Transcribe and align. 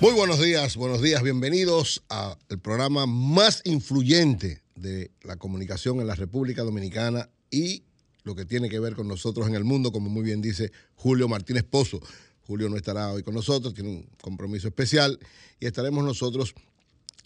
Muy 0.00 0.12
buenos 0.12 0.40
días, 0.40 0.76
buenos 0.76 1.02
días, 1.02 1.22
bienvenidos 1.22 2.04
al 2.08 2.36
programa 2.62 3.06
más 3.06 3.62
influyente 3.64 4.62
de 4.76 5.10
la 5.22 5.36
comunicación 5.36 6.00
en 6.00 6.06
la 6.06 6.14
República 6.14 6.62
Dominicana 6.62 7.30
y 7.50 7.82
lo 8.22 8.34
que 8.34 8.44
tiene 8.44 8.68
que 8.68 8.78
ver 8.78 8.94
con 8.94 9.08
nosotros 9.08 9.48
en 9.48 9.54
el 9.54 9.64
mundo, 9.64 9.90
como 9.90 10.08
muy 10.08 10.22
bien 10.22 10.40
dice 10.40 10.70
Julio 10.94 11.26
Martínez 11.26 11.64
Pozo. 11.64 12.00
Julio 12.48 12.70
no 12.70 12.78
estará 12.78 13.12
hoy 13.12 13.22
con 13.22 13.34
nosotros, 13.34 13.74
tiene 13.74 13.90
un 13.90 14.08
compromiso 14.22 14.68
especial 14.68 15.18
y 15.60 15.66
estaremos 15.66 16.02
nosotros 16.02 16.54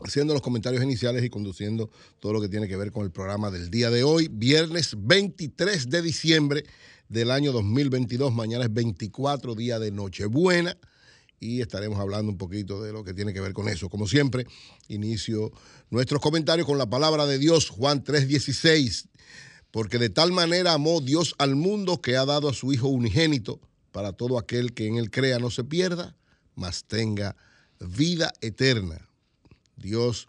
haciendo 0.01 0.35
los 0.35 0.43
comentarios 0.43 0.83
iniciales 0.83 1.23
y 1.23 1.31
conduciendo 1.31 1.91
todo 2.19 2.33
lo 2.33 2.41
que 2.41 2.49
tiene 2.49 2.67
que 2.67 2.77
ver 2.77 2.91
con 2.91 3.05
el 3.05 3.13
programa 3.13 3.53
del 3.53 3.71
día 3.71 3.89
de 3.89 4.03
hoy, 4.03 4.27
viernes 4.29 4.97
23 4.99 5.91
de 5.91 6.03
diciembre 6.03 6.65
del 7.09 7.31
año 7.31 7.53
2022. 7.53 8.35
Mañana 8.35 8.65
es 8.65 8.75
24 8.75 9.55
día 9.55 9.79
de 9.79 9.93
Nochebuena 9.93 10.77
y 11.39 11.61
estaremos 11.61 12.01
hablando 12.01 12.33
un 12.33 12.37
poquito 12.37 12.83
de 12.83 12.93
lo 12.93 13.05
que 13.05 13.15
tiene 13.15 13.33
que 13.33 13.41
ver 13.41 13.53
con 13.53 13.69
eso. 13.69 13.89
Como 13.89 14.09
siempre, 14.09 14.45
inicio 14.89 15.53
nuestros 15.91 16.21
comentarios 16.21 16.67
con 16.67 16.79
la 16.79 16.91
palabra 16.91 17.27
de 17.27 17.39
Dios, 17.39 17.69
Juan 17.69 18.03
3:16, 18.03 19.07
porque 19.71 19.99
de 19.99 20.11
tal 20.11 20.33
manera 20.33 20.73
amó 20.73 21.01
Dios 21.01 21.37
al 21.39 21.55
mundo 21.55 22.03
que 22.03 22.17
ha 22.17 22.25
dado 22.25 22.49
a 22.49 22.55
su 22.55 22.73
Hijo 22.73 22.89
unigénito 22.89 23.61
para 23.93 24.13
todo 24.13 24.39
aquel 24.39 24.73
que 24.73 24.87
en 24.87 24.97
él 24.97 25.11
crea 25.11 25.39
no 25.39 25.51
se 25.51 25.65
pierda, 25.65 26.17
mas 26.55 26.85
tenga 26.85 27.37
vida 27.79 28.33
eterna. 28.41 29.09
Dios 29.77 30.27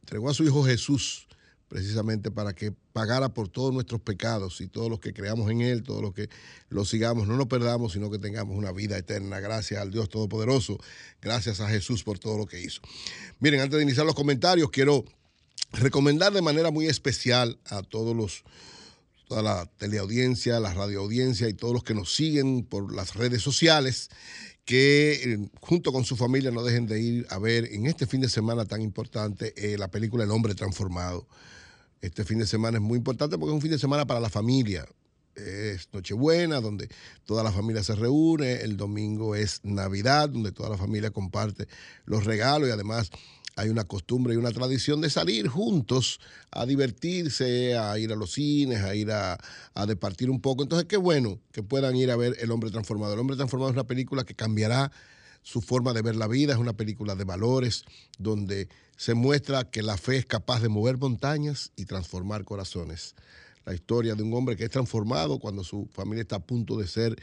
entregó 0.00 0.30
a 0.30 0.34
su 0.34 0.44
Hijo 0.44 0.64
Jesús 0.64 1.28
precisamente 1.68 2.30
para 2.30 2.54
que 2.54 2.72
pagara 2.92 3.28
por 3.28 3.48
todos 3.48 3.72
nuestros 3.74 4.00
pecados 4.00 4.60
y 4.60 4.68
todos 4.68 4.88
los 4.88 5.00
que 5.00 5.12
creamos 5.12 5.50
en 5.50 5.60
Él, 5.60 5.82
todos 5.82 6.00
los 6.00 6.14
que 6.14 6.30
lo 6.70 6.84
sigamos, 6.84 7.28
no 7.28 7.36
nos 7.36 7.46
perdamos, 7.46 7.92
sino 7.92 8.10
que 8.10 8.18
tengamos 8.18 8.56
una 8.56 8.72
vida 8.72 8.96
eterna. 8.96 9.38
Gracias 9.38 9.80
al 9.80 9.90
Dios 9.90 10.08
Todopoderoso, 10.08 10.78
gracias 11.20 11.60
a 11.60 11.68
Jesús 11.68 12.02
por 12.02 12.18
todo 12.18 12.38
lo 12.38 12.46
que 12.46 12.60
hizo. 12.60 12.80
Miren, 13.38 13.60
antes 13.60 13.76
de 13.76 13.82
iniciar 13.82 14.06
los 14.06 14.14
comentarios, 14.14 14.70
quiero 14.70 15.04
recomendar 15.72 16.32
de 16.32 16.40
manera 16.40 16.70
muy 16.70 16.86
especial 16.86 17.58
a 17.66 17.82
todos 17.82 18.16
los 18.16 18.44
toda 19.28 19.42
la 19.42 19.66
teleaudiencia, 19.76 20.58
la 20.58 20.72
radioaudiencia 20.72 21.48
y 21.48 21.54
todos 21.54 21.74
los 21.74 21.84
que 21.84 21.94
nos 21.94 22.14
siguen 22.14 22.64
por 22.64 22.92
las 22.92 23.14
redes 23.14 23.42
sociales, 23.42 24.08
que 24.64 25.12
eh, 25.22 25.48
junto 25.60 25.92
con 25.92 26.04
su 26.04 26.16
familia 26.16 26.50
no 26.50 26.64
dejen 26.64 26.86
de 26.86 27.00
ir 27.00 27.26
a 27.30 27.38
ver 27.38 27.66
en 27.72 27.86
este 27.86 28.06
fin 28.06 28.22
de 28.22 28.28
semana 28.28 28.64
tan 28.64 28.80
importante 28.80 29.52
eh, 29.56 29.78
la 29.78 29.88
película 29.88 30.24
El 30.24 30.30
hombre 30.30 30.54
transformado. 30.54 31.26
Este 32.00 32.24
fin 32.24 32.38
de 32.38 32.46
semana 32.46 32.78
es 32.78 32.82
muy 32.82 32.96
importante 32.96 33.36
porque 33.36 33.50
es 33.50 33.54
un 33.54 33.62
fin 33.62 33.70
de 33.70 33.78
semana 33.78 34.06
para 34.06 34.20
la 34.20 34.30
familia. 34.30 34.86
Es 35.34 35.88
Nochebuena, 35.92 36.60
donde 36.60 36.88
toda 37.24 37.44
la 37.44 37.52
familia 37.52 37.82
se 37.82 37.94
reúne. 37.94 38.54
El 38.54 38.76
domingo 38.76 39.34
es 39.36 39.60
Navidad, 39.62 40.28
donde 40.28 40.52
toda 40.52 40.70
la 40.70 40.76
familia 40.76 41.10
comparte 41.10 41.68
los 42.06 42.24
regalos 42.24 42.68
y 42.68 42.72
además 42.72 43.10
hay 43.58 43.70
una 43.70 43.84
costumbre 43.84 44.34
y 44.34 44.36
una 44.36 44.52
tradición 44.52 45.00
de 45.00 45.10
salir 45.10 45.48
juntos 45.48 46.20
a 46.52 46.64
divertirse, 46.64 47.76
a 47.76 47.98
ir 47.98 48.12
a 48.12 48.14
los 48.14 48.32
cines, 48.32 48.84
a 48.84 48.94
ir 48.94 49.10
a, 49.10 49.36
departir 49.86 50.30
un 50.30 50.40
poco. 50.40 50.62
Entonces, 50.62 50.86
qué 50.86 50.96
bueno 50.96 51.40
que 51.50 51.64
puedan 51.64 51.96
ir 51.96 52.12
a 52.12 52.16
ver 52.16 52.36
El 52.38 52.52
hombre 52.52 52.70
transformado. 52.70 53.14
El 53.14 53.20
hombre 53.20 53.36
transformado 53.36 53.70
es 53.70 53.74
una 53.74 53.86
película 53.86 54.22
que 54.22 54.36
cambiará 54.36 54.92
su 55.42 55.60
forma 55.60 55.92
de 55.92 56.02
ver 56.02 56.14
la 56.14 56.28
vida, 56.28 56.52
es 56.52 56.58
una 56.58 56.74
película 56.74 57.16
de 57.16 57.24
valores 57.24 57.84
donde 58.18 58.68
se 58.96 59.14
muestra 59.14 59.68
que 59.68 59.82
la 59.82 59.96
fe 59.96 60.18
es 60.18 60.26
capaz 60.26 60.60
de 60.60 60.68
mover 60.68 60.96
montañas 60.96 61.72
y 61.74 61.86
transformar 61.86 62.44
corazones. 62.44 63.16
La 63.64 63.74
historia 63.74 64.14
de 64.14 64.22
un 64.22 64.32
hombre 64.34 64.56
que 64.56 64.64
es 64.64 64.70
transformado 64.70 65.40
cuando 65.40 65.64
su 65.64 65.88
familia 65.92 66.22
está 66.22 66.36
a 66.36 66.46
punto 66.46 66.76
de 66.76 66.86
ser 66.86 67.16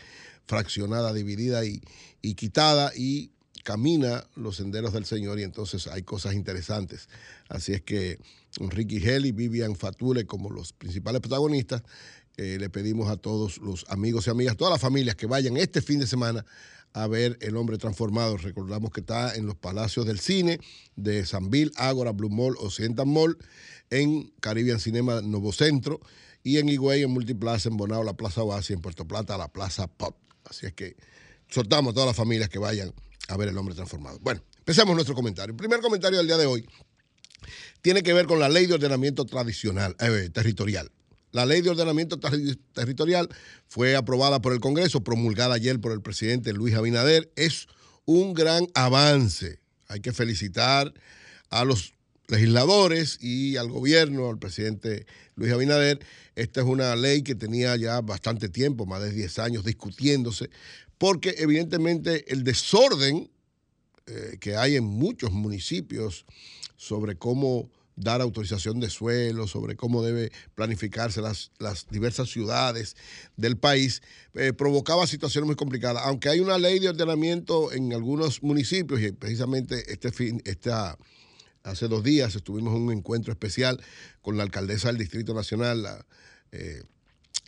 fraccionada, 0.47 1.13
dividida 1.13 1.65
y, 1.65 1.81
y 2.21 2.35
quitada 2.35 2.91
y 2.93 3.31
camina 3.65 4.23
los 4.35 4.57
senderos 4.57 4.93
del 4.93 5.05
Señor 5.05 5.39
y 5.39 5.43
entonces 5.43 5.87
hay 5.87 6.03
cosas 6.03 6.35
interesantes. 6.35 7.09
Así 7.49 7.73
es 7.73 7.81
que 7.81 8.19
Ricky 8.59 8.97
Hell 8.97 9.25
y 9.25 9.31
Vivian 9.31 9.75
Fatule 9.75 10.27
como 10.27 10.51
los 10.51 10.71
principales 10.71 11.19
protagonistas, 11.19 11.81
eh, 12.37 12.57
le 12.59 12.69
pedimos 12.69 13.09
a 13.09 13.17
todos 13.17 13.57
los 13.57 13.85
amigos 13.89 14.27
y 14.27 14.29
amigas, 14.29 14.55
todas 14.55 14.71
las 14.71 14.81
familias 14.81 15.15
que 15.15 15.25
vayan 15.25 15.57
este 15.57 15.81
fin 15.81 15.99
de 15.99 16.05
semana 16.05 16.45
a 16.93 17.07
ver 17.07 17.39
El 17.41 17.57
Hombre 17.57 17.79
Transformado. 17.79 18.37
Recordamos 18.37 18.91
que 18.91 18.99
está 18.99 19.35
en 19.35 19.47
los 19.47 19.55
Palacios 19.55 20.05
del 20.05 20.19
Cine 20.19 20.59
de 20.95 21.25
Sanville, 21.25 21.71
Ágora, 21.75 22.11
Blue 22.11 22.29
Mall, 22.29 22.55
Occidental 22.59 23.07
Mall, 23.07 23.35
en 23.89 24.31
Caribbean 24.41 24.79
Cinema 24.79 25.21
Nuevo 25.21 25.51
Centro 25.51 25.99
y 26.43 26.59
en 26.59 26.69
Higüey, 26.69 27.01
en 27.01 27.09
Multiplaza, 27.09 27.69
en 27.69 27.77
Bonao, 27.77 28.03
la 28.03 28.13
Plaza 28.13 28.43
Oasis, 28.43 28.75
en 28.75 28.81
Puerto 28.81 29.07
Plata, 29.07 29.39
la 29.39 29.47
Plaza 29.47 29.87
Pop. 29.87 30.15
Así 30.43 30.67
es 30.67 30.73
que 30.73 30.95
soltamos 31.49 31.91
a 31.91 31.93
todas 31.95 32.07
las 32.07 32.15
familias 32.15 32.49
que 32.49 32.59
vayan 32.59 32.93
a 33.27 33.37
ver 33.37 33.49
El 33.49 33.57
Hombre 33.57 33.75
Transformado. 33.75 34.19
Bueno, 34.21 34.41
empecemos 34.57 34.95
nuestro 34.95 35.15
comentario. 35.15 35.51
El 35.51 35.57
primer 35.57 35.81
comentario 35.81 36.17
del 36.17 36.27
día 36.27 36.37
de 36.37 36.45
hoy 36.45 36.67
tiene 37.81 38.03
que 38.03 38.13
ver 38.13 38.25
con 38.25 38.39
la 38.39 38.49
ley 38.49 38.65
de 38.65 38.73
ordenamiento 38.73 39.25
tradicional, 39.25 39.95
eh, 39.99 40.29
territorial. 40.33 40.91
La 41.31 41.45
ley 41.45 41.61
de 41.61 41.69
ordenamiento 41.69 42.17
ter 42.17 42.31
territorial 42.73 43.29
fue 43.67 43.95
aprobada 43.95 44.41
por 44.41 44.53
el 44.53 44.59
Congreso, 44.59 45.03
promulgada 45.03 45.55
ayer 45.55 45.79
por 45.81 45.91
el 45.91 46.01
presidente 46.01 46.53
Luis 46.53 46.75
Abinader. 46.75 47.31
Es 47.35 47.67
un 48.05 48.33
gran 48.33 48.67
avance. 48.73 49.59
Hay 49.87 49.99
que 49.99 50.13
felicitar 50.13 50.93
a 51.49 51.65
los 51.65 51.93
legisladores 52.27 53.17
y 53.21 53.57
al 53.57 53.69
gobierno, 53.69 54.29
al 54.29 54.39
presidente 54.39 55.05
Luis 55.35 55.51
Abinader. 55.51 55.99
Esta 56.35 56.61
es 56.61 56.65
una 56.65 56.95
ley 56.95 57.21
que 57.21 57.35
tenía 57.35 57.75
ya 57.75 58.01
bastante 58.01 58.49
tiempo, 58.49 58.85
más 58.85 59.01
de 59.01 59.11
10 59.11 59.39
años 59.39 59.65
discutiéndose, 59.65 60.49
porque 60.97 61.35
evidentemente 61.37 62.31
el 62.31 62.43
desorden 62.43 63.29
eh, 64.07 64.37
que 64.39 64.55
hay 64.55 64.75
en 64.75 64.85
muchos 64.85 65.31
municipios 65.31 66.25
sobre 66.77 67.15
cómo 67.15 67.69
dar 67.95 68.21
autorización 68.21 68.79
de 68.79 68.89
suelo, 68.89 69.47
sobre 69.47 69.75
cómo 69.75 70.03
debe 70.03 70.31
planificarse 70.53 71.21
las, 71.21 71.51
las 71.59 71.87
diversas 71.89 72.29
ciudades 72.29 72.95
del 73.37 73.57
país, 73.57 74.01
eh, 74.33 74.53
provocaba 74.53 75.07
situaciones 75.07 75.47
muy 75.47 75.55
complicadas. 75.55 76.03
Aunque 76.05 76.29
hay 76.29 76.39
una 76.39 76.57
ley 76.57 76.79
de 76.79 76.89
ordenamiento 76.89 77.71
en 77.71 77.93
algunos 77.93 78.43
municipios, 78.43 79.01
y 79.01 79.11
precisamente 79.11 79.91
este 79.91 80.11
fin, 80.11 80.41
esta, 80.45 80.97
hace 81.63 81.87
dos 81.87 82.03
días 82.03 82.35
estuvimos 82.35 82.75
en 82.75 82.81
un 82.81 82.91
encuentro 82.91 83.31
especial 83.31 83.81
con 84.21 84.35
la 84.35 84.43
alcaldesa 84.43 84.89
del 84.89 84.97
Distrito 84.97 85.33
Nacional, 85.33 85.83
la, 85.83 86.05
eh, 86.51 86.83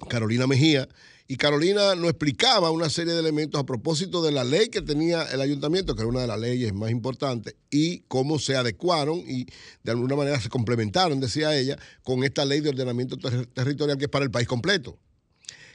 Carolina 0.09 0.47
Mejía, 0.47 0.87
y 1.29 1.35
Carolina 1.35 1.93
nos 1.95 2.09
explicaba 2.09 2.71
una 2.71 2.89
serie 2.89 3.13
de 3.13 3.19
elementos 3.19 3.59
a 3.59 3.65
propósito 3.65 4.23
de 4.23 4.31
la 4.31 4.45
ley 4.45 4.69
que 4.69 4.81
tenía 4.81 5.23
el 5.23 5.41
ayuntamiento, 5.41 5.93
que 5.93 6.01
era 6.01 6.09
una 6.09 6.21
de 6.21 6.27
las 6.27 6.39
leyes 6.39 6.73
más 6.73 6.89
importantes, 6.89 7.55
y 7.69 7.99
cómo 8.07 8.39
se 8.39 8.55
adecuaron 8.55 9.19
y 9.27 9.45
de 9.83 9.91
alguna 9.91 10.15
manera 10.15 10.39
se 10.39 10.47
complementaron, 10.47 11.19
decía 11.19 11.53
ella, 11.57 11.77
con 12.03 12.23
esta 12.23 12.45
ley 12.45 12.61
de 12.61 12.69
ordenamiento 12.69 13.17
ter 13.17 13.45
territorial 13.47 13.97
que 13.97 14.05
es 14.05 14.09
para 14.09 14.23
el 14.23 14.31
país 14.31 14.47
completo, 14.47 14.97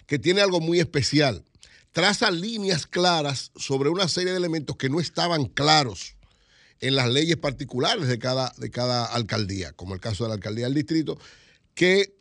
que 0.06 0.18
tiene 0.18 0.40
algo 0.40 0.60
muy 0.60 0.80
especial. 0.80 1.44
Traza 1.92 2.30
líneas 2.30 2.86
claras 2.86 3.52
sobre 3.54 3.90
una 3.90 4.08
serie 4.08 4.30
de 4.30 4.38
elementos 4.38 4.76
que 4.76 4.88
no 4.88 5.00
estaban 5.00 5.44
claros 5.44 6.16
en 6.80 6.96
las 6.96 7.10
leyes 7.10 7.36
particulares 7.36 8.08
de 8.08 8.18
cada, 8.18 8.54
de 8.56 8.70
cada 8.70 9.04
alcaldía, 9.04 9.72
como 9.72 9.92
el 9.92 10.00
caso 10.00 10.24
de 10.24 10.28
la 10.28 10.34
alcaldía 10.34 10.64
del 10.64 10.74
distrito, 10.74 11.18
que 11.74 12.16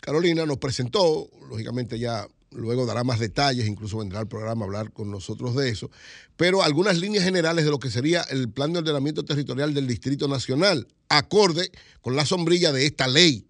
Carolina 0.00 0.46
nos 0.46 0.58
presentó, 0.58 1.28
lógicamente 1.48 1.98
ya 1.98 2.28
luego 2.54 2.86
dará 2.86 3.04
más 3.04 3.18
detalles, 3.18 3.66
incluso 3.66 3.98
vendrá 3.98 4.20
al 4.20 4.28
programa 4.28 4.64
a 4.64 4.66
hablar 4.66 4.92
con 4.92 5.10
nosotros 5.10 5.54
de 5.56 5.68
eso, 5.68 5.90
pero 6.36 6.62
algunas 6.62 6.98
líneas 6.98 7.24
generales 7.24 7.64
de 7.64 7.70
lo 7.70 7.78
que 7.78 7.90
sería 7.90 8.22
el 8.22 8.50
plan 8.50 8.72
de 8.72 8.80
ordenamiento 8.80 9.24
territorial 9.24 9.74
del 9.74 9.86
Distrito 9.86 10.28
Nacional, 10.28 10.88
acorde 11.08 11.70
con 12.00 12.16
la 12.16 12.26
sombrilla 12.26 12.72
de 12.72 12.86
esta 12.86 13.08
ley. 13.08 13.46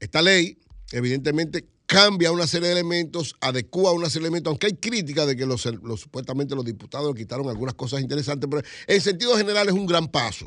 Esta 0.00 0.22
ley, 0.22 0.58
evidentemente, 0.92 1.66
cambia 1.90 2.30
una 2.30 2.46
serie 2.46 2.68
de 2.68 2.74
elementos, 2.74 3.34
adecua 3.40 3.92
una 3.92 4.08
serie 4.08 4.22
de 4.22 4.28
elementos, 4.28 4.50
aunque 4.50 4.68
hay 4.68 4.74
crítica 4.74 5.26
de 5.26 5.34
que 5.36 5.44
los, 5.44 5.62
supuestamente 5.62 6.54
los 6.54 6.64
diputados 6.64 7.14
quitaron 7.16 7.48
algunas 7.48 7.74
cosas 7.74 8.00
interesantes, 8.00 8.48
pero 8.48 8.62
en 8.86 9.00
sentido 9.00 9.36
general 9.36 9.68
es 9.68 9.74
un 9.74 9.86
gran 9.86 10.06
paso, 10.06 10.46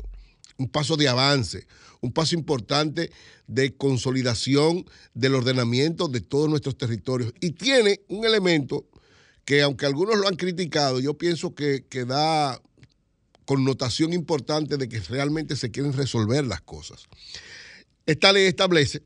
un 0.58 0.68
paso 0.68 0.96
de 0.96 1.08
avance, 1.08 1.66
un 2.00 2.12
paso 2.12 2.34
importante 2.34 3.10
de 3.46 3.74
consolidación 3.76 4.84
del 5.14 5.34
ordenamiento 5.34 6.08
de 6.08 6.20
todos 6.20 6.48
nuestros 6.48 6.76
territorios. 6.76 7.32
Y 7.40 7.50
tiene 7.52 8.00
un 8.08 8.24
elemento 8.24 8.86
que 9.44 9.62
aunque 9.62 9.86
algunos 9.86 10.16
lo 10.16 10.28
han 10.28 10.36
criticado, 10.36 11.00
yo 11.00 11.14
pienso 11.18 11.54
que, 11.54 11.84
que 11.88 12.04
da 12.04 12.60
connotación 13.44 14.12
importante 14.12 14.76
de 14.76 14.88
que 14.88 15.00
realmente 15.00 15.56
se 15.56 15.70
quieren 15.70 15.92
resolver 15.92 16.44
las 16.46 16.62
cosas. 16.62 17.04
Esta 18.06 18.32
ley 18.32 18.46
establece 18.46 19.02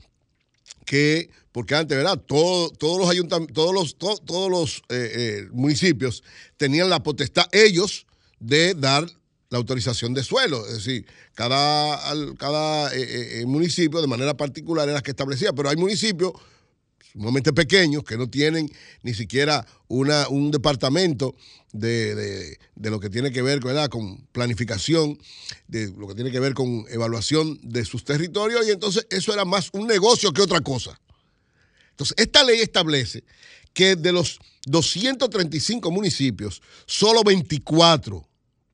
que 0.85 1.31
porque 1.51 1.75
antes, 1.75 1.97
¿verdad? 1.97 2.23
Todo- 2.25 2.71
todos 2.71 2.99
los 3.17 3.29
todos 3.53 3.75
los, 3.75 3.97
to- 3.99 4.19
todos 4.25 4.51
los 4.51 4.77
eh, 4.91 5.11
eh, 5.15 5.49
municipios 5.51 6.23
tenían 6.57 6.89
la 6.89 7.03
potestad, 7.03 7.47
ellos, 7.53 8.07
de 8.39 8.75
dar 8.75 9.07
la 9.51 9.59
autorización 9.59 10.15
de 10.15 10.23
suelo. 10.23 10.67
Es 10.67 10.75
decir, 10.75 11.07
cada, 11.35 11.99
cada 12.39 12.95
eh, 12.95 13.01
eh, 13.03 13.41
eh, 13.41 13.47
municipio 13.47 14.01
de 14.01 14.07
manera 14.07 14.37
particular 14.37 14.89
era 14.89 15.01
que 15.01 15.11
establecía, 15.11 15.53
pero 15.53 15.71
hay 15.71 15.77
municipios 15.77 16.33
sumamente 17.13 17.53
pequeños 17.53 18.05
que 18.05 18.19
no 18.19 18.29
tienen 18.29 18.71
ni 19.03 19.15
siquiera 19.15 19.67
una, 19.89 20.29
un 20.29 20.51
departamento 20.51 21.35
de, 21.73 22.15
de- 22.15 22.91
lo 22.91 23.01
que 23.01 23.09
tiene 23.11 23.33
que 23.33 23.43
ver 23.43 23.61
con 23.91 24.19
planificación, 24.33 25.19
de 25.67 25.91
lo 25.97 26.07
que 26.09 26.15
tiene 26.15 26.31
que 26.31 26.41
ver 26.41 26.53
con 26.55 26.85
evaluación 26.91 27.59
de 27.63 27.85
sus 27.85 28.05
territorios, 28.05 28.67
y 28.69 28.71
entonces 28.71 29.07
eso 29.11 29.33
era 29.33 29.45
más 29.45 29.71
un 29.73 29.87
negocio 29.87 30.33
que 30.33 30.43
otra 30.43 30.61
cosa. 30.61 31.01
Entonces, 31.91 32.15
esta 32.19 32.45
ley 32.45 32.61
establece 32.61 33.25
que 33.73 33.97
de 33.97 34.13
los 34.13 34.39
235 34.67 35.91
municipios, 35.91 36.63
solo 36.87 37.23
24 37.25 38.28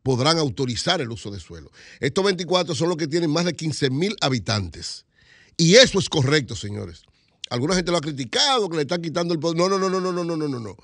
podrán 0.04 0.36
autorizar 0.36 1.00
el 1.00 1.10
uso 1.10 1.30
de 1.30 1.40
suelo. 1.40 1.72
Estos 1.98 2.22
24 2.22 2.74
son 2.74 2.90
los 2.90 2.98
que 2.98 3.08
tienen 3.08 3.30
más 3.30 3.46
de 3.46 3.54
15 3.54 3.88
mil 3.88 4.14
habitantes. 4.20 5.06
Y 5.56 5.76
eso 5.76 5.98
es 5.98 6.10
correcto, 6.10 6.54
señores. 6.54 7.04
Alguna 7.48 7.74
gente 7.74 7.90
lo 7.90 7.96
ha 7.96 8.02
criticado, 8.02 8.68
que 8.68 8.76
le 8.76 8.82
están 8.82 9.00
quitando 9.00 9.32
el 9.32 9.40
poder. 9.40 9.56
No, 9.56 9.66
no, 9.66 9.78
no, 9.78 9.88
no, 9.88 10.00
no, 10.00 10.12
no, 10.12 10.36
no, 10.36 10.36
no, 10.36 10.60
no. 10.60 10.76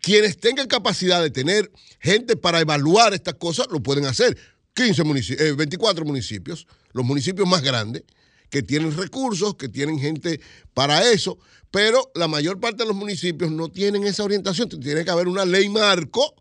Quienes 0.00 0.38
tengan 0.38 0.66
capacidad 0.68 1.22
de 1.22 1.30
tener 1.30 1.70
gente 2.00 2.34
para 2.34 2.60
evaluar 2.60 3.12
estas 3.12 3.34
cosas, 3.34 3.66
lo 3.70 3.82
pueden 3.82 4.06
hacer. 4.06 4.38
15 4.72 5.04
municipios, 5.04 5.46
eh, 5.46 5.52
24 5.52 6.04
municipios, 6.06 6.66
los 6.92 7.04
municipios 7.04 7.46
más 7.46 7.62
grandes, 7.62 8.04
que 8.48 8.62
tienen 8.62 8.96
recursos, 8.96 9.56
que 9.56 9.68
tienen 9.68 9.98
gente 9.98 10.40
para 10.72 11.10
eso, 11.10 11.38
pero 11.70 12.10
la 12.14 12.26
mayor 12.26 12.58
parte 12.58 12.84
de 12.84 12.88
los 12.88 12.96
municipios 12.96 13.50
no 13.50 13.68
tienen 13.68 14.04
esa 14.04 14.24
orientación. 14.24 14.70
Tiene 14.70 15.04
que 15.04 15.10
haber 15.10 15.28
una 15.28 15.44
ley 15.44 15.68
marco 15.68 16.34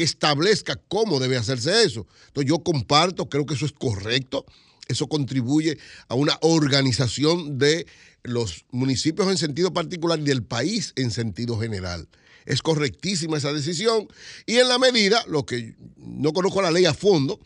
que 0.00 0.04
establezca 0.04 0.76
cómo 0.88 1.20
debe 1.20 1.36
hacerse 1.36 1.84
eso. 1.84 2.06
Entonces 2.28 2.48
yo 2.48 2.60
comparto, 2.60 3.28
creo 3.28 3.44
que 3.44 3.52
eso 3.52 3.66
es 3.66 3.72
correcto, 3.72 4.46
eso 4.88 5.08
contribuye 5.08 5.76
a 6.08 6.14
una 6.14 6.38
organización 6.40 7.58
de 7.58 7.86
los 8.22 8.64
municipios 8.70 9.28
en 9.28 9.36
sentido 9.36 9.74
particular 9.74 10.18
y 10.18 10.22
del 10.22 10.42
país 10.42 10.94
en 10.96 11.10
sentido 11.10 11.60
general. 11.60 12.08
Es 12.46 12.62
correctísima 12.62 13.36
esa 13.36 13.52
decisión 13.52 14.08
y 14.46 14.56
en 14.56 14.68
la 14.68 14.78
medida, 14.78 15.22
lo 15.28 15.44
que 15.44 15.76
no 15.98 16.32
conozco 16.32 16.62
la 16.62 16.70
ley 16.70 16.86
a 16.86 16.94
fondo, 16.94 17.38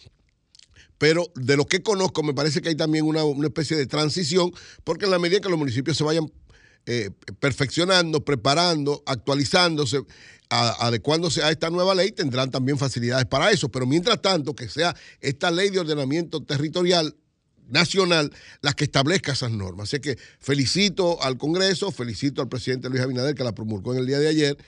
pero 0.96 1.32
de 1.34 1.56
lo 1.56 1.66
que 1.66 1.82
conozco 1.82 2.22
me 2.22 2.34
parece 2.34 2.62
que 2.62 2.68
hay 2.68 2.76
también 2.76 3.04
una, 3.04 3.22
especie 3.48 3.76
de 3.76 3.86
transición, 3.86 4.52
porque 4.84 5.06
en 5.06 5.10
la 5.10 5.18
medida 5.18 5.40
que 5.40 5.48
los 5.48 5.58
municipios 5.58 5.96
se 5.96 6.04
vayan 6.04 6.32
eh, 6.86 7.10
perfeccionando, 7.40 8.24
preparando, 8.24 9.02
actualizándose, 9.06 10.04
adecuándose 10.54 11.42
a 11.42 11.50
esta 11.50 11.70
nueva 11.70 11.94
ley, 11.94 12.12
tendrán 12.12 12.50
también 12.50 12.78
facilidades 12.78 13.26
para 13.26 13.50
eso. 13.50 13.68
Pero 13.68 13.86
mientras 13.86 14.20
tanto, 14.22 14.54
que 14.54 14.68
sea 14.68 14.94
esta 15.20 15.50
ley 15.50 15.70
de 15.70 15.80
ordenamiento 15.80 16.42
territorial 16.42 17.16
nacional 17.68 18.30
la 18.60 18.72
que 18.72 18.84
establezca 18.84 19.32
esas 19.32 19.50
normas. 19.50 19.88
Así 19.88 20.00
que 20.00 20.18
felicito 20.38 21.22
al 21.22 21.38
Congreso, 21.38 21.90
felicito 21.90 22.42
al 22.42 22.48
presidente 22.48 22.88
Luis 22.88 23.02
Abinader 23.02 23.34
que 23.34 23.44
la 23.44 23.54
promulgó 23.54 23.94
en 23.94 24.00
el 24.00 24.06
día 24.06 24.18
de 24.18 24.28
ayer 24.28 24.58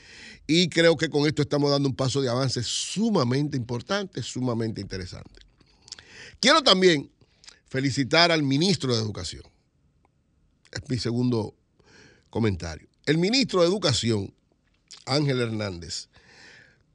y 0.46 0.68
creo 0.68 0.96
que 0.96 1.08
con 1.08 1.26
esto 1.26 1.42
estamos 1.42 1.70
dando 1.70 1.88
un 1.88 1.96
paso 1.96 2.20
de 2.22 2.28
avance 2.28 2.62
sumamente 2.62 3.56
importante, 3.56 4.22
sumamente 4.22 4.80
interesante. 4.80 5.40
Quiero 6.40 6.62
también 6.62 7.10
felicitar 7.68 8.30
al 8.30 8.42
ministro 8.42 8.94
de 8.94 9.02
Educación. 9.02 9.42
Es 10.72 10.88
mi 10.88 10.98
segundo 10.98 11.54
comentario. 12.30 12.88
El 13.06 13.18
ministro 13.18 13.62
de 13.62 13.68
Educación, 13.68 14.32
Ángel 15.04 15.40
Hernández, 15.40 16.08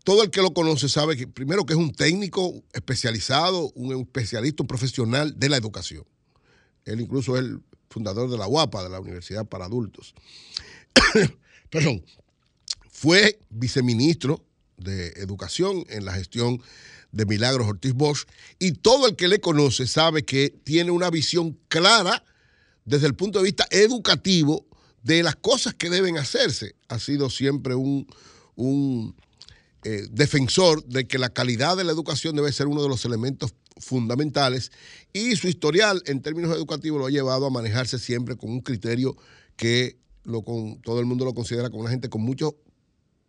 todo 0.04 0.24
el 0.24 0.32
que 0.32 0.42
lo 0.42 0.54
conoce 0.54 0.90
sabe 0.90 1.16
que 1.16 1.28
primero 1.28 1.66
que 1.66 1.74
es 1.74 1.80
un 1.80 1.94
técnico 1.94 2.64
especializado, 2.74 3.72
un 3.76 4.00
especialista, 4.00 4.64
un 4.64 4.68
profesional 4.68 5.40
de 5.40 5.50
la 5.50 5.58
educación. 5.58 6.06
Él 6.86 7.02
incluso 7.02 7.38
es 7.38 7.44
el 7.44 7.62
fundador 7.90 8.30
de 8.30 8.38
la 8.38 8.48
UAPA, 8.48 8.84
de 8.84 8.90
la 8.90 9.00
Universidad 9.00 9.46
para 9.46 9.66
Adultos. 9.66 10.16
Perdón. 11.70 12.04
Fue 12.90 13.40
viceministro 13.50 14.46
de 14.78 15.08
Educación 15.18 15.84
en 15.90 16.06
la 16.06 16.14
gestión 16.14 16.62
de 17.12 17.26
Milagros 17.26 17.68
Ortiz 17.68 17.94
Bosch 17.94 18.28
y 18.60 18.74
todo 18.74 19.08
el 19.08 19.16
que 19.16 19.28
le 19.28 19.42
conoce 19.42 19.88
sabe 19.88 20.24
que 20.24 20.50
tiene 20.50 20.92
una 20.92 21.10
visión 21.10 21.58
clara 21.68 22.24
desde 22.86 23.08
el 23.08 23.16
punto 23.16 23.40
de 23.40 23.46
vista 23.46 23.68
educativo 23.72 24.68
de 25.03 25.24
las 25.24 25.36
cosas 25.36 25.74
que 25.74 25.89
deben 25.89 26.18
hacerse. 26.18 26.75
Ha 26.88 27.00
sido 27.00 27.30
siempre 27.30 27.75
un, 27.75 28.07
un, 28.56 29.15
eh, 29.83 30.07
defensor 30.12 30.86
de 30.86 31.07
que 31.07 31.18
la 31.18 31.30
calidad 31.30 31.75
de 31.75 31.83
la 31.83 31.92
educación 31.92 32.36
debe 32.36 32.51
ser 32.51 32.68
uno 32.68 32.83
de 32.83 32.89
los 32.89 33.03
elementos 33.03 33.56
fundamentales 33.77 34.71
y 35.12 35.36
su 35.36 35.48
historial 35.48 36.03
en 36.06 36.21
términos 36.21 36.56
educativos 36.56 37.00
lo 37.00 37.07
ha 37.07 37.09
llevado 37.09 37.48
a 37.48 37.50
manejarse 37.50 37.98
siempre 37.98 38.36
con 38.36 38.51
un 38.51 38.62
criterio 38.62 39.18
que 39.56 39.98
lo 40.24 40.44
con, 40.44 40.80
todo 40.81 41.00
el 41.00 41.07
mundo 41.07 41.25
lo 41.25 41.33
considera 41.33 41.71
como 41.71 41.81
una 41.81 41.89
gente 41.89 42.09
con 42.09 42.21
mucho 42.21 42.57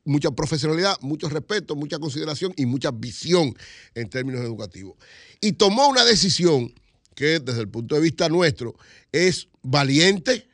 mucha 0.05 0.31
profesionalidad, 0.33 0.97
mucho 1.01 1.31
respeto, 1.31 1.75
mucha 1.75 1.99
consideración 1.99 2.53
y 2.57 2.67
mucha 2.67 2.91
visión 2.91 3.55
en 3.95 4.11
términos 4.11 4.43
educativos. 4.43 4.97
Y 5.41 5.53
tomó 5.53 5.89
una 5.89 6.05
decisión 6.05 6.75
que 7.15 7.39
desde 7.41 7.61
el 7.61 7.69
punto 7.69 7.95
de 7.95 8.03
vista 8.03 8.29
nuestro 8.29 8.75
es 9.11 9.49
valiente, 9.63 10.49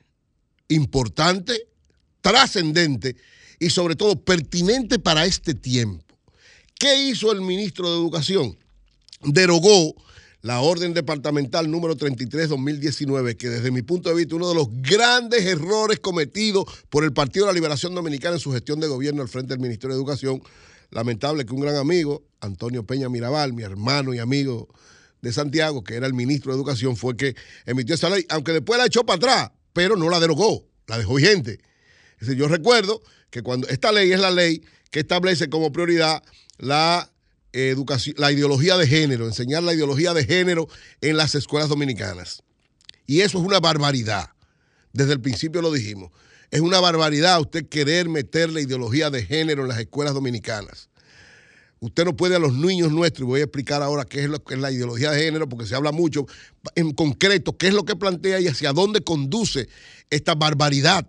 importante, 0.68 1.68
trascendente 2.20 3.16
y 3.58 3.70
sobre 3.70 3.96
todo 3.96 4.22
pertinente 4.22 4.98
para 4.98 5.26
este 5.26 5.54
tiempo. 5.54 6.04
¿Qué 6.78 7.08
hizo 7.08 7.32
el 7.32 7.40
ministro 7.40 7.90
de 7.90 7.96
Educación? 7.96 8.56
Derogó 9.22 9.96
la 10.42 10.60
orden 10.60 10.94
departamental 10.94 11.68
número 11.68 11.96
33-2019, 11.96 13.36
que 13.36 13.48
desde 13.48 13.72
mi 13.72 13.82
punto 13.82 14.08
de 14.08 14.14
vista 14.14 14.36
uno 14.36 14.48
de 14.48 14.54
los 14.54 14.68
grandes 14.70 15.44
errores 15.44 15.98
cometidos 15.98 16.64
por 16.88 17.02
el 17.02 17.12
Partido 17.12 17.46
de 17.46 17.52
la 17.52 17.56
Liberación 17.56 17.94
Dominicana 17.94 18.36
en 18.36 18.40
su 18.40 18.52
gestión 18.52 18.78
de 18.78 18.86
gobierno 18.86 19.22
al 19.22 19.28
frente 19.28 19.54
del 19.54 19.60
Ministerio 19.60 19.96
de 19.96 20.00
Educación. 20.00 20.40
Lamentable 20.90 21.44
que 21.44 21.52
un 21.52 21.60
gran 21.60 21.76
amigo, 21.76 22.22
Antonio 22.40 22.86
Peña 22.86 23.08
Mirabal, 23.08 23.52
mi 23.52 23.64
hermano 23.64 24.14
y 24.14 24.20
amigo 24.20 24.68
de 25.20 25.32
Santiago, 25.32 25.82
que 25.82 25.96
era 25.96 26.06
el 26.06 26.14
ministro 26.14 26.52
de 26.52 26.56
Educación, 26.56 26.96
fue 26.96 27.16
que 27.16 27.34
emitió 27.66 27.96
esa 27.96 28.08
ley, 28.08 28.24
aunque 28.28 28.52
después 28.52 28.78
la 28.78 28.86
echó 28.86 29.04
para 29.04 29.16
atrás, 29.16 29.50
pero 29.72 29.96
no 29.96 30.08
la 30.10 30.20
derogó, 30.20 30.66
la 30.86 30.98
dejó 30.98 31.14
vigente. 31.14 31.60
Yo 32.20 32.48
recuerdo 32.48 33.02
que 33.30 33.42
cuando 33.42 33.68
esta 33.68 33.92
ley 33.92 34.12
es 34.12 34.20
la 34.20 34.30
ley 34.30 34.62
que 34.90 35.00
establece 35.00 35.48
como 35.48 35.72
prioridad 35.72 36.22
la 36.58 37.10
educación, 37.52 38.16
la 38.18 38.32
ideología 38.32 38.76
de 38.76 38.86
género, 38.86 39.26
enseñar 39.26 39.62
la 39.62 39.74
ideología 39.74 40.14
de 40.14 40.24
género 40.24 40.68
en 41.00 41.16
las 41.16 41.34
escuelas 41.34 41.68
dominicanas. 41.68 42.42
Y 43.06 43.20
eso 43.20 43.38
es 43.38 43.44
una 43.44 43.60
barbaridad. 43.60 44.30
Desde 44.92 45.12
el 45.12 45.20
principio 45.20 45.62
lo 45.62 45.72
dijimos. 45.72 46.10
Es 46.50 46.60
una 46.60 46.80
barbaridad 46.80 47.40
usted 47.40 47.68
querer 47.68 48.08
meter 48.08 48.50
la 48.50 48.60
ideología 48.60 49.10
de 49.10 49.24
género 49.24 49.62
en 49.62 49.68
las 49.68 49.78
escuelas 49.78 50.14
dominicanas. 50.14 50.88
Usted 51.80 52.04
no 52.04 52.16
puede 52.16 52.36
a 52.36 52.38
los 52.38 52.54
niños 52.54 52.90
nuestros, 52.92 53.26
y 53.26 53.26
voy 53.26 53.40
a 53.40 53.44
explicar 53.44 53.82
ahora 53.82 54.04
qué 54.04 54.24
es 54.24 54.28
lo 54.28 54.42
que 54.42 54.54
es 54.54 54.60
la 54.60 54.72
ideología 54.72 55.10
de 55.12 55.22
género, 55.22 55.48
porque 55.48 55.66
se 55.66 55.74
habla 55.74 55.92
mucho 55.92 56.26
en 56.74 56.92
concreto 56.92 57.56
qué 57.56 57.68
es 57.68 57.74
lo 57.74 57.84
que 57.84 57.96
plantea 57.96 58.40
y 58.40 58.48
hacia 58.48 58.72
dónde 58.72 59.02
conduce 59.02 59.68
esta 60.10 60.34
barbaridad 60.34 61.08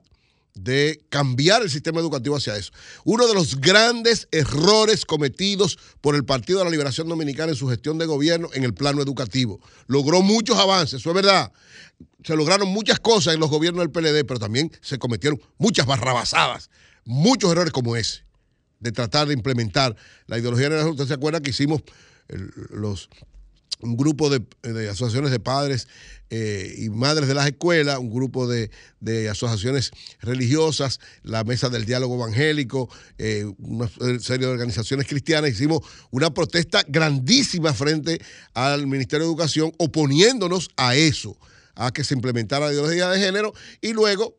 de 0.53 1.01
cambiar 1.09 1.61
el 1.61 1.69
sistema 1.69 1.99
educativo 1.99 2.35
hacia 2.35 2.55
eso. 2.57 2.71
Uno 3.05 3.27
de 3.27 3.33
los 3.33 3.59
grandes 3.61 4.27
errores 4.31 5.05
cometidos 5.05 5.77
por 6.01 6.15
el 6.15 6.25
Partido 6.25 6.59
de 6.59 6.65
la 6.65 6.71
Liberación 6.71 7.07
Dominicana 7.07 7.51
en 7.51 7.57
su 7.57 7.67
gestión 7.67 7.97
de 7.97 8.05
gobierno 8.05 8.49
en 8.53 8.63
el 8.63 8.73
plano 8.73 9.01
educativo. 9.01 9.59
Logró 9.87 10.21
muchos 10.21 10.57
avances, 10.57 10.99
eso 10.99 11.09
es 11.09 11.15
verdad. 11.15 11.51
Se 12.23 12.35
lograron 12.35 12.67
muchas 12.69 12.99
cosas 12.99 13.33
en 13.33 13.39
los 13.39 13.49
gobiernos 13.49 13.81
del 13.81 13.91
PLD, 13.91 14.25
pero 14.25 14.39
también 14.39 14.71
se 14.81 14.99
cometieron 14.99 15.41
muchas 15.57 15.85
barrabasadas, 15.85 16.69
muchos 17.05 17.51
errores 17.51 17.71
como 17.71 17.95
ese, 17.95 18.23
de 18.79 18.91
tratar 18.91 19.27
de 19.27 19.33
implementar 19.33 19.95
la 20.27 20.37
ideología 20.37 20.69
de 20.69 20.77
la 20.77 20.87
Usted 20.87 21.07
se 21.07 21.13
acuerda 21.13 21.41
que 21.41 21.51
hicimos 21.51 21.81
los 22.69 23.09
un 23.81 23.95
grupo 23.95 24.29
de, 24.29 24.41
de 24.61 24.89
asociaciones 24.89 25.31
de 25.31 25.39
padres 25.39 25.87
eh, 26.29 26.75
y 26.77 26.89
madres 26.89 27.27
de 27.27 27.33
las 27.33 27.47
escuelas, 27.47 27.97
un 27.97 28.11
grupo 28.11 28.47
de, 28.47 28.69
de 28.99 29.29
asociaciones 29.29 29.91
religiosas, 30.21 30.99
la 31.23 31.43
Mesa 31.43 31.69
del 31.69 31.85
Diálogo 31.85 32.15
Evangélico, 32.15 32.89
eh, 33.17 33.45
una 33.57 33.87
serie 34.19 34.47
de 34.47 34.51
organizaciones 34.51 35.07
cristianas. 35.07 35.51
Hicimos 35.51 35.81
una 36.11 36.33
protesta 36.33 36.83
grandísima 36.87 37.73
frente 37.73 38.21
al 38.53 38.85
Ministerio 38.85 39.25
de 39.25 39.31
Educación 39.31 39.71
oponiéndonos 39.77 40.69
a 40.75 40.95
eso, 40.95 41.37
a 41.75 41.91
que 41.91 42.03
se 42.03 42.15
implementara 42.15 42.67
la 42.67 42.73
ideología 42.73 43.09
de 43.09 43.19
género 43.19 43.53
y 43.81 43.93
luego 43.93 44.35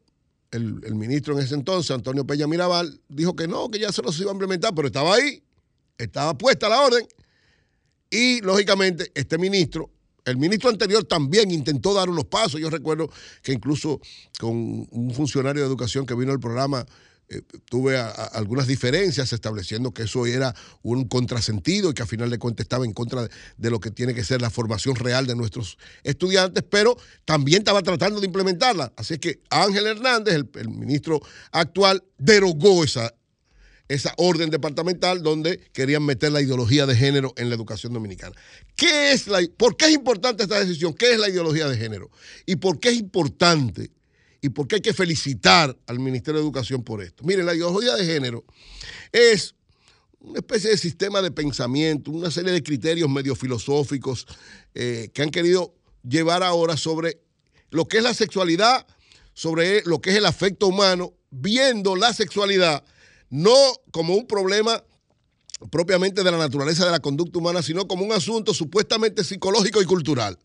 el, 0.50 0.80
el 0.84 0.94
ministro 0.94 1.34
en 1.34 1.44
ese 1.44 1.54
entonces, 1.54 1.90
Antonio 1.90 2.26
Peña 2.26 2.46
Mirabal, 2.46 3.00
dijo 3.08 3.34
que 3.36 3.46
no, 3.46 3.70
que 3.70 3.78
ya 3.78 3.92
se 3.92 4.02
los 4.02 4.18
iba 4.20 4.30
a 4.30 4.34
implementar, 4.34 4.74
pero 4.74 4.88
estaba 4.88 5.14
ahí, 5.14 5.42
estaba 5.98 6.36
puesta 6.36 6.68
la 6.68 6.80
orden. 6.82 7.06
Y 8.10 8.40
lógicamente 8.40 9.12
este 9.14 9.38
ministro 9.38 9.90
El 10.24 10.36
ministro 10.36 10.68
anterior 10.70 11.04
también 11.04 11.50
intentó 11.50 11.94
dar 11.94 12.08
unos 12.08 12.26
pasos. 12.26 12.60
Yo 12.60 12.68
recuerdo 12.70 13.08
que 13.42 13.52
incluso 13.52 14.00
con 14.38 14.86
un 14.90 15.12
funcionario 15.14 15.62
de 15.62 15.68
educación 15.68 16.06
que 16.06 16.14
vino 16.14 16.32
al 16.32 16.40
programa, 16.40 16.84
eh, 17.32 17.42
tuve 17.66 17.96
algunas 17.96 18.66
diferencias 18.66 19.32
estableciendo 19.32 19.94
que 19.94 20.02
eso 20.02 20.26
era 20.26 20.52
un 20.82 21.06
contrasentido 21.06 21.90
y 21.90 21.94
que 21.94 22.02
a 22.02 22.06
final 22.06 22.28
de 22.28 22.40
cuentas 22.40 22.64
estaba 22.64 22.84
en 22.84 22.92
contra 22.92 23.28
de, 23.56 23.70
lo 23.70 23.78
que 23.78 23.92
tiene 23.92 24.14
que 24.14 24.24
ser 24.24 24.42
la 24.42 24.50
formación 24.50 24.96
real 24.96 25.28
de 25.28 25.36
nuestros 25.36 25.78
estudiantes, 26.02 26.64
pero 26.68 26.96
también 27.24 27.60
estaba 27.60 27.82
tratando 27.82 28.18
de 28.18 28.26
implementarla. 28.26 28.92
Así 28.96 29.14
es 29.14 29.20
que 29.20 29.40
Ángel 29.48 29.86
Hernández, 29.86 30.34
el, 30.34 30.50
el 30.56 30.70
ministro 30.70 31.20
actual, 31.52 32.02
derogó 32.18 32.82
esa, 32.82 33.14
esa 33.90 34.12
orden 34.16 34.50
departamental 34.50 35.22
donde 35.22 35.58
querían 35.72 36.04
meter 36.04 36.32
la 36.32 36.40
ideología 36.40 36.86
de 36.86 36.96
género 36.96 37.32
en 37.36 37.48
la 37.48 37.54
educación 37.54 37.92
dominicana. 37.92 38.34
¿Qué 38.74 39.12
es 39.12 39.28
la, 39.28 39.40
¿Por 39.56 39.76
qué 39.76 39.86
es 39.86 39.92
importante 39.92 40.42
esta 40.44 40.58
decisión? 40.58 40.94
¿Qué 40.94 41.12
es 41.12 41.18
la 41.18 41.28
ideología 41.28 41.68
de 41.68 41.76
género? 41.76 42.10
¿Y 42.46 42.56
por 42.56 42.80
qué 42.80 42.88
es 42.88 42.96
importante? 42.96 43.90
¿Y 44.40 44.48
por 44.50 44.66
qué 44.66 44.76
hay 44.76 44.80
que 44.80 44.94
felicitar 44.94 45.76
al 45.86 45.98
Ministerio 45.98 46.40
de 46.40 46.44
Educación 46.44 46.82
por 46.82 47.02
esto? 47.02 47.24
Miren, 47.24 47.46
la 47.46 47.54
ideología 47.54 47.94
de 47.94 48.06
género 48.06 48.44
es 49.12 49.54
una 50.20 50.38
especie 50.38 50.70
de 50.70 50.78
sistema 50.78 51.22
de 51.22 51.30
pensamiento, 51.30 52.10
una 52.10 52.30
serie 52.30 52.52
de 52.52 52.62
criterios 52.62 53.08
medio 53.08 53.34
filosóficos 53.34 54.26
eh, 54.74 55.10
que 55.12 55.22
han 55.22 55.30
querido 55.30 55.74
llevar 56.02 56.42
ahora 56.42 56.76
sobre 56.76 57.20
lo 57.70 57.86
que 57.86 57.98
es 57.98 58.02
la 58.02 58.14
sexualidad, 58.14 58.86
sobre 59.32 59.82
lo 59.84 60.00
que 60.00 60.10
es 60.10 60.16
el 60.16 60.26
afecto 60.26 60.66
humano, 60.66 61.14
viendo 61.30 61.96
la 61.96 62.12
sexualidad 62.12 62.84
no 63.30 63.54
como 63.92 64.14
un 64.14 64.26
problema 64.26 64.82
propiamente 65.70 66.22
de 66.22 66.30
la 66.30 66.38
naturaleza 66.38 66.84
de 66.84 66.90
la 66.90 67.00
conducta 67.00 67.38
humana, 67.38 67.62
sino 67.62 67.86
como 67.86 68.04
un 68.04 68.12
asunto 68.12 68.54
supuestamente 68.54 69.24
psicológico 69.24 69.80
y 69.80 69.84
cultural. 69.84 70.38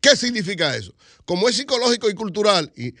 ¿Qué 0.00 0.16
significa 0.16 0.76
eso? 0.76 0.94
Como 1.24 1.48
es 1.48 1.56
psicológico 1.56 2.08
y 2.08 2.14
cultural, 2.14 2.72
y 2.76 2.94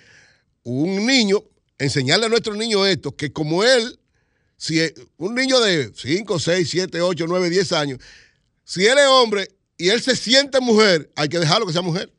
un 0.64 1.06
niño, 1.06 1.42
enseñarle 1.78 2.26
a 2.26 2.28
nuestro 2.28 2.54
niño 2.54 2.84
esto, 2.84 3.14
que 3.14 3.32
como 3.32 3.62
él, 3.62 3.98
si 4.56 4.80
un 5.18 5.34
niño 5.34 5.60
de 5.60 5.92
5, 5.94 6.38
6, 6.38 6.68
7, 6.70 7.00
8, 7.00 7.24
9, 7.28 7.50
10 7.50 7.72
años, 7.72 8.00
si 8.64 8.86
él 8.86 8.98
es 8.98 9.06
hombre 9.06 9.48
y 9.76 9.90
él 9.90 10.02
se 10.02 10.16
siente 10.16 10.60
mujer, 10.60 11.12
hay 11.16 11.28
que 11.28 11.38
dejarlo 11.38 11.66
que 11.66 11.72
sea 11.72 11.82
mujer. 11.82 12.12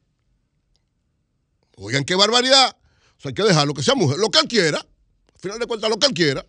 Oigan, 1.78 2.06
qué 2.06 2.16
barbaridad. 2.16 2.78
O 3.18 3.22
sea, 3.22 3.30
hay 3.30 3.34
que 3.34 3.44
dejarlo 3.44 3.74
que 3.74 3.84
sea 3.84 3.96
mujer, 3.96 4.18
lo 4.18 4.30
que 4.30 4.40
él 4.40 4.48
quiera. 4.48 4.78
Al 4.78 5.40
final 5.40 5.60
de 5.60 5.66
cuentas, 5.66 5.90
lo 5.90 5.98
que 5.98 6.08
él 6.08 6.14
quiera. 6.14 6.46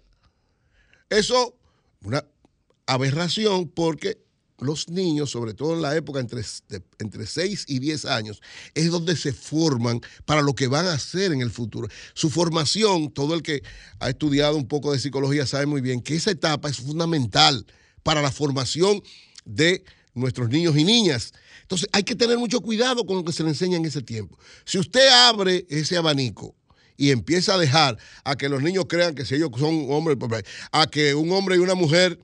Eso, 1.09 1.57
una 2.03 2.25
aberración 2.87 3.69
porque 3.69 4.19
los 4.58 4.88
niños, 4.88 5.30
sobre 5.30 5.54
todo 5.54 5.75
en 5.75 5.82
la 5.82 5.94
época 5.96 6.20
entre, 6.20 6.42
entre 6.98 7.26
6 7.26 7.64
y 7.68 7.78
10 7.78 8.04
años, 8.06 8.40
es 8.75 8.90
donde 8.90 9.16
se 9.16 9.32
forman 9.32 10.00
para 10.25 10.42
lo 10.42 10.54
que 10.54 10.66
van 10.66 10.86
a 10.86 10.94
hacer 10.94 11.32
en 11.32 11.40
el 11.40 11.50
futuro. 11.50 11.88
Su 12.14 12.30
formación, 12.30 13.10
todo 13.10 13.34
el 13.34 13.42
que 13.42 13.62
ha 14.00 14.10
estudiado 14.10 14.56
un 14.56 14.66
poco 14.66 14.92
de 14.92 14.98
psicología 14.98 15.46
sabe 15.46 15.66
muy 15.66 15.80
bien 15.80 16.00
que 16.00 16.16
esa 16.16 16.30
etapa 16.30 16.68
es 16.68 16.78
fundamental 16.78 17.66
para 18.02 18.22
la 18.22 18.30
formación 18.30 19.02
de 19.44 19.84
nuestros 20.14 20.48
niños 20.48 20.76
y 20.76 20.84
niñas. 20.84 21.32
Entonces 21.62 21.88
hay 21.92 22.02
que 22.02 22.14
tener 22.14 22.38
mucho 22.38 22.60
cuidado 22.60 23.04
con 23.04 23.16
lo 23.16 23.25
que 23.25 23.32
se 23.32 23.42
le 23.42 23.50
enseña 23.50 23.76
en 23.76 23.84
ese 23.84 24.02
tiempo. 24.02 24.38
Si 24.64 24.78
usted 24.78 25.08
abre 25.08 25.66
ese 25.68 25.96
abanico 25.96 26.54
y 26.96 27.10
empieza 27.10 27.54
a 27.54 27.58
dejar 27.58 27.98
a 28.25 28.36
que 28.36 28.48
los 28.48 28.62
niños 28.62 28.86
crean 28.88 29.14
que 29.14 29.25
si 29.25 29.34
ellos 29.34 29.50
son 29.58 29.86
hombres, 29.90 30.16
pues, 30.18 30.44
a 30.72 30.86
que 30.86 31.14
un 31.14 31.30
hombre 31.32 31.56
y 31.56 31.58
una 31.58 31.75
mujer, 31.75 32.18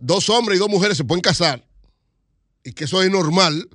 dos 0.00 0.28
hombres 0.28 0.56
y 0.56 0.60
dos 0.60 0.68
mujeres 0.68 0.96
se 0.96 1.04
pueden 1.04 1.22
casar, 1.22 1.66
y 2.62 2.72
que 2.72 2.84
eso 2.84 3.02
es 3.02 3.10
normal, 3.10 3.68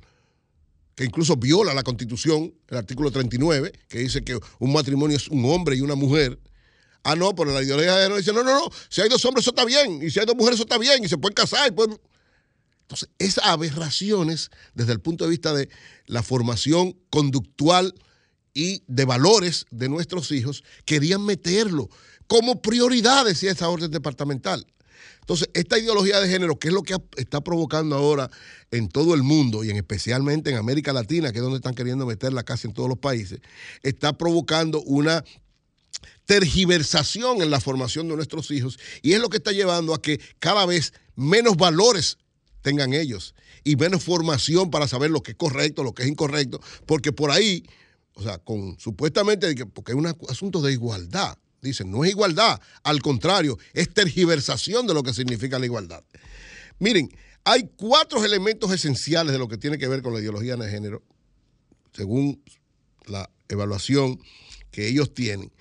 que 0.94 1.04
incluso 1.04 1.36
viola 1.36 1.74
la 1.74 1.82
constitución, 1.82 2.54
el 2.68 2.76
artículo 2.76 3.10
39, 3.10 3.72
que 3.88 3.98
dice 3.98 4.22
que 4.22 4.38
un 4.58 4.72
matrimonio 4.72 5.16
es 5.16 5.28
un 5.28 5.44
hombre 5.46 5.76
y 5.76 5.80
una 5.80 5.96
mujer. 5.96 6.38
Ah, 7.02 7.16
no, 7.16 7.34
pero 7.34 7.52
la 7.52 7.62
ideología 7.62 7.96
de 7.96 8.16
dice, 8.16 8.32
no, 8.32 8.44
no, 8.44 8.54
no, 8.54 8.70
si 8.88 9.00
hay 9.00 9.08
dos 9.08 9.24
hombres 9.24 9.44
eso 9.44 9.50
está 9.50 9.64
bien, 9.64 10.00
y 10.02 10.10
si 10.10 10.20
hay 10.20 10.26
dos 10.26 10.36
mujeres 10.36 10.54
eso 10.56 10.62
está 10.62 10.78
bien, 10.78 11.04
y 11.04 11.08
se 11.08 11.18
pueden 11.18 11.34
casar. 11.34 11.66
Entonces, 11.66 13.08
esas 13.18 13.44
aberraciones 13.44 14.50
desde 14.74 14.92
el 14.92 15.00
punto 15.00 15.24
de 15.24 15.30
vista 15.30 15.52
de 15.52 15.68
la 16.06 16.22
formación 16.22 16.96
conductual 17.10 17.94
y 18.54 18.84
de 18.86 19.04
valores 19.04 19.66
de 19.70 19.88
nuestros 19.88 20.30
hijos, 20.30 20.62
querían 20.84 21.24
meterlo 21.24 21.90
como 22.28 22.62
prioridad, 22.62 23.24
decía 23.24 23.50
esa 23.50 23.68
orden 23.68 23.90
departamental. 23.90 24.66
Entonces, 25.24 25.48
esta 25.54 25.78
ideología 25.78 26.20
de 26.20 26.28
género, 26.28 26.58
que 26.58 26.68
es 26.68 26.74
lo 26.74 26.82
que 26.82 26.94
está 27.16 27.40
provocando 27.40 27.96
ahora 27.96 28.30
en 28.70 28.90
todo 28.90 29.14
el 29.14 29.22
mundo 29.22 29.64
y 29.64 29.70
en 29.70 29.76
especialmente 29.76 30.50
en 30.50 30.58
América 30.58 30.92
Latina, 30.92 31.32
que 31.32 31.38
es 31.38 31.42
donde 31.42 31.56
están 31.56 31.74
queriendo 31.74 32.04
meterla 32.04 32.42
casi 32.42 32.68
en 32.68 32.74
todos 32.74 32.90
los 32.90 32.98
países, 32.98 33.40
está 33.82 34.18
provocando 34.18 34.82
una 34.82 35.24
tergiversación 36.26 37.40
en 37.40 37.50
la 37.50 37.58
formación 37.58 38.06
de 38.06 38.16
nuestros 38.16 38.50
hijos 38.50 38.78
y 39.00 39.14
es 39.14 39.20
lo 39.20 39.30
que 39.30 39.38
está 39.38 39.52
llevando 39.52 39.94
a 39.94 40.02
que 40.02 40.20
cada 40.40 40.66
vez 40.66 40.92
menos 41.16 41.56
valores 41.56 42.18
tengan 42.60 42.92
ellos 42.92 43.34
y 43.64 43.76
menos 43.76 44.04
formación 44.04 44.70
para 44.70 44.86
saber 44.86 45.10
lo 45.10 45.22
que 45.22 45.30
es 45.30 45.38
correcto, 45.38 45.82
lo 45.82 45.94
que 45.94 46.02
es 46.02 46.08
incorrecto, 46.10 46.60
porque 46.84 47.12
por 47.12 47.30
ahí, 47.30 47.64
o 48.12 48.22
sea, 48.22 48.36
con 48.36 48.78
supuestamente, 48.78 49.54
porque 49.66 49.92
es 49.92 49.96
un 49.98 50.06
asunto 50.28 50.60
de 50.60 50.72
igualdad, 50.72 51.38
dicen, 51.64 51.90
no 51.90 52.04
es 52.04 52.10
igualdad, 52.10 52.60
al 52.82 53.02
contrario, 53.02 53.58
es 53.72 53.92
tergiversación 53.92 54.86
de 54.86 54.94
lo 54.94 55.02
que 55.02 55.12
significa 55.12 55.58
la 55.58 55.66
igualdad. 55.66 56.04
Miren, 56.78 57.10
hay 57.44 57.68
cuatro 57.76 58.24
elementos 58.24 58.72
esenciales 58.72 59.32
de 59.32 59.38
lo 59.38 59.48
que 59.48 59.58
tiene 59.58 59.78
que 59.78 59.88
ver 59.88 60.02
con 60.02 60.14
la 60.14 60.20
ideología 60.20 60.56
de 60.56 60.70
género, 60.70 61.02
según 61.92 62.42
la 63.06 63.28
evaluación 63.48 64.20
que 64.70 64.88
ellos 64.88 65.12
tienen, 65.12 65.52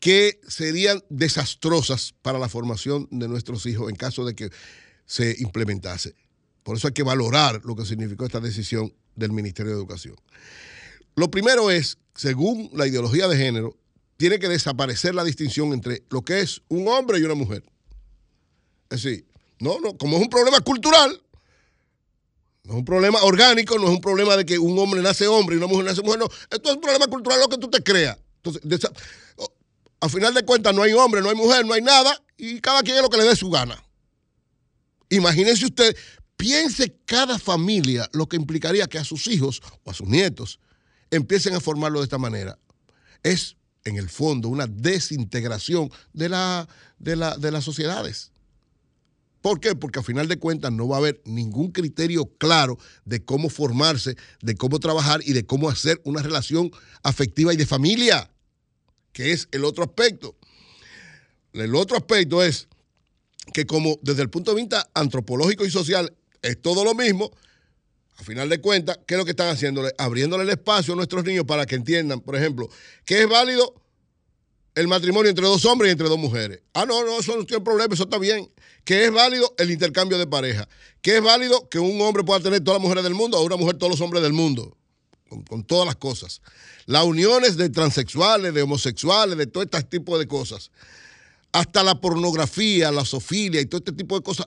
que 0.00 0.40
serían 0.46 1.02
desastrosas 1.08 2.14
para 2.22 2.38
la 2.38 2.48
formación 2.48 3.08
de 3.10 3.28
nuestros 3.28 3.66
hijos 3.66 3.88
en 3.88 3.96
caso 3.96 4.24
de 4.24 4.34
que 4.34 4.50
se 5.06 5.36
implementase. 5.38 6.14
Por 6.62 6.76
eso 6.76 6.88
hay 6.88 6.94
que 6.94 7.02
valorar 7.02 7.62
lo 7.64 7.74
que 7.74 7.84
significó 7.84 8.26
esta 8.26 8.40
decisión 8.40 8.92
del 9.16 9.32
Ministerio 9.32 9.72
de 9.72 9.78
Educación. 9.78 10.16
Lo 11.16 11.30
primero 11.30 11.70
es, 11.70 11.98
según 12.14 12.70
la 12.74 12.86
ideología 12.86 13.26
de 13.26 13.36
género, 13.36 13.76
tiene 14.18 14.38
que 14.38 14.48
desaparecer 14.48 15.14
la 15.14 15.24
distinción 15.24 15.72
entre 15.72 16.02
lo 16.10 16.22
que 16.22 16.40
es 16.40 16.60
un 16.68 16.86
hombre 16.88 17.18
y 17.18 17.22
una 17.22 17.34
mujer. 17.34 17.62
Es 18.90 19.02
decir, 19.02 19.26
no, 19.60 19.78
no, 19.80 19.96
como 19.96 20.16
es 20.16 20.22
un 20.22 20.28
problema 20.28 20.60
cultural, 20.60 21.22
no 22.64 22.72
es 22.72 22.78
un 22.80 22.84
problema 22.84 23.22
orgánico, 23.22 23.78
no 23.78 23.84
es 23.84 23.90
un 23.90 24.00
problema 24.00 24.36
de 24.36 24.44
que 24.44 24.58
un 24.58 24.76
hombre 24.78 25.00
nace 25.00 25.26
hombre 25.28 25.54
y 25.54 25.58
una 25.58 25.68
mujer 25.68 25.84
nace 25.86 26.02
mujer, 26.02 26.18
no. 26.18 26.26
Esto 26.50 26.68
es 26.68 26.74
un 26.74 26.80
problema 26.80 27.06
cultural 27.06 27.40
lo 27.40 27.48
que 27.48 27.58
tú 27.58 27.70
te 27.70 27.82
creas. 27.82 28.18
Entonces, 28.42 28.90
o- 29.36 29.52
a 30.00 30.08
final 30.08 30.34
de 30.34 30.44
cuentas, 30.44 30.74
no 30.74 30.82
hay 30.82 30.92
hombre, 30.92 31.20
no 31.20 31.30
hay 31.30 31.36
mujer, 31.36 31.64
no 31.64 31.74
hay 31.74 31.82
nada, 31.82 32.20
y 32.36 32.60
cada 32.60 32.82
quien 32.82 32.96
es 32.96 33.02
lo 33.02 33.08
que 33.08 33.18
le 33.18 33.24
dé 33.24 33.36
su 33.36 33.50
gana. 33.50 33.82
Imagínense 35.10 35.64
usted, 35.64 35.96
piense 36.36 36.96
cada 37.04 37.38
familia 37.38 38.10
lo 38.12 38.28
que 38.28 38.36
implicaría 38.36 38.88
que 38.88 38.98
a 38.98 39.04
sus 39.04 39.28
hijos 39.28 39.62
o 39.84 39.90
a 39.92 39.94
sus 39.94 40.08
nietos 40.08 40.58
empiecen 41.10 41.54
a 41.54 41.60
formarlo 41.60 42.00
de 42.00 42.04
esta 42.04 42.18
manera. 42.18 42.58
Es, 43.22 43.56
en 43.84 43.96
el 43.96 44.08
fondo, 44.08 44.48
una 44.48 44.66
desintegración 44.66 45.90
de, 46.12 46.28
la, 46.28 46.68
de, 46.98 47.16
la, 47.16 47.36
de 47.36 47.50
las 47.50 47.64
sociedades. 47.64 48.32
¿Por 49.40 49.60
qué? 49.60 49.74
Porque 49.74 50.00
a 50.00 50.02
final 50.02 50.26
de 50.26 50.38
cuentas 50.38 50.72
no 50.72 50.88
va 50.88 50.96
a 50.96 50.98
haber 50.98 51.22
ningún 51.24 51.70
criterio 51.70 52.26
claro 52.38 52.78
de 53.04 53.24
cómo 53.24 53.48
formarse, 53.48 54.16
de 54.42 54.56
cómo 54.56 54.80
trabajar 54.80 55.20
y 55.24 55.32
de 55.32 55.46
cómo 55.46 55.68
hacer 55.68 56.00
una 56.04 56.22
relación 56.22 56.70
afectiva 57.02 57.54
y 57.54 57.56
de 57.56 57.66
familia, 57.66 58.30
que 59.12 59.32
es 59.32 59.48
el 59.52 59.64
otro 59.64 59.84
aspecto. 59.84 60.36
El 61.52 61.74
otro 61.74 61.96
aspecto 61.96 62.42
es 62.42 62.68
que 63.52 63.64
como 63.64 63.98
desde 64.02 64.22
el 64.22 64.30
punto 64.30 64.54
de 64.54 64.60
vista 64.60 64.88
antropológico 64.92 65.64
y 65.64 65.70
social 65.70 66.14
es 66.42 66.60
todo 66.60 66.84
lo 66.84 66.94
mismo, 66.94 67.30
a 68.18 68.24
final 68.24 68.48
de 68.48 68.60
cuentas, 68.60 68.98
¿qué 69.06 69.14
es 69.14 69.18
lo 69.18 69.24
que 69.24 69.30
están 69.30 69.48
haciéndole? 69.48 69.94
Abriéndole 69.96 70.42
el 70.42 70.50
espacio 70.50 70.92
a 70.92 70.96
nuestros 70.96 71.24
niños 71.24 71.44
para 71.44 71.66
que 71.66 71.76
entiendan, 71.76 72.20
por 72.20 72.34
ejemplo, 72.34 72.68
que 73.04 73.22
es 73.22 73.28
válido 73.28 73.80
el 74.74 74.88
matrimonio 74.88 75.30
entre 75.30 75.46
dos 75.46 75.64
hombres 75.64 75.88
y 75.88 75.92
entre 75.92 76.08
dos 76.08 76.18
mujeres. 76.18 76.60
Ah, 76.74 76.84
no, 76.84 77.04
no, 77.04 77.20
eso 77.20 77.36
no 77.36 77.44
tiene 77.44 77.64
problema, 77.64 77.94
eso 77.94 78.04
está 78.04 78.18
bien. 78.18 78.50
Que 78.84 79.04
es 79.04 79.12
válido 79.12 79.54
el 79.58 79.70
intercambio 79.70 80.18
de 80.18 80.26
pareja. 80.26 80.68
Que 81.00 81.16
es 81.16 81.22
válido 81.22 81.68
que 81.68 81.78
un 81.78 82.00
hombre 82.00 82.24
pueda 82.24 82.40
tener 82.40 82.60
todas 82.60 82.80
las 82.80 82.82
mujeres 82.82 83.04
del 83.04 83.14
mundo 83.14 83.38
o 83.38 83.44
una 83.44 83.56
mujer 83.56 83.76
todos 83.76 83.92
los 83.92 84.00
hombres 84.00 84.22
del 84.22 84.32
mundo. 84.32 84.76
Con, 85.48 85.64
todas 85.64 85.86
las 85.86 85.96
cosas. 85.96 86.42
Las 86.86 87.04
uniones 87.04 87.56
de 87.56 87.70
transexuales, 87.70 88.54
de 88.54 88.62
homosexuales, 88.62 89.36
de 89.36 89.46
todo 89.46 89.62
este 89.62 89.82
tipo 89.82 90.18
de 90.18 90.26
cosas. 90.26 90.70
Hasta 91.52 91.82
la 91.82 92.00
pornografía, 92.00 92.90
la 92.90 93.04
sofilia 93.04 93.60
y 93.60 93.66
todo 93.66 93.78
este 93.78 93.92
tipo 93.92 94.16
de 94.16 94.22
cosas, 94.22 94.46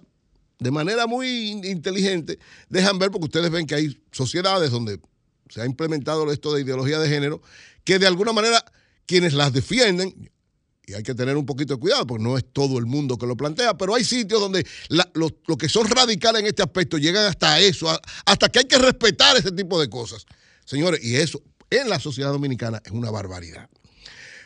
de 0.62 0.70
manera 0.70 1.08
muy 1.08 1.50
in- 1.50 1.66
inteligente, 1.66 2.38
dejan 2.70 3.00
ver, 3.00 3.10
porque 3.10 3.26
ustedes 3.26 3.50
ven 3.50 3.66
que 3.66 3.74
hay 3.74 4.00
sociedades 4.12 4.70
donde 4.70 5.00
se 5.50 5.60
ha 5.60 5.66
implementado 5.66 6.32
esto 6.32 6.54
de 6.54 6.62
ideología 6.62 7.00
de 7.00 7.10
género, 7.10 7.42
que 7.84 7.98
de 7.98 8.06
alguna 8.06 8.32
manera 8.32 8.64
quienes 9.08 9.34
las 9.34 9.52
defienden, 9.54 10.30
y 10.86 10.94
hay 10.94 11.02
que 11.02 11.16
tener 11.16 11.36
un 11.36 11.48
poquito 11.48 11.74
de 11.74 11.80
cuidado 11.80 12.06
porque 12.06 12.24
no 12.24 12.38
es 12.38 12.46
todo 12.54 12.78
el 12.78 12.86
mundo 12.86 13.18
que 13.18 13.26
lo 13.26 13.36
plantea, 13.36 13.76
pero 13.76 13.96
hay 13.96 14.04
sitios 14.04 14.40
donde 14.40 14.64
los 15.14 15.34
los 15.48 15.58
que 15.58 15.68
son 15.68 15.88
radicales 15.88 16.42
en 16.42 16.48
este 16.48 16.62
aspecto 16.62 17.00
llegan 17.00 17.26
hasta 17.26 17.60
eso, 17.60 17.90
hasta 18.26 18.50
que 18.50 18.60
hay 18.60 18.66
que 18.66 18.78
respetar 18.78 19.36
ese 19.38 19.52
tipo 19.52 19.82
de 19.82 19.90
cosas. 19.90 20.26
Señores, 20.64 21.04
y 21.04 21.16
eso 21.16 21.42
en 21.72 21.90
la 21.90 22.00
sociedad 22.00 22.32
dominicana 22.32 22.82
es 22.86 22.92
una 22.92 23.10
barbaridad. 23.10 23.68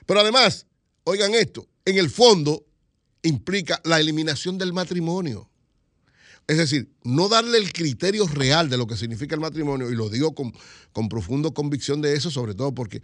Pero 0.05 0.21
además, 0.21 0.65
oigan 1.03 1.33
esto, 1.35 1.67
en 1.83 1.97
el 1.97 2.09
fondo 2.09 2.65
implica 3.21 3.81
la 3.83 3.99
eliminación 3.99 4.57
del 4.57 4.71
matrimonio. 4.71 5.49
Es 6.47 6.57
decir, 6.57 6.91
no 7.03 7.27
darle 7.27 7.57
el 7.57 7.73
criterio 7.73 8.27
real 8.27 8.69
de 8.69 8.77
lo 8.77 8.85
que 8.85 8.97
significa 8.97 9.33
el 9.33 9.41
matrimonio, 9.41 9.89
y 9.89 9.95
lo 9.95 10.09
digo 10.09 10.35
con, 10.35 10.53
con 10.93 11.09
profunda 11.09 11.49
convicción 11.49 12.01
de 12.01 12.15
eso, 12.15 12.29
sobre 12.29 12.53
todo 12.53 12.73
porque 12.73 13.01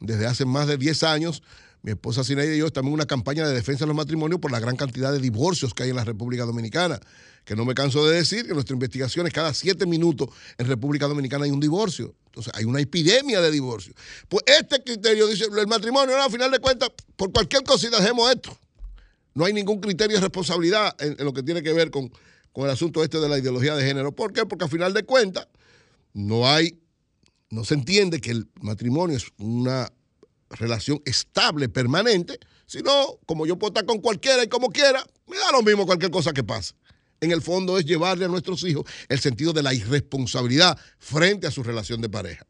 desde 0.00 0.26
hace 0.26 0.44
más 0.44 0.66
de 0.66 0.76
10 0.76 1.02
años, 1.04 1.42
mi 1.82 1.90
esposa 1.90 2.22
Sineida 2.22 2.54
y 2.54 2.58
yo 2.58 2.66
estamos 2.66 2.90
en 2.90 2.94
una 2.94 3.06
campaña 3.06 3.46
de 3.46 3.54
defensa 3.54 3.84
de 3.84 3.88
los 3.88 3.96
matrimonios 3.96 4.40
por 4.40 4.52
la 4.52 4.60
gran 4.60 4.76
cantidad 4.76 5.10
de 5.10 5.18
divorcios 5.18 5.74
que 5.74 5.82
hay 5.82 5.90
en 5.90 5.96
la 5.96 6.04
República 6.04 6.44
Dominicana. 6.44 7.00
Que 7.44 7.56
no 7.56 7.64
me 7.64 7.74
canso 7.74 8.06
de 8.06 8.14
decir 8.14 8.42
que 8.42 8.50
en 8.50 8.54
nuestras 8.54 8.76
investigaciones, 8.76 9.32
cada 9.32 9.52
siete 9.52 9.84
minutos 9.84 10.28
en 10.58 10.68
República 10.68 11.08
Dominicana 11.08 11.44
hay 11.44 11.50
un 11.50 11.58
divorcio. 11.58 12.14
Entonces, 12.26 12.52
hay 12.54 12.66
una 12.66 12.80
epidemia 12.80 13.40
de 13.40 13.50
divorcio. 13.50 13.94
Pues 14.28 14.44
este 14.46 14.80
criterio 14.80 15.26
dice: 15.26 15.46
el 15.58 15.66
matrimonio, 15.66 16.16
no, 16.16 16.22
a 16.22 16.30
final 16.30 16.52
de 16.52 16.60
cuentas, 16.60 16.90
por 17.16 17.32
cualquier 17.32 17.64
cosita 17.64 17.98
dejemos 17.98 18.30
esto. 18.30 18.56
No 19.34 19.44
hay 19.44 19.52
ningún 19.52 19.80
criterio 19.80 20.18
de 20.18 20.20
responsabilidad 20.20 20.94
en 21.00 21.16
lo 21.24 21.32
que 21.32 21.42
tiene 21.42 21.64
que 21.64 21.72
ver 21.72 21.90
con, 21.90 22.12
con 22.52 22.64
el 22.64 22.70
asunto 22.70 23.02
este 23.02 23.18
de 23.18 23.28
la 23.28 23.38
ideología 23.38 23.74
de 23.74 23.84
género. 23.84 24.12
¿Por 24.12 24.32
qué? 24.32 24.46
Porque 24.46 24.64
a 24.64 24.68
final 24.68 24.92
de 24.92 25.04
cuentas 25.04 25.48
no 26.12 26.48
hay, 26.48 26.78
no 27.50 27.64
se 27.64 27.74
entiende 27.74 28.20
que 28.20 28.30
el 28.30 28.48
matrimonio 28.60 29.16
es 29.16 29.26
una 29.38 29.90
relación 30.50 31.00
estable, 31.04 31.68
permanente, 31.68 32.38
sino 32.66 33.18
como 33.26 33.46
yo 33.46 33.58
puedo 33.58 33.70
estar 33.70 33.86
con 33.86 34.00
cualquiera 34.00 34.44
y 34.44 34.48
como 34.48 34.70
quiera, 34.70 35.04
me 35.26 35.36
da 35.36 35.50
lo 35.52 35.62
mismo 35.62 35.86
cualquier 35.86 36.10
cosa 36.10 36.32
que 36.32 36.44
pase. 36.44 36.74
En 37.20 37.30
el 37.30 37.40
fondo 37.40 37.78
es 37.78 37.84
llevarle 37.84 38.24
a 38.24 38.28
nuestros 38.28 38.64
hijos 38.64 38.84
el 39.08 39.20
sentido 39.20 39.52
de 39.52 39.62
la 39.62 39.72
irresponsabilidad 39.72 40.76
frente 40.98 41.46
a 41.46 41.50
su 41.50 41.62
relación 41.62 42.00
de 42.00 42.08
pareja. 42.08 42.46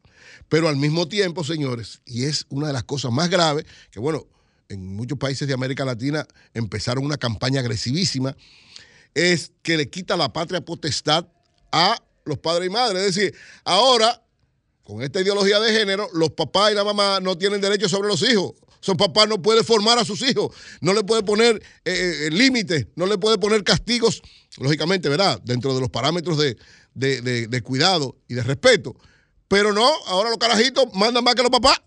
Pero 0.49 0.67
al 0.67 0.77
mismo 0.77 1.07
tiempo, 1.07 1.43
señores, 1.43 2.01
y 2.05 2.23
es 2.23 2.45
una 2.49 2.67
de 2.67 2.73
las 2.73 2.83
cosas 2.83 3.11
más 3.11 3.29
graves, 3.29 3.65
que 3.91 3.99
bueno, 3.99 4.25
en 4.69 4.95
muchos 4.95 5.17
países 5.17 5.47
de 5.47 5.53
América 5.53 5.85
Latina 5.85 6.25
empezaron 6.53 7.05
una 7.05 7.17
campaña 7.17 7.59
agresivísima, 7.59 8.35
es 9.13 9.51
que 9.61 9.77
le 9.77 9.89
quita 9.89 10.15
la 10.17 10.31
patria 10.31 10.61
potestad 10.61 11.25
a 11.71 12.01
los 12.25 12.37
padres 12.37 12.67
y 12.67 12.69
madres. 12.71 13.03
Es 13.03 13.15
decir, 13.15 13.35
ahora, 13.63 14.21
con 14.83 15.01
esta 15.01 15.21
ideología 15.21 15.59
de 15.59 15.71
género, 15.73 16.07
los 16.13 16.31
papás 16.31 16.71
y 16.71 16.75
la 16.75 16.83
mamá 16.83 17.19
no 17.21 17.37
tienen 17.37 17.61
derecho 17.61 17.87
sobre 17.89 18.07
los 18.09 18.21
hijos. 18.23 18.53
Su 18.81 18.97
papá 18.97 19.25
no 19.25 19.41
puede 19.41 19.63
formar 19.63 19.97
a 19.97 20.03
sus 20.03 20.21
hijos, 20.21 20.53
no 20.81 20.93
le 20.93 21.03
puede 21.05 21.23
poner 21.23 21.55
eh, 21.85 22.25
eh, 22.25 22.29
límites, 22.31 22.87
no 22.97 23.05
le 23.05 23.17
puede 23.17 23.37
poner 23.37 23.63
castigos, 23.63 24.21
lógicamente, 24.57 25.07
¿verdad? 25.07 25.39
Dentro 25.45 25.73
de 25.73 25.79
los 25.79 25.89
parámetros 25.89 26.37
de, 26.37 26.57
de- 26.93 27.21
de- 27.21 27.47
de 27.47 27.61
cuidado 27.61 28.17
y 28.27 28.33
de 28.33 28.43
respeto. 28.43 28.93
Pero 29.47 29.71
no, 29.71 29.89
ahora 30.07 30.29
los 30.29 30.37
carajitos 30.37 30.93
mandan 30.95 31.23
más 31.23 31.33
que 31.35 31.43
los 31.43 31.51
papás 31.51 31.81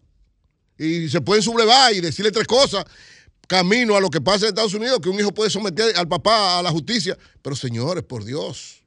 y 0.79 1.09
se 1.11 1.21
pueden 1.21 1.43
sublevar 1.43 1.93
y 1.93 2.01
decirle 2.01 2.31
tres 2.31 2.47
cosas 2.47 2.85
camino 3.47 3.97
a 3.97 4.01
lo 4.01 4.11
que 4.11 4.21
pasa 4.21 4.47
en 4.47 4.49
Estados 4.51 4.75
Unidos, 4.75 5.01
que 5.01 5.09
un 5.09 5.19
hijo 5.19 5.33
puede 5.33 5.51
someter 5.51 5.97
al 5.97 6.09
papá 6.09 6.59
a 6.59 6.63
la 6.63 6.71
justicia. 6.71 7.17
Pero 7.43 7.57
señores, 7.57 8.05
por 8.05 8.25
Dios, 8.25 8.83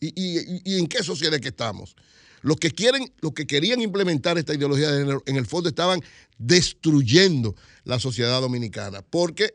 ¿y, 0.00 0.78
en 0.78 0.86
qué 0.86 1.02
sociedad 1.02 1.38
que 1.40 1.48
estamos? 1.48 1.96
Los 2.42 2.56
que 2.56 2.70
quieren, 2.70 3.12
los 3.20 3.32
que 3.32 3.46
querían 3.46 3.80
implementar 3.80 4.36
esta 4.36 4.54
ideología 4.54 4.90
de 4.90 5.00
género, 5.00 5.22
en 5.26 5.36
el 5.36 5.46
fondo 5.46 5.68
estaban 5.68 6.00
destruyendo 6.38 7.54
la 7.84 8.00
sociedad 8.00 8.40
dominicana, 8.40 9.02
porque 9.02 9.54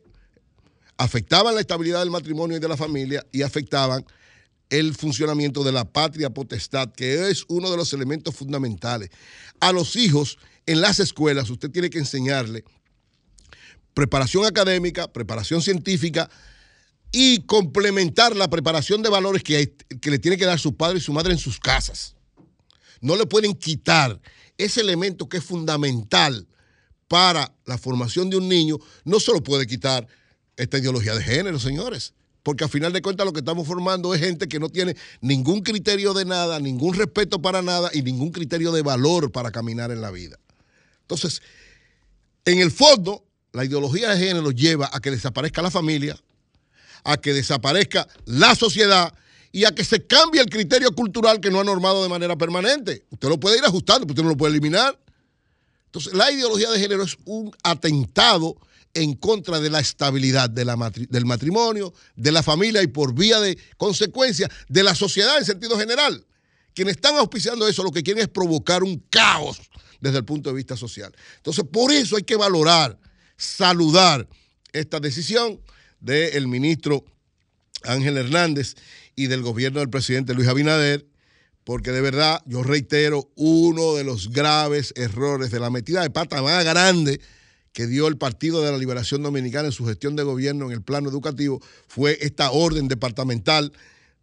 afectaban 0.97 1.53
la 1.53 1.61
estabilidad 1.61 1.99
del 1.99 2.11
matrimonio 2.11 2.57
y 2.57 2.59
de 2.59 2.67
la 2.67 2.77
familia 2.77 3.25
y 3.31 3.41
afectaban 3.41 4.05
el 4.69 4.95
funcionamiento 4.95 5.63
de 5.63 5.71
la 5.71 5.85
patria 5.85 6.29
potestad, 6.29 6.91
que 6.91 7.29
es 7.29 7.45
uno 7.47 7.69
de 7.69 7.77
los 7.77 7.93
elementos 7.93 8.35
fundamentales. 8.35 9.09
A 9.59 9.71
los 9.71 9.95
hijos 9.95 10.37
en 10.65 10.81
las 10.81 10.99
escuelas 10.99 11.49
usted 11.49 11.69
tiene 11.69 11.89
que 11.89 11.99
enseñarle 11.99 12.63
preparación 13.97 14.45
académica, 14.45 15.11
preparación 15.11 15.59
científica 15.59 16.29
y 17.11 17.41
complementar 17.47 18.35
la 18.35 18.47
preparación 18.47 19.01
de 19.01 19.09
valores 19.09 19.41
que, 19.41 19.73
le 20.03 20.19
tiene 20.19 20.37
que 20.37 20.45
dar 20.45 20.59
su 20.59 20.77
padre 20.77 20.99
y 20.99 21.01
su 21.01 21.11
madre 21.13 21.33
en 21.33 21.39
sus 21.39 21.59
casas. 21.59 22.15
No 23.01 23.15
le 23.15 23.25
pueden 23.25 23.55
quitar 23.55 24.21
ese 24.55 24.81
elemento 24.81 25.27
que 25.27 25.37
es 25.37 25.43
fundamental 25.43 26.47
para 27.07 27.51
la 27.65 27.79
formación 27.79 28.29
de 28.29 28.37
un 28.37 28.47
niño, 28.47 28.77
no 29.03 29.19
se 29.19 29.31
lo 29.33 29.41
puede 29.41 29.65
quitar 29.65 30.07
esta 30.57 30.77
ideología 30.77 31.15
de 31.15 31.23
género, 31.23 31.57
señores. 31.57 32.13
Porque 32.43 32.65
al 32.65 32.69
final 32.69 32.93
de 32.93 33.01
cuentas 33.01 33.25
lo 33.25 33.33
que 33.33 33.39
estamos 33.39 33.65
formando 33.65 34.13
es 34.13 34.21
gente 34.21 34.47
que 34.47 34.59
no 34.59 34.69
tiene 34.69 34.95
ningún 35.21 35.61
criterio 35.63 36.13
de 36.13 36.25
nada, 36.25 36.59
ningún 36.59 36.93
respeto 36.93 37.41
para 37.41 37.63
nada 37.63 37.89
y 37.91 38.03
ningún 38.03 38.31
criterio 38.31 38.71
de 38.71 38.83
valor 38.83 39.31
para 39.31 39.49
caminar 39.49 39.89
en 39.89 40.01
la 40.01 40.11
vida. 40.11 40.37
Entonces, 41.01 41.41
en 42.45 42.59
el 42.59 42.69
fondo, 42.69 43.26
la 43.57 43.65
ideología 43.65 44.09
de 44.11 44.19
género 44.19 44.51
lleva 44.51 44.87
a 44.93 44.99
que 44.99 45.09
desaparezca 45.09 45.63
la 45.63 45.71
familia, 45.71 46.15
a 47.03 47.17
que 47.17 47.33
desaparezca 47.33 48.07
la 48.25 48.53
sociedad 48.53 49.11
y 49.51 49.65
a 49.65 49.71
que 49.71 49.83
se 49.83 50.05
cambie 50.05 50.41
el 50.41 50.47
criterio 50.47 50.91
cultural 50.91 51.39
que 51.39 51.49
no 51.49 51.59
ha 51.59 51.63
normado 51.63 52.03
de 52.03 52.09
manera 52.09 52.37
permanente. 52.37 53.05
Usted 53.09 53.29
lo 53.29 53.39
puede 53.39 53.57
ir 53.57 53.65
ajustando, 53.65 54.05
pero 54.05 54.11
usted 54.11 54.23
no 54.23 54.29
lo 54.29 54.37
puede 54.37 54.51
eliminar. 54.51 54.99
Entonces, 55.85 56.13
la 56.13 56.31
ideología 56.31 56.69
de 56.69 56.79
género 56.79 57.01
es 57.01 57.17
un 57.25 57.51
atentado 57.63 58.57
en 58.93 59.15
contra 59.15 59.59
de 59.59 59.71
la 59.71 59.79
estabilidad 59.79 60.51
del 60.51 61.25
matrimonio, 61.25 61.93
de 62.15 62.31
la 62.31 62.43
familia 62.43 62.83
y 62.83 62.87
por 62.87 63.15
vía 63.15 63.39
de 63.39 63.57
consecuencia 63.77 64.51
de 64.69 64.83
la 64.83 64.93
sociedad 64.93 65.37
en 65.39 65.45
sentido 65.45 65.79
general. 65.79 66.23
Quienes 66.75 66.97
están 66.97 67.15
auspiciando 67.15 67.67
eso 67.67 67.83
lo 67.83 67.91
que 67.91 68.03
quieren 68.03 68.21
es 68.21 68.29
provocar 68.29 68.83
un 68.83 69.03
caos 69.09 69.61
desde 69.99 70.19
el 70.19 70.25
punto 70.25 70.51
de 70.51 70.55
vista 70.55 70.77
social. 70.77 71.11
Entonces, 71.37 71.65
por 71.71 71.91
eso 71.91 72.17
hay 72.17 72.23
que 72.23 72.35
valorar, 72.35 72.99
saludar 73.37 74.27
esta 74.73 74.99
decisión 74.99 75.61
del 75.99 76.47
ministro 76.47 77.05
Ángel 77.83 78.17
Hernández 78.17 78.75
y 79.15 79.27
del 79.27 79.41
gobierno 79.41 79.79
del 79.79 79.89
presidente 79.89 80.33
Luis 80.33 80.47
Abinader, 80.47 81.07
porque 81.63 81.91
de 81.91 82.01
verdad, 82.01 82.41
yo 82.45 82.63
reitero, 82.63 83.29
uno 83.35 83.95
de 83.95 84.03
los 84.03 84.31
graves 84.31 84.93
errores 84.95 85.51
de 85.51 85.59
la 85.59 85.69
metida 85.69 86.01
de 86.01 86.09
pata 86.09 86.41
más 86.41 86.63
grande 86.63 87.19
que 87.73 87.87
dio 87.87 88.07
el 88.07 88.17
Partido 88.17 88.63
de 88.63 88.71
la 88.71 88.77
Liberación 88.77 89.21
Dominicana 89.21 89.67
en 89.67 89.71
su 89.71 89.85
gestión 89.85 90.15
de 90.15 90.23
gobierno 90.23 90.65
en 90.65 90.71
el 90.71 90.81
plano 90.81 91.09
educativo 91.09 91.61
fue 91.87 92.17
esta 92.21 92.51
orden 92.51 92.87
departamental 92.87 93.71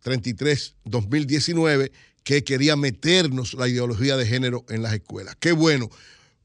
33-2019 0.05 1.93
que 2.25 2.43
quería 2.43 2.75
meternos 2.77 3.55
la 3.55 3.69
ideología 3.69 4.17
de 4.17 4.27
género 4.27 4.65
en 4.69 4.83
las 4.83 4.95
escuelas. 4.95 5.37
Qué 5.39 5.53
bueno 5.53 5.91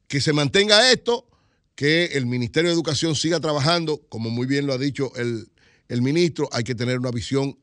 que 0.06 0.20
se 0.20 0.32
mantenga 0.32 0.92
esto, 0.92 1.26
que 1.80 2.04
el 2.12 2.26
Ministerio 2.26 2.68
de 2.68 2.74
Educación 2.74 3.16
siga 3.16 3.40
trabajando, 3.40 4.02
como 4.10 4.28
muy 4.28 4.46
bien 4.46 4.66
lo 4.66 4.74
ha 4.74 4.76
dicho 4.76 5.14
el, 5.16 5.50
el 5.88 6.02
ministro, 6.02 6.46
hay 6.52 6.62
que 6.62 6.74
tener 6.74 6.98
una 6.98 7.10
visión, 7.10 7.58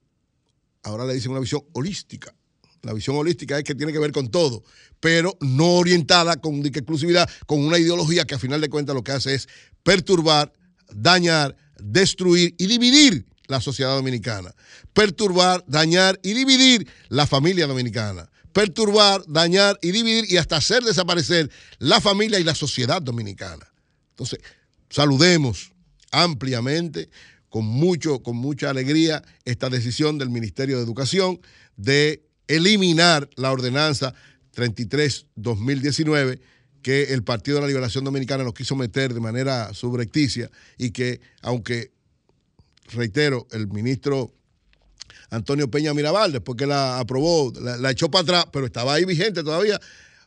ahora 0.82 1.06
le 1.06 1.13
dicen 1.13 1.30
una 1.30 1.39
visión 1.39 1.62
holística. 1.73 2.34
La 2.82 2.93
visión 2.93 3.15
holística 3.15 3.60
es 3.60 3.63
que 3.63 3.75
tiene 3.75 3.93
que 3.93 3.99
ver 3.99 4.12
con 4.12 4.32
todo, 4.32 4.63
pero 4.99 5.38
no 5.39 5.75
orientada 5.75 6.38
con 6.38 6.65
exclusividad, 6.65 7.30
con 7.45 7.60
una 7.60 7.77
ideología 7.77 8.25
que 8.25 8.34
a 8.34 8.39
final 8.39 8.60
de 8.60 8.69
cuentas 8.69 8.95
lo 8.95 9.03
que 9.03 9.12
hace 9.12 9.36
es 9.36 9.47
perturbar, 9.84 10.51
dañar, 10.91 11.56
destruir 11.77 12.56
y 12.58 12.65
dividir 12.65 13.27
la 13.45 13.62
sociedad 13.62 13.95
dominicana. 13.95 14.51
Perturbar, 14.93 15.63
dañar 15.67 16.19
y 16.23 16.34
dividir 16.34 16.88
la 17.10 17.27
familia 17.27 17.67
dominicana. 17.67 18.32
Perturbar, 18.51 19.21
dañar 19.27 19.77
y 19.84 19.91
dividir 19.91 20.25
y 20.27 20.38
hasta 20.38 20.56
hacer 20.58 20.82
desaparecer 20.82 21.51
la 21.77 22.01
familia 22.01 22.39
y 22.39 22.43
la 22.43 22.56
sociedad 22.56 22.99
dominicana. 22.99 23.71
Entonces, 24.17 24.39
saludemos 24.89 25.71
ampliamente, 26.12 27.10
con, 27.49 27.65
mucho, 27.65 28.23
con 28.23 28.36
mucha 28.36 28.71
alegría, 28.71 29.23
esta 29.45 29.69
decisión 29.69 30.17
del 30.17 30.32
Ministerio 30.32 30.77
de 30.77 30.84
Educación 30.84 31.39
de 31.75 32.23
eliminar 32.47 33.30
la 33.36 33.51
ordenanza 33.51 34.15
33-2019 34.56 36.39
que 36.82 37.13
el 37.13 37.23
Partido 37.23 37.58
de 37.58 37.62
la 37.62 37.67
Liberación 37.67 38.06
Dominicana 38.06 38.43
nos 38.43 38.56
quiso 38.56 38.75
meter 38.75 39.13
de 39.13 39.19
manera 39.19 39.71
subrepticia 39.75 40.49
y 40.80 40.89
que, 40.89 41.21
aunque, 41.43 41.91
reitero, 42.91 43.47
el 43.51 43.67
ministro 43.67 44.34
Antonio 45.30 45.69
Peña 45.69 45.93
Mirabal, 45.93 46.32
después 46.32 46.58
que 46.58 46.65
la 46.65 46.97
aprobó, 46.97 47.53
la, 47.62 47.77
la 47.77 47.91
echó 47.91 48.10
para 48.10 48.23
atrás, 48.23 48.45
pero 48.51 48.65
estaba 48.65 48.95
ahí 48.95 49.06
vigente 49.06 49.43
todavía. 49.43 49.80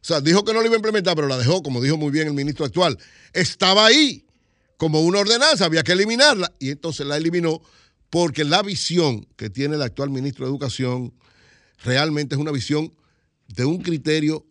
O 0.02 0.04
sea, 0.04 0.20
dijo 0.20 0.44
que 0.44 0.52
no 0.52 0.60
la 0.60 0.66
iba 0.66 0.74
a 0.74 0.78
implementar, 0.78 1.14
pero 1.14 1.28
la 1.28 1.36
dejó, 1.36 1.62
como 1.62 1.80
dijo 1.80 1.96
muy 1.96 2.10
bien 2.10 2.28
el 2.28 2.34
ministro 2.34 2.64
actual. 2.64 2.98
Estaba 3.32 3.86
ahí 3.86 4.24
como 4.76 5.02
una 5.02 5.18
ordenanza, 5.18 5.66
había 5.66 5.82
que 5.82 5.92
eliminarla. 5.92 6.52
Y 6.58 6.70
entonces 6.70 7.06
la 7.06 7.16
eliminó 7.18 7.60
porque 8.08 8.44
la 8.44 8.62
visión 8.62 9.26
que 9.36 9.50
tiene 9.50 9.76
el 9.76 9.82
actual 9.82 10.10
ministro 10.10 10.46
de 10.46 10.50
Educación 10.50 11.12
realmente 11.84 12.34
es 12.34 12.40
una 12.40 12.50
visión 12.50 12.92
de 13.48 13.64
un 13.64 13.82
criterio 13.82 14.46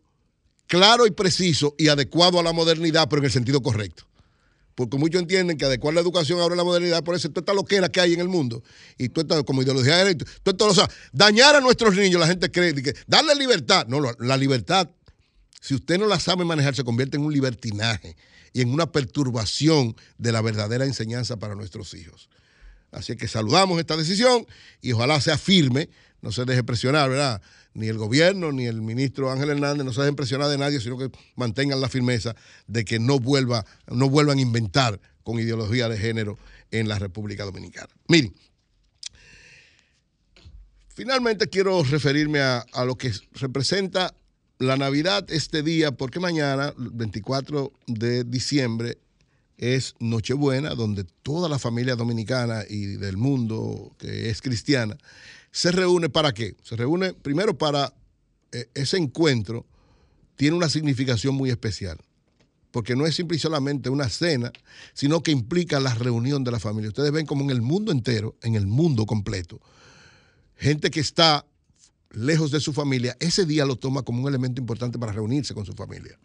claro 0.68 1.08
y 1.08 1.12
preciso 1.12 1.76
y 1.78 1.88
adecuado 1.88 2.40
a 2.40 2.44
la 2.44 2.54
modernidad, 2.54 3.10
pero 3.10 3.22
en 3.22 3.26
el 3.26 3.32
sentido 3.32 3.62
correcto. 3.62 4.06
porque 4.76 4.98
muchos 4.98 5.22
entienden 5.22 5.58
que 5.58 5.66
adecuar 5.66 5.94
la 5.94 6.00
educación 6.00 6.40
ahora 6.40 6.54
a 6.54 6.58
la 6.58 6.64
modernidad, 6.64 7.04
por 7.04 7.14
eso 7.14 7.28
toda 7.28 7.42
esta 7.42 7.54
loquera 7.54 7.90
que 7.90 8.00
hay 8.00 8.14
en 8.14 8.22
el 8.22 8.30
mundo, 8.30 8.64
y 8.98 9.10
toda 9.10 9.24
esta 9.24 9.44
como 9.44 9.62
ideología 9.62 9.98
de 9.98 10.06
derecho, 10.06 10.26
todo 10.42 10.70
o 10.70 10.74
sea, 10.74 10.90
dañar 11.12 11.54
a 11.58 11.60
nuestros 11.60 11.98
niños, 11.98 12.22
la 12.22 12.28
gente 12.28 12.50
cree 12.50 12.74
que 12.76 12.94
darle 13.06 13.36
libertad, 13.36 13.88
no, 13.88 14.00
la 14.20 14.38
libertad, 14.38 14.90
si 15.60 15.76
usted 15.76 16.00
no 16.00 16.08
la 16.08 16.20
sabe 16.20 16.46
manejar, 16.46 16.76
se 16.76 16.84
convierte 16.84 17.18
en 17.18 17.24
un 17.24 17.34
libertinaje 17.34 18.16
y 18.54 18.62
en 18.62 18.74
una 18.74 18.92
perturbación 18.92 19.96
de 20.18 20.32
la 20.32 20.42
verdadera 20.42 20.86
enseñanza 20.86 21.38
para 21.38 21.56
nuestros 21.56 21.94
hijos. 21.94 22.30
Así 22.92 23.16
que 23.16 23.28
saludamos 23.28 23.80
esta 23.80 23.98
decisión 23.98 24.48
y 24.82 24.94
ojalá 24.94 25.20
sea 25.22 25.38
firme, 25.38 25.90
no 26.22 26.32
se 26.32 26.46
deje 26.46 26.64
presionar, 26.64 27.10
¿verdad? 27.10 27.42
Ni 27.74 27.88
el 27.88 27.98
gobierno, 27.98 28.52
ni 28.52 28.66
el 28.66 28.82
ministro 28.82 29.32
Ángel 29.32 29.50
Hernández, 29.52 29.86
no 29.86 29.94
se 29.94 30.02
dejen 30.02 30.16
presionar 30.16 30.50
de 30.50 30.58
nadie, 30.58 30.80
sino 30.80 30.98
que 30.98 31.12
mantengan 31.36 31.80
la 31.80 31.90
firmeza 31.90 32.36
de 32.68 32.84
que 32.84 33.00
no, 33.00 33.20
vuelva, 33.20 33.66
no 33.88 34.10
vuelvan 34.10 34.40
a 34.40 34.42
inventar 34.42 35.00
con 35.24 35.40
ideología 35.40 35.88
de 35.88 35.98
género 35.98 36.40
en 36.72 36.88
la 36.88 36.98
República 36.98 37.46
Dominicana. 37.46 37.90
Miren, 38.08 38.34
finalmente 40.88 41.48
quiero 41.48 41.84
referirme 41.84 42.40
a, 42.40 42.66
a 42.74 42.86
lo 42.86 42.98
que 42.98 43.14
representa 43.34 44.16
la 44.60 44.76
Navidad 44.76 45.26
este 45.32 45.64
día, 45.64 45.94
porque 45.94 46.20
mañana, 46.20 46.74
24 46.78 47.72
de 47.88 48.26
diciembre, 48.26 48.98
es 49.58 49.96
Nochebuena, 50.00 50.76
donde 50.76 51.06
toda 51.24 51.50
la 51.50 51.60
familia 51.60 51.96
dominicana 51.96 52.64
y 52.70 52.86
del 52.98 53.18
mundo 53.18 53.94
que 53.98 54.30
es 54.30 54.42
cristiana 54.42 54.98
se 55.52 55.72
reúne 55.72 56.10
para 56.10 56.34
qué? 56.34 56.56
Se 56.62 56.76
reúne 56.76 57.14
primero 57.14 57.58
para 57.58 57.94
eh, 58.52 58.70
ese 58.74 58.98
encuentro, 58.98 59.66
tiene 60.36 60.56
una 60.56 60.70
significación 60.70 61.36
muy 61.36 61.50
especial, 61.50 61.98
porque 62.72 62.96
no 62.96 63.06
es 63.06 63.16
simple 63.16 63.38
y 63.38 63.40
solamente 63.40 63.90
una 63.90 64.10
cena, 64.10 64.52
sino 64.94 65.24
que 65.24 65.32
implica 65.32 65.80
la 65.80 65.94
reunión 65.94 66.44
de 66.44 66.52
la 66.52 66.60
familia. 66.60 66.90
Ustedes 66.90 67.12
ven 67.12 67.26
como 67.26 67.44
en 67.44 67.50
el 67.50 67.62
mundo 67.62 67.92
entero, 67.92 68.36
en 68.44 68.56
el 68.56 68.68
mundo 68.68 69.06
completo, 69.06 69.60
gente 70.56 70.92
que 70.92 71.00
está 71.00 71.46
lejos 72.12 72.52
de 72.52 72.60
su 72.60 72.74
familia, 72.74 73.16
ese 73.20 73.46
día 73.46 73.66
lo 73.66 73.76
toma 73.76 74.04
como 74.04 74.22
un 74.24 74.28
elemento 74.28 74.62
importante 74.62 74.98
para 74.98 75.12
reunirse 75.12 75.54
con 75.54 75.66
su 75.66 75.74
familia 75.74 76.18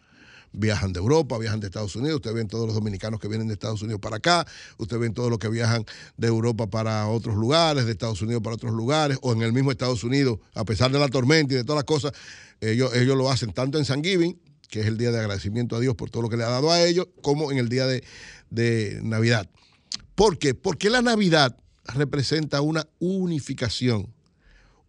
viajan 0.57 0.93
de 0.93 0.99
Europa, 0.99 1.37
viajan 1.37 1.59
de 1.59 1.67
Estados 1.67 1.95
Unidos, 1.95 2.17
usted 2.17 2.33
ven 2.33 2.47
todos 2.47 2.65
los 2.65 2.75
dominicanos 2.75 3.19
que 3.19 3.27
vienen 3.27 3.47
de 3.47 3.53
Estados 3.53 3.81
Unidos 3.81 4.01
para 4.01 4.17
acá, 4.17 4.45
usted 4.77 4.97
ven 4.97 5.13
todos 5.13 5.29
los 5.29 5.39
que 5.39 5.49
viajan 5.49 5.85
de 6.17 6.27
Europa 6.27 6.67
para 6.67 7.07
otros 7.07 7.35
lugares, 7.35 7.85
de 7.85 7.91
Estados 7.91 8.21
Unidos 8.21 8.41
para 8.41 8.55
otros 8.55 8.73
lugares, 8.73 9.17
o 9.21 9.33
en 9.33 9.41
el 9.41 9.53
mismo 9.53 9.71
Estados 9.71 10.03
Unidos, 10.03 10.39
a 10.53 10.65
pesar 10.65 10.91
de 10.91 10.99
la 10.99 11.07
tormenta 11.07 11.53
y 11.53 11.57
de 11.57 11.63
todas 11.63 11.77
las 11.77 11.85
cosas, 11.85 12.13
ellos, 12.61 12.93
ellos 12.95 13.17
lo 13.17 13.29
hacen 13.29 13.51
tanto 13.51 13.77
en 13.77 13.85
San 13.85 14.03
Giving, 14.03 14.39
que 14.69 14.81
es 14.81 14.87
el 14.87 14.97
día 14.97 15.11
de 15.11 15.19
agradecimiento 15.19 15.75
a 15.75 15.79
Dios 15.79 15.95
por 15.95 16.09
todo 16.09 16.23
lo 16.23 16.29
que 16.29 16.37
le 16.37 16.43
ha 16.43 16.49
dado 16.49 16.71
a 16.71 16.81
ellos, 16.81 17.07
como 17.21 17.51
en 17.51 17.57
el 17.57 17.69
día 17.69 17.85
de, 17.85 18.03
de 18.49 18.99
Navidad. 19.03 19.49
¿Por 20.15 20.37
qué? 20.37 20.53
Porque 20.53 20.89
la 20.89 21.01
Navidad 21.01 21.57
representa 21.93 22.61
una 22.61 22.87
unificación, 22.99 24.14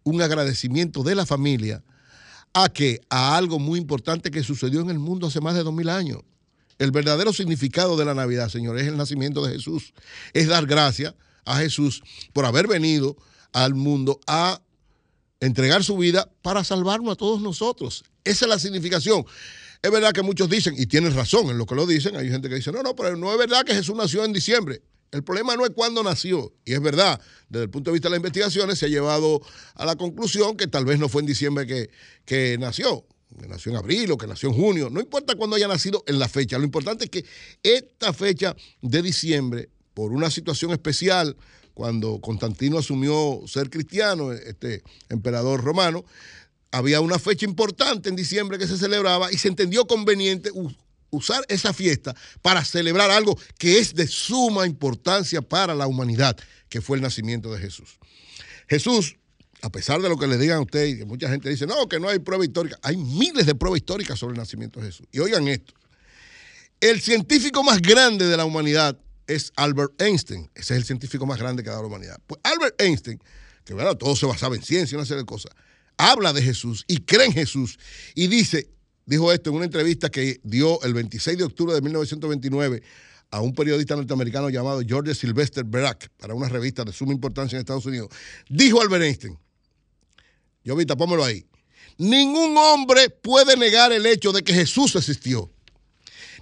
un 0.07 0.21
agradecimiento 0.21 1.03
de 1.03 1.15
la 1.15 1.25
familia 1.25 1.83
a 2.53 2.69
que 2.69 3.01
a 3.09 3.35
algo 3.35 3.59
muy 3.59 3.77
importante 3.77 4.31
que 4.31 4.41
sucedió 4.41 4.79
en 4.79 4.89
el 4.89 4.99
mundo 4.99 5.27
hace 5.27 5.41
más 5.41 5.53
de 5.53 5.63
dos 5.63 5.73
mil 5.73 5.89
años. 5.89 6.21
El 6.79 6.91
verdadero 6.91 7.33
significado 7.33 7.97
de 7.97 8.05
la 8.05 8.13
Navidad, 8.13 8.49
señores, 8.49 8.83
es 8.83 8.87
el 8.87 8.97
nacimiento 8.97 9.45
de 9.45 9.53
Jesús. 9.53 9.93
Es 10.33 10.47
dar 10.47 10.65
gracias 10.65 11.13
a 11.43 11.57
Jesús 11.57 12.03
por 12.33 12.45
haber 12.45 12.67
venido 12.67 13.17
al 13.51 13.73
mundo 13.73 14.19
a 14.27 14.61
entregar 15.39 15.83
su 15.83 15.97
vida 15.97 16.29
para 16.41 16.63
salvarnos 16.63 17.13
a 17.13 17.15
todos 17.15 17.41
nosotros. 17.41 18.05
Esa 18.23 18.45
es 18.45 18.49
la 18.49 18.59
significación. 18.59 19.25
Es 19.81 19.91
verdad 19.91 20.13
que 20.13 20.21
muchos 20.21 20.49
dicen, 20.49 20.73
y 20.77 20.85
tienen 20.85 21.13
razón 21.13 21.49
en 21.49 21.57
lo 21.57 21.65
que 21.65 21.75
lo 21.75 21.85
dicen, 21.85 22.15
hay 22.15 22.29
gente 22.29 22.47
que 22.47 22.55
dice, 22.55 22.71
no, 22.71 22.81
no, 22.81 22.95
pero 22.95 23.17
no 23.17 23.31
es 23.31 23.37
verdad 23.37 23.65
que 23.65 23.73
Jesús 23.73 23.95
nació 23.95 24.23
en 24.23 24.33
diciembre. 24.33 24.81
El 25.11 25.23
problema 25.23 25.55
no 25.55 25.65
es 25.65 25.71
cuándo 25.71 26.03
nació, 26.03 26.53
y 26.65 26.73
es 26.73 26.81
verdad, 26.81 27.21
desde 27.49 27.63
el 27.63 27.69
punto 27.69 27.91
de 27.91 27.93
vista 27.93 28.07
de 28.07 28.11
las 28.11 28.17
investigaciones 28.17 28.77
se 28.77 28.87
ha 28.87 28.89
llevado 28.89 29.41
a 29.75 29.85
la 29.85 29.95
conclusión 29.95 30.57
que 30.57 30.67
tal 30.67 30.85
vez 30.85 30.99
no 30.99 31.07
fue 31.07 31.21
en 31.21 31.27
diciembre 31.27 31.65
que, 31.65 31.89
que 32.25 32.57
nació, 32.59 33.05
que 33.39 33.47
nació 33.47 33.71
en 33.71 33.77
abril 33.77 34.11
o 34.11 34.17
que 34.17 34.27
nació 34.27 34.49
en 34.49 34.55
junio, 34.55 34.89
no 34.89 34.99
importa 34.99 35.35
cuándo 35.35 35.55
haya 35.55 35.67
nacido 35.67 36.03
en 36.07 36.19
la 36.19 36.27
fecha, 36.27 36.57
lo 36.57 36.65
importante 36.65 37.05
es 37.05 37.09
que 37.09 37.25
esta 37.63 38.11
fecha 38.11 38.55
de 38.81 39.01
diciembre, 39.01 39.69
por 39.93 40.11
una 40.11 40.29
situación 40.29 40.71
especial, 40.71 41.37
cuando 41.73 42.19
Constantino 42.19 42.79
asumió 42.79 43.41
ser 43.45 43.69
cristiano, 43.69 44.33
este 44.33 44.83
emperador 45.09 45.63
romano, 45.63 46.03
había 46.71 47.01
una 47.01 47.19
fecha 47.19 47.45
importante 47.45 48.09
en 48.09 48.15
diciembre 48.15 48.57
que 48.57 48.67
se 48.67 48.77
celebraba 48.77 49.31
y 49.31 49.37
se 49.37 49.47
entendió 49.47 49.85
conveniente 49.85 50.51
usar 51.09 51.43
esa 51.47 51.73
fiesta 51.73 52.15
para 52.41 52.63
celebrar 52.63 53.11
algo 53.11 53.37
que 53.57 53.79
es 53.79 53.93
de 53.95 54.07
suma 54.07 54.65
importancia 54.65 55.41
para 55.41 55.75
la 55.75 55.87
humanidad, 55.87 56.37
que 56.69 56.81
fue 56.81 56.97
el 56.97 57.03
nacimiento 57.03 57.51
de 57.51 57.59
Jesús. 57.59 57.99
Jesús, 58.67 59.17
a 59.61 59.71
pesar 59.71 60.01
de 60.01 60.09
lo 60.09 60.17
que 60.17 60.27
le 60.27 60.37
digan 60.37 60.57
a 60.57 60.61
ustedes, 60.61 61.05
mucha 61.05 61.29
gente 61.29 61.49
dice, 61.49 61.65
no, 61.65 61.87
que 61.87 61.99
no 61.99 62.09
hay 62.09 62.19
prueba 62.19 62.43
histórica, 62.43 62.77
hay 62.81 62.97
miles 62.97 63.45
de 63.45 63.55
pruebas 63.55 63.79
históricas 63.79 64.19
sobre 64.19 64.33
el 64.33 64.39
nacimiento 64.39 64.79
de 64.79 64.87
Jesús. 64.87 65.07
Y 65.11 65.19
oigan 65.19 65.47
esto, 65.47 65.73
el 66.79 67.01
científico 67.01 67.63
más 67.63 67.81
grande 67.81 68.27
de 68.27 68.37
la 68.37 68.45
humanidad 68.45 68.99
es 69.25 69.51
Albert 69.55 70.01
Einstein, 70.01 70.49
ese 70.53 70.73
es 70.73 70.79
el 70.79 70.85
científico 70.85 71.25
más 71.25 71.39
grande 71.39 71.63
que 71.63 71.69
ha 71.69 71.73
dado 71.73 71.83
la 71.83 71.87
humanidad. 71.89 72.19
Pues 72.27 72.39
Albert 72.43 72.79
Einstein, 72.81 73.19
que 73.65 73.73
verdad, 73.73 73.97
todo 73.97 74.15
se 74.15 74.25
basaba 74.25 74.55
en 74.55 74.63
ciencia 74.63 74.95
y 74.95 74.97
una 74.97 75.05
serie 75.05 75.23
de 75.23 75.25
cosas, 75.25 75.51
habla 75.97 76.33
de 76.33 76.41
Jesús 76.41 76.85
y 76.87 76.99
cree 76.99 77.25
en 77.25 77.33
Jesús 77.33 77.79
y 78.15 78.27
dice, 78.27 78.69
dijo 79.07 79.31
esto 79.31 79.49
en 79.49 79.55
una 79.55 79.65
entrevista 79.65 80.09
que 80.09 80.39
dio 80.43 80.79
el 80.83 80.93
26 80.93 81.37
de 81.39 81.43
octubre 81.45 81.73
de 81.73 81.81
1929 81.81 82.83
a 83.31 83.41
un 83.41 83.53
periodista 83.55 83.95
norteamericano 83.95 84.49
llamado 84.49 84.81
George 84.85 85.15
Sylvester 85.15 85.63
Barack 85.63 86.09
para 86.17 86.35
una 86.35 86.47
revista 86.47 86.83
de 86.83 86.93
suma 86.93 87.13
importancia 87.13 87.55
en 87.55 87.61
Estados 87.61 87.85
Unidos. 87.85 88.09
Dijo 88.49 88.81
Albert 88.81 89.03
Einstein, 89.03 89.37
yo 90.63 90.75
vi, 90.75 90.85
pómelo 90.85 91.23
ahí, 91.23 91.45
ningún 91.97 92.55
hombre 92.57 93.09
puede 93.09 93.57
negar 93.57 93.91
el 93.91 94.05
hecho 94.05 94.31
de 94.31 94.43
que 94.43 94.53
Jesús 94.53 94.95
existió, 94.95 95.49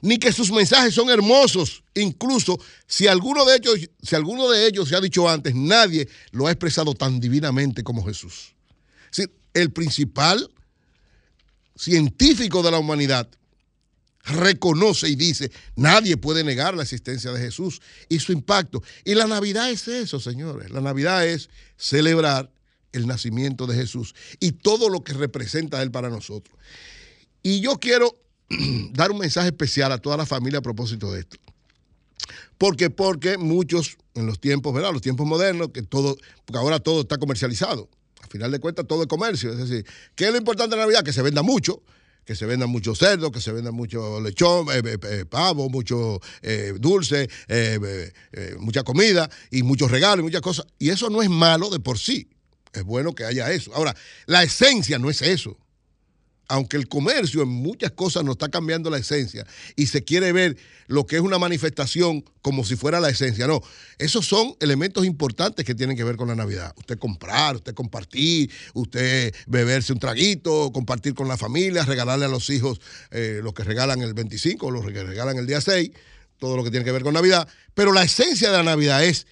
ni 0.01 0.17
que 0.17 0.32
sus 0.32 0.51
mensajes 0.51 0.93
son 0.93 1.10
hermosos, 1.10 1.84
incluso 1.93 2.60
si 2.88 3.08
alguno 3.08 3.45
de 3.45 3.58
ellos, 3.58 3.89
si 4.01 4.15
alguno 4.15 4.49
de 4.49 4.67
ellos 4.67 4.89
se 4.89 4.95
ha 4.95 5.01
dicho 5.01 5.30
antes, 5.30 5.54
nadie 5.56 6.08
lo 6.32 6.47
ha 6.47 6.51
expresado 6.51 6.93
tan 6.95 7.19
divinamente 7.19 7.84
como 7.84 8.04
Jesús. 8.04 8.54
El 9.54 9.71
principal 9.71 10.49
científico 11.76 12.64
de 12.64 12.72
la 12.72 12.80
humanidad 12.80 13.30
reconoce 14.26 15.08
y 15.08 15.16
dice, 15.16 15.52
nadie 15.76 16.18
puede 16.18 16.44
negar 16.44 16.76
la 16.76 16.84
existencia 16.84 17.32
de 17.32 17.40
Jesús 17.40 17.82
y 18.10 18.20
su 18.20 18.32
impacto. 18.32 18.82
Y 19.04 19.14
la 19.14 19.28
Navidad 19.28 19.70
es 19.70 19.88
eso, 19.88 20.20
señores. 20.20 20.72
La 20.72 20.82
Navidad 20.82 21.26
es 21.28 21.50
celebrar 21.78 22.52
el 22.92 23.08
nacimiento 23.08 23.68
de 23.68 23.76
Jesús 23.76 24.16
y 24.40 24.54
todo 24.54 24.90
lo 24.90 25.04
que 25.04 25.14
representa 25.14 25.82
Él 25.82 25.92
para 25.92 26.10
nosotros. 26.10 26.58
Y 27.44 27.60
yo 27.60 27.80
quiero 27.80 28.16
dar 28.92 29.12
un 29.12 29.20
mensaje 29.20 29.50
especial 29.50 29.92
a 29.92 30.00
toda 30.00 30.18
la 30.18 30.26
familia 30.26 30.60
a 30.60 30.64
propósito 30.64 31.12
de 31.12 31.20
esto. 31.20 31.38
Porque, 32.58 32.90
porque 32.90 33.38
muchos 33.38 33.98
en 34.16 34.26
los 34.26 34.40
tiempos, 34.40 34.74
¿verdad? 34.74 34.94
Los 34.94 35.02
tiempos 35.02 35.28
modernos, 35.28 35.70
que 35.70 35.84
todo, 35.84 36.18
porque 36.46 36.58
ahora 36.58 36.80
todo 36.80 37.02
está 37.02 37.18
comercializado. 37.18 37.90
Al 38.26 38.32
final 38.32 38.52
de 38.52 38.60
cuentas, 38.60 38.88
todo 38.88 39.04
es 39.04 39.08
comercio. 39.08 39.52
Es 39.52 39.58
decir, 39.70 39.86
¿qué 40.16 40.26
es 40.26 40.32
lo 40.32 40.38
importante 40.38 40.76
de 40.76 40.82
Navidad? 40.82 41.04
Que 41.04 41.14
se 41.14 41.22
venda 41.22 41.44
mucho, 41.44 41.84
que 42.26 42.36
se 42.36 42.48
vendan 42.48 42.72
mucho 42.72 42.96
cerdo, 42.96 43.32
que 43.32 43.40
se 43.40 43.52
venda 43.52 43.72
mucho 43.72 44.20
lechón, 44.20 44.68
eh, 44.72 44.82
eh, 44.84 44.98
eh, 45.04 45.26
pavo, 45.30 45.70
mucho 45.70 46.20
eh, 46.42 46.74
dulce, 46.80 47.30
eh, 47.48 48.12
mucha 48.58 48.84
comida 48.84 49.30
y 49.52 49.62
muchos 49.62 49.92
regalos 49.92 50.24
muchas 50.24 50.42
cosas. 50.42 50.66
Y 50.80 50.90
eso 50.90 51.12
no 51.12 51.22
es 51.22 51.30
malo 51.30 51.70
de 51.70 51.80
por 51.80 52.00
sí. 52.00 52.28
Es 52.74 52.84
bueno 52.84 53.14
que 53.14 53.26
haya 53.26 53.52
eso. 53.52 53.74
Ahora, 53.76 53.96
la 54.26 54.42
esencia 54.42 54.98
no 54.98 55.12
es 55.12 55.22
eso. 55.22 55.56
Aunque 56.48 56.78
el 56.78 56.88
comercio 56.88 57.42
en 57.42 57.50
muchas 57.50 57.92
cosas 57.92 58.24
no 58.24 58.34
está 58.34 58.50
cambiando 58.50 58.90
la 58.90 58.98
esencia 58.98 59.46
y 59.76 59.88
se 59.88 60.04
quiere 60.04 60.32
ver 60.32 60.58
lo 60.88 61.06
que 61.06 61.16
es 61.16 61.22
una 61.22 61.40
manifestación 61.40 62.24
como 62.42 62.64
si 62.64 62.76
fuera 62.76 63.00
la 63.00 63.10
esencia. 63.10 63.48
No, 63.48 63.62
esos 63.98 64.28
son 64.28 64.56
elementos 64.60 65.06
importantes 65.06 65.66
que 65.66 65.74
tienen 65.74 65.98
que 65.98 66.04
ver 66.04 66.16
con 66.16 66.28
la 66.28 66.36
Navidad. 66.36 66.74
Usted 66.78 67.00
comprar, 67.00 67.56
usted 67.56 67.74
compartir, 67.74 68.52
usted 68.74 69.34
beberse 69.48 69.94
un 69.94 70.00
traguito, 70.00 70.72
compartir 70.72 71.16
con 71.16 71.28
la 71.28 71.38
familia, 71.38 71.84
regalarle 71.84 72.26
a 72.26 72.30
los 72.30 72.50
hijos 72.50 72.80
eh, 73.12 73.40
lo 73.42 73.54
que 73.54 73.64
regalan 73.64 74.02
el 74.02 74.14
25, 74.14 74.70
lo 74.70 74.86
que 74.86 75.04
regalan 75.04 75.38
el 75.38 75.48
día 75.48 75.62
6, 75.62 75.90
todo 76.38 76.56
lo 76.56 76.64
que 76.64 76.70
tiene 76.70 76.86
que 76.86 76.92
ver 76.92 77.04
con 77.04 77.14
Navidad. 77.14 77.48
Pero 77.74 77.92
la 77.92 78.04
esencia 78.04 78.52
de 78.52 78.58
la 78.58 78.64
Navidad 78.64 79.04
es 79.04 79.26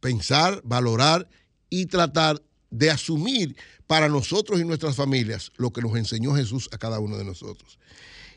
pensar, 0.00 0.60
valorar 0.64 1.28
y 1.68 1.86
tratar 1.86 2.42
de 2.70 2.90
asumir 2.90 3.56
para 3.86 4.08
nosotros 4.08 4.60
y 4.60 4.64
nuestras 4.64 4.96
familias 4.96 5.52
lo 5.56 5.72
que 5.72 5.80
nos 5.80 5.96
enseñó 5.96 6.34
Jesús 6.34 6.68
a 6.72 6.78
cada 6.78 6.98
uno 6.98 7.16
de 7.16 7.24
nosotros. 7.24 7.78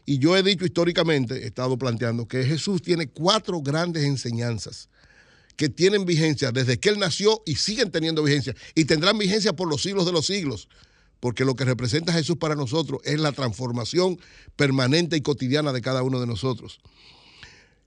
Y 0.05 0.17
yo 0.17 0.35
he 0.35 0.43
dicho 0.43 0.65
históricamente, 0.65 1.43
he 1.43 1.47
estado 1.47 1.77
planteando 1.77 2.27
que 2.27 2.43
Jesús 2.43 2.81
tiene 2.81 3.09
cuatro 3.09 3.62
grandes 3.62 4.03
enseñanzas 4.03 4.89
que 5.55 5.69
tienen 5.69 6.05
vigencia 6.05 6.51
desde 6.51 6.79
que 6.79 6.89
Él 6.89 6.99
nació 6.99 7.43
y 7.45 7.55
siguen 7.55 7.91
teniendo 7.91 8.23
vigencia 8.23 8.55
y 8.75 8.85
tendrán 8.85 9.17
vigencia 9.17 9.53
por 9.53 9.67
los 9.67 9.81
siglos 9.81 10.05
de 10.05 10.13
los 10.13 10.25
siglos, 10.25 10.69
porque 11.19 11.43
lo 11.43 11.55
que 11.55 11.65
representa 11.65 12.13
Jesús 12.13 12.38
para 12.38 12.55
nosotros 12.55 13.01
es 13.03 13.19
la 13.19 13.33
transformación 13.33 14.17
permanente 14.55 15.17
y 15.17 15.21
cotidiana 15.21 15.73
de 15.73 15.81
cada 15.81 16.01
uno 16.01 16.19
de 16.21 16.27
nosotros. 16.27 16.79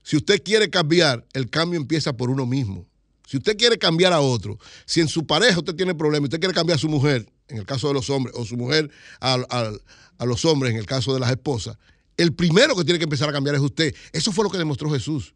Si 0.03 0.17
usted 0.17 0.43
quiere 0.43 0.69
cambiar, 0.69 1.25
el 1.33 1.49
cambio 1.49 1.79
empieza 1.79 2.13
por 2.13 2.29
uno 2.29 2.45
mismo. 2.45 2.85
Si 3.25 3.37
usted 3.37 3.57
quiere 3.57 3.79
cambiar 3.79 4.13
a 4.13 4.21
otro, 4.21 4.59
si 4.85 5.01
en 5.01 5.07
su 5.07 5.25
pareja 5.25 5.57
usted 5.57 5.73
tiene 5.73 5.95
problemas, 5.95 6.27
usted 6.27 6.39
quiere 6.39 6.53
cambiar 6.53 6.75
a 6.75 6.79
su 6.79 6.89
mujer, 6.89 7.27
en 7.47 7.57
el 7.57 7.65
caso 7.65 7.87
de 7.87 7.93
los 7.93 8.09
hombres, 8.09 8.35
o 8.37 8.45
su 8.45 8.57
mujer 8.57 8.89
a, 9.19 9.33
a- 9.33 10.25
los 10.25 10.45
hombres, 10.45 10.71
en 10.71 10.79
el 10.79 10.85
caso 10.85 11.13
de 11.13 11.19
las 11.19 11.29
esposas, 11.31 11.77
el 12.15 12.33
primero 12.33 12.75
que 12.75 12.85
tiene 12.85 12.97
que 12.99 13.03
empezar 13.03 13.27
a 13.29 13.33
cambiar 13.33 13.55
es 13.55 13.61
usted. 13.61 13.93
Eso 14.13 14.31
fue 14.31 14.45
lo 14.45 14.49
que 14.49 14.57
demostró 14.57 14.89
Jesús. 14.89 15.33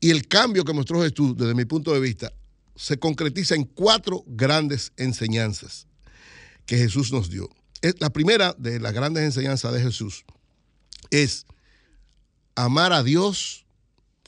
Y 0.00 0.10
el 0.10 0.26
cambio 0.26 0.64
que 0.64 0.72
mostró 0.72 1.00
Jesús, 1.02 1.36
desde 1.36 1.54
mi 1.54 1.64
punto 1.64 1.92
de 1.92 2.00
vista, 2.00 2.32
se 2.74 2.98
concretiza 2.98 3.54
en 3.54 3.64
cuatro 3.64 4.24
grandes 4.26 4.92
enseñanzas 4.96 5.86
que 6.66 6.76
Jesús 6.76 7.12
nos 7.12 7.30
dio. 7.30 7.48
La 8.00 8.10
primera 8.10 8.54
de 8.58 8.80
las 8.80 8.92
grandes 8.92 9.22
enseñanzas 9.22 9.72
de 9.72 9.80
Jesús 9.82 10.24
es 11.10 11.46
amar 12.56 12.92
a 12.92 13.02
Dios 13.02 13.66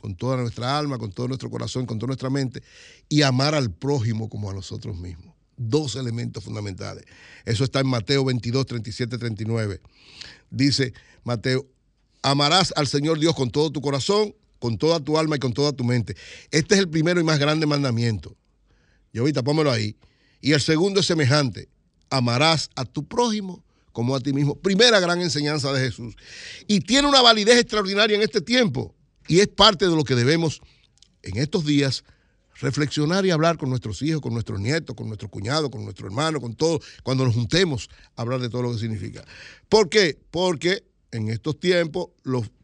con 0.01 0.15
toda 0.15 0.37
nuestra 0.37 0.79
alma, 0.79 0.99
con 0.99 1.11
todo 1.11 1.27
nuestro 1.29 1.51
corazón, 1.51 1.87
con 1.87 1.99
toda 1.99 2.09
nuestra 2.09 2.31
mente, 2.31 2.63
y 3.09 3.23
amar 3.23 3.55
al 3.55 3.73
prójimo 3.73 4.29
como 4.29 4.51
a 4.51 4.55
nosotros 4.55 4.97
mismos. 4.99 5.26
Dos 5.57 5.97
elementos 5.97 6.45
fundamentales. 6.45 7.05
Eso 7.45 7.65
está 7.65 7.81
en 7.81 7.87
Mateo 7.87 8.25
22, 8.25 8.67
37, 8.67 9.19
39. 9.19 9.81
Dice 10.51 10.93
Mateo, 11.25 11.67
amarás 12.23 12.73
al 12.77 12.87
Señor 12.87 13.19
Dios 13.19 13.35
con 13.35 13.51
todo 13.51 13.71
tu 13.71 13.81
corazón, 13.81 14.35
con 14.59 14.79
toda 14.79 15.01
tu 15.01 15.19
alma 15.19 15.37
y 15.37 15.39
con 15.39 15.53
toda 15.53 15.73
tu 15.73 15.85
mente. 15.85 16.17
Este 16.51 16.75
es 16.75 16.81
el 16.81 16.89
primero 16.89 17.21
y 17.21 17.25
más 17.25 17.39
grande 17.39 17.67
mandamiento. 17.67 18.37
Y 19.13 19.19
ahorita 19.19 19.43
pónmelo 19.43 19.71
ahí. 19.71 19.97
Y 20.41 20.53
el 20.53 20.61
segundo 20.61 21.01
es 21.01 21.07
semejante. 21.07 21.69
Amarás 22.11 22.71
a 22.75 22.85
tu 22.85 23.07
prójimo 23.07 23.65
como 23.93 24.15
a 24.15 24.21
ti 24.21 24.33
mismo. 24.33 24.55
Primera 24.57 25.01
gran 25.01 25.21
enseñanza 25.23 25.73
de 25.73 25.81
Jesús. 25.81 26.17
Y 26.67 26.81
tiene 26.81 27.09
una 27.09 27.23
validez 27.23 27.59
extraordinaria 27.59 28.17
en 28.17 28.23
este 28.23 28.41
tiempo. 28.41 28.95
Y 29.27 29.41
es 29.41 29.49
parte 29.49 29.89
de 29.89 29.97
lo 29.97 30.05
que 30.05 30.15
debemos 30.15 30.61
en 31.23 31.39
estos 31.39 31.65
días 31.65 32.05
reflexionar 32.61 33.27
y 33.27 33.31
hablar 33.31 33.59
con 33.59 33.71
nuestros 33.71 34.03
hijos, 34.03 34.21
con 34.21 34.33
nuestros 34.33 34.61
nietos, 34.61 34.95
con 34.97 35.09
nuestros 35.09 35.31
cuñados, 35.31 35.71
con 35.71 35.85
nuestro 35.85 36.07
hermano, 36.07 36.41
con 36.41 36.55
todo, 36.55 36.81
cuando 37.03 37.25
nos 37.25 37.35
juntemos, 37.35 37.89
hablar 38.17 38.41
de 38.41 38.49
todo 38.49 38.63
lo 38.63 38.73
que 38.73 38.79
significa. 38.79 39.25
¿Por 39.69 39.89
qué? 39.89 40.19
Porque 40.31 40.85
en 41.11 41.29
estos 41.29 41.59
tiempos 41.59 42.09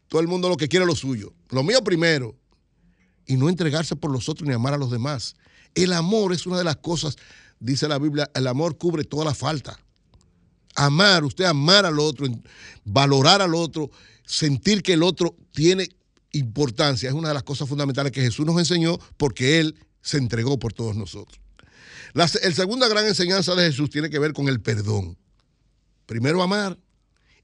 todo 0.07 0.21
el 0.21 0.27
mundo 0.27 0.49
lo 0.49 0.57
que 0.57 0.67
quiere 0.67 0.83
es 0.83 0.87
lo 0.87 0.95
suyo. 0.95 1.33
Lo 1.49 1.63
mío 1.63 1.83
primero. 1.83 2.35
Y 3.25 3.37
no 3.37 3.49
entregarse 3.49 3.95
por 3.95 4.11
los 4.11 4.27
otros 4.27 4.47
ni 4.47 4.53
amar 4.53 4.73
a 4.73 4.77
los 4.77 4.91
demás. 4.91 5.35
El 5.75 5.93
amor 5.93 6.33
es 6.33 6.45
una 6.45 6.57
de 6.57 6.63
las 6.63 6.75
cosas, 6.77 7.15
dice 7.59 7.87
la 7.87 7.97
Biblia, 7.97 8.29
el 8.35 8.47
amor 8.47 8.77
cubre 8.77 9.05
toda 9.05 9.25
la 9.25 9.33
falta. 9.33 9.79
Amar, 10.75 11.23
usted 11.23 11.45
amar 11.45 11.85
al 11.85 11.99
otro, 11.99 12.27
valorar 12.83 13.41
al 13.41 13.55
otro, 13.55 13.89
sentir 14.25 14.83
que 14.83 14.93
el 14.93 15.03
otro 15.03 15.35
tiene 15.51 15.89
importancia, 16.33 17.09
es 17.09 17.15
una 17.15 17.29
de 17.29 17.33
las 17.33 17.43
cosas 17.43 17.69
fundamentales 17.69 18.11
que 18.11 18.21
Jesús 18.21 18.45
nos 18.45 18.57
enseñó 18.59 18.99
porque 19.17 19.59
Él 19.59 19.75
se 20.01 20.17
entregó 20.17 20.59
por 20.59 20.73
todos 20.73 20.95
nosotros. 20.95 21.39
La, 22.13 22.29
el 22.41 22.53
segunda 22.53 22.87
gran 22.87 23.07
enseñanza 23.07 23.55
de 23.55 23.65
Jesús 23.65 23.89
tiene 23.89 24.09
que 24.09 24.19
ver 24.19 24.33
con 24.33 24.47
el 24.47 24.61
perdón. 24.61 25.17
Primero 26.05 26.43
amar 26.43 26.77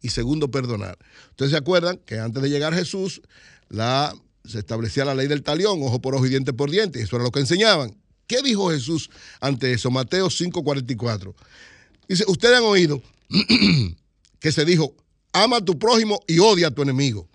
y 0.02 0.10
segundo 0.10 0.52
perdonar. 0.52 0.98
Ustedes 1.32 1.52
se 1.52 1.58
acuerdan 1.58 1.98
que 2.06 2.20
antes 2.20 2.42
de 2.44 2.50
llegar 2.50 2.74
Jesús, 2.74 3.22
la, 3.70 4.14
se 4.46 4.60
establecía 4.60 5.06
la 5.06 5.16
ley 5.16 5.28
del 5.28 5.44
talión, 5.44 5.82
ojo 5.82 6.02
por 6.02 6.16
ojo 6.16 6.26
y 6.26 6.30
diente 6.30 6.54
por 6.54 6.70
diente, 6.70 7.02
eso 7.02 7.16
era 7.16 7.26
lo 7.26 7.32
que 7.32 7.40
enseñaban. 7.40 7.96
¿Qué 8.28 8.42
dijo 8.42 8.70
Jesús 8.70 9.10
ante 9.40 9.72
eso? 9.72 9.90
Mateo 9.90 10.28
5:44. 10.28 11.34
Dice, 12.08 12.26
ustedes 12.28 12.58
han 12.58 12.64
oído 12.64 13.02
que 14.40 14.52
se 14.52 14.66
dijo, 14.66 14.96
ama 15.32 15.58
a 15.58 15.62
tu 15.62 15.78
prójimo 15.78 16.20
y 16.28 16.40
odia 16.40 16.68
a 16.68 16.72
tu 16.72 16.82
enemigo. 16.82 17.29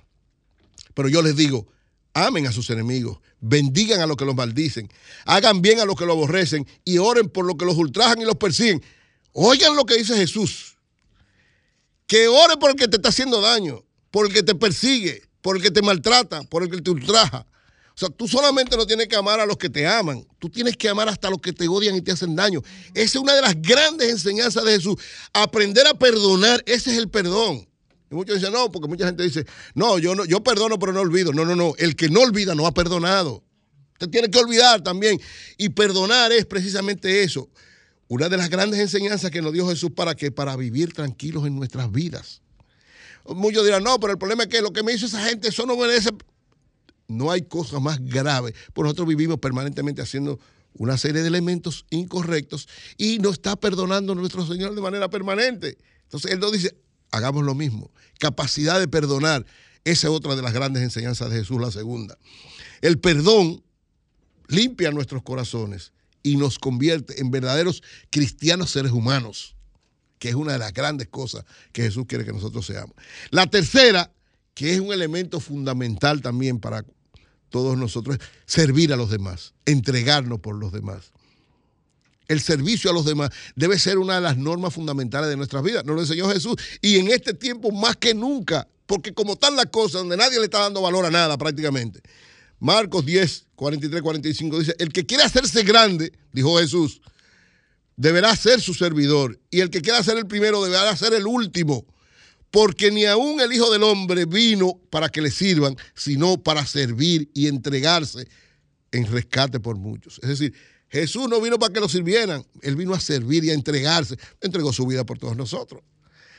Pero 0.94 1.08
yo 1.08 1.22
les 1.22 1.36
digo, 1.36 1.66
amen 2.14 2.46
a 2.46 2.52
sus 2.52 2.70
enemigos, 2.70 3.18
bendigan 3.40 4.00
a 4.00 4.06
los 4.06 4.16
que 4.16 4.24
los 4.24 4.34
maldicen, 4.34 4.88
hagan 5.26 5.60
bien 5.60 5.80
a 5.80 5.84
los 5.84 5.96
que 5.96 6.06
los 6.06 6.16
aborrecen 6.16 6.66
y 6.84 6.98
oren 6.98 7.28
por 7.28 7.44
los 7.44 7.56
que 7.56 7.64
los 7.64 7.76
ultrajan 7.76 8.20
y 8.20 8.24
los 8.24 8.36
persiguen. 8.36 8.82
Oigan 9.32 9.76
lo 9.76 9.84
que 9.84 9.96
dice 9.96 10.16
Jesús. 10.16 10.76
Que 12.06 12.28
ore 12.28 12.56
por 12.56 12.70
el 12.70 12.76
que 12.76 12.86
te 12.86 12.96
está 12.96 13.08
haciendo 13.08 13.40
daño, 13.40 13.84
por 14.10 14.26
el 14.26 14.32
que 14.32 14.42
te 14.42 14.54
persigue, 14.54 15.22
por 15.42 15.56
el 15.56 15.62
que 15.62 15.70
te 15.70 15.82
maltrata, 15.82 16.42
por 16.44 16.62
el 16.62 16.70
que 16.70 16.80
te 16.80 16.90
ultraja. 16.90 17.46
O 17.96 17.98
sea, 17.98 18.08
tú 18.08 18.26
solamente 18.26 18.76
no 18.76 18.86
tienes 18.86 19.06
que 19.06 19.16
amar 19.16 19.38
a 19.40 19.46
los 19.46 19.56
que 19.56 19.70
te 19.70 19.86
aman, 19.86 20.26
tú 20.38 20.50
tienes 20.50 20.76
que 20.76 20.88
amar 20.88 21.08
hasta 21.08 21.28
a 21.28 21.30
los 21.30 21.40
que 21.40 21.52
te 21.52 21.68
odian 21.68 21.94
y 21.94 22.00
te 22.00 22.12
hacen 22.12 22.34
daño. 22.34 22.60
Esa 22.92 23.04
es 23.04 23.16
una 23.16 23.34
de 23.34 23.42
las 23.42 23.60
grandes 23.60 24.10
enseñanzas 24.10 24.64
de 24.64 24.72
Jesús. 24.72 24.96
Aprender 25.32 25.86
a 25.86 25.94
perdonar, 25.94 26.62
ese 26.66 26.90
es 26.90 26.98
el 26.98 27.08
perdón. 27.08 27.66
Y 28.14 28.16
muchos 28.16 28.36
dicen, 28.36 28.52
no, 28.52 28.70
porque 28.70 28.86
mucha 28.86 29.06
gente 29.06 29.24
dice, 29.24 29.44
no, 29.74 29.98
yo, 29.98 30.14
no, 30.14 30.24
yo 30.24 30.40
perdono 30.40 30.78
pero 30.78 30.92
no 30.92 31.00
olvido. 31.00 31.32
No, 31.32 31.44
no, 31.44 31.56
no, 31.56 31.74
el 31.78 31.96
que 31.96 32.08
no 32.08 32.20
olvida 32.20 32.54
no 32.54 32.64
ha 32.64 32.72
perdonado. 32.72 33.42
Usted 33.94 34.08
tiene 34.08 34.30
que 34.30 34.38
olvidar 34.38 34.82
también. 34.82 35.20
Y 35.58 35.70
perdonar 35.70 36.30
es 36.30 36.46
precisamente 36.46 37.24
eso. 37.24 37.50
Una 38.06 38.28
de 38.28 38.36
las 38.36 38.50
grandes 38.50 38.78
enseñanzas 38.78 39.32
que 39.32 39.42
nos 39.42 39.52
dio 39.52 39.68
Jesús 39.68 39.90
para 39.90 40.14
que 40.14 40.30
para 40.30 40.54
vivir 40.54 40.92
tranquilos 40.92 41.44
en 41.44 41.56
nuestras 41.56 41.90
vidas. 41.90 42.40
Muchos 43.26 43.64
dirán, 43.64 43.82
no, 43.82 43.98
pero 43.98 44.12
el 44.12 44.18
problema 44.18 44.44
es 44.44 44.48
que 44.48 44.62
lo 44.62 44.72
que 44.72 44.84
me 44.84 44.92
hizo 44.92 45.06
esa 45.06 45.24
gente, 45.24 45.48
eso 45.48 45.66
no 45.66 45.76
merece. 45.76 46.10
No 47.08 47.32
hay 47.32 47.42
cosa 47.42 47.80
más 47.80 47.98
grave. 48.00 48.54
Por 48.74 48.84
nosotros 48.84 49.08
vivimos 49.08 49.40
permanentemente 49.40 50.02
haciendo 50.02 50.38
una 50.74 50.96
serie 50.98 51.22
de 51.22 51.28
elementos 51.28 51.84
incorrectos 51.90 52.68
y 52.96 53.18
nos 53.18 53.32
está 53.32 53.56
perdonando 53.56 54.14
nuestro 54.14 54.46
Señor 54.46 54.76
de 54.76 54.80
manera 54.80 55.10
permanente. 55.10 55.78
Entonces 56.04 56.30
Él 56.30 56.38
nos 56.38 56.52
dice, 56.52 56.76
hagamos 57.14 57.44
lo 57.44 57.54
mismo. 57.54 57.90
Capacidad 58.18 58.80
de 58.80 58.88
perdonar. 58.88 59.46
Esa 59.84 60.08
es 60.08 60.12
otra 60.12 60.34
de 60.34 60.42
las 60.42 60.52
grandes 60.52 60.82
enseñanzas 60.82 61.30
de 61.30 61.38
Jesús, 61.38 61.60
la 61.60 61.70
segunda. 61.70 62.18
El 62.80 62.98
perdón 62.98 63.62
limpia 64.48 64.90
nuestros 64.90 65.22
corazones 65.22 65.92
y 66.22 66.36
nos 66.36 66.58
convierte 66.58 67.20
en 67.20 67.30
verdaderos 67.30 67.82
cristianos 68.10 68.70
seres 68.70 68.92
humanos, 68.92 69.56
que 70.18 70.30
es 70.30 70.34
una 70.34 70.52
de 70.52 70.58
las 70.58 70.72
grandes 70.72 71.08
cosas 71.08 71.44
que 71.72 71.82
Jesús 71.82 72.06
quiere 72.08 72.24
que 72.24 72.32
nosotros 72.32 72.66
seamos. 72.66 72.96
La 73.30 73.46
tercera, 73.46 74.10
que 74.54 74.74
es 74.74 74.80
un 74.80 74.92
elemento 74.92 75.38
fundamental 75.38 76.22
también 76.22 76.60
para 76.60 76.84
todos 77.50 77.76
nosotros, 77.76 78.16
es 78.16 78.26
servir 78.46 78.92
a 78.92 78.96
los 78.96 79.10
demás, 79.10 79.54
entregarnos 79.66 80.40
por 80.40 80.56
los 80.56 80.72
demás. 80.72 81.12
El 82.28 82.40
servicio 82.40 82.90
a 82.90 82.94
los 82.94 83.04
demás 83.04 83.30
debe 83.54 83.78
ser 83.78 83.98
una 83.98 84.14
de 84.16 84.20
las 84.20 84.36
normas 84.36 84.72
fundamentales 84.72 85.28
de 85.28 85.36
nuestras 85.36 85.62
vidas. 85.62 85.84
Nos 85.84 85.94
lo 85.94 86.02
enseñó 86.02 86.28
Jesús. 86.30 86.56
Y 86.80 86.98
en 86.98 87.08
este 87.08 87.34
tiempo 87.34 87.70
más 87.70 87.96
que 87.96 88.14
nunca, 88.14 88.66
porque 88.86 89.12
como 89.12 89.34
están 89.34 89.56
las 89.56 89.66
cosas, 89.66 90.00
donde 90.00 90.16
nadie 90.16 90.38
le 90.38 90.44
está 90.44 90.60
dando 90.60 90.82
valor 90.82 91.04
a 91.04 91.10
nada 91.10 91.36
prácticamente. 91.36 92.00
Marcos 92.60 93.04
10, 93.04 93.46
43, 93.56 94.02
45 94.02 94.58
dice, 94.58 94.74
el 94.78 94.92
que 94.92 95.04
quiere 95.04 95.24
hacerse 95.24 95.62
grande, 95.64 96.12
dijo 96.32 96.58
Jesús, 96.58 97.00
deberá 97.96 98.34
ser 98.36 98.60
su 98.60 98.74
servidor. 98.74 99.38
Y 99.50 99.60
el 99.60 99.70
que 99.70 99.82
quiera 99.82 100.02
ser 100.02 100.16
el 100.18 100.26
primero 100.26 100.62
deberá 100.64 100.96
ser 100.96 101.14
el 101.14 101.26
último. 101.26 101.84
Porque 102.50 102.90
ni 102.90 103.04
aún 103.04 103.40
el 103.40 103.52
Hijo 103.52 103.70
del 103.70 103.82
Hombre 103.82 104.26
vino 104.26 104.80
para 104.90 105.08
que 105.08 105.20
le 105.20 105.30
sirvan, 105.30 105.76
sino 105.94 106.42
para 106.42 106.64
servir 106.64 107.28
y 107.34 107.48
entregarse 107.48 108.28
en 108.92 109.10
rescate 109.10 109.58
por 109.58 109.76
muchos. 109.76 110.20
Es 110.22 110.28
decir, 110.28 110.54
Jesús 110.94 111.28
no 111.28 111.40
vino 111.40 111.58
para 111.58 111.72
que 111.72 111.80
lo 111.80 111.88
sirvieran, 111.88 112.46
Él 112.62 112.76
vino 112.76 112.94
a 112.94 113.00
servir 113.00 113.44
y 113.44 113.50
a 113.50 113.54
entregarse. 113.54 114.16
Entregó 114.40 114.72
su 114.72 114.86
vida 114.86 115.04
por 115.04 115.18
todos 115.18 115.36
nosotros. 115.36 115.82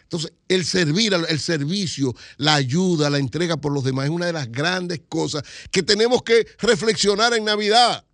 Entonces, 0.03 0.31
el 0.47 0.63
servir, 0.63 1.13
el 1.13 1.39
servicio, 1.41 2.15
la 2.37 2.55
ayuda, 2.55 3.09
la 3.09 3.17
entrega 3.17 3.57
por 3.57 3.73
los 3.73 3.83
demás 3.83 4.05
es 4.05 4.11
una 4.11 4.27
de 4.27 4.31
las 4.31 4.49
grandes 4.49 5.01
cosas 5.09 5.43
que 5.71 5.83
tenemos 5.83 6.23
que 6.23 6.47
reflexionar 6.59 7.33
en 7.33 7.43
Navidad. 7.43 8.05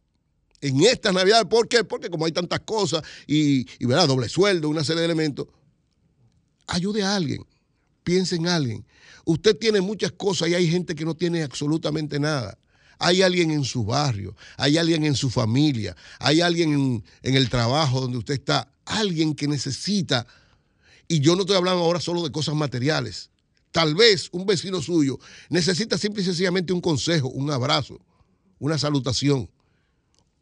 En 0.61 0.81
esta 0.81 1.11
Navidad, 1.11 1.47
¿por 1.47 1.67
qué? 1.67 1.83
Porque 1.83 2.09
como 2.09 2.25
hay 2.25 2.31
tantas 2.31 2.61
cosas 2.61 3.03
y, 3.27 3.67
y 3.77 3.85
¿verdad? 3.85 4.07
doble 4.07 4.27
sueldo, 4.27 4.67
una 4.67 4.83
serie 4.83 5.01
de 5.01 5.05
elementos, 5.05 5.45
ayude 6.65 7.03
a 7.03 7.15
alguien, 7.15 7.45
piense 8.03 8.37
en 8.37 8.47
alguien. 8.47 8.83
Usted 9.25 9.55
tiene 9.55 9.79
muchas 9.79 10.11
cosas 10.13 10.49
y 10.49 10.55
hay 10.55 10.67
gente 10.67 10.95
que 10.95 11.05
no 11.05 11.13
tiene 11.13 11.43
absolutamente 11.43 12.19
nada. 12.19 12.57
Hay 13.03 13.23
alguien 13.23 13.49
en 13.49 13.65
su 13.65 13.83
barrio, 13.83 14.35
hay 14.57 14.77
alguien 14.77 15.03
en 15.03 15.15
su 15.15 15.31
familia, 15.31 15.95
hay 16.19 16.39
alguien 16.39 17.03
en, 17.23 17.35
el 17.35 17.49
trabajo 17.49 17.99
donde 17.99 18.19
usted 18.19 18.35
está, 18.35 18.71
alguien 18.85 19.33
que 19.33 19.47
necesita 19.47 20.27
y 21.07 21.19
yo 21.19 21.35
no 21.35 21.41
estoy 21.41 21.55
hablando 21.55 21.83
ahora 21.83 21.99
solo 21.99 22.21
de 22.21 22.31
cosas 22.31 22.53
materiales. 22.53 23.31
Tal 23.71 23.95
vez 23.95 24.29
un 24.31 24.45
vecino 24.45 24.83
suyo 24.83 25.17
necesita 25.49 25.97
simple 25.97 26.21
y 26.21 26.25
sencillamente 26.25 26.73
un 26.73 26.79
consejo, 26.79 27.27
un 27.29 27.49
abrazo, 27.49 27.99
una 28.59 28.77
salutación. 28.77 29.49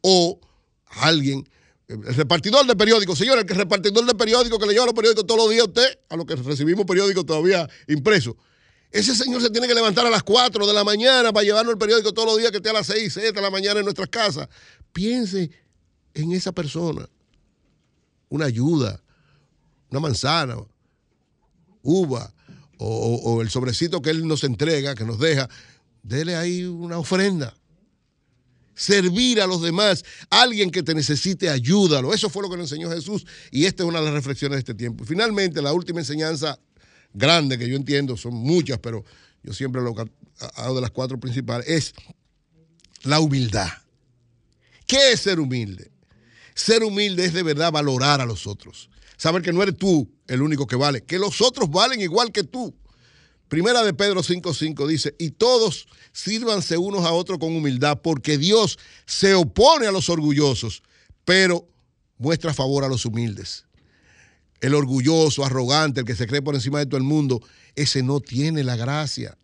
O 0.02 0.38
alguien, 0.86 1.48
el 1.88 2.14
repartidor 2.14 2.66
de 2.66 2.76
periódicos, 2.76 3.16
señor, 3.16 3.38
el 3.38 3.48
repartidor 3.48 4.04
de 4.04 4.14
periódicos 4.14 4.58
que 4.58 4.66
le 4.66 4.74
lleva 4.74 4.84
los 4.84 4.94
periódicos 4.94 5.26
todos 5.26 5.40
los 5.40 5.50
días 5.50 5.62
a 5.62 5.68
usted, 5.68 5.98
a 6.10 6.16
los 6.16 6.26
que 6.26 6.36
recibimos 6.36 6.84
periódicos 6.84 7.24
todavía 7.24 7.66
impresos. 7.88 8.34
Ese 8.90 9.14
señor 9.14 9.40
se 9.40 9.50
tiene 9.50 9.68
que 9.68 9.74
levantar 9.74 10.04
a 10.06 10.10
las 10.10 10.22
4 10.24 10.66
de 10.66 10.72
la 10.72 10.82
mañana 10.82 11.32
para 11.32 11.44
llevarnos 11.44 11.72
el 11.72 11.78
periódico 11.78 12.12
todos 12.12 12.28
los 12.28 12.38
días 12.38 12.50
que 12.50 12.56
esté 12.56 12.70
a 12.70 12.74
las 12.74 12.86
6, 12.88 13.12
7 13.12 13.32
de 13.32 13.40
la 13.40 13.50
mañana 13.50 13.78
en 13.78 13.84
nuestras 13.84 14.08
casas. 14.08 14.48
Piense 14.92 15.50
en 16.14 16.32
esa 16.32 16.50
persona. 16.50 17.08
Una 18.28 18.46
ayuda, 18.46 19.00
una 19.90 20.00
manzana, 20.00 20.56
uva 21.82 22.32
o, 22.78 23.16
o, 23.24 23.42
el 23.42 23.50
sobrecito 23.50 24.00
que 24.02 24.10
él 24.10 24.26
nos 24.26 24.42
entrega, 24.44 24.94
que 24.94 25.04
nos 25.04 25.18
deja, 25.18 25.48
dele 26.02 26.36
ahí 26.36 26.64
una 26.64 26.98
ofrenda. 26.98 27.54
Servir 28.74 29.40
a 29.40 29.46
los 29.46 29.60
demás, 29.60 30.04
alguien 30.30 30.70
que 30.70 30.82
te 30.82 30.94
necesite, 30.94 31.50
ayúdalo. 31.50 32.14
Eso 32.14 32.30
fue 32.30 32.42
lo 32.42 32.48
que 32.48 32.56
nos 32.56 32.72
enseñó 32.72 32.90
Jesús 32.90 33.26
y 33.50 33.66
esta 33.66 33.82
es 33.82 33.88
una 33.88 33.98
de 33.98 34.06
las 34.06 34.14
reflexiones 34.14 34.56
de 34.56 34.60
este 34.60 34.74
tiempo. 34.74 35.04
Finalmente, 35.04 35.60
la 35.60 35.72
última 35.72 36.00
enseñanza 36.00 36.58
grande 37.12 37.58
que 37.58 37.68
yo 37.68 37.76
entiendo, 37.76 38.16
son 38.16 38.34
muchas, 38.34 38.78
pero 38.78 39.04
yo 39.42 39.52
siempre 39.52 39.82
lo 39.82 39.94
hago 40.56 40.74
de 40.74 40.80
las 40.80 40.90
cuatro 40.90 41.18
principales, 41.18 41.68
es 41.68 41.94
la 43.02 43.20
humildad. 43.20 43.68
¿Qué 44.86 45.12
es 45.12 45.20
ser 45.20 45.40
humilde? 45.40 45.90
Ser 46.54 46.82
humilde 46.82 47.24
es 47.24 47.32
de 47.32 47.42
verdad 47.42 47.72
valorar 47.72 48.20
a 48.20 48.26
los 48.26 48.46
otros. 48.46 48.90
Saber 49.16 49.42
que 49.42 49.52
no 49.52 49.62
eres 49.62 49.76
tú 49.76 50.10
el 50.26 50.42
único 50.42 50.66
que 50.66 50.76
vale, 50.76 51.02
que 51.02 51.18
los 51.18 51.40
otros 51.40 51.70
valen 51.70 52.00
igual 52.00 52.32
que 52.32 52.42
tú. 52.42 52.74
Primera 53.48 53.82
de 53.82 53.92
Pedro 53.92 54.22
5:5 54.22 54.86
dice, 54.86 55.14
y 55.18 55.30
todos 55.32 55.88
sírvanse 56.12 56.78
unos 56.78 57.04
a 57.04 57.12
otros 57.12 57.38
con 57.38 57.54
humildad, 57.54 58.00
porque 58.02 58.38
Dios 58.38 58.78
se 59.06 59.34
opone 59.34 59.86
a 59.86 59.92
los 59.92 60.08
orgullosos, 60.08 60.82
pero 61.24 61.68
muestra 62.16 62.54
favor 62.54 62.84
a 62.84 62.88
los 62.88 63.04
humildes. 63.04 63.66
El 64.60 64.74
orgulloso, 64.74 65.44
arrogante, 65.44 66.00
el 66.00 66.06
que 66.06 66.14
se 66.14 66.26
cree 66.26 66.42
por 66.42 66.54
encima 66.54 66.78
de 66.78 66.86
todo 66.86 66.98
el 66.98 67.04
mundo, 67.04 67.40
ese 67.74 68.02
no 68.02 68.20
tiene 68.20 68.62
la 68.62 68.76
gracia. 68.76 69.36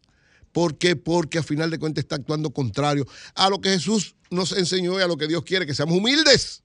¿Por 0.52 0.78
qué? 0.78 0.96
Porque 0.96 1.38
a 1.38 1.42
final 1.42 1.70
de 1.70 1.78
cuentas 1.78 2.04
está 2.04 2.16
actuando 2.16 2.50
contrario 2.50 3.06
a 3.34 3.50
lo 3.50 3.60
que 3.60 3.70
Jesús 3.70 4.14
nos 4.30 4.52
enseñó 4.52 4.98
y 4.98 5.02
a 5.02 5.06
lo 5.06 5.16
que 5.16 5.26
Dios 5.26 5.42
quiere, 5.44 5.66
que 5.66 5.74
seamos 5.74 5.98
humildes. 5.98 6.62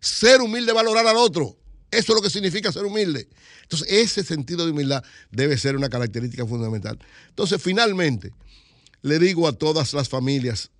Ser 0.00 0.40
humilde, 0.40 0.72
valorar 0.72 1.06
al 1.06 1.16
otro. 1.16 1.56
Eso 1.90 2.12
es 2.12 2.16
lo 2.16 2.22
que 2.22 2.30
significa 2.30 2.70
ser 2.70 2.84
humilde. 2.84 3.28
Entonces, 3.62 3.88
ese 3.90 4.22
sentido 4.22 4.64
de 4.64 4.72
humildad 4.72 5.02
debe 5.30 5.56
ser 5.56 5.76
una 5.76 5.88
característica 5.88 6.46
fundamental. 6.46 6.98
Entonces, 7.28 7.60
finalmente, 7.62 8.32
le 9.02 9.18
digo 9.18 9.48
a 9.48 9.52
todas 9.52 9.94
las 9.94 10.08
familias, 10.08 10.70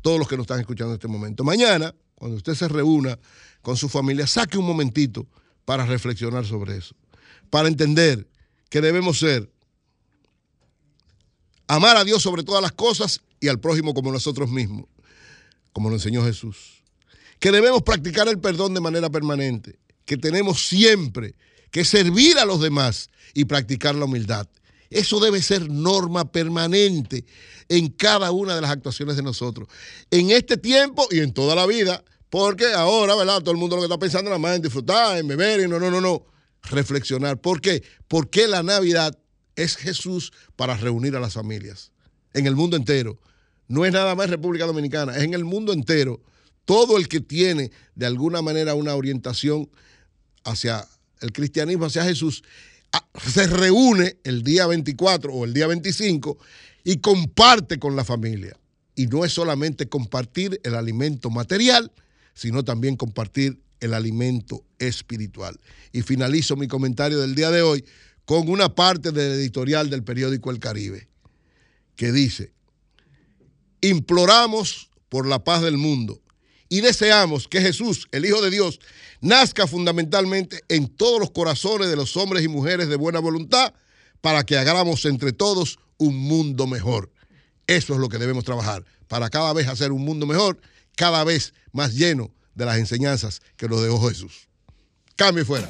todos 0.00 0.18
los 0.18 0.28
que 0.28 0.36
nos 0.36 0.44
están 0.44 0.60
escuchando 0.60 0.92
en 0.92 0.96
este 0.96 1.08
momento, 1.08 1.44
mañana, 1.44 1.94
cuando 2.14 2.36
usted 2.36 2.54
se 2.54 2.68
reúna 2.68 3.18
con 3.62 3.76
su 3.76 3.88
familia, 3.88 4.26
saque 4.26 4.58
un 4.58 4.66
momentito 4.66 5.26
para 5.64 5.86
reflexionar 5.86 6.44
sobre 6.44 6.76
eso, 6.76 6.94
para 7.50 7.68
entender 7.68 8.28
que 8.68 8.80
debemos 8.80 9.18
ser 9.18 9.50
amar 11.66 11.96
a 11.96 12.04
Dios 12.04 12.22
sobre 12.22 12.42
todas 12.42 12.62
las 12.62 12.72
cosas 12.72 13.20
y 13.40 13.48
al 13.48 13.60
prójimo 13.60 13.94
como 13.94 14.12
nosotros 14.12 14.50
mismos, 14.50 14.86
como 15.72 15.88
lo 15.88 15.96
enseñó 15.96 16.24
Jesús. 16.24 16.82
Que 17.38 17.50
debemos 17.50 17.82
practicar 17.82 18.28
el 18.28 18.38
perdón 18.38 18.74
de 18.74 18.80
manera 18.80 19.10
permanente 19.10 19.78
que 20.04 20.16
tenemos 20.16 20.66
siempre 20.66 21.34
que 21.70 21.84
servir 21.84 22.38
a 22.38 22.44
los 22.44 22.60
demás 22.60 23.08
y 23.34 23.46
practicar 23.46 23.94
la 23.94 24.04
humildad. 24.04 24.46
Eso 24.90 25.20
debe 25.20 25.40
ser 25.40 25.70
norma 25.70 26.30
permanente 26.30 27.24
en 27.68 27.88
cada 27.88 28.30
una 28.30 28.54
de 28.54 28.60
las 28.60 28.70
actuaciones 28.70 29.16
de 29.16 29.22
nosotros. 29.22 29.68
En 30.10 30.30
este 30.30 30.58
tiempo 30.58 31.08
y 31.10 31.20
en 31.20 31.32
toda 31.32 31.54
la 31.54 31.66
vida, 31.66 32.04
porque 32.32 32.72
ahora, 32.72 33.14
¿verdad? 33.14 33.40
Todo 33.40 33.50
el 33.50 33.58
mundo 33.58 33.76
lo 33.76 33.82
que 33.82 33.86
está 33.88 33.98
pensando 33.98 34.30
nada 34.30 34.38
más 34.38 34.56
en 34.56 34.62
disfrutar, 34.62 35.18
en 35.18 35.28
beber 35.28 35.60
y 35.60 35.68
no, 35.68 35.78
no, 35.78 35.90
no, 35.90 36.00
no. 36.00 36.24
Reflexionar. 36.62 37.38
¿Por 37.38 37.60
qué? 37.60 37.82
Porque 38.08 38.48
la 38.48 38.62
Navidad 38.62 39.18
es 39.54 39.76
Jesús 39.76 40.32
para 40.56 40.74
reunir 40.78 41.14
a 41.14 41.20
las 41.20 41.34
familias 41.34 41.92
en 42.32 42.46
el 42.46 42.56
mundo 42.56 42.78
entero. 42.78 43.20
No 43.68 43.84
es 43.84 43.92
nada 43.92 44.14
más 44.14 44.30
República 44.30 44.64
Dominicana, 44.64 45.14
es 45.14 45.24
en 45.24 45.34
el 45.34 45.44
mundo 45.44 45.74
entero. 45.74 46.22
Todo 46.64 46.96
el 46.96 47.06
que 47.06 47.20
tiene 47.20 47.70
de 47.96 48.06
alguna 48.06 48.40
manera 48.40 48.74
una 48.74 48.94
orientación 48.94 49.68
hacia 50.42 50.88
el 51.20 51.34
cristianismo, 51.34 51.84
hacia 51.84 52.02
Jesús, 52.02 52.42
se 53.30 53.46
reúne 53.46 54.16
el 54.24 54.42
día 54.42 54.66
24 54.66 55.34
o 55.34 55.44
el 55.44 55.52
día 55.52 55.66
25 55.66 56.38
y 56.82 56.96
comparte 56.96 57.78
con 57.78 57.94
la 57.94 58.06
familia. 58.06 58.56
Y 58.94 59.08
no 59.08 59.22
es 59.22 59.34
solamente 59.34 59.90
compartir 59.90 60.58
el 60.64 60.76
alimento 60.76 61.28
material, 61.28 61.92
sino 62.34 62.64
también 62.64 62.96
compartir 62.96 63.60
el 63.80 63.94
alimento 63.94 64.64
espiritual. 64.78 65.58
Y 65.92 66.02
finalizo 66.02 66.56
mi 66.56 66.68
comentario 66.68 67.20
del 67.20 67.34
día 67.34 67.50
de 67.50 67.62
hoy 67.62 67.84
con 68.24 68.48
una 68.48 68.74
parte 68.74 69.10
del 69.10 69.32
editorial 69.32 69.90
del 69.90 70.04
periódico 70.04 70.50
El 70.50 70.60
Caribe, 70.60 71.08
que 71.96 72.12
dice, 72.12 72.52
imploramos 73.80 74.90
por 75.08 75.26
la 75.26 75.42
paz 75.42 75.62
del 75.62 75.76
mundo 75.76 76.22
y 76.68 76.80
deseamos 76.80 77.48
que 77.48 77.60
Jesús, 77.60 78.08
el 78.12 78.24
Hijo 78.24 78.40
de 78.40 78.50
Dios, 78.50 78.80
nazca 79.20 79.66
fundamentalmente 79.66 80.62
en 80.68 80.88
todos 80.88 81.20
los 81.20 81.30
corazones 81.30 81.90
de 81.90 81.96
los 81.96 82.16
hombres 82.16 82.42
y 82.44 82.48
mujeres 82.48 82.88
de 82.88 82.96
buena 82.96 83.18
voluntad 83.18 83.74
para 84.22 84.44
que 84.44 84.56
hagamos 84.56 85.04
entre 85.04 85.32
todos 85.32 85.78
un 85.98 86.16
mundo 86.16 86.66
mejor. 86.66 87.12
Eso 87.66 87.92
es 87.92 88.00
lo 88.00 88.08
que 88.08 88.18
debemos 88.18 88.44
trabajar, 88.44 88.84
para 89.06 89.28
cada 89.28 89.52
vez 89.52 89.68
hacer 89.68 89.92
un 89.92 90.02
mundo 90.02 90.26
mejor, 90.26 90.58
cada 90.96 91.24
vez 91.24 91.54
más 91.72 91.94
lleno 91.94 92.30
de 92.54 92.66
las 92.66 92.78
enseñanzas 92.78 93.40
que 93.56 93.68
nos 93.68 93.82
dejó 93.82 94.08
Jesús. 94.08 94.48
Cambio 95.16 95.42
y 95.42 95.46
fuera. 95.46 95.68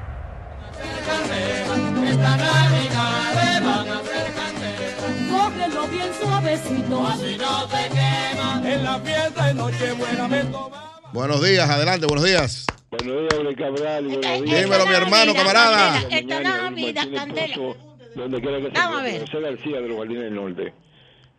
Esta 2.05 2.37
Navidad 2.37 3.35
le 3.37 3.61
van 3.65 3.89
a 3.89 4.01
hacer 4.01 4.35
candela, 4.35 5.31
Cógelo 5.31 5.87
bien 5.87 6.11
suavecito. 6.21 7.07
si 7.21 7.39
no 7.39 7.69
te 7.69 7.89
quema. 7.89 8.61
En 8.65 8.83
la 8.83 8.99
fiesta 8.99 9.47
de 9.47 9.55
Nochebuena 9.55 10.27
me 10.27 10.43
tomaba. 10.43 10.92
Buenos 11.13 11.43
días, 11.47 11.69
adelante, 11.69 12.07
buenos 12.07 12.25
días. 12.25 12.67
Buenos 12.91 13.21
días, 13.23 13.35
Ole 13.39 13.55
Cabral. 13.55 14.05
Buenos 14.07 14.43
días. 14.45 14.61
Dímelo, 14.65 14.87
mi 14.87 14.95
hermano, 14.95 15.35
camarada. 15.35 16.01
Esta 16.11 16.41
Navidad, 16.41 17.05
Candela. 17.15 17.55
Pozo, 17.55 17.77
Donde 18.15 18.41
quiera 18.41 18.59
que 18.59 18.65
se 18.67 18.71
Vamos 18.73 18.79
a 18.79 19.09
encuentre. 19.09 19.13
ver. 19.13 19.21
José 19.21 19.41
García 19.41 19.81
de 19.81 19.89
los 19.89 19.97
Jardines 19.99 20.23
del 20.25 20.35
Norte. 20.35 20.75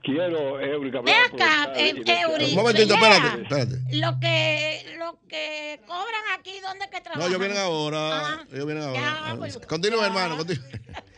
Quiero, 0.04 0.60
Eury 0.60 0.92
Cabral. 0.92 1.06
Ve 1.06 1.14
acá, 1.44 1.72
eh, 1.76 1.94
Eury. 2.30 2.50
Un 2.50 2.56
momentito, 2.56 2.94
espérate, 2.94 3.42
espérate. 3.44 3.76
Lo 3.98 4.20
que, 4.20 4.86
lo 5.00 5.18
que 5.30 5.80
cobran 5.88 6.22
aquí, 6.38 6.60
¿dónde 6.62 6.86
que 6.90 6.98
No, 6.98 7.04
trabajan? 7.04 7.28
ellos 7.30 7.40
vienen 7.40 7.58
ahora. 7.58 8.00
Ah, 8.20 8.44
Ellos 8.52 8.66
vienen 8.66 8.94
ya, 8.94 9.18
ahora. 9.20 9.36
pues, 9.38 9.58
Continúa, 9.66 10.02
ya. 10.02 10.08
hermano. 10.08 10.38
continúa. 10.38 10.66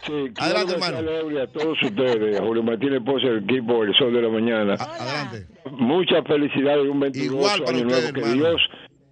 Sí, 0.06 0.13
Adelante, 0.38 0.74
hermano. 0.74 1.00
Eury, 1.00 1.39
a 1.39 1.48
todos 1.48 1.78
ustedes, 1.82 2.39
a 2.39 2.43
Julio 2.43 2.62
Martínez 2.62 3.02
Pozo, 3.04 3.28
el 3.28 3.43
equipo 3.43 3.84
El 3.84 3.95
Sol 3.98 4.13
de 4.13 4.21
la 4.21 4.30
Mañana. 4.30 4.76
A- 4.76 4.84
Adelante. 4.84 5.48
Muchas 5.71 6.24
felicidades 6.28 6.86
y 6.86 6.88
un 6.89 7.00
22 7.00 7.26
Igual 7.36 7.63
para 7.63 7.78
año 7.78 7.88
usted, 7.88 8.13
nuevo. 8.13 8.28
Que. 8.30 8.34
Dios 8.36 8.62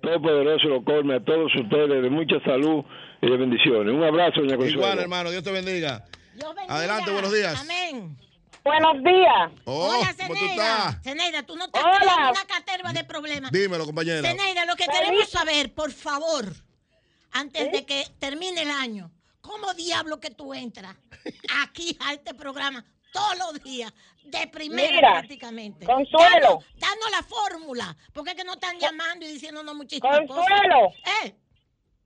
Todopoderoso 0.03 0.67
lo 0.67 0.83
colme 0.83 1.15
a 1.15 1.23
todos 1.23 1.49
ustedes 1.55 2.03
de 2.03 2.09
mucha 2.11 2.39
salud 2.45 2.83
y 3.21 3.29
de 3.29 3.37
bendiciones. 3.37 3.91
Un 3.93 4.03
abrazo, 4.03 4.41
doña 4.41 4.57
Consuelo. 4.57 4.81
Igual, 4.81 4.99
hermano. 4.99 5.31
Dios 5.31 5.43
te 5.43 5.51
bendiga. 5.51 6.03
Dios 6.35 6.53
bendiga. 6.53 6.75
Adelante, 6.75 7.09
buenos 7.11 7.33
días. 7.33 7.59
Amén. 7.61 8.17
Buenos 8.63 9.03
días. 9.03 9.51
Oh, 9.65 9.87
Hola, 9.89 10.13
¿cómo 10.17 10.33
tú 10.33 10.39
Zeneida. 10.39 10.77
estás? 10.77 11.03
Zeneida, 11.03 11.43
tú 11.43 11.55
no 11.57 11.69
te 11.69 11.79
Hola. 11.79 11.99
tienes 11.99 12.31
una 12.31 12.45
caterva 12.45 12.93
de 12.93 13.03
problemas. 13.03 13.51
Dímelo, 13.51 13.85
compañera. 13.85 14.21
Zeneida, 14.27 14.65
lo 14.65 14.75
que 14.75 14.85
queremos 14.85 15.29
saber, 15.29 15.73
por 15.73 15.91
favor, 15.91 16.45
antes 17.31 17.71
de 17.71 17.85
que 17.85 18.05
termine 18.19 18.61
el 18.61 18.71
año, 18.71 19.11
¿cómo 19.41 19.73
diablo 19.73 20.19
que 20.21 20.29
tú 20.29 20.53
entras 20.53 20.95
aquí 21.61 21.97
a 21.99 22.13
este 22.13 22.33
programa 22.33 22.85
todos 23.11 23.37
los 23.37 23.63
días, 23.63 23.93
de 24.23 24.47
primera 24.47 24.91
Mira, 24.95 25.11
prácticamente? 25.11 25.85
Consuelo. 25.85 26.29
Danos, 26.29 26.65
danos 26.77 27.11
la 27.11 27.23
fórmula, 27.23 27.97
porque 28.13 28.31
es 28.31 28.37
que 28.37 28.45
no 28.45 28.53
están 28.53 28.79
llamando 28.79 29.25
y 29.25 29.33
diciéndonos 29.33 29.75
muchísimas 29.75 30.21
cosas. 30.25 30.45
Consuelo, 30.47 30.87
Eh, 31.25 31.35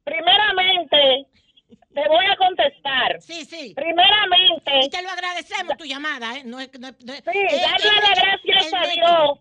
primeramente, 0.04 1.28
te 2.02 2.08
voy 2.10 2.26
a 2.26 2.36
contestar. 2.38 3.20
sí, 3.22 3.44
sí. 3.46 3.70
Y 3.72 3.74
Primeramente, 3.74 4.72
te 4.92 5.02
lo 5.02 5.10
agradecemos 5.10 5.76
tu 5.78 5.86
llamada, 5.86 6.38
¿eh? 6.38 6.44
No 6.46 6.60
es, 6.60 6.70
no 6.80 6.90
es- 6.90 7.04
no 7.04 7.14
sí, 7.14 7.22
eh, 7.40 7.62
darle 7.62 7.88
eh, 7.88 8.02
las 8.04 8.16
gracias 8.22 8.74
a. 8.74 8.88
Dios, 8.94 9.40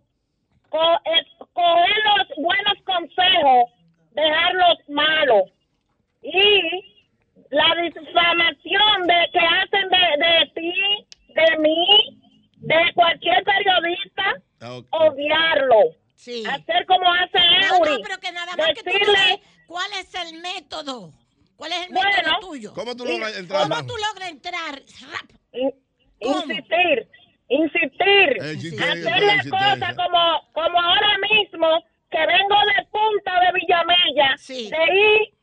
co- 0.70 1.00
eh, 1.04 1.26
coger 1.52 1.96
los 2.16 2.36
buenos 2.38 2.74
consejos, 2.84 3.70
dejar 4.12 4.54
los 4.54 4.88
malos. 4.88 5.42
Y 6.22 6.62
la 7.50 7.74
difamación 7.82 9.06
de 9.06 9.28
que 9.32 9.38
hacen 9.38 9.88
de, 9.90 10.24
de 10.24 10.46
ti, 10.54 11.06
de 11.34 11.58
mí, 11.58 12.18
de 12.56 12.92
cualquier 12.94 13.44
periodista, 13.44 14.24
Ah, 14.62 14.78
odiarlo. 14.92 15.94
Sí. 16.14 16.42
Hacer 16.48 16.86
como 16.86 17.04
hace 17.12 17.38
No, 17.38 17.76
Eury. 17.76 17.90
no, 17.92 17.98
pero 18.02 18.18
que 18.18 18.32
nada 18.32 18.56
más 18.56 18.68
que 18.68 18.82
tú 18.82 18.84
Decirle, 18.90 19.40
cuál 19.66 19.90
es 20.00 20.14
el 20.14 20.40
método. 20.40 21.12
¿Cuál 21.56 21.72
es 21.72 21.86
el 21.88 21.92
Bueno. 21.94 22.10
método 22.16 22.38
tuyo? 22.40 22.72
¿Cómo 22.74 22.94
tú 22.96 23.04
logras 23.06 23.36
entrar? 23.38 23.62
¿Cómo 23.62 23.86
tú 23.86 23.94
logras 23.96 24.30
entrar? 24.30 24.82
Insistir, 26.20 27.08
insistir, 27.48 28.28
Eh, 28.42 28.52
insistir, 28.54 28.82
hacer 28.82 29.22
la 29.22 29.34
insistencia. 29.36 29.50
cosa 29.50 29.94
como, 29.96 30.40
como 30.52 30.80
ahora 30.80 31.16
mismo 31.30 31.68
que 32.10 32.18
vengo 32.18 32.56
de 32.74 32.86
punta 32.90 33.40
de 33.40 33.52
Villamella, 33.60 34.36
Sí. 34.38 34.70
de 34.70 34.94
ir 34.94 35.34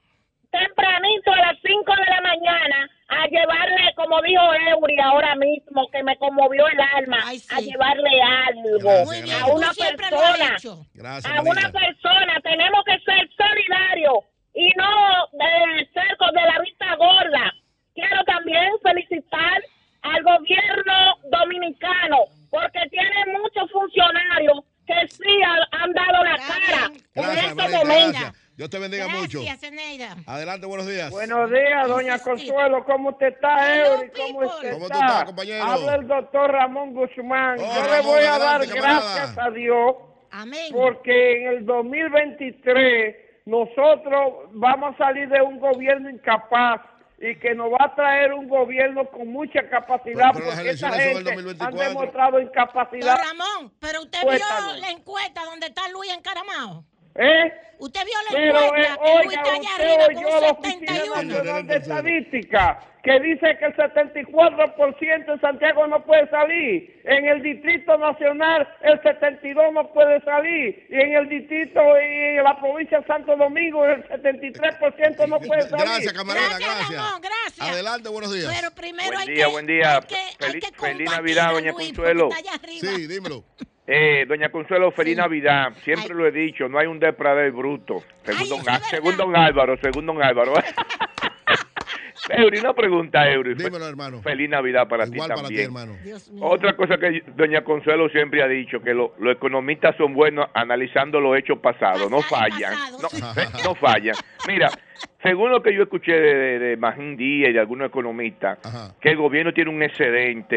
tempranito 0.51 1.31
a 1.31 1.37
las 1.37 1.57
5 1.65 1.93
de 1.95 2.05
la 2.09 2.21
mañana 2.21 2.89
a 3.09 3.27
llevarle, 3.27 3.93
como 3.95 4.21
dijo 4.21 4.41
Eury 4.71 4.97
ahora 4.99 5.35
mismo, 5.35 5.87
que 5.91 6.03
me 6.03 6.15
conmovió 6.17 6.67
el 6.67 6.79
alma, 6.79 7.19
Ay, 7.25 7.39
sí. 7.39 7.47
a 7.53 7.59
llevarle 7.59 8.21
algo 8.21 8.77
Gracias, 9.05 9.41
a 9.41 9.45
una 9.47 9.73
persona. 9.73 10.57
Gracias, 10.93 11.25
a 11.37 11.41
una 11.41 11.71
persona. 11.71 12.39
Tenemos 12.43 12.83
que 12.85 12.99
ser 12.99 13.29
solidarios 13.37 14.19
y 14.53 14.69
no 14.77 15.27
de 15.33 15.85
ser 15.93 16.17
con 16.17 16.31
de 16.33 16.41
la 16.41 16.59
vista 16.59 16.95
gorda. 16.95 17.53
Quiero 17.95 18.23
también 18.25 18.71
felicitar 18.83 19.61
al 20.01 20.23
gobierno 20.23 21.15
dominicano 21.31 22.17
porque 22.49 22.79
tiene 22.91 23.37
muchos 23.39 23.71
funcionarios 23.71 24.59
que 24.85 25.07
sí 25.07 25.41
ha- 25.45 25.77
han 25.83 25.93
dado 25.93 26.23
la 26.23 26.37
cara 26.37 26.89
bien. 26.89 27.03
en 27.15 27.23
Gracias, 27.23 27.45
este 27.51 27.77
momento. 27.77 28.11
gracias. 28.19 28.39
Dios 28.55 28.69
te 28.69 28.77
bendiga 28.79 29.07
mucho. 29.07 29.41
Gracias, 29.41 29.63
Eneida. 29.71 30.15
Adelante, 30.27 30.67
buenos 30.67 30.87
días. 30.87 31.09
Buenos 31.09 31.49
días, 31.49 31.87
doña. 31.87 32.19
Consuelo. 32.19 32.85
¿Cómo 32.85 33.09
usted 33.09 33.27
está, 33.33 33.75
Eury? 33.77 34.11
¿Cómo 34.15 34.39
usted 34.45 34.73
¿Cómo 34.73 34.85
está? 34.85 34.97
estás, 34.99 35.23
compañero? 35.25 35.63
Habla 35.63 35.95
el 35.95 36.07
doctor 36.07 36.51
Ramón 36.51 36.93
Guzmán. 36.93 37.57
Oh, 37.59 37.63
Yo 37.75 37.81
le 37.81 37.87
Ramón, 37.87 38.05
voy 38.05 38.19
a 38.23 38.37
dar 38.37 38.41
adelante, 38.61 38.67
camarada. 38.75 39.15
gracias 39.15 39.37
a 39.39 39.49
Dios 39.49 39.95
Amén. 40.31 40.71
porque 40.71 41.41
en 41.41 41.47
el 41.47 41.65
2023 41.65 43.15
nosotros 43.45 44.49
vamos 44.51 44.95
a 44.95 44.97
salir 44.97 45.27
de 45.29 45.41
un 45.41 45.59
gobierno 45.59 46.09
incapaz 46.09 46.81
y 47.19 47.35
que 47.39 47.55
nos 47.55 47.71
va 47.71 47.85
a 47.85 47.95
traer 47.95 48.33
un 48.33 48.47
gobierno 48.49 49.05
con 49.05 49.27
mucha 49.29 49.67
capacidad 49.69 50.31
Pero- 50.33 50.45
porque 50.45 50.69
el 50.69 50.77
gente 50.77 50.85
han 50.85 51.23
2024. 51.23 51.79
demostrado 51.79 52.39
incapacidad. 52.39 53.15
Don 53.15 53.25
Ramón, 53.25 53.73
pero 53.79 54.01
usted 54.01 54.21
Cuéntanos. 54.23 54.73
vio 54.73 54.81
la 54.81 54.91
encuesta 54.91 55.45
donde 55.45 55.67
está 55.67 55.87
Luis 55.89 56.11
encaramado. 56.13 56.83
¿Eh? 57.15 57.53
Usted 57.79 58.01
vio 58.05 58.13
la 58.29 58.31
Pero, 58.31 58.63
encuesta 58.63 58.93
eh, 58.93 58.97
que 59.03 59.27
oiga, 59.27 59.41
allá 59.41 59.59
usted 59.59 59.83
arriba 59.83 60.05
con 60.05 60.23
la 60.23 60.37
un 60.51 60.57
Oficina 60.57 60.93
71. 60.93 61.23
Nacional 61.23 61.67
de 61.67 61.75
Estadística 61.75 62.79
que 63.03 63.19
dice 63.19 63.57
que 63.59 63.65
el 63.65 63.75
74% 63.75 65.33
en 65.33 65.41
Santiago 65.41 65.87
no 65.87 66.05
puede 66.05 66.29
salir. 66.29 67.01
En 67.03 67.25
el 67.25 67.41
Distrito 67.43 67.97
Nacional 67.97 68.65
el 68.81 69.01
72% 69.01 69.73
no 69.73 69.91
puede 69.91 70.21
salir. 70.21 70.87
Y 70.89 70.95
en 70.95 71.13
el 71.13 71.27
Distrito 71.27 71.81
y 71.99 72.37
en 72.37 72.43
la 72.43 72.57
provincia 72.57 72.99
de 73.01 73.05
Santo 73.05 73.35
Domingo 73.35 73.83
el 73.85 74.01
73% 74.07 75.27
no 75.27 75.39
puede 75.41 75.63
salir. 75.63 75.85
Gracias, 75.85 76.13
camarada, 76.13 76.47
Gracias, 76.47 76.75
gracias. 76.77 77.03
Ramón, 77.03 77.21
gracias. 77.21 77.69
Adelante, 77.69 78.09
buenos 78.09 78.33
días. 78.33 78.53
Pero 78.55 78.71
primero 78.71 79.09
Buen 79.17 79.19
hay 79.19 79.35
día, 79.35 79.45
que, 79.45 79.51
buen 79.51 79.65
día. 79.67 79.95
hay 79.95 80.01
que, 80.03 80.15
hay 80.15 80.31
Feliz- 80.39 80.63
que 80.71 80.79
feliz 80.79 81.11
Navidad, 81.11 81.51
doña 81.51 81.71
Luis, 81.73 81.87
Consuelo. 81.87 82.29
Sí, 82.79 83.07
dímelo. 83.07 83.43
Eh, 83.85 84.25
doña 84.27 84.49
Consuelo, 84.49 84.91
feliz 84.91 85.15
Sí. 85.15 85.19
Navidad. 85.21 85.73
Siempre 85.83 86.07
Ay. 86.11 86.15
lo 86.17 86.25
he 86.27 86.31
dicho, 86.31 86.69
no 86.69 86.79
hay 86.79 86.87
un 86.87 86.99
depredador 86.99 87.51
bruto. 87.51 88.03
Según, 88.23 88.41
Ay, 88.41 88.49
don, 88.49 89.15
según 89.17 89.35
Álvaro, 89.35 89.77
según 89.81 90.05
don 90.05 90.23
Álvaro. 90.23 90.53
Eury, 92.29 92.59
una 92.59 92.73
pregunta, 92.73 93.29
Eury. 93.29 93.53
Dímelo, 93.53 93.85
hermano. 93.85 94.21
Feliz 94.21 94.49
Navidad 94.49 94.87
para 94.87 95.05
Igual 95.05 95.11
ti 95.11 95.35
para 95.35 95.35
ti, 95.35 95.41
también. 95.41 95.65
hermano. 95.65 95.97
Otra 96.39 96.73
cosa 96.77 96.97
que 96.97 97.21
doña 97.35 97.63
Consuelo 97.65 98.07
siempre 98.09 98.41
ha 98.41 98.47
dicho, 98.47 98.81
que 98.81 98.93
lo- 98.93 99.13
los 99.19 99.35
economistas 99.35 99.97
son 99.97 100.13
buenos 100.13 100.47
analizando 100.53 101.19
los 101.19 101.37
hechos 101.37 101.59
pasados, 101.59 102.09
no 102.09 102.19
Pasado 102.21 102.29
fallan, 102.51 102.73
no, 103.01 103.09
sí. 103.09 103.17
eh, 103.21 103.45
no 103.65 103.75
fallan. 103.75 104.15
Mira, 104.47 104.69
según 105.21 105.51
lo 105.51 105.61
que 105.63 105.73
yo 105.75 105.83
escuché 105.83 106.11
de, 106.11 106.33
de, 106.35 106.59
de 106.59 106.77
Magín 106.77 107.15
Díaz 107.15 107.49
y 107.49 107.53
de 107.53 107.59
algunos 107.59 107.87
economistas, 107.87 108.59
Ajá. 108.63 108.95
que 108.99 109.09
el 109.09 109.17
gobierno 109.17 109.53
tiene 109.53 109.69
un 109.71 109.81
excedente 109.81 110.55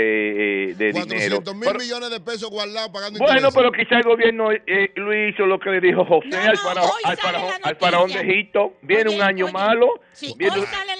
eh, 0.71 0.75
de 0.75 0.87
dinero. 0.93 1.37
400 1.43 1.55
mil 1.55 1.65
Pero- 1.67 1.79
millones 1.79 2.11
de 2.11 2.21
pesos 2.21 2.51
guardados 2.51 2.91
pagando 2.91 3.19
bueno, 3.19 3.35
intereses. 3.49 3.55
pero 3.55 3.73
quizá 3.73 3.97
el 3.99 4.03
gobierno 4.05 4.51
eh, 4.53 4.93
lo 4.97 5.29
hizo 5.29 5.47
lo 5.47 5.59
que 5.61 5.71
le 5.71 5.81
dijo 5.81 6.05
José 6.05 6.29
No, 6.31 6.39
al, 6.39 6.47
no, 6.53 6.59
faraón, 6.59 6.91
al, 7.05 7.17
faraón, 7.17 7.53
al 7.63 7.77
faraón 7.77 8.11
de. 8.11 8.21
Egipto. 8.21 8.75
Viene 8.83 9.09
Oye, 9.11 9.17
un 9.17 9.23
año 9.23 9.45
oye, 9.47 9.53
malo, 9.53 9.87
sí, 10.13 10.35
viene, 10.37 10.57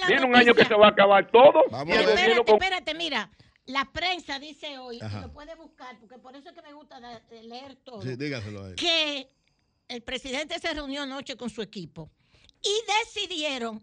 viene 0.07 0.25
un 0.25 0.35
año 0.35 0.53
que 0.53 0.63
se 0.65 0.73
va 0.75 0.87
a 0.87 0.89
acabar 0.91 1.29
todo. 1.31 1.63
Vamos 1.71 1.95
y 1.95 1.99
Espérate, 1.99 2.43
con- 2.45 2.55
espérate, 2.55 2.93
mira. 2.93 3.29
La 3.65 3.83
prensa 3.91 4.39
dice 4.39 4.77
hoy, 4.77 4.97
Ajá. 5.01 5.17
y 5.19 5.21
lo 5.23 5.33
puede 5.33 5.53
buscar, 5.55 5.97
porque 5.99 6.17
por 6.19 6.33
eso 6.37 6.47
es 6.47 6.55
que 6.55 6.61
me 6.61 6.71
gusta 6.71 6.99
eh, 7.31 7.43
leer 7.43 7.75
todo, 7.83 8.01
Sí, 8.01 8.15
dígaselo 8.15 8.63
a 8.63 8.69
él. 8.69 8.75
que 8.75 9.27
el 9.89 10.01
presidente 10.03 10.57
se 10.57 10.73
reunió 10.73 11.01
anoche 11.03 11.35
con 11.35 11.49
su 11.49 11.61
equipo 11.61 12.09
y 12.67 13.05
decidieron 13.05 13.81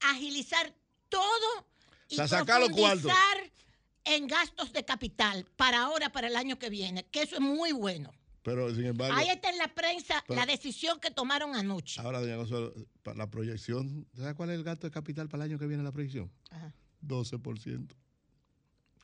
agilizar 0.00 0.72
todo 1.08 1.66
y 2.08 2.14
O 2.14 2.16
sea, 2.16 2.28
sacar 2.28 2.60
los 2.60 2.70
cuartos. 2.70 3.02
profundizar 3.02 3.50
en 4.04 4.26
gastos 4.26 4.72
de 4.72 4.84
capital 4.84 5.46
para 5.56 5.82
ahora, 5.82 6.10
para 6.10 6.26
el 6.28 6.36
año 6.36 6.58
que 6.58 6.70
viene, 6.70 7.04
que 7.06 7.22
eso 7.22 7.34
es 7.36 7.40
muy 7.40 7.72
bueno. 7.72 8.12
Pero, 8.42 8.74
sin 8.74 8.86
embargo, 8.86 9.16
Ahí 9.18 9.28
está 9.28 9.50
en 9.50 9.58
la 9.58 9.68
prensa 9.74 10.24
Pero- 10.26 10.40
la 10.40 10.46
decisión 10.46 10.98
que 10.98 11.10
tomaron 11.10 11.54
anoche. 11.54 12.00
ahora, 12.00 12.20
doña 12.20 12.36
Consuelo, 12.36 12.72
para 13.02 13.18
la 13.18 13.30
proyección, 13.30 14.06
¿sabes 14.16 14.34
cuál 14.34 14.50
es 14.50 14.56
el 14.56 14.64
gasto 14.64 14.86
de 14.86 14.90
capital 14.90 15.28
para 15.28 15.44
el 15.44 15.50
año 15.50 15.58
que 15.58 15.66
viene 15.66 15.82
la 15.82 15.92
proyección? 15.92 16.32
Ajá. 16.50 16.72
12%. 17.02 17.94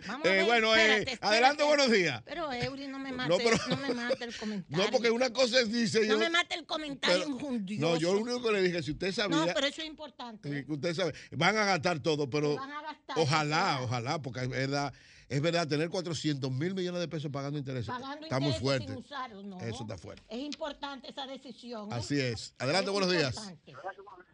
Vamos 0.07 0.27
a 0.27 0.29
Eh, 0.29 0.37
ver, 0.37 0.45
bueno, 0.45 0.75
eh, 0.77 0.79
espérate, 0.81 1.13
espérate. 1.13 1.27
adelante, 1.35 1.65
buenos 1.65 1.91
días. 1.91 2.23
Pero 2.25 2.53
Eury 2.53 2.87
no 2.89 2.99
me 2.99 3.13
mate, 3.13 3.29
No, 3.31 3.39
no, 3.69 3.77
me 3.79 3.95
mate 3.95 4.25
el 4.25 4.37
comentario. 4.39 4.85
No, 4.85 4.91
porque 4.91 5.11
una 5.11 5.33
cosa 5.33 5.61
es, 5.61 5.73
dice 5.73 6.01
No 6.01 6.07
yo... 6.15 6.19
me 6.19 6.31
mate 6.31 6.55
el 6.55 6.67
comentario 6.67 7.19
pero- 7.21 7.31
injundioso. 7.31 7.81
no, 7.95 7.97
yo 7.99 8.15
lo 8.15 8.21
único 8.21 8.43
que 8.43 8.53
le 8.53 8.63
dije, 8.63 8.83
si 8.83 8.91
usted 8.93 9.13
sabía... 9.13 9.37
No, 9.37 9.47
pero 9.55 9.67
eso 9.67 9.81
es 9.81 9.87
importante. 9.89 10.59
eh, 10.59 10.65
usted 10.69 10.95
sabe, 10.95 11.15
van 11.33 11.57
a 11.57 11.65
gastar 11.65 12.01
todo, 12.01 12.29
pero 12.29 12.57
Van 12.57 12.71
a 12.73 12.83
gastar, 12.83 13.19
ojalá, 13.19 13.81
ojalá, 13.83 14.21
porque 14.21 14.41
es 14.41 14.49
verdad, 14.51 14.93
es 15.29 15.41
verdad, 15.41 15.67
tener 15.67 15.89
400 15.89 16.51
mil 16.53 16.75
millones 16.75 17.01
de 17.01 17.09
pesos 17.09 17.31
pagando 17.33 17.59
intereses 17.59 17.89
Pagando 17.89 18.25
está 18.27 18.39
muy 18.39 18.53
fuerte. 18.53 18.87
sin 18.87 19.49
no. 19.51 19.59
Eso 19.61 19.83
está 19.83 19.97
fuerte. 19.99 20.23
Es 20.29 20.39
importante 20.41 21.09
esa 21.11 21.27
decisión. 21.27 21.91
¿eh? 21.91 21.95
Así 21.95 22.21
es. 22.21 22.55
Adelante, 22.59 22.91
Es 22.91 22.93
buenos 22.93 23.11
días. 23.11 23.53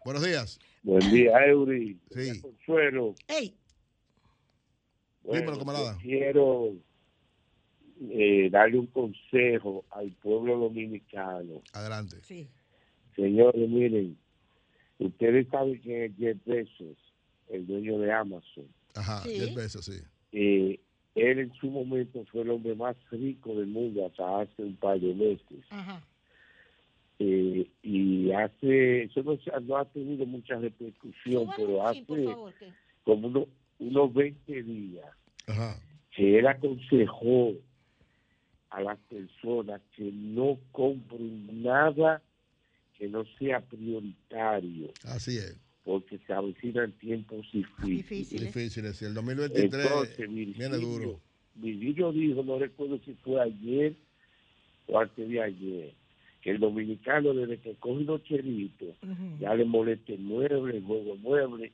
Buenos 0.05 0.25
días. 0.25 0.59
Buen 0.83 1.11
día, 1.13 1.33
Eury. 1.47 1.99
Sí. 2.11 2.41
Consuelo. 2.41 3.15
Dímelo, 5.25 5.59
camarada. 5.59 5.99
Quiero 6.03 6.75
eh, 8.11 8.49
darle 8.51 8.79
un 8.79 8.87
consejo 8.87 9.85
al 9.91 10.11
pueblo 10.23 10.59
dominicano. 10.59 11.63
Adelante. 11.73 12.17
sí. 12.23 12.49
Señores, 13.15 13.69
miren, 13.69 14.17
ustedes 14.99 15.47
saben 15.49 15.79
que 15.83 16.11
Jeff 16.19 16.39
Bezos, 16.47 16.97
el 17.51 17.67
dueño 17.67 17.99
de 17.99 18.11
Amazon, 18.11 18.67
Ajá, 18.95 19.21
Sí. 19.23 19.33
10 19.35 19.51
pesos, 19.51 19.85
sí. 19.85 20.01
eh, 20.33 20.81
él 21.15 21.39
en 21.41 21.53
su 21.55 21.71
momento 21.71 22.25
fue 22.33 22.41
el 22.41 22.51
hombre 22.51 22.75
más 22.75 22.97
rico 23.11 23.55
del 23.55 23.67
mundo 23.67 24.07
hasta 24.07 24.41
hace 24.41 24.63
un 24.63 24.77
par 24.77 24.99
de 24.99 25.15
meses. 25.15 25.65
Ajá. 25.69 26.03
Eh, 27.19 27.71
y 27.83 28.33
hace, 28.33 29.03
eso 29.05 29.23
no, 29.23 29.39
no 29.61 29.77
ha 29.77 29.85
tenido 29.85 30.25
mucha 30.25 30.57
repercusión, 30.57 31.49
pero 31.55 31.87
hace 31.87 32.03
favor, 32.07 32.55
como 33.05 33.29
uno- 33.29 33.47
unos 33.87 34.13
20 34.15 34.63
días 34.63 35.07
Ajá. 35.47 35.81
que 36.15 36.39
él 36.39 36.47
aconsejó 36.47 37.53
a 38.71 38.81
las 38.81 38.99
personas 39.11 39.81
que 39.97 40.11
no 40.13 40.59
compren 40.73 41.63
nada 41.63 42.23
que 42.97 43.09
no 43.09 43.25
sea 43.39 43.61
prioritario, 43.61 44.93
Así 45.05 45.37
es. 45.37 45.59
porque 45.85 46.19
se 46.27 46.33
avecinan 46.33 46.93
tiempos 46.93 47.45
difíciles. 47.53 47.85
Difíciles. 48.09 48.55
Difícil, 48.55 48.85
es 48.87 49.03
el 49.03 49.15
2023 49.15 49.85
Entonces, 49.85 50.17
viene 50.19 50.45
Virgilio, 50.45 50.79
duro. 50.81 51.21
Virgilio 51.57 52.13
dijo, 52.13 52.43
no 52.45 52.59
recuerdo 52.59 52.99
si 53.05 53.15
fue 53.15 53.41
ayer 53.43 53.95
o 54.87 54.99
antes 55.01 55.29
de 55.29 55.43
ayer, 55.43 55.93
que 56.43 56.51
el 56.51 56.59
dominicano 56.61 57.35
desde 57.35 57.59
que 57.59 57.75
coge 57.77 58.03
unos 58.03 58.23
chelitos, 58.25 58.97
ya 59.41 59.55
le 59.55 59.65
molesta 59.65 60.13
el 60.13 60.21
mueble, 60.21 60.77
el 60.77 60.85
juego 60.85 61.15
de 61.15 61.21
mueble, 61.21 61.73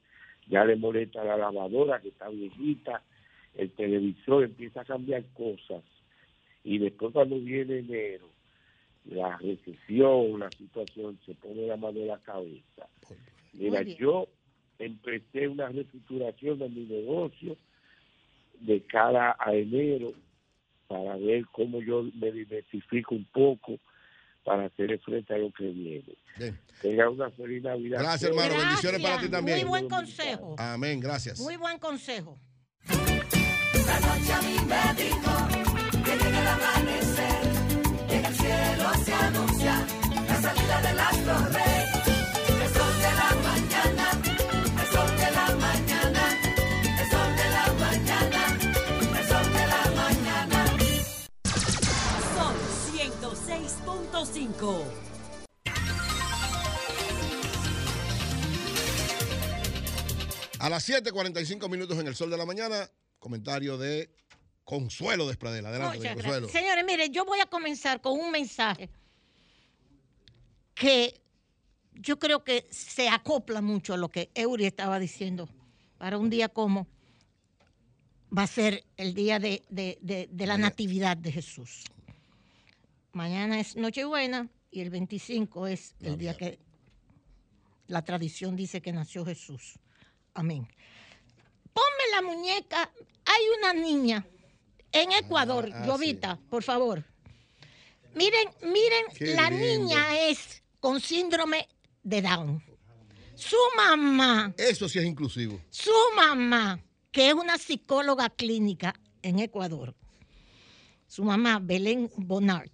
ya 0.49 0.65
le 0.65 0.77
molesta 0.77 1.25
la 1.25 1.37
lavadora 1.37 2.01
que 2.01 2.09
está 2.09 2.29
viejita, 2.29 3.03
el 3.55 3.71
televisor 3.73 4.45
empieza 4.45 4.83
a 4.83 4.85
cambiar 4.85 5.25
cosas 5.35 5.83
y 6.65 6.79
después 6.79 7.13
cuando 7.13 7.39
viene 7.39 7.79
enero, 7.79 8.29
la 9.07 9.37
recesión, 9.39 10.39
la 10.39 10.51
situación 10.51 11.19
se 11.25 11.35
pone 11.35 11.67
la 11.67 11.77
mano 11.77 11.99
en 11.99 12.09
la 12.09 12.19
cabeza. 12.19 12.89
Mira, 13.55 13.83
yo 13.83 14.29
empecé 14.79 15.49
una 15.49 15.69
reestructuración 15.69 16.59
de 16.59 16.69
mi 16.69 16.85
negocio 16.85 17.57
de 18.61 18.83
cara 18.83 19.37
a 19.39 19.55
enero 19.55 20.13
para 20.89 21.17
ver 21.17 21.47
cómo 21.53 21.81
yo 21.81 22.05
me 22.15 22.33
diversifico 22.33 23.15
un 23.15 23.25
poco 23.27 23.79
para 24.49 24.65
hacer 24.65 24.99
frente 25.01 25.35
a 25.35 25.39
lo 25.39 25.53
que 25.53 25.65
viene. 25.65 26.17
Bien. 26.39 26.59
Tenga 26.81 27.11
una 27.11 27.31
feliz 27.33 27.63
Navidad. 27.63 27.99
Gracias, 28.01 28.31
hermano. 28.31 28.49
Gracias. 28.49 28.67
Bendiciones 28.67 29.03
para 29.03 29.21
ti 29.21 29.29
también. 29.29 29.59
Muy 29.59 29.69
buen 29.69 29.89
consejo. 29.89 30.55
Amén, 30.57 31.01
gracias. 31.01 31.39
Muy 31.39 31.57
buen 31.57 31.79
consejo. 31.79 32.39
La 32.89 34.01
noche 34.01 34.33
a 34.33 34.43
mí 34.43 34.57
me 34.67 35.03
dijo 35.03 35.49
que 36.03 36.25
llega 36.25 36.41
el 36.41 36.47
amanecer 36.47 37.49
el 38.27 38.35
cielo 38.35 39.05
se 39.05 39.13
anuncia 39.13 39.87
la 40.27 40.41
salida 40.41 40.81
del 40.83 40.99
astro 40.99 41.35
rey. 41.53 41.78
A 60.59 60.69
las 60.69 60.89
7:45 60.89 61.69
minutos 61.69 61.97
en 61.99 62.09
el 62.09 62.17
sol 62.17 62.29
de 62.29 62.37
la 62.37 62.45
mañana, 62.45 62.91
comentario 63.21 63.79
de 63.79 64.11
Consuelo 64.65 65.29
Despradela. 65.29 65.69
Adelante, 65.69 66.15
Consuelo. 66.15 66.49
Señores, 66.49 66.85
mire, 66.85 67.11
yo 67.11 67.25
voy 67.25 67.39
a 67.39 67.47
comenzar 67.47 68.01
con 68.01 68.19
un 68.19 68.33
mensaje 68.33 68.91
que 70.75 71.21
yo 71.93 72.19
creo 72.19 72.43
que 72.43 72.67
se 72.73 73.09
acopla 73.09 73.61
mucho 73.61 73.95
a 73.95 73.97
lo 73.97 74.09
que 74.09 74.33
Eury 74.35 74.67
estaba 74.67 74.99
diciendo. 74.99 75.49
Para 75.97 76.19
un 76.19 76.29
día 76.29 76.49
como 76.49 76.89
va 78.37 78.43
a 78.43 78.47
ser 78.49 78.85
el 78.97 79.15
día 79.15 79.39
de, 79.39 79.63
de 79.71 80.47
la 80.47 80.59
Natividad 80.59 81.17
de 81.17 81.31
Jesús. 81.31 81.85
Mañana 83.19 83.59
es 83.59 83.75
Nochebuena 83.75 84.49
y 84.71 84.81
el 84.81 84.91
25 84.91 85.67
es 85.67 85.97
el 85.99 86.17
día 86.17 86.37
que 86.37 86.61
la 87.89 88.05
tradición 88.05 88.55
dice 88.55 88.81
que 88.81 88.93
nació 88.93 89.25
Jesús. 89.25 89.77
Amén. 90.35 90.69
Ponme 91.73 92.05
la 92.13 92.23
muñeca. 92.23 92.93
Hay 93.25 93.43
una 93.59 93.73
niña 93.75 94.25
en 94.93 95.11
Ecuador, 95.11 95.69
ah, 95.75 95.85
Llovita, 95.85 96.39
por 96.49 96.63
favor. 96.63 97.05
Miren, 98.15 98.51
miren, 98.63 99.07
Qué 99.17 99.35
la 99.35 99.51
lindo. 99.51 99.67
niña 99.67 100.21
es 100.29 100.63
con 100.79 101.01
síndrome 101.01 101.67
de 102.05 102.23
Down. 102.23 102.63
Su 103.35 103.57
mamá, 103.77 104.55
Eso 104.57 104.89
sí 104.89 105.01
es 105.01 105.05
inclusivo. 105.05 105.61
su 105.71 105.91
mamá, 106.15 106.81
que 107.11 107.31
es 107.31 107.35
una 107.35 107.59
psicóloga 107.59 108.31
clínica 108.31 108.95
en 109.23 109.41
Ecuador, 109.41 109.97
su 111.09 111.25
mamá, 111.25 111.59
Belén 111.61 112.09
Bonard, 112.17 112.71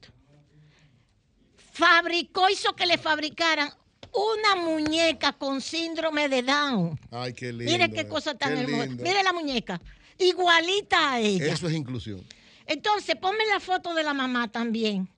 fabricó, 1.74 2.48
hizo 2.48 2.74
que 2.74 2.86
le 2.86 2.96
fabricaran 2.98 3.70
una 4.12 4.54
muñeca 4.62 5.32
con 5.32 5.60
síndrome 5.60 6.28
de 6.28 6.42
Down. 6.42 6.98
Ay, 7.10 7.32
qué 7.34 7.52
lindo. 7.52 7.64
Mire 7.72 7.90
qué 7.90 8.06
cosa 8.06 8.34
tan 8.34 8.54
qué 8.54 8.60
hermosa. 8.62 8.86
lindo. 8.86 9.02
Mire 9.02 9.22
la 9.24 9.32
muñeca, 9.32 9.80
igualita 10.18 11.12
a 11.14 11.20
ella. 11.20 11.52
Eso 11.52 11.66
es 11.66 11.74
inclusión. 11.74 12.24
Entonces, 12.66 13.16
ponme 13.16 13.44
la 13.52 13.58
foto 13.60 13.92
de 13.92 14.04
la 14.04 14.14
mamá 14.14 14.48
también. 14.50 15.08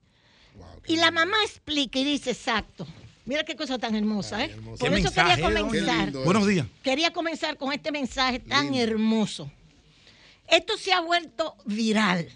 y 0.87 0.95
la 0.95 1.11
mamá 1.11 1.37
explica 1.43 1.99
y 1.99 2.03
dice 2.05 2.31
exacto. 2.31 2.87
Mira 3.25 3.43
qué 3.43 3.55
cosa 3.57 3.77
tan 3.77 3.93
hermosa, 3.93 4.43
¿eh? 4.45 4.55
Por 4.55 4.79
Qué 4.79 4.85
eso 4.85 4.93
mensaje, 5.11 5.41
quería 5.41 5.59
¿eh, 5.59 5.61
comenzar. 5.61 6.11
doña? 6.13 6.25
Buenos 6.25 6.47
días. 6.47 6.67
Quería 6.81 7.11
comenzar 7.13 7.57
con 7.57 7.73
este 7.73 7.91
mensaje 7.91 8.39
tan 8.39 8.73
hermoso. 8.73 9.51
Esto 10.47 10.77
se 10.77 10.93
ha 10.93 11.01
vuelto 11.01 11.55
viral. 11.65 12.29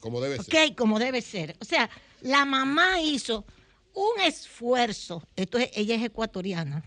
Como 0.00 0.20
debe 0.20 0.40
Ok, 0.40 0.50
ser. 0.50 0.74
como 0.74 0.98
debe 0.98 1.22
ser. 1.22 1.56
O 1.60 1.64
sea, 1.64 1.88
la 2.20 2.44
mamá 2.44 3.00
hizo 3.00 3.44
un 3.94 4.20
esfuerzo. 4.20 5.22
Esto 5.36 5.58
es, 5.58 5.70
ella 5.74 5.94
es 5.94 6.02
ecuatoriana, 6.02 6.84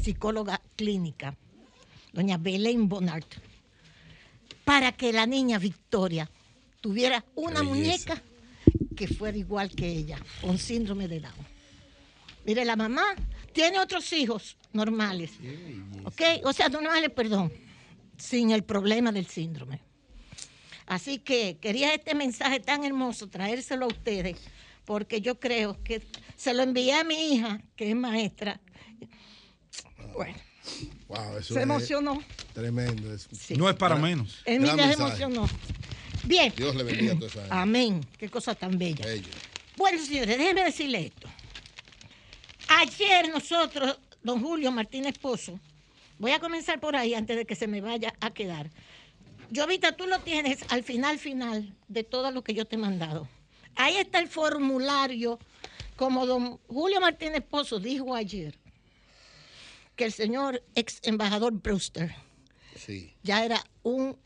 psicóloga 0.00 0.60
clínica, 0.76 1.36
doña 2.12 2.38
Belén 2.38 2.88
Bonart, 2.88 3.26
para 4.64 4.92
que 4.92 5.12
la 5.12 5.26
niña 5.26 5.58
Victoria 5.58 6.30
tuviera 6.80 7.24
una 7.34 7.62
muñeca 7.62 8.22
que 8.96 9.08
fuera 9.08 9.36
igual 9.36 9.70
que 9.70 9.88
ella, 9.88 10.18
con 10.40 10.58
síndrome 10.58 11.08
de 11.08 11.20
Down. 11.20 11.52
Mire, 12.44 12.64
la 12.64 12.76
mamá 12.76 13.04
tiene 13.52 13.78
otros 13.78 14.12
hijos 14.12 14.56
normales, 14.72 15.30
¿ok? 16.04 16.44
O 16.44 16.52
sea, 16.52 16.68
normales, 16.68 17.10
perdón, 17.10 17.52
sin 18.16 18.50
el 18.50 18.64
problema 18.64 19.12
del 19.12 19.26
síndrome. 19.26 19.80
Así 20.86 21.18
que 21.18 21.58
quería 21.60 21.94
este 21.94 22.14
mensaje 22.14 22.60
tan 22.60 22.84
hermoso 22.84 23.28
traérselo 23.28 23.84
a 23.86 23.88
ustedes, 23.88 24.36
porque 24.84 25.20
yo 25.20 25.38
creo 25.38 25.82
que 25.82 26.02
se 26.36 26.54
lo 26.54 26.62
envié 26.62 26.94
a 26.94 27.04
mi 27.04 27.32
hija, 27.34 27.60
que 27.76 27.90
es 27.90 27.96
maestra. 27.96 28.60
Bueno, 30.14 30.36
Wow, 31.08 31.38
eso 31.38 31.54
se 31.54 31.60
es 31.60 31.64
emocionó. 31.64 32.22
Tremendo. 32.54 33.12
eso. 33.12 33.28
No 33.56 33.68
es 33.68 33.76
para 33.76 33.96
menos. 33.96 34.40
El 34.44 34.62
Gran 34.62 34.76
niño 34.76 34.88
se 34.88 34.94
emocionó. 34.94 35.48
Bien. 36.24 36.52
Dios 36.56 36.74
le 36.74 36.84
bendiga 36.84 37.12
a 37.12 37.16
toda 37.16 37.26
esa. 37.30 37.60
Amén. 37.62 38.00
Qué 38.18 38.28
cosa 38.28 38.54
tan 38.54 38.78
bella. 38.78 39.04
Bueno, 39.76 40.02
señores, 40.04 40.38
déjenme 40.38 40.64
decirle 40.64 41.06
esto. 41.06 41.28
Ayer 42.68 43.28
nosotros, 43.28 43.98
don 44.22 44.40
Julio 44.40 44.70
Martínez 44.70 45.18
Pozo, 45.18 45.58
voy 46.18 46.30
a 46.30 46.38
comenzar 46.40 46.80
por 46.80 46.96
ahí 46.96 47.14
antes 47.14 47.36
de 47.36 47.44
que 47.44 47.56
se 47.56 47.66
me 47.66 47.80
vaya 47.80 48.14
a 48.20 48.30
quedar. 48.30 48.70
Jovita, 49.54 49.96
tú 49.96 50.06
lo 50.06 50.20
tienes 50.20 50.60
al 50.68 50.82
final, 50.82 51.18
final 51.18 51.74
de 51.88 52.04
todo 52.04 52.30
lo 52.30 52.42
que 52.42 52.54
yo 52.54 52.64
te 52.64 52.76
he 52.76 52.78
mandado. 52.78 53.28
Ahí 53.76 53.96
está 53.96 54.18
el 54.18 54.28
formulario, 54.28 55.38
como 55.96 56.26
don 56.26 56.58
Julio 56.68 57.00
Martínez 57.00 57.42
Pozo 57.42 57.78
dijo 57.78 58.14
ayer, 58.14 58.58
que 59.96 60.04
el 60.04 60.12
señor 60.12 60.62
ex 60.74 61.00
embajador 61.02 61.52
Brewster 61.52 62.14
Sí. 62.76 63.14
ya 63.22 63.44
era 63.44 63.62
un 63.82 64.16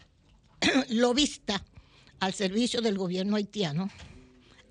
lobista 0.91 1.63
al 2.21 2.33
servicio 2.33 2.81
del 2.81 2.97
gobierno 2.97 3.37
haitiano. 3.37 3.91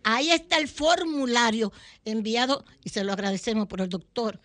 Ahí 0.04 0.30
está 0.32 0.58
el 0.58 0.68
formulario 0.68 1.72
enviado, 2.06 2.64
y 2.84 2.90
se 2.90 3.04
lo 3.04 3.12
agradecemos 3.14 3.68
por 3.68 3.82
el 3.82 3.90
doctor 3.90 4.40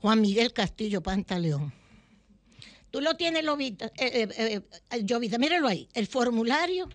Juan 0.00 0.20
Miguel 0.20 0.52
Castillo 0.52 1.02
Pantaleón. 1.02 1.72
Tú 2.90 3.00
lo 3.00 3.16
tienes, 3.16 3.42
Lobita, 3.44 3.86
eh, 3.96 4.28
eh, 4.36 4.60
eh, 4.90 5.06
Jovita, 5.08 5.38
míralo 5.38 5.66
ahí. 5.66 5.88
El 5.94 6.06
formulario 6.06 6.88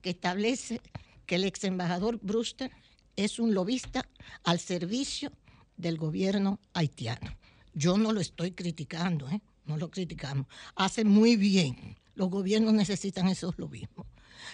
que 0.00 0.10
establece 0.10 0.80
que 1.26 1.36
el 1.36 1.44
ex 1.44 1.64
embajador 1.64 2.18
Brewster 2.22 2.70
es 3.16 3.38
un 3.38 3.54
lobista 3.54 4.08
al 4.42 4.58
servicio 4.58 5.32
del 5.76 5.98
gobierno 5.98 6.60
haitiano. 6.72 7.36
Yo 7.72 7.98
no 7.98 8.12
lo 8.12 8.20
estoy 8.20 8.52
criticando, 8.52 9.28
¿eh? 9.28 9.40
no 9.66 9.76
lo 9.76 9.90
criticamos. 9.90 10.46
Hace 10.76 11.04
muy 11.04 11.36
bien. 11.36 11.96
Los 12.14 12.30
gobiernos 12.30 12.74
necesitan 12.74 13.28
esos 13.28 13.58
lobismos. 13.58 14.06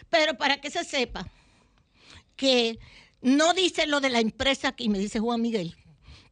Pero 0.09 0.37
para 0.37 0.61
que 0.61 0.71
se 0.71 0.85
sepa 0.85 1.31
que 2.37 2.79
no 3.21 3.53
dice 3.53 3.87
lo 3.87 4.01
de 4.01 4.09
la 4.09 4.21
empresa 4.21 4.69
aquí, 4.69 4.89
me 4.89 4.99
dice 4.99 5.21
Juan 5.21 5.43
Miguel, 5.43 5.77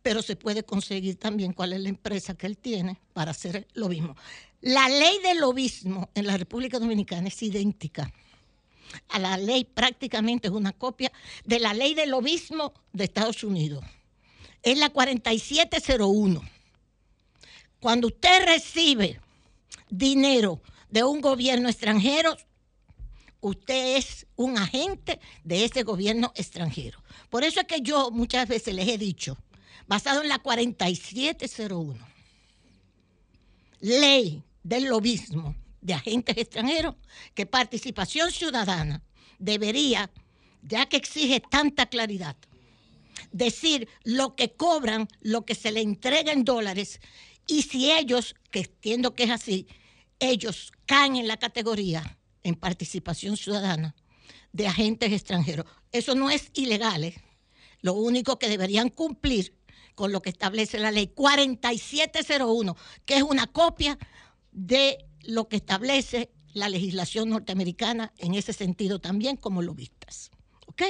pero 0.03 0.22
se 0.22 0.36
puede 0.36 0.62
conseguir 0.62 1.16
también 1.16 1.53
cuál 1.53 1.74
es 1.74 1.80
la 1.80 1.91
empresa 1.91 2.34
que 2.34 2.47
él 2.47 2.57
tiene 2.57 2.99
para 3.12 3.32
hacer 3.32 3.66
lo 3.74 3.89
mismo. 3.89 4.16
La 4.62 4.89
ley 4.89 5.18
del 5.22 5.39
lobismo 5.41 6.09
en 6.14 6.26
la 6.26 6.36
República 6.39 6.78
Dominicana 6.78 7.28
es 7.28 7.43
idéntica 7.43 8.11
a 9.09 9.18
la 9.18 9.36
ley, 9.36 9.64
prácticamente 9.64 10.49
es 10.49 10.55
una 10.55 10.72
copia 10.72 11.12
de 11.45 11.59
la 11.59 11.74
ley 11.74 11.95
del 11.95 12.11
lobismo 12.11 12.72
de 12.93 13.05
Estados 13.05 13.45
Unidos. 13.45 13.84
Es 14.62 14.78
la 14.78 14.91
4701. 14.91 16.43
Cuando 17.80 18.09
usted 18.09 18.45
recibe 18.45 19.20
dinero 19.89 20.61
de 20.91 21.05
un 21.05 21.20
gobierno 21.20 21.68
extranjero, 21.68 22.36
usted 23.41 23.97
es 23.97 24.26
un 24.36 24.59
agente 24.59 25.20
de 25.45 25.64
ese 25.64 25.82
gobierno 25.82 26.32
extranjero. 26.34 27.03
Por 27.30 27.45
eso 27.45 27.61
es 27.61 27.66
que 27.66 27.80
yo 27.80 28.11
muchas 28.11 28.49
veces 28.49 28.74
les 28.74 28.89
he 28.89 28.99
dicho, 28.99 29.39
basado 29.86 30.22
en 30.22 30.28
la 30.28 30.39
4701, 30.39 31.97
ley 33.80 34.43
del 34.62 34.84
lobismo 34.86 35.55
de 35.89 35.95
agentes 35.95 36.36
extranjeros, 36.36 36.97
que 37.34 37.47
participación 37.47 38.30
ciudadana 38.30 39.03
debería, 39.39 40.11
ya 40.62 40.86
que 40.86 40.99
exige 40.99 41.41
tanta 41.41 41.86
claridad, 41.86 42.36
decir 43.32 43.89
lo 44.05 44.36
que 44.36 44.53
cobran, 44.53 45.09
lo 45.22 45.47
que 45.47 45.55
se 45.55 45.72
le 45.72 45.80
entrega 45.80 46.30
en 46.32 46.45
dólares, 46.45 47.01
y 47.47 47.62
si 47.62 47.91
ellos, 47.91 48.34
que 48.51 48.61
entiendo 48.61 49.14
que 49.14 49.24
es 49.24 49.30
así, 49.30 49.66
ellos 50.20 50.72
caen 50.84 51.16
en 51.16 51.26
la 51.26 51.39
categoría 51.39 52.18
en 52.43 52.55
participación 52.55 53.39
ciudadana 53.39 53.95
de 54.53 54.66
agentes 54.66 55.11
extranjeros. 55.11 55.64
Eso 55.91 56.14
no 56.14 56.28
es 56.28 56.51
ilegal. 56.53 57.05
¿eh? 57.05 57.14
Lo 57.80 57.95
único 57.95 58.39
que 58.39 58.51
deberían 58.51 58.91
cumplir 58.91 59.55
con 59.95 60.12
lo 60.12 60.20
que 60.20 60.28
establece 60.28 60.78
la 60.78 60.91
ley 60.91 61.07
4701, 61.07 62.76
que 63.07 63.16
es 63.16 63.22
una 63.22 63.47
copia 63.47 63.99
de 64.53 65.07
lo 65.28 65.46
que 65.46 65.56
establece 65.56 66.30
la 66.54 66.70
legislación 66.70 67.28
norteamericana 67.28 68.14
en 68.16 68.34
ese 68.34 68.54
sentido 68.54 68.98
también 68.98 69.36
como 69.36 69.60
lobistas. 69.60 70.30
¿Ok? 70.66 70.82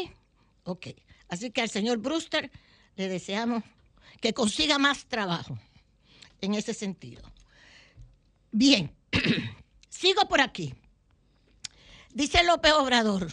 Ok. 0.63 0.87
Así 1.29 1.51
que 1.51 1.61
al 1.61 1.69
señor 1.69 1.99
Brewster 1.99 2.49
le 2.95 3.09
deseamos 3.09 3.65
que 4.21 4.33
consiga 4.33 4.79
más 4.79 5.07
trabajo 5.07 5.59
en 6.41 6.55
ese 6.55 6.73
sentido. 6.73 7.21
Bien, 8.53 8.95
sigo 9.91 10.29
por 10.29 10.41
aquí. 10.41 10.73
Dice 12.15 12.45
López 12.45 12.73
Obrador, 12.75 13.29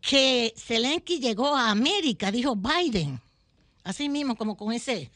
que 0.00 0.52
Zelensky 0.56 1.20
llegó 1.20 1.54
a 1.54 1.70
América, 1.70 2.32
dijo 2.32 2.56
Biden, 2.56 3.20
así 3.84 4.08
mismo 4.08 4.34
como 4.34 4.56
con 4.56 4.72
ese, 4.72 5.12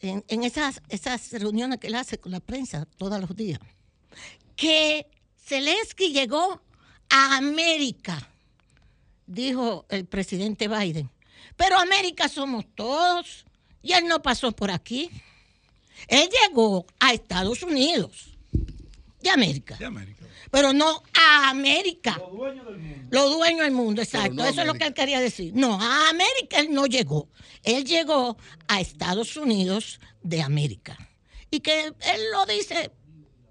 en, 0.00 0.44
esas, 0.44 0.82
esas 0.88 1.32
reuniones 1.32 1.78
que 1.78 1.86
él 1.88 1.94
hace 1.94 2.18
con 2.18 2.32
la 2.32 2.40
prensa 2.40 2.86
todos 2.96 3.20
los 3.20 3.34
días, 3.34 3.60
que 4.54 5.06
Zelensky 5.44 6.12
llegó 6.12 6.60
a 7.08 7.36
América, 7.36 8.28
dijo 9.26 9.86
el 9.88 10.06
presidente 10.06 10.68
Biden. 10.68 11.10
Pero 11.56 11.78
América 11.78 12.28
somos 12.28 12.66
todos 12.74 13.46
y 13.82 13.92
él 13.92 14.06
no 14.06 14.20
pasó 14.20 14.52
por 14.52 14.70
aquí. 14.70 15.10
Él 16.08 16.28
llegó 16.42 16.86
a 17.00 17.12
Estados 17.12 17.62
Unidos 17.62 18.36
de 19.22 19.30
América. 19.30 19.76
Pero 20.50 20.72
no 20.72 21.02
a 21.14 21.50
América. 21.50 22.16
Los 22.18 22.32
dueños 22.32 22.66
del 22.66 22.78
mundo. 22.78 23.08
Los 23.10 23.36
dueños 23.36 23.60
del 23.62 23.72
mundo, 23.72 24.02
exacto. 24.02 24.34
no 24.34 24.44
Eso 24.44 24.60
es 24.60 24.66
lo 24.66 24.74
que 24.74 24.84
él 24.84 24.94
quería 24.94 25.20
decir. 25.20 25.52
No, 25.54 25.80
a 25.80 26.08
América 26.08 26.60
él 26.60 26.72
no 26.72 26.86
llegó. 26.86 27.28
Él 27.62 27.84
llegó 27.84 28.36
a 28.68 28.80
Estados 28.80 29.36
Unidos 29.36 30.00
de 30.22 30.42
América. 30.42 30.96
Y 31.50 31.60
que 31.60 31.86
él 31.86 32.20
lo 32.32 32.46
dice 32.46 32.90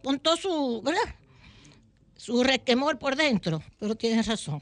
con 0.04 0.20
todo 0.20 0.38
su, 0.38 0.82
¿verdad? 0.84 1.16
Su 2.16 2.44
requemor 2.44 3.00
por 3.00 3.16
dentro. 3.16 3.64
Pero 3.80 3.96
tiene 3.96 4.22
razón. 4.22 4.62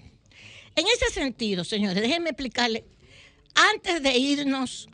En 0.75 0.85
ese 0.87 1.13
sentido, 1.13 1.63
señores, 1.63 2.01
déjenme 2.01 2.29
explicarle. 2.29 2.85
Antes 3.55 4.01
de 4.01 4.17
irnos 4.17 4.89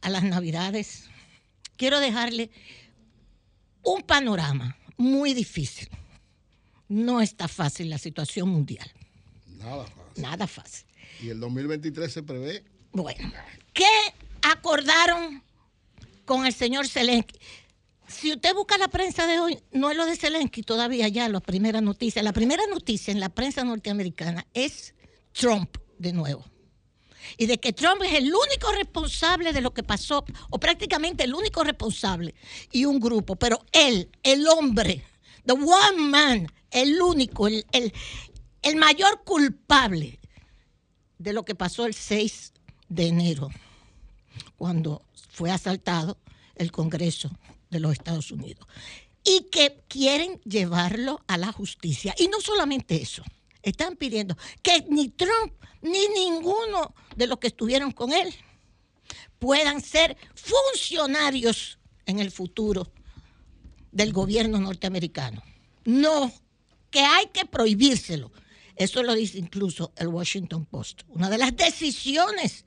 a 0.00 0.10
las 0.10 0.24
Navidades, 0.24 1.08
quiero 1.76 2.00
dejarle 2.00 2.50
un 3.82 4.02
panorama 4.02 4.76
muy 4.96 5.34
difícil. 5.34 5.88
No 6.88 7.20
está 7.20 7.48
fácil 7.48 7.90
la 7.90 7.98
situación 7.98 8.48
mundial. 8.48 8.90
Nada 9.46 9.84
fácil. 9.84 10.22
Nada 10.22 10.46
fácil. 10.46 10.86
Y 11.22 11.28
el 11.30 11.40
2023 11.40 12.12
se 12.12 12.22
prevé. 12.22 12.64
Bueno, 12.92 13.32
¿qué 13.72 13.84
acordaron 14.42 15.42
con 16.24 16.46
el 16.46 16.52
señor 16.52 16.88
Zelensky? 16.88 17.38
Si 18.08 18.32
usted 18.32 18.54
busca 18.54 18.78
la 18.78 18.88
prensa 18.88 19.26
de 19.26 19.38
hoy, 19.38 19.58
no 19.72 19.90
es 19.90 19.96
lo 19.96 20.06
de 20.06 20.16
Zelensky 20.16 20.62
todavía 20.62 21.08
ya, 21.08 21.28
la 21.28 21.40
primera 21.40 21.82
noticia. 21.82 22.22
La 22.22 22.32
primera 22.32 22.62
noticia 22.66 23.12
en 23.12 23.20
la 23.20 23.28
prensa 23.28 23.64
norteamericana 23.64 24.46
es 24.54 24.94
Trump 25.32 25.76
de 25.98 26.14
nuevo. 26.14 26.44
Y 27.36 27.46
de 27.46 27.58
que 27.58 27.74
Trump 27.74 28.02
es 28.02 28.14
el 28.14 28.32
único 28.32 28.72
responsable 28.72 29.52
de 29.52 29.60
lo 29.60 29.74
que 29.74 29.82
pasó, 29.82 30.24
o 30.48 30.58
prácticamente 30.58 31.24
el 31.24 31.34
único 31.34 31.62
responsable, 31.62 32.34
y 32.72 32.86
un 32.86 32.98
grupo, 32.98 33.36
pero 33.36 33.62
él, 33.72 34.08
el 34.22 34.48
hombre, 34.48 35.04
the 35.48 35.54
one 35.54 35.98
man, 36.10 36.46
el 36.70 37.00
único, 37.02 37.48
el, 37.48 37.66
el- 37.72 37.92
el 38.62 38.76
mayor 38.76 39.22
culpable 39.24 40.20
de 41.18 41.32
lo 41.32 41.44
que 41.44 41.54
pasó 41.54 41.86
el 41.86 41.94
6 41.94 42.52
de 42.88 43.06
enero, 43.08 43.48
cuando 44.56 45.02
fue 45.30 45.50
asaltado 45.50 46.18
el 46.56 46.70
Congreso 46.72 47.30
de 47.70 47.80
los 47.80 47.92
Estados 47.92 48.30
Unidos. 48.30 48.66
Y 49.24 49.48
que 49.50 49.80
quieren 49.88 50.40
llevarlo 50.42 51.20
a 51.28 51.36
la 51.38 51.52
justicia. 51.52 52.14
Y 52.18 52.28
no 52.28 52.40
solamente 52.40 53.00
eso, 53.00 53.22
están 53.62 53.96
pidiendo 53.96 54.36
que 54.62 54.84
ni 54.88 55.08
Trump 55.10 55.52
ni 55.82 56.08
ninguno 56.08 56.94
de 57.16 57.26
los 57.26 57.38
que 57.38 57.48
estuvieron 57.48 57.92
con 57.92 58.12
él 58.12 58.34
puedan 59.38 59.80
ser 59.80 60.16
funcionarios 60.34 61.78
en 62.06 62.18
el 62.20 62.30
futuro 62.30 62.90
del 63.92 64.12
gobierno 64.12 64.58
norteamericano. 64.58 65.42
No, 65.84 66.32
que 66.90 67.00
hay 67.00 67.26
que 67.32 67.44
prohibírselo. 67.44 68.32
Eso 68.76 69.02
lo 69.02 69.14
dice 69.14 69.38
incluso 69.38 69.92
el 69.96 70.08
Washington 70.08 70.64
Post. 70.66 71.02
Una 71.08 71.28
de 71.28 71.38
las 71.38 71.56
decisiones, 71.56 72.64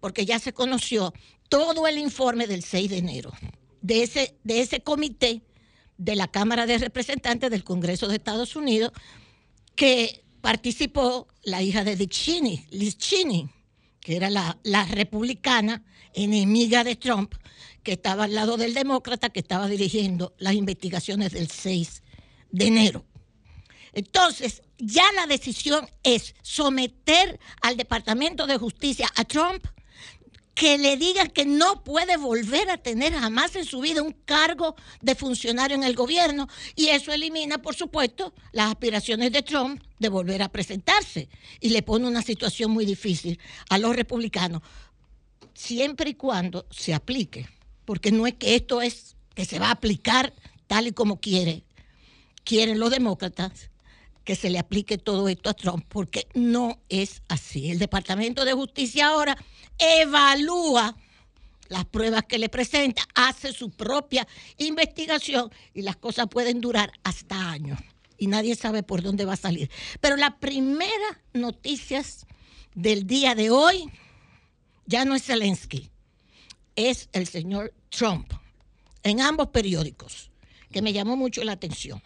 porque 0.00 0.26
ya 0.26 0.38
se 0.38 0.52
conoció 0.52 1.14
todo 1.48 1.86
el 1.86 1.98
informe 1.98 2.46
del 2.46 2.62
6 2.62 2.90
de 2.90 2.98
enero 2.98 3.32
de 3.84 4.02
ese, 4.02 4.34
de 4.44 4.60
ese 4.62 4.80
comité 4.80 5.42
de 5.98 6.16
la 6.16 6.28
Cámara 6.28 6.64
de 6.64 6.78
Representantes 6.78 7.50
del 7.50 7.64
Congreso 7.64 8.08
de 8.08 8.16
Estados 8.16 8.56
Unidos, 8.56 8.92
que 9.76 10.24
participó 10.40 11.28
la 11.42 11.62
hija 11.62 11.84
de 11.84 11.94
Dick 11.94 12.10
Cheney, 12.10 12.66
Liz 12.70 12.96
Cheney, 12.96 13.46
que 14.04 14.16
era 14.16 14.28
la, 14.28 14.58
la 14.62 14.84
republicana 14.84 15.82
enemiga 16.12 16.84
de 16.84 16.94
Trump, 16.94 17.34
que 17.82 17.92
estaba 17.92 18.24
al 18.24 18.34
lado 18.34 18.58
del 18.58 18.74
demócrata 18.74 19.30
que 19.30 19.40
estaba 19.40 19.66
dirigiendo 19.66 20.34
las 20.38 20.52
investigaciones 20.52 21.32
del 21.32 21.50
6 21.50 22.02
de 22.50 22.66
enero. 22.66 23.06
Entonces, 23.94 24.62
ya 24.76 25.04
la 25.16 25.26
decisión 25.26 25.88
es 26.02 26.34
someter 26.42 27.40
al 27.62 27.78
Departamento 27.78 28.46
de 28.46 28.58
Justicia 28.58 29.08
a 29.16 29.24
Trump 29.24 29.66
que 30.54 30.78
le 30.78 30.96
digan 30.96 31.28
que 31.28 31.44
no 31.44 31.82
puede 31.82 32.16
volver 32.16 32.70
a 32.70 32.78
tener 32.78 33.12
jamás 33.12 33.56
en 33.56 33.64
su 33.64 33.80
vida 33.80 34.02
un 34.02 34.12
cargo 34.24 34.76
de 35.00 35.14
funcionario 35.14 35.76
en 35.76 35.82
el 35.82 35.96
gobierno 35.96 36.48
y 36.76 36.88
eso 36.88 37.12
elimina, 37.12 37.58
por 37.58 37.74
supuesto, 37.74 38.32
las 38.52 38.70
aspiraciones 38.70 39.32
de 39.32 39.42
Trump 39.42 39.82
de 39.98 40.08
volver 40.08 40.42
a 40.42 40.50
presentarse 40.50 41.28
y 41.60 41.70
le 41.70 41.82
pone 41.82 42.06
una 42.06 42.22
situación 42.22 42.70
muy 42.70 42.86
difícil 42.86 43.40
a 43.68 43.78
los 43.78 43.96
republicanos, 43.96 44.62
siempre 45.54 46.10
y 46.10 46.14
cuando 46.14 46.66
se 46.70 46.94
aplique, 46.94 47.48
porque 47.84 48.12
no 48.12 48.26
es 48.26 48.34
que 48.34 48.54
esto 48.54 48.80
es 48.80 49.16
que 49.34 49.44
se 49.44 49.58
va 49.58 49.68
a 49.68 49.72
aplicar 49.72 50.32
tal 50.68 50.86
y 50.86 50.92
como 50.92 51.20
quiere, 51.20 51.64
quieren 52.44 52.78
los 52.78 52.90
demócratas 52.90 53.70
que 54.24 54.36
se 54.36 54.50
le 54.50 54.58
aplique 54.58 54.98
todo 54.98 55.28
esto 55.28 55.50
a 55.50 55.54
Trump, 55.54 55.84
porque 55.88 56.26
no 56.34 56.80
es 56.88 57.22
así. 57.28 57.70
El 57.70 57.78
Departamento 57.78 58.44
de 58.44 58.54
Justicia 58.54 59.08
ahora 59.08 59.36
evalúa 59.78 60.96
las 61.68 61.84
pruebas 61.86 62.24
que 62.24 62.38
le 62.38 62.48
presenta, 62.48 63.02
hace 63.14 63.52
su 63.52 63.70
propia 63.70 64.26
investigación 64.58 65.50
y 65.72 65.82
las 65.82 65.96
cosas 65.96 66.26
pueden 66.28 66.60
durar 66.60 66.92
hasta 67.04 67.50
años 67.50 67.78
y 68.18 68.26
nadie 68.26 68.54
sabe 68.54 68.82
por 68.82 69.02
dónde 69.02 69.24
va 69.24 69.34
a 69.34 69.36
salir. 69.36 69.70
Pero 70.00 70.16
las 70.16 70.34
primeras 70.34 71.18
noticias 71.32 72.26
del 72.74 73.06
día 73.06 73.34
de 73.34 73.50
hoy 73.50 73.90
ya 74.86 75.04
no 75.04 75.14
es 75.14 75.24
Zelensky, 75.24 75.90
es 76.76 77.08
el 77.12 77.26
señor 77.26 77.72
Trump 77.88 78.32
en 79.02 79.20
ambos 79.20 79.48
periódicos, 79.48 80.30
que 80.70 80.82
me 80.82 80.92
llamó 80.92 81.16
mucho 81.16 81.44
la 81.44 81.52
atención. 81.52 82.02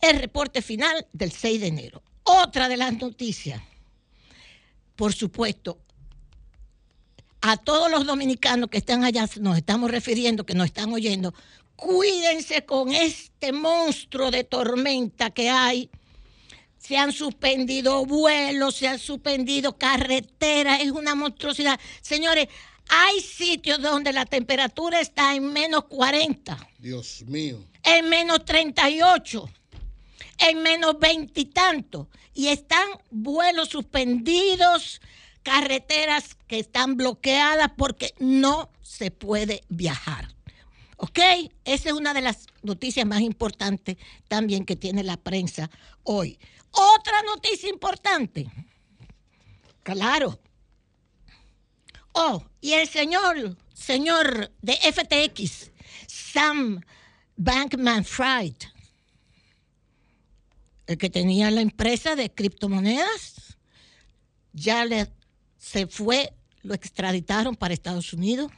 El 0.00 0.18
reporte 0.18 0.62
final 0.62 1.06
del 1.12 1.32
6 1.32 1.60
de 1.60 1.66
enero. 1.66 2.02
Otra 2.24 2.68
de 2.68 2.76
las 2.76 2.92
noticias, 2.98 3.60
por 4.96 5.12
supuesto, 5.12 5.78
a 7.40 7.56
todos 7.56 7.90
los 7.90 8.06
dominicanos 8.06 8.68
que 8.68 8.78
están 8.78 9.04
allá, 9.04 9.26
nos 9.40 9.56
estamos 9.56 9.90
refiriendo, 9.90 10.44
que 10.44 10.54
nos 10.54 10.66
están 10.66 10.92
oyendo, 10.92 11.34
cuídense 11.76 12.64
con 12.64 12.92
este 12.92 13.52
monstruo 13.52 14.30
de 14.30 14.44
tormenta 14.44 15.30
que 15.30 15.48
hay. 15.48 15.90
Se 16.78 16.96
han 16.96 17.12
suspendido 17.12 18.04
vuelos, 18.04 18.76
se 18.76 18.88
han 18.88 18.98
suspendido 18.98 19.76
carreteras, 19.78 20.80
es 20.80 20.90
una 20.90 21.14
monstruosidad. 21.14 21.78
Señores, 22.02 22.48
hay 22.88 23.20
sitios 23.20 23.80
donde 23.80 24.12
la 24.12 24.26
temperatura 24.26 25.00
está 25.00 25.34
en 25.34 25.52
menos 25.52 25.84
40, 25.84 26.58
Dios 26.78 27.22
mío. 27.26 27.64
en 27.84 28.08
menos 28.08 28.44
38, 28.44 29.48
en 30.38 30.62
menos 30.62 30.98
veintitantos. 30.98 32.06
Y, 32.34 32.48
están 32.48 32.88
vuelos 33.10 33.68
suspendidos, 33.68 35.00
carreteras 35.42 36.36
que 36.46 36.58
están 36.58 36.96
bloqueadas 36.96 37.72
porque 37.76 38.14
no 38.18 38.70
se 38.82 39.10
puede 39.10 39.62
viajar. 39.68 40.28
¿Ok? 40.96 41.18
Esa 41.64 41.88
es 41.88 41.94
una 41.94 42.12
de 42.12 42.20
las 42.20 42.46
noticias 42.62 43.06
más 43.06 43.20
importantes 43.20 43.96
también 44.28 44.64
que 44.64 44.76
tiene 44.76 45.02
la 45.02 45.16
prensa 45.16 45.70
hoy. 46.02 46.38
Otra 46.70 47.22
noticia 47.22 47.68
importante. 47.68 48.50
Claro. 49.82 50.38
Oh, 52.12 52.44
y 52.60 52.72
el 52.72 52.88
señor, 52.88 53.56
señor 53.72 54.50
de 54.60 54.74
FTX, 54.74 55.70
Sam 56.06 56.80
Bankman 57.36 58.04
Fried, 58.04 58.56
el 60.90 60.98
que 60.98 61.08
tenía 61.08 61.50
la 61.52 61.60
empresa 61.60 62.16
de 62.16 62.30
criptomonedas, 62.32 63.56
ya 64.52 64.84
le, 64.84 65.06
se 65.56 65.86
fue, 65.86 66.32
lo 66.62 66.74
extraditaron 66.74 67.54
para 67.54 67.72
Estados 67.74 68.12
Unidos. 68.12 68.50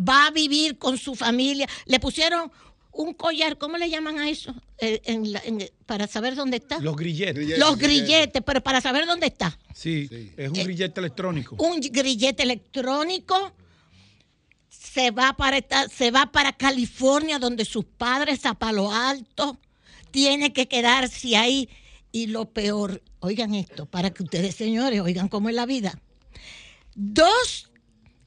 Va 0.00 0.28
a 0.28 0.30
vivir 0.30 0.78
con 0.78 0.96
su 0.96 1.14
familia. 1.14 1.68
Le 1.84 2.00
pusieron 2.00 2.50
un 2.92 3.12
collar, 3.12 3.58
¿cómo 3.58 3.76
le 3.76 3.90
llaman 3.90 4.18
a 4.18 4.30
eso? 4.30 4.54
Eh, 4.78 5.02
en 5.04 5.30
la- 5.30 5.42
en- 5.44 5.68
para 5.84 6.06
saber 6.06 6.34
dónde 6.36 6.56
está. 6.56 6.78
Los 6.80 6.96
grilletes. 6.96 7.58
Los 7.58 7.76
grilletes, 7.76 8.42
pero 8.46 8.62
para 8.62 8.80
saber 8.80 9.04
dónde 9.06 9.26
está. 9.26 9.58
Sí, 9.74 10.08
es 10.38 10.48
un 10.48 10.54
grillete 10.54 11.00
electrónico. 11.00 11.56
Un 11.58 11.80
grillete 11.80 12.42
electrónico. 12.44 13.52
Se 14.70 15.10
va 15.10 15.34
para 15.34 15.58
se 15.94 16.10
va 16.10 16.32
para 16.32 16.54
California, 16.54 17.38
donde 17.38 17.66
sus 17.66 17.84
padres 17.84 18.46
a 18.46 18.54
Palo 18.54 18.90
Alto. 18.90 19.58
Tiene 20.12 20.52
que 20.52 20.68
quedarse 20.68 21.36
ahí. 21.36 21.68
Y 22.12 22.28
lo 22.28 22.52
peor, 22.52 23.02
oigan 23.20 23.54
esto, 23.54 23.86
para 23.86 24.10
que 24.10 24.22
ustedes, 24.22 24.54
señores, 24.54 25.00
oigan 25.00 25.28
cómo 25.28 25.48
es 25.48 25.54
la 25.54 25.66
vida. 25.66 25.98
Dos, 26.94 27.70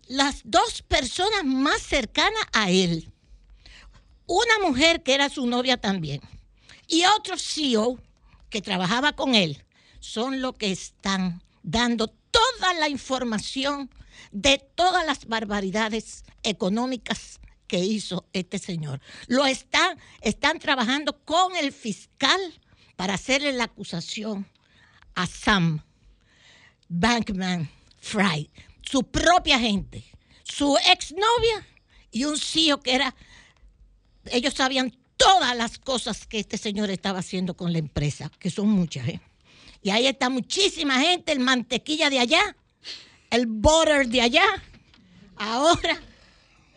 las 0.07 0.41
dos 0.43 0.81
personas 0.81 1.45
más 1.45 1.81
cercanas 1.81 2.43
a 2.51 2.71
él, 2.71 3.13
una 4.25 4.67
mujer 4.67 5.03
que 5.03 5.13
era 5.13 5.29
su 5.29 5.45
novia 5.45 5.77
también, 5.77 6.19
y 6.87 7.05
otro 7.05 7.37
CEO 7.37 7.99
que 8.49 8.61
trabajaba 8.61 9.13
con 9.13 9.35
él, 9.35 9.63
son 9.99 10.41
los 10.41 10.55
que 10.55 10.71
están 10.71 11.43
dando 11.61 12.07
toda 12.07 12.73
la 12.79 12.89
información 12.89 13.91
de 14.31 14.57
todas 14.75 15.05
las 15.05 15.27
barbaridades 15.27 16.23
económicas 16.41 17.39
que 17.75 17.83
hizo 17.83 18.25
este 18.31 18.57
señor. 18.57 19.01
Lo 19.27 19.45
están, 19.45 19.99
están 20.21 20.59
trabajando 20.59 21.25
con 21.25 21.57
el 21.57 21.73
fiscal 21.73 22.39
para 22.95 23.15
hacerle 23.15 23.51
la 23.51 23.65
acusación 23.65 24.47
a 25.13 25.27
Sam 25.27 25.81
Bankman 26.87 27.69
Fry, 27.99 28.49
su 28.81 29.03
propia 29.03 29.59
gente, 29.59 30.05
su 30.43 30.77
exnovia 30.89 31.67
y 32.11 32.23
un 32.23 32.37
CEO 32.37 32.79
que 32.79 32.95
era, 32.95 33.13
ellos 34.27 34.53
sabían 34.53 34.95
todas 35.17 35.53
las 35.57 35.77
cosas 35.77 36.25
que 36.27 36.39
este 36.39 36.57
señor 36.57 36.89
estaba 36.89 37.19
haciendo 37.19 37.57
con 37.57 37.73
la 37.73 37.79
empresa, 37.79 38.31
que 38.39 38.51
son 38.51 38.69
muchas, 38.69 39.05
¿eh? 39.09 39.19
Y 39.81 39.89
ahí 39.89 40.07
está 40.07 40.29
muchísima 40.29 41.01
gente, 41.01 41.33
el 41.33 41.41
mantequilla 41.41 42.09
de 42.09 42.19
allá, 42.19 42.55
el 43.31 43.47
butter 43.47 44.07
de 44.07 44.21
allá. 44.21 44.45
Ahora, 45.35 46.01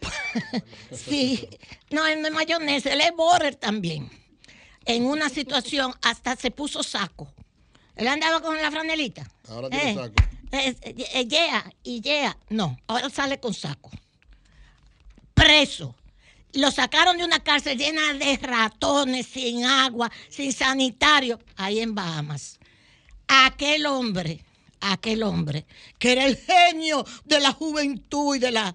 sí, 0.92 1.49
no, 1.90 2.05
de 2.05 2.30
mayonesa, 2.30 2.92
el 2.92 3.01
es 3.01 3.12
butter 3.16 3.55
también. 3.57 4.11
En 4.84 5.05
una 5.05 5.28
situación, 5.28 5.94
hasta 6.03 6.36
se 6.36 6.51
puso 6.51 6.82
saco. 6.82 7.32
Él 7.96 8.09
andaba 8.09 8.40
con 8.40 8.57
la 8.61 8.70
franelita. 8.70 9.28
Ahora 9.49 9.68
tiene 9.68 9.90
Eh, 9.90 9.94
saco. 9.94 10.14
eh, 10.53 10.76
eh, 11.14 11.26
yeah, 11.26 11.72
y 11.82 12.01
yeah. 12.01 12.36
No, 12.49 12.78
ahora 12.86 13.11
sale 13.11 13.38
con 13.40 13.53
saco. 13.53 13.90
Preso. 15.34 15.94
Lo 16.55 16.70
sacaron 16.70 17.18
de 17.18 17.24
una 17.24 17.40
cárcel 17.40 17.76
llena 17.76 18.14
de 18.14 18.36
ratones, 18.38 19.26
sin 19.26 19.64
agua, 19.64 20.11
sin 20.30 20.53
sanitario, 20.53 21.38
ahí 21.57 21.80
en 21.80 21.94
Bahamas. 21.94 22.59
Aquel 23.28 23.84
hombre, 23.84 24.42
aquel 24.80 25.22
hombre, 25.22 25.66
que 25.99 26.12
era 26.12 26.24
el 26.24 26.36
genio 26.38 27.05
de 27.26 27.40
la 27.40 27.53
juventud 27.53 28.36
y 28.36 28.38
de 28.38 28.51
la... 28.53 28.74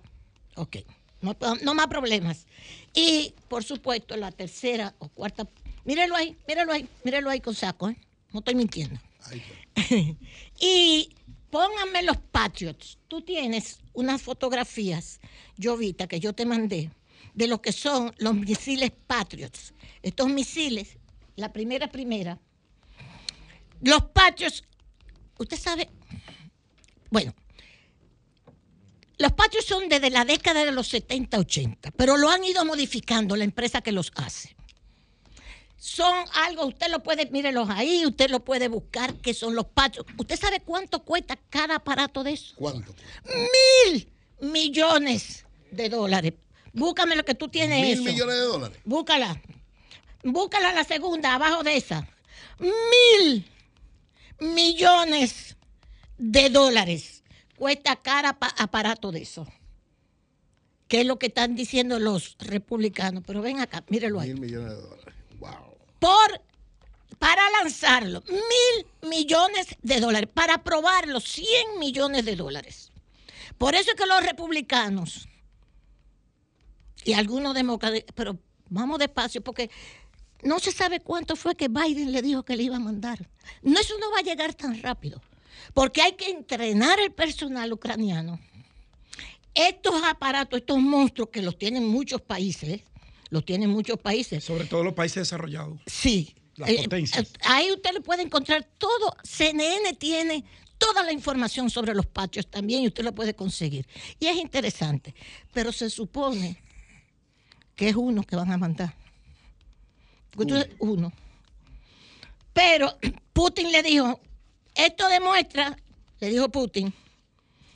Ok, 0.56 0.78
no, 1.24 1.36
no 1.64 1.74
más 1.74 1.88
problemas. 1.88 2.46
Y, 2.94 3.34
por 3.48 3.64
supuesto, 3.64 4.16
la 4.18 4.32
tercera 4.32 4.94
o 5.00 5.08
cuarta... 5.08 5.48
Mírelo 5.86 6.16
ahí, 6.16 6.38
mírelo 6.48 6.72
ahí, 6.72 6.88
mírelo 7.04 7.30
ahí 7.30 7.42
con 7.42 7.56
saco, 7.56 7.90
¿eh? 7.90 7.98
No 8.32 8.40
estoy 8.40 8.56
mintiendo. 8.56 9.00
y 10.60 11.10
pónganme 11.50 12.04
los 12.04 12.18
Patriots. 12.18 13.00
Tú 13.08 13.22
tienes 13.22 13.80
unas 13.94 14.22
fotografías, 14.22 15.20
Jovita, 15.62 16.08
que 16.08 16.20
yo 16.20 16.34
te 16.34 16.46
mandé, 16.46 16.90
de 17.34 17.48
lo 17.48 17.62
que 17.62 17.72
son 17.72 18.14
los 18.18 18.34
misiles 18.34 18.92
Patriots. 19.08 19.74
Estos 20.02 20.30
misiles, 20.30 20.98
la 21.36 21.52
primera, 21.52 21.88
primera. 21.88 22.40
Los 23.82 24.06
Patriots, 24.06 24.64
usted 25.38 25.58
sabe, 25.58 25.90
bueno, 27.10 27.34
los 29.24 29.32
Patriots 29.32 29.68
son 29.68 29.88
desde 29.88 30.10
la 30.10 30.26
década 30.26 30.66
de 30.66 30.74
los 30.74 30.90
70, 30.90 31.40
80, 31.40 31.92
pero 31.92 32.18
lo 32.18 32.30
han 32.30 32.44
ido 32.44 32.66
modificando 32.66 33.38
la 33.38 33.46
empresa 33.46 33.80
que 33.80 33.94
los 33.94 34.12
hace 34.18 34.54
son 35.78 36.14
algo, 36.46 36.66
usted 36.66 36.90
lo 36.90 37.04
puede, 37.04 37.30
mírelos 37.30 37.70
ahí, 37.70 38.06
usted 38.06 38.30
lo 38.30 38.44
puede 38.44 38.70
buscar, 38.70 39.16
que 39.16 39.34
son 39.34 39.54
los 39.54 39.66
pachos. 39.66 40.06
¿Usted 40.18 40.40
sabe 40.40 40.62
cuánto 40.62 41.04
cuesta 41.04 41.38
cada 41.50 41.76
aparato 41.76 42.24
de 42.24 42.32
eso? 42.32 42.56
¿Cuánto? 42.56 42.96
Mil 43.26 44.10
millones 44.40 45.46
de 45.72 45.90
dólares. 45.90 46.34
Búscame 46.72 47.18
lo 47.18 47.26
que 47.26 47.36
tú 47.36 47.50
tienes 47.50 47.82
Mil 47.82 47.94
eso. 47.94 48.04
millones 48.04 48.36
de 48.36 48.42
dólares. 48.44 48.80
Búscala. 48.86 49.42
Búscala 50.24 50.72
la 50.72 50.86
segunda, 50.86 51.34
abajo 51.34 51.64
de 51.64 51.76
esa. 51.76 52.08
Mil 52.60 53.46
millones 54.40 55.58
de 56.18 56.50
dólares 56.50 57.23
cuesta 57.58 57.96
cada 57.96 58.34
pa- 58.40 58.54
aparato 58.58 59.12
de 59.12 59.22
eso. 59.22 59.48
¿Qué 60.88 61.02
es 61.02 61.08
lo 61.08 61.18
que 61.18 61.28
están 61.28 61.56
diciendo 61.56 61.98
los 62.00 62.36
republicanos? 62.40 63.24
Pero 63.26 63.42
ven 63.42 63.60
acá, 63.60 63.84
mírelo 63.90 64.20
ahí 64.20 64.30
Mil 64.34 64.42
millones 64.42 64.70
de 64.76 64.82
dólares. 64.82 65.16
Wow. 65.40 65.78
por 66.00 66.42
para 67.20 67.42
lanzarlo, 67.62 68.22
mil 68.28 69.10
millones 69.10 69.68
de 69.82 70.00
dólares, 70.02 70.30
para 70.34 70.56
aprobarlo, 70.56 71.22
100 71.22 71.80
millones 71.80 72.26
de 72.26 72.36
dólares. 72.36 72.92
Por 73.58 73.76
eso 73.76 73.92
es 73.92 73.96
que 73.96 74.06
los 74.06 74.24
republicanos 74.26 75.30
y 77.06 77.14
algunos 77.14 77.54
demócratas, 77.54 78.04
pero 78.14 78.38
vamos 78.70 79.00
despacio, 79.00 79.42
porque 79.42 79.70
no 80.42 80.60
se 80.60 80.72
sabe 80.74 81.00
cuánto 81.00 81.36
fue 81.38 81.56
que 81.56 81.70
Biden 81.70 82.12
le 82.12 82.22
dijo 82.22 82.44
que 82.44 82.58
le 82.58 82.64
iba 82.64 82.76
a 82.76 82.80
mandar. 82.80 83.30
No, 83.62 83.80
eso 83.80 83.94
no 84.00 84.12
va 84.12 84.20
a 84.20 84.24
llegar 84.24 84.54
tan 84.54 84.82
rápido, 84.82 85.22
porque 85.74 86.02
hay 86.02 86.14
que 86.14 86.30
entrenar 86.30 87.00
el 87.00 87.12
personal 87.12 87.72
ucraniano. 87.74 88.40
Estos 89.56 90.02
aparatos, 90.04 90.60
estos 90.60 90.80
monstruos 90.80 91.30
que 91.30 91.42
los 91.42 91.58
tienen 91.58 91.88
muchos 91.88 92.22
países, 92.22 92.82
los 93.30 93.46
tienen 93.46 93.70
muchos 93.70 94.00
países. 94.00 94.44
Sobre 94.44 94.66
todo 94.66 94.84
los 94.84 94.94
países 94.94 95.24
desarrollados. 95.24 95.80
Sí. 95.86 96.36
Las 96.56 96.70
Eh, 96.70 96.84
potencias. 96.84 97.28
eh, 97.28 97.38
ahí 97.46 97.72
usted 97.72 97.92
le 97.94 98.02
puede 98.02 98.22
encontrar 98.22 98.64
todo. 98.78 99.16
CNN 99.24 99.94
tiene 99.94 100.44
toda 100.78 101.02
la 101.04 101.12
información 101.12 101.70
sobre 101.72 101.96
los 101.96 102.06
patios 102.06 102.46
también 102.48 102.84
y 102.84 102.88
usted 102.88 103.04
lo 103.04 103.14
puede 103.16 103.34
conseguir. 103.36 103.88
Y 104.20 104.28
es 104.28 104.38
interesante. 104.38 105.16
Pero 105.52 105.72
se 105.72 105.90
supone 105.90 106.58
que 107.76 107.90
es 107.90 107.96
uno 107.96 108.22
que 108.24 108.36
van 108.36 108.52
a 108.52 108.58
mandar. 108.58 108.94
Usted- 110.36 110.76
uno. 110.80 111.12
Pero 112.54 112.98
Putin 113.34 113.72
le 113.72 113.82
dijo, 113.82 114.20
esto 114.76 115.08
demuestra, 115.10 115.78
le 116.20 116.30
dijo 116.30 116.50
Putin, 116.50 116.94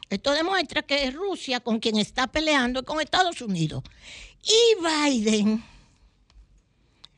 esto 0.09 0.31
demuestra 0.31 0.81
que 0.81 1.03
es 1.03 1.13
Rusia 1.13 1.59
con 1.59 1.79
quien 1.79 1.97
está 1.97 2.27
peleando 2.27 2.83
con 2.83 3.01
Estados 3.01 3.41
Unidos. 3.41 3.83
Y 4.43 5.09
Biden 5.09 5.63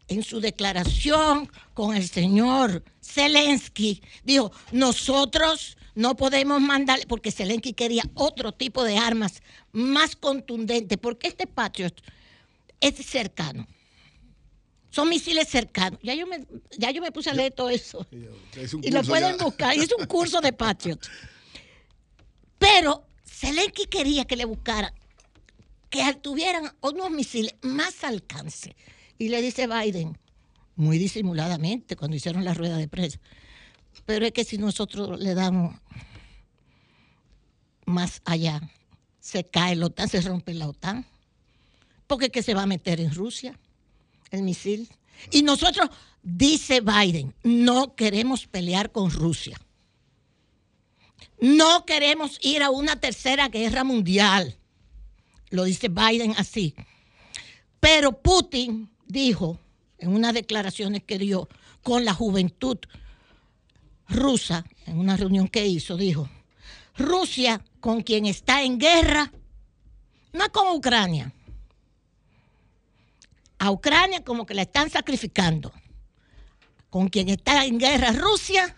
en 0.07 0.23
su 0.23 0.41
declaración 0.41 1.51
con 1.73 1.95
el 1.95 2.07
señor 2.09 2.83
Zelensky, 3.01 4.01
dijo, 4.23 4.51
nosotros 4.71 5.77
no 5.95 6.15
podemos 6.15 6.61
mandar, 6.61 6.99
porque 7.07 7.31
Zelensky 7.31 7.73
quería 7.73 8.03
otro 8.15 8.51
tipo 8.51 8.83
de 8.83 8.97
armas 8.97 9.41
más 9.71 10.15
contundentes, 10.15 10.97
porque 10.97 11.27
este 11.27 11.45
Patriot 11.45 11.93
es 12.81 12.95
cercano. 13.05 13.67
Son 14.89 15.07
misiles 15.07 15.47
cercanos. 15.47 15.99
Ya 16.01 16.15
yo 16.15 16.25
me, 16.25 16.45
ya 16.77 16.91
yo 16.91 17.01
me 17.01 17.11
puse 17.11 17.29
a 17.29 17.33
leer 17.33 17.53
todo 17.53 17.69
eso. 17.69 18.07
Y 18.81 18.91
lo 18.91 19.03
pueden 19.03 19.37
ya. 19.37 19.43
buscar. 19.43 19.75
Y 19.75 19.81
es 19.81 19.93
un 19.93 20.05
curso 20.05 20.41
de 20.41 20.51
Patriot. 20.51 20.99
Pero 22.57 23.05
Zelensky 23.23 23.85
quería 23.85 24.25
que 24.25 24.35
le 24.35 24.45
buscara 24.45 24.93
que 25.89 26.13
tuvieran 26.15 26.71
unos 26.81 27.11
misiles 27.11 27.55
más 27.61 28.03
alcance. 28.03 28.75
Y 29.17 29.29
le 29.29 29.41
dice 29.41 29.67
Biden, 29.67 30.17
muy 30.75 30.97
disimuladamente, 30.97 31.95
cuando 31.95 32.17
hicieron 32.17 32.45
la 32.45 32.53
rueda 32.53 32.77
de 32.77 32.87
prensa, 32.87 33.19
pero 34.05 34.25
es 34.25 34.31
que 34.31 34.43
si 34.43 34.57
nosotros 34.57 35.19
le 35.19 35.33
damos 35.33 35.75
más 37.85 38.21
allá, 38.25 38.61
se 39.19 39.43
cae 39.43 39.75
la 39.75 39.87
OTAN, 39.87 40.07
se 40.09 40.21
rompe 40.21 40.53
la 40.53 40.67
OTAN, 40.67 41.05
porque 42.07 42.27
es 42.27 42.31
que 42.31 42.43
se 42.43 42.53
va 42.53 42.63
a 42.63 42.67
meter 42.67 42.99
en 42.99 43.13
Rusia 43.13 43.59
el 44.31 44.43
misil. 44.43 44.89
Y 45.31 45.43
nosotros, 45.43 45.89
dice 46.21 46.81
Biden, 46.81 47.33
no 47.43 47.95
queremos 47.95 48.47
pelear 48.47 48.91
con 48.91 49.11
Rusia. 49.11 49.59
No 51.39 51.85
queremos 51.85 52.37
ir 52.41 52.63
a 52.63 52.69
una 52.69 52.99
tercera 52.99 53.47
guerra 53.47 53.83
mundial. 53.83 54.57
Lo 55.49 55.63
dice 55.63 55.87
Biden 55.87 56.33
así. 56.37 56.75
Pero 57.79 58.21
Putin 58.21 58.89
dijo 59.07 59.59
en 59.97 60.13
unas 60.13 60.33
declaraciones 60.33 61.03
que 61.03 61.17
dio 61.17 61.47
con 61.81 62.05
la 62.05 62.13
juventud 62.13 62.77
rusa, 64.07 64.65
en 64.85 64.99
una 64.99 65.15
reunión 65.15 65.47
que 65.47 65.65
hizo, 65.65 65.95
dijo, 65.95 66.29
Rusia 66.97 67.63
con 67.79 68.01
quien 68.01 68.25
está 68.25 68.63
en 68.63 68.77
guerra, 68.77 69.31
no 70.33 70.51
con 70.51 70.75
Ucrania. 70.75 71.31
A 73.59 73.71
Ucrania 73.71 74.23
como 74.23 74.45
que 74.45 74.53
la 74.53 74.63
están 74.63 74.89
sacrificando. 74.89 75.71
Con 76.89 77.09
quien 77.09 77.29
está 77.29 77.65
en 77.65 77.77
guerra 77.77 78.11
Rusia 78.13 78.75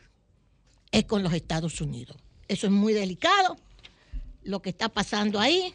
es 0.91 1.05
con 1.05 1.23
los 1.23 1.33
Estados 1.33 1.79
Unidos. 1.79 2.17
Eso 2.47 2.67
es 2.67 2.73
muy 2.73 2.91
delicado, 2.91 3.55
lo 4.43 4.61
que 4.61 4.71
está 4.71 4.89
pasando 4.89 5.39
ahí 5.39 5.73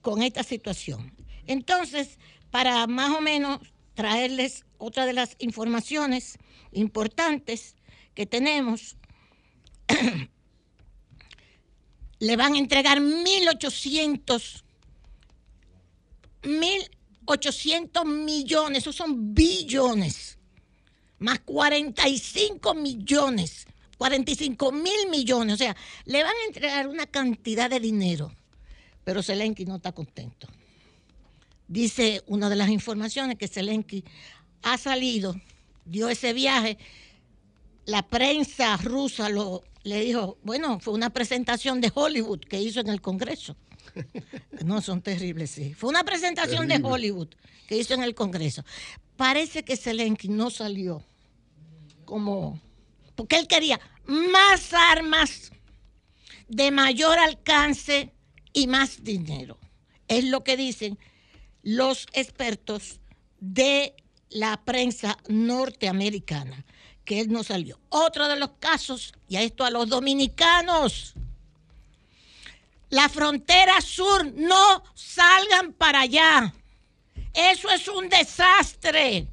con 0.00 0.22
esta 0.22 0.42
situación. 0.42 1.12
Entonces, 1.46 2.18
para 2.50 2.86
más 2.86 3.10
o 3.10 3.20
menos 3.20 3.60
traerles 3.94 4.64
otra 4.78 5.04
de 5.04 5.12
las 5.12 5.36
informaciones 5.38 6.38
importantes 6.72 7.76
que 8.14 8.24
tenemos, 8.24 8.96
le 12.18 12.36
van 12.36 12.54
a 12.54 12.58
entregar 12.58 13.00
1.800 13.00 14.62
1.800 16.42 16.90
millones, 18.04 18.78
esos 18.78 18.96
son 18.96 19.34
billones, 19.34 20.38
más 21.18 21.40
45 21.40 22.74
millones, 22.74 23.66
45 23.98 24.72
mil 24.72 25.08
millones, 25.10 25.54
o 25.54 25.56
sea, 25.56 25.76
le 26.04 26.22
van 26.22 26.32
a 26.34 26.46
entregar 26.46 26.88
una 26.88 27.06
cantidad 27.06 27.70
de 27.70 27.80
dinero, 27.80 28.32
pero 29.04 29.22
Zelensky 29.22 29.64
no 29.64 29.76
está 29.76 29.92
contento. 29.92 30.48
Dice 31.66 32.22
una 32.26 32.50
de 32.50 32.56
las 32.56 32.68
informaciones 32.68 33.38
que 33.38 33.48
Zelensky 33.48 34.04
ha 34.62 34.76
salido, 34.76 35.34
dio 35.84 36.08
ese 36.08 36.32
viaje, 36.32 36.78
la 37.86 38.06
prensa 38.06 38.76
rusa 38.78 39.28
lo, 39.28 39.62
le 39.82 40.00
dijo, 40.00 40.38
bueno, 40.42 40.80
fue 40.80 40.94
una 40.94 41.10
presentación 41.10 41.80
de 41.80 41.92
Hollywood 41.94 42.40
que 42.40 42.60
hizo 42.60 42.80
en 42.80 42.88
el 42.88 43.00
Congreso. 43.00 43.56
No, 44.64 44.80
son 44.80 45.02
terribles, 45.02 45.50
sí. 45.50 45.74
Fue 45.74 45.90
una 45.90 46.04
presentación 46.04 46.68
de. 46.68 46.80
Hollywood 46.82 47.28
que 47.66 47.76
hizo 47.76 47.94
en 47.94 48.02
el 48.02 48.14
Congreso. 48.14 48.64
Parece 49.16 49.64
que 49.64 49.76
Zelensky 49.76 50.28
no 50.28 50.50
salió 50.50 51.02
como... 52.04 52.60
Porque 53.14 53.36
él 53.36 53.46
quería 53.46 53.80
más 54.06 54.72
armas 54.72 55.52
de 56.48 56.70
mayor 56.70 57.18
alcance 57.18 58.12
y 58.52 58.66
más 58.66 59.02
dinero. 59.04 59.58
Es 60.08 60.24
lo 60.24 60.42
que 60.44 60.56
dicen 60.56 60.98
los 61.62 62.06
expertos 62.12 63.00
de 63.40 63.94
la 64.30 64.62
prensa 64.64 65.16
norteamericana, 65.28 66.64
que 67.04 67.20
él 67.20 67.30
no 67.30 67.44
salió. 67.44 67.78
Otro 67.88 68.28
de 68.28 68.38
los 68.38 68.50
casos, 68.58 69.14
y 69.28 69.36
a 69.36 69.42
esto 69.42 69.64
a 69.64 69.70
los 69.70 69.88
dominicanos, 69.88 71.14
la 72.94 73.08
frontera 73.08 73.80
sur, 73.80 74.24
no 74.34 74.84
salgan 74.94 75.72
para 75.72 76.02
allá. 76.02 76.54
Eso 77.34 77.68
es 77.70 77.88
un 77.88 78.08
desastre. 78.08 79.26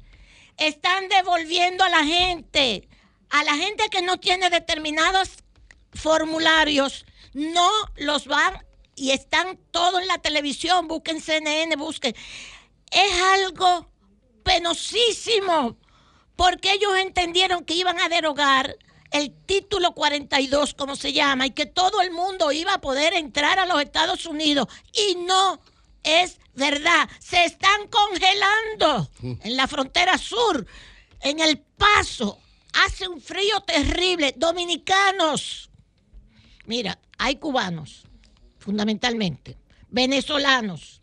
Están 0.56 1.08
devolviendo 1.08 1.84
a 1.84 1.88
la 1.88 2.04
gente, 2.04 2.88
a 3.30 3.44
la 3.44 3.54
gente 3.54 3.88
que 3.88 4.02
no 4.02 4.18
tiene 4.18 4.50
determinados 4.50 5.44
formularios, 5.94 7.06
no 7.34 7.70
los 7.94 8.26
van 8.26 8.66
y 8.96 9.12
están 9.12 9.56
todo 9.70 10.00
en 10.00 10.08
la 10.08 10.18
televisión, 10.18 10.88
busquen 10.88 11.20
CNN, 11.20 11.76
busquen. 11.76 12.16
Es 12.90 13.22
algo 13.36 13.88
penosísimo, 14.42 15.76
porque 16.34 16.72
ellos 16.72 16.98
entendieron 16.98 17.64
que 17.64 17.74
iban 17.74 18.00
a 18.00 18.08
derogar 18.08 18.76
el 19.12 19.32
título 19.46 19.92
42, 19.92 20.74
como 20.74 20.96
se 20.96 21.12
llama, 21.12 21.46
y 21.46 21.50
que 21.50 21.66
todo 21.66 22.00
el 22.00 22.10
mundo 22.10 22.50
iba 22.52 22.74
a 22.74 22.80
poder 22.80 23.14
entrar 23.14 23.58
a 23.58 23.66
los 23.66 23.80
Estados 23.80 24.26
Unidos. 24.26 24.68
Y 24.92 25.16
no 25.16 25.60
es 26.02 26.38
verdad. 26.54 27.08
Se 27.20 27.44
están 27.44 27.88
congelando 27.88 29.10
en 29.22 29.56
la 29.56 29.66
frontera 29.68 30.18
sur, 30.18 30.66
en 31.20 31.40
el 31.40 31.58
paso. 31.58 32.38
Hace 32.86 33.06
un 33.06 33.20
frío 33.20 33.60
terrible. 33.60 34.34
Dominicanos. 34.36 35.70
Mira, 36.64 36.98
hay 37.18 37.36
cubanos, 37.36 38.04
fundamentalmente, 38.58 39.58
venezolanos 39.88 41.02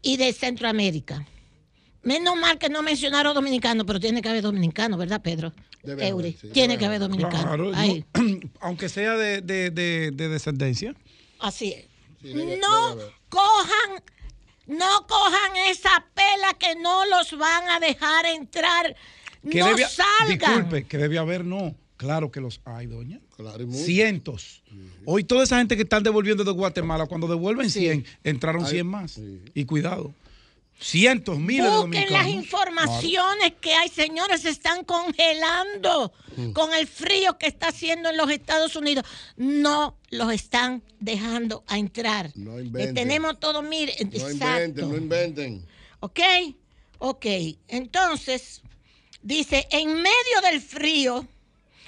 y 0.00 0.16
de 0.16 0.32
Centroamérica. 0.32 1.26
Menos 2.02 2.36
mal 2.36 2.58
que 2.58 2.68
no 2.68 2.82
mencionaron 2.82 3.34
dominicanos, 3.34 3.86
pero 3.86 4.00
tiene 4.00 4.22
que 4.22 4.28
haber 4.28 4.42
dominicanos, 4.42 4.98
¿verdad, 4.98 5.22
Pedro? 5.22 5.52
Debe 5.82 6.06
Eury, 6.08 6.28
haber, 6.28 6.40
sí, 6.40 6.48
tiene 6.50 6.68
debe 6.74 6.78
que 6.78 6.84
haber 6.86 6.96
haber. 7.02 7.08
dominicanos. 7.10 7.40
Claro, 7.44 7.70
no, 7.72 7.76
Ahí. 7.78 8.04
aunque 8.60 8.88
sea 8.88 9.16
de, 9.16 9.40
de- 9.40 9.70
de- 9.70 10.10
de 10.12 10.28
descendencia. 10.28 10.94
Así 11.40 11.72
es. 11.72 11.84
debe- 12.22 12.58
no 12.60 12.96
debe 12.96 13.10
cojan, 13.28 14.02
no 14.66 15.06
cojan 15.08 15.56
esa 15.68 16.04
pela 16.14 16.54
que 16.58 16.76
no 16.80 17.04
los 17.06 17.36
van 17.36 17.68
a 17.68 17.80
dejar 17.80 18.26
entrar. 18.26 18.94
Que 19.50 19.58
no 19.58 19.66
debe, 19.66 19.84
salgan. 19.88 20.38
disculpe, 20.38 20.84
que 20.84 20.98
debe 20.98 21.18
haber, 21.18 21.44
no. 21.44 21.74
Claro 21.96 22.30
que 22.32 22.40
los 22.40 22.60
hay, 22.64 22.86
doña. 22.86 23.20
muchos. 23.38 23.84
Cientos. 23.84 24.62
Hoy 25.04 25.24
toda 25.24 25.44
esa 25.44 25.58
gente 25.58 25.76
que 25.76 25.82
están 25.82 26.02
devolviendo 26.02 26.42
de 26.44 26.50
Guatemala, 26.52 27.06
cuando 27.06 27.26
devuelven 27.28 27.70
100, 27.70 28.04
entraron 28.24 28.64
Ay, 28.64 28.70
100 28.70 28.86
más. 28.86 29.20
Y 29.54 29.64
cuidado. 29.64 30.12
Cientos, 30.82 31.38
miles 31.38 31.64
de 31.70 31.70
Busquen 31.78 31.92
las 31.92 32.24
dominicanos. 32.24 32.34
informaciones 32.34 33.52
que 33.60 33.72
hay, 33.74 33.88
señores, 33.88 34.42
se 34.42 34.50
están 34.50 34.84
congelando 34.84 36.12
Mm. 36.36 36.52
con 36.52 36.72
el 36.74 36.86
frío 36.88 37.38
que 37.38 37.46
está 37.46 37.68
haciendo 37.68 38.10
en 38.10 38.16
los 38.16 38.30
Estados 38.30 38.74
Unidos. 38.76 39.04
No 39.36 39.96
los 40.10 40.32
están 40.32 40.82
dejando 40.98 41.62
a 41.68 41.78
entrar. 41.78 42.30
No 42.34 42.58
inventen. 42.58 42.94
tenemos 42.94 43.38
todo, 43.38 43.62
mire, 43.62 43.94
No 44.00 44.08
exacto. 44.10 44.32
inventen, 44.32 44.88
no 44.88 44.96
inventen. 44.96 45.66
¿Ok? 46.00 46.20
Ok. 46.98 47.26
Entonces, 47.68 48.62
dice, 49.22 49.66
en 49.70 49.94
medio 49.94 50.40
del 50.50 50.60
frío, 50.60 51.26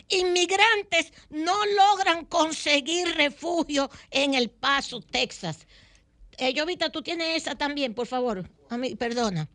inmigrantes 0.09 1.13
no 1.31 1.55
logran 1.67 2.27
conseguir 2.27 3.09
refugio 3.17 3.91
en 4.11 4.35
El 4.35 4.51
Paso, 4.51 5.01
Texas. 5.01 5.67
Eh, 6.37 6.53
Jovita, 6.57 6.91
tú 6.91 7.03
tienes 7.03 7.37
esa 7.43 7.55
también, 7.55 7.95
por 7.95 8.07
favor. 8.07 8.49
A 8.71 8.77
mí, 8.79 8.95
perdona. 8.97 9.49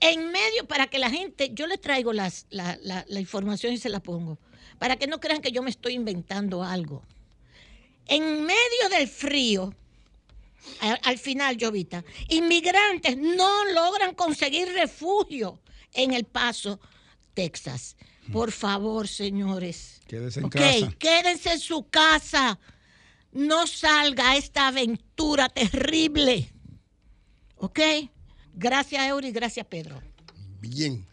En 0.00 0.30
medio, 0.32 0.66
para 0.66 0.86
que 0.86 0.98
la 0.98 1.10
gente, 1.10 1.50
yo 1.52 1.66
les 1.66 1.80
traigo 1.80 2.12
las, 2.12 2.46
la, 2.50 2.78
la- 2.82 3.04
la 3.08 3.20
información 3.20 3.72
y 3.74 3.78
se 3.78 3.88
la 3.90 4.00
pongo, 4.00 4.38
para 4.78 4.96
que 4.96 5.06
no 5.06 5.20
crean 5.20 5.42
que 5.42 5.52
yo 5.52 5.62
me 5.62 5.70
estoy 5.70 5.94
inventando 5.94 6.62
algo. 6.62 7.02
En 8.06 8.44
medio 8.44 8.88
del 8.90 9.08
frío, 9.08 9.74
al, 10.80 10.98
al 11.04 11.18
final, 11.18 11.56
Jovita, 11.60 12.04
inmigrantes 12.28 13.16
no 13.16 13.64
logran 13.66 14.14
conseguir 14.14 14.68
refugio 14.72 15.60
en 15.92 16.12
El 16.12 16.24
Paso, 16.24 16.80
Texas. 17.34 17.96
Por 18.32 18.52
favor, 18.52 19.08
señores. 19.08 20.00
Quédese 20.06 20.40
en 20.40 20.46
Ok, 20.46 20.52
casa. 20.54 20.92
quédense 20.98 21.52
en 21.52 21.58
su 21.60 21.88
casa. 21.88 22.58
No 23.32 23.66
salga 23.66 24.30
a 24.30 24.36
esta 24.36 24.68
aventura 24.68 25.48
terrible. 25.48 26.52
¿Ok? 27.56 27.80
Gracias, 28.54 29.06
Eury. 29.06 29.32
Gracias, 29.32 29.66
Pedro. 29.66 30.00
Bien, 30.60 31.06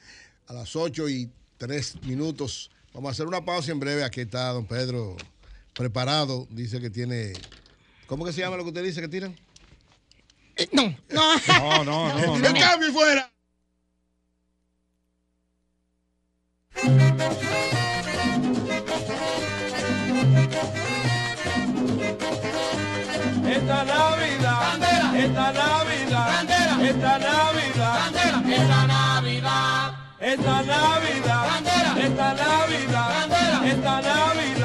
a 0.48 0.54
las 0.54 0.76
8 0.76 1.10
y 1.10 1.32
3 1.58 2.04
minutos. 2.04 2.70
Vamos 2.94 3.10
a 3.10 3.12
hacer 3.12 3.28
una 3.28 3.44
pausa 3.44 3.72
en 3.72 3.80
breve. 3.80 4.04
Aquí 4.04 4.22
está 4.22 4.50
don 4.50 4.66
Pedro 4.66 5.16
preparado. 5.74 6.48
Dice 6.50 6.80
que 6.80 6.90
tiene. 6.90 7.34
¿Cómo 8.08 8.26
que 8.26 8.34
se 8.34 8.42
llama 8.42 8.58
lo 8.58 8.64
que 8.64 8.70
usted 8.70 8.84
dice 8.84 9.02
que 9.02 9.08
tiran? 9.08 9.36
no, 10.72 10.96
no. 11.10 11.38
No, 11.48 11.84
no, 11.84 12.38
no. 12.40 12.48
¡El 12.48 12.54
cambio 12.60 12.92
fuera! 12.92 13.32
Esta 23.50 23.84
Navidad, 23.86 25.16
esta 25.16 25.52
Navidad, 25.52 26.07
esta 26.90 27.20
Navidad, 27.20 28.16
esta 28.48 28.88
Navidad, 28.88 29.94
esta 30.20 30.62
Navidad, 30.64 31.98
esta 31.98 32.34
Navidad, 32.34 33.28
esta 33.66 34.02
Navidad, 34.02 34.57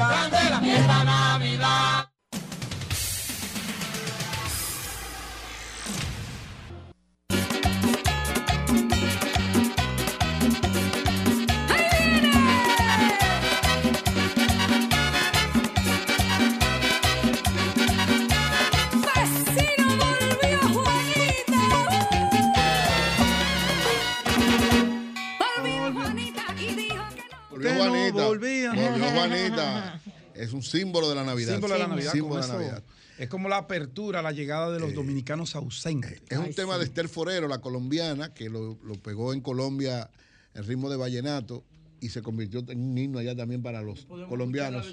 Juanita. 28.71 28.89
volvía. 28.89 29.13
Volvió 29.13 29.21
Juanita. 29.21 30.01
Es 30.35 30.53
un 30.53 30.63
símbolo 30.63 31.09
de 31.09 31.15
la 31.15 31.23
Navidad. 31.23 31.53
Símbolo 31.53 31.73
de 31.73 31.79
la 31.79 31.87
Navidad. 31.87 32.11
Símbolo 32.11 32.41
de 32.41 32.47
la 32.47 32.53
Navidad. 32.53 32.83
Es 33.17 33.29
como 33.29 33.47
la 33.47 33.57
apertura, 33.57 34.21
la 34.21 34.31
llegada 34.31 34.71
de 34.71 34.79
los 34.79 34.93
dominicanos 34.93 35.55
ausentes. 35.55 36.21
Es 36.29 36.37
un 36.37 36.53
tema 36.53 36.77
de 36.77 36.85
Esther 36.85 37.07
Forero, 37.07 37.47
la 37.47 37.59
colombiana, 37.59 38.33
que 38.33 38.49
lo, 38.49 38.79
lo 38.83 38.95
pegó 38.95 39.33
en 39.33 39.41
Colombia 39.41 40.09
en 40.55 40.63
ritmo 40.65 40.89
de 40.89 40.97
vallenato 40.97 41.63
y 42.05 42.09
se 42.09 42.21
convirtió 42.21 42.63
en 42.67 42.79
un 42.91 42.97
himno 42.97 43.19
allá 43.19 43.35
también 43.35 43.61
para 43.63 43.81
los 43.81 44.05
colombianos. 44.29 44.85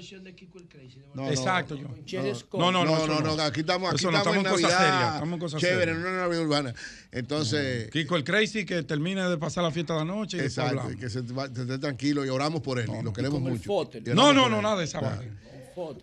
No, 1.13 1.23
no, 1.23 1.29
Exacto, 1.29 1.75
no, 1.75 1.95
yo. 2.05 2.21
No, 2.53 2.71
No, 2.71 2.85
no, 2.85 2.85
no, 2.85 3.07
no, 3.21 3.35
no. 3.35 3.43
aquí 3.43 3.59
estamos, 3.61 3.89
aquí 3.89 3.97
Eso 3.97 4.11
no, 4.11 4.17
estamos 4.17 4.37
en 4.37 4.45
estamos 4.45 4.59
en 4.59 4.65
cosas 4.65 4.79
Navidad. 4.79 4.79
serias, 4.97 5.13
estamos 5.15 5.33
en 5.33 5.39
cosas 5.39 5.61
Chévere, 5.61 5.91
serias. 5.93 5.99
no 5.99 6.07
en 6.09 6.15
Navidad 6.17 6.41
urbana. 6.43 6.73
Entonces, 7.11 7.89
Kiko 7.91 8.15
el 8.15 8.23
Crazy 8.23 8.65
que 8.65 8.83
termine 8.83 9.27
de 9.29 9.37
pasar 9.37 9.63
la 9.63 9.71
fiesta 9.71 9.93
de 9.93 9.99
la 9.99 10.05
noche 10.05 10.37
y 10.37 10.41
exacto, 10.41 10.89
que 10.99 11.09
se, 11.09 11.19
esté 11.19 11.77
tranquilo 11.79 12.25
y 12.25 12.29
oramos 12.29 12.61
por 12.61 12.79
él 12.79 12.89
y 12.99 13.03
lo 13.03 13.11
queremos 13.13 13.41
mucho. 13.41 13.89
No, 14.13 14.33
no, 14.33 14.47
no, 14.49 14.57
él. 14.57 14.63
nada 14.63 14.77
de 14.77 14.85
esa. 14.85 15.21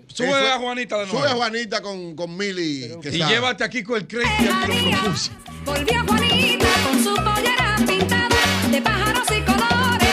Sube 0.09 0.29
Eso- 0.29 0.35
a 0.55 0.59
Juanita 0.59 0.99
de 0.99 1.05
nuevo. 1.07 1.19
Sube 1.21 1.29
a 1.29 1.35
Juanita 1.35 1.83
con, 1.83 2.17
con 2.17 2.37
Mili. 2.37 2.89
que 3.03 3.11
Y 3.11 3.19
llévate 3.23 3.65
aquí 3.65 3.83
con 3.83 3.99
el 3.99 4.07
propuso. 4.07 5.31
Volvió 5.65 6.05
Juanita 6.07 6.67
con 6.85 7.05
su 7.05 7.15
pollera 7.15 7.77
pintada 7.87 8.69
de 8.71 8.81
pájaros 8.83 9.27
y 9.31 9.41
colores, 9.43 10.08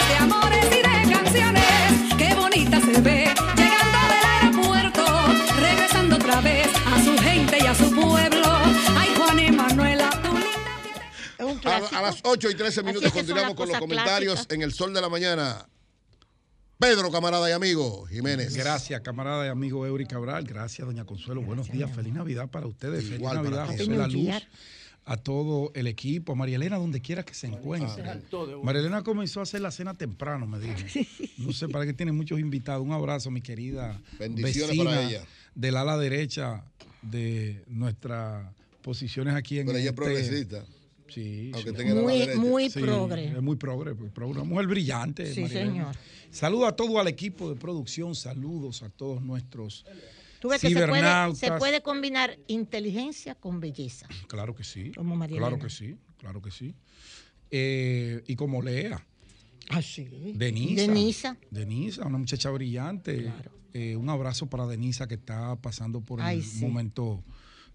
A, 11.95 12.01
las 12.01 12.19
8 12.23 12.49
y 12.49 12.55
13 12.55 12.83
minutos 12.83 13.11
continuamos 13.11 13.55
con 13.55 13.67
los 13.69 13.77
comentarios 13.79 14.45
en 14.49 14.61
el 14.61 14.73
sol 14.73 14.93
de 14.93 15.01
la 15.01 15.09
mañana. 15.09 15.65
Pedro, 16.77 17.09
camarada 17.09 17.49
y 17.49 17.53
amigo 17.53 18.05
Jiménez. 18.07 18.53
Gracias, 18.55 18.99
camarada 19.01 19.45
y 19.45 19.49
amigo 19.49 19.85
Eury 19.85 20.05
Cabral. 20.05 20.43
Gracias, 20.43 20.85
doña 20.85 21.05
Consuelo. 21.05 21.41
Buenos 21.41 21.71
días. 21.71 21.89
Feliz 21.95 22.13
Navidad 22.13 22.49
para 22.49 22.67
ustedes. 22.67 23.03
Feliz 23.05 23.19
Igual 23.19 23.37
Navidad. 23.43 23.67
José 23.67 23.87
La 23.87 24.07
Luz. 24.07 24.29
A 25.07 25.17
todo 25.17 25.71
el 25.75 25.85
equipo, 25.85 26.31
a 26.31 26.35
María 26.35 26.55
Elena, 26.55 26.77
donde 26.77 26.99
quiera 26.99 27.23
que 27.23 27.35
se 27.35 27.45
encuentre. 27.45 28.03
María 28.63 28.81
Elena 28.81 29.03
comenzó 29.03 29.39
a 29.39 29.43
hacer 29.43 29.61
la 29.61 29.69
cena 29.69 29.93
temprano, 29.93 30.47
me 30.47 30.59
dijo. 30.59 30.75
No 31.37 31.53
sé, 31.53 31.69
para 31.69 31.85
que 31.85 31.93
tiene 31.93 32.11
muchos 32.11 32.39
invitados. 32.39 32.83
Un 32.83 32.91
abrazo, 32.91 33.29
mi 33.29 33.41
querida 33.41 34.01
Bendiciones 34.17 34.69
vecina 34.69 34.89
para 34.89 35.03
ella. 35.07 35.21
del 35.53 35.77
ala 35.77 35.97
derecha 35.99 36.63
de 37.03 37.63
nuestras 37.67 38.47
posiciones 38.81 39.35
aquí 39.35 39.59
en 39.59 39.67
Pero 39.67 39.77
ella 39.77 39.91
es 39.91 39.91
este- 39.91 40.01
progresista. 40.01 40.65
Sí, 41.07 41.51
Aunque 41.53 41.69
sí. 41.71 41.75
tenga 41.75 41.93
la 41.93 42.01
Muy, 42.01 42.19
derecha. 42.19 42.39
muy 42.39 42.69
Sí, 42.69 42.79
progre. 42.79 43.25
Es 43.27 43.41
muy 43.41 43.55
progre, 43.55 43.93
pues, 43.95 44.11
progre, 44.11 44.33
una 44.39 44.43
mujer 44.43 44.67
brillante. 44.67 45.31
Sí, 45.33 45.41
María 45.41 45.65
señor. 45.65 45.95
Saludos 46.31 46.69
a 46.69 46.75
todo 46.75 46.99
al 46.99 47.07
equipo 47.07 47.49
de 47.49 47.55
producción, 47.55 48.15
saludos 48.15 48.81
a 48.83 48.89
todos 48.89 49.21
nuestros 49.21 49.85
Tú 50.39 50.49
ves 50.49 50.61
que 50.61 50.67
se 50.69 50.73
puede, 50.73 50.85
cibernautas. 50.87 51.37
se 51.39 51.51
puede 51.53 51.81
combinar 51.81 52.37
inteligencia 52.47 53.35
con 53.35 53.59
belleza. 53.59 54.07
Claro 54.27 54.53
que 54.55 54.63
sí. 54.63 54.91
Como 54.95 55.15
María 55.15 55.37
Claro 55.37 55.55
Elena. 55.55 55.63
que 55.67 55.73
sí, 55.73 55.95
claro 56.17 56.41
que 56.41 56.51
sí. 56.51 56.75
Eh, 57.51 58.23
y 58.27 58.35
como 58.35 58.61
Lea, 58.61 59.05
Ah, 59.69 59.81
sí. 59.81 60.07
Denisa. 60.35 60.81
Denisa. 60.81 61.37
Denisa, 61.49 62.05
una 62.05 62.17
muchacha 62.19 62.49
brillante. 62.51 63.31
Eh, 63.73 63.95
un 63.95 64.09
abrazo 64.09 64.47
para 64.47 64.67
Denisa 64.67 65.07
que 65.07 65.15
está 65.15 65.55
pasando 65.55 66.01
por 66.01 66.21
Ay, 66.21 66.37
un 66.37 66.43
sí. 66.43 66.63
momento 66.65 67.23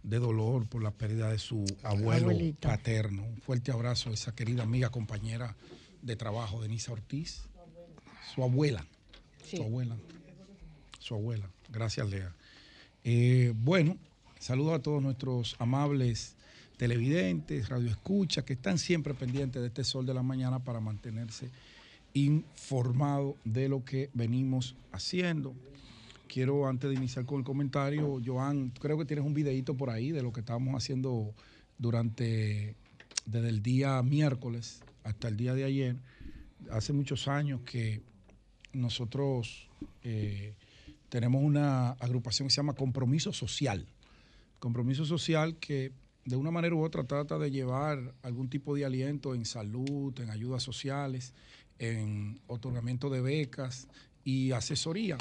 de 0.02 0.18
dolor 0.18 0.66
por 0.66 0.82
la 0.82 0.90
pérdida 0.90 1.30
de 1.30 1.38
su 1.38 1.64
abuelo 1.82 2.30
paterno. 2.60 3.24
Un 3.24 3.36
fuerte 3.38 3.70
abrazo 3.72 4.10
a 4.10 4.12
esa 4.12 4.34
querida 4.34 4.62
amiga, 4.62 4.90
compañera 4.90 5.56
de 6.02 6.16
trabajo, 6.16 6.62
Denisa 6.62 6.92
Ortiz. 6.92 7.42
Su 8.34 8.42
abuela. 8.42 8.86
Sí. 9.44 9.56
Su 9.56 9.64
abuela. 9.64 9.96
Su 10.98 11.14
abuela. 11.14 11.50
Gracias, 11.70 12.08
Lea. 12.08 12.34
Eh, 13.04 13.52
bueno, 13.56 13.96
saludo 14.38 14.74
a 14.74 14.82
todos 14.82 15.02
nuestros 15.02 15.56
amables 15.58 16.36
televidentes, 16.76 17.68
radioescuchas, 17.68 18.44
que 18.44 18.54
están 18.54 18.78
siempre 18.78 19.12
pendientes 19.14 19.60
de 19.60 19.68
este 19.68 19.84
sol 19.84 20.06
de 20.06 20.14
la 20.14 20.22
mañana 20.22 20.60
para 20.60 20.80
mantenerse 20.80 21.50
informados 22.14 23.34
de 23.44 23.68
lo 23.68 23.84
que 23.84 24.10
venimos 24.14 24.76
haciendo. 24.92 25.54
Quiero, 26.32 26.68
antes 26.68 26.88
de 26.88 26.94
iniciar 26.94 27.26
con 27.26 27.40
el 27.40 27.44
comentario, 27.44 28.20
Joan, 28.24 28.70
creo 28.70 28.96
que 28.96 29.04
tienes 29.04 29.24
un 29.24 29.34
videíto 29.34 29.76
por 29.76 29.90
ahí 29.90 30.12
de 30.12 30.22
lo 30.22 30.32
que 30.32 30.38
estábamos 30.38 30.76
haciendo 30.76 31.34
durante, 31.76 32.76
desde 33.26 33.48
el 33.48 33.64
día 33.64 34.00
miércoles 34.04 34.80
hasta 35.02 35.26
el 35.26 35.36
día 35.36 35.54
de 35.54 35.64
ayer. 35.64 35.96
Hace 36.70 36.92
muchos 36.92 37.26
años 37.26 37.62
que 37.62 38.02
nosotros 38.72 39.68
eh, 40.04 40.54
tenemos 41.08 41.42
una 41.42 41.90
agrupación 41.94 42.46
que 42.46 42.54
se 42.54 42.58
llama 42.58 42.74
Compromiso 42.74 43.32
Social. 43.32 43.88
Compromiso 44.60 45.04
Social 45.04 45.56
que 45.56 45.90
de 46.26 46.36
una 46.36 46.52
manera 46.52 46.76
u 46.76 46.84
otra 46.84 47.02
trata 47.02 47.40
de 47.40 47.50
llevar 47.50 48.14
algún 48.22 48.48
tipo 48.48 48.76
de 48.76 48.84
aliento 48.84 49.34
en 49.34 49.44
salud, 49.44 50.16
en 50.20 50.30
ayudas 50.30 50.62
sociales, 50.62 51.34
en 51.80 52.38
otorgamiento 52.46 53.10
de 53.10 53.20
becas 53.20 53.88
y 54.24 54.52
asesoría 54.52 55.18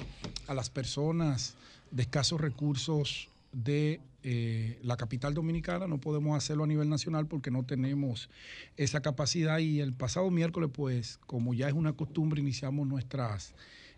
a 0.47 0.53
las 0.53 0.69
personas 0.69 1.55
de 1.91 2.03
escasos 2.03 2.39
recursos 2.39 3.29
de 3.51 3.99
eh, 4.23 4.77
la 4.83 4.97
capital 4.97 5.33
dominicana. 5.33 5.87
No 5.87 5.99
podemos 5.99 6.37
hacerlo 6.37 6.65
a 6.65 6.67
nivel 6.67 6.89
nacional 6.89 7.27
porque 7.27 7.51
no 7.51 7.63
tenemos 7.63 8.29
esa 8.77 9.01
capacidad 9.01 9.59
y 9.59 9.79
el 9.79 9.93
pasado 9.93 10.29
miércoles, 10.29 10.69
pues 10.73 11.17
como 11.25 11.53
ya 11.53 11.67
es 11.67 11.73
una 11.73 11.93
costumbre, 11.93 12.41
iniciamos 12.41 12.87
nuestras 12.87 13.53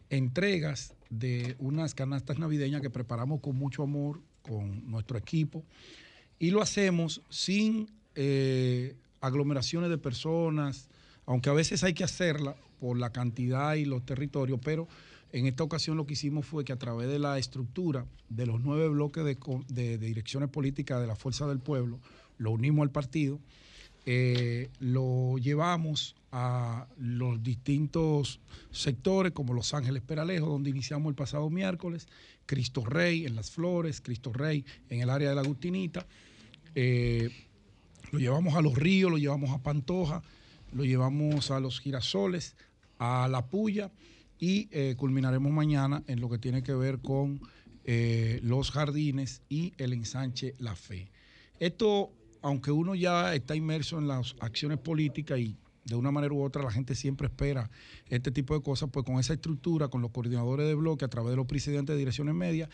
entregas 0.10 0.94
de 1.10 1.56
unas 1.60 1.96
canastas 1.96 2.38
navideñas 2.38 2.82
que 2.82 2.90
preparamos 2.90 3.40
con 3.40 3.56
mucho 3.56 3.84
amor 3.84 4.22
con 4.42 4.90
nuestro 4.90 5.18
equipo 5.18 5.64
y 6.40 6.52
lo 6.52 6.62
hacemos 6.62 7.22
sin 7.30 7.90
eh, 8.16 8.96
aglomeraciones 9.22 9.90
de 9.90 9.98
personas, 9.98 10.90
aunque 11.26 11.50
a 11.50 11.54
veces 11.54 11.84
hay 11.84 11.94
que 11.94 12.04
hacerla 12.04 12.56
por 12.82 12.98
la 12.98 13.12
cantidad 13.12 13.76
y 13.76 13.86
los 13.86 14.04
territorios, 14.04 14.60
pero 14.64 14.88
en 15.32 15.46
esta 15.46 15.64
ocasión 15.64 15.98
lo 15.98 16.08
que 16.08 16.14
hicimos 16.14 16.48
fue 16.48 16.66
que 16.66 16.74
a 16.74 16.80
través 16.80 17.08
de 17.08 17.20
la 17.20 17.38
estructura 17.38 18.08
de 18.28 18.48
los 18.48 18.60
nueve 18.60 18.88
bloques 18.88 19.24
de, 19.24 19.98
direcciones 20.00 20.50
políticas 20.50 21.00
de 21.00 21.06
la 21.06 21.16
Fuerza 21.16 21.46
del 21.46 21.60
Pueblo, 21.60 22.00
lo 22.40 22.50
unimos 22.50 22.82
al 22.82 22.90
partido, 22.90 23.40
eh, 24.08 24.72
lo 24.80 25.38
llevamos 25.38 26.16
a 26.32 26.88
los 26.98 27.44
distintos 27.44 28.40
sectores 28.72 29.32
como 29.32 29.54
Los 29.54 29.76
Ángeles 29.76 30.02
Peralejo, 30.02 30.48
donde 30.48 30.72
iniciamos 30.72 31.12
el 31.12 31.16
pasado 31.16 31.52
miércoles, 31.52 32.08
Cristo 32.48 32.84
Rey 32.84 33.28
en 33.28 33.36
Las 33.36 33.52
Flores, 33.52 34.02
Cristo 34.02 34.34
Rey 34.34 34.66
en 34.90 35.02
el 35.02 35.12
área 35.12 35.30
de 35.30 35.36
la 35.36 35.42
Agustinita, 35.42 36.08
eh, 36.74 37.30
lo 38.12 38.18
llevamos 38.18 38.56
a 38.56 38.62
Los 38.62 38.76
Ríos, 38.76 39.12
lo 39.12 39.20
llevamos 39.20 39.52
a 39.52 39.62
Pantoja, 39.62 40.24
lo 40.74 40.84
llevamos 40.84 41.52
a 41.52 41.60
Los 41.60 41.80
Girasoles, 41.80 42.56
a 43.02 43.28
La 43.28 43.48
Puya 43.48 43.92
y 44.38 44.70
eh, 44.72 44.94
culminaremos 44.96 45.52
mañana 45.52 46.04
en 46.06 46.22
lo 46.22 46.30
que 46.30 46.38
tiene 46.38 46.62
que 46.62 46.76
ver 46.76 47.00
con 47.00 47.42
eh, 47.84 48.40
Los 48.44 48.70
Jardines 48.70 49.42
y 49.50 49.74
el 49.78 49.94
ensanche 49.94 50.54
La 50.60 50.76
Fe. 50.76 51.12
Esto, 51.60 52.12
aunque 52.44 52.70
uno 52.70 52.94
ya 52.94 53.34
está 53.34 53.56
inmerso 53.56 53.98
en 53.98 54.08
las 54.08 54.36
acciones 54.40 54.78
políticas 54.78 55.40
y 55.40 55.58
de 55.84 55.96
una 55.96 56.12
manera 56.12 56.32
u 56.32 56.44
otra 56.44 56.62
la 56.62 56.70
gente 56.70 56.94
siempre 56.94 57.26
espera 57.26 57.72
este 58.08 58.30
tipo 58.30 58.54
de 58.54 58.62
cosas, 58.62 58.90
pues 58.94 59.04
con 59.04 59.20
esa 59.20 59.34
estructura, 59.34 59.88
con 59.88 60.04
los 60.04 60.12
coordinadores 60.12 60.68
de 60.68 60.76
bloque, 60.76 61.04
a 61.04 61.10
través 61.10 61.32
de 61.32 61.38
los 61.38 61.48
presidentes 61.48 61.96
de 61.96 61.98
direcciones 61.98 62.36
medias, 62.36 62.70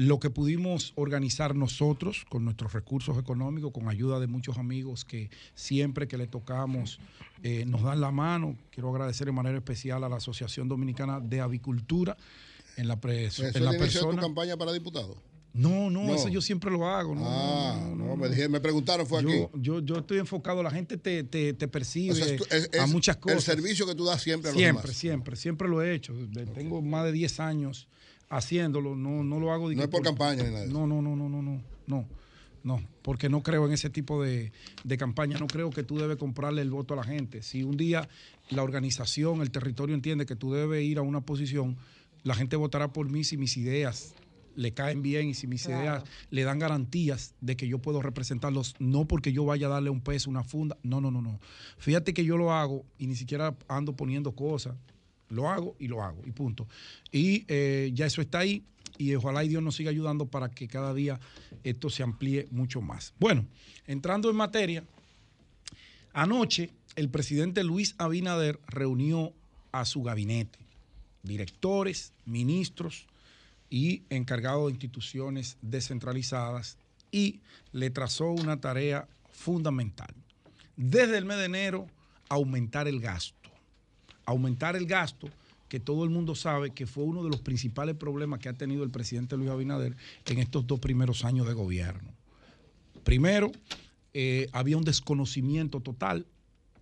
lo 0.00 0.20
que 0.20 0.30
pudimos 0.30 0.92
organizar 0.94 1.56
nosotros 1.56 2.24
con 2.28 2.44
nuestros 2.44 2.72
recursos 2.72 3.18
económicos, 3.18 3.72
con 3.72 3.88
ayuda 3.88 4.20
de 4.20 4.28
muchos 4.28 4.56
amigos 4.56 5.04
que 5.04 5.28
siempre 5.56 6.06
que 6.06 6.16
le 6.16 6.28
tocamos 6.28 7.00
eh, 7.42 7.64
nos 7.66 7.82
dan 7.82 8.00
la 8.00 8.12
mano. 8.12 8.56
Quiero 8.70 8.90
agradecer 8.90 9.26
de 9.26 9.32
manera 9.32 9.56
especial 9.58 10.04
a 10.04 10.08
la 10.08 10.16
Asociación 10.18 10.68
Dominicana 10.68 11.18
de 11.18 11.40
Avicultura 11.40 12.16
en 12.76 12.86
la, 12.86 13.00
pres- 13.00 13.26
¿Eso 13.26 13.46
es 13.48 13.56
en 13.56 13.64
la 13.64 13.70
el 13.72 13.78
de 13.80 13.86
tu 13.86 13.92
persona. 13.92 14.22
campaña 14.22 14.56
para 14.56 14.72
diputado? 14.72 15.16
No, 15.52 15.90
no, 15.90 16.04
No. 16.04 16.14
eso 16.14 16.28
yo 16.28 16.40
siempre 16.40 16.70
lo 16.70 16.86
hago. 16.86 17.16
No, 17.16 17.22
Ah, 17.26 17.76
no, 17.96 17.96
no, 18.06 18.16
me, 18.16 18.28
dije- 18.28 18.48
me 18.48 18.60
preguntaron, 18.60 19.04
fue 19.04 19.20
yo, 19.24 19.28
aquí. 19.28 19.60
Yo, 19.60 19.80
yo 19.80 19.96
estoy 19.96 20.18
enfocado, 20.18 20.62
la 20.62 20.70
gente 20.70 20.96
te, 20.96 21.24
te, 21.24 21.54
te 21.54 21.66
percibe 21.66 22.12
O 22.12 22.14
sea, 22.14 22.36
tú- 22.36 22.44
es- 22.52 22.70
a 22.78 22.86
muchas 22.86 23.16
el 23.16 23.22
cosas. 23.22 23.42
servicio 23.42 23.84
que 23.84 23.96
tú 23.96 24.04
das 24.04 24.22
siempre 24.22 24.50
a 24.50 24.52
los 24.52 24.60
Siempre, 24.60 24.82
demás. 24.82 24.96
siempre, 24.96 25.34
siempre 25.36 25.68
lo 25.68 25.82
he 25.82 25.92
hecho. 25.92 26.14
Tengo 26.54 26.80
más 26.82 27.04
de 27.04 27.10
10 27.10 27.40
años 27.40 27.88
haciéndolo, 28.28 28.94
no, 28.94 29.24
no 29.24 29.40
lo 29.40 29.52
hago. 29.52 29.70
No 29.72 29.82
es 29.82 29.88
por 29.88 30.02
campaña 30.02 30.42
ni 30.42 30.50
nada 30.50 30.60
de 30.60 30.66
eso. 30.66 30.78
No, 30.78 30.86
no, 30.86 31.02
no, 31.02 31.16
no, 31.16 31.28
no, 31.28 31.42
no, 31.42 31.62
no, 31.86 32.06
no, 32.62 32.82
porque 33.02 33.28
no 33.28 33.42
creo 33.42 33.66
en 33.66 33.72
ese 33.72 33.90
tipo 33.90 34.22
de, 34.22 34.52
de 34.84 34.96
campaña. 34.98 35.38
No 35.38 35.46
creo 35.46 35.70
que 35.70 35.82
tú 35.82 35.98
debes 35.98 36.16
comprarle 36.16 36.62
el 36.62 36.70
voto 36.70 36.94
a 36.94 36.96
la 36.96 37.04
gente. 37.04 37.42
Si 37.42 37.62
un 37.62 37.76
día 37.76 38.08
la 38.50 38.62
organización, 38.62 39.40
el 39.40 39.50
territorio 39.50 39.94
entiende 39.94 40.26
que 40.26 40.36
tú 40.36 40.52
debes 40.52 40.84
ir 40.84 40.98
a 40.98 41.02
una 41.02 41.20
posición, 41.20 41.76
la 42.24 42.34
gente 42.34 42.56
votará 42.56 42.92
por 42.92 43.10
mí 43.10 43.24
si 43.24 43.36
mis 43.36 43.56
ideas 43.56 44.14
le 44.58 44.74
caen 44.74 45.02
bien 45.02 45.28
y 45.28 45.34
si 45.34 45.46
mis 45.46 45.66
ideas 45.66 46.02
le 46.30 46.42
dan 46.42 46.58
garantías 46.58 47.34
de 47.40 47.56
que 47.56 47.68
yo 47.68 47.78
puedo 47.78 48.02
representarlos, 48.02 48.74
no 48.80 49.06
porque 49.06 49.32
yo 49.32 49.44
vaya 49.44 49.68
a 49.68 49.70
darle 49.70 49.88
un 49.88 50.00
peso, 50.00 50.28
una 50.28 50.42
funda, 50.42 50.76
no, 50.82 51.00
no, 51.00 51.12
no, 51.12 51.22
no. 51.22 51.38
Fíjate 51.78 52.12
que 52.12 52.24
yo 52.24 52.36
lo 52.36 52.52
hago 52.52 52.84
y 52.98 53.06
ni 53.06 53.14
siquiera 53.14 53.56
ando 53.68 53.94
poniendo 53.94 54.32
cosas, 54.32 54.74
lo 55.28 55.48
hago 55.48 55.76
y 55.78 55.88
lo 55.88 56.02
hago 56.02 56.22
y 56.24 56.32
punto. 56.32 56.66
Y 57.12 57.44
eh, 57.48 57.90
ya 57.94 58.06
eso 58.06 58.20
está 58.20 58.40
ahí 58.40 58.62
y 58.96 59.14
ojalá 59.14 59.44
y 59.44 59.48
Dios 59.48 59.62
nos 59.62 59.76
siga 59.76 59.90
ayudando 59.90 60.26
para 60.26 60.50
que 60.50 60.68
cada 60.68 60.94
día 60.94 61.20
esto 61.64 61.90
se 61.90 62.02
amplíe 62.02 62.48
mucho 62.50 62.80
más. 62.80 63.14
Bueno, 63.18 63.46
entrando 63.86 64.30
en 64.30 64.36
materia, 64.36 64.84
anoche 66.12 66.70
el 66.96 67.08
presidente 67.08 67.62
Luis 67.64 67.94
Abinader 67.98 68.58
reunió 68.66 69.32
a 69.70 69.84
su 69.84 70.02
gabinete, 70.02 70.58
directores, 71.22 72.12
ministros, 72.24 73.06
y 73.70 74.02
encargado 74.10 74.66
de 74.66 74.72
instituciones 74.72 75.56
descentralizadas 75.62 76.78
y 77.10 77.40
le 77.72 77.90
trazó 77.90 78.30
una 78.30 78.60
tarea 78.60 79.08
fundamental. 79.30 80.14
Desde 80.76 81.18
el 81.18 81.24
mes 81.24 81.38
de 81.38 81.44
enero, 81.44 81.86
aumentar 82.28 82.88
el 82.88 83.00
gasto. 83.00 83.37
Aumentar 84.28 84.76
el 84.76 84.86
gasto 84.86 85.30
que 85.68 85.80
todo 85.80 86.04
el 86.04 86.10
mundo 86.10 86.34
sabe 86.34 86.70
que 86.70 86.86
fue 86.86 87.04
uno 87.04 87.22
de 87.22 87.30
los 87.30 87.40
principales 87.40 87.94
problemas 87.94 88.40
que 88.40 88.48
ha 88.48 88.52
tenido 88.52 88.84
el 88.84 88.90
presidente 88.90 89.36
Luis 89.36 89.50
Abinader 89.50 89.96
en 90.26 90.38
estos 90.38 90.66
dos 90.66 90.80
primeros 90.80 91.24
años 91.24 91.46
de 91.46 91.54
gobierno. 91.54 92.10
Primero, 93.04 93.52
eh, 94.12 94.48
había 94.52 94.76
un 94.76 94.84
desconocimiento 94.84 95.80
total 95.80 96.26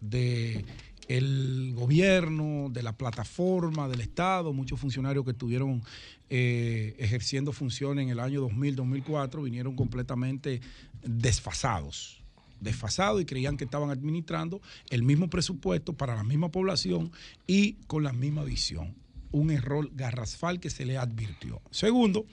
de 0.01 0.65
el 1.09 1.73
gobierno, 1.75 2.69
de 2.71 2.83
la 2.83 2.97
plataforma, 2.97 3.89
del 3.89 4.01
Estado, 4.01 4.53
muchos 4.53 4.81
funcionarios 4.81 5.25
que 5.25 5.31
estuvieron 5.31 5.83
eh, 6.31 6.97
ejerciendo 6.99 7.53
funciones 7.53 8.03
en 8.03 8.09
el 8.11 8.19
año 8.19 8.49
2000-2004 8.49 9.45
vinieron 9.45 9.77
completamente 9.77 10.61
desfasados, 11.05 12.25
desfasados 12.61 13.21
y 13.21 13.27
creían 13.27 13.57
que 13.57 13.65
estaban 13.65 13.91
administrando 13.91 14.61
el 14.91 15.03
mismo 15.03 15.29
presupuesto 15.29 15.93
para 15.93 16.17
la 16.17 16.25
misma 16.25 16.51
población 16.51 17.13
y 17.47 17.75
con 17.87 18.03
la 18.03 18.13
misma 18.13 18.45
visión. 18.45 18.95
Un 19.33 19.51
error 19.51 19.91
garrasfal 19.95 20.61
que 20.61 20.71
se 20.71 20.87
le 20.87 20.97
advirtió. 20.97 21.61
Segundo, 21.71 22.27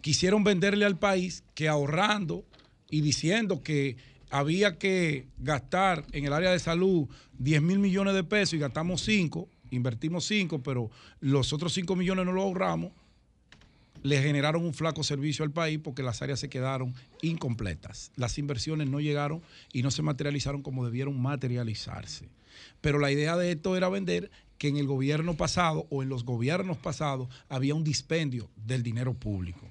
quisieron 0.00 0.44
venderle 0.44 0.84
al 0.84 0.98
país 0.98 1.44
que 1.54 1.68
ahorrando 1.68 2.44
y 2.90 3.00
diciendo 3.00 3.62
que 3.62 3.96
había 4.30 4.78
que 4.78 5.26
gastar 5.38 6.06
en 6.12 6.24
el 6.24 6.32
área 6.32 6.50
de 6.50 6.58
salud 6.58 7.08
10 7.38 7.62
mil 7.62 7.78
millones 7.78 8.14
de 8.14 8.24
pesos 8.24 8.54
y 8.54 8.58
gastamos 8.58 9.02
5, 9.02 9.48
invertimos 9.70 10.24
5, 10.26 10.62
pero 10.62 10.90
los 11.20 11.52
otros 11.52 11.72
5 11.74 11.94
millones 11.96 12.24
no 12.24 12.32
los 12.32 12.44
ahorramos, 12.44 12.92
le 14.02 14.22
generaron 14.22 14.64
un 14.64 14.74
flaco 14.74 15.02
servicio 15.02 15.44
al 15.44 15.50
país 15.50 15.78
porque 15.82 16.02
las 16.02 16.22
áreas 16.22 16.40
se 16.40 16.48
quedaron 16.48 16.94
incompletas. 17.20 18.12
Las 18.16 18.38
inversiones 18.38 18.88
no 18.88 19.00
llegaron 19.00 19.42
y 19.72 19.82
no 19.82 19.90
se 19.90 20.02
materializaron 20.02 20.62
como 20.62 20.84
debieron 20.84 21.20
materializarse. 21.20 22.28
Pero 22.80 22.98
la 22.98 23.10
idea 23.10 23.36
de 23.36 23.52
esto 23.52 23.76
era 23.76 23.88
vender 23.88 24.30
que 24.58 24.68
en 24.68 24.76
el 24.76 24.86
gobierno 24.86 25.34
pasado 25.34 25.86
o 25.90 26.02
en 26.02 26.08
los 26.08 26.24
gobiernos 26.24 26.76
pasados 26.78 27.28
había 27.48 27.74
un 27.74 27.84
dispendio 27.84 28.48
del 28.66 28.82
dinero 28.82 29.14
público. 29.14 29.68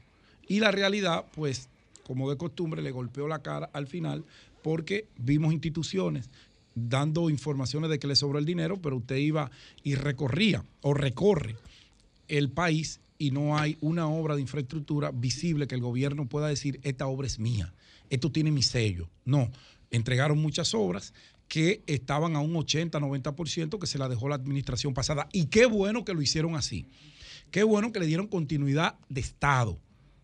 Y 0.47 0.59
la 0.59 0.71
realidad, 0.71 1.25
pues, 1.33 1.69
como 2.05 2.29
de 2.29 2.37
costumbre, 2.37 2.81
le 2.81 2.91
golpeó 2.91 3.27
la 3.27 3.41
cara 3.41 3.69
al 3.73 3.87
final 3.87 4.25
porque 4.61 5.07
vimos 5.17 5.53
instituciones 5.53 6.29
dando 6.75 7.29
informaciones 7.29 7.89
de 7.89 7.99
que 7.99 8.07
le 8.07 8.15
sobró 8.15 8.39
el 8.39 8.45
dinero, 8.45 8.81
pero 8.81 8.97
usted 8.97 9.17
iba 9.17 9.51
y 9.83 9.95
recorría 9.95 10.63
o 10.81 10.93
recorre 10.93 11.55
el 12.27 12.49
país 12.49 13.01
y 13.21 13.29
no 13.29 13.55
hay 13.55 13.77
una 13.81 14.07
obra 14.07 14.33
de 14.33 14.41
infraestructura 14.41 15.11
visible 15.11 15.67
que 15.67 15.75
el 15.75 15.81
gobierno 15.81 16.27
pueda 16.27 16.47
decir, 16.47 16.79
esta 16.81 17.05
obra 17.05 17.27
es 17.27 17.37
mía, 17.37 17.71
esto 18.09 18.31
tiene 18.31 18.49
mi 18.49 18.63
sello. 18.63 19.11
No, 19.25 19.51
entregaron 19.91 20.41
muchas 20.41 20.73
obras 20.73 21.13
que 21.47 21.83
estaban 21.85 22.35
a 22.35 22.39
un 22.39 22.55
80, 22.55 22.99
90% 22.99 23.77
que 23.77 23.85
se 23.85 23.99
la 23.99 24.09
dejó 24.09 24.27
la 24.27 24.33
administración 24.33 24.95
pasada. 24.95 25.29
Y 25.31 25.45
qué 25.45 25.67
bueno 25.67 26.03
que 26.03 26.15
lo 26.15 26.23
hicieron 26.23 26.55
así. 26.55 26.87
Qué 27.51 27.61
bueno 27.61 27.91
que 27.91 27.99
le 27.99 28.07
dieron 28.07 28.25
continuidad 28.25 28.95
de 29.07 29.21
Estado 29.21 29.77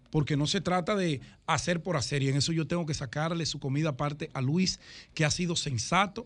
porque 0.10 0.36
no 0.36 0.48
se 0.48 0.62
trata 0.62 0.95
de 0.95 1.22
hacer 1.45 1.84
por 1.84 1.98
hacer. 1.98 2.24
Y 2.24 2.30
en 2.30 2.38
eso 2.38 2.52
yo 2.52 2.66
tengo 2.66 2.88
que 2.88 2.95
sacarle 2.95 3.45
su 3.45 3.60
comida 3.60 3.89
aparte 3.89 4.32
a 4.34 4.41
Luis, 4.41 4.80
que 5.14 5.24
ha 5.24 5.30
sido 5.30 5.56
sensato 5.56 6.26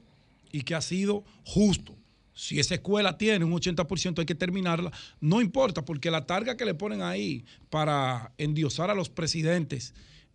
y 0.54 0.62
que 0.62 0.76
ha 0.76 0.82
sido 0.82 1.26
justo. 1.44 1.98
Si 2.34 2.60
esa 2.60 2.76
escuela 2.76 3.18
tiene 3.18 3.46
un 3.46 3.52
80% 3.52 4.20
hay 4.20 4.26
que 4.26 4.36
terminarla, 4.36 4.92
no 5.20 5.42
importa, 5.42 5.84
porque 5.84 6.10
la 6.10 6.26
targa 6.26 6.56
que 6.56 6.66
le 6.66 6.74
ponen 6.74 7.02
ahí 7.02 7.46
para 7.70 8.34
endiosar 8.38 8.90
a 8.90 8.96
los 8.96 9.10
presidentes 9.10 9.94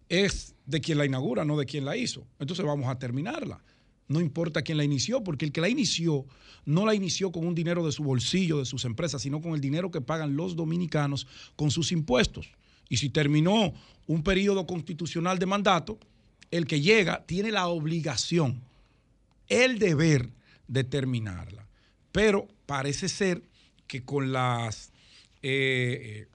es 0.09 0.55
de 0.67 0.81
quien 0.81 0.99
la 0.99 1.07
inaugura, 1.07 1.45
no 1.45 1.57
de 1.57 1.67
quien 1.67 1.85
la 1.85 1.97
hizo. 1.97 2.27
Entonces 2.39 2.65
vamos 2.65 2.89
a 2.89 2.99
terminarla. 2.99 3.63
No 4.09 4.21
importa 4.21 4.63
quién 4.63 4.79
la 4.79 4.85
inició, 4.85 5.25
porque 5.25 5.45
el 5.45 5.53
que 5.53 5.61
la 5.61 5.69
inició 5.69 6.27
no 6.65 6.87
la 6.87 6.95
inició 6.95 7.33
con 7.33 7.47
un 7.47 7.55
dinero 7.55 7.85
de 7.85 7.93
su 7.93 8.05
bolsillo, 8.05 8.59
de 8.59 8.65
sus 8.65 8.85
empresas, 8.85 9.23
sino 9.23 9.41
con 9.41 9.55
el 9.55 9.61
dinero 9.61 9.91
que 9.91 10.01
pagan 10.01 10.37
los 10.37 10.55
dominicanos 10.55 11.27
con 11.57 11.71
sus 11.71 11.93
impuestos. 11.93 12.51
Y 12.89 12.99
si 12.99 13.11
terminó 13.11 13.73
un 14.07 14.23
periodo 14.23 14.67
constitucional 14.67 15.39
de 15.39 15.47
mandato, 15.47 15.99
el 16.51 16.67
que 16.67 16.81
llega 16.81 17.25
tiene 17.27 17.51
la 17.51 17.67
obligación, 17.67 18.61
el 19.49 19.79
deber 19.79 20.31
de 20.69 20.85
terminarla. 20.85 21.66
Pero 22.17 22.49
parece 22.65 23.11
ser 23.11 23.43
que 23.87 24.03
con 24.03 24.33
eh, 25.43 26.27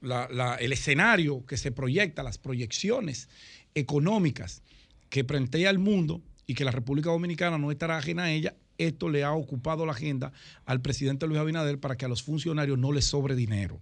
la- 0.00 0.56
el 0.58 0.72
escenario 0.72 1.44
que 1.44 1.58
se 1.58 1.72
proyecta, 1.72 2.22
las 2.22 2.38
proyecciones 2.38 3.28
económicas 3.74 4.62
que 5.10 5.24
plantea 5.24 5.68
el 5.68 5.78
mundo 5.78 6.22
y 6.46 6.54
que 6.54 6.64
la 6.64 6.70
República 6.70 7.10
Dominicana 7.10 7.58
no 7.58 7.70
estará 7.70 7.98
ajena 7.98 8.24
a 8.24 8.32
ella, 8.32 8.54
esto 8.78 9.10
le 9.10 9.24
ha 9.24 9.32
ocupado 9.34 9.84
la 9.84 9.92
agenda 9.92 10.32
al 10.64 10.80
presidente 10.80 11.26
Luis 11.26 11.38
Abinader 11.38 11.78
para 11.80 11.96
que 11.98 12.06
a 12.06 12.08
los 12.08 12.22
funcionarios 12.22 12.78
no 12.78 12.90
les 12.92 13.04
sobre 13.04 13.34
dinero. 13.34 13.78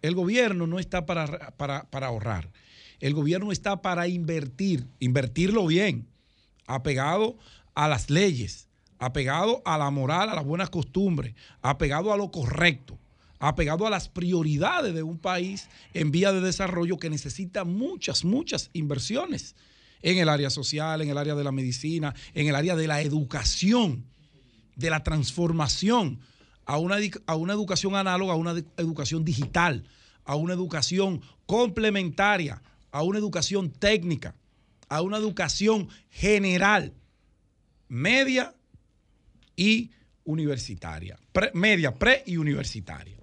El 0.00 0.14
gobierno 0.14 0.66
no 0.66 0.78
está 0.78 1.04
para 1.04 2.06
ahorrar. 2.06 2.50
El 3.00 3.12
gobierno 3.12 3.52
está 3.52 3.82
para 3.82 4.08
invertir, 4.08 4.86
invertirlo 4.98 5.66
bien, 5.66 6.06
apegado 6.66 7.36
a 7.74 7.86
las 7.86 8.08
leyes, 8.08 8.65
apegado 8.98 9.62
a 9.64 9.78
la 9.78 9.90
moral, 9.90 10.30
a 10.30 10.34
las 10.34 10.44
buenas 10.44 10.70
costumbres, 10.70 11.34
apegado 11.62 12.12
a 12.12 12.16
lo 12.16 12.30
correcto, 12.30 12.98
apegado 13.38 13.86
a 13.86 13.90
las 13.90 14.08
prioridades 14.08 14.94
de 14.94 15.02
un 15.02 15.18
país 15.18 15.68
en 15.92 16.10
vía 16.10 16.32
de 16.32 16.40
desarrollo 16.40 16.98
que 16.98 17.10
necesita 17.10 17.64
muchas, 17.64 18.24
muchas 18.24 18.70
inversiones 18.72 19.54
en 20.02 20.18
el 20.18 20.28
área 20.28 20.50
social, 20.50 21.02
en 21.02 21.10
el 21.10 21.18
área 21.18 21.34
de 21.34 21.44
la 21.44 21.52
medicina, 21.52 22.14
en 22.34 22.46
el 22.46 22.54
área 22.54 22.76
de 22.76 22.86
la 22.86 23.00
educación, 23.00 24.06
de 24.76 24.90
la 24.90 25.02
transformación 25.02 26.20
a 26.64 26.78
una, 26.78 26.96
a 27.26 27.36
una 27.36 27.52
educación 27.52 27.94
análoga, 27.94 28.32
a 28.32 28.36
una 28.36 28.54
educación 28.76 29.24
digital, 29.24 29.84
a 30.24 30.34
una 30.34 30.54
educación 30.54 31.22
complementaria, 31.46 32.62
a 32.90 33.02
una 33.02 33.18
educación 33.18 33.70
técnica, 33.70 34.34
a 34.88 35.02
una 35.02 35.16
educación 35.16 35.88
general, 36.10 36.92
media 37.88 38.55
y 39.56 39.90
universitaria, 40.24 41.18
pre- 41.32 41.50
media, 41.54 41.94
pre 41.94 42.22
y 42.26 42.36
universitaria. 42.36 43.16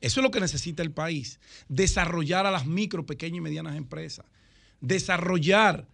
Eso 0.00 0.20
es 0.20 0.24
lo 0.24 0.30
que 0.30 0.40
necesita 0.40 0.82
el 0.82 0.90
país, 0.90 1.40
desarrollar 1.68 2.44
a 2.46 2.50
las 2.50 2.66
micro, 2.66 3.06
pequeñas 3.06 3.38
y 3.38 3.40
medianas 3.40 3.76
empresas, 3.76 4.26
desarrollar 4.80 5.86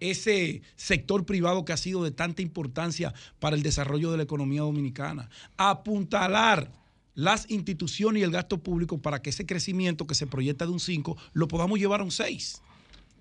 ese 0.00 0.62
sector 0.76 1.24
privado 1.24 1.64
que 1.64 1.72
ha 1.72 1.76
sido 1.76 2.02
de 2.04 2.10
tanta 2.10 2.42
importancia 2.42 3.14
para 3.38 3.56
el 3.56 3.62
desarrollo 3.62 4.10
de 4.10 4.18
la 4.18 4.22
economía 4.24 4.60
dominicana, 4.60 5.30
apuntalar 5.56 6.70
las 7.14 7.48
instituciones 7.50 8.20
y 8.20 8.24
el 8.24 8.30
gasto 8.32 8.58
público 8.62 8.98
para 8.98 9.22
que 9.22 9.30
ese 9.30 9.46
crecimiento 9.46 10.06
que 10.06 10.14
se 10.14 10.26
proyecta 10.26 10.66
de 10.66 10.72
un 10.72 10.80
5 10.80 11.16
lo 11.32 11.48
podamos 11.48 11.78
llevar 11.78 12.00
a 12.00 12.04
un 12.04 12.10
6, 12.10 12.60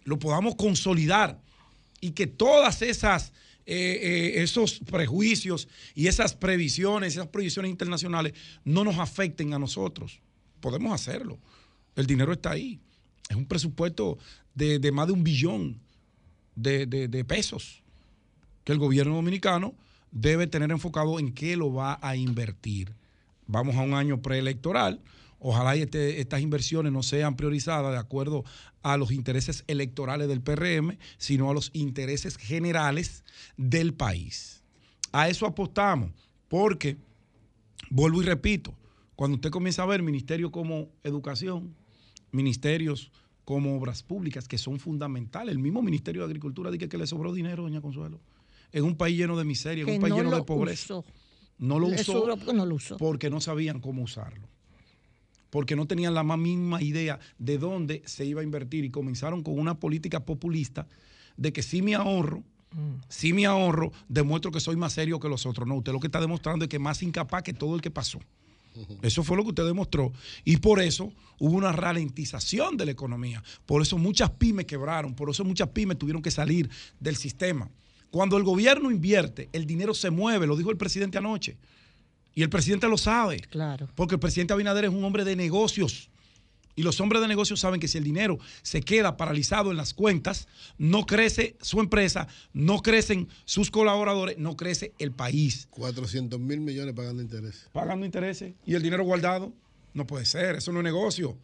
lo 0.04 0.20
podamos 0.20 0.56
consolidar 0.56 1.40
y 2.02 2.12
que 2.12 2.28
todas 2.28 2.82
esas 2.82 3.32
eh, 3.66 4.00
eh, 4.36 4.44
esos 4.44 4.80
prejuicios 4.80 5.68
y 5.96 6.08
esas 6.08 6.34
previsiones, 6.36 7.14
esas 7.14 7.28
proyecciones 7.28 7.72
internacionales 7.72 8.34
no 8.66 8.84
nos 8.84 8.98
afecten 8.98 9.54
a 9.54 9.60
nosotros. 9.60 10.20
Podemos 10.60 10.94
hacerlo. 10.94 11.38
El 11.96 12.06
dinero 12.08 12.34
está 12.34 12.52
ahí. 12.52 12.80
Es 13.30 13.36
un 13.36 13.46
presupuesto 13.46 14.18
de, 14.56 14.80
de 14.80 14.92
más 14.92 15.08
de 15.08 15.14
un 15.14 15.24
billón 15.24 15.80
de, 16.56 16.86
de- 16.86 17.08
de 17.08 17.24
pesos 17.26 17.82
que 18.64 18.72
el 18.72 18.80
gobierno 18.80 19.16
dominicano 19.16 19.74
debe 20.12 20.48
tener 20.48 20.72
enfocado 20.72 21.20
en 21.20 21.34
qué 21.34 21.56
lo 21.58 21.74
va 21.74 22.00
a 22.02 22.16
invertir. 22.16 22.94
Vamos 23.48 23.76
a 23.76 23.82
un 23.82 23.94
año 23.94 24.22
preelectoral. 24.22 25.00
Ojalá 25.46 25.76
y 25.76 25.82
este- 25.82 26.22
estas 26.22 26.40
inversiones 26.40 26.94
no 26.94 27.04
sean 27.04 27.36
priorizadas 27.36 27.92
de 27.92 27.98
acuerdo 27.98 28.46
a 28.82 28.96
los 28.96 29.12
intereses 29.12 29.66
electorales 29.68 30.30
del 30.30 30.40
PRM, 30.42 30.98
sino 31.18 31.50
a 31.50 31.54
los 31.54 31.70
intereses 31.74 32.38
generales 32.38 33.26
del 33.58 33.94
país. 33.94 34.64
A 35.12 35.28
eso 35.28 35.46
apostamos, 35.46 36.12
porque, 36.48 36.96
vuelvo 37.90 38.22
y 38.22 38.26
repito, 38.26 38.74
cuando 39.18 39.36
usted 39.36 39.50
comienza 39.52 39.84
a 39.84 39.86
ver 39.86 40.02
ministerios 40.02 40.50
como 40.50 40.88
educación, 41.04 41.76
ministerios 42.32 43.12
como 43.44 43.76
obras 43.78 44.02
públicas, 44.02 44.48
que 44.48 44.58
son 44.58 44.80
fundamentales, 44.80 45.52
el 45.52 45.60
mismo 45.60 45.82
Ministerio 45.82 46.22
de 46.22 46.28
Agricultura 46.28 46.72
dice 46.72 46.88
que 46.88 46.98
le 46.98 47.06
sobró 47.06 47.34
dinero, 47.34 47.64
doña 47.64 47.82
Consuelo, 47.82 48.22
en 48.72 48.86
un 48.86 48.96
país 48.96 49.18
lleno 49.18 49.38
de 49.38 49.44
miseria, 49.44 49.84
en 49.84 49.90
un 49.96 50.00
país 50.00 50.12
no 50.12 50.18
lleno 50.18 50.36
de 50.36 50.44
pobreza. 50.44 51.00
usó. 51.00 51.06
No 51.58 51.80
lo 51.80 51.88
usó, 51.88 52.36
no 52.54 52.66
lo 52.66 52.76
usó. 52.76 52.98
porque 52.98 53.30
no 53.30 53.42
sabían 53.42 53.82
cómo 53.82 54.04
usarlo. 54.04 54.48
Porque 55.54 55.76
no 55.76 55.86
tenían 55.86 56.16
la 56.16 56.24
más 56.24 56.40
mínima 56.40 56.82
idea 56.82 57.20
de 57.38 57.60
dónde 57.60 58.02
se 58.08 58.26
iba 58.26 58.42
a 58.42 58.44
invertir 58.44 58.86
y 58.86 58.90
comenzaron 58.90 59.44
con 59.44 59.60
una 59.60 59.80
política 59.80 60.26
populista 60.26 60.88
de 61.38 61.54
que 61.54 61.62
si 61.62 61.84
me 61.84 61.94
ahorro, 61.94 62.42
si 63.08 63.34
me 63.34 63.46
ahorro, 63.46 63.92
demuestro 64.10 64.52
que 64.52 64.60
soy 64.60 64.78
más 64.78 64.94
serio 64.94 65.20
que 65.20 65.30
los 65.30 65.46
otros. 65.46 65.68
No, 65.68 65.76
usted 65.76 65.92
lo 65.92 66.00
que 66.00 66.08
está 66.08 66.20
demostrando 66.20 66.66
es 66.66 66.70
que 66.70 66.78
es 66.78 66.82
más 66.82 67.04
incapaz 67.04 67.44
que 67.44 67.54
todo 67.54 67.76
el 67.76 67.82
que 67.82 67.92
pasó. 67.92 68.20
Eso 69.04 69.24
fue 69.24 69.38
lo 69.38 69.44
que 69.44 69.50
usted 69.50 69.66
demostró. 69.68 70.12
Y 70.44 70.58
por 70.58 70.82
eso 70.82 71.14
hubo 71.38 71.56
una 71.56 71.72
ralentización 71.72 72.76
de 72.76 72.86
la 72.86 72.92
economía. 72.92 73.44
Por 73.68 73.84
eso 73.84 74.00
muchas 74.00 74.32
pymes 74.32 74.66
quebraron. 74.66 75.14
Por 75.14 75.30
eso 75.30 75.46
muchas 75.46 75.70
pymes 75.70 76.00
tuvieron 76.00 76.24
que 76.24 76.32
salir 76.32 76.68
del 77.00 77.16
sistema. 77.16 77.70
Cuando 78.10 78.38
el 78.38 78.44
gobierno 78.44 78.90
invierte, 78.90 79.50
el 79.54 79.68
dinero 79.68 79.94
se 79.94 80.10
mueve, 80.10 80.48
lo 80.48 80.58
dijo 80.58 80.72
el 80.72 80.78
presidente 80.78 81.20
anoche. 81.20 81.58
Y 82.36 82.44
el 82.44 82.50
presidente 82.50 82.88
lo 82.88 82.98
sabe. 82.98 83.40
Claro. 83.50 83.90
Porque 83.96 84.16
el 84.16 84.20
presidente 84.20 84.54
Abinader 84.54 84.86
es 84.86 84.92
un 84.92 85.04
hombre 85.04 85.24
de 85.24 85.36
negocios. 85.36 86.10
Y 86.76 86.82
los 86.82 87.00
hombres 87.00 87.22
de 87.22 87.28
negocios 87.28 87.60
saben 87.60 87.80
que 87.80 87.88
si 87.88 88.00
el 88.00 88.04
dinero 88.04 88.40
se 88.64 88.82
queda 88.82 89.16
paralizado 89.16 89.70
en 89.70 89.78
las 89.78 89.94
cuentas, 89.94 90.48
no 90.80 91.06
crece 91.06 91.56
su 91.62 91.80
empresa, 91.80 92.28
no 92.52 92.82
crecen 92.82 93.28
sus 93.46 93.70
colaboradores, 93.70 94.40
no 94.40 94.58
crece 94.58 94.94
el 94.98 95.12
país. 95.12 95.68
400 95.70 96.40
mil 96.40 96.62
millones 96.62 96.96
pagando 96.96 97.22
intereses. 97.22 97.70
Pagando 97.72 98.06
intereses 98.06 98.54
y 98.66 98.74
el 98.74 98.82
dinero 98.82 99.04
guardado. 99.04 99.54
No 99.94 100.08
puede 100.08 100.26
ser, 100.26 100.56
eso 100.56 100.72
no 100.72 100.80
es 100.80 100.84
negocio. 100.84 101.38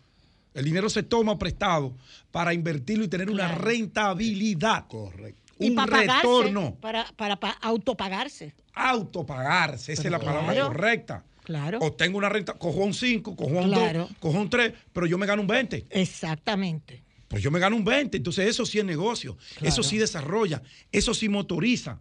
El 0.55 0.65
dinero 0.65 0.89
se 0.89 1.03
toma 1.03 1.37
prestado 1.37 1.95
para 2.31 2.55
invertirlo 2.55 3.03
y 3.03 3.07
tener 3.07 3.29
una 3.29 3.49
rentabilidad. 3.53 4.87
Correcto. 4.87 5.48
Y 5.59 5.69
Un 5.69 5.75
para 5.75 6.01
retorno. 6.15 6.75
para, 6.79 7.05
para, 7.15 7.39
pa- 7.39 7.57
autopagarse. 7.61 8.53
Autopagarse, 8.73 9.93
esa 9.93 10.03
es 10.03 10.11
la 10.11 10.19
palabra 10.19 10.67
correcta. 10.67 11.23
Claro. 11.43 11.79
O 11.81 11.91
tengo 11.93 12.17
una 12.17 12.29
renta, 12.29 12.53
cojo 12.53 12.79
un 12.79 12.93
5, 12.93 13.35
cojo 13.35 13.49
un 13.51 13.69
2, 13.71 13.79
Claro. 13.79 14.09
cojo 14.19 14.39
un 14.39 14.49
3, 14.49 14.71
pero 14.93 15.05
yo 15.07 15.17
me 15.17 15.25
gano 15.25 15.41
un 15.41 15.47
20. 15.47 15.85
Exactamente. 15.89 17.03
Pues 17.27 17.41
yo 17.43 17.49
me 17.51 17.59
gano 17.59 17.75
un 17.75 17.83
20. 17.83 18.17
Entonces 18.17 18.47
eso 18.47 18.65
sí 18.65 18.79
es 18.79 18.85
negocio. 18.85 19.35
Claro. 19.55 19.67
Eso 19.67 19.83
sí 19.83 19.97
desarrolla. 19.97 20.61
Eso 20.91 21.13
sí 21.13 21.27
motoriza 21.27 21.99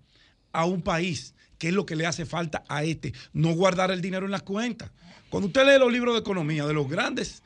a 0.53 0.65
un 0.67 0.83
país, 0.83 1.35
que 1.59 1.69
es 1.69 1.75
lo 1.75 1.87
que 1.87 1.97
le 1.97 2.07
hace 2.07 2.27
falta 2.27 2.63
a 2.69 2.85
este. 2.85 3.13
No 3.33 3.53
guardar 3.55 3.91
el 3.91 4.01
dinero 4.03 4.27
en 4.27 4.33
las 4.33 4.43
cuentas. 4.43 4.91
Cuando 5.31 5.47
usted 5.49 5.65
lee 5.67 5.79
los 5.79 5.93
libros 5.93 6.15
de 6.15 6.21
economía 6.21 6.67
de 6.67 6.75
los 6.75 6.89
grandes 6.89 7.43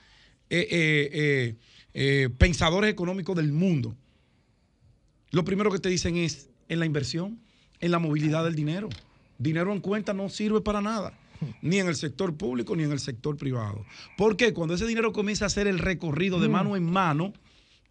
eh, 0.50 0.66
eh, 0.70 1.56
eh, 1.94 2.28
pensadores 2.36 2.90
económicos 2.90 3.36
del 3.36 3.52
mundo, 3.52 3.96
lo 5.32 5.44
primero 5.44 5.70
que 5.70 5.78
te 5.78 5.88
dicen 5.88 6.16
es 6.16 6.48
en 6.68 6.78
la 6.78 6.86
inversión, 6.86 7.40
en 7.80 7.90
la 7.90 7.98
movilidad 7.98 8.44
del 8.44 8.54
dinero. 8.54 8.88
Dinero 9.38 9.72
en 9.72 9.80
cuenta 9.80 10.12
no 10.12 10.28
sirve 10.28 10.60
para 10.60 10.80
nada, 10.80 11.18
ni 11.60 11.78
en 11.78 11.88
el 11.88 11.96
sector 11.96 12.36
público 12.36 12.76
ni 12.76 12.84
en 12.84 12.92
el 12.92 13.00
sector 13.00 13.36
privado. 13.36 13.84
Porque 14.16 14.52
cuando 14.54 14.74
ese 14.74 14.86
dinero 14.86 15.12
comienza 15.12 15.44
a 15.44 15.48
hacer 15.48 15.66
el 15.66 15.78
recorrido 15.80 16.38
de 16.38 16.48
Mm. 16.48 16.52
mano 16.52 16.76
en 16.76 16.84
mano, 16.84 17.32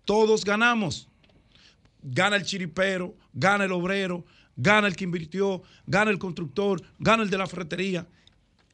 todos 0.05 0.45
ganamos. 0.45 1.09
Gana 2.01 2.37
el 2.37 2.43
chiripero, 2.43 3.15
gana 3.33 3.65
el 3.65 3.71
obrero, 3.73 4.25
gana 4.55 4.87
el 4.87 4.95
que 4.95 5.03
invirtió, 5.03 5.61
gana 5.85 6.09
el 6.11 6.17
constructor, 6.19 6.81
gana 6.99 7.23
el 7.23 7.29
de 7.29 7.37
la 7.37 7.47
ferretería. 7.47 8.07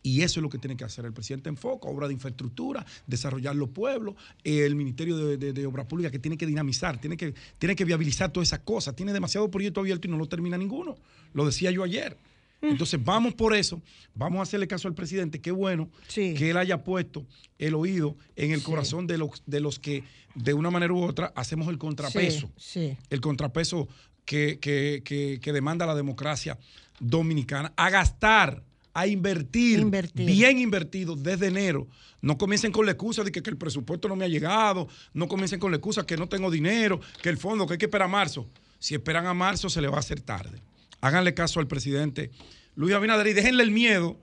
Y 0.07 0.21
eso 0.21 0.39
es 0.39 0.41
lo 0.43 0.49
que 0.49 0.57
tiene 0.57 0.77
que 0.77 0.83
hacer 0.85 1.03
el 1.05 1.11
presidente 1.13 1.49
Enfoca, 1.49 1.89
obra 1.89 2.07
de 2.07 2.13
infraestructura, 2.13 2.85
desarrollar 3.07 3.55
los 3.55 3.69
pueblos, 3.69 4.15
el 4.43 4.75
Ministerio 4.75 5.17
de, 5.17 5.37
de- 5.37 5.51
de 5.53 5.65
Obras 5.65 5.85
Públicas 5.85 6.11
que 6.11 6.19
tiene 6.19 6.37
que 6.37 6.45
dinamizar, 6.45 6.99
tiene 7.01 7.17
que, 7.17 7.33
tiene 7.59 7.75
que 7.75 7.83
viabilizar 7.85 8.31
todas 8.31 8.49
esas 8.49 8.59
cosas. 8.59 8.95
Tiene 8.95 9.11
demasiado 9.11 9.49
proyecto 9.51 9.81
abierto 9.81 10.07
y 10.07 10.11
no 10.11 10.17
lo 10.17 10.27
termina 10.27 10.57
ninguno. 10.57 10.95
Lo 11.33 11.45
decía 11.45 11.71
yo 11.71 11.83
ayer. 11.83 12.17
Entonces 12.61 13.03
vamos 13.03 13.35
por 13.35 13.53
eso, 13.55 13.81
vamos 14.15 14.39
a 14.39 14.43
hacerle 14.43 14.67
caso 14.67 14.87
al 14.87 14.95
presidente. 14.95 15.39
Qué 15.39 15.51
bueno 15.51 15.89
que 16.13 16.49
él 16.49 16.57
haya 16.57 16.83
puesto 16.83 17.23
el 17.59 17.75
oído 17.75 18.15
en 18.35 18.51
el 18.51 18.61
Sí. 18.61 18.65
corazón 18.65 19.05
de 19.05 19.17
los, 19.19 19.43
de 19.45 19.59
los 19.59 19.77
que 19.77 20.03
de 20.33 20.53
una 20.55 20.71
manera 20.71 20.91
u 20.93 21.03
otra 21.03 21.31
hacemos 21.35 21.67
el 21.67 21.77
contrapeso 21.77 22.49
Sí, 22.57 22.79
sí. 22.89 22.97
el 23.11 23.21
contrapeso 23.21 23.87
que, 24.25 24.57
que- 24.59 25.01
que- 25.05 25.39
que 25.39 25.53
demanda 25.53 25.85
la 25.85 25.93
democracia 25.95 26.57
dominicana, 26.99 27.73
a 27.75 27.89
gastar, 27.91 28.63
a 28.99 29.05
invertir, 29.05 29.79
Invertir. 29.79 30.25
bien 30.25 30.57
invertido 30.57 31.15
desde 31.15 31.47
enero. 31.47 31.87
No 32.19 32.35
comiencen 32.39 32.71
con 32.71 32.85
la 32.87 32.93
excusa 32.93 33.23
de 33.23 33.31
que, 33.31 33.43
que 33.43 33.51
el 33.51 33.57
presupuesto 33.57 34.07
no 34.07 34.15
me 34.15 34.25
ha 34.25 34.27
llegado, 34.27 34.87
no 35.13 35.27
comiencen 35.27 35.59
con 35.59 35.69
la 35.71 35.77
excusa 35.77 36.03
que 36.03 36.17
no 36.17 36.27
tengo 36.27 36.49
dinero, 36.49 36.99
que 37.21 37.29
el 37.29 37.37
fondo, 37.37 37.67
que 37.67 37.73
hay 37.73 37.77
que 37.77 37.85
esperar 37.85 38.07
a 38.07 38.11
marzo. 38.11 38.49
Si 38.79 38.95
esperan 38.95 39.27
a 39.27 39.35
marzo, 39.35 39.69
se 39.69 39.81
le 39.81 39.87
va 39.87 39.97
a 39.97 39.99
hacer 39.99 40.21
tarde. 40.21 40.63
Háganle 40.99 41.35
caso 41.35 41.59
al 41.59 41.67
presidente 41.67 42.31
Luis 42.75 42.95
Abinader 42.95 43.27
y 43.27 43.33
déjenle 43.33 43.61
el 43.61 43.69
miedo, 43.69 44.17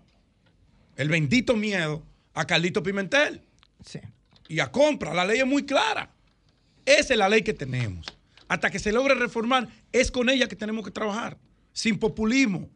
el 0.96 1.08
bendito 1.08 1.54
miedo, 1.54 2.02
a 2.34 2.44
Carlito 2.44 2.82
Pimentel. 2.82 3.42
Y 4.48 4.58
a 4.58 4.72
compra. 4.72 5.14
La 5.14 5.24
ley 5.24 5.38
es 5.38 5.46
muy 5.46 5.64
clara. 5.64 6.10
Esa 6.84 7.14
es 7.14 7.18
la 7.18 7.28
ley 7.28 7.42
que 7.42 7.54
tenemos. 7.54 8.06
Hasta 8.48 8.70
que 8.70 8.80
se 8.80 8.90
logre 8.90 9.14
reformar, 9.14 9.68
es 9.92 10.10
con 10.10 10.28
ella 10.28 10.48
que 10.48 10.56
tenemos 10.56 10.84
que 10.84 10.90
trabajar. 10.90 11.38
Sin 11.72 11.96
populismo, 11.98 12.68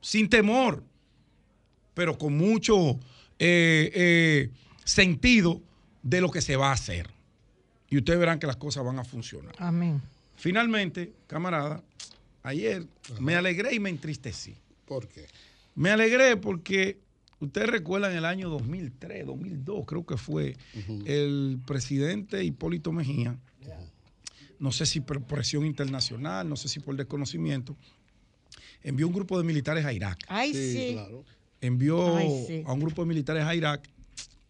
sin 0.00 0.28
temor, 0.28 0.84
pero 1.94 2.18
con 2.18 2.36
mucho 2.36 2.98
eh, 3.38 3.90
eh, 3.94 4.50
sentido 4.84 5.60
de 6.02 6.20
lo 6.20 6.30
que 6.30 6.40
se 6.40 6.56
va 6.56 6.70
a 6.70 6.72
hacer. 6.72 7.08
Y 7.88 7.98
ustedes 7.98 8.18
verán 8.18 8.38
que 8.38 8.46
las 8.46 8.56
cosas 8.56 8.84
van 8.84 8.98
a 8.98 9.04
funcionar. 9.04 9.54
Amén. 9.58 10.00
Finalmente, 10.36 11.12
camarada, 11.26 11.82
ayer 12.42 12.86
me 13.20 13.34
alegré 13.34 13.74
y 13.74 13.80
me 13.80 13.90
entristecí. 13.90 14.56
¿Por 14.86 15.08
qué? 15.08 15.26
Me 15.74 15.90
alegré 15.90 16.36
porque 16.36 16.98
ustedes 17.40 17.68
recuerdan 17.68 18.12
el 18.12 18.24
año 18.24 18.48
2003, 18.48 19.26
2002, 19.26 19.86
creo 19.86 20.06
que 20.06 20.16
fue, 20.16 20.56
el 21.06 21.60
presidente 21.66 22.44
Hipólito 22.44 22.92
Mejía, 22.92 23.36
no 24.58 24.70
sé 24.70 24.86
si 24.86 25.00
por 25.00 25.22
presión 25.22 25.66
internacional, 25.66 26.48
no 26.48 26.56
sé 26.56 26.68
si 26.68 26.78
por 26.80 26.94
desconocimiento, 26.96 27.76
envió 28.82 29.08
un 29.08 29.12
grupo 29.12 29.38
de 29.38 29.44
militares 29.44 29.84
a 29.84 29.92
Irak. 29.92 30.24
Ay, 30.28 30.54
sí. 30.54 30.72
Sí, 30.72 30.98
Envió 31.62 32.16
Ay, 32.16 32.44
sí. 32.46 32.62
a 32.66 32.72
un 32.74 32.80
grupo 32.80 33.02
de 33.02 33.08
militares 33.08 33.44
a 33.44 33.54
Irak 33.54 33.88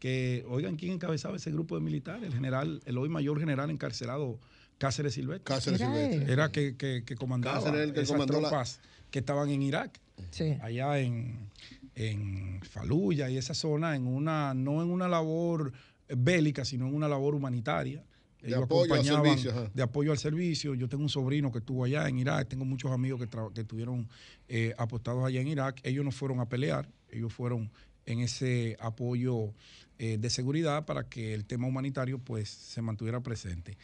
que, 0.01 0.45
oigan, 0.49 0.75
¿quién 0.75 0.93
encabezaba 0.93 1.37
ese 1.37 1.53
grupo 1.53 1.77
de 1.77 1.81
militares? 1.83 2.25
El 2.25 2.33
general, 2.35 2.83
el 2.87 2.99
hoy 2.99 3.09
mayor 3.09 3.39
general 3.39 3.71
encarcelado 3.71 4.41
Cáceres 4.79 5.15
Silvestre. 5.15 5.45
Cáceres 5.45 5.81
Era 5.81 5.93
Silvestre. 5.95 6.33
Era 6.33 6.51
que, 6.51 6.77
que, 6.77 7.05
que 7.05 7.15
comandaba 7.15 7.59
Cáceres 7.63 7.81
el 7.83 7.93
que 7.93 8.01
esas 8.01 8.13
comandó 8.13 8.41
la- 8.41 8.49
tropas 8.49 8.81
que 9.13 9.21
estaban 9.21 9.49
en 9.51 9.63
Irak 9.63 10.01
Sí. 10.31 10.57
allá 10.61 10.99
en, 10.99 11.49
en 11.95 12.61
Faluya 12.63 13.29
y 13.31 13.37
esa 13.37 13.55
zona, 13.55 13.95
en 13.95 14.07
una, 14.07 14.55
no 14.55 14.83
en 14.83 14.91
una 14.91 15.07
labor 15.09 15.73
bélica, 16.09 16.65
sino 16.65 16.89
en 16.89 16.95
una 16.95 17.09
labor 17.09 17.35
humanitaria. 17.35 18.03
De 18.41 18.49
Ellos 18.49 18.63
apoyo 18.65 18.93
al 18.95 19.01
acompañaban 19.01 19.25
servicio, 19.39 19.51
ajá. 19.53 19.71
de 19.73 19.83
apoyo 19.83 20.11
al 20.11 20.19
servicio. 20.19 20.75
Yo 20.75 20.89
tengo 20.89 21.03
un 21.05 21.09
sobrino 21.09 21.53
que 21.53 21.59
estuvo 21.59 21.85
allá 21.85 22.09
en 22.09 22.19
Irak, 22.19 22.49
tengo 22.49 22.65
muchos 22.65 22.91
amigos 22.91 23.21
que 23.55 23.61
estuvieron 23.61 24.09
eh, 24.49 24.75
apostados 24.79 25.25
allá 25.25 25.41
en 25.41 25.47
Irak. 25.49 25.81
Ellos 25.85 26.05
no 26.05 26.11
fueron 26.11 26.41
a 26.41 26.49
pelear, 26.49 26.89
ellos 27.13 27.33
fueron 27.33 27.71
en 28.07 28.21
ese 28.21 28.77
apoyo 28.81 29.53
eh, 29.99 30.19
de 30.19 30.31
seguridad 30.31 30.85
para 30.85 31.09
que 31.09 31.35
el 31.35 31.45
tema 31.45 31.67
humanitario 31.69 32.19
pues 32.19 32.49
se 32.49 32.83
mantuviera 32.83 33.21
presente. 33.21 33.79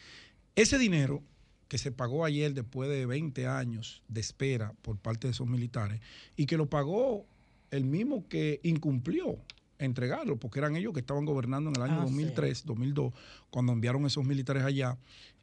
Ese 0.55 0.77
dinero 0.77 1.23
que 1.69 1.77
se 1.77 1.91
pagó 1.91 2.25
ayer 2.25 2.53
después 2.53 2.89
de 2.89 3.05
20 3.05 3.47
años 3.47 4.01
de 4.07 4.19
espera 4.19 4.73
por 4.81 4.97
parte 4.97 5.27
de 5.27 5.31
esos 5.31 5.47
militares 5.47 6.01
y 6.35 6.47
que 6.47 6.57
lo 6.57 6.69
pagó 6.69 7.25
el 7.71 7.85
mismo 7.85 8.27
que 8.27 8.59
incumplió 8.63 9.37
entregarlo, 9.77 10.37
porque 10.37 10.59
eran 10.59 10.75
ellos 10.75 10.93
que 10.93 10.99
estaban 10.99 11.25
gobernando 11.25 11.69
en 11.69 11.75
el 11.77 11.83
año 11.83 12.01
Ah, 12.01 12.05
sí. 12.05 12.11
2003, 12.11 12.65
2002, 12.65 13.13
cuando 13.49 13.71
enviaron 13.71 14.05
esos 14.05 14.25
militares 14.25 14.63
allá 14.63 14.97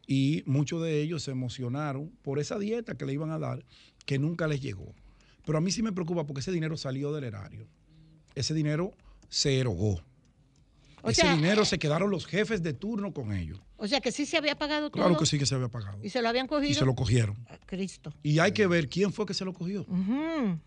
y 0.07 0.43
muchos 0.47 0.83
de 0.83 1.01
ellos 1.01 1.23
se 1.23 1.31
emocionaron 1.31 2.11
por 2.23 2.39
esa 2.39 2.59
dieta 2.59 2.97
que 2.97 3.07
le 3.07 3.15
iban 3.15 3.31
a 3.31 3.39
dar 3.39 3.65
que 4.05 4.19
nunca 4.19 4.47
les 4.47 4.61
llegó. 4.61 4.93
Pero 5.47 5.59
a 5.59 5.61
mí 5.61 5.71
sí 5.71 5.83
me 5.83 5.93
preocupa 5.93 6.27
porque 6.27 6.41
ese 6.41 6.53
dinero 6.53 6.77
salió 6.77 7.13
del 7.13 7.25
erario. 7.25 7.67
Ese 8.37 8.55
dinero 8.55 8.93
se 9.29 9.59
erogó. 9.59 10.01
O 11.03 11.11
ese 11.11 11.23
sea, 11.23 11.35
dinero 11.35 11.65
se 11.65 11.79
quedaron 11.79 12.11
los 12.11 12.27
jefes 12.27 12.63
de 12.63 12.73
turno 12.73 13.13
con 13.13 13.33
ellos. 13.33 13.61
O 13.77 13.89
sea 13.89 14.01
que 14.01 14.13
sí 14.13 14.27
se 14.27 14.37
había 14.37 14.57
pagado 14.57 14.91
todo. 14.91 15.03
Claro 15.03 15.19
que 15.19 15.27
sí 15.27 15.39
que 15.39 15.47
se 15.47 15.55
había 15.55 15.69
pagado. 15.69 15.99
Y 16.03 16.11
se 16.11 16.23
lo 16.23 16.29
habían 16.29 16.47
cogido. 16.47 16.71
Y 16.71 16.75
se 16.75 16.85
lo 16.85 16.95
cogieron. 16.95 17.37
Cristo. 17.67 18.13
Y 18.23 18.39
hay 18.39 18.53
que 18.53 18.67
ver 18.67 18.89
quién 18.89 19.13
fue 19.13 19.27
que 19.27 19.35
se 19.35 19.45
lo 19.45 19.53
cogió. 19.53 19.83
Ujú. 19.83 20.59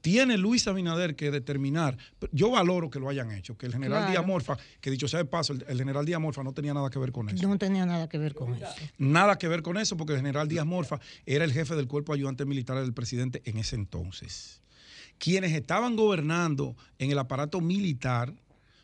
Tiene 0.00 0.36
Luis 0.36 0.68
Abinader 0.68 1.16
que 1.16 1.30
determinar. 1.30 1.96
Yo 2.30 2.50
valoro 2.50 2.90
que 2.90 3.00
lo 3.00 3.08
hayan 3.08 3.30
hecho, 3.32 3.56
que 3.56 3.64
el 3.64 3.72
general 3.72 4.00
Claro. 4.00 4.12
Díaz 4.12 4.26
Morfa, 4.26 4.58
que 4.82 4.90
dicho 4.90 5.08
sea 5.08 5.20
de 5.20 5.24
paso, 5.24 5.54
el, 5.54 5.64
el 5.66 5.78
general 5.78 6.04
Díaz 6.04 6.20
Morfa 6.20 6.42
no 6.42 6.52
tenía 6.52 6.74
nada 6.74 6.90
que 6.90 6.98
ver 6.98 7.10
con 7.10 7.30
eso. 7.30 7.48
No 7.48 7.56
tenía 7.56 7.86
nada 7.86 8.06
que 8.06 8.18
ver 8.18 8.34
con 8.34 8.52
eso. 8.54 8.66
Nada 8.98 9.38
que 9.38 9.48
ver 9.48 9.62
con 9.62 9.78
eso, 9.78 9.96
porque 9.96 10.12
el 10.12 10.18
general 10.18 10.46
Díaz 10.46 10.66
Morfa 10.66 11.00
era 11.24 11.44
el 11.46 11.52
jefe 11.54 11.74
del 11.74 11.88
cuerpo 11.88 12.12
ayudante 12.12 12.44
militar 12.44 12.78
del 12.78 12.92
presidente 12.92 13.40
en 13.46 13.56
ese 13.56 13.76
entonces. 13.76 14.60
Quienes 15.18 15.52
estaban 15.52 15.96
gobernando 15.96 16.76
en 16.98 17.10
el 17.10 17.18
aparato 17.18 17.60
militar 17.60 18.32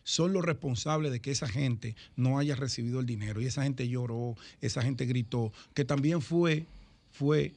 son 0.04 0.32
los 0.32 0.44
responsables 0.44 1.12
de 1.12 1.20
que 1.20 1.30
esa 1.30 1.48
gente 1.48 1.94
no 2.16 2.38
haya 2.38 2.56
recibido 2.56 3.00
el 3.00 3.06
dinero. 3.06 3.40
Y 3.40 3.46
esa 3.46 3.62
gente 3.62 3.88
lloró, 3.88 4.36
esa 4.60 4.82
gente 4.82 5.06
gritó, 5.06 5.52
que 5.74 5.84
también 5.84 6.20
fue, 6.22 6.66
fue, 7.12 7.54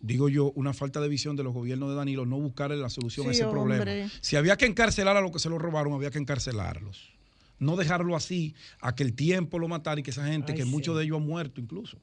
digo 0.00 0.28
yo, 0.28 0.52
una 0.56 0.72
falta 0.72 1.00
de 1.00 1.08
visión 1.08 1.36
de 1.36 1.44
los 1.44 1.54
gobiernos 1.54 1.90
de 1.90 1.94
Danilo 1.96 2.26
no 2.26 2.38
buscar 2.38 2.70
la 2.70 2.90
solución 2.90 3.28
a 3.28 3.32
ese 3.32 3.46
problema. 3.46 4.10
Si 4.20 4.36
había 4.36 4.56
que 4.56 4.66
encarcelar 4.66 5.16
a 5.16 5.20
los 5.20 5.30
que 5.30 5.38
se 5.38 5.48
lo 5.48 5.58
robaron, 5.58 5.92
había 5.92 6.10
que 6.10 6.18
encarcelarlos. 6.18 7.12
No 7.58 7.76
dejarlo 7.76 8.16
así, 8.16 8.54
a 8.80 8.94
que 8.94 9.02
el 9.02 9.14
tiempo 9.14 9.58
lo 9.58 9.68
matara 9.68 10.00
y 10.00 10.02
que 10.02 10.10
esa 10.10 10.26
gente, 10.26 10.52
Ay, 10.52 10.58
que 10.58 10.64
sí. 10.64 10.68
muchos 10.68 10.96
de 10.96 11.04
ellos 11.04 11.18
han 11.18 11.26
muerto 11.26 11.60
incluso. 11.60 11.98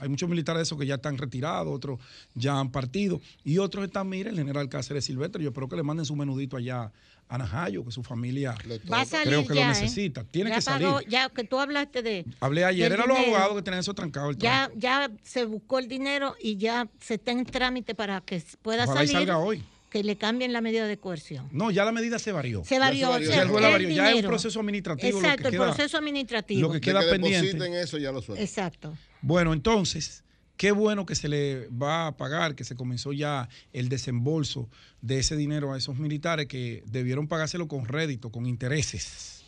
Hay 0.00 0.08
muchos 0.08 0.28
militares 0.28 0.58
de 0.60 0.62
esos 0.64 0.78
que 0.78 0.86
ya 0.86 0.96
están 0.96 1.18
retirados, 1.18 1.74
otros 1.74 1.98
ya 2.34 2.58
han 2.58 2.70
partido. 2.70 3.20
Y 3.44 3.58
otros 3.58 3.84
están, 3.86 4.08
mire, 4.08 4.30
el 4.30 4.36
general 4.36 4.68
Cáceres 4.68 5.04
Silvestre. 5.04 5.42
Yo 5.42 5.50
espero 5.50 5.68
que 5.68 5.76
le 5.76 5.82
manden 5.82 6.04
su 6.06 6.14
menudito 6.14 6.56
allá 6.56 6.92
a 7.30 7.36
Najayo, 7.38 7.84
que 7.84 7.90
su 7.90 8.02
familia 8.02 8.54
Va 8.90 9.02
a 9.02 9.04
salir 9.04 9.26
creo 9.28 9.46
que 9.46 9.54
ya, 9.54 9.66
lo 9.68 9.76
¿eh? 9.76 9.80
necesita. 9.80 10.24
Tiene 10.24 10.50
Ya 10.50 10.56
que 10.56 10.62
salir. 10.62 10.86
pagó, 10.88 11.00
ya 11.02 11.28
que 11.28 11.44
tú 11.44 11.58
hablaste 11.60 12.02
de. 12.02 12.24
Hablé 12.40 12.64
ayer, 12.64 12.90
eran 12.92 13.06
los 13.08 13.18
abogados 13.18 13.54
que 13.56 13.62
tenían 13.62 13.80
eso 13.80 13.92
trancado. 13.92 14.30
El 14.30 14.38
Ya, 14.38 14.70
ya 14.76 15.10
se 15.24 15.44
buscó 15.44 15.78
el 15.78 15.88
dinero 15.88 16.34
y 16.40 16.56
ya 16.56 16.88
se 17.00 17.14
está 17.14 17.32
en 17.32 17.44
trámite 17.44 17.94
para 17.94 18.20
que 18.22 18.42
pueda 18.62 18.84
Ojalá 18.84 19.04
y 19.04 19.08
salir. 19.08 19.28
salga 19.28 19.38
hoy. 19.38 19.62
que 19.90 20.04
le 20.04 20.16
cambien 20.16 20.52
la 20.52 20.60
medida 20.60 20.86
de 20.86 20.98
coerción. 20.98 21.48
No, 21.50 21.70
ya 21.70 21.82
la 21.84 21.92
medida 21.92 22.18
se 22.18 22.30
varió. 22.30 22.62
Se 22.64 22.78
varió, 22.78 23.10
o 23.10 23.18
sea, 23.18 23.26
Ya 23.36 23.42
el 23.42 23.48
juez 23.48 23.62
la 23.62 23.68
el 23.68 23.72
varió. 23.72 23.88
Ya 23.90 24.10
es 24.10 24.16
un 24.16 24.22
proceso 24.28 24.60
administrativo. 24.60 25.12
lo 25.12 25.24
Exacto, 25.26 25.42
que 25.42 25.48
el 25.48 25.54
queda- 25.54 25.64
proceso 25.74 25.96
administrativo. 25.98 26.60
Lo 26.60 26.70
que 26.72 26.80
queda 26.82 26.98
De 27.00 27.06
que 27.06 27.12
pendiente. 27.12 27.46
depositen 27.46 27.74
eso 27.74 27.96
ya 27.98 28.12
lo 28.12 28.20
sueltan. 28.20 28.44
Exacto. 28.46 28.96
Bueno, 29.22 29.52
entonces, 29.52 30.24
qué 30.56 30.72
bueno 30.72 31.06
que 31.06 31.14
se 31.14 31.28
le 31.28 31.68
va 31.68 32.06
a 32.08 32.16
pagar, 32.16 32.54
que 32.54 32.64
se 32.64 32.74
comenzó 32.76 33.12
ya 33.12 33.48
el 33.72 33.88
desembolso 33.88 34.68
de 35.02 35.18
ese 35.18 35.36
dinero 35.36 35.72
a 35.72 35.78
esos 35.78 35.98
militares 35.98 36.46
que 36.46 36.82
debieron 36.86 37.28
pagárselo 37.28 37.68
con 37.68 37.86
rédito, 37.86 38.30
con 38.30 38.46
intereses. 38.46 39.44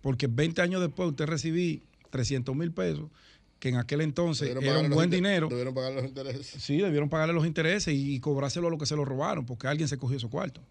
Porque 0.00 0.26
20 0.26 0.62
años 0.62 0.80
después 0.80 1.08
usted 1.10 1.26
recibí 1.26 1.82
300 2.10 2.54
mil 2.54 2.72
pesos, 2.72 3.10
que 3.58 3.70
en 3.70 3.76
aquel 3.76 4.00
entonces 4.02 4.48
era 4.62 4.78
un 4.84 4.90
buen 4.94 5.10
dinero. 5.16 5.48
Debieron 5.48 5.74
pagar 5.74 5.92
los 5.92 6.04
intereses. 6.04 6.62
Sí, 6.62 6.78
debieron 6.78 7.08
pagarle 7.08 7.34
los 7.34 7.44
intereses 7.46 7.92
y, 7.92 8.14
y 8.14 8.20
cobrárselo 8.20 8.68
a 8.68 8.70
lo 8.70 8.78
que 8.78 8.86
se 8.86 8.94
lo 8.94 9.04
robaron, 9.04 9.44
porque 9.46 9.66
alguien 9.66 9.88
se 9.88 9.98
cogió 9.98 10.16
esos 10.16 10.30
cuartos. 10.30 10.62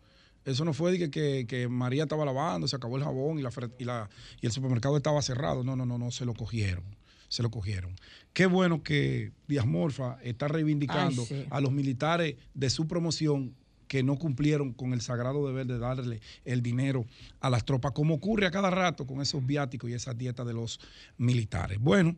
Eso 0.45 0.63
no 0.63 0.71
fue 0.73 0.93
de 0.93 0.97
que, 0.99 1.09
que- 1.11 1.45
que 1.45 1.67
María 1.67 2.03
estaba 2.03 2.23
lavando, 2.23 2.67
se 2.69 2.77
acabó 2.77 2.95
el 2.95 3.03
jabón 3.03 3.37
y, 3.37 3.41
la, 3.41 3.51
fre- 3.51 3.73
y, 3.77 3.83
la- 3.83 4.09
y 4.41 4.45
el 4.45 4.53
supermercado 4.53 4.95
estaba 4.95 5.21
cerrado. 5.21 5.63
No, 5.65 5.75
no, 5.75 5.85
no, 5.85 5.97
no, 5.97 6.09
se 6.11 6.23
lo 6.23 6.33
cogieron. 6.33 6.85
Se 7.27 7.43
lo 7.43 7.51
cogieron. 7.51 7.93
Qué 8.37 8.45
bueno 8.45 8.83
que 8.83 9.31
Díaz 9.47 9.65
Morfa 9.65 10.19
está 10.21 10.47
reivindicando 10.47 11.23
Ay, 11.23 11.27
sí. 11.27 11.45
a 11.49 11.59
los 11.59 11.71
militares 11.71 12.35
de 12.53 12.69
su 12.69 12.87
promoción 12.87 13.55
que 13.87 14.03
no 14.03 14.15
cumplieron 14.19 14.73
con 14.73 14.93
el 14.93 15.01
sagrado 15.01 15.47
deber 15.47 15.65
de 15.65 15.79
darle 15.79 16.21
el 16.45 16.61
dinero 16.61 17.07
a 17.39 17.49
las 17.49 17.65
tropas, 17.65 17.93
como 17.93 18.13
ocurre 18.13 18.45
a 18.45 18.51
cada 18.51 18.69
rato 18.69 19.07
con 19.07 19.21
esos 19.21 19.43
viáticos 19.43 19.89
y 19.89 19.93
esas 19.93 20.15
dietas 20.19 20.45
de 20.45 20.53
los 20.53 20.79
militares. 21.17 21.79
Bueno, 21.79 22.15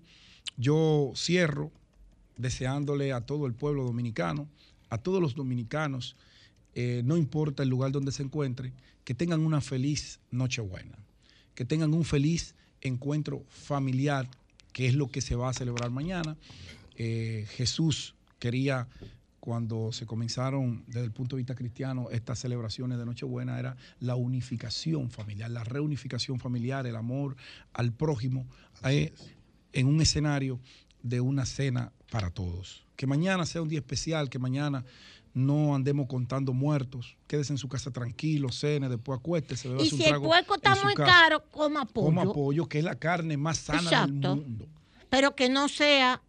yo 0.58 1.14
cierro 1.16 1.72
deseándole 2.36 3.14
a 3.14 3.22
todo 3.22 3.48
el 3.48 3.54
pueblo 3.54 3.86
dominicano, 3.86 4.46
a 4.90 4.98
todos 4.98 5.22
los 5.22 5.36
dominicanos, 5.36 6.18
eh, 6.76 7.02
no 7.06 7.16
importa 7.16 7.64
el 7.64 7.70
lugar 7.70 7.94
donde 7.94 8.12
se 8.12 8.24
encuentren, 8.24 8.74
que 9.06 9.14
tengan 9.14 9.40
una 9.40 9.62
feliz 9.62 10.20
Nochebuena, 10.32 10.98
que 11.56 11.64
tengan 11.64 11.94
un 11.94 12.04
feliz 12.04 12.56
encuentro 12.82 13.46
familiar, 13.48 14.30
que 14.74 14.88
es 14.88 14.96
lo 14.96 15.10
que 15.10 15.22
se 15.22 15.36
va 15.36 15.50
a 15.50 15.54
celebrar 15.54 15.90
mañana. 15.92 16.38
Eh, 16.96 17.46
Jesús 17.52 18.16
quería, 18.40 18.88
cuando 19.40 19.92
se 19.92 20.06
comenzaron 20.06 20.84
desde 20.88 21.04
el 21.04 21.12
punto 21.12 21.36
de 21.36 21.42
vista 21.42 21.56
cristiano 21.56 22.10
estas 22.12 22.40
celebraciones 22.40 22.98
de 22.98 23.06
Nochebuena, 23.06 23.60
era 23.60 23.78
la 24.00 24.16
unificación 24.16 25.10
familiar, 25.10 25.50
la 25.50 25.64
reunificación 25.64 26.40
familiar, 26.40 26.86
el 26.88 26.96
amor 26.96 27.36
al 27.74 27.94
prójimo, 27.94 28.48
eh, 28.84 29.14
en 29.74 29.88
un 29.88 30.02
escenario 30.02 30.60
de 31.04 31.22
una 31.22 31.46
cena 31.46 31.92
para 32.12 32.30
todos. 32.30 32.86
Que 32.96 33.08
mañana 33.08 33.46
sea 33.46 33.62
un 33.62 33.70
día 33.70 33.80
especial, 33.80 34.30
que 34.30 34.40
mañana 34.40 34.84
no 35.34 35.76
andemos 35.76 36.08
contando 36.08 36.54
muertos. 36.54 37.16
Quédese 37.28 37.54
en 37.54 37.58
su 37.58 37.68
casa 37.70 37.92
tranquilo, 37.92 38.50
cene, 38.52 38.90
después 38.90 39.20
acuéstese. 39.20 39.70
Y 39.80 39.90
si 39.90 40.04
el 40.06 40.20
puerco 40.22 40.56
está 40.56 40.76
muy 40.84 40.94
casa. 40.96 41.12
caro, 41.12 41.44
coma 41.52 41.86
pollo. 41.86 42.06
Coma 42.08 42.34
pollo, 42.34 42.68
que 42.68 42.80
es 42.80 42.84
la 42.84 42.96
carne 42.96 43.38
más 43.38 43.58
sana 43.60 43.82
Exacto. 43.84 44.14
del 44.36 44.42
mundo. 44.46 44.68
Pero 45.10 45.36
que 45.36 45.50
no 45.50 45.68
sea, 45.70 46.22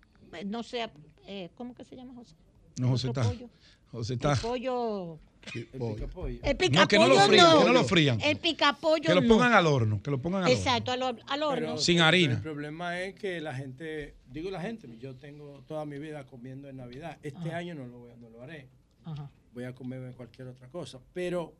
no 0.47 0.62
sea, 0.62 0.90
eh, 1.27 1.51
¿cómo 1.56 1.74
que 1.74 1.85
se 1.85 1.97
llama 1.97 2.14
José? 2.14 2.35
No, 2.78 2.89
José 2.89 3.09
está. 3.09 3.22
pollo. 3.24 3.48
José 3.90 4.12
El 4.14 4.18
está. 4.20 4.36
pollo. 4.36 5.18
Sí, 5.52 5.66
pollo. 6.12 6.39
El 6.43 6.56
No, 6.72 6.86
que 6.86 6.98
no 6.98 7.06
picapollo 7.06 7.09
lo 7.09 7.20
frían, 7.27 7.59
que 7.59 7.64
no 7.64 7.72
lo 7.72 7.85
frían. 7.85 8.20
El 8.20 8.36
picapollo 8.36 9.02
Que 9.05 9.14
lo 9.14 9.22
no. 9.22 9.28
pongan 9.28 9.55
al 9.55 9.66
horno, 9.66 10.02
que 10.02 10.10
lo 10.10 10.20
pongan 10.20 10.43
al 10.44 10.51
horno. 10.51 10.59
Exacto, 10.59 10.93
al, 10.93 11.01
hor- 11.01 11.22
al 11.28 11.43
horno. 11.43 11.66
Pero- 11.68 11.78
Sin 11.78 12.01
harina. 12.01 12.35
El 12.35 12.43
problema 12.43 13.01
es 13.01 13.14
que 13.14 13.40
la 13.40 13.55
gente, 13.55 14.14
digo 14.31 14.51
la 14.51 14.60
gente, 14.60 14.86
yo 15.01 15.14
tengo 15.16 15.62
toda 15.66 15.86
mi 15.86 15.98
vida 15.98 16.24
comiendo 16.27 16.68
en 16.68 16.77
Navidad. 16.77 17.16
Este 17.22 17.48
Ajá. 17.48 17.56
año 17.56 17.74
no 17.74 17.86
lo, 17.86 17.98
voy 18.01 18.10
a- 18.10 18.16
no 18.16 18.28
lo 18.28 18.43
haré. 18.43 18.68
Ajá. 19.10 19.30
Voy 19.52 19.64
a 19.64 19.74
comer 19.74 20.14
cualquier 20.14 20.48
otra 20.48 20.68
cosa. 20.68 21.00
Pero 21.12 21.54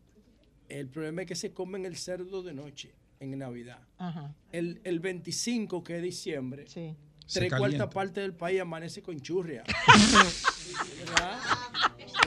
el 0.69 0.89
problema 0.89 1.23
es 1.23 1.29
que 1.29 1.35
se 1.35 1.53
comen 1.53 1.85
el 1.87 1.97
cerdo 1.97 2.43
de 2.43 2.53
noche 2.55 2.95
en 3.19 3.37
Navidad. 3.39 3.81
Ajá. 3.99 4.35
El, 4.53 4.81
el 4.85 5.01
25, 5.01 5.83
que 5.85 5.97
es 5.97 6.03
diciembre, 6.03 6.67
Sí. 6.69 6.97
Tres 7.33 7.53
cuartas 7.55 7.95
partes 7.95 8.23
del 8.25 8.35
país 8.35 8.61
amanece 8.61 9.03
con 9.03 9.21
churria. 9.21 9.63
¿Es 9.65 10.99
verdad? 10.99 11.39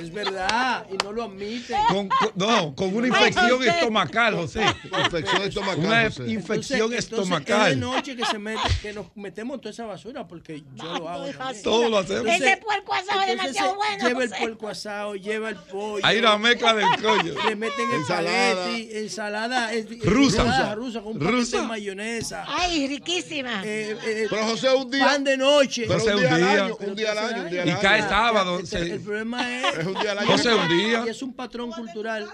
Es 0.01 0.11
verdad, 0.11 0.85
y 0.91 0.97
no 1.03 1.11
lo 1.11 1.23
admiten. 1.23 1.77
Con- 1.88 2.09
con- 2.09 2.31
no, 2.35 2.73
con 2.75 2.95
una 2.95 3.07
infección 3.07 3.57
José. 3.57 3.69
estomacal, 3.69 4.35
José. 4.35 4.61
Infección 5.05 5.41
estomacal, 5.43 5.85
Una 5.85 6.03
José. 6.05 6.23
infección 6.31 6.31
Entonces- 6.34 6.80
entonces 6.81 6.99
estomacal. 6.99 7.61
Es 7.71 7.75
de 7.75 7.81
noche 7.81 8.15
que, 8.15 8.25
se 8.25 8.39
mete, 8.39 8.59
que 8.81 8.91
nos 8.93 9.05
metemos 9.15 9.61
toda 9.61 9.69
esa 9.71 9.85
basura 9.85 10.27
porque 10.27 10.63
yo 10.75 10.84
lo 10.97 11.07
hago. 11.09 11.25
Todo 11.63 11.89
lo 11.89 11.99
hacemos. 11.99 12.25
Ese 12.25 12.57
puerco 12.57 12.93
asado 12.93 13.21
es 13.21 13.30
entonces 13.30 13.53
demasiado 13.53 13.75
bueno. 13.75 14.07
Lleva 14.07 14.23
el 14.23 14.30
puerco 14.31 14.67
asado, 14.67 15.15
lleva 15.15 15.49
el 15.49 15.55
pollo. 15.57 16.05
Hay 16.05 16.17
una 16.17 16.38
mezcla 16.39 16.73
del 16.73 16.88
collo. 17.01 17.35
Le 17.47 17.55
meten 17.55 17.91
Ensalada. 17.93 18.49
espagueti, 18.49 18.97
ensalada. 18.97 19.73
es- 19.73 19.85
Rusa. 20.05 20.41
ensalada 20.41 20.75
rusa 20.75 21.01
con 21.01 21.19
Rusa. 21.19 21.61
de 21.61 21.67
mayonesa. 21.67 22.45
Ay, 22.47 22.88
riquísima. 22.88 23.61
eh, 23.63 23.95
eh, 24.05 24.27
Pero 24.30 24.43
José, 24.47 24.69
un 24.73 24.89
día. 24.89 25.05
pan 25.05 25.23
de 25.23 25.38
noche. 25.38 25.85
Pero 25.88 25.99
José, 25.99 26.15
un 26.15 26.19
día 26.19 26.27
un 26.27 26.34
al 26.34 26.39
día. 26.41 26.65
año. 26.65 26.77
Un 26.80 26.95
día 26.95 27.11
al 27.11 27.17
año. 27.19 27.43
Un 27.43 27.49
día 27.51 27.61
al 27.61 27.67
Y 27.67 27.71
año. 27.71 27.80
cae 27.81 28.01
sábado. 28.01 28.59
El 28.71 28.99
problema 29.01 29.43
es, 29.44 29.78
Es 29.78 29.86
un 29.86 29.94
día 29.94 30.11
al 30.11 30.20
año. 30.20 30.32
José, 30.32 30.53
un 30.53 30.68
día. 30.70 31.03
y 31.06 31.10
es 31.10 31.22
un 31.22 31.34
patrón 31.34 31.72
cultural. 31.72 32.30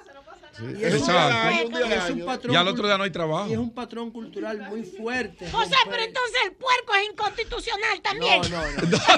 Y 0.61 0.83
Es 0.83 0.93
es, 0.93 1.05
día 1.07 1.51
Exacto. 1.51 1.67
Un 1.67 1.73
día 1.73 2.05
es 2.05 2.09
un 2.11 2.25
patrón 2.25 2.53
Y 2.53 2.57
al 2.57 2.67
otro 2.67 2.85
día 2.87 2.97
no 2.97 3.03
hay 3.03 3.11
trabajo. 3.11 3.49
Y 3.49 3.53
es 3.53 3.57
un 3.59 3.71
patrón 3.73 4.11
cultural 4.11 4.57
muy 4.69 4.83
fuerte. 4.83 5.49
José, 5.51 5.75
pero 5.89 6.03
entonces 6.03 6.35
el 6.45 6.51
puerco 6.53 6.93
es 6.95 7.09
inconstitucional 7.11 8.01
también. 8.01 8.41
No, 8.41 8.49
no, 8.49 8.81
no. 8.89 8.97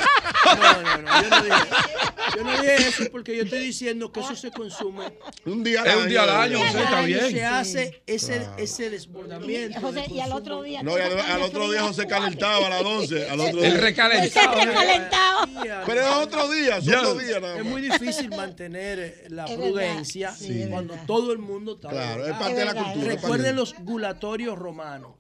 No, 0.51 0.81
no, 0.81 0.97
no. 0.97 1.21
Yo 1.21 1.29
no 1.29 1.43
dije, 1.43 1.57
yo 2.35 2.43
no 2.43 2.51
dije 2.61 2.75
eso 2.87 3.03
porque 3.11 3.37
yo 3.37 3.43
estoy 3.43 3.59
diciendo 3.59 4.11
que 4.11 4.19
eso 4.21 4.35
se 4.35 4.51
consume. 4.51 5.13
Un 5.45 5.63
día 5.63 5.81
al 5.81 5.87
Es 5.87 5.93
año. 5.93 6.03
un 6.03 6.09
día 6.09 6.23
al 6.23 6.29
año, 6.29 6.59
José, 6.59 6.83
está 6.83 7.01
bien. 7.01 7.31
Se 7.31 7.45
hace 7.45 8.03
ese, 8.07 8.47
ese 8.57 8.89
desbordamiento. 8.89 9.79
José, 9.79 10.01
del 10.01 10.11
y 10.11 10.19
al 10.19 10.31
otro 10.33 10.61
día. 10.63 10.83
No, 10.83 10.97
y 10.97 11.01
al, 11.01 11.19
al 11.19 11.41
otro 11.43 11.71
día 11.71 11.83
José 11.83 12.07
calentaba 12.07 12.65
a 12.67 12.69
las 12.69 12.81
11. 12.83 13.29
Al 13.29 13.39
otro 13.39 13.63
El 13.63 13.71
día. 13.73 13.81
recalentado. 13.81 14.57
Ese 14.57 14.65
recalentado. 14.65 15.47
Pero 15.85 16.01
es 16.01 16.15
otro 16.15 16.49
día, 16.49 16.79
Ya. 16.79 17.01
dos 17.01 17.19
días 17.23 17.41
nada 17.41 17.57
Es 17.57 17.63
más. 17.63 17.71
muy 17.71 17.81
difícil 17.81 18.29
mantener 18.29 19.25
la 19.29 19.45
Es 19.45 19.55
prudencia 19.55 20.31
sí, 20.33 20.63
es 20.63 20.67
cuando 20.69 20.93
verdad. 20.93 21.05
Todo 21.31 21.33
el 21.33 21.39
mundo 21.39 21.73
está 21.73 21.89
Claro, 21.89 22.21
es 22.21 22.27
drogado. 22.27 22.39
parte 22.43 22.59
de 22.59 22.65
la 22.65 22.71
Es 22.71 22.75
verdad, 22.75 22.91
cultura. 22.93 23.13
es 23.13 23.15
parte 23.15 23.21
Recuerden 23.27 23.55
de- 23.55 23.59
los 23.61 23.75
gulatorios 23.79 24.57
romanos. 24.57 25.11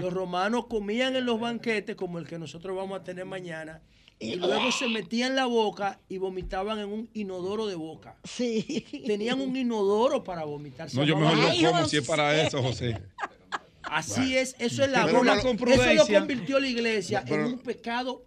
Los 0.00 0.12
romanos 0.12 0.66
comían 0.68 1.16
en 1.16 1.24
los 1.24 1.40
banquetes 1.40 1.96
como 1.96 2.18
el 2.18 2.26
que 2.26 2.38
nosotros 2.38 2.76
vamos 2.76 3.00
a 3.00 3.04
tener 3.04 3.24
mañana 3.24 3.80
y 4.18 4.34
luego 4.36 4.70
se 4.70 4.86
metían 4.88 5.34
la 5.34 5.46
boca 5.46 5.98
y 6.08 6.18
vomitaban 6.18 6.78
en 6.78 6.88
un 6.92 7.08
inodoro 7.14 7.66
de 7.66 7.74
boca. 7.74 8.16
Sí. 8.24 8.84
Tenían 9.06 9.40
un 9.40 9.56
inodoro 9.56 10.22
para 10.24 10.44
vomitar. 10.44 10.92
No, 10.94 11.04
yo 11.04 11.16
mejor 11.16 11.36
lo 11.38 11.42
como 11.48 11.72
José. 11.78 11.88
si 11.90 11.96
es 11.96 12.06
para 12.06 12.42
eso, 12.42 12.62
José. 12.62 13.00
Así 13.84 14.36
es, 14.36 14.54
eso 14.58 14.84
es 14.84 14.90
la 14.90 15.02
con 15.10 15.26
Eso 15.68 15.94
lo 15.94 16.06
convirtió 16.06 16.60
la 16.60 16.68
iglesia 16.68 17.24
Pero- 17.26 17.46
en 17.46 17.52
un 17.54 17.58
pecado 17.58 18.24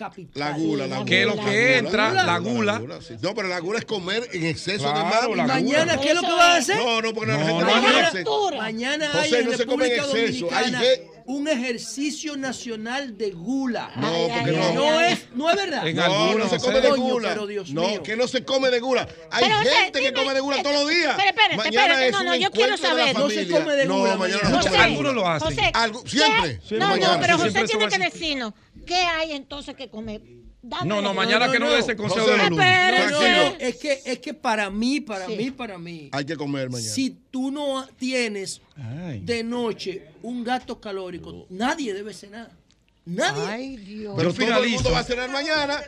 capital. 0.00 0.32
La 0.40 0.50
gula, 0.52 0.86
la 0.86 0.96
gula. 0.98 1.04
Que 1.08 1.24
lo 1.26 1.34
la 1.36 1.44
que 1.44 1.50
gula, 1.50 1.76
entra, 1.78 2.10
la 2.12 2.38
gula. 2.38 2.80
sí. 3.06 3.14
No, 3.20 3.34
pero 3.34 3.48
la 3.48 3.58
gula 3.60 3.78
es 3.78 3.84
comer 3.84 4.28
en 4.32 4.46
exceso 4.46 4.84
Claro, 4.90 4.98
de 5.08 5.14
la 5.20 5.26
gula. 5.26 5.46
Mañana, 5.46 6.00
¿qué 6.00 6.08
es 6.08 6.14
lo 6.14 6.20
que 6.22 6.32
van 6.32 6.40
a 6.40 6.56
hacer? 6.56 6.76
No, 6.76 7.02
no, 7.02 7.12
porque 7.14 7.32
la 7.32 7.38
No, 7.38 7.46
gente 7.46 7.64
no, 7.64 7.70
Mañana, 7.70 8.08
exceso. 8.08 8.50
mañana 8.56 9.08
José, 9.12 9.36
hay 9.36 9.42
en 9.42 9.50
no 9.50 9.56
se 9.56 9.66
come 9.66 9.84
en 9.86 9.90
República 10.00 10.06
Dominicana 10.06 10.82
un 11.26 11.46
ejercicio 11.46 12.36
nacional 12.36 13.16
de 13.16 13.30
gula. 13.30 13.92
No, 13.96 14.10
porque 14.34 14.50
no. 14.52 14.72
No 14.74 15.00
es, 15.00 15.18
no 15.32 15.48
es 15.48 15.54
verdad. 15.56 15.86
En 15.86 15.94
No, 15.94 16.02
algunos, 16.02 16.38
no 16.38 16.44
se 16.48 16.56
José. 16.58 16.66
come 16.66 16.80
de 16.80 16.90
gula. 16.90 17.28
pero 17.28 17.46
Dios 17.46 17.70
no, 17.70 17.86
mío. 17.86 18.02
que 18.02 18.16
no 18.16 18.26
se 18.26 18.44
come 18.44 18.68
de 18.70 18.80
gula. 18.80 19.06
Hay 19.30 19.44
Pero, 19.44 19.58
José, 19.58 19.70
gente 19.70 20.00
que 20.00 20.06
dime, 20.06 20.18
come 20.20 20.34
de 20.34 20.40
gula 20.40 20.56
eh, 20.58 20.62
todos 20.64 20.74
los 20.80 20.88
días. 20.88 21.14
pero 21.16 21.28
espérate, 21.28 21.56
mañana 21.56 21.82
espérate, 21.82 22.06
es 22.06 22.12
no, 22.12 22.22
no, 22.24 22.34
yo 22.34 22.50
quiero 22.50 22.70
la 22.72 22.76
saber. 22.78 23.16
No 23.16 23.30
se 23.30 23.46
come 23.48 23.76
de 23.76 23.84
No, 23.86 23.98
gula 23.98 24.16
mañana 24.16 24.40
mañana. 24.42 24.56
no 24.56 24.62
se 24.62 24.68
José, 24.68 24.68
come 24.70 24.78
de 24.78 24.84
Algunos 24.84 25.14
lo 25.14 25.20
gula. 25.20 25.34
hacen. 25.36 25.48
José, 25.56 25.70
Algo- 25.74 26.02
¿qué 26.02 26.10
siempre, 26.10 26.60
No, 26.78 26.88
mañana. 26.88 27.14
no, 27.14 27.20
pero 27.20 27.38
José 27.38 27.64
tiene 27.64 27.84
va 27.84 27.90
que 27.90 27.98
decirnos 27.98 28.52
qué 28.90 28.96
hay 28.96 29.32
entonces 29.32 29.74
que 29.76 29.88
comer. 29.88 30.20
Dándole. 30.62 30.88
No, 30.88 31.00
no, 31.00 31.14
mañana 31.14 31.46
no, 31.46 31.52
que 31.52 31.58
no 31.58 31.66
no. 31.66 31.72
dé 31.72 31.78
ese 31.78 31.96
consejo 31.96 32.20
José, 32.26 32.32
de 32.32 32.50
los 32.50 32.50
lunes. 33.12 33.54
Es 33.60 33.76
que, 33.76 34.00
es 34.04 34.18
que 34.18 34.34
para 34.34 34.68
mí, 34.68 35.00
para 35.00 35.26
Sí. 35.26 35.36
mí, 35.36 35.50
para 35.52 35.78
mí, 35.78 36.10
Hay 36.12 36.24
que 36.26 36.36
comer 36.36 36.68
mañana. 36.68 36.92
si 36.92 37.10
tú 37.30 37.50
no 37.50 37.86
tienes 37.96 38.60
Ay. 38.76 39.20
de 39.20 39.42
noche 39.42 40.08
un 40.22 40.44
gasto 40.44 40.78
calórico, 40.80 41.46
nadie 41.48 41.94
debe 41.94 42.12
cenar. 42.12 42.50
Nadie. 43.10 43.42
Ay, 43.48 43.76
Dios. 43.76 44.14
Pero 44.16 44.30
Yo 44.32 44.46
todo 44.46 44.62
el 44.62 44.70
mundo 44.70 44.90
va 44.92 44.98
a 45.00 45.04
cenar 45.04 45.30
mañana. 45.30 45.80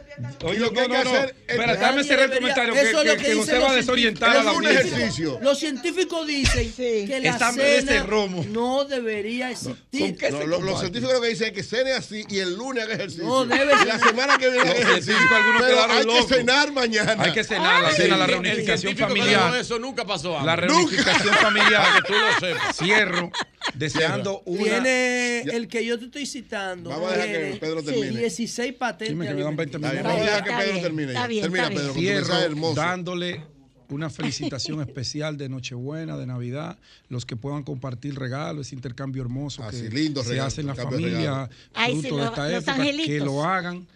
Oye, 0.45 0.57
y 0.57 0.59
lo 0.59 0.71
que 0.73 0.75
no, 0.75 0.81
hay 0.83 0.89
que 0.89 1.05
no, 1.05 1.05
no. 1.05 1.11
hacer 1.19 1.37
es 1.47 1.55
Espera, 1.55 1.73
déjame 1.77 2.05
cerrar 2.05 2.25
el 2.25 2.39
comentario 2.39 2.75
eso 2.75 3.03
que, 3.03 3.17
que, 3.17 3.17
que 3.17 3.35
va 3.35 3.57
a 3.57 3.59
los 3.69 3.75
desorientar 3.77 4.31
a 4.37 4.39
Es 4.41 4.45
la 4.45 4.53
un 4.53 4.67
ejercicio. 4.67 5.39
Los 5.41 5.59
científicos 5.59 6.27
dicen 6.27 6.73
que 6.73 7.21
la 7.23 7.53
cena 7.53 8.03
romo. 8.03 8.45
no 8.49 8.85
debería 8.85 9.51
existir. 9.51 10.01
¿Con 10.01 10.17
qué 10.17 10.31
No, 10.31 10.39
se 10.39 10.47
lo- 10.47 10.61
los 10.61 10.81
científicos 10.81 11.15
lo 11.15 11.21
que 11.21 11.29
dicen 11.29 11.49
es 11.49 11.53
que 11.53 11.63
cene 11.63 11.93
así 11.93 12.25
y 12.29 12.39
el 12.41 12.55
lunes 12.57 12.85
haga 12.85 12.95
ejercicio. 12.95 13.25
No, 13.25 13.45
debe 13.45 13.73
y 13.83 13.87
la 13.87 13.99
semana 14.01 14.37
que 14.39 14.49
viene 14.51 14.69
haga 14.71 14.81
ejercicio. 14.81 15.15
Pero 15.61 15.85
hay 15.93 16.05
locos. 16.05 16.27
que 16.27 16.35
cenar 16.35 16.73
mañana. 16.73 17.23
Hay 17.23 17.33
que 17.33 17.45
cenar, 17.45 17.83
la 17.83 17.93
cena, 17.93 18.17
la 18.17 18.27
reunificación 18.27 18.97
familiar. 18.97 19.55
Eso 19.57 19.79
nunca 19.79 20.05
pasó 20.05 20.41
La 20.45 20.57
reunificación 20.57 21.35
familiar. 21.35 21.83
Para 21.83 21.97
que 22.01 22.09
tú 22.09 22.15
lo 22.15 22.41
sepas. 22.49 22.77
Cierro 22.77 23.31
deseando 23.75 24.43
una. 24.45 24.63
Tiene 24.65 25.41
el 25.43 25.69
que 25.69 25.85
yo 25.85 25.99
te 25.99 26.07
estoy 26.07 26.27
citando. 26.27 26.91
Vamos 27.13 27.25
a 27.25 27.27
dejar 27.39 27.53
que 27.53 27.59
Pedro 27.61 27.83
termine. 27.83 28.19
16 28.21 28.73
patentes. 28.75 29.09
Dime 29.09 29.27
que 29.29 29.35
me 29.35 29.43
dan 29.43 29.57
20 29.57 29.77
Está 29.77 29.91
bien, 29.93 30.03
minutos. 30.03 30.13
Vamos 30.13 30.21
a 30.21 30.25
dejar 30.43 30.45
que 30.59 30.65
Pedro 30.67 30.83
termine. 30.83 31.09
está 31.13 31.21
ya. 31.23 31.27
bien, 31.29 31.43
Termina. 31.43 31.69
Pedro, 31.71 31.95
Cierro 31.95 32.35
hermoso. 32.39 32.75
dándole 32.81 33.41
una 33.89 34.09
felicitación 34.09 34.81
especial 34.81 35.37
de 35.37 35.49
Nochebuena, 35.51 36.17
de 36.17 36.27
Navidad, 36.27 36.79
los 37.11 37.27
que 37.27 37.37
puedan 37.37 37.63
compartir 37.63 38.19
regalos, 38.19 38.67
ese 38.69 38.75
intercambio 38.75 39.23
hermoso 39.23 39.63
Así, 39.65 39.83
que 39.83 39.91
lindos 39.91 40.25
se 40.25 40.31
regalos, 40.31 40.53
hace 40.55 40.61
en 40.63 40.67
la 40.69 40.75
familia. 40.75 41.51
Ay, 41.75 42.01
fruto 42.01 42.17
de 42.17 42.23
lo- 42.23 42.29
esta 42.31 42.57
época, 42.57 42.83
que 43.05 43.19
lo 43.21 43.45
hagan. 43.45 43.87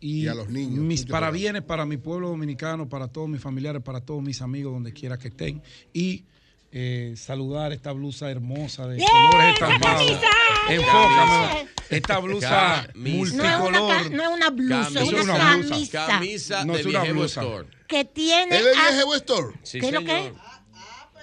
Y, 0.00 0.22
Y 0.24 0.28
a 0.28 0.34
los 0.34 0.48
niños, 0.48 0.78
mis 0.78 1.04
parabienes 1.06 1.62
para 1.62 1.84
mi 1.84 1.96
pueblo 1.96 2.28
dominicano, 2.28 2.88
para 2.88 3.08
todos 3.08 3.28
mis 3.28 3.40
familiares, 3.40 3.82
para 3.82 4.00
todos 4.00 4.22
mis 4.22 4.40
amigos, 4.42 4.72
donde 4.72 4.92
quiera 4.92 5.18
que 5.18 5.26
estén. 5.28 5.60
Y 5.92 6.24
eh, 6.70 7.14
saludar 7.16 7.72
esta 7.72 7.92
blusa 7.92 8.30
hermosa 8.30 8.86
de 8.86 8.96
¡Bien! 8.96 9.08
colores 9.08 9.54
¡Esa 9.56 9.64
estampados. 9.66 10.20
Enfócame. 10.68 11.68
Esta 11.90 12.18
blusa 12.18 12.86
Camisa. 12.92 12.92
No 12.94 13.24
es 13.24 13.32
una, 13.32 13.58
multicolor. 13.80 14.10
no 14.10 14.22
es 14.22 14.28
una 14.28 14.50
blusa, 14.50 14.84
Camisa. 14.92 15.00
es 15.16 15.24
una, 15.24 15.38
camisa 15.38 16.06
Camisa 16.06 16.64
No 16.66 16.74
de 16.74 16.80
es 16.80 16.86
una 16.86 17.02
blusa. 17.04 17.40
Store. 17.42 17.68
que 17.86 18.04
tiene... 18.04 18.56
¿Es 18.58 18.64
de 18.64 18.70
Viejevo 18.72 19.14
Store? 19.14 19.48
Sí, 19.62 19.80
¿Qué 19.80 19.86
es 19.86 19.92
lo 19.92 20.00
que? 20.00 20.32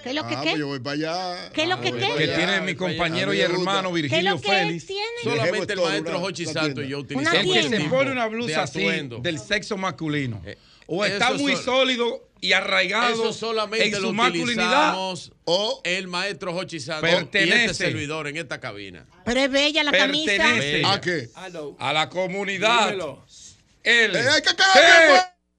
¿Qué 0.02 0.10
es 0.10 0.14
lo 0.14 0.26
que 0.28 0.34
Ah, 0.36 0.40
qué? 0.42 0.50
pues 0.50 0.58
yo 0.58 0.66
voy 0.68 0.78
para 0.80 0.94
allá. 0.94 1.50
¿Qué 1.52 1.62
es 1.62 1.68
lo 1.68 1.74
Ah, 1.76 1.80
que 1.80 1.92
qué? 1.92 2.14
que 2.16 2.28
tiene 2.28 2.60
mi 2.60 2.74
compañero 2.74 3.32
y 3.34 3.40
hermano 3.40 3.92
¿Qué 3.92 3.98
es 3.98 4.02
Virgilio 4.02 4.30
lo 4.34 4.40
que 4.40 4.48
Félix. 4.48 4.86
tiene? 4.86 5.02
Solamente 5.22 5.72
el 5.72 5.80
maestro 5.80 6.18
una 6.20 6.46
Santo 6.46 6.82
y 6.82 6.88
yo 6.88 6.98
utilizamos 7.00 7.56
El 7.56 7.70
que 7.70 7.76
se 7.82 7.88
pone 7.88 8.10
una 8.12 8.24
de 8.24 8.28
blusa 8.28 8.62
así 8.62 8.84
del 9.20 9.38
sexo 9.38 9.76
masculino. 9.76 10.42
Eh, 10.44 10.58
o 10.86 11.04
está 11.04 11.28
eso 11.28 11.38
muy 11.38 11.56
sólido 11.56 12.28
y 12.40 12.52
arraigado 12.52 13.12
Eso 13.12 13.32
solamente 13.32 13.86
en 13.86 13.92
lo 14.02 14.08
su 14.08 14.12
masculinidad. 14.12 14.90
utilizamos 14.90 15.32
O 15.44 15.80
el 15.84 16.06
maestro 16.06 16.54
Hochi 16.54 16.80
Santo 16.80 17.06
y 17.06 17.10
Pertenece. 17.10 17.64
este 17.64 17.74
servidor 17.74 18.28
en 18.28 18.36
esta 18.36 18.60
cabina. 18.60 19.06
Pero 19.24 19.40
es 19.40 19.50
bella 19.50 19.82
la 19.84 19.92
camisa. 19.92 20.32
Pertenece 20.36 20.82
¿a 20.84 21.00
qué? 21.00 21.28
a 21.78 21.92
la 21.92 22.08
comunidad. 22.08 22.94
Él. 23.82 24.16
Eh, 24.16 24.26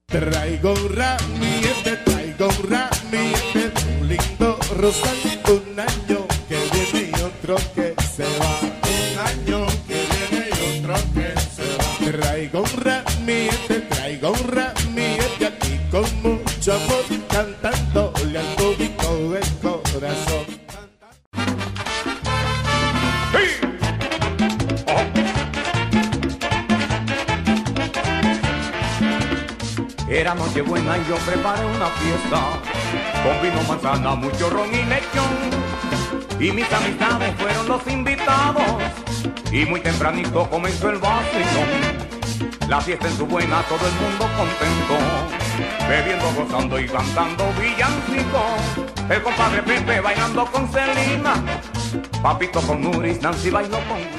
Traigo 0.08 0.72
un 0.72 0.96
ramillete, 0.96 1.98
traigo 2.06 2.48
un 2.48 2.70
ramillete, 2.70 3.72
un 4.00 4.08
lindo 4.08 4.58
rosal, 4.78 5.18
un 5.50 5.80
año 5.80 6.26
que 6.48 6.58
viene 6.72 7.12
y 7.12 7.22
otro 7.22 7.58
que 7.76 7.94
se 8.16 8.24
va. 8.24 8.60
Un 8.62 9.20
año 9.20 9.66
que 9.86 10.06
viene 10.30 10.50
y 10.50 10.80
otro 10.80 10.96
que 11.14 11.40
se 11.56 11.76
va. 11.76 12.12
Traigo 12.12 12.62
un 12.62 12.82
ramillete, 12.82 13.80
traigo 13.82 14.32
un 14.32 14.48
ramillete 14.48 14.77
Era 30.28 30.36
noche 30.36 30.62
buena 30.62 30.98
y 30.98 31.06
yo 31.08 31.16
preparé 31.20 31.66
una 31.66 31.86
fiesta 31.88 32.60
con 33.24 33.42
vino, 33.42 33.64
manzana, 33.66 34.14
mucho 34.14 34.50
ron 34.50 34.68
y 34.74 34.84
lechón. 34.84 35.32
Y 36.38 36.52
mis 36.52 36.70
amistades 36.70 37.34
fueron 37.38 37.66
los 37.70 37.88
invitados 37.88 38.62
y 39.54 39.64
muy 39.64 39.80
tempranito 39.80 40.50
comenzó 40.50 40.90
el 40.90 40.98
vacilón. 40.98 42.60
La 42.68 42.82
fiesta 42.82 43.08
en 43.08 43.16
su 43.16 43.26
buena, 43.26 43.62
todo 43.70 43.88
el 43.88 43.94
mundo 43.94 44.28
contento, 44.36 45.88
bebiendo, 45.88 46.34
gozando 46.34 46.78
y 46.78 46.88
cantando 46.90 47.46
villancicos. 47.54 49.10
El 49.10 49.24
compadre 49.24 49.64
Pepe 49.64 50.02
bailando 50.02 50.46
con 50.48 50.68
Celina, 50.68 51.36
Papito 52.22 52.60
con 52.64 52.82
Nuris, 52.82 53.22
Nancy 53.22 53.50
bailó 53.50 53.78
con. 53.88 54.17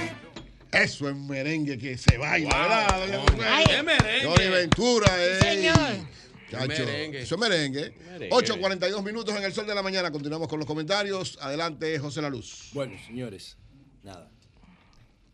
Eso 0.83 1.09
es 1.09 1.17
merengue 1.17 1.77
que 1.77 1.99
se 1.99 2.17
baila, 2.19 2.49
¿verdad? 2.57 3.01
doña 3.01 3.19
Consuelo? 3.19 3.51
Ay. 3.51 3.65
¡Qué 3.67 3.83
merengue! 3.83 4.27
Johnny 4.27 4.49
Ventura, 4.49 5.25
eh. 5.25 5.41
Señor. 5.41 6.09
Chacho, 6.51 6.69
Merengue. 6.69 7.21
Eso 7.21 7.35
es 7.35 7.41
merengue. 7.41 7.95
Merengue. 8.13 8.31
8.42 8.31 9.05
minutos 9.05 9.37
en 9.37 9.43
el 9.43 9.53
sol 9.53 9.67
de 9.67 9.75
la 9.75 9.83
mañana. 9.83 10.11
Continuamos 10.11 10.49
con 10.49 10.59
los 10.59 10.67
comentarios. 10.67 11.37
Adelante, 11.41 11.99
José 11.99 12.23
La 12.23 12.31
Luz. 12.31 12.71
Bueno, 12.73 12.97
señores, 13.07 13.59
nada. 14.05 14.31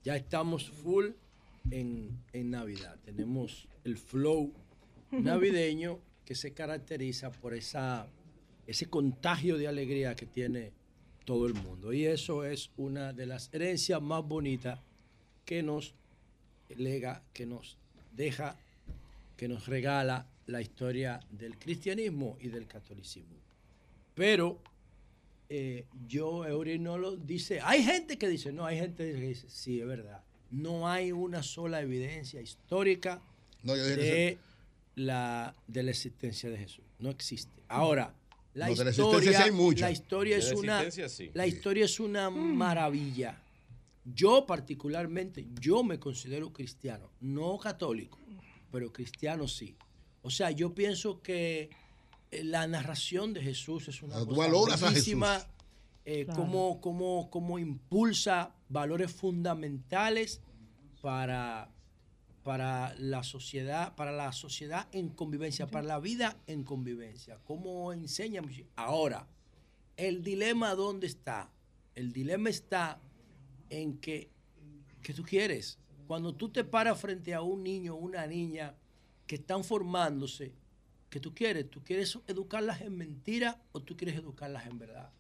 Ya 0.03 0.17
estamos 0.17 0.71
full 0.71 1.11
en, 1.71 2.19
en 2.33 2.51
Navidad. 2.51 2.97
Tenemos 3.05 3.69
el 3.85 3.99
flow 3.99 4.53
navideño 5.11 6.01
que 6.25 6.35
se 6.35 6.53
caracteriza 6.53 7.31
por 7.31 7.55
esa, 7.55 8.09
ese 8.67 8.87
contagio 8.87 9.59
de 9.59 9.69
alegría 9.69 10.17
que 10.17 10.27
tiene 10.27 10.73
todo 11.25 11.47
el 11.47 11.55
mundo. 11.55 11.93
Y 11.93 12.07
eso 12.07 12.45
es 12.45 12.71
una 12.77 13.13
de 13.13 13.27
las 13.27 13.51
herencias 13.53 14.01
más 14.01 14.25
bonitas 14.25 14.81
que 15.45 15.63
nos 15.63 15.95
lega, 16.77 17.23
que 17.33 17.47
nos 17.47 17.77
deja, 18.13 18.57
que 19.37 19.49
nos 19.49 19.67
regala 19.67 20.27
la 20.47 20.61
historia 20.61 21.21
del 21.31 21.59
cristianismo 21.59 22.37
y 22.41 22.49
del 22.49 22.67
catolicismo. 22.67 23.37
Pero 24.15 24.59
eh, 25.49 25.85
yo, 26.09 26.47
Eurinolo, 26.47 27.17
dice, 27.17 27.61
hay 27.63 27.83
gente 27.83 28.19
que 28.19 28.29
dice, 28.29 28.53
no, 28.53 28.65
hay 28.65 28.79
gente 28.79 29.13
que 29.13 29.21
dice, 29.21 29.47
sí, 29.49 29.81
es 29.81 29.87
verdad, 29.87 30.23
no 30.51 30.89
hay 30.89 31.13
una 31.13 31.43
sola 31.43 31.81
evidencia 31.81 32.41
histórica 32.41 33.21
No, 33.63 33.77
yo 33.77 33.85
dije 33.87 34.03
de 34.03 34.39
la, 34.97 35.55
de 35.67 35.83
la 35.83 35.91
existencia 35.91 36.51
de 36.51 36.59
Jesús. 36.59 36.85
No 36.99 37.11
existe. 37.11 37.63
Ahora, 37.69 38.15
la 38.55 38.69
No, 38.69 38.85
la 38.85 38.91
historia, 38.91 39.33
sí 39.33 39.43
hay 39.43 39.51
mucha. 39.51 39.87
la 39.87 39.91
historia 39.91 40.37
De 40.37 40.43
es 40.43 40.53
la 40.53 40.59
una, 40.59 40.91
sí. 40.91 41.31
la 41.35 41.47
historia 41.47 41.85
es 41.85 41.99
una 41.99 42.31
maravilla. 42.31 43.41
Yo 44.05 44.45
particularmente, 44.47 45.47
yo 45.61 45.83
me 45.83 45.99
considero 45.99 46.53
cristiano, 46.53 47.11
no 47.21 47.59
católico, 47.59 48.19
pero 48.71 48.93
cristiano 48.93 49.49
sí. 49.49 49.77
O 50.23 50.31
sea, 50.31 50.51
yo 50.51 50.75
pienso 50.75 51.23
que 51.23 51.71
eh, 52.31 52.45
la 52.45 52.67
narración 52.67 53.33
de 53.33 53.43
Jesús 53.43 53.89
es 53.89 54.03
una 54.03 54.15
cosa 54.17 54.37
valoras 54.37 54.83
a 54.83 54.89
bellísima, 54.91 55.35
Jesús. 55.35 55.49
eh, 56.05 56.25
Claro. 56.25 56.41
cómo, 56.43 56.81
cómo- 56.81 57.31
cómo 57.31 57.59
impulsa 57.59 58.55
valores 58.69 59.11
fundamentales 59.13 60.41
para, 61.01 61.71
para 62.43 62.95
la 62.99 63.23
sociedad, 63.23 63.95
para 63.95 64.13
la 64.13 64.33
sociedad 64.33 64.87
en 64.93 65.09
convivencia, 65.11 65.67
para 65.67 65.87
la 65.87 65.99
vida 65.99 66.37
en 66.47 66.65
convivencia. 66.65 67.39
Cómo 67.45 67.93
enseña. 67.93 68.43
Ahora, 68.77 69.27
el 69.97 70.23
dilema 70.23 70.75
dónde 70.75 71.07
está? 71.07 71.51
El 71.95 72.13
dilema 72.13 72.51
está 72.51 73.01
en 73.71 73.99
que, 73.99 74.31
que 75.03 75.15
tú 75.15 75.23
quieres. 75.23 75.79
Cuando 76.07 76.35
tú 76.35 76.49
te 76.51 76.65
paras 76.65 77.01
frente 77.01 77.33
a 77.35 77.41
un 77.43 77.63
niño 77.63 77.95
o 77.95 77.99
una 77.99 78.27
niña 78.27 78.75
que 79.27 79.37
están 79.37 79.65
formándose, 79.65 80.53
que 81.09 81.21
tú 81.21 81.35
quieres? 81.35 81.71
¿Tú 81.71 81.83
quieres 81.83 82.19
educarlas 82.27 82.81
en 82.81 82.97
mentira 82.97 83.63
o 83.73 83.81
tú 83.81 83.97
quieres 83.97 84.17
educarlas 84.17 84.67
en 84.67 84.79
verdad? 84.79 85.11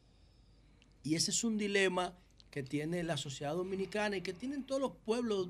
Y 1.02 1.14
ese 1.14 1.30
es 1.30 1.44
un 1.44 1.56
dilema 1.56 2.16
que 2.50 2.62
tiene 2.62 3.02
la 3.02 3.16
sociedad 3.16 3.54
dominicana 3.54 4.16
y 4.16 4.20
que 4.22 4.32
tienen 4.32 4.64
todos 4.64 4.80
los 4.80 4.92
pueblos, 5.04 5.48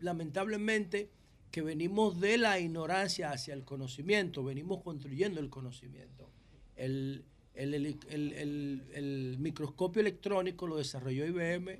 lamentablemente, 0.00 1.10
que 1.50 1.62
venimos 1.62 2.20
de 2.20 2.36
la 2.38 2.58
ignorancia 2.60 3.30
hacia 3.32 3.54
el 3.54 3.64
conocimiento, 3.64 4.44
venimos 4.44 4.82
construyendo 4.82 5.40
el 5.40 5.48
conocimiento. 5.50 6.30
El, 6.76 7.24
el- 7.54 7.74
el- 7.74 8.82
el- 8.94 9.36
microscopio 9.38 10.00
electrónico 10.00 10.66
lo 10.66 10.76
desarrolló 10.76 11.26
IBM 11.26 11.78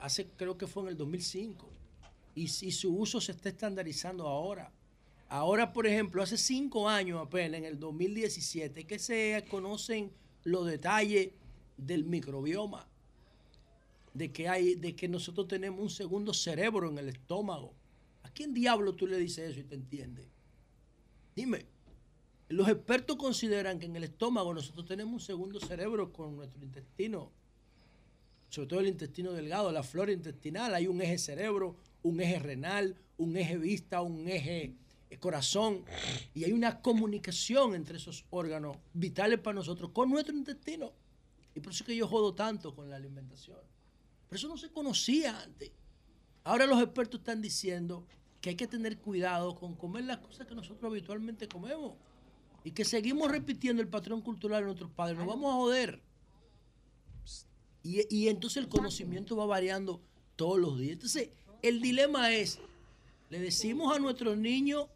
hace, 0.00 0.26
creo 0.36 0.56
que 0.56 0.66
fue 0.66 0.84
en 0.84 0.88
el 0.90 0.96
2005, 0.96 1.68
y, 2.34 2.48
si 2.48 2.70
su 2.70 2.96
uso 2.96 3.20
se 3.20 3.32
está 3.32 3.48
estandarizando 3.48 4.26
ahora. 4.26 4.72
Ahora, 5.28 5.72
por 5.72 5.86
ejemplo, 5.86 6.22
hace 6.22 6.38
cinco 6.38 6.88
años 6.88 7.20
apenas, 7.20 7.58
en 7.58 7.64
el 7.64 7.78
2017, 7.78 8.84
que 8.84 8.98
se 8.98 9.44
conocen 9.50 10.10
los 10.44 10.66
detalles 10.66 11.32
del 11.76 12.04
microbioma, 12.04 12.88
de 14.14 14.32
que, 14.32 14.48
hay, 14.48 14.74
de 14.74 14.96
que 14.96 15.08
nosotros 15.08 15.48
tenemos 15.48 15.80
un 15.80 15.90
segundo 15.90 16.32
cerebro 16.32 16.88
en 16.88 16.98
el 16.98 17.08
estómago. 17.08 17.74
¿A 18.22 18.30
quién 18.30 18.54
diablo 18.54 18.94
tú 18.94 19.06
le 19.06 19.18
dices 19.18 19.50
eso 19.50 19.60
y 19.60 19.64
te 19.64 19.74
entiende? 19.74 20.26
Dime, 21.36 21.66
los 22.48 22.68
expertos 22.68 23.16
consideran 23.16 23.78
que 23.78 23.86
en 23.86 23.96
el 23.96 24.04
estómago 24.04 24.54
nosotros 24.54 24.86
tenemos 24.86 25.12
un 25.12 25.20
segundo 25.20 25.60
cerebro 25.60 26.12
con 26.12 26.36
nuestro 26.36 26.64
intestino, 26.64 27.30
sobre 28.48 28.68
todo 28.68 28.80
el 28.80 28.88
intestino 28.88 29.32
delgado, 29.32 29.70
la 29.72 29.82
flora 29.82 30.12
intestinal. 30.12 30.74
Hay 30.74 30.86
un 30.86 31.00
eje 31.00 31.18
cerebro, 31.18 31.76
un 32.02 32.20
eje 32.20 32.38
renal, 32.38 32.96
un 33.16 33.36
eje 33.36 33.58
vista, 33.58 34.00
un 34.00 34.28
eje 34.28 34.74
eh, 35.10 35.18
corazón. 35.18 35.84
Y 36.34 36.44
hay 36.44 36.52
una 36.52 36.80
comunicación 36.80 37.74
entre 37.74 37.98
esos 37.98 38.24
órganos 38.30 38.76
vitales 38.92 39.38
para 39.40 39.56
nosotros 39.56 39.90
con 39.92 40.10
nuestro 40.10 40.34
intestino. 40.34 40.92
Y 41.54 41.60
por 41.60 41.72
eso 41.72 41.82
es 41.82 41.86
que 41.86 41.96
yo 41.96 42.06
jodo 42.06 42.34
tanto 42.34 42.74
con 42.74 42.88
la 42.88 42.96
alimentación. 42.96 43.58
Pero 44.28 44.38
eso 44.38 44.48
no 44.48 44.56
se 44.56 44.70
conocía 44.70 45.40
antes. 45.42 45.72
Ahora 46.44 46.66
los 46.66 46.80
expertos 46.82 47.20
están 47.20 47.42
diciendo 47.42 48.06
que 48.40 48.50
hay 48.50 48.56
que 48.56 48.66
tener 48.66 48.98
cuidado 48.98 49.54
con 49.54 49.74
comer 49.74 50.04
las 50.04 50.18
cosas 50.18 50.46
que 50.46 50.54
nosotros 50.54 50.90
habitualmente 50.90 51.48
comemos. 51.48 51.94
Y 52.64 52.72
que 52.72 52.84
seguimos 52.84 53.30
repitiendo 53.30 53.82
el 53.82 53.88
patrón 53.88 54.20
cultural 54.20 54.60
de 54.60 54.66
nuestros 54.66 54.90
padres. 54.90 55.18
Nos 55.18 55.26
vamos 55.26 55.52
a 55.52 55.56
joder. 55.56 56.07
Y, 57.82 58.14
y 58.14 58.28
entonces 58.28 58.62
el 58.62 58.68
conocimiento 58.68 59.36
va 59.36 59.46
variando 59.46 60.00
todos 60.36 60.58
los 60.58 60.78
días. 60.78 60.92
Entonces, 60.92 61.30
el 61.62 61.80
dilema 61.80 62.32
es, 62.32 62.58
le 63.30 63.38
decimos 63.38 63.94
a 63.94 63.98
nuestros 63.98 64.36
niños 64.36 64.88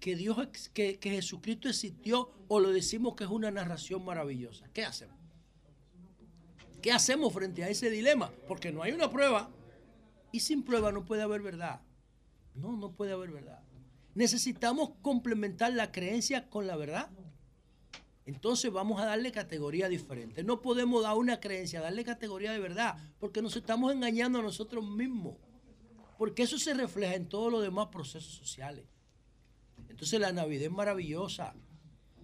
que 0.00 0.16
Dios, 0.16 0.36
que, 0.72 0.98
que 0.98 1.10
Jesucristo 1.10 1.68
existió 1.68 2.30
o 2.48 2.60
lo 2.60 2.70
decimos 2.70 3.14
que 3.14 3.24
es 3.24 3.30
una 3.30 3.50
narración 3.50 4.04
maravillosa? 4.04 4.68
¿Qué 4.72 4.84
hacemos? 4.84 5.16
¿Qué 6.80 6.92
hacemos 6.92 7.32
frente 7.32 7.64
a 7.64 7.68
ese 7.68 7.90
dilema? 7.90 8.32
Porque 8.46 8.72
no 8.72 8.82
hay 8.82 8.92
una 8.92 9.10
prueba 9.10 9.50
y 10.32 10.40
sin 10.40 10.62
prueba 10.62 10.92
no 10.92 11.04
puede 11.04 11.22
haber 11.22 11.42
verdad. 11.42 11.80
No, 12.54 12.76
no 12.76 12.92
puede 12.92 13.12
haber 13.12 13.30
verdad. 13.30 13.60
Necesitamos 14.14 14.90
complementar 15.02 15.72
la 15.72 15.92
creencia 15.92 16.48
con 16.48 16.66
la 16.66 16.76
verdad. 16.76 17.10
Entonces 18.28 18.70
vamos 18.70 19.00
a 19.00 19.06
darle 19.06 19.32
categoría 19.32 19.88
diferente. 19.88 20.44
No 20.44 20.60
podemos 20.60 21.02
dar 21.02 21.16
una 21.16 21.40
creencia, 21.40 21.80
darle 21.80 22.04
categoría 22.04 22.52
de 22.52 22.58
verdad, 22.58 22.98
porque 23.18 23.40
nos 23.40 23.56
estamos 23.56 23.90
engañando 23.90 24.40
a 24.40 24.42
nosotros 24.42 24.86
mismos. 24.86 25.36
Porque 26.18 26.42
eso 26.42 26.58
se 26.58 26.74
refleja 26.74 27.14
en 27.14 27.26
todos 27.26 27.50
los 27.50 27.62
demás 27.62 27.86
procesos 27.86 28.34
sociales. 28.34 28.84
Entonces 29.88 30.20
la 30.20 30.30
Navidad 30.30 30.64
es 30.64 30.70
maravillosa. 30.70 31.54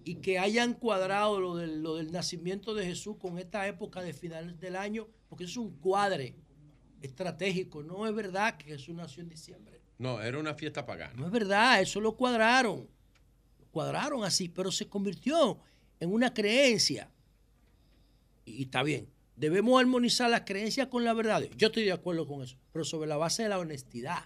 Y 0.03 0.17
que 0.17 0.37
hayan 0.37 0.75
cuadrado 0.75 1.39
lo 1.39 1.55
del, 1.55 1.81
lo 1.81 1.95
del 1.95 2.11
nacimiento 2.11 2.75
de 2.75 2.85
Jesús 2.85 3.17
con 3.17 3.39
esta 3.39 3.65
época 3.67 4.03
de 4.03 4.13
final 4.13 4.59
del 4.59 4.75
año, 4.75 5.07
porque 5.27 5.45
es 5.45 5.57
un 5.57 5.71
cuadre 5.79 6.35
estratégico. 7.01 7.81
No 7.81 8.05
es 8.05 8.13
verdad 8.13 8.57
que 8.57 8.65
Jesús 8.65 8.93
nació 8.93 9.23
en 9.23 9.29
diciembre. 9.29 9.81
No, 9.97 10.21
era 10.21 10.37
una 10.37 10.53
fiesta 10.53 10.85
pagana. 10.85 11.15
No 11.15 11.25
es 11.25 11.31
verdad, 11.31 11.81
eso 11.81 11.99
lo 11.99 12.15
cuadraron. 12.15 12.87
Lo 13.57 13.65
cuadraron 13.71 14.23
así, 14.23 14.49
pero 14.49 14.71
se 14.71 14.87
convirtió 14.87 15.59
en 15.99 16.13
una 16.13 16.33
creencia. 16.33 17.09
Y 18.45 18.63
está 18.63 18.83
bien. 18.83 19.07
Debemos 19.35 19.79
armonizar 19.79 20.29
las 20.29 20.41
creencias 20.41 20.87
con 20.87 21.03
la 21.03 21.13
verdad. 21.13 21.43
Yo 21.57 21.67
estoy 21.67 21.83
de 21.83 21.91
acuerdo 21.91 22.25
con 22.25 22.41
eso, 22.41 22.57
pero 22.71 22.85
sobre 22.85 23.07
la 23.07 23.17
base 23.17 23.43
de 23.43 23.49
la 23.49 23.59
honestidad. 23.59 24.23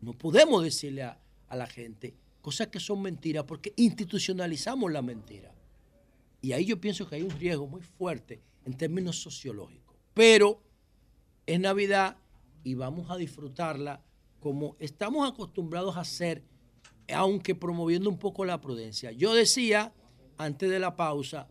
No 0.00 0.12
podemos 0.12 0.62
decirle 0.62 1.02
a, 1.02 1.18
a 1.48 1.56
la 1.56 1.66
gente 1.66 2.14
cosas 2.40 2.68
que 2.68 2.80
son 2.80 3.02
mentiras 3.02 3.44
porque 3.44 3.72
institucionalizamos 3.76 4.92
la 4.92 5.02
mentira. 5.02 5.54
Y 6.40 6.52
ahí 6.52 6.66
yo 6.66 6.80
pienso 6.80 7.08
que 7.08 7.16
hay 7.16 7.22
un 7.22 7.30
riesgo 7.30 7.66
muy 7.66 7.80
fuerte 7.80 8.40
en 8.64 8.74
términos 8.74 9.20
sociológicos. 9.20 9.96
Pero 10.12 10.60
es 11.46 11.58
Navidad 11.60 12.16
y 12.62 12.74
vamos 12.74 13.10
a 13.10 13.16
disfrutarla 13.16 14.02
como 14.40 14.76
estamos 14.78 15.26
acostumbrados 15.26 15.96
a 15.96 16.00
hacer, 16.00 16.42
aunque 17.14 17.54
promoviendo 17.54 18.10
un 18.10 18.18
poco 18.18 18.44
la 18.44 18.60
prudencia. 18.60 19.10
Yo 19.12 19.32
decía 19.32 19.94
antes 20.38 20.70
de 20.70 20.78
la 20.78 20.96
pausa 20.96 21.48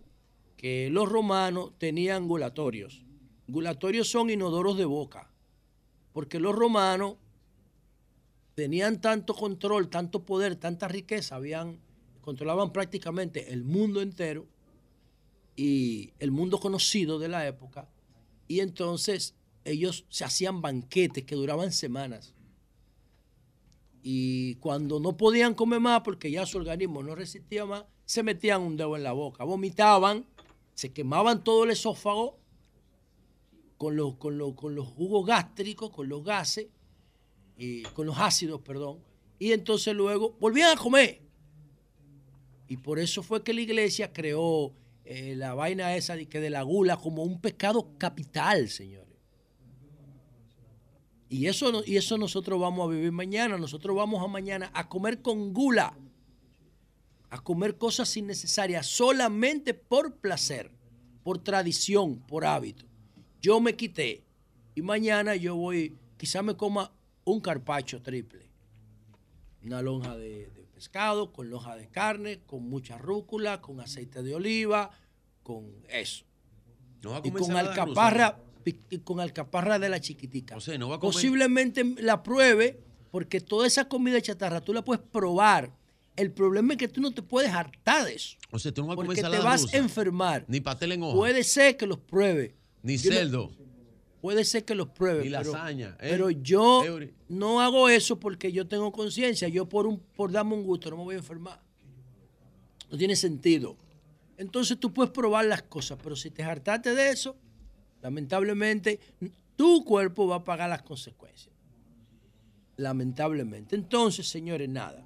que 0.57 0.89
los 0.89 1.09
romanos 1.09 1.71
tenían 1.77 2.27
gulatorios. 2.27 3.03
Gulatorios 3.47 4.09
son 4.09 4.29
inodoros 4.29 4.77
de 4.77 4.85
boca, 4.85 5.29
porque 6.13 6.39
los 6.39 6.55
romanos 6.55 7.15
tenían 8.55 9.01
tanto 9.01 9.33
control, 9.33 9.89
tanto 9.89 10.23
poder, 10.23 10.55
tanta 10.55 10.87
riqueza, 10.87 11.35
habían 11.35 11.79
controlaban 12.21 12.71
prácticamente 12.71 13.51
el 13.51 13.65
mundo 13.65 14.01
entero 14.01 14.47
y 15.57 16.13
el 16.19 16.31
mundo 16.31 16.57
conocido 16.57 17.19
de 17.19 17.27
la 17.27 17.45
época, 17.45 17.89
y 18.47 18.61
entonces 18.61 19.35
ellos 19.65 20.05
se 20.09 20.23
hacían 20.23 20.61
banquetes 20.61 21.25
que 21.25 21.35
duraban 21.35 21.71
semanas. 21.71 22.33
Y 24.03 24.55
cuando 24.55 24.99
no 24.99 25.15
podían 25.15 25.53
comer 25.53 25.79
más 25.79 26.01
porque 26.01 26.29
ya 26.29 26.45
su 26.45 26.57
organismo 26.57 27.01
no 27.01 27.15
resistía 27.15 27.65
más, 27.65 27.85
se 28.05 28.21
metían 28.21 28.61
un 28.61 28.75
dedo 28.75 28.97
en 28.97 29.03
la 29.03 29.13
boca, 29.13 29.45
vomitaban, 29.45 30.25
se 30.73 30.91
quemaban 30.91 31.43
todo 31.43 31.63
el 31.63 31.71
esófago 31.71 32.37
con 33.77 33.95
los, 33.95 34.15
con 34.15 34.37
los, 34.37 34.53
con 34.55 34.75
los 34.75 34.87
jugos 34.87 35.25
gástricos, 35.25 35.89
con 35.89 36.09
los 36.09 36.23
gases, 36.23 36.67
con 37.93 38.05
los 38.05 38.17
ácidos, 38.19 38.61
perdón, 38.61 38.99
y 39.39 39.51
entonces 39.51 39.95
luego 39.95 40.35
volvían 40.39 40.77
a 40.77 40.81
comer. 40.81 41.21
Y 42.67 42.77
por 42.77 42.99
eso 42.99 43.23
fue 43.23 43.43
que 43.43 43.53
la 43.53 43.61
iglesia 43.61 44.11
creó 44.11 44.73
eh, 45.05 45.35
la 45.35 45.53
vaina 45.53 45.95
esa 45.95 46.15
de, 46.15 46.27
que 46.27 46.39
de 46.39 46.49
la 46.49 46.63
gula 46.63 46.97
como 46.97 47.23
un 47.23 47.39
pecado 47.39 47.89
capital, 47.97 48.69
señores. 48.69 49.12
Y 51.33 51.47
eso, 51.47 51.83
y 51.83 51.97
eso 51.97 52.15
nosotros 52.19 52.61
vamos 52.61 52.87
a 52.87 52.91
vivir 52.91 53.11
mañana. 53.11 53.57
Nosotros 53.57 53.95
vamos 53.95 54.23
a 54.23 54.27
mañana 54.27 54.69
a 54.71 54.87
comer 54.87 55.23
con 55.23 55.51
gula, 55.51 55.97
a 57.31 57.43
comer 57.43 57.79
cosas 57.79 58.15
innecesarias 58.15 58.85
solamente 58.85 59.73
por 59.73 60.17
placer, 60.17 60.69
por 61.23 61.39
tradición, 61.39 62.19
por 62.19 62.45
hábito. 62.45 62.85
Yo 63.41 63.59
me 63.59 63.75
quité 63.75 64.23
y 64.75 64.83
mañana 64.83 65.35
yo 65.35 65.55
voy, 65.55 65.97
quizá 66.17 66.43
me 66.43 66.55
coma 66.55 66.91
un 67.25 67.39
carpacho 67.39 67.99
triple. 68.03 68.51
Una 69.63 69.81
lonja 69.81 70.15
de, 70.15 70.51
de 70.51 70.67
pescado, 70.71 71.33
con 71.33 71.49
lonja 71.49 71.75
de 71.75 71.89
carne, 71.89 72.41
con 72.45 72.69
mucha 72.69 72.99
rúcula, 72.99 73.59
con 73.59 73.79
aceite 73.79 74.21
de 74.21 74.35
oliva, 74.35 74.91
con 75.41 75.83
eso. 75.89 76.25
No 77.01 77.19
y 77.23 77.31
con 77.31 77.57
alcaparra, 77.57 78.37
con 79.03 79.19
alcaparra 79.19 79.79
de 79.79 79.89
la 79.89 79.99
chiquitica. 79.99 80.55
no 80.79 80.89
va 80.89 80.95
a 80.95 80.99
comer- 80.99 81.13
Posiblemente 81.13 81.83
la 81.99 82.23
pruebe, 82.23 82.79
porque 83.11 83.41
toda 83.41 83.67
esa 83.67 83.87
comida 83.87 84.21
chatarra 84.21 84.61
tú 84.61 84.73
la 84.73 84.83
puedes 84.83 85.03
probar. 85.11 85.71
El 86.15 86.31
problema 86.31 86.73
es 86.73 86.77
que 86.79 86.87
tú 86.87 87.01
no 87.01 87.11
te 87.11 87.21
puedes 87.23 87.51
hartar 87.51 88.05
de 88.05 88.13
eso. 88.15 88.37
O 88.51 88.59
sea, 88.59 88.71
tú 88.71 88.81
no 88.81 88.87
vas 88.87 88.93
a 88.93 88.95
comer 88.97 89.07
Porque 89.07 89.21
te 89.21 89.43
vas 89.43 89.63
rusa. 89.63 89.77
a 89.77 89.79
enfermar. 89.79 90.45
Ni 90.47 90.61
pastel 90.61 90.91
en 90.91 91.03
hoja. 91.03 91.15
Puede 91.15 91.43
ser 91.43 91.75
que 91.75 91.87
los 91.87 91.97
pruebe. 91.99 92.55
Ni 92.83 92.97
Yo 92.97 93.09
no- 93.11 93.17
cerdo. 93.17 93.51
Puede 94.21 94.45
ser 94.45 94.63
que 94.63 94.73
los 94.75 94.87
pruebe. 94.89 95.23
Ni 95.25 95.31
pero- 95.31 95.51
lasaña, 95.51 95.97
¿eh? 95.99 96.07
Pero 96.11 96.29
yo 96.29 96.83
no 97.27 97.59
hago 97.61 97.89
eso 97.89 98.19
porque 98.19 98.51
yo 98.51 98.67
tengo 98.67 98.91
conciencia. 98.91 99.47
Yo 99.49 99.67
por, 99.67 99.85
un, 99.87 99.99
por 99.99 100.31
darme 100.31 100.53
un 100.53 100.63
gusto 100.63 100.89
no 100.91 100.97
me 100.97 101.03
voy 101.03 101.15
a 101.15 101.17
enfermar. 101.17 101.59
No 102.89 102.97
tiene 102.97 103.15
sentido. 103.15 103.75
Entonces 104.37 104.79
tú 104.79 104.93
puedes 104.93 105.11
probar 105.11 105.45
las 105.45 105.63
cosas, 105.63 105.97
pero 106.01 106.15
si 106.15 106.29
te 106.29 106.43
hartaste 106.43 106.93
de 106.95 107.09
eso, 107.09 107.35
lamentablemente 108.03 108.99
tu 109.55 109.83
cuerpo 109.83 110.27
va 110.27 110.35
a 110.37 110.43
pagar 110.43 110.69
las 110.69 110.83
consecuencias. 110.83 111.53
Lamentablemente. 112.77 113.75
Entonces, 113.75 114.27
señores, 114.27 114.69
nada. 114.69 115.03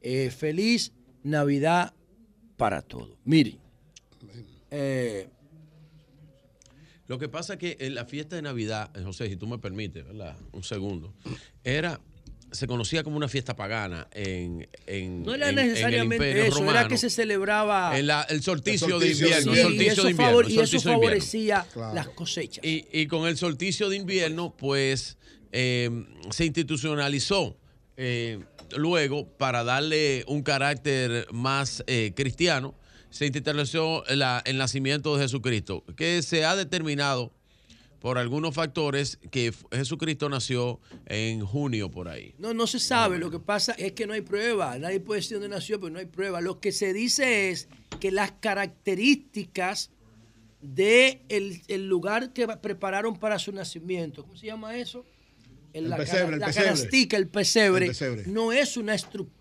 Eh, 0.00 0.30
feliz 0.30 0.92
Navidad 1.22 1.92
para 2.56 2.82
todos. 2.82 3.16
Miren. 3.24 3.58
eh, 4.70 5.28
Lo 7.06 7.18
que 7.18 7.28
pasa 7.28 7.54
es 7.54 7.58
que 7.58 7.76
en 7.80 7.94
la 7.94 8.04
fiesta 8.04 8.36
de 8.36 8.42
Navidad, 8.42 8.94
eh, 8.96 9.02
José, 9.02 9.28
si 9.28 9.36
tú 9.36 9.46
me 9.46 9.58
permites, 9.58 10.04
¿verdad? 10.06 10.36
Un 10.52 10.62
segundo. 10.62 11.14
Era, 11.64 12.00
se 12.52 12.66
conocía 12.66 13.02
como 13.04 13.16
una 13.16 13.28
fiesta 13.28 13.54
pagana 13.56 14.08
en, 14.12 14.68
en, 14.86 15.22
no 15.22 15.34
era 15.34 15.48
en- 15.50 15.58
en 15.58 15.64
el 15.64 15.68
necesariamente 15.70 16.16
Imperio 16.28 16.42
eso, 16.44 16.58
Romano. 16.60 16.78
era 16.80 16.88
que 16.88 16.96
se 16.98 17.10
celebraba 17.10 17.98
En 17.98 18.06
la- 18.06 18.22
el 18.28 18.42
solsticio, 18.42 18.96
El 18.96 19.00
de 19.02 19.10
invierno. 19.12 19.52
Sí, 19.54 19.58
el 19.58 19.64
solsticio 19.64 19.82
y 19.84 19.88
eso, 19.88 20.02
de 20.04 20.10
invierno. 20.10 20.30
favor- 20.32 20.44
el 20.46 20.50
y 20.50 20.54
eso 20.54 20.60
solsticio 20.62 20.90
de 20.90 20.94
invierno. 20.96 21.16
favorecía 21.16 21.66
Claro. 21.72 21.94
las 21.94 22.08
cosechas. 22.08 22.64
Y, 22.64 22.86
y 22.92 23.06
con 23.06 23.26
el 23.28 23.36
solsticio 23.36 23.88
de 23.88 23.96
invierno, 23.96 24.54
pues 24.56 25.16
eh, 25.52 25.90
se 26.30 26.44
institucionalizó 26.44 27.56
eh, 27.96 28.38
luego 28.76 29.26
para 29.36 29.64
darle 29.64 30.24
un 30.28 30.42
carácter 30.42 31.26
más 31.32 31.82
eh, 31.86 32.12
cristiano, 32.16 32.74
se 33.10 33.26
institucionalizó 33.26 34.04
la- 34.08 34.42
el 34.46 34.56
nacimiento 34.58 35.16
de 35.16 35.22
Jesucristo, 35.24 35.84
que 35.96 36.22
se 36.22 36.44
ha 36.44 36.54
determinado 36.56 37.32
por 38.00 38.16
algunos 38.18 38.54
factores 38.54 39.18
que 39.30 39.52
Jesucristo 39.72 40.28
nació 40.28 40.80
en 41.06 41.44
junio 41.44 41.90
por 41.90 42.08
ahí. 42.08 42.34
No, 42.38 42.54
no 42.54 42.66
se 42.66 42.80
sabe. 42.80 43.18
Lo 43.18 43.30
que 43.30 43.38
pasa 43.38 43.72
es 43.72 43.92
que 43.92 44.06
no 44.06 44.14
hay 44.14 44.22
prueba. 44.22 44.78
Nadie 44.78 45.00
puede 45.00 45.20
decir 45.20 45.36
dónde 45.38 45.54
nació, 45.54 45.78
pero 45.78 45.92
no 45.92 45.98
hay 45.98 46.06
prueba. 46.06 46.40
Lo 46.40 46.60
que 46.60 46.72
se 46.72 46.92
dice 46.94 47.50
es 47.50 47.68
que 48.00 48.10
las 48.10 48.32
características 48.32 49.90
de 50.62 51.22
el, 51.28 51.62
el 51.68 51.88
lugar 51.88 52.32
que 52.32 52.46
prepararon 52.48 53.16
para 53.18 53.38
su 53.38 53.52
nacimiento, 53.52 54.22
¿cómo 54.24 54.36
se 54.36 54.46
llama 54.46 54.76
eso? 54.76 55.04
El 55.72 55.88
la 55.88 55.96
pesebre, 55.96 56.34
el 56.34 56.40
la 56.40 56.46
pesebre. 56.46 56.68
canastica, 56.68 57.16
el 57.16 57.28
pesebre, 57.28 57.84
El 57.86 57.90
pesebre. 57.92 58.24
no 58.26 58.52
es 58.52 58.76
una 58.76 58.94
estructura 58.94 59.39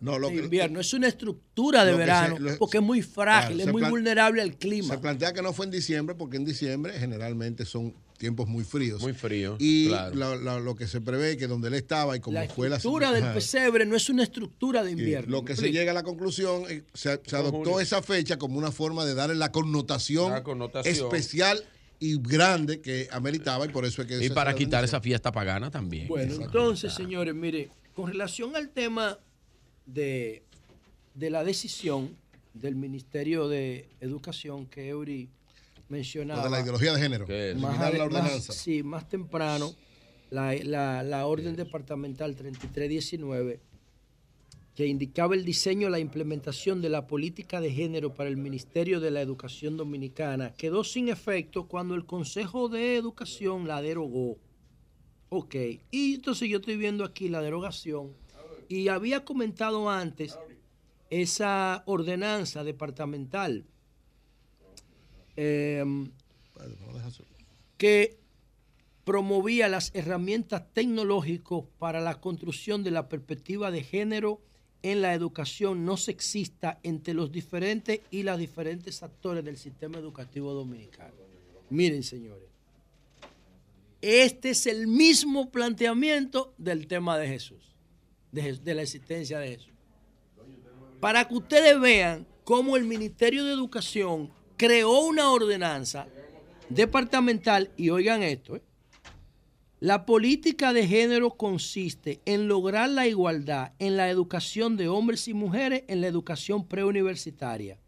No, 0.00 0.18
lo 0.18 0.28
de 0.28 0.34
que- 0.36 0.40
invierno, 0.44 0.80
es 0.80 0.92
una 0.92 1.08
estructura 1.08 1.84
de 1.84 1.92
se- 1.92 1.98
verano, 1.98 2.38
lo- 2.38 2.56
porque 2.58 2.78
es 2.78 2.82
muy 2.82 3.02
frágil, 3.02 3.56
Claro, 3.56 3.68
es 3.68 3.72
muy 3.72 3.80
plan- 3.82 3.90
vulnerable 3.90 4.42
al 4.42 4.56
clima. 4.56 4.94
Se 4.94 4.98
plantea 5.00 5.32
que 5.32 5.42
no 5.42 5.52
fue 5.52 5.66
en 5.66 5.72
diciembre, 5.72 6.14
porque 6.14 6.36
en 6.36 6.44
diciembre 6.44 6.92
generalmente 6.98 7.64
son 7.64 7.94
tiempos 8.18 8.48
muy 8.48 8.64
fríos. 8.64 9.00
Muy 9.00 9.12
frío. 9.14 9.56
Y 9.60 9.88
claro. 9.88 10.60
lo, 10.60 10.74
que 10.76 10.86
se 10.88 11.00
prevé 11.00 11.36
que 11.36 11.46
donde 11.46 11.68
él 11.68 11.74
estaba 11.74 12.16
y 12.16 12.20
como 12.20 12.34
la 12.38 12.48
fue 12.48 12.68
la 12.68 12.76
estructura 12.76 13.12
del 13.12 13.32
pesebre 13.32 13.86
no 13.86 13.94
es 13.96 14.08
una 14.10 14.24
estructura 14.24 14.82
de 14.82 14.90
Y 14.90 14.94
invierno. 14.94 15.30
Lo 15.30 15.44
que 15.44 15.52
¿me 15.54 15.58
se 15.60 15.70
llega 15.72 15.92
a 15.92 15.94
la 15.94 16.02
conclusión, 16.02 16.64
eh, 16.68 16.82
se, 16.94 17.20
se 17.24 17.36
adoptó 17.36 17.58
Julio. 17.58 17.80
esa 17.80 18.02
fecha 18.02 18.36
como 18.36 18.58
una 18.58 18.72
forma 18.72 19.04
de 19.04 19.14
darle 19.14 19.36
la 19.36 19.52
connotación, 19.52 20.32
La 20.32 20.42
connotación. 20.42 20.94
especial 20.94 21.64
y 22.00 22.18
grande 22.20 22.80
que 22.80 23.08
ameritaba 23.12 23.64
y 23.66 23.68
por 23.68 23.84
eso 23.84 24.02
es 24.02 24.08
que... 24.08 24.24
Y 24.24 24.30
para 24.30 24.54
quitar 24.54 24.84
esa 24.84 25.00
fiesta 25.00 25.30
pagana 25.32 25.70
también. 25.70 26.08
Bueno, 26.08 26.34
entonces, 26.34 26.92
señores, 26.94 27.34
mire, 27.34 27.70
con 27.94 28.08
relación 28.10 28.54
al 28.56 28.68
tema 28.70 29.18
de, 29.92 30.42
de 31.14 31.30
la 31.30 31.42
decisión 31.44 32.16
del 32.54 32.74
Ministerio 32.76 33.48
de 33.48 33.88
Educación 34.00 34.66
que 34.66 34.88
Eury 34.88 35.28
mencionaba. 35.88 36.44
De 36.44 36.50
la 36.50 36.60
ideología 36.60 36.92
de 36.94 37.00
género. 37.00 37.26
Más, 37.58 37.94
la 37.94 38.08
más- 38.08 38.44
sí, 38.44 38.82
más 38.82 39.08
temprano, 39.08 39.74
la, 40.30 40.52
la- 40.54 41.02
la 41.02 41.26
orden 41.26 41.56
departamental 41.56 42.36
3319 42.36 43.60
que 44.74 44.86
indicaba 44.86 45.34
el 45.34 45.44
diseño 45.44 45.88
y 45.88 45.90
la 45.90 45.98
implementación 45.98 46.80
de 46.80 46.88
la 46.88 47.08
política 47.08 47.60
de 47.60 47.72
género 47.72 48.14
para 48.14 48.28
el 48.30 48.36
Ministerio 48.36 49.00
de 49.00 49.10
la 49.10 49.20
Educación 49.20 49.76
Dominicana, 49.76 50.52
quedó 50.56 50.84
sin 50.84 51.08
efecto 51.08 51.66
cuando 51.66 51.96
el 51.96 52.06
Consejo 52.06 52.68
de 52.68 52.94
Educación 52.96 53.66
la 53.66 53.82
derogó. 53.82 54.38
Ok, 55.30 55.56
y 55.90 56.14
entonces 56.14 56.48
yo 56.48 56.58
estoy 56.58 56.76
viendo 56.76 57.02
aquí 57.04 57.28
la 57.28 57.42
derogación 57.42 58.12
y 58.68 58.88
había 58.88 59.24
comentado 59.24 59.90
antes 59.90 60.38
esa 61.10 61.82
ordenanza 61.86 62.64
departamental 62.64 63.64
em, 65.36 66.10
que 67.76 68.18
promovía 69.04 69.68
las 69.68 69.90
herramientas 69.94 70.64
tecnológicas 70.74 71.60
para 71.78 72.00
la 72.00 72.20
construcción 72.20 72.82
de 72.82 72.90
la 72.90 73.08
perspectiva 73.08 73.70
de 73.70 73.82
género 73.82 74.42
en 74.82 75.00
la 75.00 75.14
educación 75.14 75.84
no 75.84 75.96
sexista 75.96 76.78
entre 76.82 77.14
los 77.14 77.32
diferentes 77.32 78.00
y 78.10 78.22
las 78.22 78.38
diferentes 78.38 79.02
actores 79.02 79.44
del 79.44 79.56
sistema 79.56 79.98
educativo 79.98 80.52
dominicano. 80.52 81.14
Miren, 81.70 82.02
señores, 82.02 82.48
este 84.00 84.50
es 84.50 84.66
el 84.66 84.86
mismo 84.86 85.50
planteamiento 85.50 86.54
del 86.56 86.86
tema 86.86 87.18
de 87.18 87.28
Jesús, 87.28 87.67
de, 88.32 88.74
la 88.74 88.82
existencia 88.82 89.38
de 89.38 89.48
Jesús. 89.48 89.72
Para 91.00 91.26
que 91.26 91.34
ustedes 91.34 91.80
vean 91.80 92.26
cómo 92.44 92.76
el 92.76 92.84
Ministerio 92.84 93.44
de 93.44 93.52
Educación 93.52 94.30
creó 94.56 95.00
una 95.00 95.30
ordenanza 95.30 96.06
departamental, 96.68 97.70
y 97.76 97.90
oigan 97.90 98.22
esto, 98.22 98.56
¿eh? 98.56 98.62
La 99.80 100.06
política 100.06 100.72
de 100.72 100.88
género 100.88 101.30
consiste 101.36 102.20
en 102.24 102.48
lograr 102.48 102.90
la 102.90 103.06
igualdad 103.06 103.74
en 103.78 103.96
la 103.96 104.10
educación 104.10 104.76
de 104.76 104.88
hombres 104.88 105.28
y 105.28 105.34
mujeres 105.34 105.84
en 105.86 106.00
la 106.00 106.08
educación 106.08 106.66
preuniversitaria. 106.66 107.78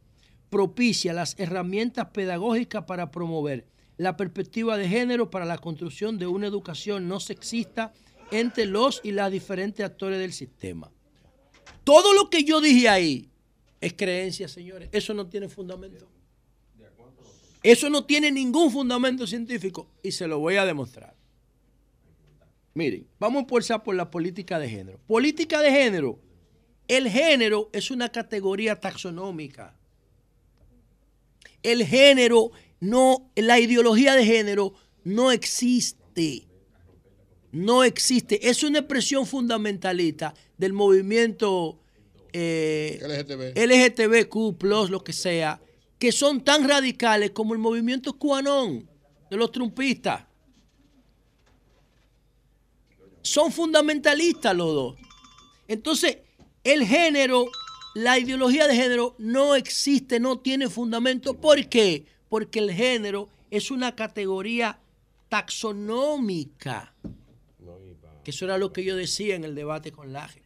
Propicia 0.51 1.13
las 1.13 1.37
herramientas 1.37 2.11
pedagógicas 2.13 2.85
para 2.85 3.11
promover 3.11 3.67
la 3.97 4.17
perspectiva 4.17 4.77
de 4.77 4.89
género 4.89 5.31
para 5.31 5.45
la 5.45 5.59
construcción 5.59 6.17
de 6.17 6.29
una 6.29 6.47
educación 6.47 7.09
no 7.09 7.19
sexista 7.19 7.93
entre 8.31 8.67
los 8.67 9.01
y 9.03 9.13
las 9.13 9.31
diferentes 9.31 9.85
actores 9.85 10.19
del 10.19 10.33
sistema. 10.33 10.91
Todo 11.85 12.13
lo 12.13 12.31
que 12.31 12.45
yo 12.45 12.61
dije 12.61 12.89
ahí 12.89 13.31
es 13.81 13.95
creencia, 13.95 14.49
señores. 14.49 14.89
Eso 14.93 15.15
no 15.15 15.27
tiene 15.27 15.49
fundamento. 15.49 16.09
Eso 17.63 17.91
no 17.91 18.05
tiene 18.05 18.31
ningún 18.31 18.71
fundamento 18.71 19.27
científico 19.27 19.89
y 20.03 20.13
se 20.13 20.27
lo 20.27 20.39
voy 20.39 20.57
a 20.57 20.65
demostrar. 20.65 21.15
Miren, 22.73 23.07
vamos 23.19 23.41
a 23.41 23.41
empezar 23.41 23.83
por 23.83 23.95
la 23.95 24.11
política 24.11 24.59
de 24.59 24.69
género. 24.69 24.99
Política 25.07 25.61
de 25.61 25.71
género. 25.71 26.19
El 26.89 27.09
género 27.09 27.69
es 27.73 27.91
una 27.91 28.09
categoría 28.09 28.81
taxonómica. 28.81 29.77
El 31.63 31.85
género 31.85 32.53
no, 32.81 33.31
la 33.37 33.59
ideología 33.61 34.15
de 34.15 34.25
género 34.25 34.75
no 35.05 35.31
existe. 35.31 36.47
No 37.53 37.83
existe. 37.85 38.49
Es 38.49 38.63
una 38.63 38.79
expresión 38.81 39.27
fundamentalista 39.27 40.35
del 40.57 40.73
movimiento 40.73 41.79
eh, 42.33 43.01
LGTBQ, 43.57 44.63
lo 44.91 45.03
que 45.03 45.13
sea, 45.13 45.61
que 45.99 46.13
son 46.13 46.43
tan 46.43 46.69
radicales 46.69 47.31
como 47.31 47.55
el 47.55 47.59
movimiento 47.59 48.13
QAnon 48.13 48.89
de 49.31 49.37
los 49.37 49.51
trumpistas. 49.53 50.25
Son 53.23 53.53
fundamentalistas 53.53 54.57
los 54.57 54.75
dos. 54.75 54.97
Entonces, 55.69 56.19
el 56.65 56.87
género, 56.87 57.47
la 57.95 58.19
ideología 58.19 58.67
de 58.67 58.75
género 58.75 59.15
no 59.19 59.55
existe, 59.55 60.21
no 60.21 60.39
tiene 60.39 60.69
fundamento. 60.69 61.35
¿Por 61.35 61.69
qué? 61.69 62.07
Porque 62.29 62.61
el 62.61 62.73
género 62.73 63.29
es 63.51 63.71
una 63.71 63.95
categoría 63.95 64.79
taxonómica. 65.29 66.95
Que 68.25 68.31
eso 68.33 68.45
era 68.45 68.59
lo 68.59 68.73
que 68.73 68.85
yo 68.85 68.97
decía 68.97 69.35
en 69.35 69.45
el 69.45 69.55
debate 69.55 69.93
con 69.93 70.13
Laje. 70.13 70.43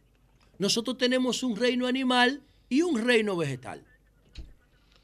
Nosotros 0.59 0.97
tenemos 0.97 1.43
un 1.43 1.55
reino 1.55 1.87
animal 1.87 2.41
y 2.69 2.81
un 2.81 3.03
reino 3.03 3.35
vegetal. 3.35 3.83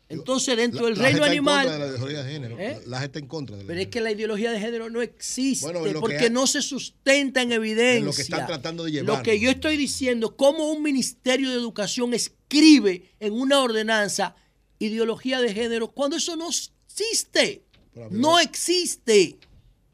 Entonces, 0.09 0.57
dentro 0.57 0.87
del 0.87 0.95
La- 0.95 1.03
la 1.03 1.07
reino 1.09 1.25
en 1.25 1.31
animal... 1.31 1.67
contra 1.67 1.73
de 1.73 1.79
la 1.79 1.95
ideología 1.95 2.23
de 2.23 2.31
género. 2.33 2.59
¿Eh? 2.59 2.81
La 2.85 2.99
gente 2.99 3.05
está 3.05 3.19
en 3.19 3.27
contra 3.27 3.55
de 3.55 3.63
la 3.63 3.67
Pero 3.67 3.79
es 3.79 3.87
que 3.87 4.01
la 4.01 4.11
ideología 4.11 4.51
de 4.51 4.59
género 4.59 4.89
no 4.89 5.01
existe 5.01 5.65
Bueno, 5.65 5.85
lo 5.85 5.99
porque 6.01 6.25
ha- 6.25 6.29
no 6.29 6.47
se 6.47 6.61
sustenta 6.61 7.41
en 7.41 7.53
evidencia. 7.53 7.97
en 7.99 8.05
lo 8.05 8.11
que 8.13 8.21
están 8.23 8.45
tratando 8.45 8.83
de 8.83 8.91
Lo 8.91 8.95
llevar. 9.03 9.23
que 9.23 9.39
yo 9.39 9.49
estoy 9.49 9.77
diciendo, 9.77 10.35
cómo 10.35 10.69
un 10.69 10.83
ministerio 10.83 11.49
de 11.49 11.55
educación 11.55 12.13
escribe 12.13 13.09
en 13.21 13.31
una 13.33 13.61
ordenanza 13.61 14.35
ideología 14.79 15.39
de 15.39 15.53
género 15.53 15.91
cuando 15.91 16.17
eso 16.17 16.35
no 16.35 16.49
existe. 16.49 17.63
No 18.09 18.37
existe. 18.39 19.37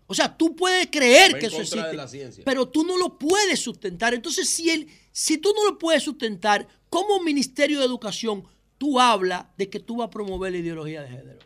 O 0.07 0.13
sea, 0.13 0.35
tú 0.37 0.55
puedes 0.55 0.87
creer 0.87 1.33
Va 1.35 1.39
que 1.39 1.47
eso 1.47 1.57
existe, 1.61 2.41
pero 2.45 2.67
tú 2.69 2.83
no 2.85 2.97
lo 2.97 3.17
puedes 3.19 3.59
sustentar. 3.59 4.13
Entonces, 4.13 4.49
si, 4.49 4.69
el, 4.69 4.87
si 5.11 5.37
tú 5.37 5.53
no 5.53 5.65
lo 5.69 5.77
puedes 5.77 6.01
sustentar, 6.03 6.65
como 6.89 7.21
ministerio 7.21 7.79
de 7.79 7.85
educación, 7.85 8.45
tú 8.77 8.99
hablas 8.99 9.45
de 9.57 9.69
que 9.69 9.79
tú 9.81 9.97
vas 9.97 10.07
a 10.07 10.09
promover 10.09 10.53
la 10.53 10.59
ideología 10.59 11.01
de 11.01 11.09
género. 11.09 11.39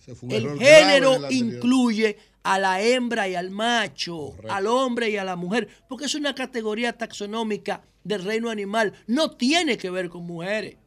Ese 0.00 0.14
fue 0.14 0.28
un 0.28 0.34
El 0.34 0.58
género 0.58 1.26
el 1.26 1.32
incluye 1.34 2.16
a 2.42 2.58
la 2.58 2.80
hembra 2.80 3.28
y 3.28 3.34
al 3.34 3.50
macho, 3.50 4.34
al 4.48 4.66
hombre 4.66 5.10
y 5.10 5.18
a 5.18 5.24
la 5.24 5.36
mujer, 5.36 5.68
porque 5.86 6.06
es 6.06 6.14
una 6.14 6.34
categoría 6.34 6.96
taxonómica 6.96 7.84
del 8.02 8.24
reino 8.24 8.48
animal. 8.48 8.94
No 9.06 9.32
tiene 9.32 9.76
que 9.76 9.90
ver 9.90 10.08
con 10.08 10.22
mujeres. 10.24 10.78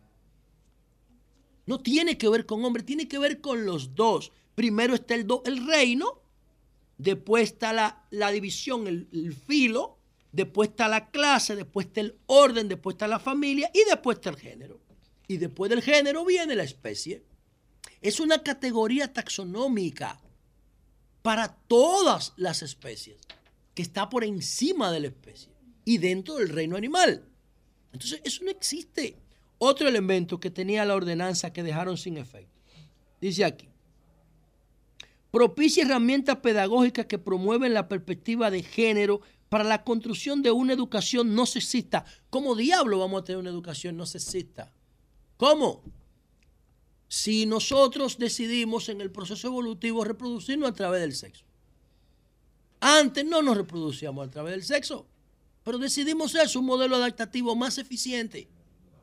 No 1.68 1.80
tiene 1.80 2.18
que 2.18 2.27
ver 2.27 2.48
con 2.48 2.65
hombres, 2.65 2.85
tiene 2.88 3.07
que 3.07 3.19
ver 3.19 3.40
con 3.40 3.65
los 3.65 3.94
dos. 3.94 4.31
Primero 4.56 4.95
está 4.95 5.14
el, 5.14 5.27
do- 5.27 5.44
el 5.45 5.65
reino, 5.68 6.23
después 7.04 7.52
está 7.52 7.74
la, 7.74 8.06
la 8.10 8.32
división, 8.32 8.88
el, 8.88 9.08
el 9.12 9.34
filo, 9.34 10.00
después 10.32 10.70
está 10.70 10.88
la 10.88 11.10
clase, 11.12 11.56
después 11.56 11.88
está 11.88 12.02
el 12.02 12.18
orden, 12.26 12.68
después 12.68 12.96
está 12.96 13.08
la 13.08 13.20
familia 13.20 13.70
y 13.74 13.84
después 13.90 14.18
está 14.18 14.30
el 14.30 14.38
género. 14.38 14.80
Y 15.28 15.38
después 15.38 15.70
del 15.70 15.82
género 15.82 16.26
viene 16.26 16.56
la 16.56 16.64
especie. 16.64 17.24
Es 18.02 18.20
una 18.20 18.44
categoría 18.44 19.12
taxonómica 19.14 20.20
para 21.22 21.56
todas 21.68 22.34
las 22.36 22.62
especies, 22.62 23.18
que 23.74 23.82
está 23.82 24.10
por 24.10 24.24
encima 24.24 24.92
de 24.92 25.00
la 25.00 25.08
especie 25.08 25.52
y 25.86 25.98
dentro 25.98 26.36
del 26.36 26.50
reino 26.50 26.76
animal. 26.76 27.26
Entonces, 27.94 28.22
eso 28.24 28.44
no 28.44 28.52
existe. 28.52 29.18
Otro 29.58 29.88
elemento 29.88 30.40
que 30.40 30.52
tenía 30.52 30.84
la 30.84 30.96
ordenanza 30.96 31.54
que 31.54 31.64
dejaron 31.64 31.98
sin 31.98 32.18
efecto. 32.18 32.60
Dice 33.22 33.46
aquí, 33.46 33.70
propicia 35.34 35.84
herramientas 35.84 36.38
pedagógicas 36.38 37.07
que 37.07 37.18
promueven 37.18 37.73
la 37.73 37.88
perspectiva 37.88 38.51
de 38.51 38.61
género 38.61 39.22
para 39.49 39.64
la 39.64 39.84
construcción 39.84 40.43
de 40.43 40.51
una 40.51 40.73
educación 40.73 41.34
no 41.34 41.47
sexista. 41.47 42.05
¿Cómo 42.30 42.55
diablo 42.55 42.99
vamos 42.99 43.19
a 43.19 43.23
tener 43.23 43.39
una 43.39 43.49
educación 43.49 43.97
no 43.97 44.05
sexista? 44.05 44.72
¿Cómo? 45.38 45.81
Si 47.07 47.47
nosotros 47.47 48.19
decidimos 48.19 48.89
en 48.89 49.01
el 49.01 49.10
proceso 49.10 49.47
evolutivo 49.47 50.03
reproducirnos 50.03 50.69
a 50.69 50.73
través 50.76 51.01
del 51.01 51.15
sexo. 51.15 51.45
Antes 52.80 53.26
no 53.26 53.41
nos 53.41 53.57
reproducíamos 53.57 54.27
a 54.27 54.30
través 54.30 54.51
del 54.51 54.64
sexo, 54.64 55.07
pero 55.64 55.80
decidimos 55.80 56.35
eso, 56.35 56.60
un 56.60 56.68
modelo 56.68 56.97
adaptativo 56.97 57.55
más 57.55 57.80
eficiente, 57.80 58.49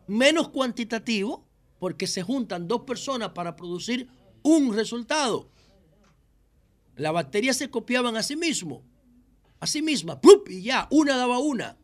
menos 0.07 0.51
cuantitativo, 0.51 1.45
porque 1.81 2.07
se 2.07 2.23
juntan 2.23 2.69
dos 2.69 2.83
personas 2.83 3.31
para 3.31 3.57
producir 3.57 4.09
un 4.43 4.73
resultado. 4.73 5.51
Las 7.01 7.15
bacterias 7.15 7.57
se 7.57 7.71
copiaban 7.71 8.19
a 8.19 8.23
sí 8.23 8.37
mismo, 8.37 8.83
a 9.59 9.67
sí 9.67 9.81
mismas, 9.81 10.19
¡plup! 10.19 10.51
y 10.51 10.61
ya, 10.61 10.87
una 10.91 11.17
daba 11.17 11.39
una, 11.39 11.79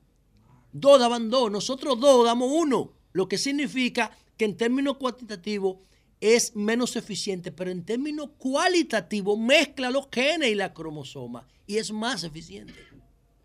dos 0.73 1.01
daban 1.01 1.31
dos, 1.31 1.51
nosotros 1.51 1.99
dos 1.99 2.27
damos 2.27 2.51
uno, 2.53 2.93
lo 3.15 3.27
que 3.27 3.39
significa 3.39 4.11
que 4.37 4.45
en 4.45 4.59
términos 4.59 4.99
cuantitativos 4.99 5.79
es 6.21 6.55
menos 6.55 6.97
eficiente, 6.97 7.51
pero 7.51 7.71
en 7.71 7.83
términos 7.83 8.29
cualitativos 8.37 9.39
mezcla 9.39 9.91
los 9.91 10.09
genes 10.13 10.51
y 10.51 10.55
la 10.55 10.75
cromosoma 10.75 11.49
y 11.67 11.79
es 11.79 11.91
más 11.91 12.23
eficiente. 12.23 12.75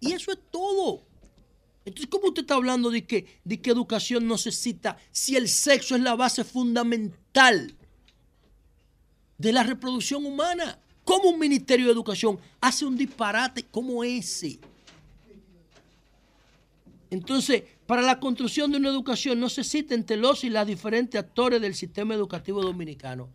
Y 0.02 0.11
eso 0.11 0.34
es 0.34 0.39
todo. 0.52 1.06
Entonces, 1.85 2.10
¿cómo 2.10 2.27
usted 2.27 2.41
está 2.41 2.56
hablando 2.56 2.89
de 2.89 3.07
que, 3.07 3.39
de 3.45 3.61
que 3.61 3.72
educación 3.72 4.27
no 4.27 4.38
se 4.38 4.52
cita 4.52 4.98
si 5.11 5.38
el 5.38 5.48
sexo 5.48 5.95
es 5.95 6.02
la 6.02 6.15
base 6.15 6.43
fundamental 6.43 7.77
de 9.38 9.53
la 9.53 9.64
reproducción 9.64 10.26
humana? 10.26 10.77
¿Cómo 11.03 11.29
un 11.29 11.39
ministerio 11.39 11.85
de 11.87 11.91
educación 11.91 12.39
hace 12.59 12.85
un 12.85 12.95
disparate 12.97 13.63
como 13.63 14.03
ese? 14.03 14.59
Entonces, 17.09 17.63
para 17.85 18.01
la 18.01 18.19
construcción 18.19 18.71
de 18.71 18.77
una 18.77 18.89
educación 18.89 19.39
no 19.39 19.49
se 19.49 19.63
cita 19.63 19.93
entre 19.95 20.15
los 20.17 20.43
y 20.43 20.49
las 20.49 20.65
diferentes 20.65 21.19
actores 21.19 21.59
del 21.59 21.75
sistema 21.75 22.13
educativo 22.13 22.61
dominicano. 22.61 23.29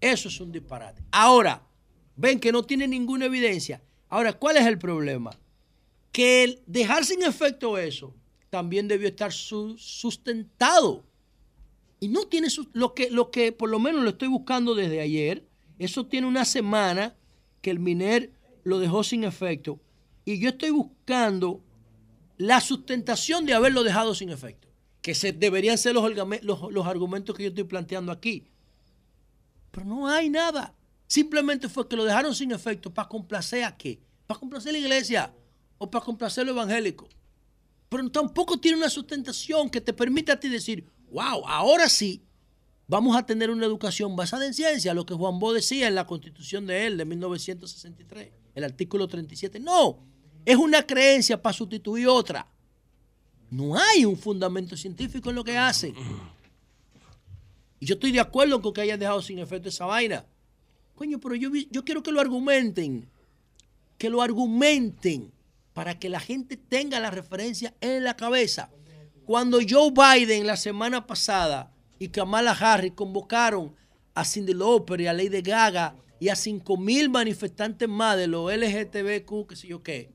Eso 0.00 0.28
es 0.28 0.38
un 0.40 0.52
disparate. 0.52 1.02
Ahora, 1.12 1.62
ven 2.16 2.38
que 2.38 2.52
no 2.52 2.62
tiene 2.62 2.86
ninguna 2.86 3.26
evidencia. 3.26 3.80
Ahora, 4.10 4.34
¿cuál 4.34 4.58
es 4.58 4.66
el 4.66 4.78
problema? 4.78 5.30
Que 6.10 6.44
el 6.44 6.60
dejar 6.66 7.06
sin 7.06 7.22
efecto 7.22 7.78
eso 7.78 8.12
también 8.50 8.86
debió 8.86 9.08
estar 9.08 9.32
su- 9.32 9.78
sustentado. 9.78 11.02
Y 12.00 12.08
no 12.08 12.24
tiene 12.26 12.50
su- 12.50 12.68
lo 12.74 12.92
que, 12.92 13.08
lo 13.08 13.30
que 13.30 13.52
por 13.52 13.70
lo 13.70 13.78
menos 13.78 14.02
lo 14.02 14.10
estoy 14.10 14.28
buscando 14.28 14.74
desde 14.74 15.00
ayer. 15.00 15.46
Eso 15.78 16.06
tiene 16.06 16.26
una 16.26 16.44
semana 16.44 17.14
que 17.60 17.70
el 17.70 17.78
MINER 17.78 18.32
lo 18.64 18.78
dejó 18.78 19.04
sin 19.04 19.24
efecto. 19.24 19.80
Y 20.24 20.38
yo 20.38 20.50
estoy 20.50 20.70
buscando 20.70 21.62
la 22.36 22.60
sustentación 22.60 23.46
de 23.46 23.54
haberlo 23.54 23.82
dejado 23.82 24.14
sin 24.14 24.30
efecto. 24.30 24.68
Que 25.00 25.14
se, 25.14 25.32
deberían 25.32 25.78
ser 25.78 25.94
los, 25.94 26.42
los 26.42 26.86
argumentos 26.86 27.36
que 27.36 27.44
yo 27.44 27.48
estoy 27.48 27.64
planteando 27.64 28.12
aquí. 28.12 28.46
Pero 29.70 29.86
no 29.86 30.08
hay 30.08 30.30
nada. 30.30 30.74
Simplemente 31.06 31.68
fue 31.68 31.88
que 31.88 31.96
lo 31.96 32.04
dejaron 32.04 32.34
sin 32.34 32.52
efecto 32.52 32.92
para 32.92 33.08
complacer 33.08 33.64
a 33.64 33.76
qué? 33.76 34.00
Para 34.26 34.38
complacer 34.38 34.70
a 34.70 34.72
la 34.72 34.78
iglesia 34.78 35.34
o 35.78 35.90
para 35.90 36.04
complacer 36.04 36.42
a 36.42 36.44
lo 36.46 36.52
evangélico. 36.52 37.08
Pero 37.88 38.08
tampoco 38.10 38.58
tiene 38.58 38.78
una 38.78 38.88
sustentación 38.88 39.68
que 39.68 39.80
te 39.80 39.92
permita 39.92 40.34
a 40.34 40.40
ti 40.40 40.48
decir, 40.48 40.86
wow, 41.10 41.46
ahora 41.46 41.88
sí 41.88 42.22
vamos 42.92 43.16
a 43.16 43.24
tener 43.24 43.50
una 43.50 43.64
educación 43.64 44.14
basada 44.16 44.44
en 44.44 44.52
ciencia, 44.52 44.92
lo 44.92 45.06
que 45.06 45.14
Juan 45.14 45.38
Bo 45.38 45.54
decía 45.54 45.88
en 45.88 45.94
la 45.94 46.06
constitución 46.06 46.66
de 46.66 46.86
él 46.86 46.98
de 46.98 47.06
1963, 47.06 48.28
el 48.54 48.64
artículo 48.64 49.08
37. 49.08 49.58
No, 49.60 49.98
es 50.44 50.56
una 50.56 50.82
creencia 50.82 51.40
para 51.40 51.54
sustituir 51.54 52.06
otra. 52.06 52.46
No 53.48 53.78
hay 53.78 54.04
un 54.04 54.18
fundamento 54.18 54.76
científico 54.76 55.30
en 55.30 55.36
lo 55.36 55.42
que 55.42 55.56
hacen. 55.56 55.94
Y 57.80 57.86
yo 57.86 57.94
estoy 57.94 58.12
de 58.12 58.20
acuerdo 58.20 58.60
con 58.60 58.74
que 58.74 58.82
hayan 58.82 59.00
dejado 59.00 59.22
sin 59.22 59.38
efecto 59.38 59.70
esa 59.70 59.86
vaina. 59.86 60.26
Coño, 60.94 61.18
pero 61.18 61.34
yo, 61.34 61.48
yo 61.70 61.86
quiero 61.86 62.02
que 62.02 62.12
lo 62.12 62.20
argumenten. 62.20 63.08
Que 63.96 64.10
lo 64.10 64.20
argumenten 64.20 65.32
para 65.72 65.98
que 65.98 66.10
la 66.10 66.20
gente 66.20 66.58
tenga 66.58 67.00
la 67.00 67.10
referencia 67.10 67.72
en 67.80 68.04
la 68.04 68.16
cabeza. 68.16 68.70
Cuando 69.24 69.60
Joe 69.66 69.92
Biden 69.92 70.46
la 70.46 70.58
semana 70.58 71.06
pasada 71.06 71.71
y 72.02 72.08
Kamala 72.08 72.50
Harris 72.52 72.92
convocaron 72.94 73.74
a 74.14 74.24
Cindy 74.24 74.54
Lauper 74.54 75.00
y 75.00 75.06
a 75.06 75.12
Lady 75.12 75.40
Gaga 75.40 75.94
y 76.18 76.28
a 76.30 76.36
5 76.36 76.76
mil 76.76 77.08
manifestantes 77.10 77.88
más 77.88 78.16
de 78.16 78.26
los 78.26 78.52
LGTBQ, 78.52 79.46
qué 79.48 79.56
sé 79.56 79.68
yo 79.68 79.82
qué, 79.82 80.10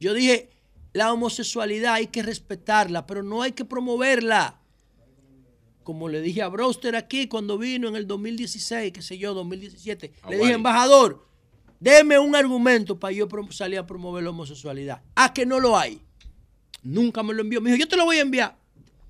yo 0.00 0.14
dije, 0.14 0.48
la 0.94 1.12
homosexualidad 1.12 1.94
hay 1.94 2.06
que 2.06 2.22
respetarla, 2.22 3.06
pero 3.06 3.22
no 3.22 3.42
hay 3.42 3.52
que 3.52 3.64
promoverla. 3.64 4.58
Como 5.82 6.08
le 6.08 6.20
dije 6.20 6.42
a 6.42 6.48
Broster 6.48 6.96
aquí 6.96 7.28
cuando 7.28 7.56
vino 7.58 7.88
en 7.88 7.96
el 7.96 8.06
2016, 8.06 8.92
qué 8.92 9.02
sé 9.02 9.18
yo, 9.18 9.34
2017, 9.34 10.12
le 10.30 10.36
dije, 10.38 10.52
embajador, 10.54 11.26
deme 11.80 12.18
un 12.18 12.34
argumento 12.36 12.98
para 12.98 13.12
yo 13.12 13.28
salir 13.50 13.78
a 13.78 13.86
promover 13.86 14.24
la 14.24 14.30
homosexualidad. 14.30 15.02
Ah, 15.14 15.32
que 15.32 15.44
no 15.46 15.60
lo 15.60 15.78
hay. 15.78 16.00
Nunca 16.82 17.22
me 17.22 17.32
lo 17.34 17.42
envió. 17.42 17.60
Me 17.60 17.70
dijo, 17.70 17.80
yo 17.80 17.88
te 17.88 17.96
lo 17.96 18.04
voy 18.04 18.16
a 18.18 18.22
enviar. 18.22 18.56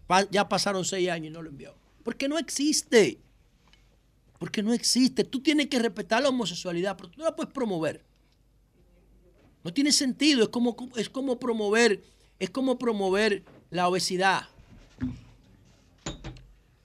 Pa- 0.07 0.29
ya 0.31 0.49
pasaron 0.49 0.85
seis 0.85 1.09
años 1.11 1.29
y 1.29 1.31
no 1.31 1.43
lo 1.43 1.51
envió. 1.51 1.75
Porque 2.09 2.27
no 2.27 2.39
existe. 2.39 3.19
Porque 4.39 4.63
no 4.63 4.73
existe. 4.73 5.25
Tú 5.25 5.41
tienes 5.43 5.67
que 5.67 5.79
respetar 5.79 6.23
la 6.23 6.31
homosexualidad, 6.31 6.97
pero 6.97 7.11
tú 7.11 7.19
no 7.19 7.25
la 7.27 7.37
puedes 7.37 7.53
promover. 7.53 8.03
No 9.63 9.75
tiene 9.75 9.93
sentido. 9.93 10.45
Es 10.45 10.49
como, 10.49 10.75
es 10.97 11.11
como 11.11 11.39
promover, 11.39 12.03
es 12.39 12.49
como 12.49 12.79
promover 12.79 13.43
la 13.69 13.89
obesidad. 13.89 14.49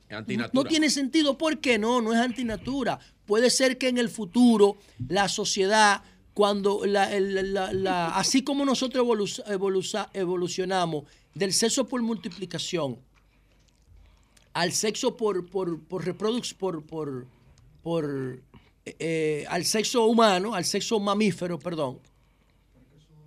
Es 0.10 0.18
antinatura. 0.18 0.52
No 0.62 0.68
tiene 0.68 0.90
sentido. 0.90 1.38
¿Por 1.38 1.60
qué 1.62 1.80
no? 1.80 2.02
No 2.02 2.12
es 2.12 2.20
antinatura. 2.20 3.00
Puede 3.26 3.50
ser 3.50 3.78
que 3.78 3.88
en 3.88 4.00
el 4.00 4.10
futuro 4.10 4.76
la 5.08 5.30
sociedad, 5.30 6.04
cuando 6.34 6.86
la- 6.86 7.18
la- 7.18 7.72
la- 7.72 8.08
así 8.18 8.44
como 8.44 8.66
nosotros 8.66 9.06
evolu- 9.08 9.46
evolu- 9.46 10.10
evolucionamos 10.14 11.06
del 11.34 11.54
sexo 11.54 11.88
por 11.88 12.02
multiplicación 12.02 13.00
al 14.54 14.72
sexo 14.72 15.16
por 15.18 15.50
por 15.50 15.82
por 15.84 16.06
reproduc- 16.06 16.56
por 16.56 16.86
por, 16.86 17.28
por, 17.82 18.42
eh, 18.86 19.46
al 19.50 19.66
sexo 19.66 20.06
humano, 20.06 20.54
al 20.56 20.66
sexo 20.66 21.00
mamífero, 21.00 21.60
perdón. 21.60 22.00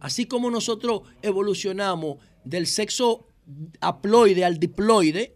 Así 0.00 0.26
como 0.26 0.50
nosotros 0.50 1.02
evolucionamos 1.22 2.18
del 2.44 2.66
sexo 2.66 3.26
haploide 3.80 4.44
al 4.44 4.58
diploide, 4.58 5.34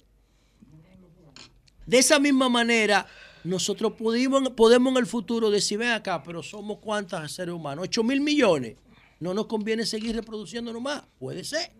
de 1.86 1.98
esa 1.98 2.18
misma 2.20 2.48
manera, 2.48 3.06
nosotros 3.42 3.94
pudimos, 3.94 4.50
podemos 4.50 4.92
en 4.92 4.98
el 4.98 5.06
futuro 5.06 5.50
decir, 5.50 5.78
ven 5.78 5.90
acá, 5.90 6.22
pero 6.22 6.42
somos 6.42 6.78
cuántos 6.78 7.32
seres 7.32 7.54
humanos, 7.54 7.84
8 7.84 8.04
mil 8.04 8.20
millones. 8.20 8.76
No 9.18 9.34
nos 9.34 9.46
conviene 9.46 9.84
seguir 9.84 10.14
reproduciéndonos 10.14 10.80
más. 10.80 11.02
Puede 11.18 11.42
ser. 11.44 11.72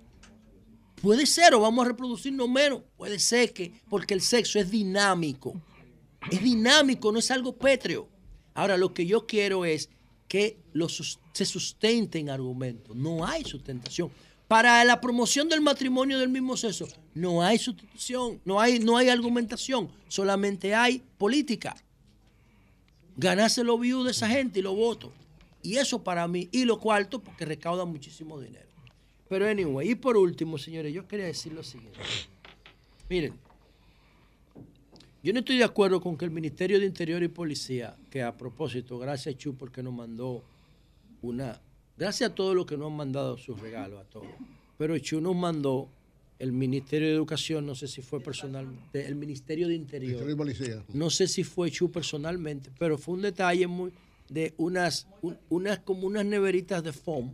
Puede 1.03 1.27
ser, 1.27 1.55
o 1.55 1.61
vamos 1.61 1.85
a 1.85 1.89
reproducirnos 1.89 2.49
menos. 2.49 2.83
Puede 2.97 3.19
ser 3.19 3.53
que, 3.53 3.73
porque 3.89 4.15
el 4.15 4.21
sexo 4.21 4.59
es 4.59 4.71
dinámico. 4.71 5.55
Es 6.31 6.43
dinámico, 6.43 7.11
no 7.11 7.19
es 7.19 7.31
algo 7.31 7.57
pétreo. 7.57 8.09
Ahora, 8.55 8.77
lo 8.77 8.93
que 8.93 9.07
yo 9.07 9.27
quiero 9.27 9.65
es 9.65 9.89
que 10.29 10.59
lo 10.73 10.89
sus- 10.89 11.19
se 11.33 11.45
sustenten 11.47 12.29
argumentos. 12.29 12.95
No 12.95 13.27
hay 13.27 13.45
sustentación. 13.45 14.11
Para 14.47 14.85
la 14.85 15.01
promoción 15.01 15.49
del 15.49 15.61
matrimonio 15.61 16.19
del 16.19 16.29
mismo 16.29 16.57
sexo, 16.57 16.89
no 17.15 17.41
hay 17.43 17.57
sustitución, 17.59 18.41
no 18.45 18.61
hay, 18.61 18.81
no 18.81 18.97
hay 18.97 19.09
argumentación, 19.09 19.89
solamente 20.09 20.75
hay 20.75 21.03
política. 21.19 21.77
Ganarse 23.17 23.63
los 23.65 23.79
views 23.81 24.05
de 24.05 24.11
esa 24.11 24.29
gente 24.29 24.59
y 24.59 24.63
los 24.63 24.75
votos. 24.75 25.13
Y 25.63 25.77
eso 25.77 26.03
para 26.03 26.27
mí, 26.27 26.49
y 26.53 26.65
lo 26.65 26.81
cuarto, 26.81 27.21
porque 27.23 27.45
recauda 27.45 27.85
muchísimo 27.85 28.41
dinero. 28.41 28.70
Pero 29.31 29.47
anyway, 29.49 29.93
y 29.93 29.95
por 29.95 30.17
último, 30.17 30.59
señores, 30.59 30.93
yo 30.93 31.07
quería 31.07 31.27
decir 31.27 31.53
lo 31.53 31.63
siguiente. 31.63 32.01
Miren, 33.09 33.33
yo 35.23 35.33
no 35.33 35.39
estoy 35.39 35.57
de 35.59 35.65
acuerdo 35.65 36.01
con 36.01 36.17
que 36.19 36.25
el 36.25 36.33
Ministerio 36.33 36.81
de 36.81 36.87
Interior 36.87 37.23
y 37.23 37.29
Policía, 37.29 37.97
que 38.11 38.23
a 38.23 38.37
propósito, 38.37 38.99
gracias 38.99 39.37
Chu 39.37 39.55
porque 39.57 39.83
nos 39.85 39.93
mandó 39.95 40.43
una, 41.23 41.61
gracias 41.97 42.31
a 42.31 42.35
todos 42.35 42.57
los 42.57 42.67
que 42.67 42.77
nos 42.77 42.91
han 42.91 42.97
mandado 42.97 43.39
sus 43.39 43.59
regalos, 43.61 44.01
a 44.01 44.05
todos, 44.05 44.27
pero 44.77 44.99
Chu 44.99 45.21
nos 45.21 45.37
mandó 45.37 45.89
el 46.41 46.51
Ministerio 46.53 47.07
de 47.09 47.15
Educación, 47.15 47.67
no 47.67 47.77
sé 47.77 47.87
si 47.87 48.03
fue 48.03 48.19
personalmente, 48.21 49.07
el 49.07 49.15
Ministerio 49.15 49.69
de 49.69 49.75
Interior, 49.77 50.25
Ministerio 50.25 50.35
de 50.35 50.37
Policía. 50.37 50.85
no 50.93 51.09
sé 51.11 51.29
si 51.29 51.45
fue 51.45 51.71
Chu 51.71 51.89
personalmente, 51.93 52.71
pero 52.81 52.99
fue 52.99 53.15
un 53.15 53.23
detalle 53.23 53.69
muy 53.69 53.93
de 54.29 54.55
unas, 54.57 55.07
un- 55.23 55.39
unas 55.51 55.79
como 55.81 56.07
unas 56.09 56.25
neveritas 56.25 56.83
de 56.83 56.93
foam 56.93 57.33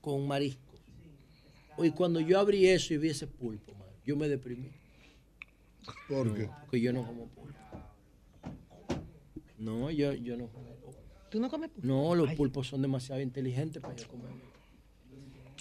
con 0.00 0.26
marisco. 0.26 0.62
Y 1.78 1.90
cuando 1.90 2.20
yo 2.20 2.38
abrí 2.38 2.66
eso 2.66 2.94
y 2.94 2.98
vi 2.98 3.08
ese 3.10 3.26
pulpo, 3.26 3.72
man, 3.74 3.88
yo 4.04 4.16
me 4.16 4.28
deprimí. 4.28 4.70
¿Por 6.08 6.34
qué? 6.34 6.48
Porque 6.62 6.80
yo 6.80 6.92
no 6.92 7.06
como 7.06 7.26
pulpo. 7.28 7.58
No, 9.58 9.90
yo, 9.90 10.12
yo 10.14 10.36
no 10.36 10.48
como 10.48 10.66
pulpo. 10.76 11.00
¿Tú 11.30 11.40
no 11.40 11.48
comes 11.50 11.70
pulpo? 11.70 11.86
No, 11.86 12.14
los 12.14 12.32
pulpos 12.34 12.68
son 12.68 12.82
demasiado 12.82 13.20
inteligentes 13.20 13.82
para 13.82 13.94
yo 13.96 14.06
comer. 14.08 14.26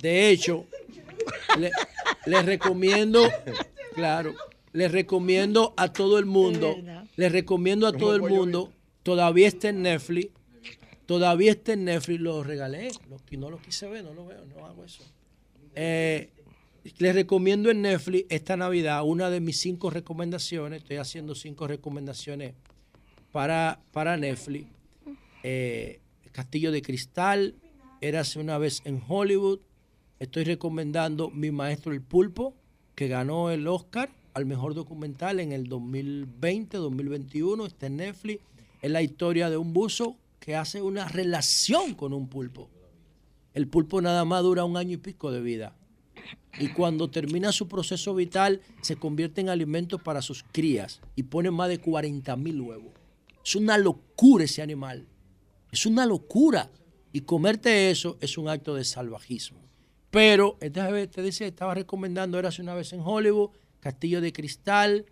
De 0.02 0.30
hecho, 0.30 0.66
le- 1.58 1.72
les 2.26 2.46
recomiendo, 2.46 3.22
claro, 3.94 4.36
les 4.74 4.92
recomiendo 4.92 5.74
a 5.78 5.92
todo 5.94 6.20
el 6.20 6.26
mundo, 6.26 6.76
les 7.16 7.32
recomiendo 7.32 7.88
a 7.88 7.92
todo 7.94 8.16
el 8.16 8.22
mundo, 8.40 8.74
todavía 9.04 9.48
está 9.48 9.70
en 9.70 9.82
Netflix, 9.84 10.30
todavía 11.06 11.52
está 11.52 11.74
en 11.74 11.86
Netflix, 11.86 12.20
lo 12.20 12.44
regalé, 12.44 12.92
lo, 13.10 13.18
y 13.32 13.38
no 13.38 13.50
lo 13.50 13.58
quise 13.62 13.88
ver, 13.88 14.04
no 14.04 14.14
lo 14.14 14.26
veo, 14.26 14.46
no 14.46 14.66
hago 14.66 14.84
eso. 14.84 15.04
Eh, 15.76 16.32
les 16.98 17.16
recomiendo 17.16 17.70
en 17.70 17.82
Netflix 17.82 18.26
esta 18.30 18.58
Navidad 18.58 19.04
una 19.04 19.30
de 19.30 19.40
mis 19.40 19.60
cinco 19.60 19.90
recomendaciones. 19.90 20.82
Estoy 20.82 20.98
haciendo 20.98 21.36
cinco 21.36 21.68
recomendaciones 21.68 22.54
para, 23.32 23.80
para 23.92 24.18
Netflix. 24.18 24.68
Eh, 25.44 26.00
Castillo 26.32 26.72
de 26.72 26.82
Cristal, 26.82 27.56
Érase 28.02 28.40
una 28.40 28.58
vez 28.58 28.82
en 28.86 29.02
Hollywood. 29.08 29.60
Estoy 30.20 30.44
recomendando 30.44 31.30
Mi 31.32 31.52
Maestro 31.52 31.92
el 31.92 32.02
Pulpo, 32.02 32.54
que 32.94 33.08
ganó 33.08 33.50
el 33.50 33.68
Oscar 33.68 34.12
al 34.34 34.46
mejor 34.46 34.76
documental 34.76 35.40
en 35.40 35.52
el 35.52 35.70
2020-2021. 35.70 37.66
Está 37.66 37.88
en 37.88 37.98
Netflix. 37.98 38.44
Es 38.82 38.92
la 38.92 39.02
historia 39.02 39.50
de 39.50 39.58
un 39.58 39.74
buzo 39.74 40.18
que 40.40 40.56
hace 40.56 40.82
una 40.82 41.08
relación 41.08 41.96
con 41.96 42.14
un 42.14 42.28
pulpo. 42.28 42.70
El 43.56 43.70
pulpo 43.70 44.02
nada 44.02 44.26
más 44.26 44.44
dura 44.44 44.66
un 44.66 44.76
año 44.76 44.92
y 44.92 44.98
pico 44.98 45.32
de 45.32 45.42
vida. 45.42 45.76
Y 46.60 46.68
cuando 46.70 47.10
termina 47.10 47.54
su 47.54 47.70
proceso 47.70 48.14
vital, 48.14 48.62
se 48.82 48.98
convierte 48.98 49.40
en 49.40 49.50
alimento 49.50 49.98
para 49.98 50.22
sus 50.22 50.44
crías 50.52 51.02
y 51.16 51.24
pone 51.24 51.52
más 51.52 51.70
de 51.70 51.80
40 51.80 52.36
mil 52.36 52.60
huevos. 52.60 52.94
Es 53.44 53.56
una 53.56 53.78
locura 53.78 54.44
ese 54.44 54.62
animal. 54.62 55.08
Es 55.72 55.86
una 55.86 56.06
locura. 56.06 56.70
Y 57.14 57.22
comerte 57.22 57.90
eso 57.90 58.18
es 58.20 58.38
un 58.38 58.50
acto 58.50 58.76
de 58.76 58.84
salvajismo. 58.84 59.60
Pero, 60.12 60.58
esta 60.60 60.90
vez 60.92 61.10
te 61.10 61.22
decía, 61.22 61.48
estaba 61.48 61.76
recomendando, 61.76 62.38
eras 62.38 62.60
una 62.60 62.74
vez 62.74 62.92
en 62.92 63.00
Hollywood, 63.02 63.52
Castillo 63.80 64.20
de 64.20 64.34
Cristal, 64.34 65.06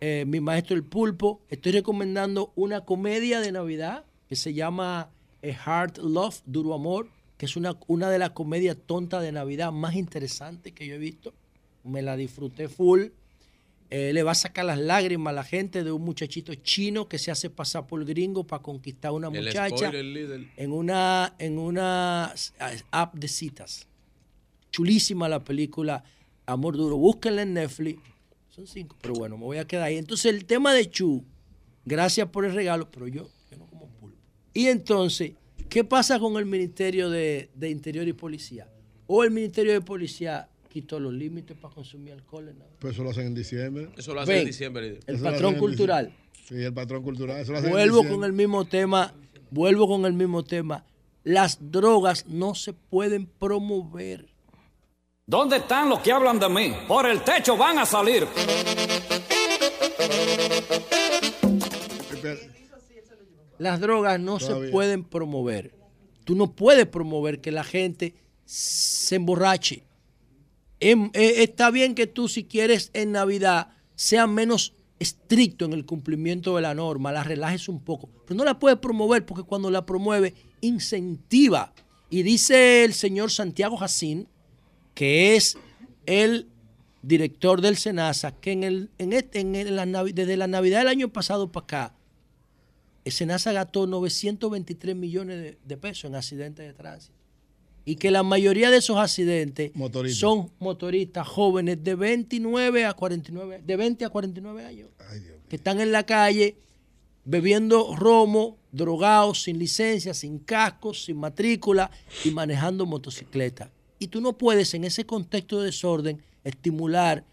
eh, 0.00 0.24
Mi 0.26 0.40
Maestro 0.40 0.74
el 0.74 0.82
Pulpo. 0.82 1.42
Estoy 1.48 1.72
recomendando 1.72 2.52
una 2.56 2.84
comedia 2.84 3.40
de 3.40 3.52
Navidad 3.52 4.04
que 4.28 4.34
se 4.34 4.52
llama 4.52 5.10
eh, 5.42 5.56
Hard 5.64 5.98
Love, 5.98 6.42
Duro 6.44 6.74
Amor, 6.74 7.10
que 7.38 7.46
es 7.46 7.56
una, 7.56 7.78
una 7.86 8.10
de 8.10 8.18
las 8.18 8.30
comedias 8.30 8.76
tontas 8.84 9.22
de 9.22 9.32
Navidad 9.32 9.72
más 9.72 9.94
interesantes 9.94 10.72
que 10.72 10.86
yo 10.86 10.96
he 10.96 10.98
visto. 10.98 11.32
me 11.84 12.02
la 12.02 12.16
disfruté 12.16 12.68
full. 12.68 13.06
Eh, 13.90 14.12
le 14.12 14.22
va 14.22 14.32
a 14.32 14.34
sacar 14.34 14.66
las 14.66 14.78
lágrimas 14.78 15.30
a 15.30 15.34
la 15.34 15.44
gente 15.44 15.82
de 15.82 15.90
un 15.90 16.02
muchachito 16.02 16.54
chino 16.56 17.08
que 17.08 17.18
se 17.18 17.30
hace 17.30 17.48
pasar 17.48 17.86
por 17.86 18.04
gringo 18.04 18.44
para 18.44 18.62
conquistar 18.62 19.10
a 19.10 19.12
una 19.12 19.28
El 19.28 19.46
muchacha 19.46 19.88
spoiler 19.88 20.46
en 20.56 20.72
una, 20.72 21.34
en 21.38 21.58
una 21.58 22.34
app 22.90 23.14
de 23.14 23.28
citas. 23.28 23.86
Chulísima 24.70 25.26
la 25.28 25.42
película 25.42 26.04
Amor 26.44 26.76
Duro. 26.76 26.98
Búsquenla 26.98 27.42
en 27.42 27.54
Netflix. 27.54 28.02
Son 28.50 28.66
cinco, 28.66 28.96
pero 29.00 29.14
bueno, 29.14 29.38
me 29.38 29.44
voy 29.44 29.58
a 29.58 29.66
quedar 29.66 29.84
ahí. 29.84 29.96
Entonces, 29.96 30.34
el 30.34 30.44
tema 30.44 30.74
de 30.74 30.90
Chu, 30.90 31.24
gracias 31.86 32.28
por 32.28 32.44
el 32.44 32.52
regalo, 32.52 32.90
pero 32.90 33.06
yo, 33.06 33.30
yo 33.50 33.56
no 33.56 33.66
como 33.66 33.86
pulpo. 33.86 34.18
Y 34.52 34.66
entonces, 34.66 35.32
¿qué 35.68 35.84
pasa 35.84 36.18
con 36.18 36.36
el 36.36 36.46
Ministerio 36.46 37.10
de, 37.10 37.50
de 37.54 37.70
Interior 37.70 38.06
y 38.08 38.12
Policía? 38.12 38.68
O 39.06 39.24
el 39.24 39.30
Ministerio 39.30 39.72
de 39.72 39.80
Policía 39.80 40.48
quitó 40.68 41.00
los 41.00 41.12
límites 41.12 41.56
para 41.56 41.74
consumir 41.74 42.12
alcohol. 42.12 42.48
en 42.48 42.58
la- 42.58 42.66
Pues 42.78 42.94
eso 42.94 43.02
lo 43.04 43.10
hacen 43.10 43.26
en 43.28 43.34
diciembre. 43.34 43.88
Eso 43.96 44.14
lo 44.14 44.20
hacen 44.20 44.32
Ven, 44.34 44.40
en 44.42 44.46
diciembre. 44.46 44.98
el 45.06 45.14
Eso 45.14 45.24
patrón 45.24 45.54
cultural. 45.56 46.12
Sí, 46.46 46.54
el 46.56 46.72
patrón 46.72 47.02
cultural. 47.02 47.40
Eso 47.40 47.52
lo 47.52 47.58
hacen 47.58 47.70
en 47.70 47.74
Vuelvo 47.76 48.04
con 48.06 48.24
el 48.24 48.32
mismo 48.32 48.64
tema, 48.66 49.14
vuelvo 49.50 49.88
con 49.88 50.04
el 50.04 50.12
mismo 50.12 50.44
tema. 50.44 50.84
Las 51.24 51.58
drogas 51.70 52.26
no 52.26 52.54
se 52.54 52.72
pueden 52.72 53.26
promover. 53.26 54.26
¿Dónde 55.26 55.56
están 55.58 55.90
los 55.90 56.00
que 56.00 56.10
hablan 56.12 56.38
de 56.38 56.48
mí? 56.48 56.72
Por 56.86 57.06
el 57.06 57.22
techo 57.22 57.56
van 57.56 57.78
a 57.78 57.84
salir. 57.86 58.26
Las 63.58 63.80
drogas 63.80 64.20
no 64.20 64.38
Todavía. 64.38 64.66
se 64.66 64.72
pueden 64.72 65.04
promover. 65.04 65.74
Tú 66.24 66.34
no 66.34 66.52
puedes 66.52 66.86
promover 66.86 67.40
que 67.40 67.50
la 67.52 67.64
gente 67.64 68.14
se 68.44 69.16
emborrache. 69.16 69.84
Em- 70.80 71.10
eh, 71.14 71.42
está 71.42 71.70
bien 71.70 71.94
que 71.94 72.06
tú 72.06 72.28
si 72.28 72.44
quieres 72.44 72.90
en 72.94 73.12
Navidad 73.12 73.70
seas 73.96 74.28
menos 74.28 74.74
estricto 75.00 75.64
en 75.64 75.72
el 75.72 75.84
cumplimiento 75.86 76.54
de 76.56 76.62
la 76.62 76.74
norma, 76.74 77.12
la 77.12 77.24
relajes 77.24 77.68
un 77.68 77.80
poco, 77.80 78.08
pero 78.26 78.36
no 78.38 78.44
la 78.44 78.58
puedes 78.58 78.78
promover 78.78 79.24
porque 79.26 79.42
cuando 79.44 79.70
la 79.70 79.84
promueve 79.86 80.34
incentiva. 80.60 81.72
Y 82.10 82.22
dice 82.22 82.84
el 82.84 82.94
señor 82.94 83.30
Santiago 83.30 83.76
Jacín, 83.76 84.28
que 84.94 85.36
es 85.36 85.56
el 86.06 86.48
director 87.02 87.60
del 87.60 87.76
SENASA, 87.76 88.32
que 88.40 88.52
en 88.52 88.64
el, 88.64 88.90
en 88.98 89.12
este- 89.12 89.40
en 89.40 89.54
el- 89.54 89.76
la 89.76 89.86
desde 90.04 90.36
la 90.36 90.46
Navidad 90.46 90.78
del 90.80 90.88
año 90.88 91.08
pasado 91.12 91.50
para 91.52 91.64
acá, 91.64 91.94
el 93.08 93.12
SENASA 93.12 93.52
gastó 93.52 93.86
923 93.86 94.94
millones 94.96 95.42
de, 95.42 95.58
de 95.64 95.76
pesos 95.76 96.04
en 96.04 96.14
accidentes 96.14 96.66
de 96.66 96.72
tránsito. 96.74 97.14
Y 97.84 97.96
que 97.96 98.10
la 98.10 98.22
mayoría 98.22 98.70
de 98.70 98.76
esos 98.76 98.98
accidentes 98.98 99.72
son 100.14 100.50
motoristas 100.58 101.26
jóvenes 101.26 101.82
de 101.82 101.94
29 101.94 102.84
a 102.84 102.92
49, 102.92 103.62
de 103.64 103.76
20 103.76 104.04
a 104.04 104.10
49 104.10 104.64
años, 104.64 104.90
que 105.48 105.56
están 105.56 105.80
en 105.80 105.90
la 105.90 106.04
calle 106.04 106.58
bebiendo 107.24 107.96
romo, 107.96 108.58
drogados, 108.72 109.42
sin 109.42 109.58
licencia, 109.58 110.12
sin 110.12 110.38
cascos, 110.38 111.04
sin 111.04 111.16
matrícula 111.16 111.90
y 112.24 112.30
manejando 112.30 112.84
motocicleta. 112.84 113.70
Y 113.98 114.08
tú 114.08 114.20
no 114.20 114.36
puedes 114.36 114.74
en 114.74 114.84
ese 114.84 115.06
contexto 115.06 115.60
de 115.60 115.66
desorden 115.66 116.22
estimular 116.44 117.24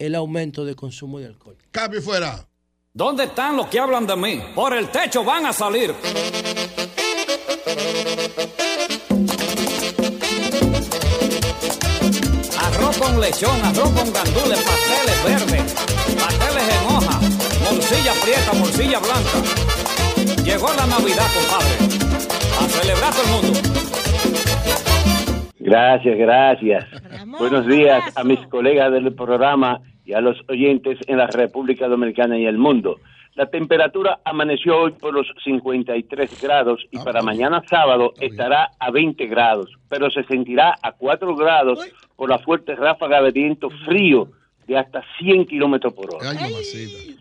el 0.00 0.16
aumento 0.16 0.64
de 0.64 0.74
consumo 0.74 1.20
de 1.20 1.26
alcohol. 1.26 1.56
Cambio 1.70 2.02
fuera. 2.02 2.49
¿Dónde 2.92 3.22
están 3.22 3.56
los 3.56 3.68
que 3.68 3.78
hablan 3.78 4.04
de 4.04 4.16
mí? 4.16 4.42
Por 4.52 4.74
el 4.74 4.88
techo 4.88 5.22
van 5.22 5.46
a 5.46 5.52
salir. 5.52 5.94
Arroz 12.58 12.98
con 12.98 13.20
lechón, 13.20 13.64
arroz 13.64 13.90
con 13.90 14.12
gandules, 14.12 14.58
pasteles 14.64 15.24
verdes, 15.24 15.74
pasteles 16.18 16.68
en 16.68 16.96
hoja, 16.96 17.20
morcilla 17.70 18.12
prieta, 18.24 18.52
morcilla 18.54 18.98
blanca. 18.98 20.42
Llegó 20.42 20.74
la 20.74 20.86
Navidad, 20.86 21.26
compadre. 21.32 21.76
A 22.58 22.68
celebrar 22.68 23.12
todo 23.12 23.22
el 23.22 23.30
mundo. 23.30 23.60
Gracias, 25.60 26.18
gracias. 26.18 26.86
Buenos 27.38 27.68
días 27.68 28.02
a 28.16 28.24
mis 28.24 28.40
colegas 28.48 28.90
del 28.90 29.14
programa 29.14 29.80
y 30.04 30.12
a 30.12 30.20
los 30.20 30.38
oyentes 30.48 30.98
en 31.06 31.18
la 31.18 31.26
República 31.26 31.88
Dominicana 31.88 32.38
y 32.38 32.46
el 32.46 32.58
mundo. 32.58 32.98
La 33.34 33.46
temperatura 33.46 34.20
amaneció 34.24 34.76
hoy 34.76 34.92
por 34.92 35.14
los 35.14 35.26
53 35.44 36.42
grados 36.42 36.84
y 36.90 36.98
para 36.98 37.22
mañana 37.22 37.62
sábado 37.68 38.12
estará 38.20 38.70
a 38.78 38.90
20 38.90 39.26
grados, 39.26 39.70
pero 39.88 40.10
se 40.10 40.24
sentirá 40.24 40.74
a 40.82 40.92
4 40.92 41.36
grados 41.36 41.78
por 42.16 42.28
la 42.28 42.38
fuerte 42.38 42.74
ráfaga 42.74 43.22
de 43.22 43.30
viento 43.30 43.70
frío 43.86 44.28
de 44.66 44.76
hasta 44.76 45.02
100 45.18 45.46
kilómetros 45.46 45.92
por 45.94 46.14
hora. 46.14 46.30
Sí. 46.62 47.16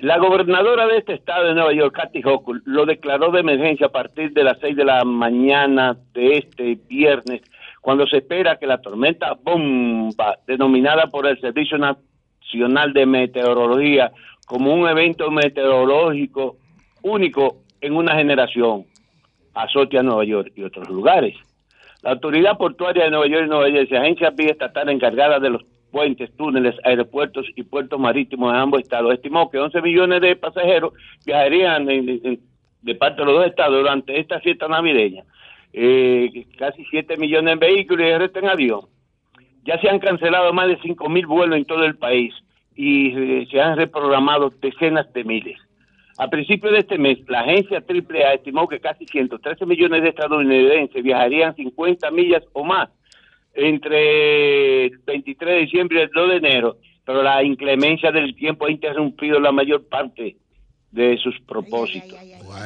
La 0.00 0.18
gobernadora 0.18 0.86
de 0.86 0.98
este 0.98 1.14
estado 1.14 1.48
de 1.48 1.54
Nueva 1.54 1.72
York, 1.72 1.96
Kathy 1.96 2.22
Hochul, 2.24 2.62
lo 2.64 2.86
declaró 2.86 3.32
de 3.32 3.40
emergencia 3.40 3.86
a 3.86 3.92
partir 3.92 4.32
de 4.32 4.44
las 4.44 4.58
6 4.60 4.76
de 4.76 4.84
la 4.84 5.04
mañana 5.04 5.96
de 6.12 6.36
este 6.38 6.78
viernes, 6.88 7.42
cuando 7.84 8.06
se 8.06 8.16
espera 8.16 8.56
que 8.56 8.66
la 8.66 8.80
tormenta 8.80 9.34
bomba, 9.34 10.38
denominada 10.46 11.08
por 11.08 11.26
el 11.26 11.38
Servicio 11.38 11.76
Nacional 11.76 12.94
de 12.94 13.04
Meteorología 13.04 14.10
como 14.46 14.72
un 14.72 14.88
evento 14.88 15.30
meteorológico 15.30 16.56
único 17.02 17.58
en 17.82 17.94
una 17.94 18.14
generación, 18.14 18.86
azote 19.52 19.98
a 19.98 20.02
Nueva 20.02 20.24
York 20.24 20.52
y 20.56 20.62
otros 20.62 20.88
lugares. 20.88 21.36
La 22.00 22.12
Autoridad 22.12 22.56
Portuaria 22.56 23.04
de 23.04 23.10
Nueva 23.10 23.26
York 23.26 23.44
y 23.44 23.48
Nueva 23.50 23.70
Jersey, 23.70 23.98
agencia 23.98 24.30
vía 24.30 24.52
estatal 24.52 24.88
encargada 24.88 25.38
de 25.38 25.50
los 25.50 25.62
puentes, 25.90 26.34
túneles, 26.38 26.74
aeropuertos 26.84 27.44
y 27.54 27.64
puertos 27.64 28.00
marítimos 28.00 28.50
de 28.50 28.60
ambos 28.60 28.80
estados, 28.80 29.12
estimó 29.12 29.50
que 29.50 29.58
11 29.58 29.82
millones 29.82 30.22
de 30.22 30.36
pasajeros 30.36 30.94
viajarían 31.26 31.84
de 31.84 32.94
parte 32.94 33.20
de 33.20 33.26
los 33.26 33.34
dos 33.34 33.46
estados 33.46 33.76
durante 33.76 34.18
esta 34.18 34.40
fiesta 34.40 34.68
navideña. 34.68 35.22
Eh, 35.76 36.46
casi 36.56 36.84
7 36.84 37.16
millones 37.16 37.54
en 37.54 37.58
vehículos 37.58 38.06
y 38.06 38.10
el 38.10 38.20
resto 38.20 38.38
avión. 38.48 38.82
Ya 39.64 39.76
se 39.80 39.88
han 39.88 39.98
cancelado 39.98 40.52
más 40.52 40.68
de 40.68 40.78
5 40.80 41.08
mil 41.08 41.26
vuelos 41.26 41.58
en 41.58 41.64
todo 41.64 41.84
el 41.84 41.96
país 41.96 42.32
y 42.76 43.08
eh, 43.08 43.48
se 43.50 43.60
han 43.60 43.76
reprogramado 43.76 44.50
decenas 44.62 45.12
de 45.12 45.24
miles. 45.24 45.58
A 46.16 46.28
principios 46.28 46.74
de 46.74 46.78
este 46.78 46.96
mes, 46.96 47.18
la 47.28 47.40
agencia 47.40 47.82
AAA 47.88 48.34
estimó 48.34 48.68
que 48.68 48.78
casi 48.78 49.04
113 49.04 49.66
millones 49.66 50.02
de 50.04 50.10
estadounidenses 50.10 51.02
viajarían 51.02 51.56
50 51.56 52.08
millas 52.12 52.44
o 52.52 52.62
más 52.62 52.88
entre 53.54 54.86
el 54.86 54.98
23 55.04 55.54
de 55.54 55.60
diciembre 55.60 55.98
y 55.98 56.02
el 56.02 56.10
2 56.10 56.28
de 56.30 56.36
enero, 56.36 56.76
pero 57.04 57.20
la 57.24 57.42
inclemencia 57.42 58.12
del 58.12 58.36
tiempo 58.36 58.66
ha 58.66 58.70
interrumpido 58.70 59.40
la 59.40 59.50
mayor 59.50 59.88
parte 59.88 60.36
de 60.94 61.18
sus 61.18 61.38
propósitos. 61.40 62.18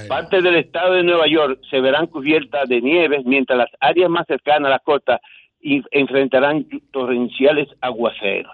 Parte 0.06 0.42
del 0.42 0.56
estado 0.56 0.94
de 0.94 1.02
Nueva 1.02 1.26
York 1.26 1.60
se 1.70 1.80
verán 1.80 2.06
cubiertas 2.06 2.68
de 2.68 2.82
nieve, 2.82 3.22
mientras 3.24 3.58
las 3.58 3.70
áreas 3.80 4.10
más 4.10 4.26
cercanas 4.26 4.68
a 4.68 4.72
la 4.72 4.78
costa 4.80 5.20
enfrentarán 5.62 6.66
torrenciales 6.92 7.68
aguaceros. 7.80 8.52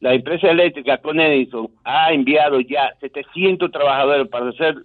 La 0.00 0.12
empresa 0.12 0.50
eléctrica 0.50 0.98
Con 0.98 1.18
Edison 1.18 1.68
ha 1.84 2.12
enviado 2.12 2.60
ya 2.60 2.92
700 3.00 3.70
trabajadores 3.72 4.28
para 4.28 4.50
hacer 4.50 4.76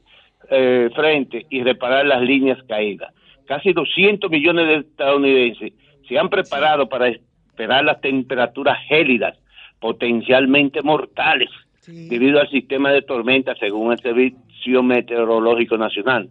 eh, 0.49 0.89
frente 0.95 1.45
y 1.49 1.61
reparar 1.63 2.05
las 2.05 2.21
líneas 2.21 2.57
caídas. 2.67 3.13
Casi 3.45 3.73
200 3.73 4.31
millones 4.31 4.67
de 4.67 4.75
estadounidenses 4.75 5.73
se 6.07 6.17
han 6.17 6.29
preparado 6.29 6.87
para 6.87 7.09
esperar 7.09 7.83
las 7.83 7.99
temperaturas 7.99 8.77
gélidas, 8.87 9.37
potencialmente 9.79 10.81
mortales, 10.81 11.49
debido 11.85 12.39
al 12.39 12.49
sistema 12.49 12.91
de 12.91 13.01
tormenta 13.01 13.55
según 13.55 13.91
el 13.91 13.99
Servicio 13.99 14.83
Meteorológico 14.83 15.77
Nacional. 15.77 16.29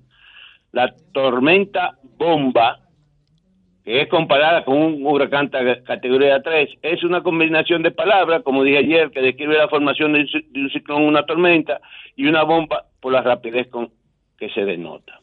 La 0.73 0.95
tormenta 1.13 1.99
bomba 2.17 2.81
que 3.85 4.03
es 4.03 4.09
comparada 4.09 4.63
con 4.65 4.77
un 4.77 5.05
huracán 5.07 5.49
categoría 5.85 6.43
3, 6.43 6.69
es 6.83 7.03
una 7.03 7.23
combinación 7.23 7.83
de 7.83 7.91
palabras, 7.91 8.43
como 8.43 8.63
dije 8.63 8.77
ayer, 8.79 9.11
que 9.11 9.23
describe 9.23 9.57
la 9.57 9.69
formación 9.69 10.13
de 10.13 10.21
un, 10.21 10.27
ci- 10.27 10.47
de 10.49 10.61
un 10.61 10.71
ciclón, 10.71 11.03
una 11.03 11.25
tormenta, 11.25 11.81
y 12.15 12.27
una 12.27 12.43
bomba 12.43 12.85
por 13.01 13.13
la 13.13 13.23
rapidez 13.23 13.69
con 13.69 13.91
que 14.39 14.51
se 14.51 14.67
denota. 14.67 15.19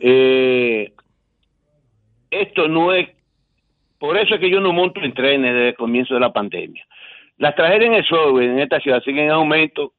Eh, 0.00 0.90
esto 2.30 2.66
no 2.66 2.94
es, 2.94 3.08
por 3.98 4.16
eso 4.16 4.34
es 4.34 4.40
que 4.40 4.50
yo 4.50 4.60
no 4.60 4.72
monto 4.72 5.00
en 5.02 5.12
trenes 5.12 5.52
desde 5.52 5.68
el 5.68 5.74
comienzo 5.74 6.14
de 6.14 6.20
la 6.20 6.32
pandemia. 6.32 6.84
Las 7.40 7.54
tragedias 7.54 7.86
en 7.86 7.94
el 7.94 8.04
sur, 8.04 8.42
en 8.42 8.58
esta 8.58 8.78
ciudad, 8.80 9.02
siguen 9.02 9.24
en 9.24 9.30
aumento, 9.30 9.94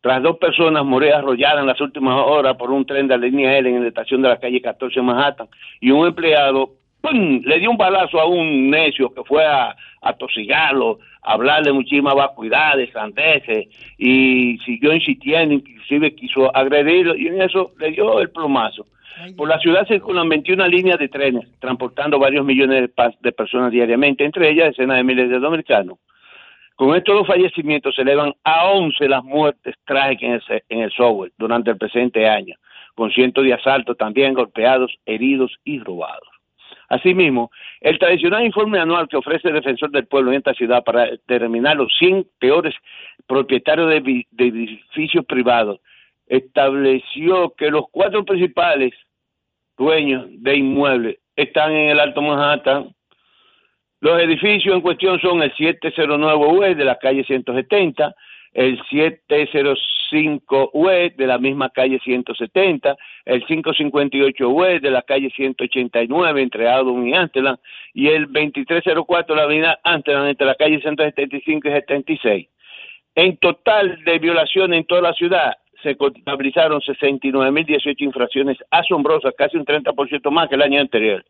tras 0.00 0.22
dos 0.22 0.38
personas 0.38 0.84
morir 0.84 1.12
arrolladas 1.12 1.58
en 1.58 1.66
las 1.66 1.80
últimas 1.80 2.14
horas 2.24 2.56
por 2.56 2.70
un 2.70 2.86
tren 2.86 3.08
de 3.08 3.18
la 3.18 3.26
línea 3.26 3.58
L 3.58 3.68
en 3.68 3.82
la 3.82 3.88
estación 3.88 4.22
de 4.22 4.28
la 4.28 4.38
calle 4.38 4.62
14 4.62 5.00
en 5.00 5.06
Manhattan 5.06 5.48
y 5.80 5.90
un 5.90 6.06
empleado 6.06 6.70
¡pum! 7.00 7.40
le 7.44 7.58
dio 7.58 7.68
un 7.68 7.76
balazo 7.76 8.20
a 8.20 8.26
un 8.26 8.70
necio 8.70 9.12
que 9.12 9.24
fue 9.24 9.44
a, 9.44 9.74
a 10.02 10.12
tosigarlo, 10.12 11.00
a 11.22 11.32
hablarle 11.32 11.72
muchísimas 11.72 12.14
vacuidades, 12.14 12.92
sandeces 12.92 13.66
y 13.98 14.56
siguió 14.64 14.94
insistiendo, 14.94 15.56
inclusive 15.56 16.14
quiso 16.14 16.56
agredirlo 16.56 17.16
y 17.16 17.26
en 17.26 17.42
eso 17.42 17.72
le 17.80 17.90
dio 17.90 18.20
el 18.20 18.30
plomazo. 18.30 18.86
Por 19.36 19.48
la 19.48 19.58
ciudad 19.58 19.84
circulan 19.88 20.28
21 20.28 20.64
líneas 20.68 21.00
de 21.00 21.08
trenes, 21.08 21.48
transportando 21.58 22.20
varios 22.20 22.44
millones 22.44 22.88
de, 22.96 23.14
de 23.20 23.32
personas 23.32 23.72
diariamente, 23.72 24.24
entre 24.24 24.48
ellas 24.48 24.68
decenas 24.68 24.98
de 24.98 25.02
miles 25.02 25.28
de 25.28 25.40
dominicanos. 25.40 25.98
Con 26.76 26.96
estos 26.96 27.14
dos 27.14 27.26
fallecimientos 27.26 27.94
se 27.94 28.02
elevan 28.02 28.32
a 28.44 28.70
11 28.70 29.08
las 29.08 29.22
muertes 29.24 29.74
trágicas 29.84 30.42
en 30.68 30.80
el, 30.80 30.82
en 30.84 30.90
software 30.90 31.32
durante 31.38 31.70
el 31.70 31.76
presente 31.76 32.28
año, 32.28 32.54
con 32.94 33.10
cientos 33.10 33.44
de 33.44 33.54
asaltos 33.54 33.96
también 33.96 34.34
golpeados, 34.34 34.92
heridos 35.06 35.52
y 35.64 35.78
robados. 35.78 36.28
Asimismo, 36.88 37.50
el 37.80 37.98
tradicional 37.98 38.44
informe 38.44 38.78
anual 38.78 39.08
que 39.08 39.16
ofrece 39.16 39.48
el 39.48 39.54
Defensor 39.54 39.90
del 39.90 40.06
Pueblo 40.06 40.30
en 40.30 40.38
esta 40.38 40.52
ciudad 40.52 40.84
para 40.84 41.06
determinar 41.06 41.76
los 41.76 41.90
100 41.98 42.26
peores 42.38 42.74
propietarios 43.26 43.88
de 43.88 44.26
edificios 44.38 45.24
privados 45.24 45.80
estableció 46.26 47.54
que 47.56 47.70
los 47.70 47.84
cuatro 47.90 48.24
principales 48.24 48.92
dueños 49.76 50.26
de 50.28 50.56
inmuebles 50.56 51.18
están 51.36 51.72
en 51.72 51.90
el 51.90 52.00
Alto 52.00 52.22
Manhattan. 52.22 52.94
Los 54.02 54.20
edificios 54.20 54.74
en 54.74 54.80
cuestión 54.80 55.20
son 55.20 55.44
el 55.44 55.54
709 55.56 56.46
UE 56.48 56.74
de 56.74 56.84
la 56.84 56.96
calle 56.96 57.22
170, 57.22 58.12
el 58.52 58.76
705 58.90 60.70
UE 60.72 61.14
de 61.16 61.26
la 61.28 61.38
misma 61.38 61.70
calle 61.70 62.00
170, 62.02 62.96
el 63.24 63.46
558 63.46 64.48
UE 64.48 64.80
de 64.80 64.90
la 64.90 65.02
calle 65.02 65.30
189 65.30 66.42
entre 66.42 66.68
Adon 66.68 67.06
y 67.06 67.14
Amsterdam 67.14 67.56
y 67.94 68.08
el 68.08 68.24
2304 68.24 69.36
de 69.36 69.40
la 69.40 69.44
avenida 69.44 69.78
Amsterdam 69.84 70.26
entre 70.26 70.48
la 70.48 70.56
calle 70.56 70.80
175 70.80 71.68
y 71.68 71.70
76. 71.70 72.48
En 73.14 73.36
total 73.36 74.02
de 74.04 74.18
violaciones 74.18 74.80
en 74.80 74.84
toda 74.84 75.02
la 75.02 75.12
ciudad 75.12 75.52
se 75.82 75.96
contabilizaron 75.96 76.80
69.018 76.80 78.00
infracciones 78.00 78.58
asombrosas, 78.70 79.34
casi 79.36 79.56
un 79.56 79.64
30% 79.64 80.30
más 80.30 80.48
que 80.48 80.54
el 80.54 80.62
año 80.62 80.80
anterior. 80.80 81.24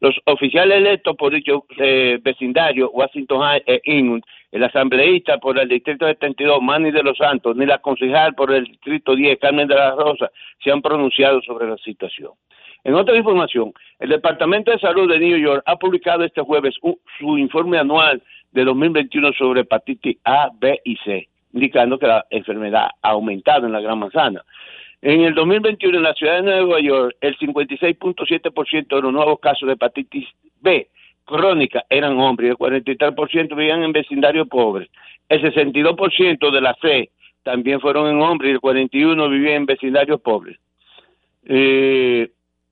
Los 0.00 0.16
oficiales 0.24 0.78
electos 0.78 1.16
por 1.16 1.32
dicho 1.32 1.64
eh, 1.78 2.18
vecindario, 2.22 2.90
Washington 2.90 3.40
High 3.40 3.62
e 3.66 3.80
Inwood, 3.84 4.22
el 4.50 4.64
asambleísta 4.64 5.38
por 5.38 5.58
el 5.58 5.68
distrito 5.68 6.06
72, 6.06 6.62
Manny 6.62 6.90
de 6.90 7.02
los 7.02 7.18
Santos, 7.18 7.54
ni 7.56 7.66
la 7.66 7.78
concejal 7.78 8.34
por 8.34 8.52
el 8.52 8.64
distrito 8.64 9.14
10, 9.14 9.38
Carmen 9.38 9.68
de 9.68 9.74
la 9.74 9.90
Rosa, 9.90 10.30
se 10.62 10.70
han 10.70 10.80
pronunciado 10.80 11.42
sobre 11.42 11.68
la 11.68 11.76
situación. 11.78 12.32
En 12.84 12.94
otra 12.94 13.16
información, 13.16 13.72
el 13.98 14.08
Departamento 14.08 14.70
de 14.70 14.78
Salud 14.78 15.10
de 15.10 15.18
New 15.18 15.36
York 15.36 15.62
ha 15.66 15.76
publicado 15.76 16.24
este 16.24 16.40
jueves 16.40 16.74
su 17.18 17.36
informe 17.36 17.76
anual 17.76 18.22
de 18.52 18.64
2021 18.64 19.32
sobre 19.32 19.60
hepatitis 19.62 20.16
A, 20.24 20.48
B 20.58 20.80
y 20.84 20.96
C, 20.96 21.28
indicando 21.52 21.98
que 21.98 22.06
la 22.06 22.26
enfermedad 22.30 22.90
ha 23.02 23.10
aumentado 23.10 23.66
en 23.66 23.72
la 23.72 23.80
Gran 23.80 23.98
Manzana. 23.98 24.44
En 25.00 25.20
el 25.20 25.34
2021, 25.34 25.96
en 25.96 26.02
la 26.02 26.14
ciudad 26.14 26.36
de 26.36 26.42
Nueva 26.42 26.80
York, 26.80 27.16
el 27.20 27.38
56.7% 27.38 28.96
de 28.96 29.02
los 29.02 29.12
nuevos 29.12 29.38
casos 29.38 29.66
de 29.66 29.74
hepatitis 29.74 30.28
B 30.60 30.88
crónica 31.28 31.84
eran 31.88 32.18
hombres 32.18 32.48
y 32.48 32.50
el 32.50 32.56
43% 32.56 33.54
vivían 33.54 33.82
en 33.82 33.92
vecindarios 33.92 34.48
pobres. 34.48 34.88
El 35.28 35.42
62% 35.42 36.50
de 36.50 36.60
la 36.60 36.74
C 36.80 37.10
también 37.42 37.80
fueron 37.80 38.08
en 38.08 38.20
hombres 38.20 38.50
y 38.50 38.54
el 38.54 38.60
41% 38.60 39.30
vivían 39.30 39.54
en 39.54 39.66
vecindarios 39.66 40.20
pobres. 40.20 40.58
Eh, 41.44 42.30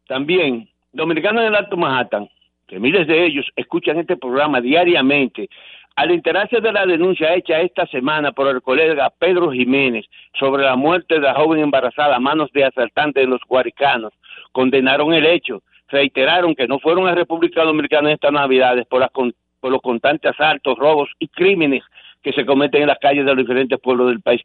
también, 0.08 0.68
dominicanos 0.92 1.44
del 1.44 1.54
Alto 1.54 1.76
Manhattan, 1.76 2.28
que 2.66 2.80
miles 2.80 3.06
de 3.06 3.26
ellos 3.26 3.46
escuchan 3.56 3.98
este 3.98 4.16
programa 4.16 4.60
diariamente, 4.60 5.48
al 5.94 6.10
enterarse 6.10 6.60
de 6.60 6.72
la 6.72 6.84
denuncia 6.84 7.34
hecha 7.34 7.60
esta 7.60 7.86
semana 7.86 8.32
por 8.32 8.48
el 8.48 8.60
colega 8.60 9.10
Pedro 9.18 9.50
Jiménez 9.50 10.04
sobre 10.38 10.64
la 10.64 10.76
muerte 10.76 11.14
de 11.14 11.22
la 11.22 11.34
joven 11.34 11.60
embarazada 11.60 12.16
a 12.16 12.20
manos 12.20 12.50
de 12.52 12.64
asaltantes 12.64 13.24
de 13.24 13.30
los 13.30 13.40
guaricanos, 13.48 14.12
condenaron 14.52 15.14
el 15.14 15.24
hecho, 15.24 15.62
reiteraron 15.88 16.54
que 16.54 16.68
no 16.68 16.78
fueron 16.80 17.08
a 17.08 17.14
República 17.14 17.64
Dominicana 17.64 18.10
en 18.10 18.14
estas 18.14 18.32
Navidades 18.32 18.86
por, 18.86 19.00
las 19.00 19.10
por 19.10 19.72
los 19.72 19.80
constantes 19.80 20.32
asaltos, 20.32 20.76
robos 20.76 21.08
y 21.18 21.28
crímenes 21.28 21.82
que 22.22 22.32
se 22.32 22.44
cometen 22.44 22.82
en 22.82 22.88
las 22.88 22.98
calles 22.98 23.24
de 23.24 23.34
los 23.34 23.44
diferentes 23.44 23.80
pueblos 23.80 24.08
del 24.08 24.20
país 24.20 24.42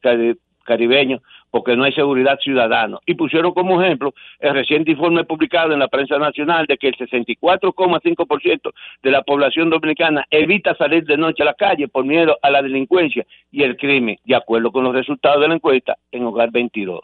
cari- 0.66 0.82
caribeño 0.82 1.20
porque 1.50 1.76
no 1.76 1.84
hay 1.84 1.92
seguridad 1.92 2.40
ciudadana. 2.40 2.98
Y 3.06 3.14
pusieron 3.16 3.54
como 3.54 3.82
ejemplo 3.82 4.14
el 4.40 4.54
reciente 4.54 4.92
informe 4.92 5.24
publicado 5.26 5.74
en 5.74 5.80
la 5.80 5.88
prensa 5.90 6.18
nacional 6.18 6.66
de 6.66 6.78
que 6.78 6.88
el 6.88 6.96
64,5% 6.96 8.72
de 9.04 9.12
la 9.12 9.22
población 9.22 9.70
dominicana 9.70 10.26
evita 10.30 10.76
salir 10.76 11.04
de 11.06 11.18
noche 11.18 11.44
a 11.44 11.48
la 11.48 11.54
calle 11.54 11.88
por 11.88 12.06
miedo 12.06 12.38
a 12.42 12.50
la 12.50 12.62
delincuencia 12.62 13.26
y 13.52 13.64
el 13.64 13.76
crimen, 13.78 14.18
de 14.26 14.36
acuerdo 14.36 14.72
con 14.72 14.84
los 14.84 14.94
resultados 14.94 15.42
de 15.42 15.48
la 15.50 15.56
encuesta 15.56 15.98
en 16.12 16.24
Hogar 16.24 16.52
22. 16.52 17.02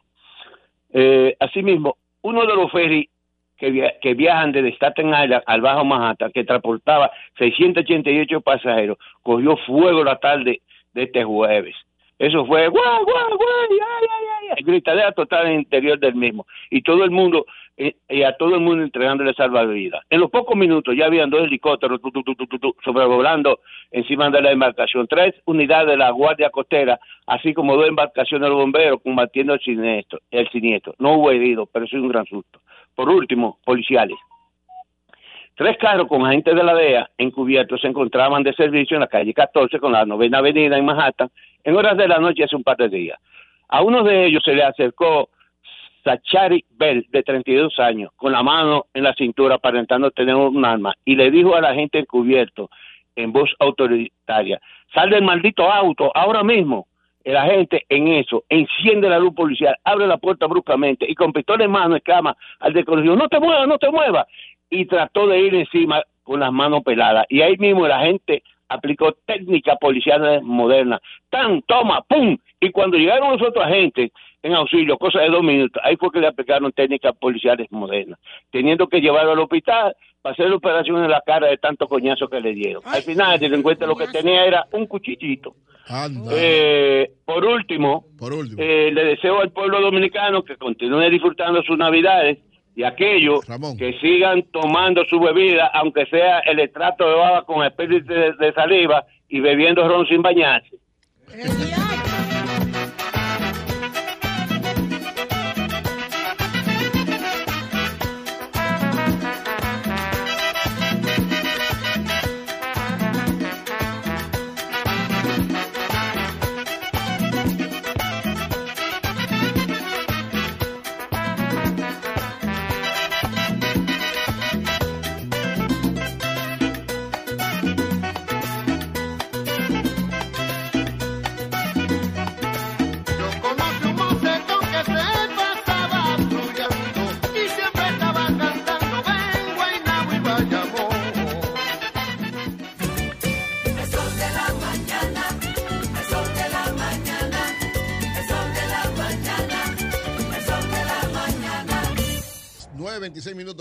Eh, 0.93 1.35
asimismo, 1.39 1.97
uno 2.21 2.45
de 2.45 2.55
los 2.55 2.71
ferries 2.71 3.07
que, 3.57 3.95
que 4.01 4.13
viajan 4.13 4.51
desde 4.51 4.73
Staten 4.75 5.07
Island 5.09 5.43
al 5.45 5.61
Bajo 5.61 5.83
Manhattan, 5.83 6.31
que 6.31 6.43
transportaba 6.43 7.11
688 7.37 8.41
pasajeros, 8.41 8.97
cogió 9.23 9.57
fuego 9.57 10.03
la 10.03 10.15
tarde 10.17 10.61
de 10.93 11.03
este 11.03 11.23
jueves. 11.23 11.75
Eso 12.19 12.45
fue 12.45 12.67
guau, 12.67 13.05
guau, 13.05 13.37
guau, 13.37 13.67
ay, 13.69 13.77
ay, 13.79 14.47
ay, 14.57 14.63
gritadera 14.63 15.11
total 15.11 15.45
en 15.45 15.51
el 15.51 15.59
interior 15.59 15.99
del 15.99 16.15
mismo. 16.15 16.47
Y 16.71 16.81
todo 16.81 17.03
el 17.03 17.11
mundo, 17.11 17.45
eh, 17.77 17.95
y 18.09 18.23
a 18.23 18.35
todo 18.37 18.55
el 18.55 18.61
mundo 18.61 18.83
entregándole 18.83 19.33
salvavidas. 19.35 20.01
En 20.09 20.21
los 20.21 20.31
pocos 20.31 20.57
minutos 20.57 20.95
ya 20.97 21.05
habían 21.05 21.29
dos 21.29 21.43
helicópteros 21.43 22.01
tu, 22.01 22.11
tu, 22.11 22.23
tu, 22.23 22.75
sobrevolando 22.83 23.59
encima 23.91 24.31
de 24.31 24.41
la 24.41 24.51
embarcación, 24.51 25.05
tres 25.07 25.35
unidades 25.45 25.89
de 25.89 25.97
la 25.97 26.09
Guardia 26.09 26.49
Costera, 26.49 26.99
así 27.27 27.53
como 27.53 27.75
dos 27.75 27.87
embarcaciones 27.87 28.45
de 28.45 28.49
los 28.49 28.57
bomberos 28.57 29.01
combatiendo 29.03 29.53
el 29.53 29.59
siniestro. 29.59 30.19
El 30.31 30.49
siniestro. 30.49 30.95
No 30.97 31.17
hubo 31.17 31.29
heridos, 31.29 31.69
pero 31.71 31.85
sí 31.85 31.97
un 31.97 32.09
gran 32.09 32.25
susto. 32.25 32.61
Por 32.95 33.09
último, 33.09 33.59
policiales. 33.63 34.17
Tres 35.57 35.75
carros 35.79 36.07
con 36.07 36.23
agentes 36.23 36.55
de 36.55 36.63
la 36.63 36.75
DEA 36.75 37.09
encubiertos 37.17 37.81
se 37.81 37.87
encontraban 37.87 38.43
de 38.43 38.53
servicio 38.53 38.95
en 38.95 39.01
la 39.01 39.07
calle 39.07 39.33
14 39.33 39.79
con 39.79 39.91
la 39.91 40.05
novena 40.05 40.37
avenida 40.37 40.77
en 40.77 40.85
Manhattan 40.85 41.31
en 41.63 41.75
horas 41.75 41.97
de 41.97 42.07
la 42.07 42.19
noche 42.19 42.43
hace 42.43 42.55
un 42.55 42.63
par 42.63 42.77
de 42.77 42.89
días. 42.89 43.19
A 43.67 43.81
uno 43.81 44.03
de 44.03 44.27
ellos 44.27 44.43
se 44.45 44.53
le 44.53 44.61
acercó 44.61 45.29
Sachari 46.03 46.63
Bell, 46.69 47.07
de 47.09 47.23
32 47.23 47.79
años, 47.79 48.11
con 48.15 48.33
la 48.33 48.43
mano 48.43 48.85
en 48.93 49.01
la 49.01 49.15
cintura 49.15 49.55
aparentando 49.55 50.11
tener 50.11 50.35
un 50.35 50.63
arma 50.63 50.93
y 51.03 51.15
le 51.15 51.31
dijo 51.31 51.55
al 51.55 51.65
agente 51.65 51.97
encubierto 51.97 52.69
en 53.15 53.33
voz 53.33 53.49
autoritaria, 53.57 54.61
sal 54.93 55.09
del 55.09 55.23
maldito 55.23 55.63
auto 55.71 56.11
ahora 56.13 56.43
mismo. 56.43 56.85
El 57.23 57.35
agente 57.35 57.83
en 57.89 58.09
eso 58.09 58.43
enciende 58.47 59.09
la 59.09 59.17
luz 59.17 59.33
policial, 59.33 59.75
abre 59.83 60.05
la 60.05 60.17
puerta 60.17 60.45
bruscamente 60.45 61.05
y 61.09 61.15
con 61.15 61.33
pistola 61.33 61.65
en 61.65 61.71
mano 61.71 61.95
exclama 61.95 62.37
al 62.59 62.73
desconocido, 62.73 63.15
no 63.15 63.27
te 63.27 63.39
muevas, 63.39 63.67
no 63.67 63.79
te 63.79 63.89
muevas. 63.89 64.27
Y 64.69 64.85
trató 64.85 65.27
de 65.27 65.39
ir 65.39 65.55
encima 65.55 66.03
con 66.23 66.39
las 66.39 66.51
manos 66.51 66.83
peladas. 66.83 67.25
Y 67.29 67.41
ahí 67.41 67.57
mismo 67.57 67.85
el 67.85 67.91
agente 67.91 68.43
aplicó 68.69 69.13
técnica 69.25 69.75
policial 69.77 70.41
moderna. 70.43 70.99
Tan, 71.29 71.61
toma, 71.63 72.01
pum. 72.01 72.37
Y 72.59 72.71
cuando 72.71 72.97
llegaron 72.97 73.31
los 73.31 73.41
otros 73.41 73.65
agentes 73.65 74.11
en 74.43 74.53
auxilio, 74.53 74.97
cosa 74.97 75.19
de 75.19 75.29
dos 75.29 75.43
minutos, 75.43 75.81
ahí 75.85 75.95
fue 75.95 76.11
que 76.11 76.19
le 76.19 76.27
aplicaron 76.27 76.71
técnicas 76.71 77.15
policiales 77.17 77.67
modernas, 77.71 78.19
teniendo 78.51 78.87
que 78.87 79.01
llevarlo 79.01 79.31
al 79.31 79.39
hospital 79.39 79.95
para 80.21 80.33
hacer 80.33 80.49
la 80.49 80.55
operación 80.55 81.03
en 81.03 81.09
la 81.09 81.21
cara 81.25 81.47
de 81.47 81.57
tanto 81.57 81.87
coñazo 81.87 82.27
que 82.27 82.41
le 82.41 82.53
dieron. 82.53 82.81
Al 82.85 83.01
final, 83.01 83.35
el 83.35 83.39
delincuente 83.39 83.87
lo 83.87 83.95
que 83.95 84.07
tenía 84.07 84.45
era 84.45 84.65
un 84.71 84.85
cuchillito. 84.85 85.55
Eh, 86.31 87.11
por 87.23 87.45
último, 87.45 88.05
eh, 88.57 88.91
le 88.93 89.05
deseo 89.05 89.39
al 89.39 89.51
pueblo 89.51 89.79
dominicano 89.79 90.43
que 90.43 90.57
continúe 90.57 91.09
disfrutando 91.09 91.63
sus 91.63 91.77
navidades 91.77 92.39
y 92.77 92.83
aquellos 92.83 93.39
que 93.79 93.97
sigan 93.99 94.43
tomando 94.51 95.03
su 95.05 95.19
bebida, 95.19 95.65
aunque 95.73 96.05
sea 96.05 96.41
el 96.41 96.59
extracto 96.59 97.09
de 97.09 97.15
baba 97.15 97.43
con 97.43 97.65
espíritu 97.65 98.13
de, 98.13 98.33
de 98.33 98.53
saliva 98.53 99.03
y 99.27 99.39
bebiendo 99.39 99.87
ron 99.87 100.05
sin 100.05 100.21
bañarse. 100.21 100.77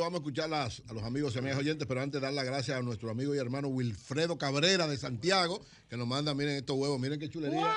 Vamos 0.07 0.19
a 0.19 0.23
escuchar 0.23 0.49
las- 0.49 0.83
a 0.89 0.93
los 0.93 1.03
amigos 1.03 1.35
y 1.35 1.39
amigas 1.39 1.59
oyentes, 1.59 1.87
pero 1.89 2.01
antes 2.01 2.21
dar 2.21 2.33
las 2.33 2.45
gracias 2.45 2.79
a 2.79 2.83
nuestro 2.83 3.11
amigo 3.11 3.35
y 3.35 3.39
hermano 3.39 3.69
Wilfredo 3.69 4.39
Cabrera 4.39 4.87
de 4.87 4.97
Santiago, 4.97 5.61
que 5.91 5.97
nos 5.97 6.07
manda, 6.07 6.33
miren 6.35 6.57
estos 6.57 6.77
huevos, 6.77 6.99
miren 7.01 7.19
qué 7.19 7.29
chulería. 7.29 7.75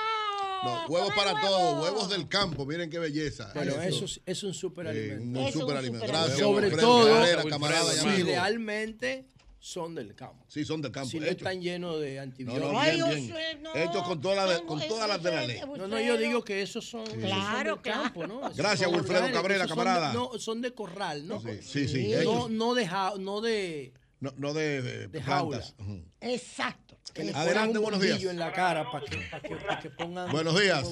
No, 0.62 0.86
huevos 0.88 1.12
para 1.16 1.40
todos, 1.40 1.82
huevos 1.82 2.08
del 2.10 2.28
campo, 2.28 2.66
miren 2.66 2.88
qué 2.90 2.98
belleza. 2.98 3.50
Pero 3.54 3.80
Eso. 3.82 4.04
eso 4.04 4.20
es, 4.26 4.42
un 4.44 4.52
superalimento. 4.54 5.40
un 5.40 5.46
Es 5.46 5.56
un 5.56 5.60
superalimento. 5.62 6.06
Gracias, 6.06 6.38
Sobre 6.38 6.66
Wilfredo 6.66 6.88
todo, 6.88 7.14
Cabrera, 7.14 7.44
camarada 7.44 7.94
y 7.94 7.98
si 7.98 8.06
amigo. 8.06 8.26
realmente 8.28 9.24
son 9.62 9.94
del 9.94 10.14
campo. 10.14 10.42
Sí, 10.48 10.64
son 10.64 10.80
del 10.80 10.90
campo. 10.90 11.10
Si 11.10 11.18
no 11.20 11.26
hechos. 11.26 11.36
están 11.38 11.60
llenos 11.60 12.00
de 12.00 12.16
No, 12.16 12.22
antibióticos. 12.22 12.72
no, 12.72 12.80
bien, 12.80 13.26
bien. 13.26 13.66
Hechos 13.74 14.02
con 14.04 14.20
todas 14.20 14.48
las 14.48 14.60
con 14.62 14.80
todas 14.80 15.06
las 15.06 15.22
de 15.22 15.30
la 15.30 15.42
ley. 15.46 15.60
No, 15.76 15.86
no, 15.86 16.00
yo 16.00 16.16
digo 16.16 16.42
que 16.42 16.62
esos 16.62 16.84
son, 16.88 17.02
esos 17.02 17.12
son 17.20 17.20
Claro, 17.20 17.74
del 17.76 17.82
campo, 17.82 18.26
¿no? 18.26 18.40
Esos 18.46 18.56
Gracias, 18.56 18.90
son 18.90 18.98
Wilfredo 18.98 19.30
Cabrera, 19.32 19.64
esos 19.64 19.76
son 19.76 19.84
camarada. 19.84 20.08
de- 20.08 20.14
no, 20.14 20.38
son 20.38 20.62
de 20.62 20.72
corral, 20.72 21.28
¿no? 21.28 21.40
Sí, 21.40 21.58
sí, 21.60 21.88
sí, 21.88 22.12
No, 22.24 22.48
no 22.48 22.74
de 22.74 22.88
no 23.18 23.40
de, 23.42 23.92
No, 24.20 24.32
no 24.38 24.54
de, 24.54 24.80
de 24.82 25.08
de 25.08 25.20
plantas. 25.20 25.74
Exacto. 26.20 26.96
Que 27.12 27.24
le 27.24 27.32
Adelante, 27.34 27.76
un 27.78 27.82
buenos 27.84 28.00
días. 28.00 28.22
en 28.22 28.38
la 28.38 28.52
cara 28.52 28.88
para 28.90 29.04
que, 29.04 29.16
para 29.30 29.42
que, 29.42 29.56
para 29.56 29.78
que 29.80 29.90
pongan 29.90 30.30
Buenos 30.30 30.58
días. 30.58 30.88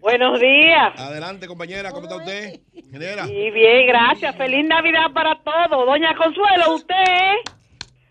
Buenos 0.00 0.40
días. 0.40 0.98
Adelante, 0.98 1.46
compañera, 1.46 1.90
¿cómo 1.92 2.04
está 2.04 2.16
usted? 2.16 2.58
Ingeniera. 2.72 3.28
Y 3.28 3.50
bien, 3.50 3.86
gracias. 3.86 4.34
Feliz 4.36 4.64
Navidad 4.66 5.12
para 5.12 5.40
todos. 5.44 5.86
Doña 5.86 6.16
Consuelo, 6.16 6.74
usted 6.74 6.94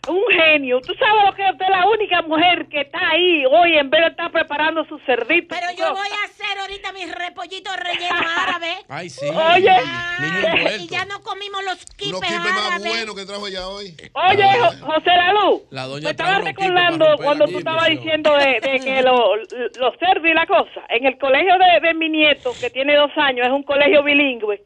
un 0.07 0.23
genio. 0.31 0.79
Tú 0.81 0.93
sabes 0.95 1.23
lo 1.25 1.33
que 1.35 1.43
usted 1.51 1.65
es 1.65 1.71
la 1.71 1.87
única 1.87 2.21
mujer 2.23 2.67
que 2.69 2.81
está 2.81 2.99
ahí 3.09 3.45
hoy 3.45 3.77
en 3.77 3.89
vez 3.89 4.01
de 4.01 4.07
estar 4.07 4.31
preparando 4.31 4.85
su 4.85 4.97
cerdito. 4.99 5.55
Pero 5.55 5.67
yo 5.77 5.93
voy 5.93 6.07
a 6.07 6.25
hacer 6.25 6.57
ahorita 6.59 6.91
mis 6.93 7.13
repollitos 7.13 7.75
rellenos 7.77 8.21
árabes. 8.47 8.77
Ay, 8.89 9.09
sí. 9.09 9.25
Oye. 9.27 9.71
Niño 10.19 10.77
Y 10.79 10.87
ya 10.87 11.05
no 11.05 11.21
comimos 11.21 11.63
los 11.63 11.85
quipes 11.95 12.11
Los 12.11 12.21
quipes 12.21 12.39
más 12.53 12.79
buenos 12.79 13.15
que 13.15 13.25
trajo 13.25 13.47
ella 13.47 13.67
hoy. 13.67 13.93
Oye, 14.13 14.43
Jo- 14.59 14.85
José 14.93 15.09
Lalu, 15.15 15.63
La 15.71 15.83
doña 15.83 16.03
me 16.05 16.09
estaba 16.11 16.39
recordando 16.39 17.05
cuando 17.17 17.45
tú 17.45 17.57
estabas 17.59 17.87
diciendo 17.89 18.33
de, 18.35 18.59
de 18.61 18.79
que 18.79 19.01
lo- 19.01 19.35
los 19.35 19.97
cerdos 19.99 20.25
y 20.29 20.33
la 20.33 20.45
cosa. 20.47 20.81
En 20.89 21.05
el 21.05 21.17
colegio 21.17 21.53
de, 21.57 21.87
de 21.87 21.93
mi 21.93 22.09
nieto, 22.09 22.53
que 22.59 22.69
tiene 22.69 22.95
dos 22.95 23.11
años, 23.17 23.45
es 23.45 23.51
un 23.53 23.63
colegio 23.63 24.03
bilingüe, 24.03 24.63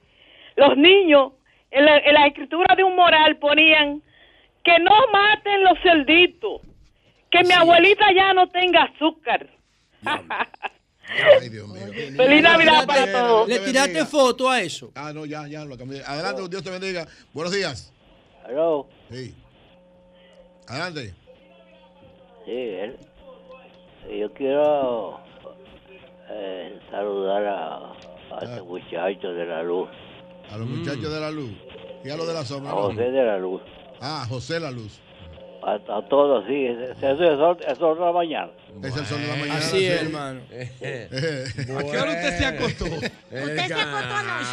los 0.56 0.78
niños 0.78 1.34
en 1.72 1.86
la, 1.86 1.98
en 1.98 2.14
la 2.14 2.28
escritura 2.28 2.76
de 2.76 2.84
un 2.84 2.96
moral 2.96 3.38
ponían 3.38 4.02
que 4.64 4.78
no 4.80 4.92
maten 5.12 5.64
los 5.64 5.78
cerditos, 5.82 6.62
que 7.30 7.44
mi 7.44 7.52
abuelita 7.54 8.06
ya 8.16 8.34
no 8.34 8.48
tenga 8.50 8.84
azúcar. 8.84 9.48
Ay, 11.42 11.50
Dios 11.50 11.68
mío. 11.68 11.88
Feliz 12.16 12.42
Navidad 12.42 12.86
para 12.86 13.12
todos. 13.12 13.48
¿Le 13.50 13.60
tiraste 13.60 14.06
foto 14.06 14.50
a 14.50 14.62
eso? 14.62 14.92
Ah, 14.96 15.12
no, 15.14 15.26
ya, 15.26 15.48
ya 15.48 15.66
lo 15.66 15.78
cambié. 15.78 16.02
Adelante, 16.06 16.44
Dios 16.50 16.64
te 16.64 16.70
bendiga. 16.70 17.06
Buenos 17.34 17.54
días. 17.54 17.92
Aló. 18.46 18.88
Sí. 19.12 19.36
Adelante. 20.68 21.14
Sí, 22.46 22.52
él- 22.52 22.98
yo 24.20 24.34
quiero 24.34 25.20
eh, 26.30 26.80
saludar 26.90 27.46
a, 27.46 27.76
a 28.36 28.40
este 28.44 28.62
muchacho 28.62 29.34
de 29.34 29.46
la 29.46 29.62
luz, 29.64 29.90
A 30.50 30.58
los 30.58 30.68
muchachos 30.68 31.14
de 31.14 31.20
la 31.20 31.30
luz. 31.32 31.52
Y 32.04 32.10
a 32.10 32.16
los 32.18 32.28
de 32.28 32.34
la 32.34 32.44
sombra. 32.46 32.72
a. 32.72 32.76
José 32.76 33.12
de 33.12 33.24
la 33.24 33.38
luz. 33.38 33.62
Ah, 34.02 34.26
José 34.28 34.60
la 34.60 34.72
luz. 34.72 34.99
A, 35.64 35.78
todos, 36.10 36.44
sí, 36.48 36.65
ese 36.65 36.91
es 36.91 37.19
el 37.19 37.38
sol, 37.38 37.57
es 37.65 37.80
la 37.80 38.11
mañana. 38.11 38.52
Es 38.84 38.95
el 38.95 39.06
sol 39.06 39.22
de 39.22 39.27
la 39.27 39.35
mañana. 39.35 39.57
Así 39.60 39.77
sí. 39.77 39.85
es, 39.85 40.02
hermano. 40.02 40.41
¿A 40.52 41.84
qué 41.91 41.98
hora 41.99 42.11
usted 42.11 42.38
se 42.38 42.45
acostó? 42.45 42.85
Usted 42.85 43.68
se 43.68 43.73
acostó 43.73 44.15
anoche. 44.15 44.52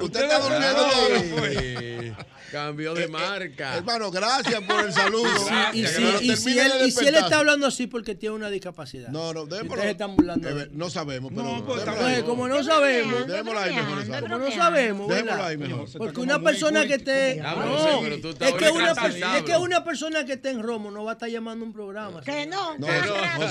Usted 0.04 0.22
está 0.22 0.38
durmiendo. 0.38 0.86
Ay, 1.42 2.16
Cambio 2.52 2.94
de 2.94 3.08
marca. 3.08 3.76
Hermano, 3.76 4.10
gracias 4.10 4.62
por 4.62 4.84
el 4.84 4.92
saludo. 4.92 5.28
Y 5.72 5.84
si, 5.84 6.36
si 6.36 6.58
él, 6.58 6.92
si 6.92 7.06
está 7.08 7.38
hablando 7.38 7.66
así 7.66 7.86
porque 7.88 8.14
tiene 8.14 8.36
una 8.36 8.48
discapacidad. 8.50 9.08
No, 9.08 9.34
no, 9.34 9.46
démoslo. 9.46 9.74
ustedes 9.74 9.90
están 9.90 10.14
burlando. 10.16 10.48
Eh. 10.48 10.68
No 10.70 10.88
sabemos, 10.88 11.32
pero. 11.34 11.42
No, 11.42 11.54
démoslo 11.54 11.80
Entonces, 11.80 12.16
ahí. 12.18 12.22
como 12.22 12.48
no 12.48 12.62
sabemos, 12.62 13.26
Démoslo 13.26 13.60
ahí 13.60 13.74
mejor. 13.74 14.20
como 14.22 14.38
no 14.38 14.50
sabemos, 14.52 15.08
Démoslo 15.08 15.32
¿verdad? 15.32 15.46
ahí 15.46 15.56
mejor. 15.56 15.88
Porque 15.98 16.20
una 16.20 16.40
persona 16.40 16.86
que 16.86 16.94
esté. 16.94 17.36
No, 17.36 18.06
es 18.06 19.42
que 19.44 19.56
una 19.56 19.84
persona 19.84 20.24
que 20.24 20.34
esté 20.34 20.50
en 20.50 20.62
Romo 20.62 20.90
no 20.90 21.04
va 21.04 21.12
a 21.12 21.14
estar 21.14 21.28
llamando 21.28 21.64
un 21.64 21.72
programa. 21.72 22.22
Que 22.22 22.46
no. 22.46 22.78
No, 22.78 22.86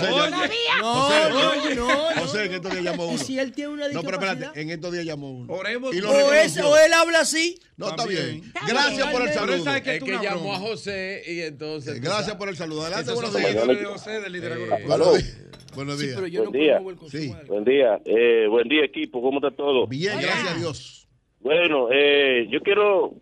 No, 0.09 0.93
José, 0.93 1.29
no, 1.29 1.55
no, 1.55 1.75
no. 1.75 2.21
José, 2.21 2.49
que 2.49 2.55
estos 2.55 2.71
días 2.71 2.83
llamó 2.83 3.05
Y 3.05 3.15
uno. 3.15 3.17
si 3.23 3.39
él 3.39 3.51
tiene 3.53 3.73
una 3.73 3.87
No, 3.89 4.01
pero 4.03 4.17
espérate, 4.19 4.61
en 4.61 4.69
estos 4.69 4.91
días 4.93 5.05
llamó 5.05 5.31
uno. 5.31 5.53
Oremos. 5.53 5.93
Y 5.95 5.99
lo 6.01 6.09
o, 6.11 6.33
es- 6.33 6.57
o 6.57 6.77
él 6.77 6.93
habla 6.93 7.19
así. 7.21 7.59
No, 7.77 7.89
está 7.89 8.05
bien. 8.05 8.41
Gracias 8.67 9.11
por 9.11 9.21
el 9.21 9.33
saludo. 9.33 9.75
Es 9.75 10.03
que 10.03 10.17
llamó 10.21 10.53
a 10.55 10.59
José 10.59 11.23
y 11.27 11.41
entonces. 11.41 11.97
Eh, 11.97 11.99
Gracias 12.01 12.35
por 12.35 12.49
el 12.49 12.55
saludo. 12.57 12.81
Adelante, 12.83 13.11
buenos 13.13 13.35
días. 13.35 13.55
José 13.87 14.21
del 14.21 14.31
liderazgo 14.33 14.65
Buenos 14.87 15.17
días. 15.17 15.37
Buenos 15.75 15.99
Sí, 15.99 16.05
días. 16.05 16.15
pero 16.15 16.27
yo 16.27 16.43
no 16.45 16.51
Buen 16.51 16.61
día. 16.63 16.81
Sí. 17.09 17.33
Buen 17.47 17.65
día, 17.65 17.99
eh, 18.05 18.47
buen 18.49 18.67
día 18.69 18.85
equipo, 18.85 19.21
¿cómo 19.21 19.39
está 19.45 19.51
todo? 19.55 19.85
Bien, 19.87 20.17
gracias 20.21 20.51
a 20.51 20.53
Dios. 20.57 21.07
Bueno, 21.41 21.89
eh, 21.91 22.47
yo 22.49 22.61
quiero 22.61 23.13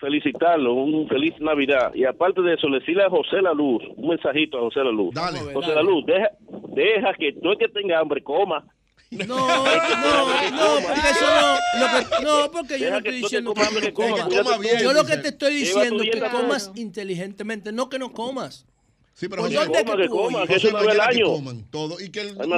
felicitarlo, 0.00 0.74
un 0.74 1.06
feliz 1.08 1.34
Navidad. 1.40 1.92
Y 1.94 2.04
aparte 2.04 2.40
de 2.42 2.54
eso, 2.54 2.68
decirle 2.68 3.04
a 3.04 3.10
José 3.10 3.40
La 3.42 3.52
Luz, 3.52 3.82
un 3.96 4.08
mensajito 4.08 4.58
a 4.58 4.62
José 4.62 4.80
La 4.80 4.90
Luz. 4.90 5.14
Dale. 5.14 5.38
José 5.52 5.74
La 5.74 5.82
Luz, 5.82 6.04
deja, 6.06 6.30
deja 6.74 7.14
que 7.14 7.32
no 7.42 7.52
es 7.52 7.58
que 7.58 7.68
tenga 7.68 7.98
hambre, 8.00 8.22
coma. 8.22 8.64
No, 9.10 9.26
no, 9.26 9.36
no, 9.36 10.86
porque 10.86 11.00
eso 11.10 11.26
no, 11.26 11.80
lo 11.80 11.86
que, 12.08 12.24
no, 12.24 12.50
porque 12.52 12.78
yo 12.78 12.90
no 12.92 13.02
que 13.02 13.08
estoy 13.08 13.22
diciendo 13.22 13.54
que 13.54 13.60
no 13.60 13.66
comas. 13.66 13.80
que 13.82 13.92
coma 13.92 14.58
bien, 14.58 14.78
Yo 14.80 14.92
lo 14.92 15.04
que 15.04 15.16
te 15.16 15.28
estoy 15.28 15.54
diciendo 15.56 16.02
es 16.04 16.10
que 16.10 16.20
comas 16.20 16.70
inteligentemente, 16.76 17.72
no 17.72 17.88
que 17.88 17.98
no 17.98 18.12
comas. 18.12 18.66
Sí, 19.14 19.28
pero 19.28 19.42
¿Por 19.42 19.52
José, 19.52 19.64
dónde 19.66 19.84
coma, 19.84 19.96
que 19.96 20.02
que 20.02 20.08
tú 20.08 20.16
coma, 20.16 20.38
oyes? 20.38 20.48
que 20.48 20.54
eso 20.56 20.70
no 20.70 20.82
no 20.82 20.88
es 20.88 20.94
el 20.94 21.00
que 21.00 21.06
año. 21.16 21.26
coman 21.26 21.70
todo. 21.70 22.00
Y 22.00 22.10
que 22.10 22.20
el, 22.20 22.34
Bueno, 22.36 22.56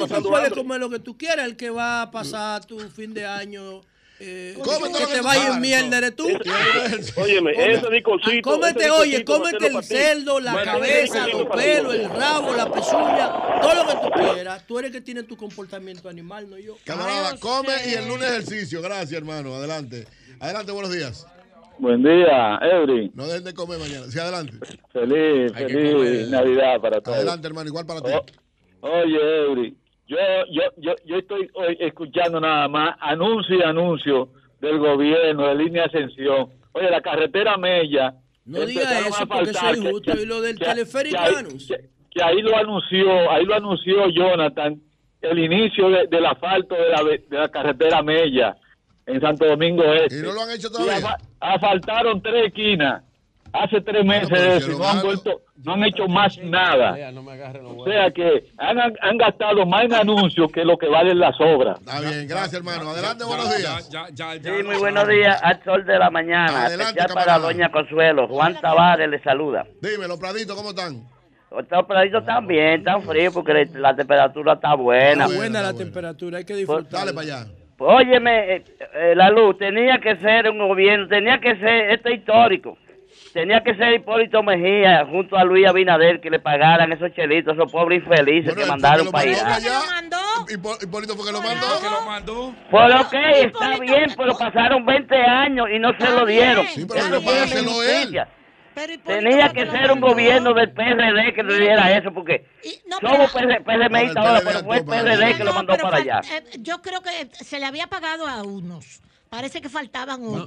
pasan 0.00 0.22
tú 0.24 0.28
puedes 0.28 0.52
comer 0.52 0.80
lo 0.80 0.90
que 0.90 0.98
tú 0.98 1.16
quieras. 1.16 1.46
El 1.46 1.56
que 1.56 1.70
va 1.70 2.02
a 2.02 2.10
pasar 2.10 2.64
tu 2.66 2.78
fin 2.80 3.14
de 3.14 3.24
año, 3.24 3.80
eh, 4.24 4.54
Come 4.56 4.64
todo 4.64 4.80
que 4.80 5.00
lo 5.00 5.08
que 5.08 5.12
te 5.14 5.18
tú 5.18 5.24
va 5.24 5.32
a 5.32 5.36
ir 5.36 5.40
quieras, 5.42 5.60
mierda, 5.60 5.98
eres 5.98 6.16
tú. 6.16 6.26
Óyeme, 7.20 7.50
ese 7.52 7.90
discorcito. 7.90 8.50
Ah, 8.50 8.52
Cómete, 8.54 8.90
oye, 8.90 9.24
cómete 9.24 9.66
el 9.66 9.82
cerdo, 9.82 10.38
la 10.38 10.62
cabeza, 10.62 11.26
los 11.26 11.46
pelos, 11.48 11.94
el 11.94 12.08
rabo, 12.08 12.52
la 12.54 12.70
pezuña, 12.70 13.32
todo 13.60 13.74
lo 13.74 13.86
que 13.86 13.94
tú 13.96 14.32
quieras. 14.32 14.66
Tú 14.66 14.78
eres 14.78 14.92
que 14.92 15.00
tiene 15.00 15.24
tu 15.24 15.36
comportamiento 15.36 16.08
animal, 16.08 16.48
no 16.48 16.56
yo. 16.58 16.76
Camarada, 16.84 17.36
come 17.38 17.72
y 17.88 17.94
el 17.94 18.06
lunes 18.06 18.30
ejercicio. 18.30 18.80
Gracias, 18.80 19.12
hermano. 19.12 19.54
Adelante. 19.56 20.06
Adelante, 20.38 20.70
buenos 20.72 20.92
días. 20.92 21.26
Buen 21.78 22.02
día, 22.02 22.58
Eury. 22.62 23.10
No 23.14 23.26
dejen 23.26 23.44
de 23.44 23.54
comer 23.54 23.78
mañana. 23.80 24.06
Sí, 24.08 24.18
adelante. 24.18 24.52
Feliz, 24.92 25.52
Hay 25.56 25.64
feliz. 25.66 26.28
Navidad 26.28 26.80
para 26.80 27.00
todos. 27.00 27.16
Adelante, 27.16 27.46
hermano. 27.48 27.68
Igual 27.68 27.86
para 27.86 28.00
ti. 28.02 28.10
Oye, 28.82 29.44
Eury, 29.46 29.76
yo, 30.08 30.16
yo, 30.50 30.62
yo, 30.78 30.94
yo 31.04 31.16
estoy 31.16 31.48
hoy 31.54 31.76
escuchando 31.80 32.40
nada 32.40 32.68
más 32.68 32.96
anuncio 33.00 33.56
y 33.58 33.62
anuncio 33.62 34.28
del 34.60 34.78
gobierno 34.78 35.46
de 35.48 35.54
línea 35.54 35.84
ascensión. 35.86 36.50
Oye, 36.72 36.90
la 36.90 37.00
carretera 37.00 37.56
Mella. 37.56 38.14
No 38.44 38.60
diga 38.66 38.82
eso 39.06 39.26
porque 39.26 39.50
injusto. 39.76 40.12
que- 40.14 40.22
Y 40.22 40.26
lo 40.26 40.40
del 40.40 40.58
que- 40.58 40.64
teleférico 40.64 41.16
que 41.16 41.22
ahí- 41.22 41.34
anuncio. 41.36 41.76
que- 41.76 41.84
que 42.10 42.22
ahí 42.22 42.42
lo 42.42 42.56
anunció, 42.56 43.30
ahí 43.30 43.44
lo 43.44 43.54
anunció 43.54 44.08
Jonathan, 44.10 44.80
el 45.22 45.38
inicio 45.38 45.88
de- 45.88 46.06
del 46.08 46.26
asfalto 46.26 46.74
de 46.74 46.88
la, 46.90 47.02
de 47.04 47.38
la 47.38 47.48
carretera 47.48 48.02
Mella 48.02 48.56
en 49.06 49.20
Santo 49.20 49.46
Domingo 49.46 49.82
Este. 49.94 50.18
Y 50.18 50.22
no 50.22 50.32
lo 50.32 50.42
han 50.42 50.50
hecho 50.50 50.70
todavía. 50.70 51.16
asfaltaron 51.40 52.20
tres 52.22 52.46
esquinas 52.48 53.02
hace 53.52 53.80
tres 53.80 54.04
meses 54.04 54.28
pero 54.30 54.42
de 54.42 54.56
eso 54.56 54.72
y 54.72 54.78
no 54.78 54.88
han 54.88 55.02
vuelto, 55.02 55.42
no 55.64 55.74
han 55.74 55.84
hecho 55.84 56.06
más 56.08 56.38
nada. 56.38 57.12
No 57.12 57.22
los 57.22 57.78
O 57.78 57.84
sea 57.84 58.10
que 58.10 58.44
han, 58.58 58.78
han 58.78 59.16
gastado 59.18 59.66
más 59.66 59.84
en 59.84 59.94
anuncios 59.94 60.50
que 60.50 60.64
lo 60.64 60.76
que 60.76 60.88
valen 60.88 61.18
las 61.18 61.38
obras. 61.40 61.78
Está 61.80 62.00
bien, 62.00 62.26
gracias, 62.26 62.54
hermano. 62.54 62.90
Adelante, 62.90 63.24
buenos 63.24 63.56
días. 63.56 63.90
Sí, 64.42 64.62
muy 64.64 64.76
buenos 64.76 65.08
días 65.08 65.40
al 65.42 65.62
sol 65.64 65.84
de 65.84 65.98
la 65.98 66.10
mañana. 66.10 66.66
Adelante, 66.66 67.00
especial 67.00 67.14
para. 67.14 67.38
Doña 67.38 67.70
Consuelo. 67.70 68.28
Juan 68.28 68.60
Tavares 68.60 69.08
le 69.08 69.20
saluda. 69.22 69.66
Dime, 69.80 70.08
los 70.08 70.18
pladitos, 70.18 70.56
¿cómo 70.56 70.70
están? 70.70 71.02
Estos 71.58 71.84
peladitos 71.84 72.20
están 72.20 72.46
bien, 72.46 72.80
están 72.80 73.02
fríos 73.02 73.34
porque 73.34 73.68
la 73.74 73.94
temperatura 73.94 74.54
está 74.54 74.74
buena. 74.74 75.26
Está 75.26 75.36
buena 75.36 75.62
la 75.62 75.74
temperatura, 75.74 76.38
hay 76.38 76.44
que 76.44 76.54
disfrutar. 76.54 77.00
Dale 77.00 77.12
para 77.12 77.26
allá. 77.26 77.52
Óyeme, 77.84 78.56
eh, 78.56 78.64
eh, 78.94 79.14
la 79.16 79.28
luz, 79.28 79.58
tenía 79.58 79.98
que 79.98 80.16
ser 80.16 80.48
un 80.48 80.58
gobierno, 80.58 81.08
tenía 81.08 81.40
que 81.40 81.56
ser, 81.56 81.90
esto 81.90 82.10
es 82.10 82.18
histórico, 82.18 82.78
tenía 83.32 83.62
que 83.62 83.74
ser 83.74 83.94
Hipólito 83.94 84.42
Mejía 84.42 85.04
junto 85.06 85.36
a 85.36 85.44
Luis 85.44 85.66
Abinader 85.66 86.20
que 86.20 86.30
le 86.30 86.38
pagaran 86.38 86.92
esos 86.92 87.12
chelitos, 87.14 87.54
esos 87.54 87.70
pobres 87.70 88.02
infelices 88.02 88.54
que 88.54 88.66
mandaron 88.66 89.10
para 89.10 89.30
allá. 89.30 89.58
Hipó- 90.48 90.78
Hipólito 90.82 91.14
fue 91.16 91.26
que 91.26 91.32
lo 91.32 91.42
mandó. 91.42 91.80
que 91.80 91.88
lo 91.90 92.00
mandó. 92.02 92.54
Por 92.70 92.88
lo 92.94 93.08
que 93.08 93.40
está 93.42 93.78
bien, 93.78 94.12
pero 94.16 94.36
pasaron 94.36 94.84
20 94.84 95.14
años 95.16 95.66
y 95.74 95.78
no 95.78 95.92
se 95.98 96.10
lo 96.10 96.26
dieron. 96.26 96.66
Sí, 96.66 96.84
pero 96.86 97.00
Eso 97.00 97.08
no 97.10 97.20
una 97.20 97.84
él. 98.02 98.26
Tenía 99.04 99.48
que 99.50 99.66
ser 99.70 99.92
un 99.92 100.00
gobierno 100.00 100.54
del 100.54 100.72
PRD 100.72 101.34
que 101.34 101.42
le 101.42 101.58
diera 101.58 101.94
eso, 101.98 102.10
porque 102.12 102.46
somos 103.00 103.30
PRMistas 103.30 104.16
ahora, 104.16 104.40
pero 104.44 104.58
fue 104.60 104.78
el 104.78 104.84
PRD 104.86 105.36
que 105.36 105.44
lo 105.44 105.52
mandó 105.52 105.76
para 105.76 105.98
allá. 105.98 106.20
eh, 106.34 106.42
yo 106.60 106.80
creo 106.80 107.02
que 107.02 107.28
se 107.32 107.58
le 107.60 107.66
había 107.66 107.86
pagado 107.88 108.26
a 108.26 108.42
unos, 108.42 109.02
Parece 109.32 109.62
que 109.62 109.70
faltaban 109.70 110.22
uno. 110.22 110.44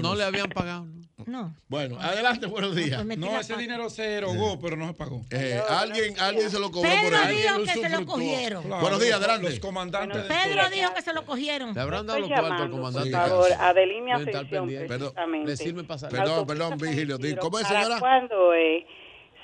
No, 0.00 0.14
le 0.14 0.22
habían 0.22 0.48
pagado. 0.48 0.86
No. 1.26 1.52
Bueno, 1.68 1.98
adelante, 2.00 2.46
buenos 2.46 2.74
días. 2.74 3.02
Pues 3.04 3.18
no, 3.18 3.38
ese 3.38 3.56
dinero 3.56 3.90
se 3.90 4.14
erogó, 4.14 4.58
pero 4.60 4.76
no 4.76 4.86
se 4.86 4.94
pagó. 4.94 5.24
Eh, 5.30 5.60
alguien 5.68 6.18
alguien 6.20 6.48
se 6.48 6.58
lo 6.58 6.70
cobró 6.70 6.88
Pedro 6.88 7.02
por 7.04 7.14
ahí. 7.14 7.36
Pedro 7.36 7.58
dijo 7.58 7.64
que 7.64 7.80
se 7.80 7.88
lo 7.88 8.06
cogieron. 8.06 8.68
Buenos 8.68 9.00
días, 9.00 9.16
adelante. 9.16 9.50
Los 9.50 9.58
comandantes. 9.58 10.22
Pedro 10.22 10.70
dijo 10.70 10.94
que 10.94 11.02
se 11.02 11.12
lo 11.12 11.26
cogieron. 11.26 11.74
Le 11.74 11.80
habrán 11.80 12.06
dado 12.06 12.20
los 12.20 12.28
cuartos 12.28 12.60
al 12.60 12.70
comandante. 12.70 13.10
Por 13.10 13.28
favor, 13.28 13.52
adeline 13.58 14.12
atención, 14.12 14.68
Perdón, 14.86 15.86
pasar. 15.88 16.10
Perdón, 16.10 16.46
perdón, 16.46 16.78
Vigilio. 16.78 17.18
¿Cómo 17.40 17.58
es, 17.58 17.66
señora? 17.66 17.98
¿Cuándo 17.98 18.54
es? 18.54 18.84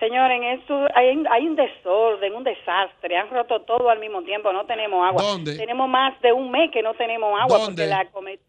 Señores, 0.04 0.60
esto 0.60 0.86
hay, 0.94 1.16
hay, 1.30 1.46
un 1.46 1.56
desorden, 1.56 2.34
un 2.34 2.44
desastre. 2.44 3.16
Han 3.16 3.30
roto 3.30 3.62
todo 3.62 3.88
al 3.88 4.00
mismo 4.00 4.22
tiempo. 4.22 4.52
No 4.52 4.66
tenemos 4.66 5.06
agua. 5.06 5.22
¿Dónde? 5.22 5.56
Tenemos 5.56 5.88
más 5.88 6.20
de 6.20 6.30
un 6.30 6.50
mes 6.50 6.70
que 6.72 6.82
no 6.82 6.92
tenemos 6.92 7.32
agua. 7.40 7.58
¿Dónde? 7.58 7.86
La, 7.86 8.06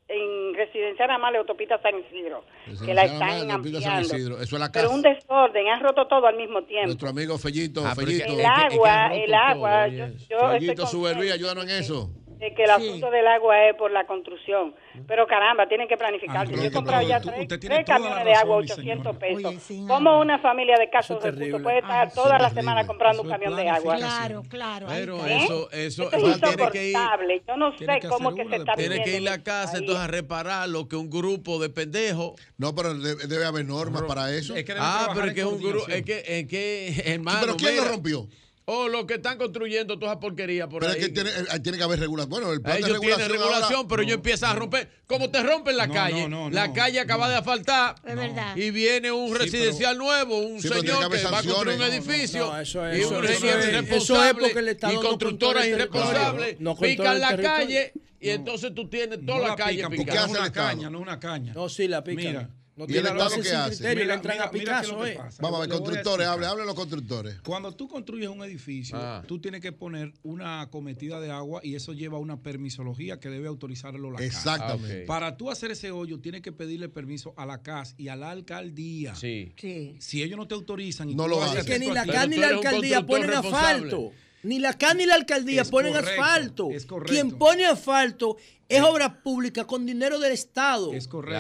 en 0.10 0.54
Residencial 0.54 1.10
Amable, 1.12 1.38
Autopista 1.38 1.82
San 1.82 1.98
Isidro. 1.98 2.44
Que 2.86 2.94
la 2.94 3.06
están 3.06 3.50
ampliando. 3.50 3.80
San 3.80 4.02
Isidro. 4.02 4.36
Eso 4.36 4.56
es 4.56 4.60
la 4.60 4.70
casa. 4.70 4.86
Pero 4.86 4.92
un 4.92 5.02
desorden. 5.02 5.68
Han 5.70 5.82
roto 5.82 6.08
todo 6.08 6.28
al 6.28 6.36
mismo 6.36 6.62
tiempo. 6.64 6.88
Nuestro 6.88 7.10
amigo 7.10 7.38
Fellito. 7.38 7.84
Fellito. 7.96 8.26
El 8.26 8.46
agua, 8.46 9.16
el 9.16 9.34
agua. 9.34 9.88
Yo, 9.88 10.08
yo 10.30 10.50
Fellito, 10.52 10.86
sube 10.86 11.32
ayúdanos 11.32 11.64
en 11.64 11.70
eso 11.70 12.10
de 12.38 12.54
que 12.54 12.64
el 12.64 12.70
asunto 12.70 13.10
del 13.12 13.28
agua 13.28 13.66
es 13.66 13.76
por 13.76 13.92
la 13.92 14.06
construcción. 14.06 14.76
Pero 15.08 15.28
caramba, 15.28 15.68
tienen 15.68 15.88
que 15.88 15.98
planificarse. 15.98 16.54
Yo 16.56 16.64
he 16.64 16.72
comprado 16.72 17.08
ya 17.08 17.20
tres, 17.22 17.48
tres 17.48 17.86
camiones 17.86 18.26
de 18.26 18.34
agua, 18.34 18.58
800 18.58 19.18
pesos. 19.18 19.70
Oye, 19.70 19.88
¿Cómo 19.88 20.20
una 20.20 20.40
familia 20.40 20.76
de 20.78 20.90
casos 20.90 21.22
de 21.24 21.32
recursos 21.32 21.62
puede 21.62 21.78
ah, 21.78 21.80
estar 21.80 22.08
ah, 22.08 22.12
toda 22.14 22.40
la 22.40 22.50
semana 22.50 22.86
comprando 22.86 23.22
un 23.22 23.30
camión 23.30 23.56
de 23.56 23.70
agua? 23.70 23.96
Claro, 23.98 24.44
claro. 24.50 24.88
Pero 24.90 25.26
¿Eh? 25.26 25.38
eso, 25.44 25.72
eso, 25.72 26.12
es 26.12 26.24
insoportable. 26.24 27.44
Yo 27.48 27.58
no 27.58 27.78
sé 27.78 27.86
cómo 28.10 28.34
que 28.36 28.46
se 28.46 28.56
está 28.58 28.74
Tiene 28.74 29.04
que 29.04 29.22
ir 29.22 29.30
a 29.30 29.42
casa 29.44 29.78
entonces 29.78 30.04
a 30.04 30.08
reparar 30.08 30.70
lo 30.70 30.88
que 30.88 30.96
un 30.96 31.10
grupo 31.10 31.60
de 31.60 31.70
pendejos. 31.70 32.34
No, 32.58 32.76
pero 32.76 32.94
debe, 32.94 33.46
haber 33.46 33.66
normas 33.66 34.04
para 34.04 34.32
eso. 34.32 34.54
Ah, 34.78 35.10
pero 35.14 35.28
es 35.28 35.34
que 35.34 35.42
es 35.42 35.46
un 35.46 35.62
grupo. 35.62 35.88
Es 35.88 36.04
que, 36.04 36.24
es 36.26 36.48
que, 36.48 37.04
hermano. 37.06 37.40
¿Pero 37.42 37.56
quién 37.58 37.78
lo 37.78 37.86
rompió? 37.86 38.28
O 38.68 38.88
los 38.88 39.06
que 39.06 39.16
están 39.16 39.38
construyendo 39.38 40.00
todas 40.00 40.14
esa 40.14 40.20
porquería 40.20 40.68
por 40.68 40.80
pero 40.82 40.92
ahí. 40.94 41.12
Pero 41.14 41.30
es 41.30 41.36
que 41.36 41.42
eh, 41.56 41.60
tiene, 41.62 41.78
que 41.78 41.84
haber 41.84 42.00
regulación. 42.00 42.30
Bueno, 42.32 42.52
el 42.52 42.62
plan 42.62 42.78
Ellos 42.78 42.88
de 42.90 42.94
regulación. 42.94 43.30
Regulación, 43.30 43.88
pero 43.88 44.02
no. 44.02 44.04
ellos 44.04 44.16
empiezan 44.16 44.52
a 44.52 44.56
romper. 44.56 44.90
Como 45.06 45.30
te 45.30 45.44
rompen 45.44 45.78
la 45.78 45.88
calle. 45.88 46.28
La 46.52 46.74
calle 46.74 47.00
acaba 47.00 47.30
de 47.30 47.36
asfaltar. 47.36 47.96
Es 48.04 48.16
verdad. 48.16 48.58
Y 48.58 48.72
viene 48.72 49.12
un 49.12 49.36
residencial 49.36 49.98
nuevo, 49.98 50.40
un 50.40 50.62
señor 50.62 51.10
que, 51.10 51.18
que 51.18 51.24
va 51.26 51.40
a 51.40 51.44
construir 51.44 51.78
un 51.78 51.84
edificio. 51.84 52.58
Eso 52.58 52.88
es, 52.88 53.02
y 53.02 53.04
un 53.04 53.24
irresponsable. 53.24 54.52
Y 54.92 54.96
constructoras 54.96 55.68
irresponsables. 55.68 56.58
pican 56.82 57.20
la 57.20 57.38
calle 57.38 57.94
y 58.20 58.30
entonces 58.30 58.74
tú 58.74 58.90
tienes 58.90 59.24
toda 59.24 59.50
la 59.50 59.56
calle 59.56 59.88
picada. 59.90 60.26
Es 60.26 60.32
una 60.32 60.52
caña, 60.52 60.90
no 60.90 61.00
una 61.00 61.20
caña. 61.20 61.54
No, 61.54 61.70
sí, 61.70 61.88
la 61.88 62.04
pican. 62.04 62.65
No 62.76 62.86
tiene 62.88 63.08
Estado 63.08 63.42
que 63.42 63.52
hace? 63.52 63.96
Mira, 63.96 64.18
mira, 64.18 64.44
a 64.44 64.52
Picasso, 64.52 64.98
mira. 64.98 65.30
Eh. 65.30 65.36
Vamos 65.40 65.58
a 65.58 65.62
ver, 65.62 65.70
constructores, 65.70 66.28
hablen, 66.28 66.50
hablen 66.50 66.66
los 66.66 66.76
constructores. 66.76 67.40
Cuando 67.42 67.72
tú 67.72 67.88
construyes 67.88 68.28
un 68.28 68.44
edificio, 68.44 68.98
ah. 69.00 69.24
tú 69.26 69.40
tienes 69.40 69.62
que 69.62 69.72
poner 69.72 70.14
una 70.24 70.62
acometida 70.62 71.22
de 71.22 71.32
agua 71.32 71.62
y 71.64 71.76
eso 71.76 71.94
lleva 71.94 72.18
una 72.18 72.42
permisología 72.42 73.18
que 73.20 73.30
debe 73.30 73.48
autorizarlo 73.48 74.12
la 74.12 74.18
CAS. 74.18 74.28
Exactamente. 74.28 75.06
Para 75.06 75.38
tú 75.38 75.50
hacer 75.50 75.72
ese 75.72 75.92
hoyo, 75.92 76.20
tienes 76.20 76.42
que 76.42 76.52
pedirle 76.52 76.90
permiso 76.90 77.34
a 77.38 77.46
la 77.46 77.62
CAS 77.62 77.96
y 77.98 78.10
a 78.10 78.18
la 78.18 78.32
alcaldía. 78.32 79.16
Sí. 79.16 79.54
sí. 79.56 79.96
Si 80.00 80.22
ellos 80.22 80.38
no 80.38 80.48
te 80.48 80.56
autorizan 80.56 81.10
y 81.10 81.16
no 81.16 81.24
tú 81.24 81.30
lo 81.30 81.44
hacen. 81.44 81.60
Es 81.60 81.66
que 81.66 81.80
ni 81.80 81.92
la 81.92 82.06
CAS 82.06 82.28
ni 82.28 82.38
la 82.38 82.50
alcaldía 82.50 83.06
ponen 83.06 83.30
asfalto. 83.30 84.12
Ni 84.46 84.60
la 84.60 84.74
CAN 84.74 84.98
ni 84.98 85.06
la 85.06 85.16
alcaldía 85.16 85.66
ponen 85.66 85.96
asfalto. 85.96 86.70
Quien 87.08 87.32
pone 87.32 87.66
asfalto 87.66 88.38
es 88.68 88.82
obra 88.82 89.22
pública 89.22 89.66
con 89.66 89.86
dinero 89.86 90.20
del 90.20 90.32
Estado. 90.32 90.92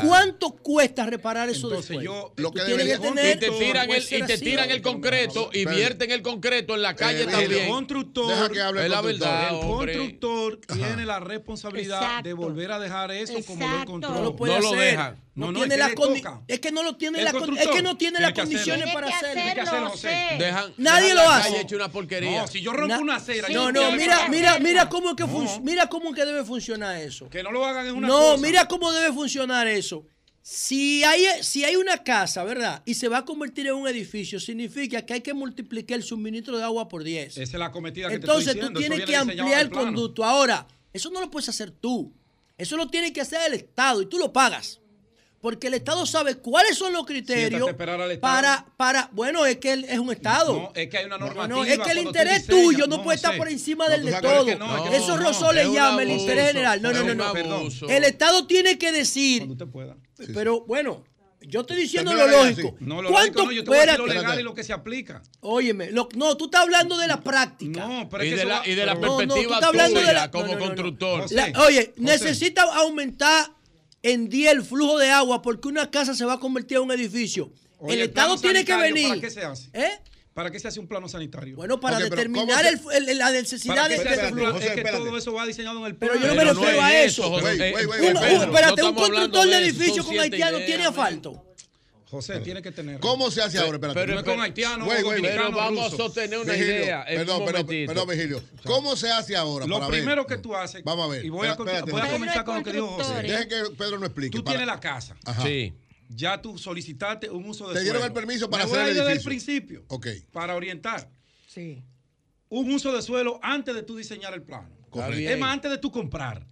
¿Cuánto 0.06 0.52
cuesta 0.52 1.06
reparar 1.06 1.50
eso 1.50 1.68
Entonces, 1.68 2.00
después? 2.00 2.52
Y 4.10 4.22
te 4.22 4.38
tiran 4.38 4.72
el, 4.72 4.82
concreto 4.82 5.50
y 5.54 5.66
vierten 5.66 6.12
el 6.12 6.22
concreto 6.22 6.76
en 6.76 6.82
la 6.82 6.96
calle 6.96 7.26
también. 7.26 7.64
El 7.64 7.70
constructor, 7.70 8.52
que 8.52 8.60
la. 8.60 8.72
Verdad, 9.02 9.54
el 9.54 9.60
constructor 9.60 10.60
tiene 10.74 11.06
la 11.06 11.20
responsabilidad 11.20 12.24
de 12.24 12.34
volver 12.34 12.72
a 12.72 12.80
dejar 12.80 13.12
eso 13.12 13.36
como 13.46 13.68
lo 13.68 13.82
encontró. 13.82 14.10
No 14.10 14.22
lo, 14.24 14.46
no 14.46 14.60
lo 14.60 14.72
dejan. 14.72 15.25
No, 15.36 15.52
no, 15.52 15.60
tiene 15.60 15.76
es, 15.76 15.82
que 15.82 15.98
la 16.24 16.42
es 16.48 16.60
que 16.62 16.72
no 16.72 16.82
lo 16.82 16.96
tiene 16.96 17.22
la 17.22 17.32
es 17.32 17.36
que 17.36 17.82
no 17.82 17.98
tiene, 17.98 18.20
tiene 18.20 18.20
las 18.22 18.32
condiciones 18.32 18.94
para 18.94 19.08
hacerlo. 19.08 19.34
Tiene 19.34 19.54
que 19.54 19.62
hacerlo, 19.62 19.94
Dejan, 20.40 20.74
Nadie 20.78 21.10
dejan 21.10 21.26
lo 21.26 21.30
hace. 21.30 21.60
Hecho 21.60 21.76
una 21.76 21.92
porquería. 21.92 22.42
No, 22.42 22.48
si 22.48 22.62
yo 22.62 22.72
rompo 22.72 23.00
una 23.00 23.18
acera. 23.18 23.50
No, 23.50 23.70
no, 23.70 23.92
mira, 23.92 24.30
mira, 24.30 24.60
mira 24.60 24.88
cómo 24.88 25.10
es 25.10 25.16
que 25.18 25.26
mira 25.62 25.88
cómo 25.88 26.12
es 26.12 26.16
que 26.16 26.26
debe 26.26 26.46
funcionar 26.46 26.96
eso. 26.96 27.30
Que 27.30 27.44
no 27.44 27.52
lo 27.52 27.66
hagan 27.66 27.86
en 27.86 27.96
una 27.96 28.08
No, 28.08 28.18
cosa. 28.18 28.42
mira 28.42 28.66
cómo 28.70 28.94
debe 28.94 29.14
funcionar 29.14 29.68
eso. 29.68 30.06
Si 30.42 31.04
hay, 31.04 31.26
si 31.42 31.66
hay 31.66 31.76
una 31.76 32.02
casa, 32.02 32.44
¿verdad? 32.46 32.82
Y 32.86 32.94
se 32.94 33.10
va 33.10 33.18
a 33.18 33.26
convertir 33.26 33.68
en 33.68 33.74
un 33.74 33.90
edificio, 33.90 34.40
significa 34.40 35.02
que 35.02 35.16
hay 35.16 35.22
que 35.22 35.34
multiplicar 35.34 35.98
el 35.98 36.04
suministro 36.04 36.58
de 36.58 36.64
agua 36.64 36.88
por 36.88 37.04
10. 37.04 37.36
Esa 37.36 37.42
es 37.42 37.52
la 37.54 37.72
cometida 37.72 38.08
que 38.08 38.16
Entonces, 38.16 38.54
te 38.54 38.60
estoy 38.60 38.74
diciendo. 38.74 38.80
Entonces 38.80 39.02
tú 39.06 39.06
tienes 39.06 39.38
que 39.38 39.42
ampliar 39.42 39.62
el 39.62 39.70
conducto. 39.70 40.24
Ahora, 40.24 40.66
eso 40.94 41.10
no 41.10 41.20
lo 41.20 41.30
puedes 41.30 41.50
hacer 41.50 41.72
tú. 41.72 42.14
Eso 42.58 42.78
lo 42.78 42.88
tiene 42.88 43.12
que 43.12 43.20
hacer 43.20 43.42
el 43.48 43.56
Estado 43.56 44.02
y 44.02 44.06
tú 44.06 44.18
lo 44.18 44.32
pagas 44.32 44.80
porque 45.46 45.68
el 45.68 45.76
Estado 45.76 46.08
sabe 46.08 46.38
cuáles 46.38 46.76
son 46.76 46.92
los 46.92 47.06
criterios 47.06 47.70
para, 48.20 48.66
para, 48.78 49.10
bueno, 49.12 49.46
es 49.46 49.58
que 49.58 49.74
él 49.74 49.86
es 49.88 50.00
un 50.00 50.12
Estado. 50.12 50.54
No, 50.54 50.72
es 50.74 50.90
que 50.90 50.98
hay 50.98 51.06
una 51.06 51.20
normativa. 51.20 51.48
No, 51.48 51.64
es 51.64 51.78
que 51.78 51.92
el 51.92 52.00
interés 52.00 52.48
tuyo 52.48 52.88
no, 52.88 53.04
puede 53.04 53.18
estar 53.18 53.38
por 53.38 53.48
encima 53.48 53.88
del 53.88 54.06
de 54.06 54.14
todo. 54.14 54.44
Que 54.44 54.56
no, 54.56 54.88
Eso 54.88 55.16
Rosó 55.18 55.54
le 55.54 55.72
llama 55.72 56.02
el 56.02 56.10
interés 56.10 56.48
general. 56.48 56.82
No, 56.82 56.92
no, 56.92 57.14
no, 57.14 57.14
no. 57.14 57.88
El 57.88 58.06
Estado 58.06 58.48
tiene 58.48 58.80
que 58.80 58.92
decir. 58.92 59.42
Cuando 59.42 59.54
usted 59.54 59.68
pueda. 59.68 59.96
Eh, 60.18 60.32
pero 60.34 60.62
bueno, 60.62 61.04
yo 61.42 61.62
estoy 61.62 61.78
diciendo 61.78 62.12
lo 62.12 62.28
lógico. 62.28 62.76
No, 62.80 63.04
lo 63.04 63.12
Lógico, 63.12 63.44
no, 63.44 63.52
yo 63.52 63.64
te 63.64 63.70
voy 63.70 63.98
lo 64.00 64.08
legal 64.08 64.40
y 64.40 64.42
lo 64.42 64.56
que 64.56 64.64
se 64.64 64.74
aplica. 64.74 65.22
Óyeme, 65.42 65.92
no, 65.92 66.08
tú 66.38 66.46
estás 66.46 66.62
hablando 66.62 66.98
de 66.98 67.08
la 67.08 67.22
práctica. 67.22 67.86
No, 67.86 68.10
pero 68.10 68.24
y, 68.24 68.32
de 68.32 68.46
la, 68.46 68.62
va, 68.62 68.68
y 68.68 68.74
de 68.74 68.84
la 68.84 69.00
perspectiva 69.00 69.60
como 70.32 70.58
constructor. 70.58 71.26
Oye, 71.68 71.94
necesita 71.98 72.64
aumentar 72.64 73.54
endía 74.12 74.52
el 74.52 74.64
flujo 74.64 74.98
de 74.98 75.10
agua 75.10 75.42
porque 75.42 75.68
una 75.68 75.90
casa 75.90 76.14
se 76.14 76.26
va 76.26 76.34
a 76.34 76.40
convertir 76.40 76.78
en 76.78 76.84
un 76.84 76.92
edificio. 76.92 77.52
El, 77.88 78.02
Estado 78.02 78.38
tiene 78.38 78.64
que 78.64 78.76
venir. 78.76 79.10
¿Para 79.10 79.22
qué 79.22 79.30
se 79.30 79.44
hace? 79.44 79.70
¿Eh? 79.74 80.00
¿Para 80.34 80.52
qué 80.52 80.60
se 80.60 80.68
hace 80.68 80.80
un 80.80 80.88
plano 80.88 81.08
sanitario? 81.08 81.56
Bueno, 81.56 81.80
para 81.80 81.98
determinar 81.98 82.66
el, 82.66 83.18
la 83.18 83.32
necesidad 83.32 83.88
de 83.88 83.96
este 83.96 84.18
flujo. 84.32 84.58
Es 84.60 84.72
que 84.72 84.84
todo 84.84 85.18
eso 85.18 85.34
va 85.34 85.46
diseñado 85.46 85.80
en 85.80 85.86
el. 85.86 85.96
Pero 85.96 86.16
yo 86.16 86.28
no 86.28 86.36
me 86.36 86.44
refiero 86.44 86.72
no 86.74 86.82
a 86.82 86.94
eso. 86.94 87.38
Espérate, 87.38 88.82
eh, 88.82 88.86
un 88.86 88.96
constructor 88.96 89.48
de 89.48 89.58
edificio 89.58 90.04
con 90.04 90.20
haitiano 90.20 90.58
tiene 90.60 90.86
asfalto. 90.86 91.55
José, 92.16 92.40
tiene 92.40 92.62
que 92.62 92.72
tener. 92.72 93.00
¿Cómo 93.00 93.30
se 93.30 93.42
hace 93.42 93.58
ahora? 93.60 93.76
Espérate. 93.76 94.00
Pero, 94.00 94.16
no 94.16 94.24
con 94.24 94.40
haitianos, 94.40 94.88
pero 94.88 95.52
vamos 95.52 95.94
a 95.94 95.98
sostener 95.98 96.40
una 96.40 96.56
idea. 96.56 97.06
Perdón, 97.06 97.42
un 97.42 97.66
perdón, 97.88 98.08
Vigilio. 98.08 98.42
¿Cómo 98.64 98.96
se 98.96 99.12
hace 99.12 99.36
ahora? 99.36 99.66
Lo 99.66 99.88
primero 99.88 100.26
que 100.26 100.38
tú 100.38 100.56
haces. 100.56 100.84
Vamos 100.84 101.06
a 101.06 101.12
ver. 101.12 101.26
Y 101.26 101.30
voy, 101.30 101.48
a, 101.48 101.56
comenzar 101.56 102.46
con 102.46 102.58
lo 102.58 102.64
que 102.64 102.72
dijo 102.72 102.88
José. 102.88 103.22
Dejen 103.22 103.50
que 103.50 103.76
Pedro 103.78 104.00
no 104.00 104.06
explique. 104.06 104.38
Tú 104.38 104.44
tienes 104.44 104.66
la 104.66 104.80
casa. 104.80 105.16
Ajá. 105.26 105.44
Sí. 105.44 105.74
Ya 106.10 106.40
tú 106.40 106.58
solicitaste 106.58 107.32
un 107.32 107.50
uso 107.50 107.68
de 107.68 107.74
Te 107.76 107.82
dieron 107.82 108.04
el 108.04 108.14
permiso 108.14 108.48
para 108.50 108.66
hacer 108.66 108.78
voy 108.78 108.92
a 108.92 108.94
desde 108.94 109.12
el 109.12 109.22
principio. 109.22 109.84
Ok. 109.88 110.08
Para 110.32 110.56
orientar. 110.56 111.10
Sí. 111.48 111.84
Un 112.50 112.72
uso 112.72 112.94
de 112.94 113.02
suelo 113.02 113.40
antes 113.42 113.74
de 113.74 113.82
tú 113.82 113.98
diseñar 113.98 114.34
el 114.34 114.44
plano. 114.44 114.70
Es 115.02 115.40
más, 115.40 115.54
antes 115.54 115.72
de 115.72 115.78
tú 115.78 115.92
comprar. 115.92 116.48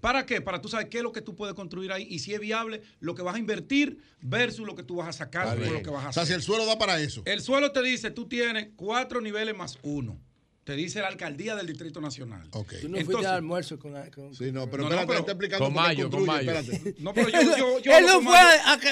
¿Para 0.00 0.26
qué? 0.26 0.40
Para 0.40 0.60
tú 0.60 0.68
saber 0.68 0.88
qué 0.88 0.98
es 0.98 1.02
lo 1.02 1.12
que 1.12 1.22
tú 1.22 1.34
puedes 1.34 1.54
construir 1.54 1.92
ahí 1.92 2.06
y 2.08 2.18
si 2.18 2.34
es 2.34 2.40
viable 2.40 2.82
lo 3.00 3.14
que 3.14 3.22
vas 3.22 3.36
a 3.36 3.38
invertir 3.38 3.98
versus 4.20 4.66
lo 4.66 4.74
que 4.74 4.82
tú 4.82 4.96
vas 4.96 5.08
a 5.08 5.12
sacar. 5.12 5.58
O 5.58 6.12
sea, 6.12 6.26
si 6.26 6.32
el 6.32 6.42
suelo 6.42 6.66
da 6.66 6.78
para 6.78 7.00
eso. 7.00 7.22
El 7.24 7.40
suelo 7.40 7.72
te 7.72 7.82
dice, 7.82 8.10
tú 8.10 8.28
tienes 8.28 8.68
cuatro 8.76 9.20
niveles 9.20 9.56
más 9.56 9.78
uno. 9.82 10.20
Te 10.66 10.74
dice 10.74 11.00
la 11.00 11.06
alcaldía 11.06 11.54
del 11.54 11.64
Distrito 11.64 12.00
Nacional. 12.00 12.48
Okay. 12.50 12.80
Tú 12.80 12.88
no 12.88 12.96
Entonces, 12.96 13.04
fuiste 13.04 13.26
al 13.28 13.34
almuerzo 13.36 13.78
con, 13.78 13.92
la, 13.92 14.10
con, 14.10 14.34
Sí, 14.34 14.50
no, 14.50 14.68
pero, 14.68 14.82
no, 14.82 14.88
espérate, 14.88 15.06
no, 15.06 15.06
pero 15.06 15.20
explicando 15.20 15.64
con 15.64 15.74
Mayo, 15.74 16.10
con 16.10 16.26
Mayo. 16.26 16.50
Espérate. 16.50 16.94
No, 16.98 17.14
pero 17.14 17.28
yo, 17.28 17.56
yo, 17.56 17.78
yo 17.78 17.96
Él 17.96 18.04
no 18.04 18.20
fue 18.20 18.36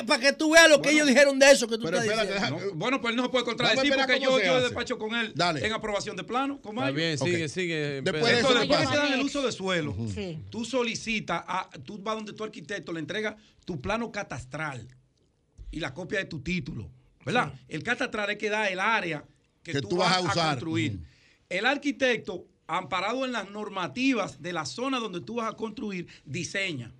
para 0.07 0.23
que 0.23 0.33
tú 0.35 0.53
veas 0.53 0.71
lo 0.71 0.81
que 0.81 0.93
ellos 0.93 1.09
dijeron 1.09 1.37
de 1.37 1.51
eso 1.51 1.67
que 1.67 1.77
tú 1.77 1.83
pero 1.83 1.99
estás 1.99 2.17
espérate, 2.17 2.49
diciendo. 2.49 2.77
Bueno, 2.77 3.01
pues 3.01 3.11
él 3.11 3.17
no 3.17 3.25
se 3.25 3.29
puede 3.29 3.45
contradecir 3.45 3.93
porque 3.93 4.21
yo, 4.21 4.41
yo 4.41 4.61
despacho 4.61 4.99
con 4.99 5.17
él 5.17 5.33
Dale. 5.35 5.67
en 5.67 5.73
aprobación 5.73 6.15
de 6.15 6.23
plano. 6.23 6.63
Con 6.63 6.77
Mayo. 6.77 6.97
Está 6.97 7.25
bien, 7.25 7.35
sigue, 7.35 7.49
sigue. 7.49 8.03
Después, 8.03 8.25
de 8.25 8.35
después 8.35 8.81
que 8.81 8.87
te 8.87 8.97
dan 8.97 9.13
el 9.13 9.23
uso 9.23 9.43
de 9.43 9.51
suelo, 9.51 9.97
sí. 10.15 10.39
tú 10.51 10.65
solicitas, 10.65 11.43
tú 11.83 11.99
vas 11.99 12.15
donde 12.15 12.35
tu 12.35 12.45
arquitecto 12.45 12.93
le 12.93 13.01
entrega 13.01 13.37
tu 13.65 13.81
plano 13.81 14.13
catastral 14.13 14.87
y 15.73 15.81
la 15.81 15.93
copia 15.93 16.21
de 16.21 16.27
tu 16.27 16.39
título. 16.39 16.89
¿Verdad? 17.25 17.53
El 17.67 17.83
catastral 17.83 18.31
es 18.31 18.39
que 18.39 18.49
da 18.49 18.69
el 18.69 18.79
área 18.79 19.25
que, 19.65 19.73
que 19.73 19.81
tú, 19.81 19.97
vas 19.97 20.19
a 20.19 20.51
construir 20.53 21.01
el 21.49 21.67
arquitecto, 21.67 22.47
amparado 22.67 23.25
en 23.25 23.33
las 23.33 23.51
normativas 23.51 24.41
de 24.41 24.53
la 24.53 24.67
zona 24.67 24.99
donde 24.99 25.21
tú 25.21 25.37
vas 25.37 25.53
a 25.53 25.57
construir, 25.57 26.07
diseña. 26.25 26.93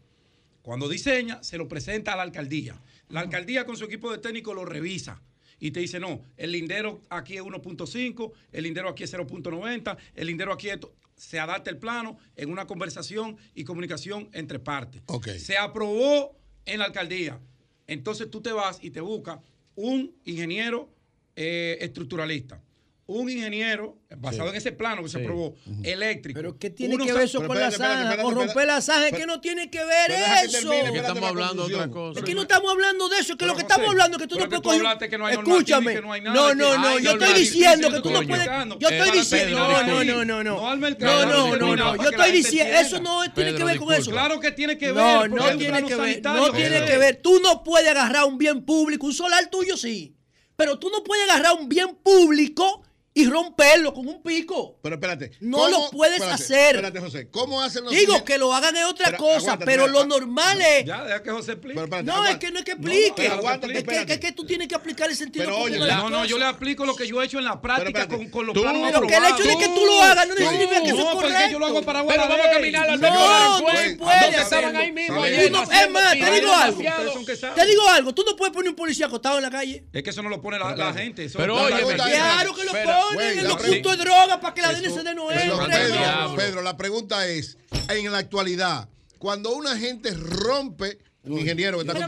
Cuando 0.63 0.89
diseña, 0.89 1.43
se 1.43 1.59
lo 1.59 1.69
presenta 1.69 2.13
a 2.13 2.17
la 2.17 2.23
alcaldía. 2.23 2.81
La 3.09 3.21
alcaldía 3.21 3.67
con 3.67 3.77
su 3.77 3.85
equipo 3.85 4.11
de 4.11 4.19
técnico 4.19 4.55
lo 4.55 4.65
revisa 4.65 5.21
y 5.59 5.71
te 5.71 5.81
dice, 5.81 6.01
no, 6.01 6.23
el 6.37 6.53
lindero 6.53 7.01
aquí 7.09 7.37
es 7.37 7.43
1.5, 7.43 8.33
el 8.53 8.65
lindero 8.65 8.89
aquí 8.89 9.05
es 9.05 9.15
0.90, 9.15 9.97
el 10.15 10.27
lindero 10.27 10.53
aquí 10.53 10.69
es... 10.69 10.79
Se 11.17 11.39
adapta 11.39 11.71
el 11.71 11.79
plano 11.79 12.19
en 12.35 12.51
una 12.51 12.67
conversación 12.67 13.37
y 13.55 13.63
comunicación 13.63 14.29
entre 14.33 14.59
partes. 14.59 15.01
Okay. 15.07 15.39
Se 15.39 15.57
aprobó 15.57 16.37
en 16.65 16.81
la 16.81 16.87
alcaldía. 16.87 17.39
Entonces 17.87 18.29
tú 18.33 18.41
te 18.41 18.51
vas 18.51 18.83
y 18.83 18.91
te 18.91 19.01
buscas 19.01 19.39
un 19.77 20.13
ingeniero 20.25 20.93
eh, 21.37 21.79
estructuralista, 21.81 22.61
un 23.07 23.29
ingeniero, 23.29 23.99
basado 24.17 24.49
en 24.49 24.57
ese 24.57 24.73
plano 24.73 25.03
que 25.03 25.09
se 25.11 25.19
aprobó, 25.19 25.55
eléctrico. 25.83 26.39
Pero 26.39 26.59
¿qué 26.59 26.71
tiene 26.71 26.97
que 26.97 27.13
ver 27.13 27.25
eso 27.25 27.47
con 27.47 27.59
la 27.59 27.71
zanja? 27.71 28.23
Con 28.23 28.35
romper 28.35 28.67
la 28.67 28.81
zanja, 28.81 29.17
¿qué 29.17 29.27
no 29.27 29.41
tiene 29.41 29.71
que 29.71 29.85
ver 29.85 30.11
eso? 30.11 30.71
Termine, 30.71 30.89
aquí 30.89 30.99
estamos 30.99 31.23
hablando 31.25 31.69
de 31.69 31.75
otra 31.75 31.91
cosa. 31.91 32.21
Aquí 32.21 32.35
no 32.35 32.43
estamos 32.43 32.71
hablando 32.71 33.09
de 33.09 33.19
eso, 33.19 33.33
Es 33.33 33.39
que 33.39 33.47
lo 33.47 33.55
que 33.55 33.63
estamos 33.63 33.89
hablando 33.89 34.17
es 34.17 34.23
que 34.23 34.29
tú 34.29 34.39
no 34.39 34.49
puedes 34.49 34.63
coger... 34.63 35.33
Escúchame. 35.33 36.01
No, 36.23 36.55
no, 36.55 36.79
no, 36.79 36.99
yo 36.99 37.13
estoy 37.13 37.35
diciendo 37.35 37.91
que 37.91 38.01
tú 38.01 38.11
no 38.11 38.23
puedes... 38.23 38.49
Yo 38.79 38.89
estoy 38.89 39.19
diciendo... 39.19 39.59
No, 39.59 39.83
no, 39.83 40.05
no, 40.05 40.25
no, 40.25 40.45
no. 40.45 40.77
No, 40.77 41.27
no, 41.27 41.57
no, 41.57 41.77
no. 41.77 41.97
Yo 41.97 42.11
estoy 42.11 42.33
diciendo... 42.33 42.75
Eso 42.79 43.01
no 43.01 43.21
tiene 43.35 43.55
que 43.55 43.65
ver 43.65 43.79
con 43.79 43.93
eso. 43.93 44.11
Claro 44.11 44.41
que 44.41 44.53
tiene 44.53 44.79
que 44.79 44.93
ver. 44.93 44.95
No, 44.95 45.29
no 45.29 45.57
tiene 45.57 45.85
que 45.85 45.95
ver. 45.95 46.23
No 46.23 46.53
tiene 46.53 46.85
que 46.85 46.99
ver. 46.99 47.17
Tú 47.17 47.41
no 47.41 47.63
puedes 47.63 47.91
agarrar 47.91 48.25
un 48.25 48.39
bien 48.39 48.65
público, 48.65 49.07
un 49.07 49.13
solar 49.13 49.51
tuyo 49.51 49.77
sí. 49.77 50.17
Pero 50.57 50.79
tú 50.79 50.89
no 50.89 51.03
puedes 51.03 51.29
agarrar 51.29 51.55
un 51.55 51.69
bien 51.69 51.97
público 51.97 52.83
y 53.17 53.27
romperlo 53.29 53.95
con 53.95 54.09
un 54.09 54.21
pico. 54.23 54.77
Pero 54.83 54.97
espérate. 54.97 55.31
No 55.41 55.69
lo 55.69 55.89
puedes 55.91 56.21
hacer. 56.21 56.75
Espérate, 56.75 56.99
José. 56.99 57.29
¿Cómo 57.31 57.63
hacen 57.63 57.85
los 57.85 57.93
Digo, 57.93 58.25
que 58.25 58.39
lo 58.39 58.53
hagan 58.53 58.77
es 58.77 58.85
otra 58.85 59.07
pero, 59.07 59.19
cosa, 59.19 59.57
pero 59.57 59.87
lo 59.87 60.01
ah, 60.01 60.07
normal 60.07 60.61
es. 60.61 60.85
Ya, 60.85 61.05
deja 61.05 61.23
que 61.23 61.31
José 61.31 61.53
explique. 61.53 61.81
No, 62.03 62.27
es 62.27 62.37
que 62.39 62.51
no 62.51 62.59
es 62.59 62.65
que 62.65 62.73
explique. 62.73 63.27
Es, 63.27 63.85
que, 63.85 64.13
es, 64.15 64.19
que, 64.19 64.33
tú 64.33 64.45
tienes 64.45 64.67
que 64.67 64.75
aplicar 64.75 65.09
el 65.09 65.17
sentido 65.17 65.45
pero, 65.45 65.59
oye, 65.59 65.79
No, 65.79 66.11
no, 66.11 66.25
yo 66.25 66.39
le 66.39 66.45
aplico 66.45 66.85
lo 66.85 66.97
que 66.97 67.07
yo 67.07 67.23
he 67.23 67.27
hecho 67.27 67.39
en 67.39 67.45
la 67.45 67.61
práctica 67.61 68.09
con, 68.09 68.29
con, 68.31 68.47
los 68.47 68.55
tú, 68.55 68.63
planos 68.63 68.91
Pero 68.93 69.07
que 69.07 69.17
el 69.17 69.25
hecho 69.25 69.45
de 69.45 69.59
que 69.59 69.69
tú 69.69 69.87
lo 69.87 70.03
hagas 70.03 70.29
no 70.29 70.35
significa 70.35 70.83
que 70.83 70.89
eso 70.89 70.99
es 70.99 71.15
correcto. 71.15 71.51
yo 71.53 71.59
lo 71.61 71.67
hago 71.67 71.83
para 71.83 72.05
Pero 72.05 72.23
vamos 72.23 72.47
a 72.47 72.51
caminar 72.51 72.91
al 72.91 73.01
No, 73.01 73.59
no 73.59 73.65
pues. 73.65 73.97
puedes. 73.97 74.53
Es 75.73 75.91
más, 75.91 76.13
te 76.13 76.31
digo 76.33 76.53
algo. 76.53 76.83
Te 77.55 77.67
digo 77.67 77.89
algo. 77.91 78.13
Tú 78.13 78.25
no 78.27 78.35
puedes 78.35 78.53
poner 78.53 78.71
un 78.71 78.77
policía 78.77 79.07
acostado 79.07 79.37
en 79.37 79.45
la 79.45 79.51
calle. 79.51 79.85
Es 79.93 80.03
que 80.03 80.11
eso 80.11 80.23
no 80.23 80.29
lo 80.29 80.41
pone 80.41 80.59
la 80.59 80.93
gente. 80.93 81.31
Pero 81.33 81.63
oye, 81.63 81.95
claro 81.95 82.55
que 82.55 82.65
lo 82.65 82.73
pone. 82.73 83.04
Droga 83.97 84.41
para 84.41 84.55
que 84.55 84.63
la 84.63 85.15
no. 85.15 86.37
Pedro, 86.37 86.63
la 86.63 86.77
pregunta 86.77 87.27
es, 87.27 87.57
en 87.89 88.11
la 88.11 88.19
actualidad, 88.19 88.89
cuando 89.19 89.55
una 89.55 89.77
gente 89.77 90.13
rompe 90.13 90.99
ingeniero 91.25 91.79
que 91.83 91.91
está 91.91 92.07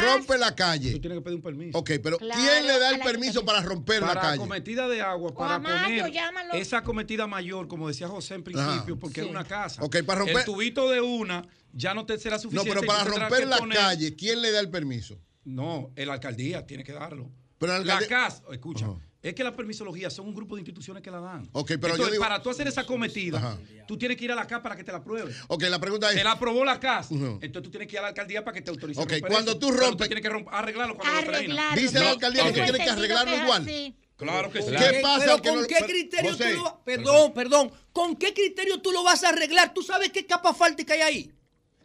Rompe 0.00 0.38
la 0.38 0.54
calle. 0.54 0.92
Tú 0.92 1.00
tienes 1.00 1.18
que 1.18 1.22
pedir 1.22 1.36
un 1.36 1.42
permiso. 1.42 1.78
Ok, 1.78 1.92
pero 2.02 2.18
¿quién 2.18 2.66
le 2.66 2.78
da 2.78 2.90
el 2.90 3.00
permiso 3.00 3.44
para 3.44 3.60
romper 3.60 4.02
la 4.02 4.20
calle? 4.20 4.38
cometida 4.38 4.88
de 4.88 5.00
agua, 5.00 5.32
esa 6.52 6.82
cometida 6.82 7.26
mayor, 7.26 7.68
como 7.68 7.88
decía 7.88 8.08
José 8.08 8.34
en 8.34 8.44
principio, 8.44 8.98
porque 8.98 9.16
sí. 9.16 9.20
era 9.20 9.30
una 9.30 9.44
casa. 9.44 9.82
Ok, 9.82 10.02
para 10.04 10.20
romper. 10.20 10.38
El 10.38 10.44
tubito 10.44 10.90
de 10.90 11.00
una 11.00 11.46
ya 11.72 11.94
no 11.94 12.06
te 12.06 12.18
será 12.18 12.38
suficiente. 12.38 12.68
No, 12.68 12.80
pero 12.80 12.86
para 12.86 13.04
romper 13.04 13.46
la 13.46 13.58
calle, 13.68 14.14
¿quién 14.14 14.42
le 14.42 14.52
da 14.52 14.60
el 14.60 14.70
permiso? 14.70 15.18
No, 15.44 15.90
el 15.96 16.10
alcaldía 16.10 16.66
tiene 16.66 16.84
que 16.84 16.92
darlo. 16.92 17.30
Pero 17.58 17.72
la, 17.72 17.78
alcaldía... 17.78 18.08
casa, 18.08 18.42
escucha. 18.52 18.86
Es 19.22 19.34
que 19.34 19.44
la 19.44 19.54
permisología 19.54 20.08
son 20.08 20.28
un 20.28 20.34
grupo 20.34 20.56
de 20.56 20.62
instituciones 20.62 21.02
que 21.02 21.10
la 21.10 21.20
dan. 21.20 21.48
Okay, 21.52 21.76
pero 21.76 21.94
Entonces, 21.94 22.18
para 22.18 22.42
tú 22.42 22.48
hacer 22.48 22.66
esa 22.68 22.86
cometida, 22.86 23.58
tú 23.86 23.98
tienes 23.98 24.16
que 24.16 24.24
ir 24.24 24.32
a 24.32 24.34
la 24.34 24.46
CAS 24.46 24.60
para 24.60 24.76
que 24.76 24.82
te 24.82 24.92
la 24.92 24.98
apruebe. 24.98 25.34
Ok, 25.48 25.64
la 25.64 25.78
pregunta 25.78 26.08
es. 26.08 26.16
Te 26.16 26.24
la 26.24 26.32
aprobó 26.32 26.64
la 26.64 26.80
CAS. 26.80 27.10
Entonces 27.10 27.62
tú 27.62 27.70
tienes 27.70 27.86
que 27.86 27.96
ir 27.96 27.98
a 27.98 28.02
la 28.02 28.08
alcaldía 28.08 28.42
para 28.42 28.54
que 28.54 28.62
te 28.62 28.70
autorice. 28.70 29.00
Ok, 29.00 29.14
cuando 29.28 29.58
tú 29.58 29.70
rompes. 29.70 29.80
Pero 29.80 29.96
tú 29.96 30.04
tienes 30.04 30.22
que 30.22 30.28
romp... 30.30 30.48
arreglarlo 30.50 30.96
cuando 30.96 31.18
arreglarlo. 31.18 31.74
Lo 31.74 31.80
Dice 31.80 31.98
no. 31.98 32.04
la 32.04 32.10
alcaldía 32.10 32.44
que 32.44 32.48
tú 32.48 32.64
tienes 32.64 32.82
que 32.82 32.90
arreglarlo 32.90 33.36
igual. 33.36 33.64
Sí. 33.64 33.96
Claro 34.16 34.50
que 34.50 34.62
sí. 34.62 34.70
¿Qué 34.70 35.00
pasa? 35.02 35.38
Pero 35.42 35.54
¿Con 35.54 35.66
qué 35.66 35.76
criterio 35.86 36.36
tú 36.36 36.44
lo... 36.44 36.80
Perdón, 36.84 37.32
perdón. 37.34 37.72
¿Con 37.92 38.16
qué 38.16 38.32
criterio 38.32 38.80
tú 38.80 38.92
lo 38.92 39.02
vas 39.02 39.24
a 39.24 39.30
arreglar? 39.30 39.74
¿Tú 39.74 39.82
sabes 39.82 40.10
qué 40.10 40.26
capa 40.26 40.54
fáltica 40.54 40.94
hay 40.94 41.00
ahí? 41.00 41.32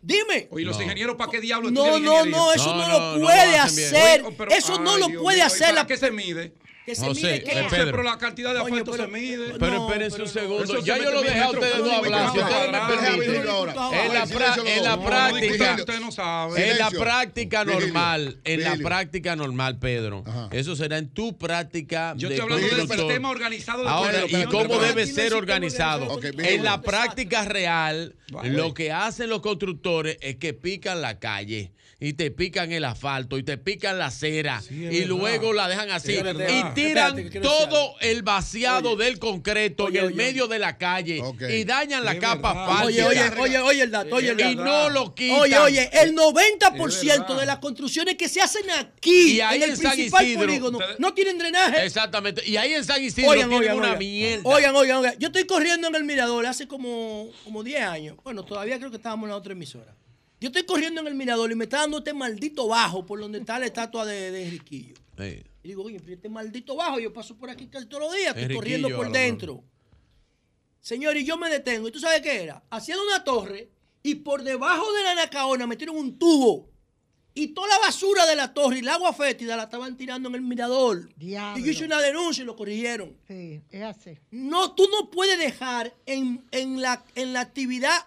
Dime. 0.02 0.48
Oye, 0.52 0.66
los 0.66 0.80
ingenieros, 0.80 1.16
¿para 1.16 1.32
qué 1.32 1.42
diablo? 1.42 1.72
No, 1.72 2.00
no, 2.00 2.26
no, 2.26 2.54
eso 2.54 2.76
no, 2.76 2.88
lo 2.88 3.22
puede 3.22 3.58
hacer. 3.58 4.24
eso 4.52 4.80
no 4.80 4.98
lo 4.98 5.10
puede 5.22 5.42
hacer. 5.42 5.74
¿Para 5.74 5.88
qué 5.88 5.98
se 5.98 6.12
mide? 6.12 6.54
que 6.86 6.96
se 6.96 7.06
José, 7.06 7.22
mide 7.22 7.44
que 7.44 7.60
eh, 7.60 7.68
pero 7.70 8.04
la 8.04 8.18
cantidad 8.18 8.54
de 8.54 8.60
asfalto 8.60 8.96
se 8.96 9.08
mide. 9.08 9.56
Pero 9.60 9.88
espérense 9.88 10.22
un 10.22 10.28
segundo. 10.28 10.80
Ya 10.82 10.98
yo 10.98 11.12
lo 11.12 11.22
dejé 11.24 11.40
a 11.40 11.50
ustedes 11.50 11.78
dos 11.80 11.94
hablar. 11.94 12.32
Si 12.32 12.40
ustedes 12.40 12.72
me 12.72 12.80
permiten. 12.80 13.36
En 13.36 14.14
la, 14.14 14.26
en 14.66 14.84
la 14.84 15.04
práctica, 15.04 15.76
Usted 15.80 16.00
no 16.00 16.12
sabe. 16.12 16.72
en 16.72 16.78
la 16.78 16.92
práctica 16.92 17.66
normal, 17.66 18.40
en 18.44 18.62
la 18.64 18.78
práctica 18.78 19.36
normal, 19.36 19.80
Pedro, 19.80 20.24
eso 20.52 20.76
será 20.76 21.00
en 21.00 21.10
tu 21.10 21.38
práctica. 21.38 22.14
Yo 22.18 22.30
estoy 22.30 22.44
hablando 22.44 22.76
del 22.76 22.88
sistema 22.88 23.30
organizado 23.30 23.84
de 23.84 23.90
Ahora, 23.90 24.26
¿y 24.28 24.44
cómo 24.46 24.78
debe 24.78 25.08
ser 25.08 25.34
organizado? 25.34 26.20
en 26.22 26.64
la 26.64 26.82
práctica 26.82 27.46
real, 27.46 28.16
lo 28.44 28.74
que 28.74 28.92
hacen 28.92 29.30
los 29.30 29.42
constructores 29.42 30.18
es 30.22 30.36
que 30.36 30.54
pican 30.54 31.02
la 31.02 31.20
calle 31.20 31.72
y 32.00 32.14
te 32.14 32.30
pican 32.30 32.72
el 32.72 32.84
asfalto 32.84 33.38
y 33.38 33.44
te 33.44 33.58
pican 33.58 33.98
la 33.98 34.08
acera 34.08 34.62
y 34.70 35.06
luego 35.06 35.54
la 35.54 35.68
dejan 35.68 35.90
así 35.92 36.22
verdad. 36.22 36.48
y 36.50 36.75
tiran 36.76 37.30
todo 37.42 37.96
el 38.02 38.22
vaciado 38.22 38.96
del 38.96 39.18
concreto 39.18 39.88
en 39.88 39.96
el 39.96 40.14
medio 40.14 40.48
de 40.48 40.60
la 40.60 40.78
calle 40.78 41.24
y 41.50 41.64
dañan 41.64 42.06
la 42.06 42.20
capa 42.20 42.54
falsa. 42.54 42.86
Oye, 42.86 43.04
oye, 43.04 43.60
oye, 43.60 43.84
el 43.84 43.92
dato, 43.92 44.16
oye 44.16 44.30
el 44.30 44.38
dato. 44.38 44.52
Y 44.52 44.56
no 44.56 44.90
lo 44.90 45.16
quitan. 45.16 45.40
Oye, 45.40 45.58
oye, 45.58 45.90
el 45.94 46.16
90% 46.16 47.36
de 47.40 47.46
las 47.46 47.58
construcciones 47.60 48.16
que 48.16 48.30
se 48.30 48.42
hacen 48.42 48.70
aquí, 48.70 49.40
en 49.40 49.64
el 49.64 49.72
en 49.72 49.78
principal 49.78 50.34
polígono, 50.36 50.80
no 51.00 51.14
tienen 51.14 51.38
drenaje. 51.38 51.86
Exactamente. 51.86 52.48
Y 52.48 52.58
ahí 52.58 52.74
en 52.74 52.84
San 52.84 53.04
Isidro 53.04 53.30
oigan, 53.30 53.50
tienen 53.50 53.70
oigan, 53.70 53.78
una 53.78 53.88
oigan. 53.88 54.00
mierda. 54.00 54.42
Oigan, 54.44 54.76
oigan, 54.76 54.98
oigan. 54.98 55.16
Yo 55.20 55.28
estoy 55.28 55.46
corriendo 55.46 55.88
en 55.88 55.96
el 55.96 56.04
Mirador 56.04 56.46
hace 56.46 56.68
como, 56.68 57.30
como 57.44 57.64
10 57.64 57.82
años. 57.82 58.18
Bueno, 58.24 58.44
todavía 58.44 58.78
creo 58.78 58.92
que 58.92 58.98
estábamos 58.98 59.26
en 59.26 59.32
la 59.32 59.38
otra 59.38 59.54
emisora. 59.54 59.96
Yo 60.40 60.48
estoy 60.48 60.64
corriendo 60.64 61.02
en 61.02 61.08
el 61.08 61.16
Mirador 61.16 61.52
y 61.52 61.56
me 61.56 61.64
está 61.64 61.78
dando 61.78 62.00
este 62.00 62.14
maldito 62.14 62.68
bajo 62.68 63.06
por 63.06 63.20
donde 63.20 63.40
está 63.40 63.58
la 63.58 63.66
estatua 63.66 64.06
de, 64.06 64.32
de 64.32 64.42
y 65.66 65.70
digo, 65.70 65.82
oye, 65.82 66.00
este 66.08 66.30
maldito 66.30 66.76
bajo, 66.76 67.00
yo 67.00 67.12
paso 67.12 67.36
por 67.36 67.50
aquí 67.50 67.66
casi 67.66 67.88
todos 67.88 68.04
los 68.04 68.14
días, 68.14 68.38
estoy 68.38 68.56
corriendo 68.56 68.88
por 68.96 69.12
dentro. 69.12 69.64
Señor, 70.80 71.18
y 71.18 71.26
yo 71.26 71.40
me 71.40 71.50
detengo. 71.50 71.88
¿Y 71.88 71.92
tú 71.92 72.00
sabes 72.00 72.22
qué 72.22 72.44
era? 72.44 72.64
Hacían 72.70 73.00
una 73.00 73.24
torre 73.24 73.72
y 74.04 74.14
por 74.14 74.44
debajo 74.44 74.94
de 74.94 75.02
la 75.02 75.14
anacaona 75.14 75.66
metieron 75.66 75.98
un 75.98 76.20
tubo. 76.20 76.70
Y 77.34 77.48
toda 77.48 77.68
la 77.68 77.80
basura 77.80 78.28
de 78.28 78.36
la 78.36 78.54
torre 78.54 78.76
y 78.76 78.80
el 78.82 78.90
agua 78.90 79.12
fétida 79.12 79.58
la 79.58 79.64
estaban 79.64 79.98
tirando 79.98 80.30
en 80.30 80.36
el 80.36 80.42
mirador. 80.42 81.10
Diablo. 81.16 81.60
Y 81.60 81.66
yo 81.66 81.72
hice 81.72 81.86
una 81.86 82.00
denuncia 82.00 82.44
y 82.44 82.46
lo 82.46 82.56
corrigieron. 82.56 83.18
Sí, 83.28 83.60
es 83.72 83.82
así. 83.82 84.20
No, 84.30 84.76
tú 84.76 84.88
no 84.92 85.10
puedes 85.10 85.40
dejar 85.40 85.96
en, 86.06 86.46
en, 86.52 86.80
la, 86.80 87.04
en 87.16 87.34
la 87.34 87.42
actividad 87.42 88.06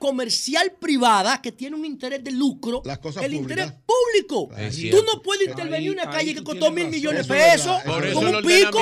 comercial 0.00 0.72
privada 0.80 1.42
que 1.42 1.52
tiene 1.52 1.76
un 1.76 1.84
interés 1.84 2.24
de 2.24 2.30
lucro, 2.32 2.82
el 3.22 3.34
interés 3.34 3.70
público. 3.86 4.48
Tú 4.90 5.04
no 5.04 5.20
puedes 5.22 5.46
intervenir 5.48 5.88
en 5.92 5.98
una 6.00 6.10
calle 6.10 6.34
que 6.34 6.42
costó 6.42 6.70
mil 6.72 6.88
millones 6.88 7.28
de 7.28 7.34
pesos 7.34 7.82
con 8.14 8.26
un 8.34 8.42
pico. 8.42 8.80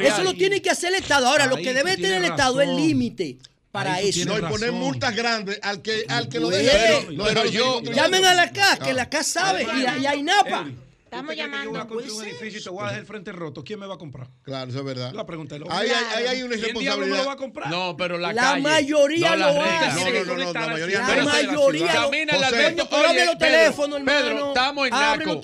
Eso 0.00 0.22
lo 0.22 0.34
tiene 0.34 0.62
que 0.62 0.70
hacer 0.70 0.94
el 0.94 1.00
Estado. 1.02 1.26
Ahora, 1.26 1.46
lo 1.46 1.56
que 1.56 1.74
debe 1.74 1.96
tener 1.96 2.18
el 2.22 2.24
Estado 2.30 2.60
es 2.60 2.68
límite 2.68 3.38
para 3.72 4.00
eso. 4.00 4.24
No, 4.24 4.38
y 4.38 4.42
poner 4.42 4.70
multas 4.72 5.14
grandes 5.16 5.58
al 5.62 5.82
que, 5.82 6.04
al 6.08 6.28
que 6.28 6.38
lo 6.40 6.48
Pero- 6.48 6.62
deje. 6.62 6.98
Eh, 6.98 7.18
pero 7.24 7.44
yo- 7.46 7.82
Llamen 7.82 8.24
a 8.24 8.34
la 8.34 8.50
CAS, 8.52 8.78
que 8.78 8.94
la 8.94 9.10
CAS 9.10 9.26
sabe, 9.26 9.64
y 9.64 9.84
a, 9.84 9.98
y 9.98 10.06
a 10.06 10.14
INAPA. 10.14 10.66
Estamos 11.06 11.36
llamando. 11.36 11.78
A 11.78 11.86
construir 11.86 12.10
un 12.10 12.18
pues 12.18 12.28
edificio 12.28 12.60
y 12.60 12.64
te 12.64 12.70
voy 12.70 12.82
a 12.82 12.86
dejar 12.86 13.00
el 13.00 13.06
frente 13.06 13.30
roto. 13.30 13.62
¿Quién 13.62 13.78
me 13.78 13.86
va 13.86 13.94
a 13.94 13.98
comprar? 13.98 14.28
Claro, 14.42 14.68
eso 14.70 14.80
es 14.80 14.84
verdad. 14.84 15.12
La 15.12 15.24
pregunta 15.24 15.54
es 15.54 15.62
hay 15.70 16.42
una 16.42 16.56
irresponsabilidad. 16.56 16.96
Me 16.96 17.06
lo 17.06 17.26
va 17.26 17.32
a 17.32 17.36
comprar? 17.36 17.70
No, 17.70 17.96
pero 17.96 18.18
la. 18.18 18.32
Mayoría 18.32 18.56
la 18.56 18.60
mayoría 18.60 19.36
lo 19.36 19.62
hace. 19.62 20.24
No, 20.24 20.24
no, 20.24 20.44
no, 20.44 20.52
la 20.52 20.66
mayoría 20.68 21.00
La 21.00 21.24
mayoría. 21.24 21.92
Camina 21.92 22.32
José, 22.32 22.44
al 22.44 22.54
Alberto. 22.54 22.88
Oye, 22.90 23.26
los 23.26 23.38
teléfonos, 23.38 23.98
hermano. 23.98 24.20
Pedro, 24.20 24.48
estamos 24.48 24.86
en 24.86 24.90
Naco. 24.90 25.40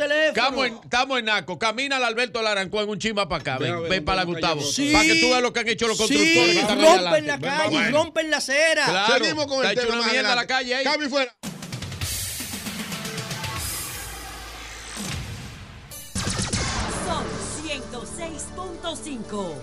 Estamos 0.82 1.18
en 1.18 1.24
Naco. 1.24 1.58
Camina 1.58 1.96
al 1.96 2.04
Alberto 2.04 2.42
Larancuán 2.42 2.88
un 2.88 2.98
chima 2.98 3.28
para 3.28 3.40
acá. 3.40 3.58
Ven, 3.58 3.88
ven 3.88 4.04
para 4.04 4.16
la 4.16 4.24
Gustavo. 4.24 4.60
Para 4.60 5.04
que 5.04 5.20
tú 5.20 5.28
veas 5.28 5.42
lo 5.42 5.52
que 5.52 5.60
han 5.60 5.68
hecho 5.68 5.86
los 5.86 5.96
constructores. 5.96 6.56
Sí, 6.56 6.66
rompen 6.66 7.26
la 7.26 7.38
calle, 7.38 7.90
rompen 7.90 8.30
la 8.30 8.38
acera. 8.38 9.06
Seguimos 9.16 9.46
con 9.46 9.64
el 9.64 9.76
tema. 9.76 10.02
Cami 10.82 11.08
fuera. 11.08 11.32
106.5. 18.62 19.54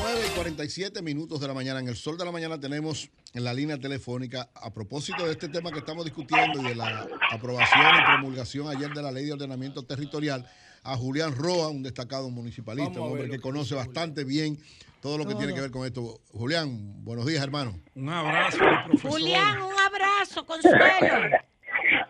9 0.00 0.20
y 0.26 0.30
47 0.36 1.02
minutos 1.02 1.40
de 1.40 1.48
la 1.48 1.54
mañana. 1.54 1.80
En 1.80 1.88
el 1.88 1.96
sol 1.96 2.16
de 2.16 2.24
la 2.24 2.32
mañana 2.32 2.58
tenemos 2.58 3.10
en 3.34 3.44
la 3.44 3.52
línea 3.52 3.78
telefónica, 3.78 4.48
a 4.54 4.72
propósito 4.72 5.26
de 5.26 5.32
este 5.32 5.48
tema 5.48 5.70
que 5.70 5.80
estamos 5.80 6.04
discutiendo 6.04 6.60
y 6.62 6.64
de 6.64 6.74
la 6.74 7.06
aprobación 7.30 7.82
y 8.00 8.04
promulgación 8.06 8.68
ayer 8.68 8.90
de 8.92 9.02
la 9.02 9.10
ley 9.12 9.26
de 9.26 9.32
ordenamiento 9.34 9.82
territorial, 9.84 10.48
a 10.82 10.96
Julián 10.96 11.34
Roa, 11.34 11.68
un 11.68 11.82
destacado 11.82 12.30
municipalista, 12.30 12.92
Vamos 13.00 13.06
un 13.12 13.18
hombre 13.18 13.30
que 13.30 13.40
conoce 13.40 13.74
bastante 13.74 14.24
bien 14.24 14.58
todo 15.00 15.18
lo 15.18 15.24
que 15.24 15.30
Todo. 15.32 15.38
tiene 15.40 15.54
que 15.54 15.60
ver 15.60 15.70
con 15.70 15.84
esto. 15.86 16.20
Julián, 16.32 17.04
buenos 17.04 17.26
días, 17.26 17.42
hermano. 17.42 17.78
Un 17.94 18.08
abrazo, 18.08 18.58
Julián, 19.02 19.60
un 19.62 19.72
abrazo, 19.78 20.46
Consuelo. 20.46 21.36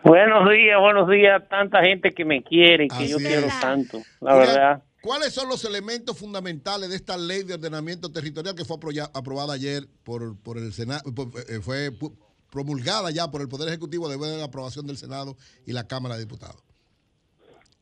Buenos 0.05 0.47
días, 0.51 0.79
buenos 0.79 1.09
días. 1.09 1.49
Tanta 1.49 1.81
gente 1.83 2.11
que 2.11 2.23
me 2.25 2.43
quiere 2.43 2.85
y 2.85 2.87
que 2.89 3.07
yo 3.07 3.17
quiero 3.17 3.47
tanto, 3.59 4.03
la 4.21 4.35
verdad. 4.35 4.83
¿Cuáles 5.01 5.33
son 5.33 5.49
los 5.49 5.65
elementos 5.65 6.17
fundamentales 6.19 6.89
de 6.89 6.95
esta 6.95 7.17
ley 7.17 7.41
de 7.43 7.55
ordenamiento 7.55 8.11
territorial 8.11 8.53
que 8.55 8.65
fue 8.65 8.77
aprobada 9.13 9.53
ayer 9.53 9.83
por, 10.03 10.39
por 10.43 10.57
el 10.57 10.71
Senado, 10.73 11.01
por- 11.13 11.27
eh, 11.49 11.59
fue 11.59 11.89
pu- 11.89 12.13
promulgada 12.51 13.09
ya 13.11 13.29
por 13.31 13.41
el 13.41 13.47
Poder 13.47 13.67
Ejecutivo 13.69 14.07
después 14.07 14.29
de 14.31 14.37
la 14.37 14.45
aprobación 14.45 14.85
del 14.85 14.97
Senado 14.97 15.35
y 15.65 15.73
la 15.73 15.87
Cámara 15.87 16.15
de 16.15 16.21
Diputados? 16.21 16.63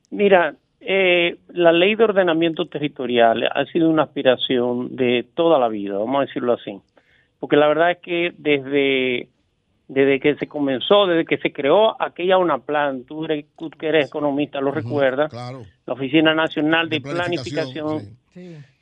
Mira, 0.09 0.55
eh, 0.79 1.37
la 1.49 1.71
ley 1.73 1.95
de 1.95 2.03
ordenamiento 2.05 2.67
territorial 2.67 3.49
ha 3.53 3.65
sido 3.65 3.89
una 3.89 4.03
aspiración 4.03 4.95
de 4.95 5.25
toda 5.35 5.59
la 5.59 5.67
vida, 5.67 5.97
vamos 5.97 6.23
a 6.23 6.25
decirlo 6.25 6.53
así. 6.53 6.79
Porque 7.39 7.57
la 7.57 7.67
verdad 7.67 7.91
es 7.91 7.97
que 7.99 8.33
desde, 8.37 9.29
desde 9.87 10.19
que 10.19 10.35
se 10.35 10.47
comenzó, 10.47 11.05
desde 11.07 11.25
que 11.25 11.37
se 11.37 11.51
creó 11.51 12.01
aquella 12.01 12.37
una 12.37 12.59
plan, 12.59 13.03
tú, 13.03 13.25
eres- 13.25 13.45
tú 13.57 13.69
que 13.69 13.87
eres 13.89 14.07
economista 14.07 14.61
lo 14.61 14.71
recuerdas, 14.71 15.31
la 15.85 15.93
Oficina 15.93 16.33
Nacional 16.33 16.89
de, 16.89 16.99
Planificación, 17.01 17.97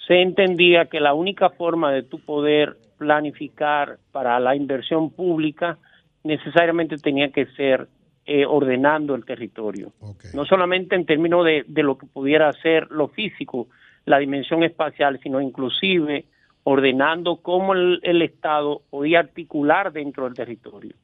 se 0.07 0.21
entendía 0.21 0.85
que 0.85 0.99
la 0.99 1.13
única 1.13 1.49
forma 1.49 1.91
de 1.91 2.03
tu 2.03 2.19
poder 2.19 2.77
planificar 2.97 3.97
para 4.11 4.39
la 4.39 4.55
inversión 4.55 5.09
pública 5.11 5.77
necesariamente 6.23 6.97
tenía 6.97 7.29
que 7.31 7.47
ser 7.47 7.87
eh, 8.25 8.45
ordenando 8.45 9.15
el 9.15 9.25
territorio. 9.25 9.91
No 10.33 10.45
solamente 10.45 10.95
en 10.95 11.05
términos 11.05 11.43
de, 11.43 11.65
de 11.67 11.83
lo 11.83 11.97
que 11.97 12.05
pudiera 12.05 12.53
ser 12.53 12.89
lo 12.91 13.07
físico, 13.07 13.67
la 14.05 14.19
dimensión 14.19 14.63
espacial, 14.63 15.19
sino 15.21 15.41
inclusive 15.41 16.25
ordenando 16.63 17.37
cómo 17.37 17.73
el, 17.73 18.21
Estado 18.21 18.81
podía 18.89 19.19
articular 19.19 19.91
dentro 19.91 20.25
del 20.25 20.33
territorio. 20.33 20.95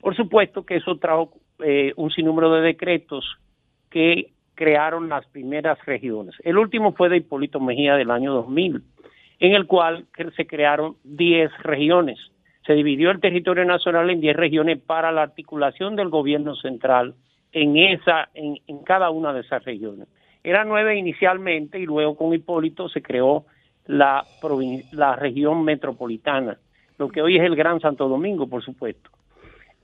Por 0.00 0.16
supuesto 0.16 0.64
que 0.64 0.76
eso 0.76 0.96
trajo 0.98 1.32
eh, 1.60 1.92
un 1.96 2.10
sinnúmero 2.10 2.52
de 2.52 2.62
decretos 2.62 3.24
que 3.90 4.32
crearon 4.54 5.08
las 5.08 5.26
primeras 5.26 5.84
regiones. 5.84 6.34
El 6.42 6.58
último 6.58 6.92
fue 6.92 7.08
de 7.08 7.18
Hipólito 7.18 7.60
Mejía 7.60 7.94
del 7.94 8.10
año 8.10 8.32
2000, 8.32 8.82
en 9.38 9.52
el 9.54 9.66
cual 9.66 10.06
se 10.36 10.46
crearon 10.46 10.96
10 11.04 11.50
regiones. 11.62 12.18
Se 12.66 12.72
dividió 12.72 13.10
el 13.10 13.20
territorio 13.20 13.64
nacional 13.64 14.10
en 14.10 14.20
10 14.20 14.36
regiones 14.36 14.80
para 14.80 15.12
la 15.12 15.22
articulación 15.22 15.94
del 15.94 16.08
gobierno 16.08 16.56
central 16.56 17.14
en, 17.52 17.76
esa, 17.76 18.28
en 18.34 18.58
cada 18.84 19.10
una 19.10 19.32
de 19.32 19.40
esas 19.40 19.64
regiones. 19.64 20.08
Eran 20.46 20.68
nueve 20.68 20.96
inicialmente 20.96 21.80
y 21.80 21.86
luego 21.86 22.16
con 22.16 22.32
Hipólito 22.32 22.88
se 22.88 23.02
creó 23.02 23.46
la, 23.86 24.24
la 24.92 25.16
región 25.16 25.64
metropolitana, 25.64 26.58
lo 26.98 27.08
que 27.08 27.22
hoy 27.22 27.36
es 27.36 27.42
el 27.42 27.56
Gran 27.56 27.80
Santo 27.80 28.08
Domingo, 28.08 28.46
por 28.46 28.62
supuesto. 28.64 29.10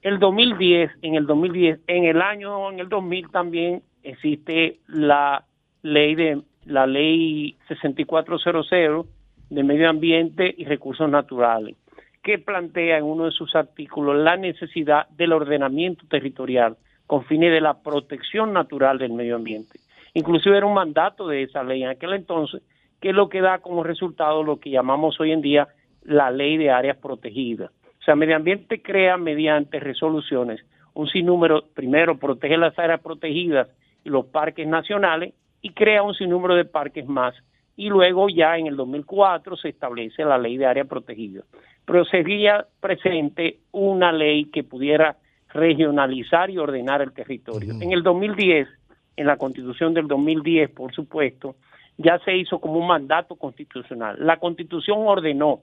El 0.03 0.19
2010, 0.19 0.91
en 1.03 1.15
el 1.15 1.27
2010, 1.27 1.81
en 1.87 2.05
el 2.05 2.21
año, 2.21 2.71
en 2.71 2.81
el 2.81 2.89
2000 2.89 3.31
también 3.31 3.83
existe 4.03 4.81
la 4.89 5.45
ley 5.83 6.15
de 6.15 6.43
la 6.65 6.87
ley 6.87 7.57
6400 7.69 9.07
de 9.51 9.63
medio 9.63 9.91
ambiente 9.91 10.55
y 10.57 10.65
recursos 10.65 11.09
naturales, 11.09 11.77
que 12.23 12.39
plantea 12.39 12.99
en 12.99 13.05
uno 13.05 13.27
de 13.27 13.33
sus 13.33 13.55
artículos 13.55 14.17
la 14.17 14.37
necesidad 14.37 15.09
del 15.11 15.33
ordenamiento 15.33 16.05
territorial 16.09 16.77
con 17.07 17.25
fines 17.25 17.53
de 17.53 17.61
la 17.61 17.83
protección 17.83 18.53
natural 18.53 18.99
del 18.99 19.13
medio 19.13 19.37
ambiente. 19.37 19.79
Inclusive 20.15 20.57
era 20.57 20.67
un 20.67 20.75
mandato 20.75 21.29
de 21.29 21.43
esa 21.43 21.63
ley 21.63 21.83
en 21.83 21.91
aquel 21.91 22.15
entonces, 22.15 22.63
que 23.03 23.11
es 23.11 23.15
lo 23.15 23.29
que 23.29 23.43
da 23.43 23.59
como 23.59 23.83
resultado 23.83 24.43
lo 24.43 24.59
que 24.61 24.71
llamamos 24.71 25.21
hoy 25.21 25.33
en 25.33 25.43
día 25.43 25.69
la 26.05 26.31
ley 26.31 26.57
de 26.57 26.71
áreas 26.71 26.97
protegidas. 26.97 27.71
O 28.01 28.05
sea, 28.05 28.17
medio 28.17 28.37
ambiente 28.37 28.81
crea 28.81 29.19
mediante 29.19 29.79
resoluciones 29.79 30.65
un 30.95 31.09
sinnúmero, 31.09 31.65
primero 31.75 32.19
protege 32.19 32.57
las 32.57 32.79
áreas 32.79 33.01
protegidas 33.01 33.69
y 34.05 34.11
los 34.11 34.27
parques 34.27 34.67
nacionales 34.67 35.35
y 35.61 35.71
crea 35.71 36.03
un 36.03 36.15
sinnúmero 36.15 36.55
de 36.55 36.65
parques 36.65 37.07
más. 37.07 37.35
Y 37.77 37.89
luego 37.89 38.29
ya 38.29 38.59
en 38.59 38.67
el 38.67 38.77
2004 38.77 39.57
se 39.57 39.71
establece 39.71 40.25
la 40.25 40.39
ley 40.39 40.57
de 40.57 40.67
área 40.67 40.85
protegida. 40.85 41.43
Pero 41.85 42.05
sería 42.05 42.67
presente 42.81 43.61
una 43.73 44.13
ley 44.13 44.47
que 44.47 44.63
pudiera 44.63 45.17
regionalizar 45.49 46.51
y 46.51 46.59
ordenar 46.59 47.03
el 47.03 47.13
territorio. 47.13 47.75
En 47.81 47.93
el 47.93 48.03
2010, 48.03 48.69
en 49.17 49.27
la 49.27 49.37
constitución 49.37 49.95
del 49.95 50.07
2010, 50.07 50.71
por 50.71 50.93
supuesto, 50.93 51.57
ya 52.03 52.19
se 52.25 52.37
hizo 52.37 52.61
como 52.61 52.79
un 52.79 52.87
mandato 52.87 53.37
constitucional. 53.37 54.17
La 54.19 54.39
constitución 54.39 54.99
ordenó 55.01 55.61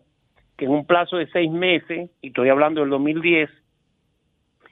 que 0.57 0.65
en 0.65 0.71
un 0.71 0.85
plazo 0.85 1.17
de 1.17 1.27
seis 1.31 1.51
meses, 1.51 2.09
y 2.21 2.27
estoy 2.27 2.49
hablando 2.49 2.81
del 2.81 2.89
2010, 2.89 3.49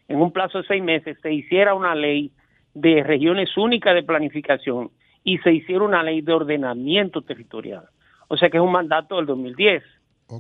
en 0.08 0.22
un 0.22 0.32
plazo 0.32 0.60
de 0.60 0.68
seis 0.68 0.84
meses 0.84 1.18
se 1.22 1.34
hiciera 1.34 1.74
una 1.74 1.96
ley 1.96 2.32
de 2.74 3.04
regiones 3.04 3.56
únicas 3.58 3.96
de 3.96 4.04
planificación 4.04 4.92
y 5.24 5.38
se 5.40 5.52
hiciera 5.52 5.84
una 5.84 6.04
ley 6.04 6.22
de 6.22 6.34
ordenamiento 6.34 7.22
territorial. 7.22 7.86
O 8.28 8.38
sea 8.38 8.50
que 8.50 8.58
es 8.58 8.64
un 8.64 8.72
mandato 8.72 9.18
del 9.18 9.26
2010. 9.26 9.84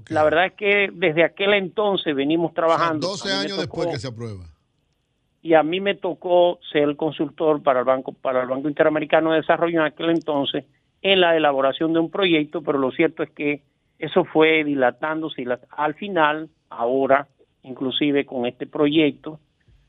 La 0.09 0.23
verdad 0.23 0.47
es 0.47 0.53
que 0.53 0.89
desde 0.93 1.23
aquel 1.23 1.53
entonces 1.53 2.13
venimos 2.13 2.53
trabajando. 2.53 3.07
12 3.07 3.27
mí 3.27 3.33
me 3.33 3.39
años 3.39 3.57
después 3.57 3.87
que 3.87 3.99
se 3.99 4.07
aprueba. 4.07 4.45
y 5.41 5.53
a 5.53 5.63
mí 5.63 5.79
me 5.79 5.95
tocó 5.95 6.59
ser 6.71 6.83
el 6.83 6.97
consultor 6.97 7.63
para 7.63 7.79
el 7.79 7.85
banco 7.85 8.11
para 8.11 8.41
el 8.41 8.49
Banco 8.49 8.67
Interamericano 8.67 9.31
de 9.31 9.37
Desarrollo 9.37 9.79
en 9.79 9.85
aquel 9.85 10.09
entonces 10.09 10.65
en 11.01 11.21
la 11.21 11.35
elaboración 11.35 11.93
de 11.93 11.99
un 11.99 12.09
proyecto, 12.09 12.61
pero 12.61 12.77
lo 12.79 12.91
cierto 12.91 13.23
es 13.23 13.29
que 13.31 13.61
eso 13.99 14.25
fue 14.25 14.63
dilatándose 14.63 15.41
y 15.41 15.45
la- 15.45 15.59
al 15.71 15.93
final, 15.95 16.49
ahora, 16.69 17.27
inclusive 17.63 18.25
con 18.25 18.45
este 18.45 18.67
proyecto, 18.67 19.39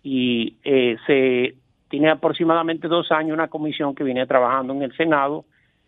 y 0.03 0.57
eh, 0.65 0.97
se 1.07 1.55
tiene 1.89 2.11
aproximadamente 2.11 2.89
dos 2.89 3.11
años 3.13 3.33
una 3.35 3.49
comisión 3.49 3.95
que 3.95 4.05
viene 4.05 4.27
trabajando 4.27 4.73
en 4.75 4.83
el 4.83 4.97
Senado, 4.97 5.45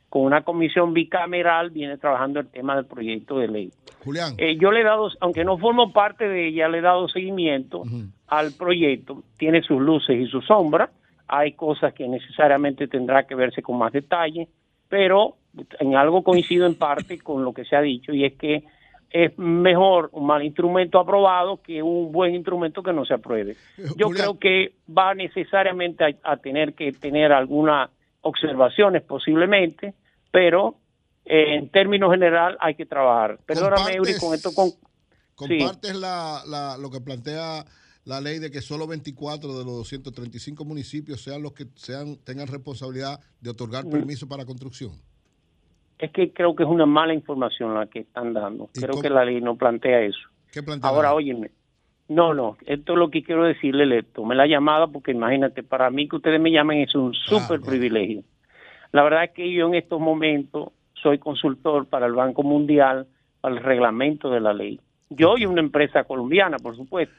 con 0.09 0.23
una 0.23 0.43
comisión 0.43 0.93
bicameral 0.93 1.71
viene 1.71 1.97
trabajando 1.97 2.41
el 2.41 2.49
tema 2.49 2.75
del 2.75 2.87
proyecto 2.87 3.39
de 3.39 3.47
ley. 3.49 3.71
Julián. 4.05 4.35
Eh, 4.39 4.57
yo 4.57 4.73
le 4.73 4.81
he 4.81 4.85
dado, 4.85 5.09
aunque 5.21 5.45
no 5.45 5.57
formo 5.57 5.93
parte 5.93 6.29
de 6.29 6.49
ella, 6.49 6.69
le 6.69 6.79
he 6.79 6.81
dado 6.81 7.07
seguimiento 7.09 7.85
al 8.27 8.53
proyecto. 8.59 9.23
Tiene 9.39 9.63
sus 9.63 9.81
luces 9.81 10.19
y 10.19 10.27
sus 10.27 10.45
sombras. 10.47 10.91
Hay 11.29 11.53
cosas 11.53 11.95
que 11.95 12.09
necesariamente 12.09 12.89
tendrá 12.89 13.25
que 13.25 13.37
verse 13.37 13.63
con 13.63 13.79
más 13.79 13.93
detalle, 13.93 14.49
pero 14.91 15.37
en 15.79 15.97
algo 15.97 16.23
coincido 16.23 16.67
en 16.67 16.75
parte 16.75 17.19
con 17.19 17.43
lo 17.45 17.55
que 17.55 17.65
se 17.65 17.75
ha 17.75 17.81
dicho 17.81 18.13
y 18.13 18.25
es 18.27 18.35
que 18.35 18.65
es 19.13 19.37
mejor 19.39 20.11
un 20.13 20.27
mal 20.27 20.45
instrumento 20.45 20.99
aprobado 21.01 21.61
que 21.63 21.83
un 21.83 22.13
buen 22.13 22.35
instrumento 22.35 22.83
que 22.83 22.93
no 22.93 23.05
se 23.05 23.15
apruebe. 23.15 23.57
Yo 23.97 24.09
creo 24.11 24.39
que 24.39 24.75
va 24.97 25.15
necesariamente 25.15 26.05
a, 26.05 26.33
a 26.33 26.37
tener 26.37 26.75
que 26.75 26.93
tener 26.93 27.33
algunas 27.33 27.91
observaciones 28.21 29.03
posiblemente, 29.03 29.95
pero 30.31 30.77
eh, 31.25 31.57
en 31.57 31.71
términos 31.71 32.13
general 32.13 32.57
hay 32.61 32.75
que 32.77 32.87
trabajar. 32.87 33.39
Perdóname, 33.47 33.95
Eury, 33.97 34.13
con 34.21 34.35
esto 34.35 34.53
con... 34.55 34.69
Sí. 35.49 35.59
¿Compartes 35.59 35.97
la, 35.97 36.43
la- 36.47 36.77
lo 36.79 36.91
que 36.91 37.01
plantea 37.01 37.65
la 38.05 38.21
ley 38.21 38.39
de 38.39 38.51
que 38.51 38.61
solo 38.61 38.87
24 38.87 39.59
de 39.59 39.65
los 39.65 39.75
235 39.77 40.65
municipios 40.65 41.23
sean 41.23 41.43
los 41.43 41.53
que 41.53 41.67
sean 41.75 42.17
tengan 42.25 42.47
responsabilidad 42.49 43.21
de 43.41 43.51
otorgar 43.51 43.85
Mm. 43.87 43.91
permiso 43.91 44.29
para 44.29 44.45
construcción? 44.45 44.93
Es 45.99 46.11
que 46.13 46.33
creo 46.33 46.57
que 46.57 46.63
es 46.63 46.69
una 46.69 46.87
mala 46.87 47.13
información 47.13 47.75
la 47.75 47.87
que 47.87 48.01
están 48.01 48.33
dando. 48.33 48.71
Creo 48.73 48.91
cómo- 48.91 49.03
que 49.03 49.11
la 49.11 49.25
ley 49.25 49.41
no 49.43 49.57
plantea 49.57 50.01
eso. 50.03 50.19
¿Qué 50.51 50.63
plantea 50.63 50.91
la 50.91 50.97
Ahora, 50.97 51.15
óyeme. 51.15 51.51
No, 52.09 52.35
no, 52.35 52.57
esto 52.67 52.95
es 52.95 52.99
lo 52.99 53.11
que 53.11 53.23
quiero 53.23 53.45
decirle, 53.45 53.87
le 53.87 54.03
tomé 54.03 54.35
la 54.35 54.47
llamada 54.47 54.89
porque 54.89 55.13
imagínate, 55.13 55.63
para 55.63 55.91
mí 55.91 56.09
que 56.09 56.17
ustedes 56.17 56.41
me 56.41 56.51
llamen 56.51 56.81
es 56.81 56.95
un 56.95 57.15
súper 57.15 57.61
privilegio. 57.61 58.25
La 58.93 59.05
verdad 59.05 59.25
es 59.25 59.31
que 59.31 59.53
yo 59.53 59.69
en 59.69 59.75
estos 59.75 60.01
momentos 60.01 60.71
soy 60.95 61.19
consultor 61.19 61.87
para 61.87 62.07
el 62.07 62.15
Banco 62.15 62.43
Mundial, 62.43 63.07
para 63.41 63.55
el 63.55 63.63
reglamento 63.63 64.29
de 64.31 64.41
la 64.41 64.53
ley. 64.53 64.81
Yo 65.11 65.37
y 65.37 65.45
una 65.45 65.61
empresa 65.61 66.05
colombiana, 66.05 66.57
por 66.59 66.77
supuesto. 66.77 67.15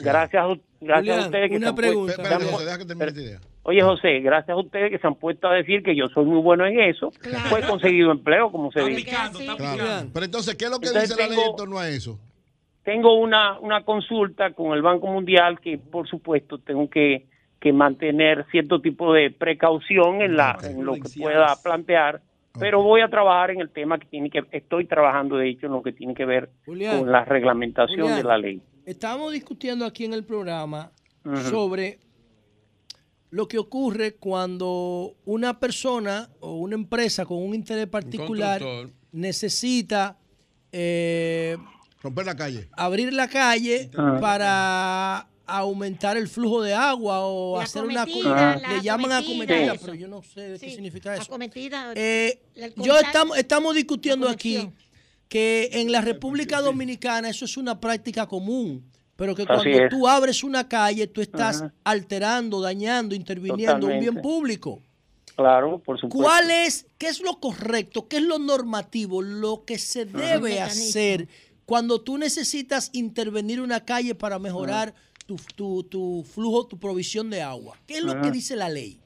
Gracias, 0.00 0.42
a, 0.44 0.48
gracias 0.80 0.98
Julián, 1.00 1.18
a 1.20 1.24
ustedes 1.26 1.50
que 1.50 1.56
una 1.56 1.66
se 1.66 1.68
han 1.70 1.74
pregunta. 1.76 2.14
puesto- 2.16 2.34
han 2.58 2.64
deja 2.64 2.78
que 2.78 2.84
termine 2.84 3.10
idea. 3.12 3.40
Oye, 3.62 3.80
José, 3.82 4.20
gracias 4.20 4.50
a 4.50 4.60
ustedes 4.60 4.90
que 4.90 4.98
se 4.98 5.06
han 5.06 5.14
puesto 5.14 5.46
a 5.48 5.54
decir 5.54 5.82
que 5.82 5.96
yo 5.96 6.06
soy 6.08 6.24
muy 6.24 6.40
bueno 6.42 6.66
en 6.66 6.80
eso. 6.80 7.12
Fue 7.48 7.62
conseguido 7.62 8.10
empleo, 8.10 8.50
como 8.50 8.70
se 8.72 8.80
dice. 8.84 9.04
Claro. 9.56 10.10
Pero 10.12 10.24
entonces, 10.26 10.54
¿qué 10.56 10.64
es 10.66 10.70
lo 10.70 10.78
que 10.80 10.88
Entonces 10.88 11.10
dice 11.10 11.22
la 11.22 11.28
ley 11.28 11.36
tengo- 11.38 11.50
en 11.50 11.56
torno 11.56 11.78
a 11.78 11.88
eso? 11.88 12.18
Tengo 12.82 13.18
una, 13.18 13.58
una 13.60 13.82
consulta 13.84 14.52
con 14.52 14.72
el 14.74 14.82
Banco 14.82 15.06
Mundial 15.06 15.60
que, 15.60 15.78
por 15.78 16.06
supuesto, 16.06 16.58
tengo 16.58 16.90
que, 16.90 17.26
que 17.58 17.72
mantener 17.72 18.44
cierto 18.50 18.80
tipo 18.82 19.14
de 19.14 19.30
precaución 19.30 20.20
en, 20.20 20.36
la, 20.36 20.58
en 20.62 20.84
lo 20.84 20.92
que 20.94 21.08
pueda 21.18 21.56
plantear, 21.62 22.20
pero 22.58 22.82
voy 22.82 23.00
a 23.00 23.08
trabajar 23.08 23.50
en 23.50 23.60
el 23.60 23.70
tema 23.70 23.98
que 23.98 24.06
tiene 24.06 24.30
que, 24.30 24.44
estoy 24.52 24.86
trabajando 24.86 25.36
de 25.36 25.50
hecho 25.50 25.66
en 25.66 25.72
lo 25.72 25.82
que 25.82 25.92
tiene 25.92 26.14
que 26.14 26.24
ver 26.24 26.50
Julián, 26.64 26.98
con 27.00 27.10
la 27.12 27.24
reglamentación 27.24 28.00
Julián, 28.00 28.16
de 28.18 28.24
la 28.24 28.38
ley. 28.38 28.62
Estábamos 28.86 29.32
discutiendo 29.32 29.84
aquí 29.84 30.04
en 30.04 30.12
el 30.14 30.24
programa 30.24 30.90
sobre 31.50 31.98
lo 33.30 33.48
que 33.48 33.58
ocurre 33.58 34.14
cuando 34.14 35.14
una 35.24 35.58
persona 35.58 36.28
o 36.40 36.54
una 36.56 36.76
empresa 36.76 37.24
con 37.24 37.42
un 37.42 37.54
interés 37.54 37.86
particular 37.88 38.62
necesita 39.10 40.18
eh, 40.70 41.56
Romper 42.02 42.26
la 42.26 42.36
calle. 42.36 42.68
abrir 42.76 43.12
la 43.12 43.28
calle 43.28 43.90
Ah. 43.96 44.18
para 44.20 45.28
aumentar 45.46 46.16
el 46.16 46.28
flujo 46.28 46.62
de 46.62 46.74
agua 46.74 47.20
o 47.26 47.58
La 47.58 47.64
hacer 47.64 47.84
una 47.84 48.04
le 48.06 48.82
llaman 48.82 49.12
acometida, 49.12 49.74
eso. 49.74 49.80
pero 49.84 49.94
yo 49.94 50.08
no 50.08 50.22
sé 50.22 50.40
de 50.40 50.58
qué 50.58 50.68
Sí, 50.68 50.74
significa 50.74 51.14
eso. 51.14 51.24
acometida, 51.24 51.92
Eh, 51.94 52.40
yo 52.76 52.98
estamos, 52.98 53.36
estamos 53.36 53.74
discutiendo 53.74 54.28
aquí 54.28 54.70
que 55.28 55.70
en 55.72 55.92
la 55.92 56.00
República 56.00 56.60
Dominicana 56.60 57.28
eso 57.28 57.44
es 57.44 57.56
una 57.56 57.80
práctica 57.80 58.26
común, 58.26 58.84
pero 59.16 59.34
que 59.34 59.46
cuando 59.46 59.88
tú 59.90 60.08
abres 60.08 60.42
una 60.44 60.68
calle, 60.68 61.06
tú 61.06 61.20
estás 61.20 61.62
Ajá. 61.62 61.74
alterando, 61.84 62.60
dañando, 62.60 63.14
interviniendo 63.14 63.86
un 63.86 64.00
bien 64.00 64.20
público. 64.22 64.80
Claro, 65.36 65.78
por 65.80 65.98
supuesto. 65.98 66.22
¿Cuál 66.22 66.50
es, 66.50 66.86
qué 66.96 67.08
es 67.08 67.20
lo 67.20 67.40
correcto, 67.40 68.06
qué 68.06 68.18
es 68.18 68.22
lo 68.22 68.38
normativo, 68.38 69.20
lo 69.20 69.64
que 69.64 69.78
se 69.78 70.04
debe 70.04 70.60
hacer 70.60 71.28
cuando 71.66 72.00
tú 72.00 72.18
necesitas 72.18 72.90
intervenir 72.92 73.60
una 73.60 73.84
calle 73.84 74.14
para 74.14 74.38
mejorar 74.38 74.94
tu, 75.26 75.36
tu- 75.56 75.82
tu 75.84 76.22
flujo, 76.24 76.66
tu 76.66 76.78
provisión 76.78 77.30
de 77.30 77.42
agua? 77.42 77.76
¿Qué 77.86 77.94
es 77.94 78.04
lo 78.04 78.12
Ajá. 78.12 78.22
que 78.22 78.30
dice 78.30 78.56
la 78.56 78.68
ley? 78.68 78.98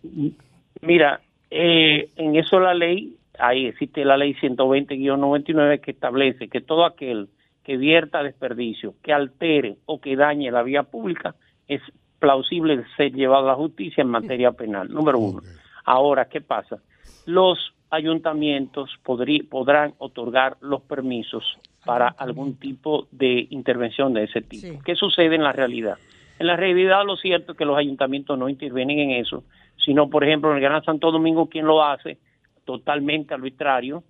Mira, 0.82 1.20
eh, 1.50 2.10
en 2.16 2.36
eso 2.36 2.60
la 2.60 2.74
ley, 2.74 3.16
ahí 3.38 3.66
existe 3.66 4.04
la 4.04 4.16
ley 4.16 4.34
120-99 4.34 5.80
que 5.80 5.90
establece 5.92 6.48
que 6.48 6.60
todo 6.60 6.84
aquel 6.84 7.28
que 7.64 7.76
vierta 7.76 8.22
desperdicio, 8.22 8.94
que 9.02 9.12
altere 9.12 9.76
o 9.86 10.00
que 10.00 10.16
dañe 10.16 10.50
la 10.50 10.62
vía 10.62 10.84
pública, 10.84 11.34
es 11.66 11.82
plausible 12.18 12.82
ser 12.96 13.12
llevado 13.12 13.44
a 13.44 13.52
la 13.52 13.54
justicia 13.56 14.02
en 14.02 14.08
materia 14.08 14.52
penal, 14.52 14.88
número 14.90 15.18
uno. 15.18 15.42
Ahora, 15.84 16.28
¿qué 16.28 16.40
pasa? 16.40 16.78
Los 17.26 17.58
ayuntamientos 17.90 18.90
podrí- 19.04 19.48
podrán 19.48 19.94
otorgar 19.98 20.56
los 20.60 20.82
permisos 20.82 21.44
para 21.84 22.08
algún 22.08 22.56
tipo 22.58 23.06
de 23.10 23.46
intervención 23.50 24.12
de 24.12 24.24
ese 24.24 24.42
tipo. 24.42 24.78
¿Qué 24.84 24.94
sucede 24.94 25.34
en 25.34 25.42
la 25.42 25.52
realidad? 25.52 25.96
En 26.38 26.46
la 26.46 26.56
realidad 26.56 27.04
lo 27.04 27.16
cierto 27.16 27.52
es 27.52 27.58
que 27.58 27.64
los 27.64 27.76
ayuntamientos 27.78 28.38
no 28.38 28.48
intervienen 28.48 28.98
en 28.98 29.10
eso, 29.12 29.44
sino, 29.84 30.08
por 30.10 30.22
ejemplo, 30.24 30.50
en 30.50 30.56
el 30.56 30.62
Gran 30.62 30.84
Santo 30.84 31.10
Domingo, 31.10 31.48
quien 31.48 31.66
lo 31.66 31.82
hace 31.82 32.18
totalmente 32.64 33.34
arbitrario 33.34 34.02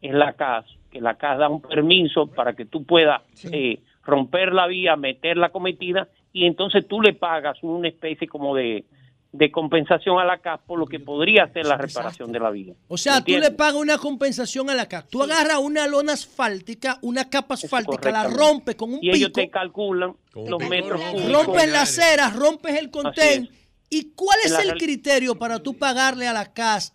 es 0.00 0.12
la 0.12 0.32
CAS, 0.34 0.66
que 0.90 1.00
la 1.00 1.14
CAS 1.14 1.38
da 1.38 1.48
un 1.48 1.62
permiso 1.62 2.26
para 2.26 2.52
que 2.54 2.66
tú 2.66 2.84
puedas 2.84 3.22
eh, 3.52 3.78
romper 4.04 4.52
la 4.52 4.66
vía, 4.66 4.96
meter 4.96 5.36
la 5.36 5.48
cometida 5.50 6.08
y 6.32 6.44
entonces 6.46 6.86
tú 6.86 7.00
le 7.00 7.14
pagas 7.14 7.62
una 7.62 7.88
especie 7.88 8.26
como 8.28 8.54
de, 8.54 8.84
de 9.32 9.50
compensación 9.50 10.18
a 10.18 10.24
la 10.26 10.38
CAS 10.38 10.60
por 10.66 10.78
lo 10.78 10.86
que 10.86 11.00
podría 11.00 11.50
ser 11.54 11.64
la 11.66 11.78
reparación 11.78 12.30
de 12.32 12.38
la 12.38 12.50
vía. 12.50 12.74
O 12.88 12.98
sea, 12.98 13.22
tú 13.24 13.32
le 13.32 13.50
pagas 13.50 13.76
una 13.76 13.96
compensación 13.96 14.68
a 14.68 14.74
la 14.74 14.86
CAP. 14.86 15.08
Tú 15.08 15.22
agarras 15.22 15.58
una 15.58 15.86
lona 15.86 16.12
asfáltica, 16.12 16.98
una 17.00 17.30
capa 17.30 17.54
asfáltica, 17.54 18.10
la 18.10 18.24
rompes 18.24 18.74
con 18.76 18.92
un 18.92 18.98
y 19.02 19.08
ellos 19.08 19.30
pico, 19.30 19.40
te 19.40 19.48
calculan 19.50 20.14
los 20.34 20.68
metros 20.68 21.00
cúbicos. 21.00 21.32
rompes 21.32 21.72
la 21.72 21.82
acera, 21.82 22.28
rompes 22.30 22.78
el 22.78 22.90
contén. 22.90 23.48
¿Y 23.88 24.12
cuál 24.14 24.38
es 24.44 24.58
el 24.58 24.74
criterio 24.78 25.34
para 25.38 25.58
tú 25.62 25.74
pagarle 25.78 26.28
a 26.28 26.32
la 26.34 26.52
CAS 26.52 26.94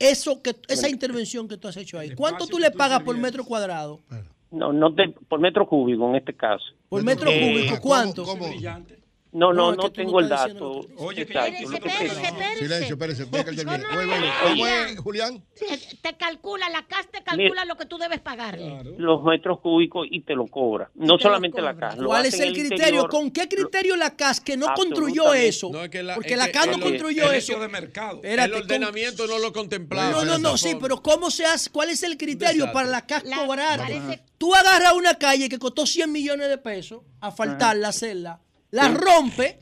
eso 0.00 0.42
que 0.42 0.56
esa 0.68 0.88
intervención 0.88 1.46
que 1.46 1.56
tú 1.58 1.68
has 1.68 1.76
hecho 1.76 1.96
ahí? 1.98 2.12
¿Cuánto 2.16 2.46
tú 2.48 2.58
le 2.58 2.72
pagas 2.72 3.02
por 3.04 3.16
metro 3.16 3.44
cuadrado? 3.44 4.00
No, 4.50 4.72
no 4.72 4.92
te- 4.94 5.14
por 5.28 5.38
metro 5.40 5.66
cúbico 5.66 6.08
en 6.10 6.16
este 6.16 6.34
caso. 6.34 6.64
Por 6.88 7.02
metro 7.04 7.30
Eh, 7.30 7.40
cúbico, 7.70 7.80
¿cuánto? 7.80 8.24
No, 9.32 9.50
no, 9.52 9.72
No, 9.74 9.90
tengo 9.90 10.20
el 10.20 10.28
dato. 10.28 10.80
Oye. 10.98 11.20
Lo 11.22 11.26
que 11.26 11.32
tengo- 11.80 12.58
Silencio, 12.58 12.94
espérese. 12.94 13.24
¿Cómo 13.24 13.40
es? 13.40 14.32
¿Cómo 14.42 14.66
es, 14.66 14.98
Julián? 15.00 15.42
Te, 15.58 15.78
te 16.02 16.16
calcula, 16.18 16.68
la 16.68 16.86
CAS 16.86 17.08
te 17.10 17.22
calcula 17.22 17.64
lo 17.64 17.76
que 17.76 17.86
tú 17.86 17.96
debes 17.96 18.20
pagarle. 18.20 18.82
los 18.98 19.22
metros 19.24 19.60
cúbicos 19.60 20.06
y 20.10 20.20
te 20.20 20.34
lo 20.34 20.46
cobra. 20.46 20.90
No 20.94 21.18
solamente 21.18 21.62
la 21.62 21.74
CAS. 21.76 21.96
¿Cuál 21.96 22.26
es 22.26 22.34
el 22.40 22.52
criterio? 22.52 22.76
interior. 22.76 23.08
¿Con 23.08 23.30
qué 23.30 23.48
criterio 23.48 23.96
la 23.96 24.14
CAS 24.16 24.40
que 24.40 24.56
no 24.56 24.66
construyó 24.74 25.32
eso? 25.32 25.70
No, 25.72 25.82
es 25.84 25.88
que 25.90 26.02
la- 26.02 26.14
Porque 26.14 26.32
es 26.32 26.38
la 26.38 26.50
CAS 26.52 26.66
no 26.68 26.80
construyó 26.80 27.30
el 27.30 27.36
eso. 27.38 27.58
de 27.58 27.68
mercado. 27.68 28.16
Espérate, 28.16 28.54
el 28.56 28.62
ordenamiento 28.62 29.26
no 29.26 29.38
lo 29.38 29.52
contemplaba. 29.52 30.10
No, 30.10 30.24
no, 30.24 30.38
no, 30.38 30.56
sí, 30.58 30.76
pero 30.80 31.02
¿cómo 31.02 31.30
se 31.30 31.46
hace? 31.46 31.70
¿Cuál 31.70 31.88
es 31.88 32.02
el 32.02 32.16
criterio 32.18 32.70
para 32.72 32.88
la 32.88 33.06
CAS 33.06 33.24
cobrar? 33.24 33.80
Tú 34.36 34.54
agarras 34.54 34.92
una 34.94 35.14
calle 35.14 35.48
que 35.48 35.58
costó 35.58 35.86
100 35.86 36.10
millones 36.12 36.48
de 36.48 36.58
pesos, 36.58 37.02
asfaltarla, 37.20 37.88
hacerla, 37.88 38.40
la 38.72 38.88
rompe 38.88 39.58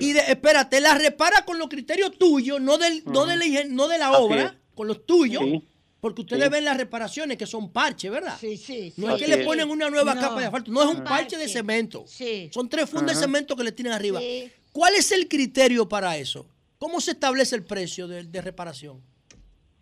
y 0.00 0.12
de- 0.12 0.20
espérate, 0.28 0.80
la 0.80 0.94
repara 0.94 1.44
con 1.46 1.58
los 1.58 1.68
criterios 1.68 2.18
tuyos, 2.18 2.60
no, 2.60 2.76
del, 2.76 3.02
no, 3.06 3.24
de, 3.24 3.36
la, 3.36 3.64
no 3.64 3.88
de 3.88 3.98
la 3.98 4.12
obra, 4.12 4.58
con 4.74 4.86
los 4.86 5.06
tuyos. 5.06 5.42
Sí. 5.42 5.64
Porque 6.00 6.20
ustedes 6.20 6.44
Sí. 6.44 6.50
ven 6.50 6.64
las 6.64 6.76
reparaciones 6.76 7.36
que 7.38 7.46
son 7.46 7.72
parches, 7.72 8.08
¿verdad? 8.10 8.36
Sí, 8.40 8.56
sí. 8.56 8.92
No 8.96 9.16
es 9.16 9.20
que 9.22 9.26
le 9.28 9.44
ponen 9.44 9.68
una 9.68 9.90
nueva 9.90 10.14
No, 10.14 10.20
capa 10.20 10.38
de 10.40 10.46
asfalto, 10.46 10.70
no 10.70 10.82
es 10.82 10.96
un 10.96 11.02
parche 11.02 11.36
de 11.36 11.48
cemento. 11.48 12.04
Sí. 12.06 12.50
Son 12.52 12.68
tres 12.68 12.88
fundas 12.88 13.16
de 13.16 13.22
cemento 13.22 13.56
que 13.56 13.64
le 13.64 13.72
tienen 13.72 13.92
arriba. 13.92 14.20
Sí. 14.20 14.48
¿Cuál 14.70 14.94
es 14.94 15.10
el 15.10 15.26
criterio 15.26 15.88
para 15.88 16.16
eso? 16.16 16.46
¿Cómo 16.78 17.00
se 17.00 17.12
establece 17.12 17.56
el 17.56 17.64
precio 17.64 18.06
de, 18.06 18.22
de 18.22 18.40
reparación? 18.42 19.02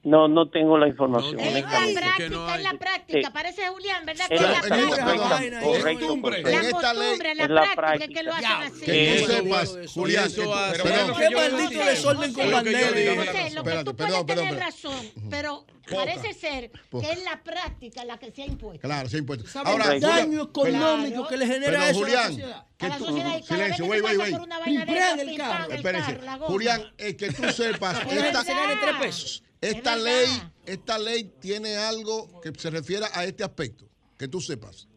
No, 0.07 0.28
no 0.28 0.49
tengo 0.49 0.78
la 0.78 0.87
información. 0.87 1.41
Es 1.41 1.53
la 1.53 1.69
práctica, 1.69 2.16
es 2.57 2.62
la 2.62 2.73
práctica. 2.78 3.28
Sí. 3.28 3.33
Parece 3.35 3.66
Julián, 3.66 4.07
¿verdad? 4.07 4.27
Es 4.31 4.41
Que 4.41 4.47
la 4.47 4.53
es 4.53 4.62
la 4.62 4.69
práctica, 4.69 4.95
práctica. 5.05 5.61
correcto, 5.61 5.66
correcto, 5.66 6.20
correcto. 6.23 6.49
La 6.51 6.70
costumbre, 6.70 7.35
la 7.35 7.43
es 7.45 7.51
la 7.51 7.74
práctica, 7.74 8.05
es 8.05 8.11
que 8.15 8.23
lo 8.23 8.33
hacen 8.33 8.49
práctica. 8.49 8.77
así. 8.77 8.85
Que 8.87 9.19
tú 9.27 9.33
sepas, 9.33 9.78
Julián, 9.95 10.28
que 10.28 10.35
tú- 10.43 10.51
perdón, 10.51 11.15
Pero 11.16 11.16
Qué 11.16 11.35
maldito 11.35 11.85
desorden 11.85 12.33
con 12.35 12.51
bandera. 12.53 12.81
Dame 12.87 13.15
lo 13.16 13.33
que 13.33 13.47
Espérate, 13.47 13.85
tú 13.85 13.97
puedes 13.97 14.27
tener 14.27 14.57
razón, 14.57 15.11
pero 15.28 15.66
Poca. 15.66 15.97
parece 15.97 16.35
ser 16.35 16.70
Poca. 16.89 17.07
que 17.09 17.12
es 17.12 17.24
la 17.24 17.43
práctica 17.43 18.05
la 18.05 18.16
que 18.19 18.31
se 18.31 18.43
ha 18.43 18.47
impuesto. 18.47 18.87
Claro, 18.87 19.09
sí, 19.09 19.16
impuesto. 19.16 19.49
¿Saben 19.49 19.73
Ahora, 19.73 19.93
el 19.95 20.01
daño 20.01 20.43
económico 20.45 21.15
Claro. 21.15 21.28
que 21.28 21.37
le 21.37 21.47
genera 21.49 21.66
Pero, 21.66 21.83
eso 21.83 21.89
a 21.89 21.93
la 21.93 21.99
Julián, 21.99 22.28
sociedad? 22.28 22.66
que 22.78 22.87
A 22.87 22.89
la 22.91 22.99
tú- 22.99 23.05
sociedad 23.07 23.28
y 23.39 23.43
cada 23.43 23.45
silencio, 23.47 23.89
vez 23.89 23.91
wait, 23.91 24.01
que 24.03 24.07
wait, 24.07 24.19
pasa 24.19 24.23
wait. 24.23 24.37
por 24.39 24.47
una 24.47 24.59
vaina 24.61 24.81
de 24.81 24.87
Pimprea 24.87 25.07
esa, 25.09 25.16
del 25.16 25.28
pintan 25.31 25.49
carro. 25.51 25.73
el 25.73 25.83
carro. 26.20 26.47
Julián, 26.47 26.93
es 26.97 27.15
que 27.16 27.33
tú 27.33 27.43
sepas, 27.51 27.99
esta, 28.09 28.45
se 28.45 28.53
tres 28.55 28.97
pesos. 29.01 29.43
Esta 29.61 29.97
Es 29.97 30.03
ley, 30.03 30.27
esta 30.66 30.99
ley 30.99 31.33
tiene 31.41 31.77
algo 31.77 32.41
que 32.41 32.53
se 32.57 32.70
refiera 32.70 33.09
a 33.15 33.24
este 33.24 33.45
aspecto, 33.45 33.87
que 34.19 34.28
tú 34.28 34.41
sepas. 34.41 34.89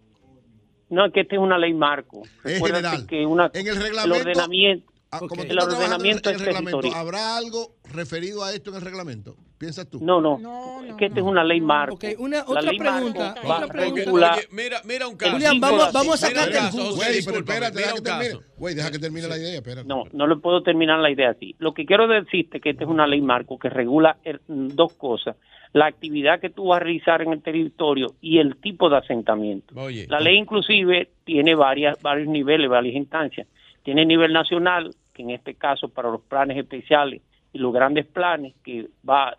No, 0.90 1.06
es 1.06 1.14
que 1.14 1.22
esta 1.22 1.36
es 1.36 1.42
una 1.42 1.58
ley 1.58 1.74
marco. 1.74 2.24
En 2.44 2.54
Recuérdate 2.56 2.84
general. 2.88 3.08
que 3.08 3.26
una, 3.26 3.52
En 3.54 3.68
el 3.68 3.76
reglamento- 3.82 4.20
ordenamiento, 4.22 4.94
Ah, 5.12 5.20
como 5.20 5.44
tú 5.44 5.52
el 5.52 5.60
ordenamiento 5.60 6.30
en 6.30 6.36
es 6.36 6.42
el 6.42 6.46
reglamento. 6.46 6.94
¿habrá 6.96 7.36
algo 7.38 7.76
referido 7.92 8.44
a 8.44 8.54
esto 8.54 8.70
en 8.70 8.76
el 8.76 8.82
reglamento? 8.84 9.36
¿Piensas 9.60 9.90
tú? 9.90 10.00
No, 10.02 10.22
no, 10.22 10.40
No, 10.40 10.96
que 10.98 11.08
esta 11.08 11.20
es 11.20 11.26
una 11.26 11.44
ley 11.44 11.60
marco. 11.60 11.96
Ok, 11.96 12.06
una- 12.18 12.38
La 12.38 12.44
otra 12.46 12.62
ley 12.62 12.80
marco 12.80 12.94
pregunta, 13.14 13.36
otra 13.44 13.56
a 13.58 13.68
pregunta. 13.68 14.36
mira, 14.52 14.78
mira 14.86 15.08
un 15.08 15.18
caso. 15.18 15.34
Julián, 15.34 15.60
vamos, 15.60 15.92
vamos 15.92 16.24
a 16.24 16.28
sacarte 16.28 16.58
el 16.58 16.72
jugo. 16.72 16.96
Güey, 16.96 17.20
pero 17.26 17.38
espérate, 17.40 17.78
deja 17.78 17.94
que 17.94 18.02
termine. 18.02 18.30
Güey, 18.58 18.74
deja 18.76 18.90
que 18.92 19.00
termine 19.00 19.28
la 19.28 19.38
idea, 19.38 19.56
espérate. 19.56 19.86
No, 19.88 20.06
no 20.14 20.28
le 20.28 20.38
puedo 20.38 20.64
terminar 20.64 21.00
la 21.00 21.12
idea 21.12 21.32
así. 21.32 21.56
Lo 21.60 21.74
que 21.74 21.86
quiero 21.86 22.08
decirte 22.08 22.58
es 22.58 22.64
que 22.64 22.70
esta 22.70 22.86
es 22.86 22.90
una 22.90 23.06
ley 23.06 23.22
marco 23.22 23.60
que 23.60 23.70
regula 23.70 24.18
el- 24.24 24.40
dos 24.48 24.94
cosas. 24.94 25.36
La 25.74 25.88
actividad 25.88 26.40
que 26.40 26.50
tú 26.50 26.68
vas 26.68 26.78
a 26.78 26.84
realizar 26.86 27.22
en 27.22 27.34
el 27.34 27.42
territorio 27.44 28.16
y 28.22 28.38
el 28.40 28.56
tipo 28.62 28.90
de 28.90 28.98
asentamiento. 28.98 29.74
Oye, 29.80 30.08
La 30.08 30.22
ley 30.22 30.38
inclusive 30.38 31.10
tiene 31.26 31.54
varias, 31.54 32.02
varios 32.02 32.30
niveles, 32.30 32.70
varias 32.70 32.96
instancias. 32.96 33.46
Tiene 33.84 34.06
nivel 34.06 34.32
nacional, 34.32 34.96
que 35.14 35.22
en 35.24 35.32
este 35.32 35.54
caso 35.56 35.90
para 35.90 36.10
los 36.10 36.22
planes 36.22 36.58
especiales 36.58 37.22
y 37.52 37.58
los 37.60 37.74
grandes 37.74 38.06
planes, 38.06 38.54
que 38.64 38.88
va 39.08 39.30
a- 39.30 39.38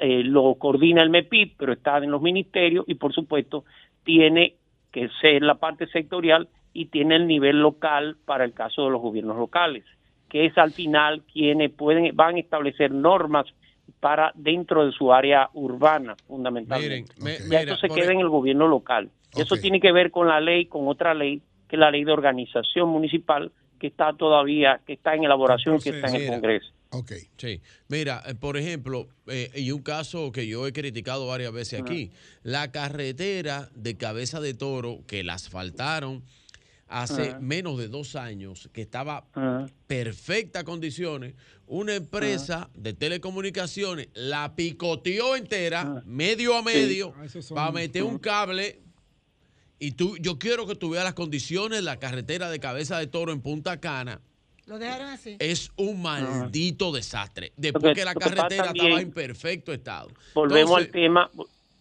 eh, 0.00 0.22
lo 0.24 0.54
coordina 0.54 1.02
el 1.02 1.10
MEPIP, 1.10 1.56
pero 1.58 1.72
está 1.72 1.98
en 1.98 2.10
los 2.10 2.22
ministerios 2.22 2.84
y 2.88 2.94
por 2.94 3.12
supuesto 3.12 3.64
tiene 4.04 4.56
que 4.92 5.08
ser 5.20 5.42
la 5.42 5.56
parte 5.56 5.86
sectorial 5.88 6.48
y 6.72 6.86
tiene 6.86 7.16
el 7.16 7.26
nivel 7.26 7.60
local 7.60 8.16
para 8.24 8.44
el 8.44 8.52
caso 8.52 8.84
de 8.84 8.90
los 8.90 9.00
gobiernos 9.00 9.36
locales, 9.36 9.84
que 10.28 10.46
es 10.46 10.56
al 10.58 10.72
final 10.72 11.22
quienes 11.32 11.70
pueden 11.70 12.14
van 12.14 12.36
a 12.36 12.40
establecer 12.40 12.92
normas 12.92 13.46
para 14.00 14.32
dentro 14.34 14.84
de 14.84 14.92
su 14.92 15.12
área 15.12 15.50
urbana 15.54 16.16
fundamentalmente. 16.26 17.14
Miren, 17.18 17.50
ya 17.50 17.62
eso 17.62 17.76
se 17.76 17.88
queda 17.88 18.12
en 18.12 18.20
el 18.20 18.28
gobierno 18.28 18.68
local. 18.68 19.10
Eso 19.36 19.56
tiene 19.56 19.80
que 19.80 19.92
ver 19.92 20.10
con 20.10 20.28
la 20.28 20.40
ley, 20.40 20.66
con 20.66 20.86
otra 20.86 21.12
ley, 21.12 21.42
que 21.68 21.76
es 21.76 21.80
la 21.80 21.90
ley 21.90 22.04
de 22.04 22.12
organización 22.12 22.88
municipal, 22.88 23.50
que 23.80 23.88
está 23.88 24.12
todavía, 24.12 24.80
que 24.86 24.94
está 24.94 25.14
en 25.14 25.24
elaboración, 25.24 25.80
que 25.80 25.90
está 25.90 26.08
en 26.08 26.14
el. 26.16 26.26
Congreso. 26.28 26.70
Ok. 26.94 27.12
Sí, 27.36 27.60
mira, 27.88 28.22
eh, 28.26 28.34
por 28.34 28.56
ejemplo, 28.56 29.08
eh, 29.26 29.50
y 29.56 29.72
un 29.72 29.82
caso 29.82 30.30
que 30.30 30.46
yo 30.46 30.66
he 30.66 30.72
criticado 30.72 31.26
varias 31.26 31.52
veces 31.52 31.80
aquí, 31.80 32.12
la 32.42 32.70
carretera 32.70 33.68
de 33.74 33.96
Cabeza 33.96 34.40
de 34.40 34.54
Toro, 34.54 35.02
que 35.06 35.24
la 35.24 35.34
asfaltaron 35.34 36.22
hace 36.86 37.34
menos 37.40 37.78
de 37.78 37.88
dos 37.88 38.14
años, 38.14 38.68
que 38.72 38.82
estaba 38.82 39.26
Ajá. 39.32 39.66
perfectas 39.88 40.62
condiciones, 40.62 41.34
una 41.66 41.94
empresa 41.94 42.70
de 42.74 42.92
telecomunicaciones 42.92 44.08
la 44.14 44.54
picoteó 44.54 45.34
entera, 45.34 46.02
medio 46.06 46.56
a 46.56 46.62
medio, 46.62 47.12
Ah, 47.16 47.26
para 47.54 47.72
meter 47.72 48.04
un 48.04 48.18
cable. 48.18 48.80
Y 49.80 49.92
tú, 49.92 50.16
yo 50.18 50.38
quiero 50.38 50.66
que 50.66 50.76
tú 50.76 50.90
veas 50.90 51.04
las 51.04 51.14
condiciones 51.14 51.78
de 51.78 51.82
la 51.82 51.98
carretera 51.98 52.48
de 52.50 52.60
Cabeza 52.60 52.98
de 52.98 53.08
Toro 53.08 53.32
en 53.32 53.40
Punta 53.40 53.80
Cana. 53.80 54.20
Lo 54.66 54.78
dejaron 54.78 55.08
así. 55.08 55.36
Es 55.38 55.70
un 55.76 56.00
maldito 56.02 56.90
desastre. 56.92 57.52
Después 57.56 57.82
Porque- 57.82 58.00
que 58.00 58.04
la 58.04 58.14
carretera 58.14 58.64
también- 58.64 58.86
estaba 58.86 59.00
en 59.02 59.12
perfecto 59.12 59.72
estado. 59.72 60.08
Volvemos 60.34 60.70
Entonces, 60.80 60.86
al 60.86 60.92
tema, 60.92 61.30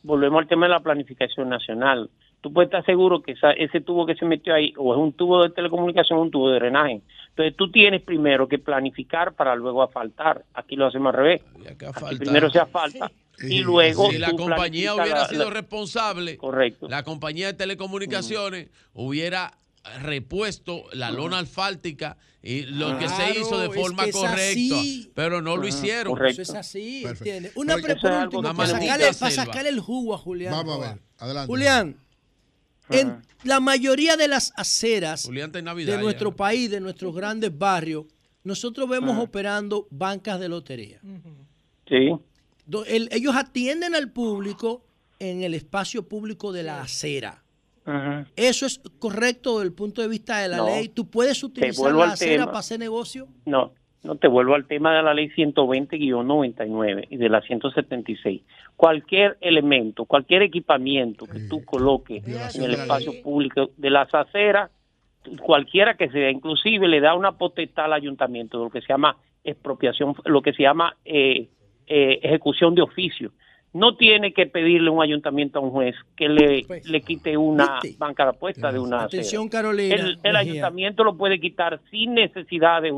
volvemos 0.03 0.41
al 0.41 0.47
tema 0.47 0.65
de 0.65 0.71
la 0.71 0.79
planificación 0.81 1.49
nacional. 1.49 2.09
tú 2.41 2.51
puedes 2.51 2.67
estar 2.67 2.83
seguro 2.85 3.21
que 3.21 3.31
esa- 3.31 3.53
ese 3.53 3.79
tubo 3.79 4.05
que 4.05 4.15
se 4.15 4.25
metió 4.25 4.53
ahí 4.53 4.73
o 4.75 4.93
es 4.93 4.99
un 4.99 5.13
tubo 5.13 5.43
de 5.43 5.49
telecomunicación 5.51 6.19
o 6.19 6.23
un 6.23 6.29
tubo 6.29 6.49
de 6.49 6.55
drenaje. 6.59 7.01
Entonces 7.29 7.55
tú 7.55 7.71
tienes 7.71 8.01
primero 8.01 8.49
que 8.49 8.59
planificar 8.59 9.31
para 9.33 9.55
luego 9.55 9.81
asfaltar. 9.81 10.43
Aquí 10.53 10.75
lo 10.75 10.87
hacemos 10.87 11.13
al 11.15 11.19
revés. 11.23 11.41
Aquí 11.65 12.17
primero 12.17 12.49
se 12.49 12.59
asfalta 12.59 13.09
y 13.41 13.59
luego 13.61 14.09
si 14.11 14.17
la 14.17 14.33
compañía 14.33 14.93
hubiera 14.93 15.19
la- 15.21 15.27
sido 15.29 15.45
la- 15.45 15.51
responsable, 15.51 16.35
Correcto. 16.35 16.89
la 16.89 17.03
compañía 17.03 17.47
de 17.47 17.53
telecomunicaciones 17.53 18.67
hubiera 18.93 19.53
repuesto 20.01 20.85
la 20.93 21.11
lona 21.11 21.39
asfáltica 21.39 22.17
y 22.41 22.61
lo 22.63 22.97
que 22.99 23.07
se 23.07 23.39
hizo 23.39 23.57
de 23.57 23.67
es 23.67 23.73
forma 23.73 24.05
que 24.05 24.11
correcta, 24.11 24.79
así. 24.79 25.11
pero 25.13 25.41
no 25.41 25.55
lo 25.57 25.67
hicieron. 25.67 26.25
Eso 26.25 26.41
es 26.41 26.49
así, 26.51 27.05
¿entiendes? 27.05 27.51
Una 27.55 27.75
Pero 27.75 27.85
pre- 27.85 27.93
eso 27.93 28.01
por 28.01 28.11
es 28.11 28.17
algo 28.17 28.37
último, 28.37 28.41
que 28.53 28.57
para 28.57 28.69
sacarle, 28.69 29.13
para 29.13 29.31
sacarle 29.31 29.69
el 29.69 29.79
jugo 29.79 30.13
a 30.13 30.17
Julián. 30.17 30.51
Vamos 30.53 30.75
a 30.77 30.89
ver, 30.93 31.01
adelante. 31.19 31.47
Julián, 31.47 31.97
en 32.89 33.21
la 33.43 33.59
mayoría 33.59 34.17
de 34.17 34.27
las 34.27 34.51
aceras 34.57 35.29
Navidad 35.29 35.51
de 35.93 35.97
ya. 35.97 36.01
nuestro 36.01 36.35
país, 36.35 36.69
de 36.69 36.79
nuestros 36.81 37.15
grandes 37.15 37.57
barrios, 37.57 38.05
nosotros 38.43 38.89
vemos 38.89 39.11
Ajá. 39.11 39.21
operando 39.21 39.87
bancas 39.89 40.39
de 40.39 40.49
lotería. 40.49 40.99
Sí. 41.87 42.09
Ellos 43.11 43.35
atienden 43.35 43.95
al 43.95 44.11
público 44.11 44.85
en 45.19 45.43
el 45.43 45.53
espacio 45.53 46.07
público 46.07 46.51
de 46.51 46.63
la 46.63 46.81
acera. 46.81 47.42
¿Eso 48.35 48.65
es 48.65 48.79
correcto 48.99 49.59
desde 49.59 49.67
el 49.69 49.73
punto 49.73 50.01
de 50.01 50.07
vista 50.07 50.39
de 50.39 50.47
la 50.49 50.57
No. 50.57 50.65
ley? 50.67 50.89
¿Tú 50.89 51.09
puedes 51.09 51.43
utilizar 51.43 51.93
la 51.93 52.05
acera 52.05 52.33
tema. 52.33 52.45
para 52.47 52.59
hacer 52.59 52.79
negocio? 52.79 53.27
No, 53.45 53.73
no 54.03 54.15
te 54.15 54.27
vuelvo 54.27 54.55
al 54.55 54.65
tema 54.65 54.95
de 54.95 55.03
la 55.03 55.13
ley 55.13 55.29
120-99 55.29 57.07
y 57.09 57.17
de 57.17 57.29
la 57.29 57.41
176. 57.41 58.41
Cualquier 58.75 59.37
elemento, 59.41 60.05
cualquier 60.05 60.41
equipamiento 60.43 61.25
que 61.25 61.39
tú 61.41 61.63
coloques 61.63 62.23
en 62.55 62.63
el 62.63 62.73
espacio 62.73 63.21
público 63.21 63.71
de 63.77 63.89
las 63.89 64.13
aceras, 64.13 64.71
cualquiera 65.41 65.95
que 65.95 66.09
sea, 66.09 66.29
inclusive 66.29 66.87
le 66.87 66.99
da 66.99 67.15
una 67.15 67.33
potestad 67.33 67.85
al 67.85 67.93
ayuntamiento 67.93 68.57
de 68.59 68.63
lo 68.65 68.69
que 68.69 68.81
se 68.81 68.87
llama 68.87 69.17
expropiación, 69.43 70.15
lo 70.25 70.41
que 70.41 70.53
se 70.53 70.63
llama 70.63 70.95
eh, 71.05 71.47
eh, 71.87 72.19
ejecución 72.23 72.75
de 72.75 72.81
oficio. 72.81 73.31
No 73.73 73.95
tiene 73.95 74.33
que 74.33 74.45
pedirle 74.45 74.89
un 74.89 75.01
ayuntamiento 75.01 75.59
a 75.59 75.61
un 75.63 75.71
juez 75.71 75.95
que 76.15 76.29
le, 76.29 76.63
le 76.85 77.01
quite 77.01 77.35
una 77.35 77.79
banca 77.97 78.23
de 78.23 78.29
apuesta 78.29 78.71
de 78.71 78.77
una. 78.77 79.03
Atención, 79.03 79.49
Carolina. 79.49 79.95
El, 80.21 80.35
ayuntamiento 80.35 81.03
lo 81.03 81.17
puede 81.17 81.39
quitar 81.39 81.79
sin 81.89 82.13
necesidad 82.13 82.81
de 82.83 82.91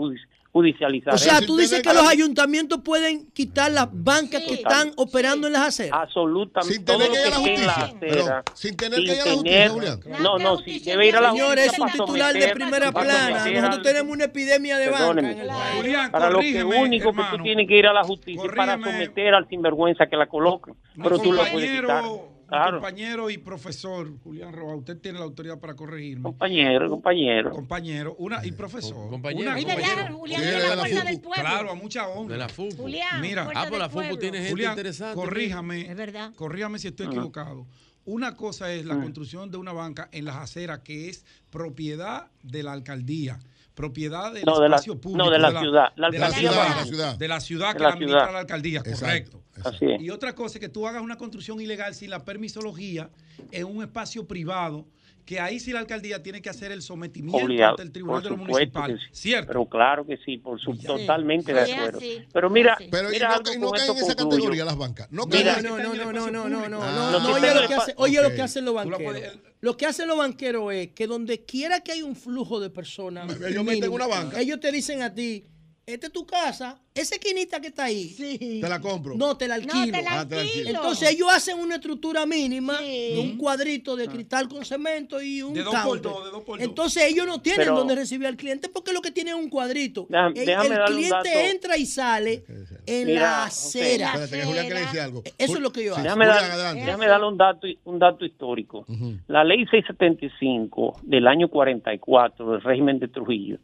judicializar. 0.56 1.14
O 1.14 1.18
sea, 1.18 1.42
tú 1.42 1.58
dices 1.58 1.82
que 1.82 1.94
los 1.94 2.08
ayuntamientos 2.08 2.80
pueden 2.82 3.30
quitar 3.32 3.74
las 3.74 3.90
bancas 3.92 4.42
que 4.42 4.54
están 4.54 4.94
operando 4.96 5.48
en 5.48 5.54
las 5.54 5.64
aceras. 5.64 6.00
Absolutamente. 6.02 6.76
Sin 6.76 6.86
tener 6.86 7.10
que 7.12 7.20
ir 7.20 7.28
a 7.28 7.30
la 7.30 7.36
justicia. 7.36 7.72
acera, 7.74 8.44
sin 8.54 8.78
tener 8.78 9.00
sin 9.00 9.06
que 9.06 9.12
ir 9.16 9.20
a 9.22 9.26
la 9.26 9.32
justicia, 9.34 9.70
Julián. 9.70 10.00
No, 10.24 10.38
no, 10.40 10.58
sí, 10.60 10.80
debe 10.80 11.08
ir 11.10 11.16
a 11.18 11.20
la 11.20 11.32
Señor, 11.32 11.48
justicia 11.58 11.72
es 11.74 11.80
un 11.80 11.92
titular 12.06 12.34
de 12.34 12.48
primera 12.54 12.92
plana. 12.94 13.30
Nosotros 13.46 13.64
al- 13.76 13.82
tenemos 13.82 14.14
una 14.14 14.24
epidemia 14.24 14.78
de 14.78 14.86
banca 14.86 14.98
Perdóneme. 15.00 15.32
en 15.34 15.40
el 15.42 15.48
país. 15.48 15.76
Julián, 15.76 16.12
para 16.12 16.30
lo 16.30 16.40
que 16.40 16.64
único 16.64 17.12
que 17.12 17.22
tú 17.32 17.44
tienes 17.44 17.68
que 17.68 17.78
ir 17.78 17.88
a 17.88 17.92
la 17.94 18.06
justicia 18.06 18.46
es 18.46 18.56
para 18.56 18.80
someter 18.80 19.34
al 19.36 19.50
sinvergüenza 19.50 20.08
que 20.08 20.16
la 20.16 20.28
coloque. 20.28 20.72
Pero 21.04 21.20
tú 21.20 21.34
lo 21.34 21.44
puedes 21.52 21.82
quitar. 21.82 22.04
Compañero, 22.46 22.46
mi 22.46 22.48
Claro. 22.48 22.78
compañero 22.80 23.30
y 23.30 23.38
profesor 23.38 24.20
Julián 24.24 24.54
Roa, 24.54 24.76
usted 24.76 24.98
tiene 25.00 25.20
la 25.20 25.26
autoridad 25.26 25.60
para 25.60 25.76
corregirme. 25.76 26.24
Compañero, 26.24 26.90
compañero. 26.90 27.52
Compañero, 27.52 28.16
una 28.20 28.46
y 28.46 28.52
profesor. 28.52 29.10
compañero. 29.10 29.52
Una 29.52 29.60
compañero. 29.60 30.02
allá, 30.02 30.12
Julián, 30.14 30.42
Sí, 30.42 30.48
de 30.48 30.52
la 30.54 30.60
de 30.60 30.70
la 30.70 30.76
Fuerza 30.84 31.04
del 31.04 31.20
Pueblo. 31.22 31.44
Claro, 31.44 31.72
a 31.72 31.76
mucha 31.76 32.08
honra. 32.08 32.34
De 32.34 32.40
la 32.40 32.50
FUCU. 32.50 32.76
Julián, 32.84 33.22
Mira, 33.22 33.50
Ah, 33.56 33.70
la 33.70 33.90
Pueblo. 33.90 34.18
tiene 34.20 34.38
gente 34.38 34.52
Julián, 34.52 34.72
interesante. 34.72 35.16
corríjame. 35.16 35.82
Es 35.90 35.96
verdad. 35.98 36.34
Corríjame 36.36 36.80
si 36.80 36.88
estoy 36.90 37.06
Ajá. 37.08 37.16
equivocado. 37.16 37.66
Una 38.06 38.36
cosa 38.36 38.72
es 38.72 38.86
la 38.86 38.96
construcción 39.02 39.50
de 39.50 39.58
una 39.58 39.74
banca 39.74 40.10
en 40.12 40.26
las 40.26 40.36
aceras 40.36 40.80
que 40.80 41.10
es 41.10 41.26
propiedad 41.50 42.28
de 42.44 42.62
la 42.62 42.74
alcaldía, 42.74 43.40
propiedad 43.76 44.34
del 44.34 44.44
No, 44.46 44.60
de 44.60 44.70
la- 44.70 44.78
espacio 44.78 45.00
público. 45.00 45.26
no, 45.26 45.30
de 45.32 45.38
la 45.40 45.52
ciudad. 45.60 45.94
De 45.96 46.02
la 46.02 46.32
ciudad, 46.32 46.70
de 46.70 46.76
la 46.76 46.86
ciudad, 46.86 47.18
de 47.18 47.28
la 47.28 47.40
ciudad 47.40 47.68
De 47.74 47.78
que 47.78 47.84
la 47.84 47.90
administra 47.90 48.20
ciudad. 48.22 48.34
la 48.34 48.40
alcaldía, 48.40 48.82
correcto. 48.84 49.42
Así 49.64 49.86
es. 49.92 50.02
Y 50.02 50.10
otra 50.10 50.34
cosa 50.34 50.58
es 50.58 50.60
que 50.62 50.70
tú 50.70 50.88
hagas 50.88 51.02
una 51.02 51.18
construcción 51.18 51.62
ilegal 51.62 51.94
sin 51.94 52.10
la 52.10 52.24
permisología 52.26 53.10
en 53.52 53.66
un 53.68 53.84
espacio 53.84 54.26
privado, 54.28 54.86
que 55.26 55.40
ahí 55.40 55.60
sí 55.60 55.72
la 55.72 55.80
alcaldía 55.80 56.22
tiene 56.22 56.40
que 56.42 56.50
hacer 56.50 56.72
el 56.72 56.82
sometimiento 56.84 57.44
Obligado, 57.44 57.72
ante 57.72 57.82
el 57.84 57.92
Tribunal 57.92 58.22
por 58.22 58.24
de 58.24 58.30
lo 58.38 58.44
supuesto 58.46 58.80
Municipal. 58.80 59.10
sí. 59.12 59.20
Cierto. 59.22 59.48
Pero 59.48 59.66
claro 59.68 60.06
que 60.06 60.18
sí, 60.18 60.38
por 60.38 60.60
su, 60.62 60.78
totalmente 60.78 61.52
de 61.54 61.66
Sí, 61.66 61.72
acuerdo. 61.72 61.98
así, 61.98 62.22
Pero 62.32 62.50
mira, 62.52 62.78
Pero 62.92 63.10
y 63.10 63.14
mira 63.14 63.28
no, 63.30 63.34
algo 63.36 63.54
y 63.54 63.58
no 63.58 63.72
caen 63.72 63.92
en 63.92 63.98
esa 63.98 64.16
concluyo. 64.16 64.30
categoría 64.30 64.66
las 64.66 64.78
bancas. 64.78 65.08
No 65.12 65.26
Mira, 65.26 65.54
caen 65.54 65.66
No, 65.66 65.78
no, 65.80 65.94
no, 65.96 66.12
no, 66.14 66.32
no, 66.32 66.50
no, 66.50 66.70
no, 66.70 66.80
Ah, 66.82 67.10
no, 67.12 67.20
Lo 67.20 67.26
que 67.26 67.34
oye 67.34 67.54
lo 67.56 67.62
en 67.62 67.68
que 67.68 67.74
hace- 67.74 67.94
oye 67.98 68.22
lo 68.22 68.28
Ok. 68.28 68.36
que 68.36 68.42
hacen 68.44 68.66
los 68.66 68.74
banqueros. 68.76 69.22
Lo 69.62 69.78
que 69.78 69.86
hacen 69.88 70.08
los 70.08 70.18
banqueros 70.18 70.74
es 70.74 70.88
que 70.92 71.08
donde 71.08 71.44
quiera 71.44 71.80
que 71.82 71.92
hay 71.94 72.04
un 72.04 72.16
flujo 72.16 72.60
de 72.60 72.70
personas, 72.70 73.28
Ellos 73.42 73.64
meten 73.64 73.92
una 73.92 74.06
banca. 74.06 74.40
ellos 74.40 74.60
te 74.60 74.72
dicen 74.72 75.02
a 75.02 75.12
ti, 75.14 75.44
esta 75.88 76.08
es 76.08 76.14
tu 76.14 76.26
casa, 76.26 76.80
esa 76.96 77.16
esquinita 77.16 77.60
que 77.62 77.68
está 77.68 77.84
ahí. 77.86 78.60
Te 78.62 78.68
la 78.68 78.82
compro. 78.82 79.16
No, 79.16 79.38
te 79.38 79.48
la 79.48 79.56
alquilo. 79.56 79.86
te 79.98 80.02
la 80.02 80.22
Ah, 80.22 80.28
te 80.28 80.36
la 80.36 80.42
alquilo. 80.42 80.70
Entonces 80.70 81.12
ellos 81.12 81.28
hacen 81.32 81.60
una 81.60 81.76
estructura 81.76 82.26
mínima 82.26 82.80
de 82.82 83.20
un 83.22 83.38
cuadrito 83.38 83.96
de 83.96 84.08
cristal 84.08 84.48
con 84.48 84.66
cemento 84.66 85.22
y 85.22 85.42
un 85.44 85.54
De 85.54 85.62
dos 85.64 85.76
por 85.84 86.02
dos, 86.02 86.26
de 86.26 86.32
dos 86.32 86.44
por 86.44 86.58
dos. 86.58 86.68
Entonces 86.68 87.04
ellos 87.04 87.28
no 87.28 87.40
tienen 87.42 87.62
Pero- 87.62 87.76
donde 87.78 87.94
recibir 87.96 88.26
al 88.28 88.36
cliente 88.36 88.68
porque 88.70 88.94
lo 88.94 89.02
que 89.02 89.12
tienen 89.12 89.36
es 89.38 89.40
un 89.44 89.50
cuadrito. 89.50 90.08
Déjame- 90.10 90.40
el 90.40 90.46
déjame 90.46 90.76
el 90.76 90.84
cliente 90.86 91.50
entra 91.52 91.78
y 91.78 91.86
sale 91.86 92.44
en 92.88 93.08
Mira, 93.08 93.22
la 93.22 93.44
acera. 93.46 94.08
Espérate, 94.14 94.38
que 94.40 94.44
Julián 94.46 94.66
quiere 94.66 94.82
decir 94.82 95.00
algo. 95.02 95.24
Eso 95.38 95.54
es 95.54 95.60
lo 95.60 95.72
que 95.72 95.84
yo 95.86 95.94
hago. 95.94 96.04
Déjame, 96.04 96.26
dar- 96.26 96.74
déjame 96.76 97.08
darle 97.08 97.28
un 97.28 97.38
dato, 97.38 97.68
un 97.84 98.00
dato 98.00 98.26
histórico. 98.26 98.86
La 99.28 99.44
ley 99.44 99.66
675 99.70 101.00
del 101.04 101.28
año 101.28 101.48
44 101.50 102.52
del 102.54 102.62
régimen 102.62 102.98
de 103.00 103.08
Trujillo 103.08 103.60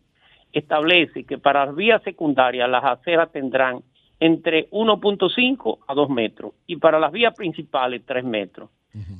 establece 0.53 1.23
que 1.23 1.37
para 1.37 1.65
las 1.65 1.75
vías 1.75 2.01
secundarias 2.03 2.69
las 2.69 2.83
aceras 2.83 3.31
tendrán 3.31 3.81
entre 4.19 4.69
1.5 4.71 5.79
a 5.87 5.93
2 5.93 6.09
metros 6.09 6.53
y 6.67 6.75
para 6.77 6.99
las 6.99 7.11
vías 7.11 7.33
principales 7.35 8.01
3 8.05 8.23
metros. 8.23 8.69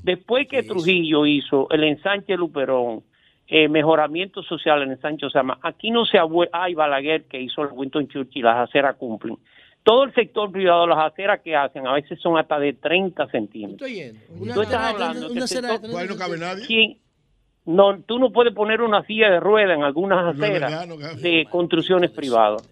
Después 0.03 0.47
que 0.47 0.63
Trujillo 0.63 1.25
hizo 1.25 1.67
el 1.71 1.83
ensanche 1.85 2.35
Luperón, 2.35 3.03
eh, 3.47 3.67
mejoramiento 3.69 4.43
social 4.43 4.81
en 4.81 4.89
el 4.89 4.95
ensanche 4.95 5.25
Osama, 5.25 5.57
aquí 5.61 5.91
no 5.91 6.05
se 6.05 6.17
abue 6.17 6.49
hay 6.51 6.73
Balaguer 6.73 7.23
que 7.23 7.39
hizo 7.41 7.61
el 7.63 7.69
Winston 7.71 8.07
Churchill, 8.09 8.43
las 8.43 8.69
aceras 8.69 8.95
cumplen. 8.97 9.37
Todo 9.83 10.03
el 10.03 10.13
sector 10.13 10.51
privado, 10.51 10.85
las 10.85 10.99
aceras 10.99 11.39
que 11.41 11.55
hacen, 11.55 11.87
a 11.87 11.93
veces 11.93 12.19
son 12.19 12.37
hasta 12.37 12.59
de 12.59 12.73
30 12.73 13.27
centímetros. 13.27 13.89
Estoy 13.89 13.95
yendo. 13.95 14.19
Tú 14.27 14.43
Una 14.43 14.63
estás 14.63 14.93
hablando 14.93 15.27
que 15.27 15.31
una 15.31 15.39
el 15.39 15.43
acera- 15.45 15.69
sector- 15.79 16.09
no 16.09 16.15
cabe 16.17 16.37
nadie. 16.37 16.65
¿Quién? 16.67 16.97
No, 17.65 17.99
tú 18.01 18.17
no 18.19 18.31
puedes 18.31 18.53
poner 18.53 18.81
una 18.81 19.03
silla 19.05 19.29
de 19.29 19.39
rueda 19.39 19.73
en 19.73 19.83
algunas 19.83 20.35
aceras 20.35 20.87
de 21.21 21.47
construcciones 21.49 22.11
privadas. 22.11 22.67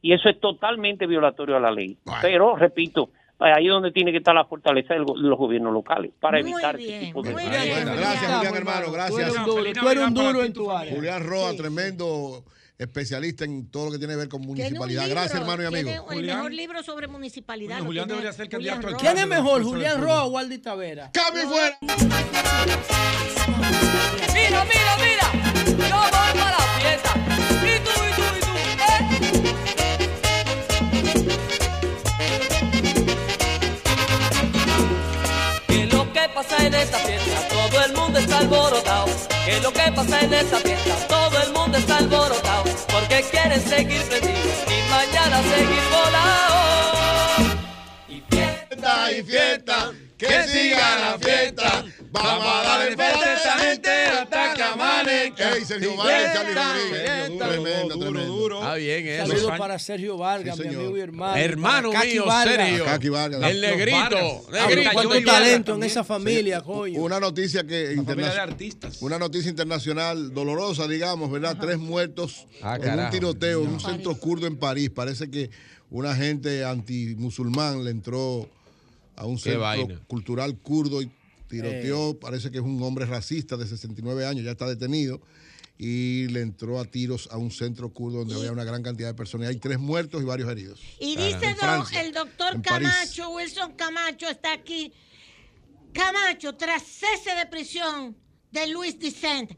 Y 0.00 0.12
eso 0.12 0.28
es 0.28 0.40
totalmente 0.40 1.06
violatorio 1.06 1.56
a 1.56 1.60
la 1.60 1.70
ley. 1.70 1.96
Pero, 2.20 2.56
repito, 2.56 3.10
ahí 3.38 3.66
es 3.66 3.70
donde 3.70 3.92
tiene 3.92 4.10
que 4.10 4.18
estar 4.18 4.34
la 4.34 4.44
fortaleza 4.44 4.94
de 4.94 5.00
los 5.00 5.38
gobiernos 5.38 5.72
locales 5.72 6.10
para 6.18 6.40
Muy 6.40 6.50
evitar 6.52 6.76
bien, 6.76 6.90
este 6.94 7.06
tipo 7.06 7.22
de 7.22 7.32
muy 7.32 7.42
Bueno, 7.44 7.64
bien. 7.64 7.84
gracias, 7.96 8.32
Julián, 8.36 8.54
hermano. 8.56 8.86
Tú 8.86 8.92
Gracias. 8.92 9.20
eres 9.20 9.36
un 9.36 9.44
duro, 9.44 9.56
Feliz 9.62 9.78
tú 9.78 9.88
eres 9.88 10.04
un 10.04 10.14
duro 10.14 10.42
en 10.42 10.52
tu 10.52 10.70
área. 10.72 10.94
Julián 10.94 11.24
Roa, 11.24 11.52
tremendo 11.56 12.44
especialista 12.78 13.44
en 13.44 13.70
todo 13.70 13.86
lo 13.86 13.92
que 13.92 13.98
tiene 13.98 14.14
que 14.14 14.18
ver 14.18 14.28
con 14.28 14.42
municipalidad. 14.42 15.02
libro, 15.04 15.20
Gracias, 15.20 15.40
hermano 15.40 15.62
y 15.62 15.66
amigo. 15.66 15.82
tiene 15.84 15.94
el 15.94 16.00
Julián. 16.02 16.36
mejor 16.38 16.52
libro 16.52 16.82
sobre 16.82 17.06
municipalidad. 17.08 17.78
Lo 17.78 17.84
Julián 17.84 18.08
debería 18.08 18.32
ser 18.32 18.46
Julián 18.50 18.80
candidato 18.80 18.88
al. 18.88 18.96
¿Quién 19.00 19.18
es 19.18 19.26
mejor, 19.26 19.62
Julián. 19.62 20.00
Roa 20.00 20.24
o 20.24 20.28
Waldi 20.30 20.58
Tavera? 20.58 21.10
¡Cambio 21.12 21.42
y 21.44 21.46
fuera! 21.46 21.78
Mira, 24.34 24.64
mira, 24.64 24.96
mira, 24.98 25.32
yo 25.88 25.96
voy 25.96 26.10
para 26.40 26.58
la 26.58 26.80
fiesta. 26.80 27.14
Y 27.62 27.78
tú, 27.84 27.90
y 27.90 28.12
tú, 28.16 28.22
y 28.36 28.40
tú, 28.40 28.52
¿eh? 28.82 29.62
¿Qué 35.68 35.82
es 35.84 35.92
lo 35.94 36.12
que 36.12 36.28
pasa 36.34 36.66
en 36.66 36.74
esta 36.74 36.98
fiesta? 36.98 37.48
Todo 37.48 37.84
el 37.84 37.92
mundo 37.94 38.18
está 38.18 38.38
alborotado. 38.38 39.06
¿Qué 39.44 39.56
es 39.56 39.62
lo 39.62 39.72
que 39.72 39.92
pasa 39.92 40.20
en 40.20 40.34
esta 40.34 40.56
fiesta? 40.58 40.94
Todo 41.08 41.42
el 41.42 41.52
mundo 41.52 41.76
está 41.76 41.96
alborotado. 41.96 42.64
Porque 42.88 43.24
quieren 43.30 43.60
seguir 43.68 44.02
prendidos 44.02 44.58
y 44.68 44.90
mañana 44.90 45.42
seguir 45.42 45.82
volados. 45.90 47.56
Y 48.08 48.22
fiesta, 48.30 49.12
y 49.12 49.22
fiesta, 49.22 49.92
que 50.16 50.48
siga 50.48 50.96
la 50.96 51.18
fiesta. 51.18 51.84
Vamos 52.12 52.46
a 52.46 52.62
darle 52.62 52.96
fiesta 52.96 53.24
a 53.24 53.34
esta 53.34 53.58
gente 53.58 53.90
que 53.90 54.01
Rey, 55.52 55.64
Sergio 55.64 55.96
Vargas, 55.96 56.46
Tremendo. 57.38 57.96
Duro. 57.96 58.60
Saludos 58.62 59.58
para 59.58 59.78
Sergio 59.78 60.16
Vargas, 60.16 60.58
mi 60.58 60.68
amigo 60.68 60.96
y 60.96 61.00
hermano. 61.00 61.36
Hermano 61.36 61.90
mío, 61.90 62.24
El 62.24 62.30
ah, 62.84 62.98
negrito. 63.60 64.46
Talento 65.24 65.74
en 65.74 65.82
esa 65.84 66.04
familia, 66.04 66.60
coño. 66.60 67.00
Una 67.00 67.20
noticia 67.20 67.64
que 67.64 67.94
internacional. 67.94 68.56
Una 69.00 69.18
noticia 69.18 69.50
internacional 69.50 70.32
dolorosa, 70.32 70.86
digamos, 70.88 71.30
¿verdad? 71.30 71.56
Tres 71.60 71.78
muertos 71.78 72.46
en 72.62 72.98
un 72.98 73.10
tiroteo 73.10 73.62
en 73.62 73.70
un 73.70 73.80
centro 73.80 74.16
kurdo 74.16 74.46
en 74.46 74.56
París. 74.56 74.90
Parece 74.90 75.30
que 75.30 75.50
una 75.90 76.14
gente 76.14 76.64
antimusulmán 76.64 77.84
le 77.84 77.90
entró 77.90 78.48
a 79.16 79.26
un 79.26 79.38
centro 79.38 80.00
cultural 80.06 80.56
kurdo 80.56 81.02
y 81.02 81.10
tiroteó. 81.48 82.10
Eh. 82.10 82.18
Parece 82.20 82.50
que 82.50 82.58
es 82.58 82.64
un 82.64 82.82
hombre 82.82 83.06
racista 83.06 83.56
de 83.56 83.66
69 83.66 84.26
años, 84.26 84.44
ya 84.44 84.52
está 84.52 84.66
detenido 84.66 85.20
y 85.84 86.28
le 86.28 86.42
entró 86.42 86.78
a 86.78 86.84
tiros 86.84 87.28
a 87.32 87.38
un 87.38 87.50
centro 87.50 87.92
kurdo 87.92 88.18
donde 88.18 88.36
había 88.36 88.52
una 88.52 88.62
gran 88.62 88.84
cantidad 88.84 89.08
de 89.08 89.14
personas. 89.14 89.46
Y 89.46 89.54
Hay 89.54 89.56
tres 89.56 89.80
muertos 89.80 90.22
y 90.22 90.24
varios 90.24 90.48
heridos. 90.48 90.80
Y 91.00 91.16
dice 91.16 91.56
el 91.98 92.12
doctor 92.12 92.62
Camacho, 92.62 93.30
Wilson 93.30 93.72
Camacho 93.72 94.28
está 94.28 94.52
aquí. 94.52 94.92
Camacho, 95.92 96.54
tras 96.54 96.84
cese 96.84 97.34
de 97.34 97.46
prisión 97.46 98.16
de 98.52 98.68
Luis 98.68 98.96
Dicent, 98.96 99.50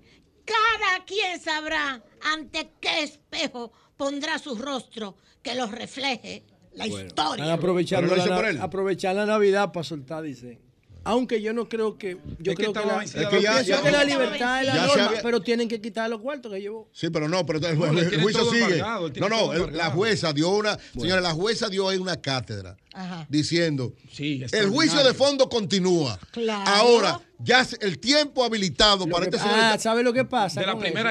cada 0.46 1.04
quien 1.04 1.38
sabrá 1.38 2.02
ante 2.22 2.70
qué 2.80 3.02
espejo 3.02 3.72
pondrá 3.98 4.38
su 4.38 4.54
rostro 4.54 5.18
que 5.42 5.54
los 5.54 5.72
refleje 5.72 6.46
la 6.72 6.86
historia. 6.86 7.52
Aprovechar 7.52 8.02
la, 8.02 8.64
aprovechar 8.64 9.14
la 9.14 9.26
Navidad 9.26 9.72
para 9.72 9.84
soltar, 9.84 10.22
dice. 10.22 10.63
Aunque 11.04 11.40
yo 11.42 11.52
no 11.52 11.68
creo 11.68 11.98
que. 11.98 12.16
Yo 12.38 12.54
creo 12.54 12.72
que, 12.72 12.80
que 12.80 12.86
la, 12.86 13.02
es 13.04 13.12
que 13.12 13.90
la 13.90 14.04
libertad 14.04 14.60
es 14.60 14.66
la 14.66 14.86
norma, 14.86 15.12
pero 15.22 15.42
tienen 15.42 15.68
que 15.68 15.80
quitar 15.80 16.08
los 16.08 16.20
cuartos 16.20 16.52
que 16.52 16.60
llevó. 16.60 16.88
Sí, 16.92 17.10
pero 17.10 17.28
no, 17.28 17.44
pero 17.44 17.58
el, 17.66 17.76
juicio 18.22 18.44
sigue. 18.50 18.78
No, 19.20 19.28
no, 19.28 19.66
la 19.70 19.90
jueza 19.90 20.32
dio 20.32 20.50
una. 20.50 20.76
Bueno. 20.94 21.00
Señora, 21.02 21.20
la 21.20 21.32
jueza 21.32 21.68
dio 21.68 21.88
ahí 21.88 21.98
una 21.98 22.20
cátedra 22.20 22.76
diciendo: 23.28 23.92
sí, 24.10 24.44
el 24.52 24.70
juicio 24.70 25.04
de 25.04 25.14
fondo 25.14 25.48
continúa. 25.48 26.18
Claro. 26.32 26.70
Ahora, 26.70 27.20
ya 27.38 27.66
el 27.80 27.98
tiempo 27.98 28.44
habilitado 28.44 29.06
para 29.06 29.26
que, 29.26 29.36
este 29.36 29.48
Ah, 29.48 29.76
¿sabe 29.78 30.02
lo 30.02 30.12
que 30.12 30.24
pasa? 30.24 30.62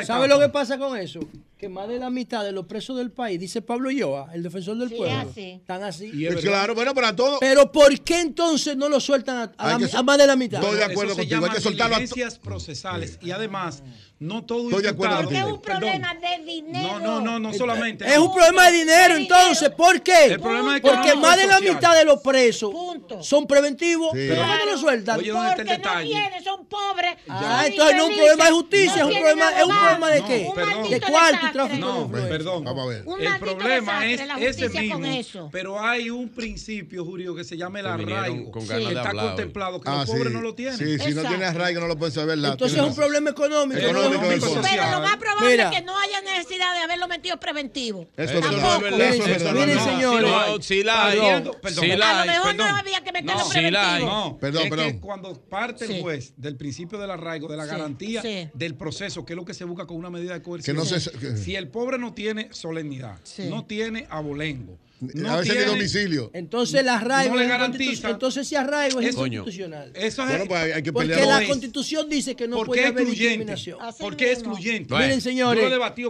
¿Sabe 0.06 0.28
lo 0.28 0.40
que 0.40 0.50
pasa 0.50 0.78
con 0.78 0.98
eso? 0.98 1.20
que 1.64 1.70
más 1.70 1.88
de 1.88 1.98
la 1.98 2.10
mitad 2.10 2.44
de 2.44 2.52
los 2.52 2.66
presos 2.66 2.98
del 2.98 3.10
país, 3.10 3.40
dice 3.40 3.62
Pablo 3.62 3.90
Yoa, 3.90 4.30
el 4.34 4.44
defensor 4.44 4.78
del 4.78 4.90
pueblo, 4.90 5.16
ah, 5.16 5.26
están 5.34 5.82
así. 5.84 6.12
Pues 6.12 6.44
claro, 6.44 6.76
bueno, 6.76 6.94
para 6.94 7.16
todos. 7.16 7.38
Pero 7.40 7.72
¿por 7.72 8.02
qué 8.02 8.20
entonces 8.20 8.76
no 8.76 8.90
lo 8.90 9.00
sueltan 9.00 9.54
a, 9.58 9.78
más 10.04 10.18
de 10.18 10.28
la 10.28 10.36
mitad? 10.36 10.62
Estoy 10.62 10.78
de 10.78 10.84
acuerdo 10.84 11.14
Eso 11.14 11.22
contigo, 11.22 11.40
se 11.40 11.48
hay 11.48 11.56
que 11.56 11.62
soltarlo 11.62 11.96
a 11.96 12.40
procesales 12.42 13.18
y 13.22 13.32
además 13.32 13.82
no 14.24 14.46
todo 14.46 14.70
Estoy 14.70 14.88
inventado. 14.88 15.24
Porque 15.24 15.38
es 15.38 15.44
un 15.44 15.62
problema 15.62 16.16
de 16.16 16.46
dinero. 16.46 17.00
No, 17.00 17.00
no, 17.00 17.20
no, 17.20 17.40
no 17.40 17.54
solamente. 17.54 18.06
Es 18.06 18.18
un 18.18 18.34
problema 18.34 18.68
de 18.68 18.78
dinero, 18.78 19.16
entonces, 19.18 19.70
¿por 19.72 20.02
qué? 20.02 20.40
Porque 20.42 21.16
más 21.16 21.38
de 21.38 21.46
la 21.46 21.60
mitad 21.60 21.94
de 21.94 22.06
los 22.06 22.22
presos 22.22 22.74
son 23.20 23.46
preventivos. 23.46 24.12
Pero 24.14 24.36
claro. 24.36 24.66
no 24.66 24.72
lo 24.72 24.78
sueltan. 24.78 25.20
Oye, 25.20 25.32
¿dónde 25.32 25.74
está? 25.74 25.96
No 25.96 26.02
vienen, 26.04 26.44
son 26.44 26.66
pobres. 26.68 27.16
Ah, 27.28 27.64
entonces 27.68 27.98
no 27.98 28.04
es 28.04 28.10
un 28.10 28.16
problema 28.16 28.46
de 28.46 28.52
justicia, 28.52 28.96
es 28.96 29.04
un 29.04 29.12
problema, 29.12 29.52
es 29.52 29.66
un 29.66 29.78
problema 29.78 30.12
de 30.12 30.24
qué? 30.24 30.52
Perdón. 30.56 30.90
De 30.90 31.02
cuarto, 31.02 31.48
tráfico. 31.52 31.86
No, 31.86 32.12
perdón. 32.12 32.64
Vamos 32.64 32.86
a 32.86 32.88
ver. 32.88 33.06
El 33.20 33.40
problema 33.40 34.08
es 34.08 34.22
ese 34.40 34.70
mismo. 34.96 35.50
Pero 35.52 35.82
hay 35.82 36.10
un 36.10 36.30
principio, 36.30 37.04
Julio, 37.04 37.36
que 37.36 37.44
se 37.44 37.58
llama 37.58 37.82
el 37.82 37.88
arraigo, 37.88 38.52
que 38.54 38.94
está 38.94 39.12
contemplado, 39.12 39.82
que 39.82 39.90
ah, 39.90 39.98
los 39.98 40.10
pobres 40.10 40.32
no 40.32 40.40
lo 40.40 40.56
tienen. 40.56 40.78
Si 40.78 41.14
no 41.14 41.24
tiene 41.24 41.44
arraigo 41.44 41.82
no 41.82 41.88
lo 41.88 41.98
pueden 41.98 42.14
saber. 42.14 42.40
Entonces 42.40 42.80
es 42.80 42.86
un 42.86 42.96
problema 42.96 43.32
económico. 43.32 43.82
Pero 44.20 44.92
lo 44.92 45.02
más 45.02 45.18
probable 45.18 45.62
es 45.62 45.70
que 45.70 45.82
no 45.82 45.98
haya 45.98 46.22
necesidad 46.22 46.74
de 46.74 46.80
haberlo 46.82 47.08
metido 47.08 47.40
preventivo. 47.40 48.08
Eso 48.18 48.40
Tampoco. 48.40 48.62
no 48.62 48.76
es 48.76 48.82
verdad. 48.82 49.54
Miren, 49.54 49.80
señores. 49.80 50.66
Si 50.66 50.84
la 50.84 51.08
hay. 51.08 51.20
A 51.20 51.40
lo 51.40 52.26
mejor 52.26 52.56
no 52.56 52.66
había 52.66 53.04
que 53.04 53.12
meterlo 53.12 53.48
preventivo. 53.50 54.06
No, 54.06 54.38
perdón, 54.40 54.70
perdón. 54.70 55.00
Cuando 55.00 55.34
parte 55.34 55.86
el 55.86 56.02
juez 56.02 56.34
del 56.38 56.56
principio 56.56 56.98
del 56.98 57.12
arraigo, 57.12 57.48
de 57.48 57.58
la 57.58 57.66
garantía 57.66 58.22
del 58.54 58.76
proceso, 58.76 59.26
que 59.26 59.34
es 59.34 59.38
lo 59.38 59.46
que 59.46 59.54
se 59.54 59.66
busca 59.66 59.86
con 59.86 59.98
una 59.98 60.10
medida 60.10 60.34
de 60.34 60.42
coerción. 60.42 60.78
Si 61.38 61.56
el 61.56 61.68
pobre 61.68 61.98
no 61.98 62.14
tiene 62.14 62.50
solemnidad, 62.52 63.20
no 63.50 63.66
tiene 63.66 64.08
abolengo 64.10 64.78
a 65.04 65.38
veces 65.38 65.54
tiene, 65.54 65.60
de 65.62 65.66
domicilio. 65.66 66.32
Entonces 66.34 66.82
el 66.82 66.90
arraigo. 66.90 67.36
No 67.36 67.42
le 67.42 67.48
garantiza. 67.48 68.10
Entonces 68.10 68.48
si 68.48 68.56
arraigo 68.56 69.00
es 69.00 69.10
eso, 69.10 69.26
inconstitucional. 69.26 69.92
Eso 69.94 70.24
pues, 70.48 70.76
hay 70.76 70.84
que 70.84 70.94
porque 70.94 71.26
la 71.26 71.46
constitución 71.48 72.10
dice 72.10 72.36
que 72.36 72.48
no 72.48 72.64
puede 72.64 72.86
haber 72.86 73.06
discriminación. 73.06 73.80
¿Por 74.00 74.16
qué 74.16 74.32
excluyente? 74.32 74.94
Miren, 74.94 75.22
señores. 75.22 75.64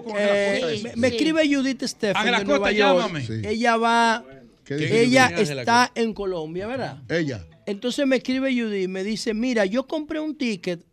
Con 0.03 0.15
eh, 0.17 0.93
me, 0.95 1.07
escribe 1.07 1.47
Judith 1.47 1.83
Stephen. 1.83 2.23
De 2.23 2.45
Nueva 2.45 2.71
York. 2.71 3.21
Sí. 3.25 3.41
Ella 3.45 3.77
va. 3.77 4.23
Ella 4.69 5.27
está 5.37 5.91
en 5.95 6.13
Colombia, 6.13 6.67
¿verdad? 6.67 7.01
Ella. 7.09 7.45
Entonces 7.65 8.05
me 8.05 8.17
escribe 8.17 8.53
Judith, 8.53 8.89
me 8.89 9.03
dice, 9.03 9.33
mira, 9.33 9.65
yo 9.65 9.87
compré 9.87 10.19
un 10.19 10.35
ticket 10.35 10.83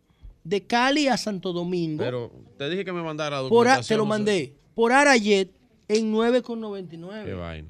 de 0.43 0.61
Cali 0.61 1.07
a 1.07 1.17
Santo 1.17 1.53
Domingo. 1.53 2.03
Pero 2.03 2.31
te 2.57 2.69
dije 2.69 2.85
que 2.85 2.93
me 2.93 3.01
mandara. 3.01 3.41
Por 3.47 3.67
a, 3.67 3.81
te 3.81 3.97
lo 3.97 4.05
mandé. 4.05 4.53
Por 4.73 4.91
Arayet 4.91 5.51
en 5.87 6.13
9,99. 6.13 7.25
Qué 7.25 7.33
vaina 7.33 7.69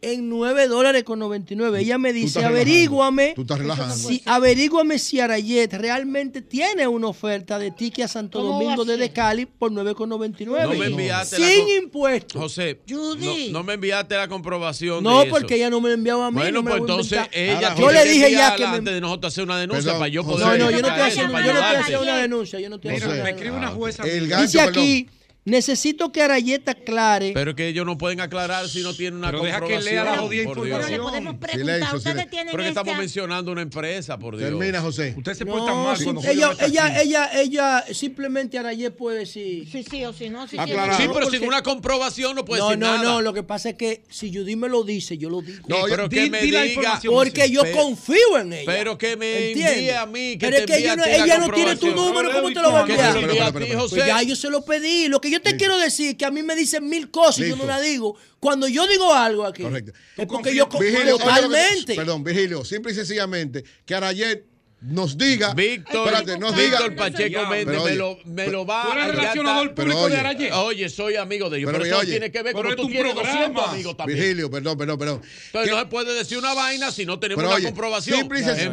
en 0.00 0.28
9 0.28 0.68
dólares 0.68 1.02
con 1.02 1.18
99. 1.18 1.80
Ella 1.80 1.98
me 1.98 2.12
dice, 2.12 2.44
averíguame, 2.44 3.32
¿Tú 3.34 3.42
estás 3.42 3.98
si, 3.98 4.22
averíguame 4.26 4.98
si 4.98 5.18
Arayet 5.18 5.72
realmente 5.74 6.40
tiene 6.40 6.86
una 6.86 7.08
oferta 7.08 7.58
de 7.58 7.70
ticket 7.72 8.04
a 8.04 8.08
Santo 8.08 8.42
Domingo 8.42 8.84
desde 8.84 9.10
Cali 9.10 9.46
por 9.46 9.72
9,99. 9.72 10.62
No 10.62 10.74
me 10.74 10.86
enviaste 10.86 11.36
Sin 11.36 11.68
la 11.68 11.74
impuestos. 11.82 12.40
José, 12.40 12.80
Judy. 12.88 13.48
No, 13.50 13.58
no, 13.58 13.64
me 13.64 13.74
enviaste 13.74 14.16
la 14.16 14.28
comprobación 14.28 15.02
No, 15.02 15.24
de 15.24 15.30
porque 15.30 15.56
ella 15.56 15.70
no 15.70 15.80
me 15.80 15.92
enviaba 15.92 16.26
a 16.26 16.30
mí. 16.30 16.36
Bueno, 16.36 16.62
no 16.62 16.70
pues 16.70 16.80
entonces 16.80 17.20
ella 17.32 17.74
Yo 17.74 17.90
le 17.90 18.04
dije 18.04 18.30
ya 18.30 18.54
que 18.54 18.66
me... 18.66 18.80
de 18.80 19.00
nosotros 19.00 19.32
hacer 19.32 19.44
una 19.44 19.58
denuncia 19.58 19.84
Perdón, 19.84 20.00
para 20.00 20.08
yo 20.08 20.24
poder... 20.24 20.58
No, 20.58 20.64
no, 20.64 20.70
yo 20.70 20.80
no 20.80 20.88
estoy 20.88 21.02
haciendo, 21.02 21.40
yo 21.40 21.52
no 21.52 21.60
estoy 21.60 21.76
haciendo 21.76 22.02
una 22.02 22.16
denuncia. 22.18 22.60
Yo 22.60 22.70
no 22.70 22.76
estoy 22.76 22.92
Mira, 22.92 23.08
me 23.08 23.30
escribe 23.30 23.56
una 23.56 23.68
jueza. 23.68 24.04
Dice 24.04 24.60
aquí... 24.60 25.08
Necesito 25.48 26.12
que 26.12 26.22
Arayeta 26.22 26.72
aclare. 26.72 27.32
Pero 27.32 27.54
que 27.54 27.68
ellos 27.68 27.86
no 27.86 27.96
pueden 27.96 28.20
aclarar 28.20 28.68
si 28.68 28.82
no 28.82 28.94
tienen 28.94 29.18
una 29.18 29.28
pero 29.28 29.38
comprobación. 29.38 29.68
Deja 29.68 29.84
que 29.84 29.90
lea 29.90 30.04
la 30.04 30.18
jodida 30.18 30.42
información. 30.42 30.80
Pero 30.80 30.90
le 30.90 31.02
podemos 31.02 31.34
preguntar. 31.36 31.58
Silencio, 31.58 31.96
Ustedes 31.98 32.26
Pero 32.30 32.50
que 32.50 32.56
este 32.58 32.68
estamos 32.68 32.96
mencionando 32.96 33.52
una 33.52 33.62
empresa, 33.62 34.18
por 34.18 34.36
Dios. 34.36 34.50
Termina, 34.50 34.80
José. 34.80 35.14
Usted 35.16 35.34
se 35.34 35.44
no, 35.44 35.84
mal 35.84 35.96
si 35.96 36.08
ella, 36.28 36.52
ella, 36.60 37.00
ella, 37.00 37.30
ella, 37.34 37.84
simplemente 37.92 38.58
Arayet 38.58 38.94
puede 38.94 39.20
decir. 39.20 39.68
Sí, 39.70 39.84
sí, 39.88 40.04
o 40.04 40.12
si 40.12 40.28
no. 40.28 40.46
Sí, 40.46 40.58
Aclarado. 40.58 40.98
sí, 40.98 41.08
pero 41.12 41.30
sin 41.30 41.44
una 41.44 41.62
comprobación 41.62 42.36
no 42.36 42.44
puede 42.44 42.60
no, 42.60 42.76
no. 42.76 42.98
No, 42.98 43.02
no, 43.02 43.20
Lo 43.22 43.32
que 43.32 43.42
pasa 43.42 43.70
es 43.70 43.76
que 43.76 44.02
si 44.08 44.32
Judy 44.34 44.56
me 44.56 44.68
lo 44.68 44.84
dice, 44.84 45.16
yo 45.16 45.30
lo 45.30 45.40
digo. 45.40 45.66
No, 45.68 45.76
pero 45.88 46.08
que 46.08 46.28
me 46.30 46.40
di 46.42 46.50
diga. 46.50 47.00
Porque 47.04 47.50
yo 47.50 47.62
confío 47.72 48.38
en 48.38 48.52
ella. 48.52 48.64
Pero 48.66 48.98
que 48.98 49.16
me 49.16 49.50
envíe 49.50 49.90
a 49.90 50.06
mí. 50.06 50.36
Que 50.38 50.46
pero 50.46 50.56
es 50.58 50.66
que 50.66 50.76
ella 50.78 50.96
no 51.38 51.50
tiene 51.52 51.76
tu 51.76 51.94
número. 51.94 52.32
¿Cómo 52.32 52.48
te 52.48 52.60
lo 52.60 52.72
va 52.72 52.80
a 52.80 52.82
enviar? 52.82 53.52
Pues 53.52 54.06
ya 54.06 54.22
yo 54.22 54.36
se 54.36 54.50
lo 54.50 54.64
pedí. 54.64 55.08
Lo 55.08 55.20
que 55.20 55.30
yo 55.30 55.37
yo 55.38 55.42
te 55.42 55.56
quiero 55.56 55.78
decir 55.78 56.16
que 56.16 56.24
a 56.24 56.30
mí 56.30 56.42
me 56.42 56.54
dicen 56.54 56.88
mil 56.88 57.10
cosas 57.10 57.46
y 57.46 57.48
yo 57.48 57.56
no 57.56 57.64
las 57.64 57.82
digo. 57.82 58.16
Cuando 58.40 58.68
yo 58.68 58.86
digo 58.86 59.12
algo 59.12 59.44
aquí, 59.44 59.62
Correcto. 59.62 59.92
es 60.16 60.26
porque 60.26 60.54
yo 60.54 60.68
confío 60.68 61.18
totalmente. 61.18 61.94
Perdón, 61.94 62.22
Vigilio, 62.22 62.64
simple 62.64 62.92
y 62.92 62.94
sencillamente, 62.94 63.64
que 63.84 63.94
ayer 63.94 64.44
nos 64.80 65.18
diga. 65.18 65.54
Víctor, 65.54 66.06
espérate, 66.06 66.38
nos 66.38 66.54
Víctor 66.54 66.90
diga, 66.90 67.02
Pacheco 67.04 67.46
Méndez 67.46 67.82
me 67.82 67.94
lo, 67.96 68.18
me 68.24 68.46
lo 68.46 68.64
va 68.64 68.82
a 68.92 69.06
relacionador 69.08 69.74
público 69.74 70.02
oye, 70.02 70.14
de 70.14 70.20
Aralle? 70.20 70.52
Oye, 70.52 70.88
soy 70.88 71.16
amigo 71.16 71.50
de 71.50 71.58
ellos. 71.58 71.72
Pero, 71.72 71.82
pero 71.82 71.94
eso 71.94 72.02
oye, 72.02 72.12
tiene 72.12 72.30
que 72.30 72.42
ver 72.42 72.52
con 72.52 72.76
tú 72.76 72.86
quieres 72.86 73.12
200 73.14 73.68
amigos 73.68 73.96
también. 73.96 74.18
Virgilio, 74.18 74.48
perdón, 74.50 74.78
perdón, 74.78 74.98
perdón. 74.98 75.22
Entonces 75.46 75.70
¿Qué? 75.70 75.76
no 75.76 75.78
se 75.82 75.86
puede 75.86 76.14
decir 76.14 76.38
una 76.38 76.54
vaina 76.54 76.92
si 76.92 77.04
no 77.04 77.18
tenemos 77.18 77.42
pero, 77.42 77.56
oye, 77.56 77.66
comprobación. 77.66 78.20
Simple 78.20 78.40
y 78.40 78.44
sencillo. 78.44 78.72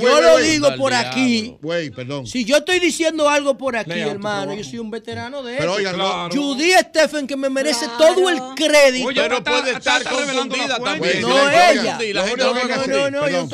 Yo 0.00 0.20
lo 0.20 0.38
digo 0.38 0.74
por 0.76 0.92
aquí. 0.92 1.56
Güey, 1.62 1.90
perdón. 1.90 2.26
Si 2.26 2.44
yo 2.44 2.56
estoy 2.56 2.80
diciendo 2.80 3.28
algo 3.28 3.56
por 3.56 3.76
aquí, 3.76 4.00
hermano, 4.00 4.54
yo 4.54 4.64
soy 4.64 4.80
un 4.80 4.90
veterano 4.90 5.42
de 5.44 5.58
eso. 5.58 5.76
Judy 6.32 6.72
Stephen, 6.80 7.28
que 7.28 7.36
me 7.36 7.48
merece 7.48 7.86
todo 7.96 8.28
el 8.28 8.40
crédito. 8.56 9.10
Pero 9.14 9.44
puede 9.44 9.70
estar 9.72 10.02
confundida 10.02 10.80
también. 10.80 11.20
No 11.20 11.48
ella. 11.48 11.98
No, 12.36 12.86
no, 12.86 13.03
no, 13.10 13.28
no. 13.28 13.46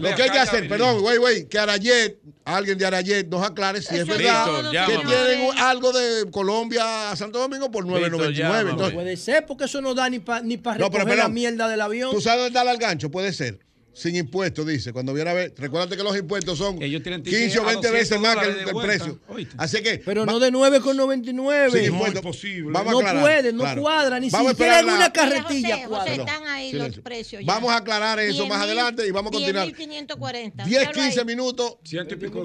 Lo, 0.00 0.14
que 0.14 0.22
hay 0.22 0.30
que 0.30 0.38
hacer, 0.38 0.68
perdón, 0.68 1.00
güey, 1.00 1.18
güey, 1.18 1.48
que 1.48 1.58
Arayet, 1.58 2.18
alguien 2.44 2.78
de 2.78 2.86
Arayet 2.86 3.28
nos 3.28 3.44
aclare 3.44 3.82
si 3.82 3.96
es 3.96 4.06
verdad 4.06 4.70
que 4.86 4.98
tienen 4.98 5.50
algo 5.58 5.92
de 5.92 6.30
Colombia 6.30 7.10
a 7.10 7.16
Santo 7.16 7.38
Domingo 7.38 7.70
por 7.70 7.84
9.99. 7.84 8.92
Puede 8.92 9.16
ser, 9.16 9.46
porque 9.46 9.64
eso 9.64 9.80
no 9.80 9.94
da 9.94 10.08
ni 10.08 10.18
para 10.18 10.42
ni 10.42 10.56
para 10.56 10.78
recoger 10.78 11.18
la 11.18 11.28
mierda 11.28 11.68
del 11.68 11.80
avión. 11.80 12.10
¿Tú 12.12 12.20
sabes 12.20 12.44
dónde 12.44 12.58
está 12.58 12.70
el 12.70 12.78
gancho? 12.78 13.10
Puede 13.10 13.32
ser 13.32 13.65
sin 13.96 14.14
impuestos, 14.14 14.66
dice. 14.66 14.92
Cuando 14.92 15.14
viene 15.14 15.30
a 15.30 15.32
ver, 15.32 15.54
recuérdate 15.56 15.96
que 15.96 16.02
los 16.02 16.14
impuestos 16.14 16.58
son 16.58 16.82
Ellos 16.82 17.02
tienen 17.02 17.22
15 17.22 17.58
o 17.58 17.64
20 17.64 17.90
veces 17.90 18.20
más 18.20 18.36
que 18.36 18.48
el, 18.48 18.76
precio. 18.82 19.18
Oíste. 19.26 19.54
Así 19.56 19.82
que. 19.82 20.02
Pero 20.04 20.26
va, 20.26 20.32
no 20.32 20.38
de 20.38 20.52
9,99. 20.52 21.72
Sin 21.72 21.84
impuestos. 21.94 22.22
No. 22.22 22.72
Vamos 22.72 22.92
a 22.92 22.98
aclarar, 22.98 23.14
no 23.14 23.20
puede, 23.22 23.52
no 23.54 23.62
claro. 23.62 23.82
cuadra, 23.82 24.20
ni 24.20 24.28
vamos 24.28 24.50
siquiera 24.50 24.80
en 24.80 24.90
una 24.90 25.10
carretilla 25.10 25.88
José, 25.88 26.10
José, 26.10 26.14
están 26.16 26.46
ahí 26.46 26.72
los 26.74 26.98
precios. 26.98 27.42
Ya. 27.42 27.54
Vamos 27.54 27.72
a 27.72 27.76
aclarar 27.76 28.20
eso 28.20 28.42
10, 28.42 28.48
más 28.50 28.60
adelante 28.60 29.06
y 29.06 29.10
vamos 29.10 29.30
a 29.30 29.32
continuar. 29.32 29.68
10.540. 29.68 30.64
10, 30.66 30.88
15 30.90 31.24
minutos. 31.24 31.76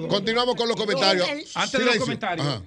Continuamos 0.08 0.56
con 0.56 0.68
los 0.68 0.76
comentarios. 0.76 1.28
Antes 1.54 1.80
de 1.80 1.84
los 1.84 1.96
comentarios, 1.98 2.62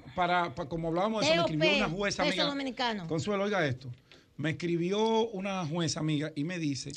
como 0.69 0.89
hablábamos 0.89 1.25
de 1.25 1.33
eso, 1.33 1.47
me 1.47 1.65
escribió 1.65 1.77
una 1.77 1.89
jueza 1.89 2.21
amiga. 2.21 3.07
Consuelo, 3.07 3.45
oiga 3.45 3.65
esto. 3.65 3.89
Me 4.37 4.51
escribió 4.51 5.29
una 5.29 5.65
jueza 5.65 6.01
amiga 6.01 6.31
y 6.35 6.43
me 6.43 6.59
dice 6.59 6.91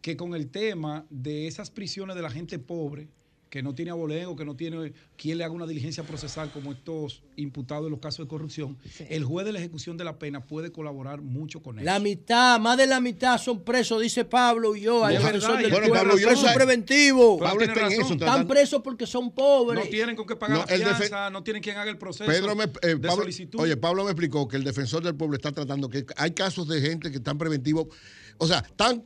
que 0.00 0.16
con 0.16 0.34
el 0.34 0.48
tema 0.50 1.06
de 1.10 1.46
esas 1.46 1.70
prisiones 1.70 2.16
de 2.16 2.22
la 2.22 2.30
gente 2.30 2.58
pobre, 2.58 3.08
que 3.50 3.62
no 3.62 3.74
tiene 3.74 3.90
abolengo, 3.90 4.36
que 4.36 4.44
no 4.44 4.56
tiene 4.56 4.92
quien 5.16 5.38
le 5.38 5.44
haga 5.44 5.54
una 5.54 5.66
diligencia 5.66 6.02
procesal 6.04 6.52
como 6.52 6.70
estos 6.72 7.22
imputados 7.36 7.86
en 7.86 7.92
los 7.92 7.98
casos 8.00 8.26
de 8.26 8.28
corrupción, 8.28 8.76
el 9.08 9.24
juez 9.24 9.46
de 9.46 9.52
la 9.52 9.58
ejecución 9.58 9.96
de 9.96 10.04
la 10.04 10.18
pena 10.18 10.44
puede 10.44 10.70
colaborar 10.70 11.22
mucho 11.22 11.62
con 11.62 11.78
él. 11.78 11.84
La 11.86 11.98
mitad, 11.98 12.60
más 12.60 12.76
de 12.76 12.86
la 12.86 13.00
mitad 13.00 13.38
son 13.38 13.64
presos, 13.64 14.02
dice 14.02 14.26
Pablo 14.26 14.76
y 14.76 14.82
yo, 14.82 15.08
es 15.08 15.22
defensor 15.22 15.56
del 15.62 15.70
bueno, 15.70 15.88
pueblo, 15.88 16.10
Pablo, 16.12 16.28
presos 16.28 16.52
preventivos. 16.52 17.40
Pablo 17.40 17.64
está 17.64 17.86
en 17.86 17.92
eso, 18.00 18.12
Están 18.12 18.46
presos 18.46 18.82
porque 18.82 19.06
son 19.06 19.30
pobres. 19.32 19.82
No 19.82 19.90
tienen 19.90 20.14
con 20.14 20.26
qué 20.26 20.36
pagar 20.36 20.58
No, 20.58 20.76
la 20.76 20.94
fianza, 20.94 21.30
no 21.30 21.42
tienen 21.42 21.62
quien 21.62 21.78
haga 21.78 21.90
el 21.90 21.96
proceso 21.96 22.30
Pedro 22.30 22.54
me, 22.54 22.64
eh, 22.64 22.68
de 22.82 22.96
Pablo- 22.98 23.22
solicitud. 23.22 23.58
oye, 23.60 23.78
Pablo 23.78 24.04
me 24.04 24.10
explicó 24.10 24.46
que 24.46 24.58
el 24.58 24.64
defensor 24.64 25.02
del 25.02 25.14
pueblo 25.14 25.36
está 25.36 25.52
tratando 25.52 25.88
que 25.88 26.04
hay 26.18 26.32
casos 26.32 26.68
de 26.68 26.82
gente 26.82 27.10
que 27.10 27.16
están 27.16 27.38
preventivos, 27.38 27.86
o 28.36 28.46
sea, 28.46 28.58
están 28.58 29.04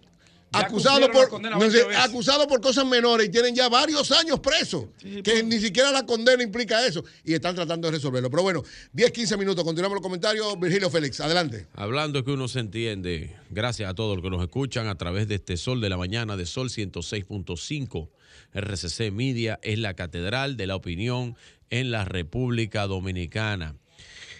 Cumplieron 0.69 1.11
por 1.11 1.41
no 1.41 1.59
20 1.59 1.79
sé, 1.79 1.85
veces. 1.87 2.03
acusados 2.05 2.47
por 2.47 2.61
cosas 2.61 2.85
menores 2.87 3.27
y 3.29 3.31
tienen 3.31 3.55
ya 3.55 3.69
varios 3.69 4.11
años 4.13 4.41
presos, 4.41 4.87
que 5.25 5.43
ni 5.43 5.59
siquiera 5.59 5.91
la 5.91 6.05
condena 6.05 6.43
implica 6.43 6.87
eso 6.87 7.03
y 7.25 7.33
están 7.35 7.55
tratando 7.55 7.89
de 7.89 7.93
resolverlo. 7.93 8.31
Pero 8.31 8.43
bueno, 8.43 8.63
10, 8.93 9.11
15 9.13 9.37
minutos, 9.37 9.65
continuamos 9.65 9.97
los 9.97 10.03
comentarios. 10.03 10.59
Virgilio 10.61 10.91
Félix, 10.91 11.21
adelante. 11.21 11.67
Hablando 11.75 12.25
que 12.25 12.33
uno 12.33 12.49
se 12.49 12.61
entiende, 12.61 13.35
gracias 13.51 13.91
a 13.91 13.95
todos 13.95 14.17
los 14.17 14.23
que 14.23 14.31
nos 14.31 14.43
escuchan 14.43 14.89
a 14.89 14.97
través 14.97 15.29
de 15.29 15.37
este 15.37 15.57
Sol 15.57 15.81
de 15.81 15.89
la 15.89 15.97
Mañana 15.97 16.37
de 16.37 16.47
Sol 16.47 16.69
106.5. 16.69 18.09
RCC 18.55 19.11
Media 19.13 19.59
es 19.63 19.79
la 19.79 19.95
catedral 19.95 20.57
de 20.57 20.67
la 20.67 20.77
opinión 20.77 21.37
en 21.71 21.91
la 21.91 22.05
República 22.05 22.87
Dominicana. 22.87 23.77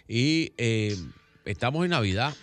Y 0.09 0.53
eh, 0.59 0.97
estamos 1.47 1.85
en 1.85 1.91
Navidad. 1.91 2.35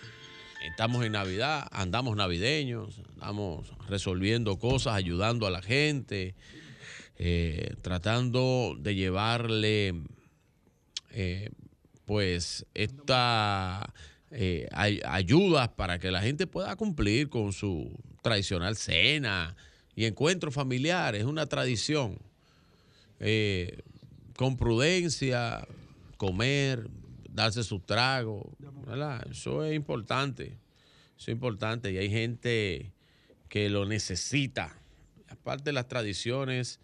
Estamos 0.62 1.06
en 1.06 1.14
Navidad, 1.14 1.68
andamos 1.72 2.16
navideños, 2.18 3.02
andamos 3.14 3.72
resolviendo 3.88 4.60
cosas, 4.60 4.94
ayudando 4.96 5.48
a 5.48 5.52
la 5.52 5.62
gente, 5.62 6.36
eh, 7.18 7.76
tratando 7.82 8.76
de 8.78 8.96
llevarle 8.96 9.94
eh, 11.12 11.50
pues 12.06 12.66
esta 12.74 13.94
eh, 14.32 14.68
ay- 14.72 15.02
ayudas 15.06 15.70
para 15.70 15.98
que 15.98 16.12
la 16.12 16.22
gente 16.22 16.46
pueda 16.46 16.76
cumplir 16.76 17.30
con 17.30 17.54
su 17.54 17.92
tradicional 18.22 18.76
cena 18.76 19.56
y 19.96 20.06
encuentros 20.06 20.54
familiares, 20.54 21.22
es 21.22 21.28
una 21.28 21.46
tradición. 21.46 22.20
Con 24.38 24.56
prudencia, 24.56 25.68
comer, 26.16 26.88
darse 27.40 27.64
su 27.64 27.80
trago, 27.80 28.52
¿verdad? 28.86 29.26
Eso 29.32 29.64
es 29.64 29.74
importante, 29.74 30.58
eso 31.18 31.18
es 31.18 31.30
importante 31.30 31.90
y 31.90 31.98
hay 31.98 32.10
gente 32.10 32.92
que 33.48 33.70
lo 33.70 33.86
necesita. 33.86 34.78
Aparte 35.30 35.66
de 35.66 35.74
las 35.74 35.88
tradiciones, 35.88 36.82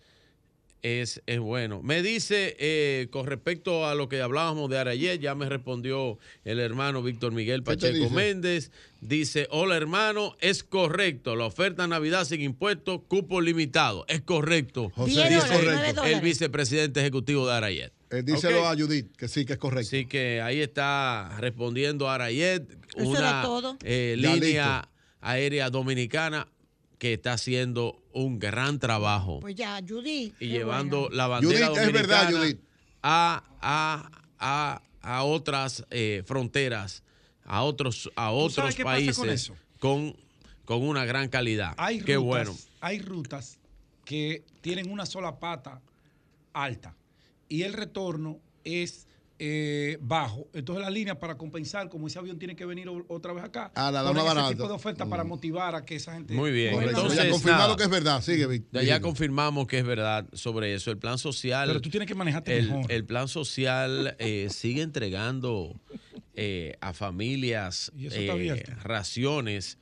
es, 0.82 1.22
es 1.26 1.40
bueno. 1.40 1.82
Me 1.82 2.02
dice, 2.02 2.56
eh, 2.58 3.08
con 3.10 3.26
respecto 3.26 3.86
a 3.86 3.96
lo 3.96 4.08
que 4.08 4.22
hablábamos 4.22 4.70
de 4.70 4.78
Arayet, 4.78 5.20
ya 5.20 5.36
me 5.36 5.50
respondió 5.50 6.20
el 6.46 6.60
hermano 6.60 7.04
Víctor 7.04 7.34
Miguel 7.34 7.64
¿Qué 7.64 7.72
te 7.72 7.76
Pacheco 7.88 8.04
dice? 8.06 8.16
Méndez. 8.16 8.72
Dice, 9.02 9.48
hola 9.50 9.76
hermano, 9.76 10.38
es 10.40 10.64
correcto. 10.64 11.36
La 11.36 11.46
oferta 11.46 11.86
Navidad 11.86 12.24
sin 12.24 12.40
impuestos, 12.42 13.02
cupo 13.10 13.42
limitado. 13.42 14.06
Es 14.08 14.22
correcto. 14.22 14.90
José, 14.96 15.12
Diez 15.12 15.30
dice 15.30 15.54
dólares, 15.54 15.94
nueve 15.96 16.14
el 16.14 16.22
vicepresidente 16.22 17.02
ejecutivo 17.02 17.46
de 17.46 17.54
Arayet. 17.54 17.95
Eh, 18.12 18.22
díselo 18.24 18.68
a 18.68 18.76
Judith, 18.76 19.16
que 19.18 19.28
sí, 19.28 19.46
que 19.46 19.54
es 19.54 19.60
correcto. 19.60 19.88
Así 19.88 20.06
que 20.06 20.42
ahí 20.42 20.62
está 20.62 21.36
respondiendo 21.40 22.10
Arayet, 22.10 22.64
una 22.98 23.44
eh, 23.84 24.16
línea 24.18 24.88
aérea 25.22 25.70
dominicana 25.70 26.48
que 27.00 27.14
está 27.14 27.34
haciendo 27.34 28.02
un 28.14 28.40
gran 28.40 28.80
trabajo 28.80 29.40
Pues 29.42 29.56
ya, 29.56 29.80
Judy. 29.86 30.34
y 30.40 30.48
llevando 30.48 31.02
bueno. 31.02 31.16
la 31.16 31.28
bandera 31.28 31.68
Judith, 31.68 31.82
es 31.82 31.92
verdad, 31.94 32.22
dominicana 32.22 32.40
Judith. 32.40 32.60
a, 33.04 33.44
a, 33.62 34.12
a, 34.40 34.82
a 35.02 35.24
otras 35.24 35.84
eh, 35.90 36.24
fronteras, 36.26 37.04
a 37.44 37.64
otros, 37.64 38.10
a 38.16 38.32
otros 38.32 38.76
con 38.76 38.84
países 38.86 39.52
con, 39.80 40.16
con 40.64 40.84
una 40.84 41.06
gran 41.06 41.28
calidad. 41.28 41.74
Hay 41.78 42.00
Qué 42.02 42.16
rutas, 42.16 42.26
bueno. 42.26 42.56
Hay 42.82 43.00
rutas 43.00 43.58
que 44.06 44.44
tienen 44.62 44.90
una 44.92 45.06
sola 45.06 45.40
pata 45.40 45.82
alta 46.54 46.96
y 47.50 47.64
el 47.64 47.74
retorno 47.74 48.40
es 48.64 49.08
eh, 49.38 49.98
bajo. 50.02 50.48
Entonces 50.54 50.84
la 50.84 50.90
línea 50.90 51.20
para 51.20 51.38
compensar, 51.38 51.90
como 51.90 52.08
ese 52.08 52.20
avión 52.20 52.40
tiene 52.40 52.56
que 52.56 52.66
venir 52.66 52.88
otra 53.08 53.34
vez 53.34 53.44
acá, 53.44 53.72
Ah, 53.76 53.92
la 53.92 54.02
ese 54.10 54.54
tipo 54.56 54.68
de 54.68 54.74
oferta 54.74 55.06
para 55.08 55.24
motivar 55.24 55.76
a 55.76 55.84
que 55.84 55.96
esa 55.96 56.14
gente... 56.14 56.34
Muy 56.34 56.52
bien. 56.52 56.74
Entonces, 56.82 57.22
ya 57.22 57.30
confirmado 57.30 57.64
nada. 57.64 57.76
que 57.78 57.84
es 57.84 57.90
verdad. 57.90 58.22
Sigue, 58.22 58.48
Vic- 58.48 58.66
Ya, 58.72 58.84
ya 58.84 59.02
confirmamos 59.02 59.68
que 59.68 59.80
es 59.80 59.86
verdad 59.86 60.26
sobre 60.34 60.74
eso. 60.74 60.90
El 60.92 60.98
plan 60.98 61.18
social. 61.18 61.68
Pero 61.68 61.82
tú 61.82 61.90
tienes 61.90 62.08
que 62.08 62.16
manejarte 62.16 62.58
el, 62.58 62.70
mejor. 62.72 62.92
el 62.92 63.06
plan 63.06 63.28
social 63.28 64.16
eh, 64.20 64.48
sigue 64.50 64.82
entregando 64.82 65.76
eh, 66.36 66.78
a 66.82 66.94
familias 66.94 67.92
Y 67.96 68.08
eso 68.08 68.18
está 68.18 68.36
eh, 68.36 68.64
raciones 68.84 69.78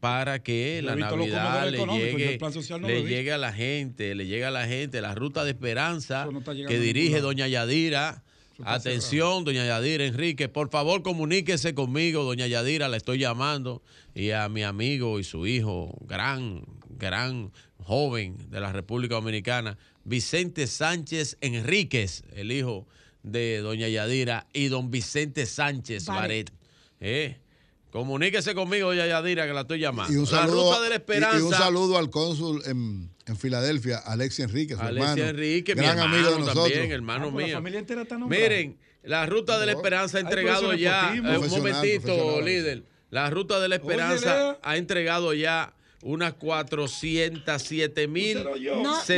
para 0.00 0.42
que 0.42 0.80
Yo 0.82 0.88
la 0.88 0.96
Navidad 0.96 1.70
le 1.70 1.78
llegue, 1.86 2.32
el 2.32 2.38
plan 2.38 2.52
social 2.52 2.80
no 2.80 2.88
le 2.88 3.02
llegue 3.04 3.32
a 3.32 3.38
la 3.38 3.52
gente, 3.52 4.14
le 4.14 4.26
llegue 4.26 4.44
a 4.44 4.50
la 4.50 4.66
gente 4.66 5.00
la 5.00 5.14
ruta 5.14 5.44
de 5.44 5.50
esperanza 5.50 6.26
no 6.30 6.42
que 6.42 6.78
dirige 6.78 7.20
doña 7.20 7.48
Yadira. 7.48 8.24
Atención, 8.64 9.44
doña 9.44 9.66
Yadira 9.66 10.04
Enrique, 10.04 10.48
por 10.48 10.70
favor 10.70 11.02
comuníquese 11.02 11.74
conmigo, 11.74 12.22
doña 12.22 12.46
Yadira, 12.46 12.88
la 12.88 12.96
estoy 12.96 13.18
llamando, 13.18 13.82
y 14.14 14.30
a 14.30 14.48
mi 14.48 14.62
amigo 14.62 15.18
y 15.18 15.24
su 15.24 15.46
hijo, 15.46 15.98
gran, 16.06 16.64
gran 16.90 17.50
joven 17.82 18.36
de 18.50 18.60
la 18.60 18.70
República 18.70 19.16
Dominicana, 19.16 19.78
Vicente 20.04 20.66
Sánchez 20.66 21.38
Enríquez, 21.40 22.24
el 22.34 22.52
hijo 22.52 22.86
de 23.22 23.58
doña 23.58 23.88
Yadira, 23.88 24.46
y 24.52 24.68
don 24.68 24.90
Vicente 24.90 25.46
Sánchez 25.46 26.06
Baret. 26.06 26.50
Baret. 26.50 26.52
Eh, 27.00 27.36
Comuníquese 27.92 28.54
conmigo, 28.54 28.92
Yadira, 28.94 29.46
que 29.46 29.52
la 29.52 29.60
estoy 29.60 29.78
llamando. 29.78 30.12
Y 30.12 30.16
un 30.16 30.24
la 30.24 30.30
saludo, 30.30 30.70
ruta 30.70 30.80
de 30.82 30.88
la 30.88 30.94
esperanza. 30.96 31.38
y 31.38 31.42
un 31.42 31.52
saludo 31.52 31.98
al 31.98 32.08
cónsul 32.10 32.62
en, 32.64 33.10
en 33.26 33.36
Filadelfia, 33.36 33.98
Alexi 33.98 34.42
Enrique, 34.42 34.74
su 34.74 34.80
Alexis 34.80 35.10
hermano. 35.10 35.28
Enrique, 35.28 35.74
mi 35.76 35.82
gran 35.82 35.98
hermano 35.98 36.14
amigo 36.16 36.30
de 36.32 36.38
nosotros. 36.38 36.64
también, 36.72 36.90
hermano 36.92 37.26
Ah, 37.28 37.38
la 37.38 37.46
mío. 37.46 37.54
familia 37.56 37.78
entera 37.80 38.02
está 38.02 38.16
nombrada. 38.16 38.42
Miren, 38.48 38.78
la 39.02 39.26
ruta 39.26 39.58
de 39.60 39.66
la 39.66 39.72
esperanza 39.72 40.16
ha 40.16 40.20
entregado 40.22 40.72
ya, 40.72 41.14
eh, 41.14 41.20
un 41.20 41.48
momentito, 41.50 42.40
líder. 42.40 42.84
La 43.10 43.28
ruta 43.28 43.60
de 43.60 43.68
la 43.68 43.74
esperanza 43.76 44.58
ha 44.62 44.76
entregado 44.78 45.34
ya 45.34 45.74
unas 46.00 46.32
407 46.34 48.08
mil. 48.08 48.42
No, 48.42 48.50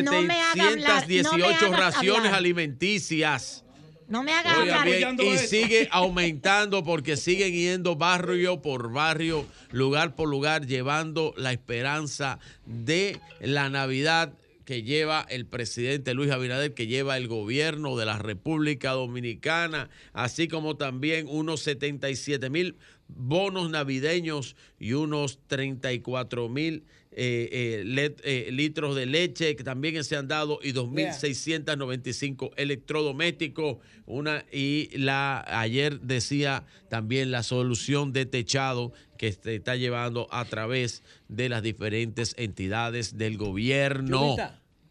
no 0.02 0.22
me 0.22 0.40
haga 0.42 0.68
hablar, 0.68 0.90
no 0.90 1.06
me 1.06 1.22
718 1.22 1.66
hagas 1.66 1.80
raciones 1.80 2.18
hablar. 2.18 2.34
alimenticias. 2.34 3.63
No 4.08 4.22
me 4.22 4.32
hagas 4.32 4.58
Oiga 4.58 4.82
hablar. 4.82 4.86
bien, 4.86 5.16
y 5.20 5.34
esto. 5.34 5.48
sigue 5.48 5.88
aumentando 5.90 6.84
porque 6.84 7.16
siguen 7.16 7.52
yendo 7.52 7.96
barrio 7.96 8.60
por 8.60 8.92
barrio, 8.92 9.46
lugar 9.70 10.14
por 10.14 10.28
lugar, 10.28 10.66
llevando 10.66 11.34
la 11.36 11.52
esperanza 11.52 12.38
de 12.66 13.18
la 13.40 13.70
Navidad 13.70 14.34
que 14.64 14.82
lleva 14.82 15.26
el 15.28 15.46
presidente 15.46 16.14
Luis 16.14 16.30
Abinader, 16.30 16.74
que 16.74 16.86
lleva 16.86 17.16
el 17.16 17.28
gobierno 17.28 17.96
de 17.96 18.06
la 18.06 18.18
República 18.18 18.92
Dominicana, 18.92 19.90
así 20.12 20.48
como 20.48 20.76
también 20.76 21.26
unos 21.28 21.60
77 21.60 22.48
mil 22.50 22.76
bonos 23.08 23.70
navideños 23.70 24.56
y 24.78 24.94
unos 24.94 25.38
34 25.48 26.48
mil 26.48 26.84
eh, 27.16 27.48
eh, 27.52 27.82
let- 27.84 28.20
eh, 28.24 28.48
litros 28.50 28.96
de 28.96 29.06
leche 29.06 29.54
que 29.56 29.62
también 29.64 30.02
se 30.04 30.16
han 30.16 30.26
dado 30.28 30.58
y 30.62 30.72
2.695 30.72 32.50
electrodomésticos. 32.56 33.78
Una, 34.06 34.44
y 34.52 34.90
la 34.98 35.44
ayer 35.60 36.00
decía 36.00 36.64
también 36.90 37.30
la 37.30 37.42
solución 37.42 38.12
de 38.12 38.26
techado 38.26 38.92
que 39.16 39.32
se 39.32 39.54
está 39.56 39.76
llevando 39.76 40.28
a 40.30 40.44
través 40.44 41.02
de 41.28 41.48
las 41.48 41.62
diferentes 41.62 42.34
entidades 42.38 43.16
del 43.16 43.36
gobierno. 43.38 44.36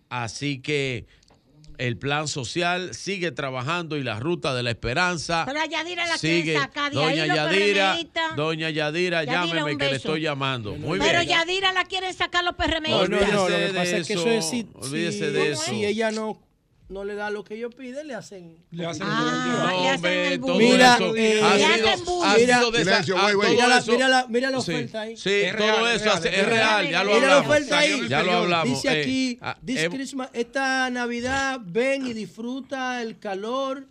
Así 0.10 0.60
que 0.62 1.06
el 1.78 1.98
plan 1.98 2.28
social 2.28 2.94
sigue 2.94 3.32
trabajando 3.32 3.98
y 3.98 4.04
la 4.04 4.20
ruta 4.20 4.54
de 4.54 4.64
la 4.64 4.72
esperanza 4.72 5.44
Pero 5.46 5.60
Yadira 5.70 6.06
la 6.08 6.18
sigue. 6.18 6.44
quieren 6.44 6.62
sacar 6.62 6.92
de 6.92 6.96
Doña 6.98 7.24
ahí, 7.24 7.30
Yadira, 7.30 7.98
doña 8.36 8.70
Yadira, 8.70 9.24
Yadira, 9.24 9.46
llámeme 9.46 9.78
que 9.78 9.90
le 9.90 9.96
estoy 9.98 10.22
llamando. 10.22 10.76
Muy 10.76 11.00
Pero 11.00 11.20
bien. 11.20 11.30
Yadira 11.30 11.72
la 11.74 11.86
quieren 11.86 12.14
sacar 12.14 12.44
los 12.44 12.56
PRMistas. 12.56 13.10
No, 13.10 13.20
no, 13.20 13.28
no, 13.28 13.34
lo 13.34 13.44
Olvídese 13.44 13.68
que 13.68 13.74
pasa 13.74 13.92
de 13.92 13.98
es 14.02 14.08
que 14.08 14.14
eso 14.14 14.30
es 14.30 14.50
si, 14.50 14.68
olvídese 14.76 15.18
si- 15.28 15.34
de 15.34 15.52
eso. 15.52 15.64
si 15.64 15.86
ella 15.86 16.12
no, 16.12 16.40
no 16.90 17.04
le 17.06 17.16
da 17.16 17.30
lo 17.30 17.44
que 17.44 17.56
ellos 17.56 17.74
piden, 17.74 18.08
le 18.08 18.14
hacen. 18.16 18.58
Le 18.72 18.86
hacen 18.86 19.04
Ah, 19.10 19.72
No, 19.72 19.78
hombre, 19.96 20.38
todo. 20.38 20.56
Mira, 20.58 20.96
eso 20.96 21.16
eh, 21.16 21.42
ha 21.42 21.58
sido, 21.58 22.24
ha 22.24 22.36
Mira, 22.38 22.58
sido 22.60 22.72
desa- 22.72 22.84
Silencio, 22.84 23.16
güey. 23.16 23.32
todo 23.34 23.50
Mira 23.52 23.68
la, 23.68 23.82
mira 23.88 24.08
la, 24.10 24.26
mira 24.28 24.52
la 24.52 24.62
Sí, 24.62 24.72
oferta 24.74 25.02
ahí. 25.02 25.18
Sí, 25.18 25.30
Es 25.32 25.52
todo 25.56 25.60
real, 25.66 25.96
eso 25.96 26.06
real, 26.06 26.18
es 26.28 26.34
es 26.40 26.46
real, 26.46 26.90
ya 26.90 27.04
lo 27.04 27.14
Mira 27.14 27.28
la 27.28 27.34
hablamos. 27.38 27.48
oferta 27.58 27.78
ahí. 27.80 28.08
Ya 28.10 28.24
lo 28.24 28.32
hablamos. 28.34 28.70
Dice 28.84 28.98
eh, 28.98 29.02
aquí, 29.02 29.40
ah, 29.42 29.58
this 29.66 29.80
eh, 29.80 29.90
Christmas, 29.90 30.30
esta 30.34 30.90
Navidad 30.90 31.60
ven 31.64 32.06
y 32.06 32.14
disfruta 32.14 33.02
el 33.02 33.18
calor 33.18 33.88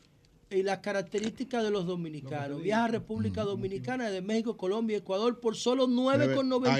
y 0.54 0.62
las 0.62 0.78
características 0.78 1.62
de 1.64 1.70
los 1.70 1.86
dominicanos. 1.86 2.62
Viaja 2.62 2.84
a 2.84 2.88
República 2.88 3.42
Dominicana 3.42 4.10
de 4.10 4.20
México, 4.20 4.56
Colombia 4.56 4.94
y 4.96 4.98
Ecuador 4.98 5.40
por 5.40 5.56
solo 5.56 5.84
Ahí 5.84 5.90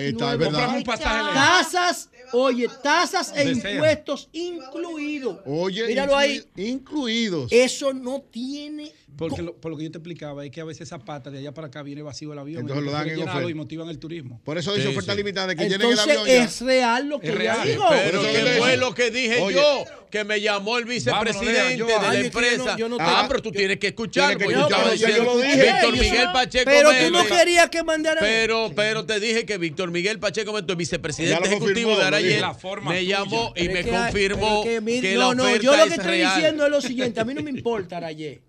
está, 0.08 0.32
es 0.32 0.38
9,99. 0.38 0.38
verdad. 0.38 0.44
Compramos 0.44 0.76
un 0.76 0.82
pasaje. 0.84 1.34
Tasas, 1.34 2.10
oye, 2.32 2.68
tasas 2.82 3.32
e 3.36 3.50
impuestos 3.50 4.28
incluidos. 4.32 5.38
Oye, 5.46 5.86
Míralo 5.86 6.16
ahí. 6.16 6.38
inclui- 6.56 6.68
incluidos. 6.68 7.52
Eso 7.52 7.92
no 7.92 8.20
tiene. 8.22 8.92
Porque 9.16 9.42
lo, 9.42 9.54
por 9.54 9.70
lo 9.70 9.76
que 9.76 9.84
yo 9.84 9.90
te 9.90 9.98
explicaba 9.98 10.44
es 10.44 10.50
que 10.50 10.60
a 10.60 10.64
veces 10.64 10.82
esa 10.88 10.98
pata 10.98 11.30
de 11.30 11.38
allá 11.38 11.52
para 11.52 11.66
acá 11.68 11.82
viene 11.82 12.02
vacío 12.02 12.32
el 12.32 12.38
avión. 12.38 12.62
Entonces 12.62 12.84
lo 12.84 12.90
dan 12.92 13.08
en 13.08 13.20
oferta. 13.22 13.50
y 13.50 13.54
motivan 13.54 13.88
el 13.88 13.98
turismo. 13.98 14.40
Por 14.44 14.58
eso 14.58 14.72
dice 14.74 14.86
Sí, 14.88 14.92
oferta 14.92 15.12
sí. 15.12 15.18
limitada, 15.18 15.54
que 15.54 15.62
llenen 15.64 15.82
el 15.82 15.90
Entonces 15.90 16.08
avión 16.18 16.26
ya. 16.26 16.44
es 16.44 16.60
real 16.60 17.08
lo 17.08 17.20
que 17.20 17.28
Es 17.28 17.34
real. 17.34 17.66
digo. 17.68 17.84
Pero 17.90 18.22
yo 18.22 18.48
fue 18.58 18.76
lo 18.76 18.94
que 18.94 19.10
dije 19.10 19.40
Oye. 19.40 19.56
yo, 19.56 19.84
que 20.10 20.24
me 20.24 20.40
llamó 20.40 20.78
el 20.78 20.84
vicepresidente 20.86 21.76
yo- 21.78 21.86
de 21.86 21.92
la 21.94 22.10
Ay, 22.10 22.22
es 22.22 22.30
que 22.30 22.32
yo 22.32 22.40
no- 22.40 22.46
empresa. 22.48 22.76
yo 22.76 22.88
no 22.88 22.96
ah, 23.00 23.06
tengo- 23.16 23.28
pero 23.28 23.42
tú 23.42 23.52
tienes 23.52 23.78
que 23.78 23.88
escuchar, 23.88 24.28
Tienes 24.36 24.46
que 24.48 24.52
yo 24.54 24.58
escuchar, 24.60 24.80
estaba 24.80 24.94
yo- 24.94 25.00
yo 25.00 25.06
diciendo 25.06 25.34
lo 25.34 25.40
dije. 25.40 25.62
Víctor 25.72 25.92
Miguel 25.92 26.28
Pacheco 26.32 26.64
Pero 26.70 26.90
tú 26.90 27.10
no 27.12 27.24
querías 27.26 27.70
que 27.70 27.82
mandara. 27.82 28.20
Pero, 28.20 28.72
pero 28.74 29.04
te 29.06 29.20
dije 29.20 29.44
que 29.46 29.58
Víctor 29.58 29.90
Miguel 29.90 30.18
Pacheco 30.18 30.52
Méndez, 30.52 30.68
Ya 30.68 30.74
vicepresidente 30.76 31.48
ejecutivo 31.48 31.90
confirmó, 31.94 32.16
de. 32.16 32.40
La 32.40 32.54
forma 32.54 32.90
me 32.92 33.04
llamó 33.04 33.52
y 33.56 33.68
me 33.68 33.80
es 33.80 33.86
que 33.86 33.94
hay- 33.96 34.02
confirmó 34.12 34.62
pero 34.62 34.74
que, 34.74 34.80
mi- 34.80 35.00
la 35.00 35.14
no, 35.14 35.34
no, 35.34 35.42
oferta 35.44 35.62
yo 35.62 35.70
lo 35.72 35.76
que 35.78 35.82
es 35.84 35.92
estoy 35.98 36.10
real. 36.10 36.34
diciendo 36.34 36.64
es 36.64 36.70
lo 36.70 36.80
siguiente, 36.80 37.20
a 37.20 37.24
mí 37.24 37.34
no 37.34 37.42
me 37.42 37.50
importa, 37.50 37.96
Arayé. 37.98 38.42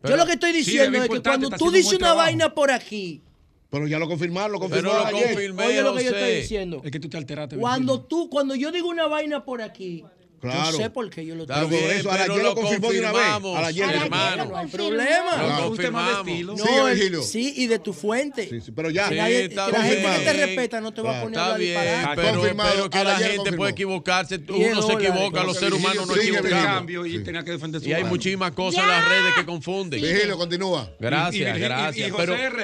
Pero 0.00 0.14
Yo 0.14 0.16
lo 0.16 0.26
que 0.26 0.32
estoy 0.32 0.52
diciendo 0.52 0.98
es 1.02 1.08
que 1.08 1.20
cuando 1.22 1.50
tú 1.50 1.70
dices 1.70 1.90
una 1.92 1.98
trabajo. 1.98 2.18
vaina 2.26 2.54
por 2.54 2.70
aquí, 2.70 3.20
Pero 3.70 3.86
ya 3.86 3.98
lo 3.98 4.08
confirmaron, 4.08 4.52
lo 4.52 4.58
Pero 4.60 4.70
confirmaron 4.70 5.12
lo 5.12 5.18
ayer. 5.18 5.32
confirmé, 5.34 5.66
oye 5.66 5.82
lo 5.82 5.94
que 5.94 6.04
yo 6.04 6.10
sé. 6.10 6.16
estoy 6.18 6.36
diciendo. 6.40 6.80
Es 6.84 6.90
que 6.90 7.00
tú 7.00 7.08
te 7.08 7.16
alteraste. 7.16 7.56
Cuando 7.56 8.00
tú, 8.02 8.30
cuando 8.30 8.54
yo 8.54 8.70
digo 8.72 8.88
una 8.88 9.06
vaina 9.08 9.44
por 9.44 9.60
aquí, 9.60 10.04
Claro. 10.40 10.70
yo 10.72 10.76
sé 10.78 10.90
por 10.90 11.10
qué 11.10 11.24
yo 11.26 11.34
lo 11.34 11.46
por 11.46 11.68
bien, 11.68 11.90
eso, 11.90 12.08
pero 12.10 12.36
lo 12.36 12.42
lo 12.42 12.54
confirmó 12.54 12.90
de 12.92 13.00
una 13.00 13.12
vez. 13.12 13.56
Arayel, 13.56 13.90
hermano. 13.90 14.44
No 14.46 14.56
hay 14.56 14.66
problema. 14.68 15.66
Un 15.68 15.76
tema 15.76 16.08
de 16.24 16.30
estilo. 16.32 16.56
No, 16.56 16.88
el- 16.88 16.94
Virgilio. 16.94 17.22
sí, 17.22 17.54
y 17.56 17.66
de 17.66 17.78
tu 17.78 17.92
fuente. 17.92 18.48
Sí, 18.48 18.60
sí, 18.60 18.72
pero 18.72 18.90
ya. 18.90 19.08
Sí, 19.08 19.14
nadie- 19.16 19.44
está 19.46 19.66
que 19.66 19.72
la 19.72 19.82
gente 19.82 20.02
que 20.18 20.24
te 20.24 20.32
respeta 20.32 20.80
no 20.80 20.92
te 20.92 21.02
va 21.02 21.18
a 21.18 21.22
poner 21.22 21.38
a 21.38 21.42
Está 21.46 21.56
bien, 21.58 21.74
disparate. 21.74 22.22
pero, 22.22 22.42
pero 22.42 22.90
que 22.90 23.04
la 23.04 23.16
gente 23.16 23.36
confirmó. 23.36 23.56
puede 23.58 23.70
equivocarse. 23.72 24.40
Uno 24.48 24.82
se 24.82 24.92
equivoca, 24.92 25.44
los 25.44 25.56
seres 25.56 25.74
humanos 25.78 26.06
no 26.06 26.48
cambio 26.50 27.06
y 27.06 27.22
tenía 27.22 27.42
que 27.44 27.50
defender 27.52 27.80
su 27.80 27.88
Y 27.88 27.92
hay 27.92 28.04
muchísimas 28.04 28.52
cosas 28.52 28.82
en 28.82 28.88
las 28.88 29.08
redes 29.08 29.34
que 29.36 29.44
confunden. 29.46 30.00
Vigilio, 30.00 30.36
continúa. 30.36 30.90
Gracias, 30.98 31.58
gracias. 31.58 32.10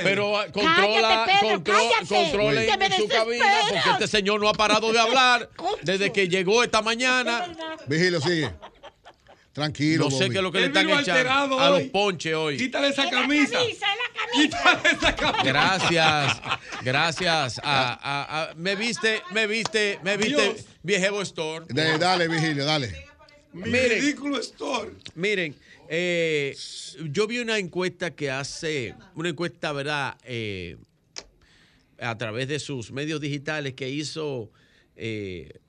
pero, 0.02 0.38
ah, 0.38 0.46
controla, 0.52 1.26
Pedro, 1.26 1.54
contro- 1.54 1.74
cállate. 1.74 2.06
controlen 2.14 2.66
Que 2.70 2.76
me 2.78 2.86
en 2.86 2.92
su 2.92 3.08
cabina 3.08 3.44
porque 3.68 3.90
este 3.90 4.08
señor 4.08 4.40
no 4.40 4.48
ha 4.48 4.54
parado 4.54 4.92
de 4.92 4.98
hablar 4.98 5.48
desde 5.82 6.12
que 6.12 6.28
llegó 6.28 6.62
esta 6.62 6.82
mañana. 6.82 7.44
Vigilio, 7.86 8.20
sigue. 8.20 8.50
Tranquilo, 9.52 10.06
No 10.06 10.10
sé 10.10 10.24
Bobby. 10.24 10.30
qué 10.30 10.36
es 10.38 10.42
lo 10.42 10.50
que 10.52 10.60
le 10.60 10.66
están 10.66 10.90
echando 10.90 11.60
a 11.60 11.70
los 11.70 11.82
ponches 11.84 12.34
hoy. 12.34 12.56
Quítale 12.56 12.88
esa 12.88 13.08
camisa. 13.08 13.58
Quítale 14.32 14.80
esa 14.90 15.14
camisa. 15.14 15.42
Gracias, 15.44 16.40
gracias. 16.82 17.60
A, 17.62 17.92
a- 17.94 18.42
a- 18.50 18.54
me 18.56 18.74
viste, 18.74 19.22
me 19.32 19.46
viste, 19.46 20.00
me 20.02 20.16
viste, 20.16 20.42
Dios. 20.42 20.64
viejo 20.82 21.22
Store. 21.22 21.66
De- 21.68 21.98
dale, 21.98 22.26
Vigilio, 22.26 22.64
dale. 22.64 22.92
Mi 23.52 23.70
Miren. 23.70 24.00
ridículo 24.00 24.40
store. 24.40 24.90
Miren, 25.14 25.54
eh, 25.88 26.56
yo 27.12 27.28
vi 27.28 27.38
una 27.38 27.56
encuesta 27.56 28.10
que 28.12 28.28
hace, 28.32 28.96
una 29.14 29.28
encuesta, 29.28 29.70
¿verdad? 29.70 30.16
Eh, 30.24 30.76
a 32.00 32.18
través 32.18 32.48
de 32.48 32.58
sus 32.58 32.90
medios 32.90 33.20
digitales 33.20 33.74
que 33.74 33.88
hizo 33.88 34.50
eh, 34.96 35.60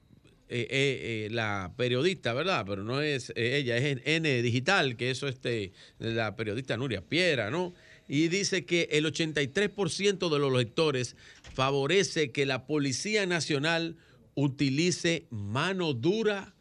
eh, 0.48 0.68
eh, 0.70 1.26
eh, 1.26 1.30
la 1.32 1.74
periodista, 1.76 2.32
¿verdad? 2.34 2.66
Pero 2.68 2.84
no 2.84 3.02
es 3.02 3.34
ella, 3.36 3.78
es 3.78 4.00
N 4.06 4.42
Digital, 4.44 4.96
que 4.96 5.10
eso 5.10 5.28
este, 5.28 5.72
la 5.98 6.36
periodista 6.36 6.78
Nuria 6.78 7.02
Piera, 7.02 7.50
¿no? 7.50 7.74
Y 8.08 8.28
dice 8.28 8.64
que 8.64 8.88
el 8.92 9.06
83% 9.06 10.30
de 10.30 10.40
los 10.40 10.54
lectores 10.54 11.16
favorece 11.56 12.32
que 12.32 12.46
la 12.46 12.68
Policía 12.68 13.26
Nacional 13.26 13.98
utilice 14.36 15.26
mano 15.32 15.94
dura 15.94 16.54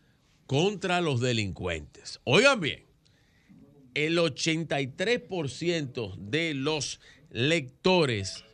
contra 0.46 1.02
los 1.02 1.20
delincuentes. 1.20 2.20
Oigan 2.24 2.60
bien, 2.60 2.84
el 3.92 4.16
83% 4.16 6.16
de 6.16 6.54
los 6.54 7.00
lectores 7.30 8.44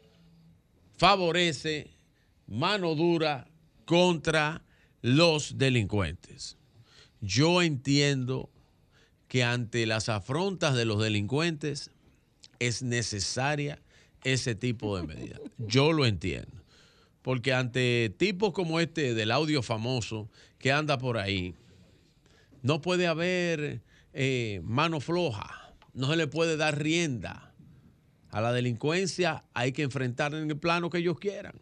favorece 0.97 1.91
mano 2.49 2.97
dura 2.97 3.47
contra 3.85 4.65
los 5.03 5.59
delincuentes. 5.59 6.57
Yo 7.21 7.63
entiendo 7.63 8.51
que 9.29 9.45
ante 9.45 9.87
las 9.87 10.09
afrontas 10.09 10.75
de 10.75 10.85
los 10.85 11.03
delincuentes 11.03 11.91
es 12.59 12.83
necesaria 12.83 13.81
ese 14.25 14.55
tipo 14.55 14.97
de 14.97 15.07
medida. 15.07 15.39
Yo 15.59 15.93
lo 15.93 16.07
entiendo. 16.07 16.63
Porque 17.23 17.53
ante 17.53 18.15
tipos 18.17 18.53
como 18.53 18.81
este 18.81 19.15
del 19.15 19.31
audio 19.31 19.63
famoso 19.63 20.31
que 20.59 20.73
anda 20.73 20.99
por 20.99 21.19
ahí, 21.19 21.55
no 22.63 22.81
puede 22.81 23.07
haber 23.07 23.83
eh, 24.13 24.61
mano 24.65 25.01
floja, 25.01 25.75
no 25.93 26.11
se 26.11 26.17
le 26.17 26.27
puede 26.27 26.57
dar 26.57 26.83
rienda. 26.83 27.53
A 28.31 28.41
la 28.41 28.53
delincuencia 28.53 29.45
hay 29.55 29.73
que 29.73 29.83
enfrentar 29.83 30.35
en 30.35 30.51
el 30.51 30.57
plano 30.57 30.89
que 30.89 30.99
ellos 30.99 31.19
quieran, 31.19 31.61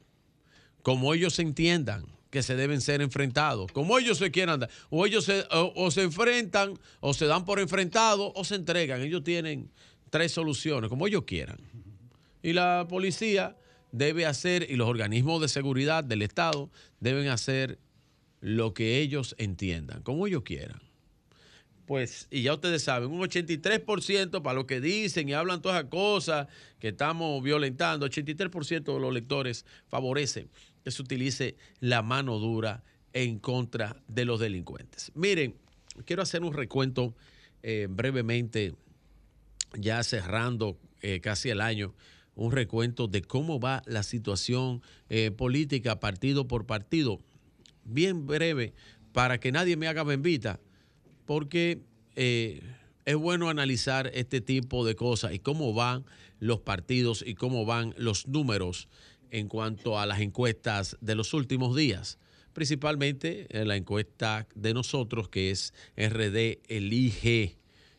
como 0.82 1.12
ellos 1.14 1.34
se 1.34 1.42
entiendan 1.42 2.17
que 2.30 2.42
se 2.42 2.56
deben 2.56 2.80
ser 2.80 3.00
enfrentados, 3.00 3.72
como 3.72 3.98
ellos 3.98 4.18
se 4.18 4.30
quieran 4.30 4.60
dar. 4.60 4.70
O 4.90 5.06
ellos 5.06 5.24
se, 5.24 5.44
o, 5.50 5.90
se 5.90 6.02
enfrentan, 6.02 6.78
o 7.00 7.14
se 7.14 7.26
dan 7.26 7.44
por 7.44 7.58
enfrentados, 7.58 8.32
o 8.34 8.44
se 8.44 8.56
entregan. 8.56 9.00
Ellos 9.00 9.24
tienen 9.24 9.70
tres 10.10 10.32
soluciones, 10.32 10.90
como 10.90 11.06
ellos 11.06 11.24
quieran. 11.24 11.58
Y 12.42 12.52
la 12.52 12.86
policía 12.88 13.56
debe 13.92 14.26
hacer, 14.26 14.70
y 14.70 14.76
los 14.76 14.88
organismos 14.88 15.40
de 15.40 15.48
seguridad 15.48 16.04
del 16.04 16.22
Estado 16.22 16.70
deben 17.00 17.28
hacer 17.28 17.78
lo 18.40 18.74
que 18.74 19.00
ellos 19.00 19.34
entiendan, 19.38 20.02
como 20.02 20.26
ellos 20.26 20.42
quieran. 20.42 20.80
Pues, 21.86 22.28
y 22.30 22.42
ya 22.42 22.52
ustedes 22.52 22.82
saben, 22.82 23.10
un 23.10 23.20
83% 23.22 24.42
para 24.42 24.54
lo 24.54 24.66
que 24.66 24.78
dicen 24.78 25.26
y 25.26 25.32
hablan 25.32 25.62
todas 25.62 25.78
esas 25.78 25.90
cosas 25.90 26.46
que 26.78 26.88
estamos 26.88 27.42
violentando, 27.42 28.06
83% 28.06 28.92
de 28.92 29.00
los 29.00 29.14
lectores 29.14 29.64
favorecen 29.88 30.50
que 30.84 30.90
se 30.90 31.02
utilice 31.02 31.56
la 31.80 32.02
mano 32.02 32.38
dura 32.38 32.82
en 33.12 33.38
contra 33.38 33.96
de 34.08 34.24
los 34.24 34.40
delincuentes. 34.40 35.12
Miren, 35.14 35.54
quiero 36.04 36.22
hacer 36.22 36.42
un 36.42 36.52
recuento 36.52 37.14
eh, 37.62 37.88
brevemente, 37.90 38.74
ya 39.74 40.02
cerrando 40.02 40.78
eh, 41.00 41.20
casi 41.20 41.50
el 41.50 41.60
año, 41.60 41.94
un 42.34 42.52
recuento 42.52 43.08
de 43.08 43.22
cómo 43.22 43.58
va 43.58 43.82
la 43.86 44.02
situación 44.02 44.82
eh, 45.08 45.30
política 45.30 45.98
partido 45.98 46.46
por 46.46 46.66
partido. 46.66 47.20
Bien 47.84 48.26
breve, 48.26 48.74
para 49.12 49.40
que 49.40 49.50
nadie 49.50 49.76
me 49.76 49.88
haga 49.88 50.04
bembita, 50.04 50.60
porque 51.26 51.82
es 52.14 53.16
bueno 53.16 53.48
analizar 53.48 54.10
este 54.12 54.40
tipo 54.40 54.84
de 54.84 54.96
cosas 54.96 55.32
y 55.32 55.38
cómo 55.38 55.72
van 55.72 56.04
los 56.40 56.60
partidos 56.60 57.24
y 57.26 57.34
cómo 57.34 57.64
van 57.64 57.94
los 57.96 58.26
números 58.26 58.88
en 59.30 59.48
cuanto 59.48 59.98
a 59.98 60.06
las 60.06 60.20
encuestas 60.20 60.96
de 61.00 61.14
los 61.14 61.34
últimos 61.34 61.76
días. 61.76 62.18
Principalmente 62.52 63.46
en 63.50 63.68
la 63.68 63.76
encuesta 63.76 64.46
de 64.54 64.74
nosotros, 64.74 65.28
que 65.28 65.50
es 65.50 65.72
RD 65.96 66.58
Elige, 66.68 67.58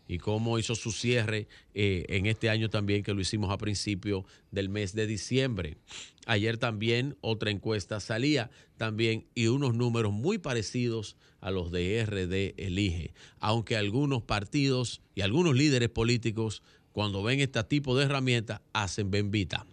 y 0.10 0.18
cómo 0.18 0.58
hizo 0.58 0.74
su 0.74 0.92
cierre 0.92 1.48
eh, 1.76 2.04
en 2.10 2.26
este 2.26 2.50
año 2.50 2.70
también, 2.72 3.04
que 3.04 3.14
lo 3.14 3.22
hicimos 3.22 3.52
a 3.52 3.58
principio 3.60 4.26
del 4.50 4.68
mes 4.68 4.94
de 4.94 5.06
diciembre. 5.06 5.78
Ayer 6.26 6.58
también 6.58 7.16
otra 7.22 7.52
encuesta 7.52 8.00
salía 8.00 8.50
también 8.76 9.28
y 9.36 9.48
unos 9.48 9.76
números 9.76 10.12
muy 10.12 10.40
parecidos 10.40 11.16
a 11.42 11.52
los 11.52 11.72
de 11.72 12.04
RD 12.06 12.60
Elige, 12.60 13.14
aunque 13.40 13.78
algunos 13.78 14.24
partidos 14.24 15.02
y 15.14 15.22
algunos 15.22 15.56
líderes 15.56 15.90
políticos, 15.90 16.64
cuando 16.92 17.22
ven 17.22 17.40
este 17.40 17.64
tipo 17.64 17.96
de 17.96 18.06
herramientas, 18.06 18.62
hacen 18.74 19.12
bembita. 19.12 19.68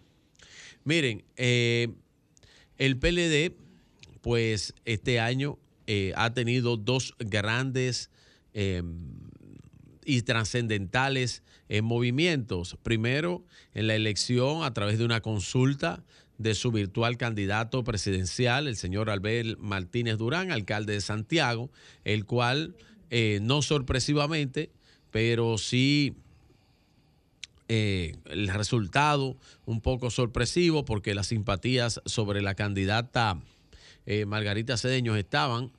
Miren, 0.87 1.25
eh, 1.35 1.89
el 2.77 2.97
PLD, 2.97 3.57
pues 4.21 4.73
este 4.85 5.19
año 5.19 5.59
eh, 5.85 6.13
ha 6.15 6.33
tenido 6.33 6.77
dos 6.77 7.13
grandes 7.19 8.09
eh, 8.53 8.81
y 10.05 10.21
trascendentales 10.21 11.43
eh, 11.67 11.81
movimientos. 11.81 12.77
Primero, 12.83 13.43
en 13.73 13.87
la 13.87 13.95
elección 13.95 14.63
a 14.63 14.73
través 14.73 14.97
de 14.97 15.03
una 15.03 15.19
consulta 15.19 16.05
de 16.37 16.55
su 16.55 16.71
virtual 16.71 17.17
candidato 17.17 17.83
presidencial, 17.83 18.65
el 18.65 18.77
señor 18.77 19.09
Albert 19.09 19.59
Martínez 19.59 20.17
Durán, 20.17 20.53
alcalde 20.53 20.93
de 20.93 21.01
Santiago, 21.01 21.69
el 22.05 22.23
cual, 22.23 22.77
no 23.41 23.61
sorpresivamente, 23.61 24.71
pero 25.11 25.57
sí 25.57 26.15
eh, 27.69 28.15
el 28.25 28.47
resultado 28.47 29.37
un 29.65 29.81
poco 29.81 30.09
sorpresivo 30.09 30.85
porque 30.85 31.15
las 31.15 31.27
simpatías 31.27 32.01
sobre 32.05 32.41
la 32.41 32.55
candidata 32.55 33.39
eh, 34.05 34.25
Margarita 34.25 34.77
Cedeños 34.77 35.17
estaban 35.17 35.71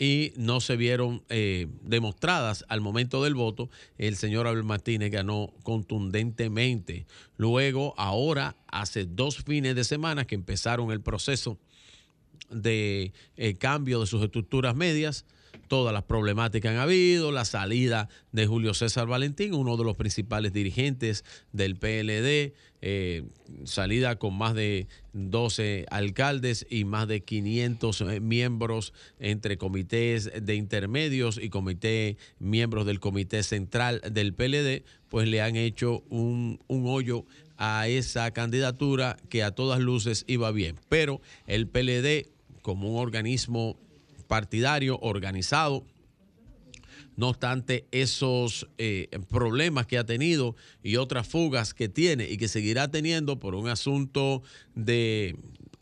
y 0.00 0.32
no 0.36 0.60
se 0.60 0.76
vieron 0.76 1.22
eh, 1.28 1.66
demostradas 1.82 2.64
al 2.68 2.80
momento 2.80 3.22
del 3.22 3.34
voto. 3.34 3.68
El 3.98 4.16
señor 4.16 4.46
Abel 4.46 4.64
Martínez 4.64 5.10
ganó 5.12 5.52
contundentemente. 5.62 7.06
Luego, 7.36 7.94
ahora, 7.98 8.56
hace 8.66 9.04
dos 9.04 9.44
fines 9.44 9.76
de 9.76 9.84
semana 9.84 10.24
que 10.24 10.34
empezaron 10.34 10.90
el 10.90 11.02
proceso 11.02 11.58
de 12.50 13.12
eh, 13.36 13.54
cambio 13.54 14.00
de 14.00 14.06
sus 14.06 14.22
estructuras 14.24 14.74
medias, 14.74 15.26
todas 15.68 15.92
las 15.92 16.02
problemáticas 16.02 16.72
han 16.72 16.78
habido, 16.78 17.32
la 17.32 17.44
salida 17.44 18.08
de 18.32 18.46
Julio 18.46 18.74
César 18.74 19.06
Valentín, 19.06 19.54
uno 19.54 19.76
de 19.76 19.84
los 19.84 19.96
principales 19.96 20.52
dirigentes 20.52 21.24
del 21.52 21.76
PLD, 21.76 22.54
eh, 22.82 23.24
salida 23.64 24.16
con 24.16 24.36
más 24.36 24.54
de 24.54 24.88
12 25.12 25.86
alcaldes 25.90 26.66
y 26.70 26.84
más 26.84 27.06
de 27.08 27.20
500 27.20 28.00
eh, 28.00 28.20
miembros 28.20 28.94
entre 29.18 29.58
comités 29.58 30.30
de 30.42 30.54
intermedios 30.54 31.38
y 31.40 31.50
comité, 31.50 32.16
miembros 32.38 32.86
del 32.86 32.98
comité 32.98 33.42
central 33.42 34.00
del 34.10 34.34
PLD, 34.34 34.84
pues 35.08 35.28
le 35.28 35.42
han 35.42 35.56
hecho 35.56 36.02
un, 36.08 36.60
un 36.68 36.86
hoyo 36.86 37.26
a 37.58 37.86
esa 37.88 38.30
candidatura 38.30 39.18
que 39.28 39.42
a 39.42 39.50
todas 39.50 39.80
luces 39.80 40.24
iba 40.26 40.50
bien. 40.50 40.76
Pero 40.88 41.20
el 41.46 41.68
PLD, 41.68 42.30
como 42.62 42.94
un 42.94 42.98
organismo 42.98 43.76
partidario 44.30 44.96
organizado, 45.02 45.84
no 47.16 47.30
obstante 47.30 47.88
esos 47.90 48.68
eh, 48.78 49.08
problemas 49.28 49.88
que 49.88 49.98
ha 49.98 50.06
tenido 50.06 50.54
y 50.84 50.94
otras 50.98 51.26
fugas 51.26 51.74
que 51.74 51.88
tiene 51.88 52.30
y 52.30 52.36
que 52.36 52.46
seguirá 52.46 52.88
teniendo 52.88 53.40
por 53.40 53.56
un 53.56 53.66
asunto 53.66 54.44
de 54.76 55.34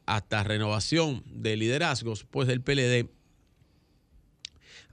hasta 0.07 0.45
renovación 0.45 1.23
de 1.27 1.59
liderazgos, 1.59 2.25
pues 2.25 2.49
el 2.49 2.63
PLD 2.63 3.11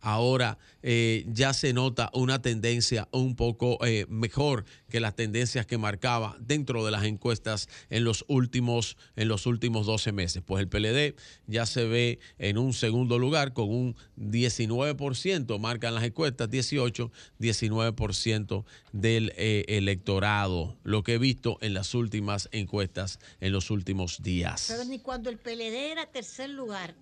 ahora 0.06 0.60
eh, 0.84 1.26
ya 1.28 1.52
se 1.54 1.74
nota 1.74 2.12
una 2.14 2.40
tendencia 2.40 3.08
un 3.12 3.36
poco 3.36 3.84
eh, 3.84 4.06
mejor 4.08 4.64
que 4.88 5.00
las 5.00 5.16
tendencias 5.16 5.66
que 5.66 5.80
marcaba 5.80 6.38
dentro 6.40 6.86
de 6.86 6.92
las 6.92 7.06
encuestas 7.06 7.68
en 7.90 8.04
los 8.04 8.24
últimos 8.28 8.98
en 9.16 9.28
los 9.28 9.48
últimos 9.48 9.88
12 9.88 10.12
meses. 10.12 10.44
Pues 10.46 10.62
el 10.62 10.70
PLD 10.70 11.16
ya 11.48 11.66
se 11.66 11.86
ve 11.86 12.20
en 12.38 12.60
un 12.60 12.74
segundo 12.74 13.18
lugar 13.18 13.54
con 13.54 13.70
un 13.70 13.96
19%, 14.16 15.60
marcan 15.60 15.96
las 15.96 16.04
encuestas 16.04 16.52
18, 16.52 17.12
19% 17.40 18.64
del 18.92 19.34
eh, 19.38 19.66
electorado, 19.68 20.78
lo 20.84 21.02
que 21.02 21.16
he 21.16 21.18
visto 21.18 21.58
en 21.62 21.74
las 21.74 21.96
últimas 21.96 22.48
encuestas 22.52 23.18
en 23.40 23.52
los 23.52 23.72
últimos 23.72 24.22
días. 24.22 24.68
Pero 24.68 24.86
ni 24.86 25.00
cuando 25.00 25.32
el 25.32 25.40
PLD 25.40 25.92
era 25.92 26.06
tercer 26.06 26.52
lugar, 26.52 26.94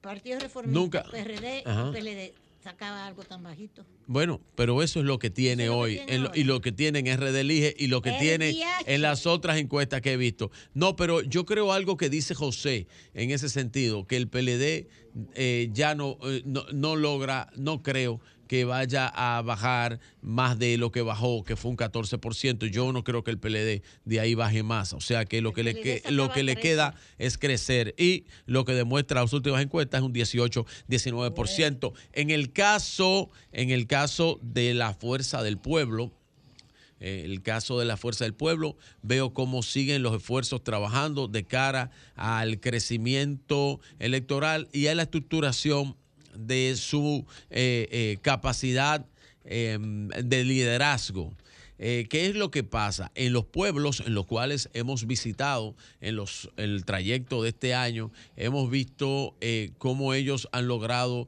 Partido 0.00 0.38
Reformista, 0.40 0.78
Nunca. 0.80 1.02
PRD 1.10 1.62
Ajá. 1.66 1.92
PLD 1.92 2.32
sacaba 2.62 3.06
algo 3.06 3.22
tan 3.24 3.42
bajito. 3.42 3.86
Bueno, 4.06 4.40
pero 4.54 4.82
eso 4.82 5.00
es 5.00 5.06
lo 5.06 5.18
que 5.18 5.30
tiene 5.30 5.68
hoy 5.70 6.00
en 6.08 6.24
lo- 6.24 6.30
y 6.34 6.44
lo 6.44 6.60
que 6.60 6.72
tiene 6.72 6.98
en 6.98 7.06
RD 7.06 7.40
Elige 7.40 7.74
y 7.78 7.86
lo 7.86 8.02
que 8.02 8.10
El 8.10 8.18
tiene 8.18 8.54
en 8.86 9.00
las 9.02 9.26
otras 9.26 9.56
encuestas 9.58 10.02
que 10.02 10.12
he 10.12 10.16
visto. 10.18 10.50
No, 10.74 10.94
pero 10.96 11.22
yo 11.22 11.46
creo 11.46 11.72
algo 11.72 11.96
que 11.96 12.10
dice 12.10 12.34
José 12.34 12.86
en 13.14 13.30
ese 13.30 13.48
sentido, 13.48 14.06
que 14.06 14.16
el 14.18 14.28
PLD 14.28 14.88
eh, 15.34 15.70
ya 15.72 15.94
no, 15.94 16.18
eh, 16.24 16.42
no, 16.44 16.64
no 16.72 16.96
logra, 16.96 17.50
no 17.56 17.82
creo 17.82 18.20
que 18.50 18.64
vaya 18.64 19.06
a 19.06 19.40
bajar 19.42 20.00
más 20.22 20.58
de 20.58 20.76
lo 20.76 20.90
que 20.90 21.02
bajó, 21.02 21.44
que 21.44 21.54
fue 21.54 21.70
un 21.70 21.76
14%. 21.76 22.68
Yo 22.68 22.90
no 22.90 23.04
creo 23.04 23.22
que 23.22 23.30
el 23.30 23.38
PLD 23.38 23.80
de 24.04 24.20
ahí 24.20 24.34
baje 24.34 24.64
más. 24.64 24.92
O 24.92 25.00
sea 25.00 25.24
que 25.24 25.40
lo 25.40 25.52
que 25.52 25.62
le, 25.62 25.80
que, 25.80 26.02
lo 26.10 26.32
que 26.32 26.42
le 26.42 26.56
queda 26.56 26.96
es 27.18 27.38
crecer. 27.38 27.94
Y 27.96 28.24
lo 28.46 28.64
que 28.64 28.72
demuestra 28.72 29.20
las 29.20 29.32
últimas 29.32 29.62
encuestas 29.62 30.00
es 30.00 30.04
un 30.04 30.12
18, 30.12 30.66
19%. 30.88 31.92
En 32.12 32.30
el 32.30 32.52
caso, 32.52 33.30
en 33.52 33.70
el 33.70 33.86
caso 33.86 34.40
de 34.42 34.74
la 34.74 34.94
fuerza 34.94 35.44
del 35.44 35.56
pueblo, 35.56 36.10
eh, 36.98 37.22
el 37.24 37.42
caso 37.42 37.78
de 37.78 37.84
la 37.84 37.96
Fuerza 37.96 38.24
del 38.24 38.34
Pueblo, 38.34 38.76
veo 39.00 39.32
cómo 39.32 39.62
siguen 39.62 40.02
los 40.02 40.14
esfuerzos 40.14 40.62
trabajando 40.62 41.28
de 41.28 41.44
cara 41.44 41.92
al 42.14 42.60
crecimiento 42.60 43.80
electoral 44.00 44.68
y 44.72 44.88
a 44.88 44.94
la 44.94 45.04
estructuración 45.04 45.96
de 46.34 46.74
su 46.76 47.24
eh, 47.50 47.88
eh, 47.90 48.18
capacidad 48.22 49.04
eh, 49.44 49.78
de 49.80 50.44
liderazgo. 50.44 51.32
Eh, 51.82 52.06
¿Qué 52.10 52.26
es 52.26 52.34
lo 52.34 52.50
que 52.50 52.62
pasa? 52.62 53.10
En 53.14 53.32
los 53.32 53.46
pueblos 53.46 54.02
en 54.04 54.12
los 54.12 54.26
cuales 54.26 54.68
hemos 54.74 55.06
visitado 55.06 55.74
en 56.02 56.14
los, 56.14 56.50
el 56.58 56.84
trayecto 56.84 57.42
de 57.42 57.48
este 57.48 57.72
año, 57.74 58.12
hemos 58.36 58.70
visto 58.70 59.34
cómo 59.78 60.12
ellos 60.12 60.46
han 60.52 60.68
logrado 60.68 61.26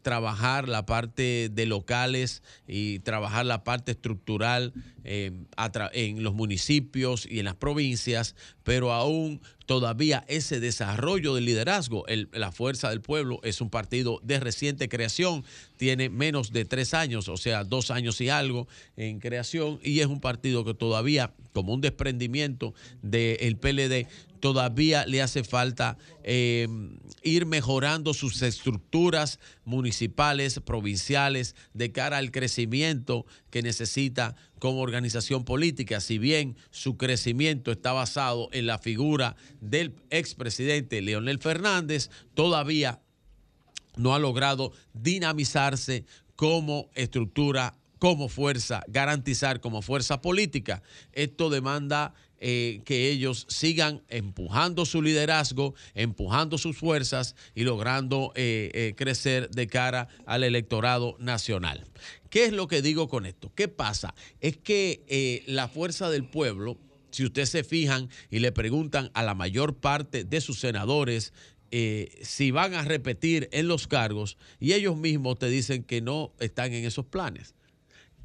trabajar 0.00 0.66
la 0.66 0.86
parte 0.86 1.50
de 1.52 1.66
locales 1.66 2.42
y 2.66 3.00
trabajar 3.00 3.44
la 3.44 3.64
parte 3.64 3.92
estructural 3.92 4.72
tra- 5.04 5.90
en 5.92 6.22
los 6.22 6.32
municipios 6.32 7.26
y 7.30 7.40
en 7.40 7.44
las 7.44 7.56
provincias, 7.56 8.34
pero 8.64 8.94
aún 8.94 9.42
todavía 9.72 10.22
ese 10.28 10.60
desarrollo 10.60 11.34
del 11.34 11.46
liderazgo, 11.46 12.04
la 12.32 12.52
Fuerza 12.52 12.90
del 12.90 13.00
Pueblo 13.00 13.40
es 13.42 13.62
un 13.62 13.70
partido 13.70 14.20
de 14.22 14.38
reciente 14.38 14.86
creación, 14.90 15.46
tiene 15.78 16.10
menos 16.10 16.52
de 16.52 16.66
tres 16.66 16.92
años, 16.92 17.26
o 17.30 17.38
sea, 17.38 17.64
dos 17.64 17.90
años 17.90 18.20
y 18.20 18.28
algo 18.28 18.68
en 18.98 19.18
creación, 19.18 19.80
y 19.82 20.00
es 20.00 20.08
un 20.08 20.20
partido 20.20 20.62
que 20.66 20.74
todavía, 20.74 21.32
como 21.54 21.72
un 21.72 21.80
desprendimiento 21.80 22.74
del 23.00 23.56
PLD, 23.56 24.08
todavía 24.42 25.06
le 25.06 25.22
hace 25.22 25.44
falta 25.44 25.96
eh, 26.24 26.66
ir 27.22 27.46
mejorando 27.46 28.12
sus 28.12 28.42
estructuras 28.42 29.38
municipales, 29.64 30.58
provinciales, 30.58 31.54
de 31.74 31.92
cara 31.92 32.18
al 32.18 32.32
crecimiento 32.32 33.24
que 33.50 33.62
necesita 33.62 34.34
como 34.58 34.80
organización 34.80 35.44
política. 35.44 36.00
Si 36.00 36.18
bien 36.18 36.56
su 36.72 36.96
crecimiento 36.96 37.70
está 37.70 37.92
basado 37.92 38.48
en 38.50 38.66
la 38.66 38.80
figura 38.80 39.36
del 39.60 39.94
expresidente 40.10 41.00
Leonel 41.02 41.38
Fernández, 41.38 42.10
todavía 42.34 43.00
no 43.96 44.12
ha 44.12 44.18
logrado 44.18 44.72
dinamizarse 44.92 46.04
como 46.34 46.90
estructura, 46.96 47.76
como 48.00 48.28
fuerza, 48.28 48.82
garantizar 48.88 49.60
como 49.60 49.82
fuerza 49.82 50.20
política. 50.20 50.82
Esto 51.12 51.48
demanda 51.48 52.14
eh, 52.44 52.80
que 52.84 53.08
ellos 53.08 53.46
sigan 53.48 54.02
empujando 54.08 54.84
su 54.84 55.00
liderazgo, 55.00 55.76
empujando 55.94 56.58
sus 56.58 56.76
fuerzas 56.76 57.36
y 57.54 57.62
logrando 57.62 58.32
eh, 58.34 58.68
eh, 58.74 58.94
crecer 58.96 59.48
de 59.50 59.68
cara 59.68 60.08
al 60.26 60.42
electorado 60.42 61.14
nacional. 61.20 61.86
¿Qué 62.30 62.44
es 62.46 62.52
lo 62.52 62.66
que 62.66 62.82
digo 62.82 63.08
con 63.08 63.26
esto? 63.26 63.52
¿Qué 63.54 63.68
pasa? 63.68 64.16
Es 64.40 64.56
que 64.56 65.44
la 65.46 65.68
fuerza 65.68 66.10
del 66.10 66.24
pueblo, 66.24 66.78
si 67.12 67.24
ustedes 67.24 67.50
se 67.50 67.62
fijan 67.62 68.08
y 68.28 68.40
le 68.40 68.50
preguntan 68.50 69.12
a 69.14 69.22
la 69.22 69.34
mayor 69.34 69.76
parte 69.76 70.24
de 70.24 70.40
sus 70.40 70.58
senadores, 70.58 71.32
si 71.70 72.50
van 72.50 72.74
a 72.74 72.82
repetir 72.82 73.50
en 73.52 73.68
los 73.68 73.86
cargos 73.86 74.36
y 74.58 74.72
ellos 74.72 74.96
mismos 74.96 75.38
te 75.38 75.48
dicen 75.48 75.84
que 75.84 76.00
no 76.00 76.32
están 76.40 76.72
en 76.72 76.84
esos 76.86 77.06
planes. 77.06 77.54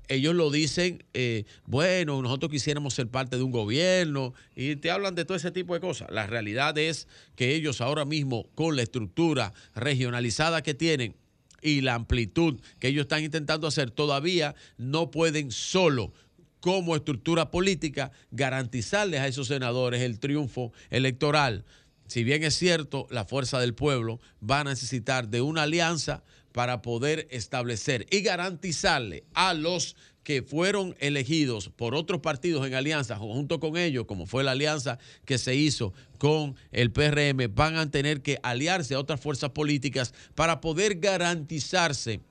Ellos 0.09 0.35
lo 0.35 0.49
dicen, 0.51 1.03
eh, 1.13 1.43
bueno, 1.65 2.21
nosotros 2.21 2.49
quisiéramos 2.49 2.93
ser 2.93 3.07
parte 3.07 3.35
de 3.35 3.43
un 3.43 3.51
gobierno 3.51 4.33
y 4.55 4.77
te 4.77 4.89
hablan 4.89 5.15
de 5.15 5.25
todo 5.25 5.35
ese 5.35 5.51
tipo 5.51 5.73
de 5.73 5.81
cosas. 5.81 6.09
La 6.11 6.27
realidad 6.27 6.77
es 6.77 7.07
que 7.35 7.55
ellos 7.55 7.81
ahora 7.81 8.05
mismo, 8.05 8.47
con 8.55 8.75
la 8.75 8.83
estructura 8.83 9.53
regionalizada 9.75 10.63
que 10.63 10.73
tienen 10.73 11.15
y 11.61 11.81
la 11.81 11.95
amplitud 11.95 12.59
que 12.79 12.87
ellos 12.87 13.03
están 13.03 13.23
intentando 13.23 13.67
hacer, 13.67 13.91
todavía 13.91 14.55
no 14.77 15.11
pueden 15.11 15.51
solo 15.51 16.13
como 16.61 16.95
estructura 16.95 17.51
política 17.51 18.11
garantizarles 18.31 19.19
a 19.19 19.27
esos 19.27 19.47
senadores 19.47 20.01
el 20.01 20.19
triunfo 20.19 20.71
electoral. 20.89 21.65
Si 22.07 22.23
bien 22.23 22.43
es 22.43 22.55
cierto, 22.55 23.07
la 23.09 23.25
fuerza 23.25 23.59
del 23.59 23.73
pueblo 23.73 24.19
va 24.41 24.61
a 24.61 24.63
necesitar 24.63 25.27
de 25.27 25.41
una 25.41 25.63
alianza 25.63 26.23
para 26.57 26.81
poder 26.81 27.27
establecer 27.29 28.07
y 28.09 28.21
garantizarle 28.21 29.23
a 29.35 29.53
los 29.53 29.95
que 30.23 30.41
fueron 30.41 30.95
elegidos 30.97 31.69
por 31.69 31.93
otros 31.93 32.19
partidos 32.19 32.65
en 32.65 32.73
alianza, 32.73 33.15
junto 33.15 33.59
con 33.59 33.77
ellos, 33.77 34.05
como 34.07 34.25
fue 34.25 34.43
la 34.43 34.53
alianza 34.53 34.97
que 35.23 35.37
se 35.37 35.53
hizo 35.53 35.93
con 36.17 36.55
el 36.71 36.91
PRM, 36.91 37.53
van 37.53 37.75
a 37.75 37.91
tener 37.91 38.23
que 38.23 38.39
aliarse 38.41 38.95
a 38.95 38.99
otras 38.99 39.21
fuerzas 39.21 39.51
políticas 39.51 40.15
para 40.33 40.59
poder 40.59 40.95
garantizarse 40.95 42.21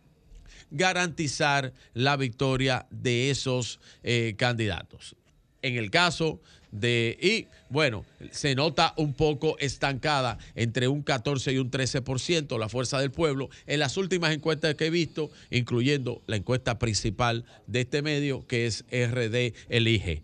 garantizar 0.72 1.72
la 1.94 2.16
victoria 2.16 2.88
de 2.90 3.30
esos 3.30 3.78
eh, 4.02 4.34
candidatos. 4.36 5.14
En 5.62 5.76
el 5.76 5.92
caso 5.92 6.40
y 6.82 7.46
bueno, 7.68 8.04
se 8.30 8.54
nota 8.54 8.94
un 8.96 9.14
poco 9.14 9.58
estancada 9.58 10.38
entre 10.54 10.88
un 10.88 11.02
14 11.02 11.52
y 11.52 11.58
un 11.58 11.70
13% 11.70 12.58
la 12.58 12.68
fuerza 12.68 13.00
del 13.00 13.10
pueblo 13.10 13.48
en 13.66 13.80
las 13.80 13.96
últimas 13.96 14.32
encuestas 14.32 14.74
que 14.74 14.86
he 14.86 14.90
visto, 14.90 15.30
incluyendo 15.50 16.22
la 16.26 16.36
encuesta 16.36 16.78
principal 16.78 17.44
de 17.66 17.80
este 17.82 18.02
medio, 18.02 18.46
que 18.46 18.66
es 18.66 18.84
RD 18.90 19.54
Elige. 19.68 20.22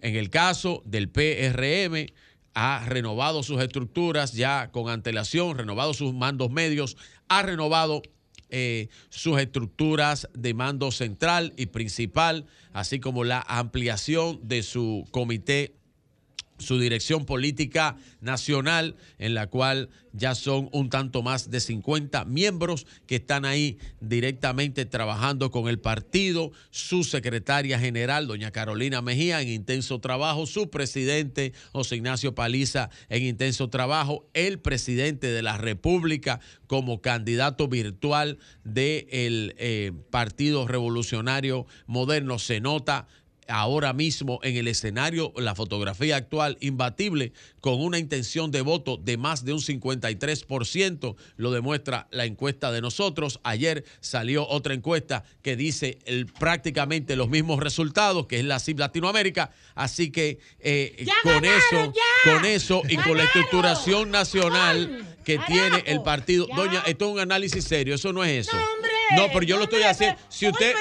En 0.00 0.14
el 0.14 0.30
caso 0.30 0.82
del 0.84 1.08
PRM, 1.08 2.12
ha 2.54 2.84
renovado 2.86 3.42
sus 3.42 3.60
estructuras 3.60 4.32
ya 4.32 4.70
con 4.72 4.88
antelación, 4.88 5.56
renovado 5.56 5.94
sus 5.94 6.12
mandos 6.12 6.50
medios, 6.50 6.96
ha 7.28 7.42
renovado 7.42 8.02
eh, 8.50 8.88
sus 9.10 9.38
estructuras 9.38 10.28
de 10.34 10.54
mando 10.54 10.90
central 10.90 11.52
y 11.56 11.66
principal, 11.66 12.46
así 12.72 12.98
como 12.98 13.22
la 13.22 13.44
ampliación 13.46 14.40
de 14.42 14.62
su 14.62 15.06
comité 15.10 15.77
su 16.58 16.78
dirección 16.78 17.24
política 17.24 17.96
nacional, 18.20 18.96
en 19.18 19.34
la 19.34 19.46
cual 19.46 19.88
ya 20.12 20.34
son 20.34 20.68
un 20.72 20.90
tanto 20.90 21.22
más 21.22 21.50
de 21.50 21.60
50 21.60 22.24
miembros 22.24 22.86
que 23.06 23.16
están 23.16 23.44
ahí 23.44 23.78
directamente 24.00 24.84
trabajando 24.84 25.50
con 25.50 25.68
el 25.68 25.78
partido, 25.78 26.50
su 26.70 27.04
secretaria 27.04 27.78
general, 27.78 28.26
doña 28.26 28.50
Carolina 28.50 29.02
Mejía, 29.02 29.40
en 29.40 29.48
intenso 29.48 30.00
trabajo, 30.00 30.46
su 30.46 30.70
presidente, 30.70 31.52
José 31.72 31.96
Ignacio 31.96 32.34
Paliza, 32.34 32.90
en 33.08 33.22
intenso 33.22 33.68
trabajo, 33.68 34.28
el 34.34 34.58
presidente 34.58 35.28
de 35.28 35.42
la 35.42 35.56
República 35.56 36.40
como 36.66 37.00
candidato 37.00 37.68
virtual 37.68 38.38
del 38.64 39.54
Partido 40.10 40.66
Revolucionario 40.66 41.66
Moderno, 41.86 42.38
se 42.38 42.60
nota 42.60 43.06
ahora 43.48 43.92
mismo 43.92 44.40
en 44.42 44.56
el 44.56 44.68
escenario, 44.68 45.32
la 45.36 45.54
fotografía 45.54 46.16
actual 46.16 46.56
imbatible, 46.60 47.32
con 47.68 47.82
una 47.82 47.98
intención 47.98 48.50
de 48.50 48.62
voto 48.62 48.96
de 48.96 49.18
más 49.18 49.44
de 49.44 49.52
un 49.52 49.58
53%, 49.58 51.16
lo 51.36 51.50
demuestra 51.50 52.08
la 52.10 52.24
encuesta 52.24 52.72
de 52.72 52.80
nosotros. 52.80 53.40
Ayer 53.42 53.84
salió 54.00 54.48
otra 54.48 54.72
encuesta 54.72 55.22
que 55.42 55.54
dice 55.54 55.98
el, 56.06 56.24
prácticamente 56.28 57.14
los 57.14 57.28
mismos 57.28 57.60
resultados, 57.60 58.26
que 58.26 58.38
es 58.38 58.46
la 58.46 58.58
CIP 58.58 58.78
Latinoamérica. 58.78 59.50
Así 59.74 60.10
que 60.10 60.38
eh, 60.60 61.06
con 61.22 61.44
eso, 61.44 61.92
con 62.24 62.46
eso 62.46 62.80
y 62.88 62.96
con 62.96 63.18
la 63.18 63.24
estructuración 63.24 64.10
nacional 64.10 65.06
que 65.22 65.38
tiene 65.46 65.82
el 65.84 66.00
partido. 66.00 66.48
Doña, 66.56 66.82
esto 66.86 67.04
es 67.04 67.12
un 67.12 67.20
análisis 67.20 67.62
serio, 67.64 67.96
eso 67.96 68.14
no 68.14 68.24
es 68.24 68.48
eso. 68.48 68.56
No, 69.16 69.28
pero 69.28 69.42
yo 69.42 69.56
lo 69.56 69.64
estoy 69.64 69.82
haciendo. 69.82 70.18
Si 70.28 70.46
usted, 70.46 70.74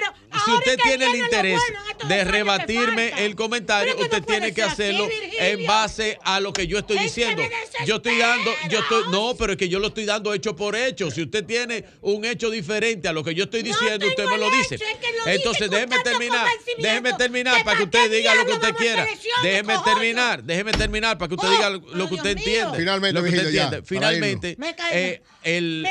si 0.46 0.52
usted 0.52 0.78
tiene 0.84 1.06
el 1.06 1.16
interés 1.16 1.62
de 2.08 2.24
rebatirme 2.24 3.26
el 3.26 3.36
comentario, 3.36 3.96
usted 4.00 4.24
tiene 4.24 4.54
que 4.54 4.64
hacerlo 4.64 5.08
en 5.40 5.66
base 5.66 6.20
a 6.24 6.40
lo 6.40 6.52
que 6.54 6.68
yo 6.68 6.77
estoy 6.80 6.98
diciendo. 7.00 7.42
Yo 7.86 7.96
estoy 7.98 8.18
dando, 8.18 8.52
yo 8.70 8.80
estoy, 8.80 9.04
no, 9.12 9.36
pero 9.38 9.54
es 9.54 9.58
que 9.58 9.70
yo 9.70 9.80
lo 9.80 9.88
estoy 9.88 10.06
dando 10.06 10.34
hecho 10.34 10.56
por 10.56 10.76
hecho. 10.76 11.10
Si 11.12 11.22
usted 11.22 11.46
tiene 11.46 11.86
un 12.02 12.26
hecho 12.26 12.50
diferente 12.50 13.08
a 13.08 13.14
lo 13.14 13.24
que 13.24 13.34
yo 13.36 13.46
estoy 13.46 13.64
diciendo, 13.64 14.08
usted 14.08 14.26
me 14.26 14.38
lo 14.38 14.50
dice. 14.52 14.78
Entonces 15.26 15.70
déjeme 15.70 15.98
terminar, 16.04 16.48
déjeme 16.78 17.14
terminar 17.14 17.64
para 17.64 17.78
que 17.78 17.84
usted 17.84 18.12
diga 18.12 18.36
lo 18.36 18.46
que 18.46 18.54
usted 18.54 18.74
quiera. 18.76 19.06
Déjeme 19.44 19.76
terminar, 19.84 20.44
déjeme 20.44 20.72
terminar 20.74 21.18
para 21.18 21.30
que 21.30 21.36
usted 21.36 21.50
diga 21.50 21.70
lo 21.70 22.08
que 22.08 22.16
usted 22.16 22.38
entiende. 22.38 22.78
Finalmente, 22.78 23.14
lo 23.20 23.24
que 23.24 23.30
usted 23.30 23.46
entiende. 23.48 23.82
Finalmente, 23.86 24.58
eh, 24.92 25.22
el, 25.44 25.88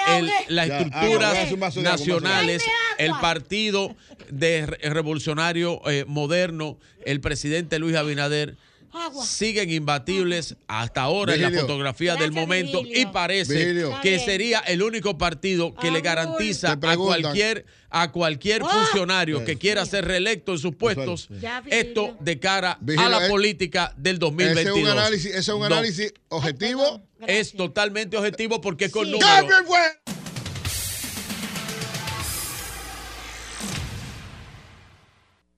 las 0.49 0.69
estructuras 0.69 1.35
nacionales, 1.77 2.63
el 2.99 3.11
partido 3.21 3.95
de 4.31 4.67
re- 4.67 4.91
revolucionario 4.91 5.81
eh, 5.89 6.05
moderno, 6.07 6.79
el 7.05 7.21
presidente 7.21 7.79
Luis 7.79 7.95
Abinader. 7.97 8.57
Siguen 9.25 9.71
imbatibles 9.71 10.57
hasta 10.69 11.03
ahora 11.03 11.35
en 11.35 11.43
la 11.43 11.51
fotografía 11.51 12.13
del 12.15 12.31
Gracias, 12.31 12.41
momento 12.41 12.83
y 12.85 13.07
parece 13.07 13.75
que 14.03 14.19
sería 14.19 14.61
el 14.61 14.83
único 14.83 15.19
partido 15.19 15.75
que 15.75 15.91
le 15.91 16.01
garantiza 16.01 16.73
a 16.73 16.97
cualquier 16.97 17.67
a 17.89 18.11
cualquier 18.13 18.63
¡Ah! 18.65 18.69
funcionario 18.69 19.45
que 19.45 19.57
quiera 19.57 19.87
ser 19.87 20.05
reelecto 20.05 20.53
en 20.53 20.59
sus 20.59 20.75
puestos 20.75 21.29
Ya, 21.41 21.63
esto 21.71 22.17
de 22.21 22.39
cara 22.39 22.79
a 22.99 23.09
la 23.09 23.27
eh, 23.27 23.29
política 23.31 23.95
del 23.97 24.17
Ese 24.17 24.21
2022. 24.21 24.77
es 24.77 24.83
un 24.83 24.89
análisis, 24.91 25.27
ese 25.31 25.39
es 25.39 25.49
un 25.49 25.61
No, 25.61 25.65
análisis 25.67 26.15
objetivo. 26.29 27.03
es 27.27 27.53
totalmente 27.53 28.17
objetivo 28.17 28.61
porque 28.61 28.87
es 28.87 28.93
con 28.93 29.05
Sí. 29.07 29.13
números. 29.13 29.31
¡Cambien, 29.31 29.65
fue! 29.67 29.79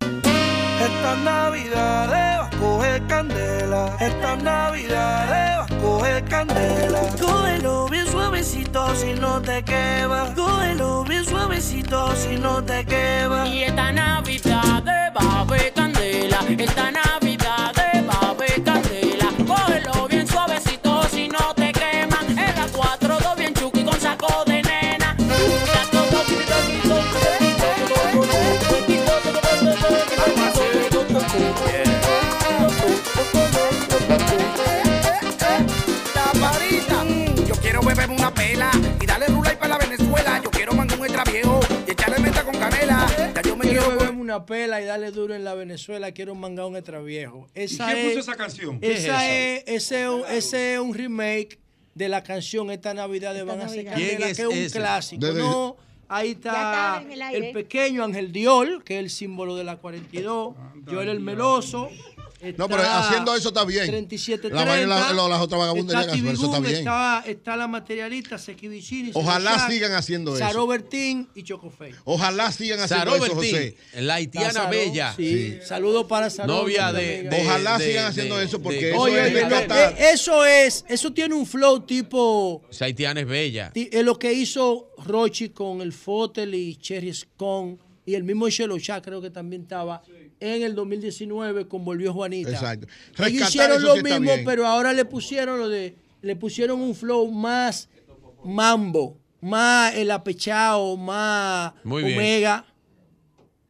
Esta 0.01 1.17
Navidad 1.25 2.38
a 2.59 2.61
coger 2.61 3.07
candela. 3.07 3.97
Esta 4.01 4.37
Navidad 4.37 5.59
vas 5.59 5.71
a 5.71 5.77
coger 5.81 6.25
candela. 6.25 7.01
Cógelo 7.21 7.89
bien 7.89 8.07
suavecito 8.07 8.95
si 8.95 9.15
no 9.15 9.41
te 9.41 9.63
quema. 9.63 10.35
Cógelo 10.35 11.05
bien 11.05 11.25
suavecito 11.25 12.15
si 12.17 12.37
no 12.37 12.63
te 12.63 12.85
quema. 12.85 13.47
Y 13.47 13.63
esta 13.65 13.93
Navidad 13.93 14.85
va 15.17 15.33
a 15.33 15.41
haber 15.41 15.73
candela. 15.73 16.41
Esta 16.49 16.91
Navidad 16.91 17.28
una 44.29 44.45
pela 44.45 44.81
y 44.83 44.85
darle 44.85 45.11
duro 45.11 45.35
en 45.35 45.43
la 45.45 45.55
Venezuela. 45.55 46.13
Quiero 46.13 46.35
un 46.35 46.41
extra 46.77 47.01
viejo. 47.01 47.49
Esa 47.55 47.87
quién 47.87 47.99
es- 47.99 48.07
puso 48.09 48.21
esa 48.21 48.37
canción? 48.37 48.79
¿Qué 48.81 48.93
es 48.93 49.01
Esa 49.05 49.31
es, 49.31 49.65
ese, 49.67 50.03
es 50.03 50.09
un- 50.09 50.23
ese 50.29 50.75
es 50.75 50.81
un 50.81 50.95
remake 50.95 51.59
de 51.95 52.09
la 52.09 52.23
canción 52.23 52.71
Esta 52.71 52.93
Navidad 52.95 53.35
de 53.35 53.43
Van 53.43 53.61
a 53.61 53.65
hacer 53.65 53.85
¿Quién 53.85 53.93
Candela, 54.19 54.27
que 54.27 54.31
es 54.33 54.39
un 54.75 54.81
clásico. 54.81 55.25
Desde- 55.27 55.41
No, 55.41 55.77
ahí 56.09 56.33
está 56.33 57.03
el 57.33 57.53
pequeño 57.53 58.05
Ángel 58.05 58.31
Diol, 58.33 58.85
que 58.85 58.95
es 58.97 59.01
el 59.01 59.11
símbolo 59.11 59.57
de 59.57 59.65
la 59.65 59.77
42. 59.77 60.55
Joel 60.89 61.09
el 61.09 61.21
Meloso. 61.21 61.91
No, 62.57 62.69
pero 62.69 62.83
está 62.83 63.09
haciendo 63.09 63.35
eso 63.35 63.49
está 63.49 63.65
bien. 63.65 63.87
37 63.87 64.49
La 64.51 64.65
vaina, 64.65 64.87
la- 64.87 65.13
lo- 65.13 65.29
las 65.29 65.41
otras 65.41 65.59
vagabunderías, 65.59 66.07
Está 66.07 66.31
eso 66.31 66.45
está 66.47 66.61
bien. 66.61 66.75
Está, 66.77 67.25
está 67.27 67.57
la 67.57 67.67
materialista 67.67 68.39
Seki 68.39 68.69
Vicini. 68.69 69.11
Ojalá 69.15 69.69
sigan 69.69 69.93
haciendo 69.93 70.37
eso. 70.37 70.45
Saro 70.47 70.67
Bertín 70.67 71.29
y 71.35 71.43
Choco 71.43 71.71
Fey. 71.71 71.93
Ojalá 72.05 72.53
sigan 72.53 72.81
haciendo 72.81 73.11
Saro 73.13 73.25
eso, 73.25 73.35
Bertín, 73.35 73.51
José. 73.53 73.77
la 74.03 74.15
haitiana 74.15 74.49
Está 74.49 74.61
Saro, 74.61 74.71
bella. 74.71 75.15
Sí. 75.17 75.59
Saludos 75.67 76.07
para 76.07 76.31
Saro. 76.31 76.47
Novia 76.55 76.93
de- 76.93 77.25
de- 77.25 77.43
Ojalá 77.43 77.79
de- 77.79 77.87
sigan 77.87 78.05
de- 78.05 78.09
haciendo 78.11 78.41
eso 78.41 78.63
porque 78.63 78.87
de- 78.87 78.91
eso 78.93 79.01
Oye, 79.03 79.29
es 79.29 80.01
eso 80.19 80.45
es, 80.45 80.85
eso 80.89 81.13
tiene 81.13 81.35
un 81.35 81.47
flow 81.47 81.81
tipo 81.81 82.63
Esa 82.71 82.85
haitiana 82.85 83.21
es 83.21 83.27
bella. 83.27 83.73
es 83.75 84.05
lo 84.05 84.19
que 84.19 84.33
hizo 84.33 84.91
Rochi 85.05 85.49
con 85.51 85.81
el 85.81 85.93
Fotel 85.93 86.55
y 86.55 86.77
Cherry 86.77 87.13
Scone 87.13 87.79
y 88.07 88.15
el 88.15 88.23
mismo 88.25 88.49
Chelo 88.49 88.79
Chá 88.79 89.03
creo 89.03 89.21
que 89.21 89.31
también 89.31 89.63
estaba 89.63 90.03
en 90.41 90.63
el 90.63 90.75
2019 90.75 91.67
con 91.69 91.85
Volvió 91.85 92.13
Juanita. 92.13 92.51
Exacto. 92.51 92.87
Ellos 92.87 93.19
Rescatar 93.19 93.49
hicieron 93.49 93.83
lo 93.83 93.97
mismo, 93.97 94.33
bien. 94.35 94.45
pero 94.45 94.67
ahora 94.67 94.93
le 94.93 95.05
pusieron 95.05 95.59
lo 95.59 95.69
de 95.69 95.97
le 96.21 96.35
pusieron 96.37 96.81
un 96.81 96.95
flow 96.95 97.31
más 97.31 97.89
mambo, 98.45 99.19
más 99.41 99.95
el 99.95 100.11
apechado, 100.11 100.97
más 100.97 101.73
Muy 101.85 102.03
bien. 102.03 102.19
omega. 102.19 102.65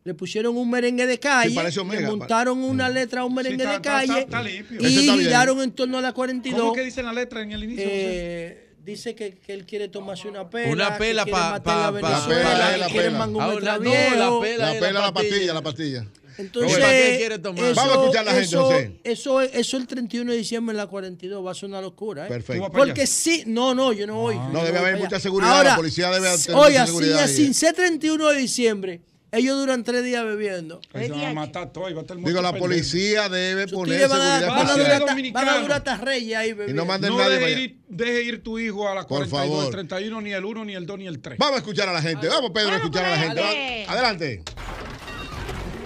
Le 0.05 0.15
pusieron 0.15 0.57
un 0.57 0.71
merengue 0.71 1.07
de 1.07 1.19
calle, 1.19 1.51
Sí, 1.71 1.79
Omega, 1.79 2.01
le 2.01 2.07
montaron 2.07 2.63
una 2.63 2.89
letra 2.89 3.21
a 3.21 3.25
un 3.27 3.35
merengue 3.35 3.65
está- 3.65 3.73
de 3.75 3.81
calle 3.83 4.19
está- 4.21 4.41
está 4.41 4.51
y 4.51 4.57
está 4.57 5.13
bien. 5.15 5.19
giraron 5.19 5.61
en 5.61 5.73
torno 5.73 5.99
a 5.99 6.01
la 6.01 6.13
42. 6.15 6.59
¿Cómo 6.61 6.73
que 6.73 6.83
dice 6.83 7.03
la 7.03 7.13
letra 7.13 7.43
en 7.43 7.53
el 7.53 7.65
inicio? 7.65 7.85
Eh, 7.87 8.71
dice 8.83 9.15
que, 9.15 9.35
que 9.37 9.53
él 9.53 9.67
quiere 9.67 9.89
tomarse 9.89 10.27
una 10.29 10.49
pela. 10.49 10.73
Una 10.73 10.97
pela 10.97 11.25
quiere 11.25 11.39
pa- 11.39 11.63
pa- 11.63 11.91
la 11.93 12.01
pa- 12.01 12.11
la 12.11 12.87
quiere 12.87 13.11
pela. 13.11 13.27
un 13.27 13.41
Ah, 13.41 13.47
no, 13.49 13.61
la 13.61 13.79
pela. 13.79 14.73
La 14.73 14.81
pela, 14.81 15.01
la 15.01 15.13
pastilla, 15.13 15.53
la 15.53 15.61
pastilla. 15.63 16.07
Entonces, 16.39 16.79
¿Para 16.79 16.93
qué 16.93 17.17
quiere 17.19 17.39
tomar? 17.39 17.65
eso- 17.65 17.75
Vamos 17.75 17.93
a 17.97 18.01
escuchar 18.01 18.21
a 18.23 18.25
la 18.25 18.31
gente, 18.33 18.47
eso, 18.47 18.65
José. 18.65 19.01
Eso, 19.05 19.41
eso 19.43 19.77
el 19.77 19.87
31 19.87 20.31
de 20.33 20.39
diciembre 20.39 20.73
en 20.73 20.77
la 20.79 20.87
42 20.87 21.45
va 21.45 21.51
a 21.51 21.55
ser 21.55 21.69
una 21.69 21.81
locura. 21.81 22.27
¿eh? 22.27 22.29
Perfecto. 22.29 22.55
¿Tú 22.55 22.61
vas 22.63 22.71
para 22.71 22.85
Porque 22.85 23.07
sí, 23.07 23.43
no, 23.47 23.75
no, 23.75 23.93
yo 23.93 24.07
no 24.07 24.15
voy. 24.17 24.35
yo 24.37 24.49
No, 24.53 24.61
debe 24.65 24.79
voy 24.79 24.89
haber 24.89 24.99
mucha 24.99 25.19
seguridad, 25.21 25.57
Ahora, 25.57 25.71
la 25.71 25.77
policía 25.77 26.11
debe 26.11 26.29
tener 26.39 26.61
Oye, 26.61 26.79
mucha 26.93 27.27
sin 27.29 27.53
ser 27.55 27.75
31 27.75 28.29
de 28.29 28.39
diciembre, 28.39 29.01
ellos 29.31 29.59
duran 29.59 29.85
tres 29.85 30.05
días 30.05 30.25
bebiendo. 30.25 30.81
Ahí 30.95 31.07
se 31.09 31.13
van 31.13 31.25
a 31.25 31.33
matar 31.35 31.71
todo 31.73 31.91
y 31.91 31.93
va 31.93 32.01
a 32.01 32.03
estar 32.03 32.17
Digo, 32.17 32.41
la 32.41 32.53
policía 32.55 33.29
debe 33.29 33.67
poner 33.69 34.09
van 34.09 34.21
a, 34.23 34.39
seguridad 34.41 34.49
van 34.49 34.67
a 34.69 34.73
durar 34.73 34.93
hasta- 34.93 35.07
Dominicano. 35.07 35.47
van 35.47 35.55
a 35.55 35.61
durar 35.61 35.79
hasta 35.79 35.97
reyes 35.99 36.37
ahí 36.39 36.49
Y 36.49 36.53
bebiendo. 36.55 36.83
no 36.83 36.87
manden 36.87 37.11
No 37.11 37.19
nadie 37.19 37.39
deje 37.39 37.61
ir, 37.61 37.79
deje 37.89 38.23
ir 38.23 38.43
tu 38.43 38.59
hijo 38.59 38.89
a 38.89 38.95
la 38.95 39.01
Por 39.03 39.29
42, 39.29 39.49
favor. 39.51 39.65
el 39.67 39.71
31, 39.71 40.21
ni 40.23 40.33
el 40.33 40.45
1, 40.45 40.65
ni 40.65 40.75
el 40.75 40.87
2, 40.87 40.99
ni 40.99 41.07
el 41.07 41.19
3. 41.21 41.37
Vamos 41.39 41.57
a 41.57 41.59
escuchar 41.59 41.89
a 41.91 41.93
la 41.93 42.01
gente. 42.01 42.27
Vamos, 42.29 42.53
Pedro, 42.55 42.71
a 42.71 42.77
escuchar 42.77 43.05
a 43.05 43.11
la 43.11 43.19
gente. 43.19 43.85
Adelante. 43.87 44.43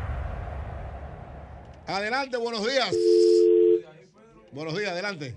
Adelante, 1.87 2.39
buenos 2.39 2.67
días. 2.67 2.97
Buenos 4.51 4.79
días, 4.79 4.93
adelante. 4.93 5.37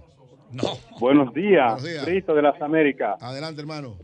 No. 0.51 0.77
Buenos 1.01 1.33
días, 1.33 1.81
Buenos 1.81 1.83
días. 1.83 2.05
Cristo 2.05 2.33
de 2.33 2.43
las 2.43 2.61
Américas. 2.61 3.21
Adelante, 3.21 3.59
hermano. 3.59 3.97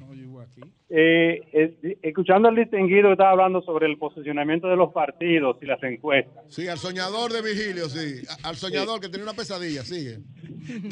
Eh, 0.91 1.97
escuchando 2.01 2.49
al 2.49 2.55
distinguido 2.55 3.09
que 3.09 3.11
estaba 3.11 3.31
hablando 3.31 3.61
sobre 3.61 3.85
el 3.85 3.99
posicionamiento 3.99 4.67
de 4.67 4.75
los 4.75 4.91
partidos 4.91 5.57
y 5.61 5.67
las 5.67 5.81
encuestas. 5.83 6.43
Sí, 6.47 6.67
al 6.67 6.79
soñador 6.79 7.31
de 7.31 7.43
Vigilio, 7.43 7.87
sí. 7.87 8.25
Al 8.43 8.55
soñador 8.55 8.99
que 8.99 9.07
tenía 9.07 9.25
una 9.25 9.35
pesadilla, 9.35 9.83
sigue. 9.83 10.17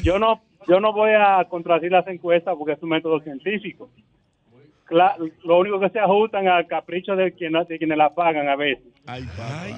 Yo 0.02 0.20
no, 0.20 0.40
yo 0.68 0.78
no 0.78 0.92
voy 0.92 1.10
a 1.18 1.44
contradecir 1.48 1.90
las 1.90 2.06
encuestas 2.06 2.54
porque 2.56 2.74
es 2.74 2.82
un 2.82 2.90
método 2.90 3.20
científico 3.20 3.90
lo 4.90 5.58
único 5.58 5.80
que 5.80 5.90
se 5.90 5.98
ajustan 5.98 6.48
al 6.48 6.66
capricho 6.66 7.14
de, 7.16 7.32
quien, 7.32 7.52
de 7.52 7.78
quienes 7.78 7.98
la 7.98 8.14
pagan 8.14 8.48
a 8.48 8.56
veces. 8.56 8.84
Ay, 9.06 9.26
ay. 9.38 9.74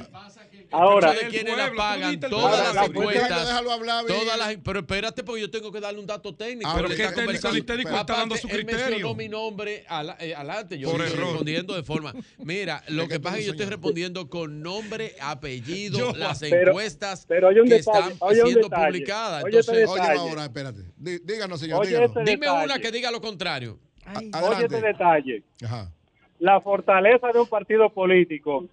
Ahora, 0.72 1.12
de 1.12 1.28
quienes 1.28 1.56
la 1.56 1.72
pagan, 1.72 2.20
todas 2.20 2.74
las 2.74 2.88
encuestas. 2.88 3.62
Todas 4.06 4.38
las, 4.38 4.56
pero 4.62 4.80
espérate, 4.80 5.24
porque 5.24 5.40
yo 5.40 5.50
tengo 5.50 5.72
que 5.72 5.80
darle 5.80 6.00
un 6.00 6.06
dato 6.06 6.34
técnico. 6.34 6.70
pero 6.74 6.88
qué 6.88 7.08
técnico, 7.08 7.48
el 7.48 7.64
técnico 7.64 7.90
está 7.90 8.16
dando 8.16 8.36
su 8.36 8.48
criterio. 8.48 8.76
Él 8.76 8.90
mencionó 8.90 9.14
mi 9.14 9.28
nombre 9.28 9.84
eh, 10.20 10.34
adelante. 10.34 10.78
Yo 10.78 10.90
estoy 10.90 11.18
respondiendo 11.18 11.74
de 11.74 11.82
forma. 11.82 12.12
Mira, 12.38 12.82
lo 12.88 13.08
que 13.08 13.18
pasa 13.18 13.36
es 13.36 13.40
que 13.40 13.46
yo 13.46 13.52
estoy 13.52 13.66
respondiendo 13.66 14.28
con 14.28 14.62
nombre, 14.62 15.14
apellido, 15.20 16.12
las 16.14 16.42
encuestas 16.42 17.26
que 17.26 17.76
están 17.76 18.14
siendo 18.32 18.68
publicadas. 18.68 19.44
Este 19.44 19.58
Entonces, 19.58 19.88
oye, 19.88 20.18
ahora, 20.18 20.44
espérate. 20.44 20.82
Díganos, 20.96 21.60
señor. 21.60 21.84
Este 21.84 22.24
Dime 22.24 22.50
una 22.50 22.78
que 22.78 22.90
diga 22.90 23.10
lo 23.10 23.20
contrario. 23.20 23.78
Oye 24.18 24.64
este 24.64 24.80
detalle. 24.80 25.42
Ajá. 25.64 25.90
La 26.38 26.60
fortaleza 26.60 27.28
de 27.32 27.40
un 27.40 27.46
partido 27.46 27.90
político 27.90 28.64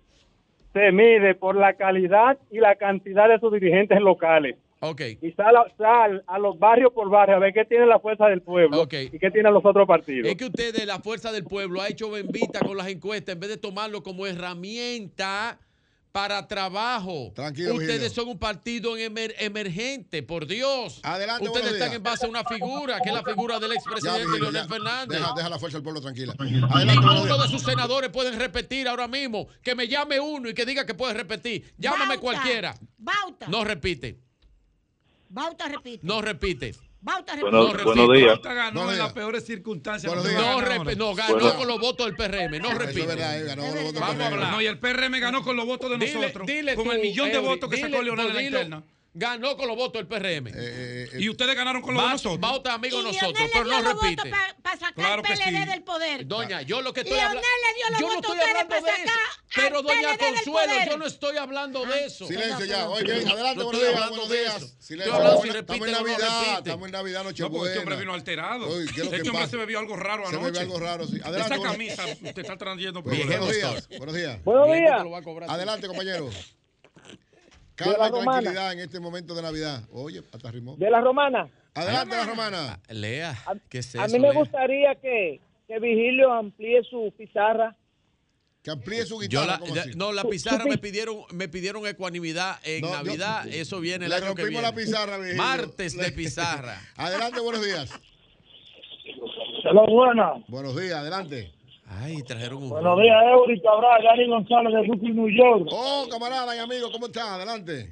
se 0.73 0.91
mide 0.91 1.35
por 1.35 1.55
la 1.55 1.73
calidad 1.73 2.37
y 2.51 2.59
la 2.59 2.75
cantidad 2.75 3.27
de 3.27 3.39
sus 3.39 3.51
dirigentes 3.51 3.99
locales. 3.99 4.55
Okay. 4.79 5.17
Y 5.21 5.31
sal, 5.31 5.55
sal, 5.75 6.23
a 6.27 6.37
los 6.37 6.59
barrios 6.59 6.93
por 6.93 7.09
barrio 7.09 7.37
a 7.37 7.39
ver 7.39 7.51
qué 7.51 7.65
tiene 7.65 7.87
la 7.87 7.99
fuerza 7.99 8.27
del 8.27 8.41
pueblo 8.41 8.83
okay. 8.83 9.09
y 9.11 9.17
qué 9.17 9.31
tienen 9.31 9.51
los 9.53 9.65
otros 9.65 9.87
partidos. 9.87 10.29
Es 10.29 10.37
que 10.37 10.45
ustedes, 10.45 10.85
la 10.85 10.99
fuerza 10.99 11.31
del 11.31 11.45
pueblo, 11.45 11.81
ha 11.81 11.87
hecho 11.87 12.11
bendita 12.11 12.59
con 12.59 12.77
las 12.77 12.87
encuestas 12.87 13.33
en 13.33 13.39
vez 13.39 13.49
de 13.49 13.57
tomarlo 13.57 14.03
como 14.03 14.27
herramienta 14.27 15.57
para 16.17 16.47
trabajo. 16.47 17.31
Tranquilo, 17.35 17.75
Ustedes 17.75 18.11
son 18.11 18.27
un 18.27 18.39
partido 18.39 18.97
emergente, 18.97 20.23
por 20.23 20.47
Dios. 20.47 20.99
Adelante, 21.03 21.47
Ustedes 21.47 21.73
están 21.73 21.93
en 21.93 22.01
base 22.01 22.25
a 22.25 22.29
una 22.29 22.43
figura, 22.43 22.99
que 23.01 23.09
es 23.09 23.15
la 23.15 23.21
figura 23.21 23.59
del 23.59 23.73
expresidente 23.73 24.39
Leonel 24.39 24.67
Fernández. 24.67 25.19
Deja, 25.19 25.33
deja, 25.35 25.49
la 25.49 25.59
fuerza 25.59 25.77
del 25.77 25.83
pueblo 25.83 26.01
tranquila. 26.01 26.33
Ninguno 26.39 27.37
de 27.37 27.47
sus 27.49 27.61
senadores 27.61 28.09
pueden 28.09 28.39
repetir 28.39 28.87
ahora 28.87 29.07
mismo. 29.07 29.47
Que 29.61 29.75
me 29.75 29.87
llame 29.87 30.19
uno 30.19 30.49
y 30.49 30.55
que 30.55 30.65
diga 30.65 30.87
que 30.87 30.95
puede 30.95 31.13
repetir. 31.13 31.71
Llámame 31.77 32.17
cualquiera. 32.17 32.75
Bauta. 32.97 33.47
No 33.47 33.63
repite. 33.63 34.19
Bauta 35.29 35.67
repite. 35.67 35.99
No 36.01 36.23
repite. 36.23 36.73
Bauta 37.07 37.37
bueno, 37.39 37.73
buenos 37.85 38.13
días. 38.13 38.27
Bauta 38.27 38.53
ganó 38.53 38.91
en 38.91 38.97
las 38.97 39.13
peores 39.13 39.45
circunstancias. 39.45 40.13
No, 40.13 41.15
ganó, 41.15 41.55
con 41.55 41.65
los 41.65 41.79
votos 41.79 42.05
del 42.05 42.15
PRM. 42.17 42.59
No 42.61 42.77
repito. 42.77 43.07
Vamos 43.97 44.19
a 44.19 44.27
hablar. 44.27 44.51
No, 44.51 44.61
y 44.61 44.65
el 44.65 44.77
PRM 44.77 45.17
ganó 45.21 45.41
con 45.41 45.55
los 45.55 45.65
votos 45.65 45.89
de 45.89 45.97
nosotros. 45.99 46.49
Con 46.75 46.91
el 46.91 47.01
millón 47.01 47.31
de 47.31 47.37
votos 47.37 47.69
que 47.69 47.77
sacó 47.77 48.01
Leonel 48.01 48.27
en 48.27 48.35
la 48.35 48.43
interna 48.43 48.83
ganó 49.17 49.57
con 49.57 49.67
los 49.67 49.75
votos 49.75 49.99
del 49.99 50.07
PRM. 50.07 50.47
Eh, 50.47 50.51
eh, 50.55 51.09
eh, 51.13 51.17
y 51.19 51.29
ustedes 51.29 51.55
ganaron 51.55 51.81
con 51.81 51.95
los 51.95 52.03
votos 52.03 52.23
nosotros. 52.23 52.51
Vota 52.51 52.73
amigo 52.73 53.01
nosotros, 53.01 53.49
pero 53.51 53.65
no 53.65 53.81
repite. 53.81 54.29
Para 54.29 54.55
pa 54.61 54.71
sacar 54.77 54.93
claro 54.93 55.23
PLD 55.23 55.43
sí. 55.43 55.65
del 55.65 55.83
poder. 55.83 56.27
Doña, 56.27 56.61
yo 56.61 56.81
lo 56.81 56.93
que 56.93 57.01
estoy 57.01 57.19
hablando. 57.19 57.47
Yo 57.99 58.07
no 58.07 58.19
estoy 58.19 58.39
hablando 58.39 58.75
de 58.75 58.91
eso. 58.91 59.13
Pero 59.55 59.81
doña 59.81 60.17
Consuelo, 60.17 60.73
yo 60.85 60.97
no 60.97 61.05
estoy 61.05 61.37
hablando 61.37 61.85
de 61.85 62.05
eso. 62.05 62.27
Silencio 62.27 62.65
ya. 62.65 62.89
Oye, 62.89 63.13
adelante, 63.13 63.63
buenos 63.63 63.81
días, 63.81 64.09
buenos 64.09 64.29
días. 64.29 64.75
Silencio. 64.79 65.41
Si 65.41 65.49
estamos 65.49 65.87
en 65.87 65.93
Navidad, 65.93 66.57
estamos 66.59 66.85
en 66.85 66.91
Navidad, 66.91 67.23
noche 67.23 67.43
No, 67.43 67.51
porque 67.51 67.67
este 67.67 67.79
hombre 67.79 67.95
vino 67.97 68.13
alterado. 68.13 68.79
Este 68.79 69.29
hombre 69.29 69.47
se 69.47 69.57
bebió 69.57 69.79
algo 69.79 69.95
raro 69.95 70.27
anoche. 70.27 70.37
Se 70.37 70.43
bebió 70.43 70.61
algo 70.61 70.79
raro, 70.79 71.07
sí. 71.07 71.19
Adelante. 71.23 71.55
Esa 71.55 71.63
camisa 71.63 72.03
te 72.33 72.41
está 72.41 72.57
trayendo 72.57 73.01
Buenos 73.01 73.49
días. 73.49 73.87
Buenos 73.97 74.15
días. 74.15 74.43
Buenos 74.43 74.67
días. 74.75 75.49
Adelante, 75.49 75.87
compañero. 75.87 76.29
Calma 77.77 78.07
y 78.07 78.11
tranquilidad 78.11 78.73
en 78.73 78.79
este 78.79 78.99
momento 78.99 79.35
de 79.35 79.41
Navidad. 79.43 79.83
Oye, 79.91 80.23
hasta 80.33 80.49
rimó. 80.49 80.75
De 80.77 80.89
la 80.89 80.99
romana. 80.99 81.47
Adelante, 81.75 82.15
la 82.15 82.25
romana. 82.25 82.79
Ah, 82.87 82.93
Lea. 82.93 83.37
a 83.45 84.07
mí 84.07 84.19
me 84.19 84.33
gustaría 84.33 84.95
que, 84.95 85.39
que 85.67 85.79
Vigilio 85.79 86.33
amplíe 86.33 86.81
su 86.89 87.13
pizarra. 87.15 87.75
Que 88.63 88.71
amplíe 88.71 89.05
su 89.05 89.19
guitarra. 89.19 89.59
No, 89.95 90.11
la 90.11 90.23
pizarra 90.23 90.65
me 90.65 90.79
pidieron, 90.79 91.17
me 91.31 91.47
pidieron 91.47 91.85
ecuanimidad 91.85 92.57
en 92.63 92.81
Navidad. 92.81 93.47
Eso 93.47 93.79
viene 93.79 94.07
el 94.07 94.13
año 94.13 94.29
rompimos 94.29 94.63
la 94.63 94.73
pizarra, 94.73 95.17
Vigilio. 95.19 95.37
Martes 95.37 95.95
de 95.95 96.11
pizarra. 96.11 96.81
adelante, 96.97 97.39
buenos 97.39 97.63
días. 97.63 97.91
Hola, 99.69 99.81
buenas. 99.87 100.47
Buenos 100.47 100.75
días, 100.75 100.95
adelante. 100.95 101.53
Ay, 101.99 102.21
trajeron. 102.21 102.69
Buenos 102.69 102.99
días, 102.99 103.23
Eury 103.31 103.59
Cabral, 103.61 104.03
Gary 104.03 104.27
González 104.27 104.73
de 104.73 104.81
Brooklyn, 104.87 105.15
New 105.15 105.29
York. 105.29 105.67
Oh, 105.71 106.07
camarada 106.11 106.55
y 106.55 106.59
amigo, 106.59 106.91
¿cómo 106.91 107.07
está? 107.07 107.35
Adelante. 107.35 107.89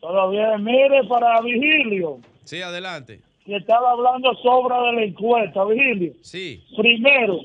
Todo 0.00 0.30
bien, 0.30 0.64
mire, 0.64 1.04
para 1.04 1.40
Vigilio. 1.42 2.18
Sí, 2.44 2.60
adelante. 2.60 3.20
Que 3.44 3.56
estaba 3.56 3.92
hablando 3.92 4.34
sobre 4.36 4.74
la 4.94 5.02
encuesta, 5.02 5.64
Vigilio. 5.64 6.12
Sí. 6.22 6.64
Primero, 6.76 7.38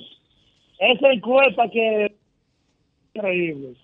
esa 0.80 1.11
encuesta 1.11 1.69
que 1.69 2.06
es 2.06 2.11
increíble. 3.14 3.75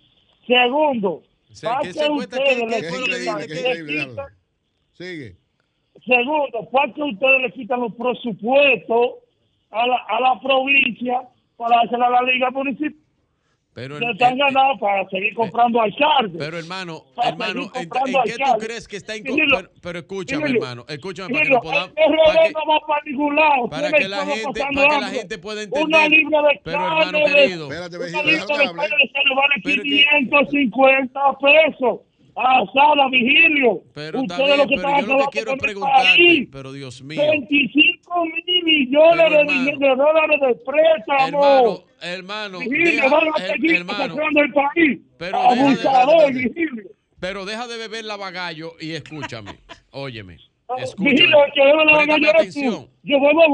Segundo, 0.48 1.22
sí, 1.52 1.68
que 1.84 2.10
ustedes 2.10 2.58
le 2.68 4.10
Sigue. 4.94 5.36
Segundo, 6.06 6.70
¿para 6.72 6.90
ustedes 6.90 7.42
le 7.42 7.52
quitan 7.52 7.80
los 7.82 7.94
presupuestos 7.94 9.12
a 9.70 9.88
la, 9.88 9.98
a 10.08 10.20
la 10.20 10.40
provincia 10.42 11.30
para 11.58 11.78
dársela 11.78 12.08
a 12.08 12.10
la 12.10 12.22
liga 12.24 12.52
municipal. 12.52 13.04
Pero 13.74 13.98
el, 13.98 14.12
están 14.12 14.34
el, 14.34 14.40
ganando 14.40 14.80
para 14.80 15.10
seguir 15.10 15.34
comprando 15.34 15.80
eh, 15.80 15.86
alcaldes. 15.86 16.38
Pero 16.38 16.60
hermano, 16.60 17.06
hermano, 17.24 17.72
¿en, 17.74 17.90
qué 17.90 18.36
tú 18.38 18.58
crees 18.60 18.88
que 18.88 18.98
está 18.98 19.18
incorrecto? 19.18 19.56
Pero, 19.56 19.72
pero, 19.82 20.00
escúchame, 20.00 20.46
dímelo, 20.46 20.64
hermano, 20.64 20.86
escúchame 20.88 21.34
para 21.34 21.44
que 21.44 21.50
lo 21.50 21.62
podamos. 21.62 21.92
Para 21.94 22.44
que, 22.44 22.52
no 22.52 22.66
va 22.68 22.80
para 22.88 23.02
ningún. 23.04 23.36
Para 23.70 23.92
que, 23.92 24.08
la 24.08 24.26
gente, 24.28 24.62
para 24.62 24.90
que 24.90 25.02
la 25.02 25.08
gente 25.10 25.38
pueda 25.40 25.64
entender. 25.64 25.88
Una 25.88 26.08
libra 26.08 26.42
de 26.44 26.62
pero 26.64 26.78
carne, 26.78 27.00
hermano 27.00 27.36
querido. 27.36 27.64
Espérate, 27.72 27.98
una 27.98 28.24
libra 28.24 28.58
de 28.58 28.66
carne 28.66 29.12
se 29.12 29.24
le 29.28 29.36
vale 29.36 29.56
550 29.64 31.20
pesos. 31.40 32.00
Ah, 32.36 32.64
pasada, 32.66 33.10
Vigilio. 33.10 33.84
Pero, 33.94 34.22
Ustedes 34.22 34.58
lo 34.58 34.68
que 34.68 34.76
pero 34.76 35.00
yo 35.02 35.08
lo 35.08 35.18
que 35.20 35.26
quiero 35.32 35.58
preguntarte, 35.58 36.48
pero 36.52 36.72
Dios 36.72 37.02
mío. 37.04 37.22
25 37.22 38.26
mil 38.26 38.64
millones 38.64 39.30
de, 39.30 39.36
hermano, 39.38 39.80
de, 39.80 39.96
dólares 39.96 40.40
de 40.42 40.56
préstamo. 40.66 41.46
Hermano, 41.46 41.84
hermano. 42.02 42.60
Vigilio, 42.60 43.10
van 43.10 43.28
a 43.36 43.48
seguir 43.48 43.76
el 43.76 43.86
país. 43.86 45.00
Pero 45.18 45.40
deja 45.56 46.06
de, 46.06 46.92
Pero 47.20 47.46
deja 47.46 47.68
de 47.68 47.78
beber 47.78 48.06
la 48.06 48.18
bagallo 48.18 48.74
y 48.80 48.92
escúchame, 48.92 49.52
óyeme. 49.92 50.38
Ah, 50.68 50.76
escúchame, 50.80 51.12
Vigilio, 51.12 51.38
que 51.54 51.62
la 51.62 51.94
bagallo 51.94 52.30
atención. 52.30 52.88
Yo 53.04 53.22
bebo 53.22 53.44
a 53.44 53.48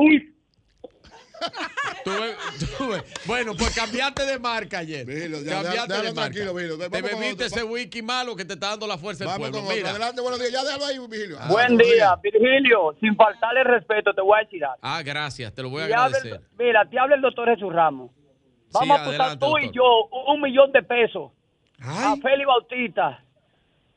Tuve, 2.04 2.36
tuve. 2.78 3.04
Bueno, 3.26 3.54
pues 3.56 3.76
cambiaste 3.76 4.26
de 4.26 4.40
marca 4.40 4.80
ayer. 4.80 5.06
Cambiaste 5.06 6.02
de 6.02 6.14
marca. 6.14 6.52
Vilo, 6.52 6.78
te 6.78 7.02
bebiste 7.02 7.46
ese 7.46 7.64
wiki 7.64 8.02
malo 8.02 8.36
que 8.36 8.46
te 8.46 8.54
está 8.54 8.70
dando 8.70 8.88
la 8.88 8.98
fuerza 8.98 9.26
del 9.26 9.36
pueblo. 9.38 9.62
Mira. 9.64 9.92
Adelante, 9.92 10.22
buenos 10.22 10.40
días. 10.40 10.52
Ya 10.52 10.64
déjalo 10.64 10.86
ahí, 10.86 11.00
Virgilio. 11.00 11.38
Ah, 11.40 11.48
Buen 11.50 11.78
día. 11.78 12.16
Virgilio. 12.22 12.96
Sin 13.00 13.16
faltarle 13.16 13.64
respeto, 13.64 14.14
te 14.14 14.22
voy 14.22 14.40
a 14.40 14.44
decir 14.44 14.64
algo. 14.64 14.78
Ah, 14.82 15.02
gracias, 15.04 15.54
te 15.54 15.62
lo 15.62 15.70
voy 15.70 15.84
a 15.84 15.88
te 15.88 15.94
agradecer. 15.94 16.42
Mira, 16.58 16.86
te 16.90 17.00
habla 17.00 17.16
el 17.16 17.22
doctor 17.22 17.50
Jesús 17.50 17.74
Ramos. 17.74 18.12
Vamos 18.72 19.00
a 19.00 19.02
apostar 19.02 19.40
tú 19.40 19.58
y 19.58 19.72
yo 19.72 19.84
un 20.28 20.42
millón 20.42 20.72
de 20.72 20.84
pesos 20.84 21.32
a 21.82 22.16
Feli 22.22 22.46
Bautista 22.46 23.24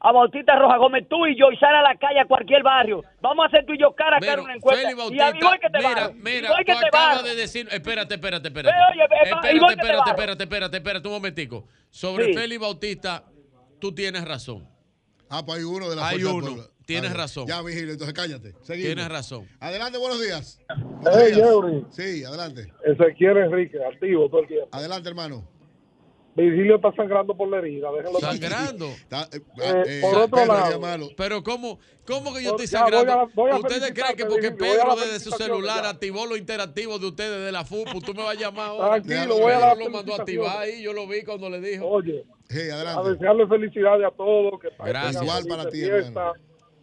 a 0.05 0.11
Bautista 0.11 0.57
Roja 0.59 0.79
Gómez, 0.79 1.07
tú 1.09 1.27
y 1.27 1.39
yo, 1.39 1.53
y 1.53 1.57
sal 1.59 1.75
a 1.77 1.83
la 1.83 1.97
calle 1.97 2.21
a 2.21 2.27
cualquier 2.27 2.63
barrio. 2.65 3.05
Vamos 3.21 3.45
a 3.45 3.47
hacer 3.47 3.65
tú 3.65 3.73
y 3.73 3.79
yo 3.79 3.95
cara 3.95 4.17
a 4.17 4.21
cara 4.21 4.43
una 4.43 4.55
encuesta. 4.55 4.83
Y 4.83 5.21
a 5.21 5.33
mí 5.33 5.39
voy 5.41 5.59
que 5.59 5.71
te 5.71 5.79
mira, 5.79 6.11
mira, 6.17 6.49
voy 6.51 6.65
que 6.65 6.73
tú 6.73 6.81
te 6.81 6.87
acabas 6.89 7.25
de 7.25 7.37
decir, 7.37 7.69
espérate, 7.71 8.15
espérate, 8.15 8.49
espérate. 8.49 8.77
Oye, 8.93 9.03
espérate, 9.03 9.29
espérate, 9.31 9.73
espérate, 9.73 10.11
espérate, 10.11 10.43
espérate, 10.43 10.77
espérate, 10.77 11.09
un 11.09 11.15
momentico. 11.15 11.69
Sobre 11.89 12.27
sí. 12.27 12.35
Félix 12.35 12.61
Bautista, 12.61 13.25
tú 13.81 13.95
tienes 13.95 14.25
razón. 14.25 14.69
Ah, 15.31 15.45
pues 15.47 15.59
hay 15.59 15.65
uno 15.65 15.89
de 15.89 15.97
las 15.97 16.05
Hay 16.05 16.25
uno. 16.25 16.57
Tienes 16.85 17.17
razón. 17.17 17.47
Ya, 17.47 17.63
vigilio, 17.63 17.93
entonces 17.93 18.13
cállate. 18.13 18.55
Seguimos. 18.63 18.95
Tienes 18.95 19.09
razón. 19.09 19.47
Adelante, 19.61 19.99
buenos 19.99 20.21
días. 20.21 20.61
Buenos. 21.01 21.95
Sí, 21.95 22.25
adelante. 22.25 22.73
Ezequiel 22.85 23.37
Enrique, 23.37 23.79
activo 23.85 24.29
todo 24.29 24.41
el 24.41 24.49
tiempo. 24.49 24.69
Adelante, 24.73 25.09
hermano. 25.09 25.47
Virgilio 26.35 26.77
está 26.77 26.93
sangrando 26.93 27.37
por 27.37 27.49
la 27.49 27.59
herida. 27.59 27.91
Déjenlo 27.93 28.21
¿Sangrando? 28.21 28.87
Eh, 28.87 29.27
eh, 29.33 29.83
eh, 29.87 30.01
por 30.01 30.17
otro 30.17 30.47
lado. 30.47 31.09
Pero 31.17 31.43
¿cómo, 31.43 31.79
¿cómo 32.07 32.33
que 32.33 32.43
yo 32.43 32.51
estoy 32.51 32.67
sangrando? 32.67 33.29
¿Ustedes 33.59 33.93
creen 33.93 34.17
que 34.17 34.25
porque 34.25 34.51
Pedro 34.51 34.97
desde 34.97 35.21
su 35.21 35.31
celular 35.33 35.85
activó 35.85 36.25
los 36.25 36.39
interactivos 36.39 37.01
de 37.01 37.09
ustedes 37.09 37.45
de 37.45 37.53
la 37.53 37.65
FUPU, 37.65 38.01
tú 38.01 38.15
me 38.15 38.23
vas 38.23 38.37
a 38.37 38.41
llamar 38.41 38.69
ahora? 38.69 39.03
Tranquilo, 39.03 39.39
voy 39.39 39.53
a 39.53 39.59
dar 39.59 39.77
lo 39.77 39.91
mandó 39.91 40.15
a 40.15 40.17
activar 40.17 40.59
ahí, 40.59 40.83
yo 40.83 40.93
lo 40.93 41.07
vi 41.07 41.23
cuando 41.23 41.51
le 41.51 41.61
dijo. 41.61 41.87
Oye, 41.87 42.25
hey, 42.49 42.71
a 42.71 43.03
desearle 43.03 43.47
felicidades 43.47 44.07
a 44.07 44.11
todos. 44.11 44.59
Que 44.61 44.69
Gracias. 44.79 45.23
Igual 45.23 45.45
para 45.47 45.69
ti, 45.69 45.85
fiesta, 45.85 46.33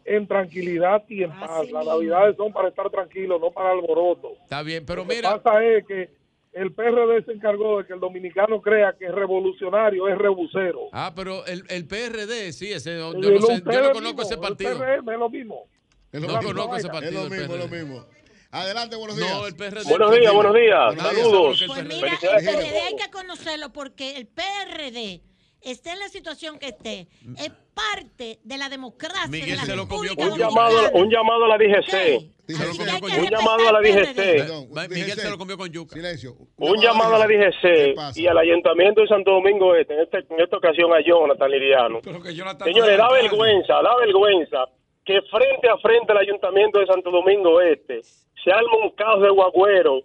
en 0.06 0.28
tranquilidad 0.28 1.04
y 1.08 1.24
en 1.24 1.32
paz. 1.32 1.72
Las 1.72 1.88
navidades 1.88 2.36
son 2.38 2.54
para 2.54 2.70
estar 2.70 2.88
tranquilos, 2.92 3.42
no 3.42 3.50
para 3.50 3.72
alboroto. 3.72 4.34
Está 4.44 4.62
bien, 4.62 4.86
pero 4.86 5.06
mira. 5.06 5.32
Lo 5.32 5.38
que 5.38 5.44
pasa 5.44 5.64
es 5.64 5.86
que 5.88 6.19
el 6.54 6.74
PRD 6.74 7.24
se 7.26 7.32
encargó 7.34 7.78
de 7.80 7.86
que 7.88 7.94
el 7.94 8.00
dominicano 8.00 8.62
crea 8.62 8.94
que 8.98 9.06
es 9.06 9.12
revolucionario, 9.12 10.08
es 10.08 10.18
rebusero. 10.18 10.90
ah, 10.92 11.14
pero 11.16 11.46
el, 11.46 11.64
el 11.70 11.86
PRD, 11.88 12.52
sí, 12.54 12.72
ese, 12.72 12.98
yo, 12.98 13.14
no 13.14 13.20
El- 13.28 13.42
sé, 13.42 13.48
yo 13.48 13.54
ustedes 13.56 13.82
no 13.84 13.92
conozco 13.92 14.22
ese 14.24 14.34
el 14.34 14.40
partido. 14.40 14.78
PRM 14.78 15.10
es 15.14 15.20
lo 15.20 15.30
mismo. 15.30 15.66
Es 16.12 16.22
No 16.22 16.28
mismo. 16.28 16.42
conozco 16.44 16.76
ese 16.78 16.88
Es 16.88 16.94
partido. 16.94 17.24
lo 17.24 17.30
mismo, 17.30 17.54
es 17.54 17.60
lo 17.60 17.68
PRD. 17.70 17.84
mismo. 17.84 18.06
Adelante, 18.52 18.96
buenos 18.96 19.16
días. 19.16 19.30
No, 19.32 19.46
el 19.46 19.56
PRD. 19.56 19.84
Buenos 19.88 20.12
días, 20.12 20.34
buenos 20.34 20.56
días. 20.56 20.96
Saludos. 20.98 21.64
Pues 21.68 21.86
mira, 21.86 22.12
el 22.14 22.46
PRD 22.46 22.80
hay 22.82 22.96
que 22.96 23.12
conocerlo 23.12 23.72
porque 23.72 24.18
el 24.18 24.26
PRD 24.28 25.22
esté 25.62 25.92
en 25.92 26.00
la 26.00 26.08
situación 26.10 26.58
que 26.58 26.70
esté, 26.70 27.08
es 27.38 27.52
parte 27.76 28.40
de 28.44 28.58
la 28.58 28.70
democracia 28.70 29.28
Miguel 29.28 29.52
de 29.52 29.56
la 29.58 29.66
se 29.66 29.76
lo 29.76 29.88
comió 29.88 30.14
Un 30.18 30.38
llamado, 30.38 30.92
un 30.94 31.10
llamado 31.12 31.46
a 31.46 31.48
la 31.50 31.58
DGC. 31.58 32.32
Un 32.54 33.30
llamado 33.30 33.68
a 33.70 33.72
la 33.74 33.80
DGC. 33.80 34.90
Miguel 34.90 35.12
se 35.12 35.30
lo 35.30 35.38
comió 35.38 35.58
con 35.58 35.70
yuca. 35.70 35.94
Silencio. 35.96 36.36
Un 36.58 36.82
llamado 36.82 37.16
a 37.16 37.20
la 37.20 37.28
DGC 37.28 38.18
y 38.18 38.28
al 38.28 38.38
Ayuntamiento 38.38 39.02
de 39.02 39.08
Santo 39.08 39.32
Domingo 39.32 39.76
Este, 39.76 39.94
en, 39.94 40.02
este- 40.02 40.18
en 40.30 40.40
esta 40.42 40.58
ocasión 40.58 40.92
a 40.94 41.02
Jonathan 41.02 41.50
Liriano. 41.52 42.00
Señores, 42.64 42.98
da 42.98 43.12
vergüenza, 43.12 43.74
da 43.82 43.96
vergüenza 43.98 44.66
que 45.06 45.22
frente 45.30 45.70
a 45.70 45.78
frente 45.78 46.12
al 46.12 46.18
Ayuntamiento 46.20 46.80
de 46.80 46.86
Santo 46.88 47.10
Domingo 47.12 47.62
Este 47.62 48.02
se 48.44 48.52
arma 48.52 48.78
un 48.84 48.92
caos 48.92 49.22
de 49.22 49.30
guagüero 49.30 50.02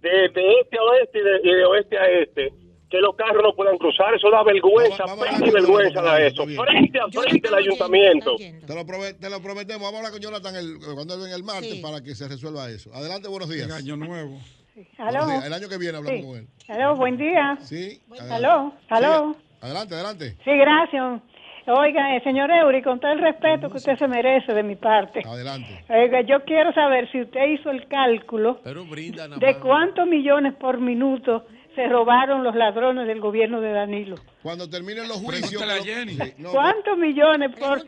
de, 0.00 0.10
de 0.28 0.60
este 0.60 0.78
a 0.78 0.82
oeste 0.82 1.18
y 1.18 1.22
de, 1.22 1.40
y 1.44 1.54
de 1.54 1.64
oeste 1.64 1.98
a 1.98 2.06
este, 2.10 2.52
que 2.90 2.98
los 3.00 3.16
carros 3.16 3.42
no 3.42 3.52
puedan 3.54 3.76
cruzar. 3.78 4.14
Eso 4.14 4.30
da 4.30 4.42
vergüenza, 4.44 5.04
pena 5.04 5.46
y 5.46 5.50
vergüenza 5.50 6.02
da 6.02 6.20
eso. 6.20 6.44
Frente 6.44 6.98
a 7.00 7.08
frente 7.08 7.48
al 7.48 7.54
Ayuntamiento. 7.54 8.36
Te 8.36 8.74
lo, 8.74 8.84
te 9.18 9.30
lo 9.30 9.40
prometemos. 9.42 9.82
Vamos 9.82 9.94
a 9.94 9.96
hablar 9.98 10.12
con 10.12 10.20
Jonathan 10.20 10.54
el- 10.56 10.78
cuando 10.94 11.14
él 11.14 11.20
venga 11.22 11.36
el 11.36 11.42
martes 11.44 11.74
para 11.76 12.00
que 12.02 12.14
se 12.14 12.28
resuelva 12.28 12.68
eso. 12.70 12.92
Adelante, 12.94 13.28
buenos 13.28 13.48
días. 13.48 13.70
año 13.72 13.96
nuevo. 13.96 14.38
Días. 14.74 15.44
El 15.46 15.52
año 15.52 15.68
que 15.68 15.78
viene 15.78 15.96
hablamos 15.98 16.20
Sí. 16.20 16.26
con 16.26 16.36
él. 16.38 16.46
Aló, 16.68 16.96
buen 16.96 17.16
día. 17.16 17.56
Sí. 17.62 18.00
Aló, 18.30 18.72
aló. 18.90 19.34
Sí, 19.34 19.40
Adelante, 19.62 19.94
adelante. 19.94 20.36
Sí, 20.44 20.50
gracias. 20.56 21.22
Oiga, 21.68 22.14
eh, 22.14 22.20
señor 22.22 22.48
Eury, 22.52 22.80
con 22.82 23.00
todo 23.00 23.10
el 23.10 23.20
respeto 23.20 23.68
que 23.68 23.78
usted 23.78 23.96
se 23.98 24.06
merece 24.06 24.52
de 24.54 24.62
mi 24.62 24.76
parte. 24.76 25.22
Adelante. 25.26 25.84
Oiga, 25.88 26.20
yo 26.20 26.44
quiero 26.44 26.72
saber 26.72 27.10
si 27.10 27.22
usted 27.22 27.40
hizo 27.48 27.70
el 27.70 27.88
cálculo 27.88 28.60
Pero 28.62 28.84
brinda 28.84 29.26
nada 29.26 29.44
de 29.44 29.58
cuántos 29.58 30.06
millones 30.06 30.54
por 30.54 30.78
minuto 30.78 31.44
se 31.76 31.86
robaron 31.88 32.42
los 32.42 32.56
ladrones 32.56 33.06
del 33.06 33.20
gobierno 33.20 33.60
de 33.60 33.70
Danilo. 33.70 34.16
Cuando 34.42 34.68
terminen 34.68 35.06
los 35.06 35.18
juicios. 35.18 35.62
Sí, 36.26 36.32
no, 36.38 36.50
¿Cuántos 36.50 36.98
millones 36.98 37.54
por, 37.56 37.84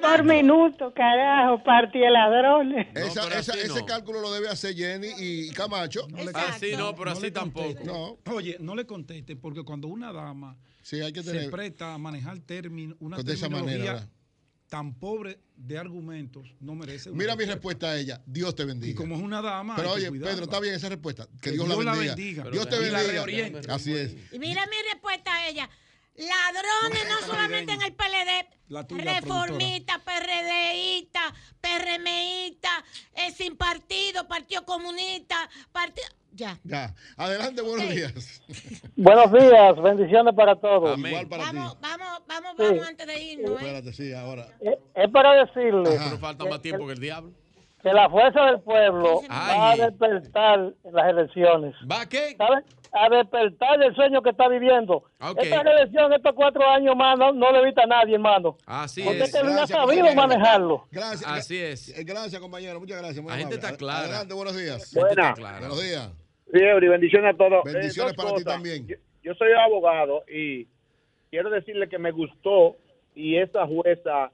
por 0.00 0.24
minuto, 0.24 0.92
carajo, 0.94 1.62
partía 1.64 2.10
ladrones? 2.10 2.86
esa- 2.94 3.26
esa- 3.38 3.54
ese 3.54 3.84
cálculo 3.84 4.20
lo 4.20 4.32
debe 4.32 4.48
hacer 4.48 4.74
Jenny 4.76 5.08
y 5.18 5.50
Camacho. 5.50 6.06
Así 6.34 6.76
no, 6.76 6.94
pero 6.94 7.10
así 7.10 7.30
tampoco. 7.32 8.18
Oye, 8.32 8.56
no 8.60 8.76
le 8.76 8.86
conteste 8.86 9.34
porque 9.34 9.64
cuando 9.64 9.88
una 9.88 10.12
dama 10.12 10.56
hay 10.92 11.12
que 11.12 11.22
se 11.22 11.48
presta 11.48 11.94
a 11.94 11.98
manejar 11.98 12.38
términos, 12.40 12.96
una 13.00 13.16
Pues 13.16 13.26
de 13.26 13.32
esa 13.34 13.48
terminología 13.48 13.76
manera, 13.78 13.92
¿verdad? 13.94 14.08
Tan 14.72 14.94
pobre 14.94 15.38
de 15.54 15.76
argumentos, 15.76 16.48
no 16.58 16.74
merece. 16.74 17.10
un 17.10 17.18
Mira 17.18 17.36
mi 17.36 17.44
respuesta 17.44 17.90
a 17.90 17.98
ella. 17.98 18.22
Dios 18.24 18.54
te 18.54 18.64
bendiga. 18.64 18.90
Y 18.90 18.94
como 18.94 19.16
es 19.16 19.20
una 19.20 19.42
dama, 19.42 19.76
Pero 19.76 19.92
oye, 19.92 20.08
cuidarla. 20.08 20.32
Pedro, 20.32 20.44
está 20.44 20.60
bien 20.60 20.74
esa 20.74 20.88
respuesta. 20.88 21.26
Que, 21.26 21.38
Que 21.42 21.50
Dios, 21.50 21.66
Dios 21.66 21.84
la 21.84 21.92
la 21.92 21.98
bendiga. 21.98 22.14
bendiga. 22.14 22.50
Dios 22.50 22.68
te 22.70 22.76
Y 22.76 22.90
la 22.90 23.02
bendiga. 23.02 23.74
Así 23.74 23.92
es. 23.92 24.16
Y 24.32 24.38
mira 24.38 24.64
mi 24.64 24.76
respuesta 24.90 25.30
a 25.30 25.46
ella. 25.46 25.68
Ladrones 26.16 27.08
no 27.08 27.26
solamente 27.26 27.72
en 27.72 27.82
el 27.82 27.94
PLD, 27.94 28.46
La 28.68 28.86
tuya, 28.86 29.14
reformista, 29.20 29.98
PRDista, 30.04 31.20
PRMista, 31.60 32.68
eh, 33.14 33.30
sin 33.32 33.56
partido, 33.56 34.26
Partido 34.28 34.64
Comunista, 34.64 35.36
partido... 35.72 36.06
Ya. 36.34 36.58
Ya. 36.64 36.94
Adelante, 37.18 37.60
buenos 37.60 37.90
días. 37.90 38.12
Buenos 38.96 39.30
días, 39.32 39.82
bendiciones 39.82 40.34
para 40.34 40.56
todos. 40.56 40.98
Igual 40.98 41.28
para 41.28 41.50
ti. 41.50 41.56
Vamos, 41.56 41.76
vamos, 41.80 42.18
Sí. 42.56 42.62
vamos 42.64 42.88
antes 42.88 43.06
de 43.06 43.22
irnos. 43.22 43.50
¿eh? 43.50 43.54
Espérate, 43.66 43.92
sí, 43.92 44.12
ahora. 44.14 44.46
Eh, 44.62 44.78
Es 44.94 45.10
para 45.10 45.44
decirle 45.44 45.90
Pero 46.02 46.18
falta 46.18 46.44
más 46.46 46.62
tiempo 46.62 46.86
que 46.86 46.94
el 46.94 47.00
diablo. 47.00 47.32
que 47.82 47.92
la 47.92 48.08
fuerza 48.08 48.40
del 48.46 48.60
pueblo 48.60 49.20
Ay. 49.28 49.58
va 49.58 49.70
a 49.72 49.76
despertar 49.76 50.72
en 50.84 50.92
las 50.94 51.10
elecciones. 51.10 51.74
¿Va 51.90 52.06
qué? 52.08 52.34
¿Sabe? 52.38 52.62
A 52.94 53.08
despertar 53.08 53.78
del 53.78 53.94
sueño 53.94 54.20
que 54.20 54.30
está 54.30 54.48
viviendo. 54.48 54.96
Ok. 55.18 55.38
Esta 55.42 55.60
elección, 55.62 56.12
estos 56.12 56.34
cuatro 56.34 56.68
años 56.68 56.94
más, 56.94 57.18
no, 57.18 57.32
no 57.32 57.50
le 57.50 57.60
evita 57.60 57.84
a 57.84 57.86
nadie, 57.86 58.14
hermano. 58.16 58.58
Así 58.66 59.02
Porque 59.02 59.20
es. 59.20 59.34
este 59.34 59.40
Gracias, 59.46 59.70
sabido 59.70 60.14
manejarlo. 60.14 60.84
Gracias. 60.90 61.24
Así 61.26 61.56
es. 61.58 61.88
Eh, 61.98 62.04
Gracias, 62.04 62.38
compañero. 62.40 62.78
Muchas 62.78 62.98
gracias. 62.98 63.22
muy 63.22 63.30
La 63.32 63.38
gente 63.38 63.54
amable. 63.54 63.66
está 63.68 63.78
clara. 63.78 64.04
Adelante, 64.04 64.34
buenos 64.34 64.56
días. 64.56 64.92
Buena. 64.94 65.34
Buenos 65.34 65.82
días. 65.82 66.10
Fiebre 66.52 66.84
y 66.86 66.88
bendiciones 66.90 67.34
a 67.34 67.36
todos. 67.38 67.64
Bendiciones 67.64 68.12
Eh, 68.12 68.16
para 68.16 68.28
ti 68.28 68.34
cosas. 68.34 68.52
también. 68.52 68.86
Yo, 68.86 68.96
yo 69.22 69.34
soy 69.36 69.48
abogado 69.52 70.22
y 70.30 70.66
quiero 71.30 71.48
decirle 71.48 71.88
que 71.88 71.96
me 71.98 72.10
gustó 72.10 72.76
y 73.14 73.36
esa 73.38 73.66
jueza 73.66 74.30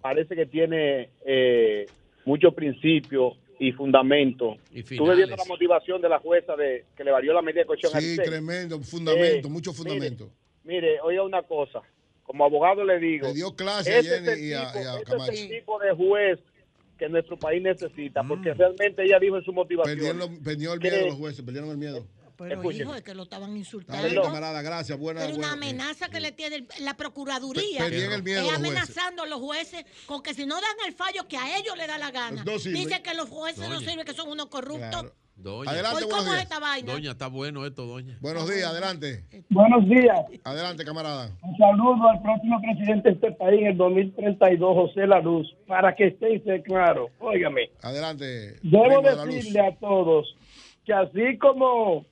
parece 0.00 0.34
que 0.34 0.46
tiene 0.46 1.10
eh, 1.26 1.84
muchos 2.24 2.54
principios 2.54 3.34
y 3.60 3.72
fundamentos. 3.72 4.56
Estuve 4.68 4.82
finales. 4.84 5.16
viendo 5.18 5.36
la 5.36 5.44
motivación 5.44 6.00
de 6.00 6.08
la 6.08 6.18
jueza 6.18 6.56
de 6.56 6.86
que 6.96 7.04
le 7.04 7.10
varió 7.12 7.34
la 7.34 7.42
medida 7.42 7.60
de 7.60 7.66
cohesión 7.66 7.92
Sí, 8.00 8.16
tremendo. 8.16 8.80
Fundamento, 8.80 9.48
Eh, 9.48 9.50
mucho 9.50 9.70
mire, 9.72 9.82
fundamento. 9.82 10.30
Mire, 10.64 10.98
oiga 11.02 11.22
una 11.22 11.42
cosa. 11.42 11.82
Como 12.22 12.44
abogado 12.44 12.82
le 12.84 12.98
digo. 12.98 13.26
Le 13.28 13.34
dio 13.34 13.54
clase 13.54 13.92
a 13.92 13.98
ese 13.98 14.14
es 14.16 14.20
Jenny 14.22 14.28
el 14.32 14.44
y 14.48 14.52
a- 14.54 14.72
tipo- 14.72 14.78
y 14.82 14.86
a 14.86 15.02
Camacho. 15.04 15.32
es 15.32 15.40
el 15.42 15.48
tipo 15.50 15.78
de 15.78 15.92
juez 15.94 16.38
que 16.98 17.08
nuestro 17.10 17.36
país 17.38 17.62
necesita, 17.62 18.22
Mm. 18.22 18.28
porque 18.28 18.54
realmente 18.54 19.02
ella 19.04 19.18
dijo 19.18 19.36
en 19.36 19.44
su 19.44 19.52
motivación. 19.52 19.94
Perdieron, 19.98 20.42
perdió 20.42 20.72
el 20.72 20.80
que- 20.80 20.90
miedo 20.90 21.06
los 21.08 21.14
jueces, 21.16 21.42
perdieron 21.44 21.70
el 21.70 21.76
miedo. 21.76 22.06
Pero 22.48 22.60
Escúcheme. 22.60 22.84
hijo, 22.84 22.94
es 22.94 23.02
que 23.02 23.14
lo 23.14 23.24
estaban 23.24 23.50
Está 23.50 23.58
insultando. 23.58 24.08
bien, 24.08 24.22
camarada, 24.22 24.62
gracias. 24.62 24.98
Buena, 24.98 25.20
Pero 25.20 25.34
una 25.36 25.48
buena. 25.54 25.66
amenaza 25.68 26.08
que 26.08 26.20
le 26.20 26.32
tiene 26.32 26.66
la 26.80 26.94
Procuraduría. 26.96 27.80
Pe- 27.80 28.14
el 28.14 28.22
miedo 28.22 28.42
es 28.50 28.52
amenazando 28.56 29.22
a 29.22 29.26
los 29.26 29.40
jueces 29.40 29.84
con 30.06 30.22
que 30.22 30.32
si 30.34 30.46
no 30.46 30.54
dan 30.54 30.76
el 30.86 30.94
fallo 30.94 31.28
que 31.28 31.36
a 31.36 31.58
ellos 31.58 31.76
le 31.76 31.86
da 31.86 31.98
la 31.98 32.10
gana. 32.10 32.42
No. 32.44 32.52
Dice 32.52 33.02
que 33.02 33.14
los 33.14 33.28
jueces 33.28 33.68
no 33.68 33.74
Doña. 33.74 33.88
sirven, 33.90 34.06
que 34.06 34.14
son 34.14 34.28
unos 34.30 34.46
corruptos. 34.46 34.88
Claro. 34.90 35.14
Doña. 35.36 35.70
Adelante, 35.70 36.04
buenos 36.04 36.10
¿cómo 36.18 36.22
es 36.28 36.32
días. 36.32 36.42
esta 36.42 36.58
vaina? 36.58 36.92
Doña, 36.92 37.10
está 37.12 37.26
bueno 37.28 37.64
esto, 37.66 37.86
doña. 37.86 38.18
Buenos 38.20 38.46
días, 38.48 38.64
adelante. 38.66 39.24
Buenos 39.48 39.88
días. 39.88 40.20
Adelante, 40.44 40.84
camarada. 40.84 41.30
Un 41.42 41.56
saludo 41.56 42.08
al 42.10 42.20
próximo 42.20 42.60
presidente 42.60 43.08
de 43.08 43.14
este 43.14 43.32
país 43.32 43.60
en 43.60 43.66
el 43.68 43.76
2032, 43.78 44.74
José 44.74 45.06
La 45.06 45.20
Luz, 45.20 45.46
para 45.66 45.94
que 45.94 46.08
esté 46.08 46.62
claro. 46.62 47.08
Óigame, 47.20 47.70
Adelante. 47.82 48.58
debo 48.62 49.00
de 49.00 49.16
decirle 49.34 49.60
a 49.60 49.74
todos 49.76 50.34
que 50.84 50.92
así 50.92 51.38
como 51.38 52.04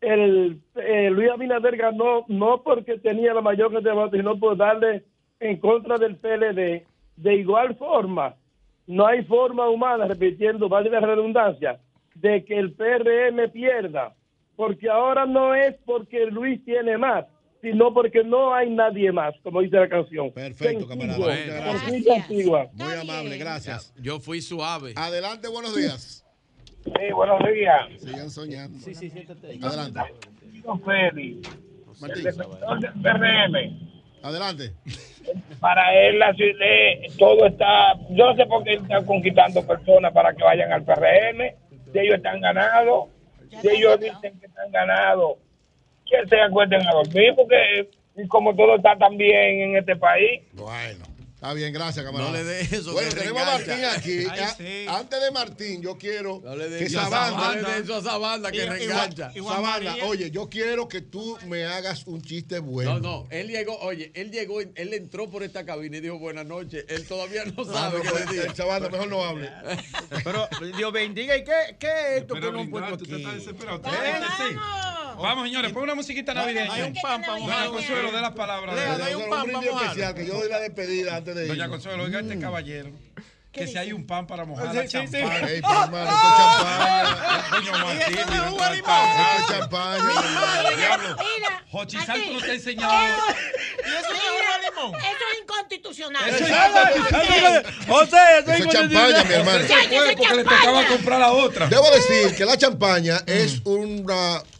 el 0.00 0.60
eh, 0.76 1.10
Luis 1.10 1.30
Abinader 1.30 1.76
ganó, 1.76 2.24
no 2.28 2.62
porque 2.62 2.98
tenía 2.98 3.34
la 3.34 3.42
mayor 3.42 3.72
cantidad 3.72 3.92
de 3.92 3.98
votos, 3.98 4.18
sino 4.18 4.38
por 4.38 4.56
darle 4.56 5.04
en 5.40 5.58
contra 5.58 5.98
del 5.98 6.16
PLD, 6.16 6.86
de 7.16 7.34
igual 7.34 7.74
forma, 7.76 8.34
no 8.86 9.06
hay 9.06 9.24
forma 9.24 9.68
humana, 9.68 10.06
repitiendo, 10.06 10.68
vale 10.68 10.90
la 10.90 11.00
redundancia, 11.00 11.80
de 12.14 12.44
que 12.44 12.58
el 12.58 12.72
PRM 12.72 13.50
pierda, 13.52 14.14
porque 14.56 14.88
ahora 14.88 15.26
no 15.26 15.54
es 15.54 15.76
porque 15.84 16.26
Luis 16.26 16.62
tiene 16.64 16.98
más, 16.98 17.24
sino 17.62 17.92
porque 17.92 18.24
no 18.24 18.54
hay 18.54 18.70
nadie 18.70 19.12
más, 19.12 19.34
como 19.42 19.60
dice 19.60 19.76
la 19.76 19.88
canción. 19.88 20.30
Perfecto, 20.32 20.86
Sencillo, 20.86 20.88
camarada. 20.88 21.36
Gracias. 21.46 22.30
Muy 22.74 22.94
amable, 23.00 23.38
gracias. 23.38 23.94
Yo 24.00 24.18
fui 24.18 24.40
suave. 24.40 24.94
Adelante, 24.96 25.48
buenos 25.48 25.76
días. 25.76 26.24
Sí, 26.84 27.12
buenos 27.14 27.38
días. 27.52 27.88
Sigan 27.98 28.30
soñando. 28.30 28.78
Sí, 28.78 28.94
sí, 28.94 29.10
siéntate. 29.10 29.58
Adelante. 29.62 30.00
Feli, 30.84 31.42
Martín. 32.00 32.16
el 32.16 32.22
defensor 32.24 32.80
del 32.80 32.92
PRM. 33.02 33.90
Adelante. 34.22 34.72
Para 35.60 35.94
él, 35.94 36.18
la 36.18 36.32
ciudad, 36.34 37.16
todo 37.18 37.46
está. 37.46 37.94
Yo 38.10 38.26
no 38.26 38.36
sé 38.36 38.46
por 38.46 38.64
qué 38.64 38.74
están 38.74 39.04
conquistando 39.04 39.66
personas 39.66 40.12
para 40.12 40.34
que 40.34 40.42
vayan 40.42 40.72
al 40.72 40.84
PRM. 40.84 41.54
Si 41.92 41.98
ellos 41.98 42.16
están 42.16 42.40
ganados, 42.40 43.08
si 43.60 43.68
ellos 43.68 44.00
dicen 44.00 44.38
que 44.38 44.46
están 44.46 44.70
ganados, 44.70 45.36
que 46.06 46.26
se 46.28 46.40
acuerden 46.40 46.86
a 46.86 46.92
dormir, 46.92 47.34
porque 47.36 47.90
como 48.28 48.54
todo 48.54 48.76
está 48.76 48.96
tan 48.96 49.16
bien 49.16 49.60
en 49.60 49.76
este 49.76 49.96
país. 49.96 50.42
Bueno. 50.52 51.09
Está 51.40 51.54
bien, 51.54 51.72
gracias, 51.72 52.04
camarada. 52.04 52.32
No 52.32 52.36
le 52.36 52.44
dé 52.44 52.60
eso, 52.60 52.92
Bueno, 52.92 53.08
tenemos 53.14 53.40
a. 53.40 53.44
Martín 53.46 53.82
aquí. 53.86 54.18
Ay, 54.30 54.40
A- 54.40 54.54
sí. 54.54 54.84
Antes 54.86 55.22
de 55.22 55.30
Martín, 55.30 55.80
yo 55.80 55.96
quiero 55.96 56.42
No 56.44 56.54
le 56.54 56.68
dé 56.68 56.78
que 56.80 56.84
eso 56.84 57.00
a 57.00 57.04
esa 57.06 57.08
esa 57.08 57.18
banda. 57.30 57.40
banda. 57.40 57.62
No 57.62 57.68
le 57.68 57.74
dé 57.76 57.80
eso 57.82 57.94
a 57.94 57.98
esa 58.00 58.18
banda 58.18 58.52
que 58.52 58.66
reengancha. 58.66 59.32
igual- 59.34 59.54
esa 59.54 59.62
banda, 59.62 59.96
oye, 60.04 60.30
yo 60.30 60.50
quiero 60.50 60.86
que 60.86 61.00
tú 61.00 61.38
me 61.46 61.64
hagas 61.64 62.06
un 62.06 62.20
chiste 62.20 62.58
bueno. 62.58 62.98
No, 62.98 63.22
no, 63.22 63.26
él 63.30 63.48
llegó, 63.48 63.78
oye, 63.78 64.12
él 64.14 64.30
llegó, 64.30 64.60
él 64.60 64.92
entró 64.92 65.30
por 65.30 65.42
esta 65.42 65.64
cabina 65.64 65.96
y 65.96 66.00
dijo 66.00 66.18
buenas 66.18 66.44
noches. 66.44 66.84
Él 66.88 67.06
todavía 67.06 67.42
no 67.46 67.64
sabe 67.64 68.02
qué 68.02 68.10
decir. 68.20 68.40
el 68.42 68.52
chavanda 68.52 68.90
mejor 68.90 69.08
no 69.08 69.24
hable. 69.24 69.50
Pero 70.22 70.46
Dios 70.76 70.92
bendiga, 70.92 71.38
¿y 71.38 71.44
qué, 71.44 71.74
qué 71.78 71.86
es 71.88 72.20
esto 72.20 72.34
que 72.34 72.52
no 72.52 72.60
han 72.60 72.68
puesto 72.70 72.96
aquí? 72.96 73.24
Vamos, 75.20 75.44
señores, 75.44 75.72
pon 75.72 75.82
una 75.82 75.94
musiquita 75.94 76.34
navideña. 76.34 76.72
Hay 76.72 76.82
un 76.82 76.94
pan 76.94 77.20
para 77.22 77.38
Doña 77.38 77.66
Consuelo, 77.66 78.12
de 78.12 78.20
las 78.20 78.32
palabras. 78.32 78.76
Hay 79.02 79.14
un 79.14 79.28
pan 79.28 79.50
especial 79.50 80.14
que 80.14 80.26
yo 80.26 80.34
doy 80.34 80.48
la 80.48 80.60
despedida 80.60 81.16
antes 81.16 81.34
de 81.34 81.42
ir. 81.42 81.48
Doña 81.48 81.68
Consuelo, 81.68 82.04
oiga 82.04 82.20
este 82.20 82.38
caballero. 82.38 82.90
Que 83.52 83.66
si 83.66 83.76
hay 83.76 83.92
un 83.92 84.06
pan 84.06 84.28
para 84.28 84.44
mojar 84.44 84.72
la 84.72 84.86
champaña. 84.86 85.48
Ey, 85.48 85.60
pero 85.66 85.82
hermano, 85.82 86.10
esto 86.10 86.28
es 87.58 87.64
champaña. 87.66 88.08
Limón. 88.30 88.82
pan. 88.84 89.20
Esto 89.20 89.52
es 89.52 89.58
champaña. 89.58 90.76
Diablo. 90.76 91.16
Mira, 91.18 91.64
Jochi 91.72 91.96
aquí. 91.96 92.06
Santo 92.06 92.32
no 92.32 92.40
te 92.40 92.50
ha 92.50 92.54
enseñado. 92.54 92.94
¿Y 92.94 93.88
eso 93.88 94.12
es 94.12 94.62
de 94.62 94.70
limón? 94.70 94.94
Eso 95.00 95.24
es 95.32 95.40
inconstitucional. 95.40 96.28
Eso 96.28 96.44
es 96.46 97.86
José, 97.88 98.16
Eso 98.38 98.52
es 98.52 98.68
champaña, 98.68 99.24
mi 99.24 99.34
hermano. 99.34 99.64
Porque 99.68 99.98
le 99.98 100.10
es 100.12 100.16
tocaba 100.16 100.44
champaña. 100.62 100.88
comprar 100.88 101.18
la 101.20 101.32
otra. 101.32 101.66
Debo 101.66 101.90
decir 101.90 102.36
que 102.36 102.44
la 102.44 102.56
champaña 102.56 103.16
es 103.26 103.60
una 103.64 103.84
Es 103.84 104.42
un- 104.44 104.59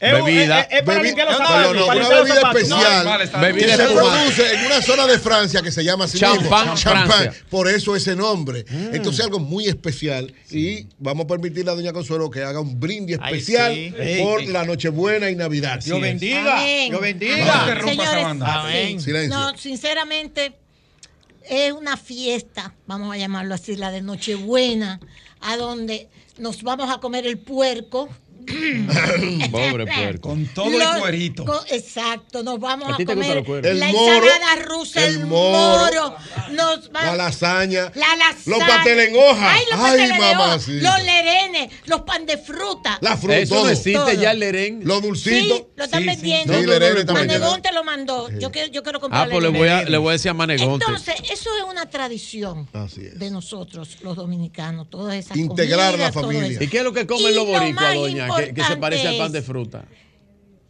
Bebida. 0.00 0.60
Es, 0.60 0.78
es 0.78 0.82
para 0.84 1.00
bebi- 1.00 1.04
limpiar 1.06 1.28
los 1.28 1.40
no, 1.40 1.46
zapatos. 1.46 1.74
no, 1.74 1.80
no, 1.80 1.86
para 1.86 2.06
una 2.06 2.08
bebida 2.20 2.40
especial 2.52 3.54
que 3.54 3.68
se 3.76 3.86
produce 3.94 4.54
en 4.54 4.66
una 4.66 4.82
zona 4.82 5.06
de 5.06 5.18
Francia 5.18 5.62
que 5.62 5.72
se 5.72 5.82
llama 5.84 6.04
así 6.04 6.18
Champán, 6.18 6.74
champán. 6.76 7.32
Por 7.50 7.68
eso 7.68 7.96
ese 7.96 8.14
nombre. 8.14 8.64
Entonces 8.92 9.24
algo 9.24 9.40
muy 9.40 9.66
especial 9.66 10.32
y 10.50 10.86
vamos 10.98 11.24
a 11.24 11.26
permitirle 11.28 11.70
a 11.70 11.74
Doña 11.74 11.92
Consuelo 11.92 12.30
que 12.30 12.42
haga 12.44 12.60
un 12.60 12.78
brindis 12.78 13.18
Ay, 13.20 13.34
especial 13.38 13.74
sí. 13.74 14.22
por 14.22 14.42
la 14.44 14.64
Nochebuena 14.64 15.30
y 15.30 15.36
Navidad. 15.36 15.80
Dios 15.84 16.00
bendiga. 16.00 16.62
Dios 16.62 17.00
bendiga. 17.00 17.80
Señores. 17.84 19.02
Silencio. 19.02 19.36
No, 19.36 19.56
sinceramente, 19.58 20.52
es 21.48 21.72
una 21.72 21.96
fiesta, 21.96 22.74
vamos 22.86 23.12
a 23.14 23.18
llamarlo 23.18 23.54
así, 23.54 23.74
la 23.76 23.90
de 23.90 24.02
Nochebuena, 24.02 25.00
a 25.40 25.56
donde 25.56 26.08
nos 26.38 26.62
vamos 26.62 26.88
a 26.90 26.98
comer 27.00 27.26
el 27.26 27.38
puerco. 27.38 28.08
Pobre 29.50 29.86
puerco. 29.86 30.28
Con 30.28 30.46
todo 30.46 30.70
Los- 30.70 30.94
el 30.94 31.00
cuerito. 31.00 31.44
co- 31.44 31.64
exacto, 31.70 32.42
nos 32.42 32.58
vamos 32.60 32.88
¿A 32.88 32.94
a, 33.02 33.04
comer? 33.04 33.44
El 33.64 33.80
la 33.80 33.88
moro, 33.88 34.14
ensalada 34.16 34.56
rusa, 34.64 35.04
el, 35.06 35.14
el 35.16 35.26
moro, 35.26 35.78
moro, 35.78 36.16
nos 36.52 36.90
va- 36.94 37.04
La 37.06 37.16
lasaña. 37.16 37.92
la 37.94 38.16
lasaña, 38.16 38.42
Los 38.46 38.58
pasteles 38.60 39.08
en 39.08 39.16
hoja. 39.16 39.52
Ay, 39.54 39.62
los 39.70 39.80
Ay, 39.80 39.84
pasteles 39.86 40.08
de 40.08 40.18
mamá, 40.18 40.44
hoja, 40.46 40.58
sí. 40.60 40.80
los 40.80 41.02
lerenes, 41.04 41.72
los 41.86 42.00
pan 42.02 42.26
de 42.26 42.38
fruta. 42.38 42.98
La 43.00 43.16
fruta. 43.16 43.38
Eso 43.38 43.54
no 43.54 43.60
todo. 43.62 43.70
existe 43.70 43.92
Todo. 43.92 44.12
ya 44.12 44.30
el 44.32 44.40
lerén. 44.40 44.80
Los 44.84 45.02
dulcitos. 45.02 45.58
Sí, 45.58 45.64
lo 45.76 45.84
están 45.84 46.02
Sí, 46.02 46.08
sí. 46.08 46.14
vendiendo. 46.16 46.58
Sí. 46.58 47.12
Manegón 47.12 47.62
te 47.62 47.72
lo 47.72 47.84
mandó. 47.84 48.28
Yo 48.38 48.50
quiero, 48.50 48.70
yo 48.72 48.82
quiero 48.82 49.00
comprar 49.00 49.26
Ah, 49.26 49.30
pues 49.30 49.42
le 49.42 49.48
voy 49.50 49.68
a, 49.68 49.82
le 49.84 49.98
voy 49.98 50.10
a 50.10 50.12
decir 50.12 50.30
a 50.30 50.34
Manegonte. 50.34 50.84
Entonces, 50.84 51.14
eso 51.30 51.50
es 51.56 51.64
una 51.70 51.86
tradición 51.88 52.68
Así 52.72 53.02
es. 53.06 53.18
de 53.18 53.30
nosotros, 53.30 53.98
los 54.02 54.16
dominicanos, 54.16 54.88
todas 54.90 55.14
esas 55.14 55.36
Integrar 55.36 55.92
comidas, 55.92 56.14
la 56.14 56.20
familia. 56.20 56.58
¿Y 56.62 56.68
qué 56.68 56.78
es 56.78 56.84
lo 56.84 56.92
que 56.92 57.06
comen 57.06 57.34
los 57.34 57.46
lo 57.46 57.46
boricuas, 57.46 57.94
doña? 57.94 58.28
Que, 58.46 58.54
que 58.54 58.64
se 58.64 58.76
parece 58.76 59.08
al 59.08 59.18
pan 59.18 59.32
de 59.32 59.42
fruta. 59.42 59.84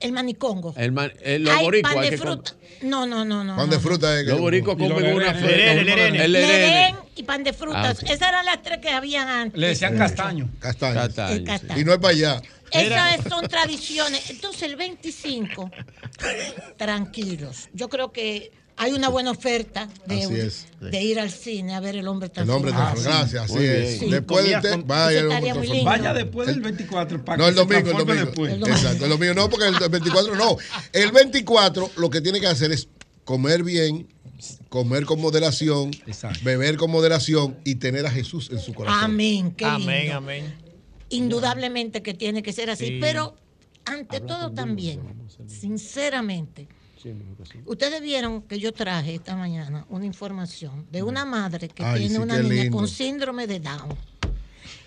El 0.01 0.13
manicongo. 0.13 0.75
El 0.77 0.93
man- 0.93 1.13
eh, 1.23 1.39
los 1.41 1.53
Hay 1.53 1.65
boricuas. 1.65 1.95
pan 1.95 2.09
de 2.11 2.17
fruta. 2.19 2.53
No, 2.83 3.05
no, 3.07 3.25
no, 3.25 3.43
no. 3.43 3.57
Pan 3.57 3.69
de 3.69 3.81
fruta. 3.81 4.17
es 4.21 4.25
que- 4.27 4.31
Los 4.31 4.41
los 4.41 4.63
comen 4.63 4.93
una 5.15 5.35
fruta. 5.35 5.73
El 5.73 6.95
y 7.17 7.23
pan 7.25 7.43
de 7.43 7.53
frutas. 7.53 7.85
Ah, 7.85 7.95
sí. 7.95 8.07
Esas 8.13 8.29
eran 8.29 8.45
las 8.45 8.63
tres 8.63 8.79
que 8.79 8.91
habían 8.91 9.27
antes. 9.27 9.59
Le 9.59 9.69
decían 9.69 9.99
castaño. 9.99 10.49
Castaño. 10.61 10.95
Castaño, 10.95 11.33
El 11.33 11.39
sí. 11.41 11.45
castaño. 11.45 11.81
Y 11.81 11.85
no 11.85 11.93
es 11.93 11.99
para 11.99 12.15
allá. 12.15 12.43
Esas 12.71 13.19
es- 13.19 13.25
son 13.29 13.49
tradiciones. 13.49 14.31
Entonces, 14.31 14.63
el 14.63 14.77
25, 14.77 15.69
tranquilos. 16.77 17.69
Yo 17.73 17.89
creo 17.89 18.13
que 18.13 18.53
hay 18.79 18.93
una 18.93 19.09
buena 19.09 19.31
oferta 19.33 19.89
de, 20.07 20.23
Así 20.25 20.35
es. 20.35 20.67
de 20.81 21.03
ir 21.03 21.19
al 21.21 21.31
cine 21.31 21.75
a 21.75 21.81
ver 21.81 21.97
el 21.97 22.07
hombre 22.09 22.29
tan 22.29 22.45
El 22.45 22.51
hombre 22.51 22.73
feliz. 22.73 22.87
está 22.99 23.11
gracias, 23.11 23.45
así 23.45 23.59
es. 23.65 24.01
bien. 24.01 24.11
Después 24.13 24.45
de 24.45 24.53
Comida 24.53 24.57
usted, 24.59 24.71
con- 24.71 24.87
vaya 24.87 25.21
el. 25.21 25.85
Vaya 25.85 26.15
después 26.15 26.47
del 26.49 26.61
24 26.61 27.25
para 27.25 27.37
No, 27.39 27.45
que 27.45 27.49
el 27.51 27.55
domingo, 27.57 27.91
el 27.91 27.97
domingo. 28.07 28.25
después. 28.27 28.53
El 28.53 28.61
domingo. 28.61 28.77
Exacto, 28.79 29.05
el 29.05 29.11
domingo 29.11 29.35
no, 29.35 29.51
porque 29.51 29.67
el 29.67 29.89
24 29.91 30.35
no. 30.37 30.57
El 30.93 31.13
24 31.13 31.91
lo 31.97 32.11
que 32.11 32.21
tiene 32.21 32.41
que 32.41 32.47
hacer 32.47 32.73
es 32.73 32.89
comer 33.25 33.63
bien, 33.63 34.07
comer 34.69 35.05
con 35.05 35.21
moderación, 35.21 35.91
Exacto. 36.07 36.39
beber 36.45 36.77
con 36.77 36.91
moderación 36.91 37.57
y 37.65 37.75
tener 37.77 38.07
a 38.07 38.11
Jesús 38.11 38.49
en 38.53 38.59
su 38.61 38.73
corazón. 38.75 39.03
Amén. 39.03 39.53
Qué 39.53 39.65
Amén, 39.65 40.01
lindo. 40.03 40.17
amén. 40.17 40.55
Indudablemente 41.11 42.03
que 42.03 42.15
tiene 42.15 42.43
que 42.43 42.53
ser 42.53 42.71
así. 42.71 42.87
Sí. 42.87 42.99
Pero 43.01 43.35
ante 43.87 44.21
todo 44.21 44.53
también, 44.53 45.01
sinceramente, 45.47 46.69
ustedes 47.67 48.03
vieron 48.03 48.43
que 48.43 48.59
yo 48.59 48.73
traje 48.73 49.15
esta 49.15 49.37
mañana 49.37 49.87
una 49.89 50.05
información 50.07 50.87
de 50.91 51.03
una 51.03 51.25
madre 51.25 51.69
que 51.69 51.83
Ay, 51.85 52.01
tiene 52.01 52.15
sí, 52.17 52.21
una 52.21 52.39
niña 52.39 52.63
lindo. 52.65 52.77
con 52.77 52.89
síndrome 52.89 53.47
de 53.47 53.61
Down. 53.61 53.97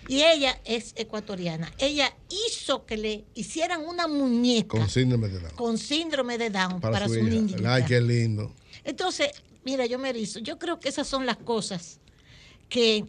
Y 0.08 0.22
ella 0.22 0.60
es 0.64 0.92
ecuatoriana. 0.96 1.72
Ella 1.78 2.12
hizo 2.28 2.84
que 2.84 2.96
le 2.96 3.24
hicieran 3.34 3.82
una 3.86 4.08
muñeca 4.08 4.76
Con 4.78 4.88
síndrome 4.90 5.28
de 5.28 5.38
Down. 5.40 5.54
con 5.54 5.78
síndrome 5.78 6.38
de 6.38 6.50
Down 6.50 6.80
para, 6.80 6.92
Para, 6.92 7.08
su, 7.08 7.14
su 7.14 7.22
niñita. 7.22 7.74
Ay, 7.74 7.84
qué 7.86 8.00
lindo. 8.00 8.52
Entonces, 8.84 9.30
mira, 9.64 9.86
yo 9.86 9.98
me 10.00 10.10
erizo. 10.10 10.40
Yo 10.40 10.58
creo 10.58 10.80
que 10.80 10.88
esas 10.88 11.06
son 11.06 11.24
las 11.24 11.36
cosas 11.36 12.00
que 12.68 13.04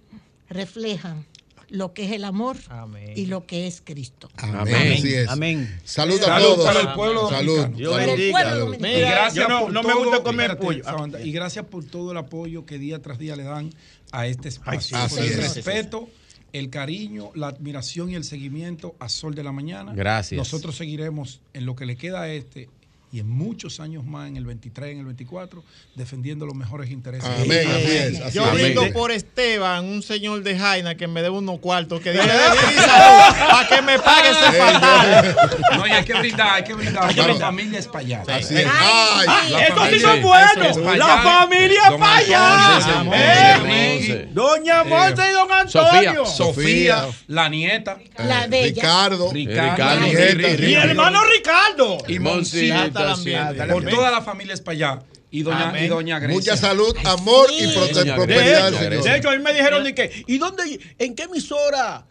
reflejan 0.49 1.25
lo 1.73 1.91
que 1.91 2.05
es 2.05 2.11
el 2.11 2.23
amor 2.23 2.55
Amén. 2.69 3.13
y 3.15 3.25
lo 3.25 3.47
que 3.47 3.65
es 3.65 3.81
Cristo. 3.83 4.29
Amén. 4.37 4.93
Así 4.93 5.11
es. 5.11 5.27
Amén. 5.27 5.81
Salud 5.83 6.21
a 6.21 6.25
Salud 6.25 6.45
todos. 6.53 6.65
para 6.67 6.79
el 6.81 6.93
pueblo 6.93 7.29
Salud. 7.29 7.65
Dios 7.69 7.97
bendiga. 7.97 8.69
Y 8.79 8.99
gracias 9.01 9.49
no, 9.49 9.61
por 9.61 9.73
no 9.73 9.81
me 9.81 9.89
todo, 9.89 10.03
gusta 10.05 10.23
comer 10.23 10.51
espérate, 10.51 10.65
pollo. 10.65 10.83
Sabanda, 10.83 11.21
Y 11.21 11.31
gracias 11.31 11.65
por 11.65 11.83
todo 11.83 12.11
el 12.11 12.17
apoyo 12.17 12.67
que 12.67 12.77
día 12.77 13.01
tras 13.01 13.17
día 13.17 13.35
le 13.35 13.43
dan 13.43 13.71
a 14.11 14.27
este 14.27 14.49
espacio. 14.49 14.95
Por 15.09 15.17
el 15.19 15.25
es. 15.25 15.37
respeto, 15.55 16.09
el 16.53 16.69
cariño, 16.69 17.31
la 17.33 17.47
admiración 17.47 18.11
y 18.11 18.15
el 18.15 18.23
seguimiento 18.23 18.95
a 18.99 19.09
Sol 19.09 19.33
de 19.33 19.43
la 19.43 19.51
Mañana. 19.51 19.93
Gracias. 19.95 20.37
Nosotros 20.37 20.75
seguiremos 20.77 21.41
en 21.53 21.65
lo 21.65 21.75
que 21.75 21.87
le 21.87 21.95
queda 21.97 22.21
a 22.21 22.31
este 22.31 22.69
y 23.14 23.19
en 23.19 23.30
muchos 23.30 23.80
años 23.80 24.03
más, 24.03 24.27
en 24.27 24.38
el 24.38 24.45
23, 24.45 24.92
en 24.93 25.00
el 25.00 25.06
24, 25.06 25.64
defendiendo 25.93 26.48
los 26.48 26.56
mejores 26.56 26.90
intereses. 26.90 27.30
Amén, 27.30 27.69
es. 27.69 28.19
Así 28.22 28.35
Yo 28.35 28.45
es. 28.48 28.53
brindo 28.53 28.92
por 28.92 29.11
Esteban, 29.11 29.85
un 29.85 30.01
señor 30.01 30.42
de 30.42 30.58
Jaina 30.58 30.95
que 30.95 31.08
me 31.08 31.22
debe 31.22 31.38
unos 31.38 31.59
cuartos, 31.59 32.01
que 32.01 32.11
dé 32.11 32.17
salud 32.17 33.35
para 33.51 33.67
que 33.67 33.82
me 33.83 34.00
pague 34.00 34.30
ese 34.32 34.51
fatal. 34.58 35.35
No, 35.77 35.88
y 35.88 35.92
hay 35.92 36.03
que 36.03 36.14
brindar, 36.16 36.56
hay 36.56 36.64
que 36.64 36.74
brindar. 36.74 37.03
Hay 37.08 37.14
que 37.16 37.22
La 37.22 37.35
familia 37.35 37.80
es 37.80 37.88
para 37.88 38.00
allá. 38.00 38.24
Así 38.27 38.56
es. 38.58 38.66
Ay, 38.67 39.25
Ay, 39.30 39.51
La 39.51 39.59
Esto 39.61 39.74
sí 39.75 39.80
familia- 40.00 40.08
no 40.08 40.14
es 40.16 40.22
bueno. 40.24 40.64
es 40.69 40.77
para 40.77 40.98
La 40.98 41.14
allá. 41.14 41.24
familia 41.24 41.82
Don 41.92 42.00
para 42.00 42.16
allá. 42.17 43.03
Eh. 43.14 44.30
Doña 44.32 44.83
Monse 44.83 45.30
y 45.30 45.33
don 45.33 45.51
Antonio. 45.51 46.25
Sofía. 46.25 46.25
Sofía, 46.25 47.08
la 47.27 47.50
nieta, 47.50 47.98
La 48.17 48.48
bella. 48.48 48.67
Ricardo. 48.74 49.32
Ricardo, 49.32 49.95
Ricardo, 49.95 50.58
Mi 50.59 50.74
hermano 50.74 51.19
Ricardo. 51.25 51.98
y 52.08 52.19
Monsita, 52.19 52.90
Por 53.72 53.85
toda 53.90 54.11
la 54.11 54.22
familia 54.22 54.53
es 54.53 54.61
para 54.61 54.75
allá. 54.75 55.03
Y 55.32 55.41
doña, 55.41 55.69
Amén. 55.69 55.85
y 55.85 55.88
doña 55.88 56.19
Grecia. 56.19 56.35
Mucha 56.53 56.57
salud, 56.57 56.95
amor 57.06 57.49
y 57.51 57.61
Sí. 57.65 57.73
prosperidad. 57.73 58.72
De 58.72 59.15
hecho, 59.17 59.30
a 59.30 59.35
mí 59.35 59.41
me 59.43 59.51
dijeron 59.53 59.83
de 59.83 59.95
que, 59.95 60.23
¿y 60.27 60.38
dónde, 60.38 60.80
en 60.99 61.15
qué 61.15 61.23
emisora 61.23 62.06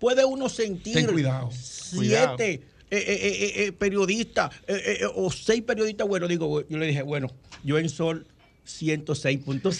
puede 0.00 0.24
uno 0.24 0.48
sentir 0.48 0.94
Ten 0.94 1.06
cuidado. 1.06 1.50
siete 1.52 2.50
eh, 2.52 2.60
eh, 2.90 3.02
eh, 3.16 3.52
eh, 3.66 3.72
periodistas 3.72 4.50
eh, 4.66 4.74
eh, 4.74 4.98
eh, 5.02 5.06
o 5.14 5.30
seis 5.30 5.62
periodistas? 5.62 6.06
Bueno, 6.08 6.26
digo, 6.26 6.66
yo 6.68 6.76
le 6.78 6.86
dije, 6.86 7.02
bueno, 7.02 7.28
yo 7.62 7.78
en 7.78 7.88
Sol 7.88 8.26
106.5. 8.66 9.74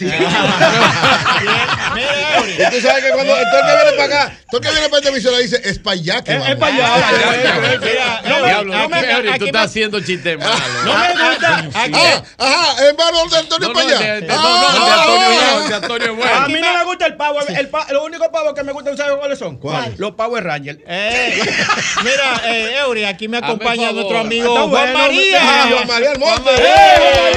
Y 2.47 2.63
tú 2.71 2.81
sabes 2.81 3.03
que 3.03 3.09
cuando 3.11 3.35
el 3.35 3.43
que 3.43 3.61
viene 3.65 3.91
para 3.97 4.05
acá, 4.05 4.37
todo 4.51 4.61
el 4.61 4.67
que 4.67 4.71
viene 4.73 4.89
para 4.89 4.97
esta 4.99 5.09
emisora 5.09 5.37
dice, 5.39 5.61
es 5.63 5.79
para 5.79 5.93
allá 5.95 6.23
que 6.23 6.33
Es 6.33 6.39
vamos. 6.39 6.55
para 6.57 6.75
allá. 6.75 7.79
Mira, 7.81 8.21
no 8.63 8.89
me- 8.89 8.97
aquí 9.29 9.39
tú 9.39 9.45
estás 9.47 9.65
haciendo 9.65 9.99
chistes 10.01 10.37
malos. 10.37 10.59
no 10.85 10.93
me 10.97 11.07
gusta. 11.29 11.57
aquí- 11.73 11.93
Ah, 11.95 12.23
ajá, 12.37 12.85
hermano 12.87 13.25
de 13.29 13.37
Antonio 13.37 13.67
No, 13.69 13.73
no, 13.73 13.79
para 13.79 13.87
de- 13.87 13.95
allá. 13.95 14.21
no, 14.27 14.33
Ah, 14.33 14.37
no, 14.37 14.49
de 15.67 15.73
ah, 15.73 15.77
Antonio 15.77 16.07
ah, 16.09 16.11
Bueno, 16.15 16.35
A 16.35 16.47
mí 16.47 16.59
no 16.61 16.73
me 16.73 16.83
gusta 16.85 17.05
el 17.07 17.15
pavo. 17.15 17.39
Lo 17.91 18.03
único 18.05 18.31
pavo 18.31 18.53
que 18.53 18.63
me 18.63 18.71
gusta, 18.71 18.95
¿sabes 18.95 19.17
cuáles 19.17 19.39
son? 19.39 19.57
¿Cuáles? 19.57 19.97
Los 19.99 20.11
Power 20.13 20.43
Rangers. 20.43 20.79
mira, 20.87 22.41
eh, 22.45 22.77
Eury, 22.81 23.05
aquí 23.05 23.27
me 23.27 23.37
acompaña 23.37 23.91
nuestro 23.91 24.19
amigo 24.19 24.53
Está 24.55 24.67
Juan 24.67 24.93
María. 24.93 25.39
ah, 25.41 25.67
Juan 25.71 25.87
María 25.87 26.11
Almonte. 26.11 26.51
¡Eh, 26.55 27.31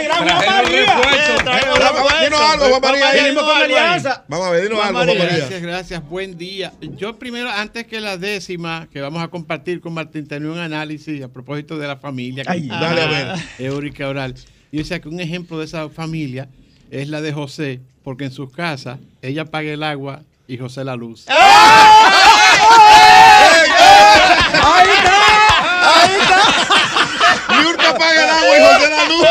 ¡Eh, 0.00 0.04
gran 0.04 0.28
Juan 0.28 0.46
María! 0.46 0.69
Refuerzo. 0.70 1.34
Trajeron 1.44 1.76
Hola, 1.76 1.92
refuerzo. 1.92 2.24
dinos 2.24 2.40
algo, 2.40 2.64
Juan 2.68 2.80
María. 2.82 3.10
Venimos 3.12 3.42
con 3.42 3.52
Dinos 3.52 3.62
algo 3.62 3.76
ahí. 3.76 3.84
alianza. 3.84 4.24
Vamos 4.28 4.46
a 4.46 4.50
ver, 4.50 4.62
dinos 4.62 4.78
algo, 4.84 4.98
Juan 4.98 5.06
María. 5.18 5.36
Gracias, 5.36 5.62
gracias. 5.62 6.08
Buen 6.08 6.38
día. 6.38 6.72
Yo 6.80 7.18
primero, 7.18 7.50
antes 7.50 7.86
que 7.86 8.00
la 8.00 8.16
décima, 8.16 8.88
que 8.92 9.00
vamos 9.00 9.22
a 9.22 9.28
compartir 9.28 9.80
con 9.80 9.94
Martín, 9.94 10.26
tenía 10.26 10.50
un 10.50 10.58
análisis 10.58 11.22
a 11.22 11.28
propósito 11.28 11.78
de 11.78 11.86
la 11.88 11.96
familia. 11.96 12.44
Ay, 12.46 12.68
dale 12.68 13.02
a 13.02 13.06
ver. 13.06 13.28
Eurica 13.58 14.08
Oral. 14.08 14.34
Yo 14.72 14.78
decía 14.78 15.00
que 15.00 15.08
un 15.08 15.20
ejemplo 15.20 15.58
de 15.58 15.64
esa 15.64 15.88
familia 15.88 16.48
es 16.90 17.08
la 17.08 17.20
de 17.20 17.32
José, 17.32 17.80
porque 18.04 18.24
en 18.24 18.30
sus 18.32 18.52
casas 18.52 18.98
ella 19.22 19.44
paga 19.44 19.70
el 19.72 19.82
agua 19.82 20.22
y 20.46 20.58
José 20.58 20.84
la 20.84 20.96
luz. 20.96 21.26
Ahí 21.28 21.36
está. 24.96 25.16
Ahí 25.94 26.10
está. 26.20 26.40
Niurka 27.60 27.94
paga 27.98 28.24
el 28.24 28.30
agua 28.30 28.58
y 28.58 28.62
José 28.62 28.90
la 28.90 29.04
luz. 29.08 29.26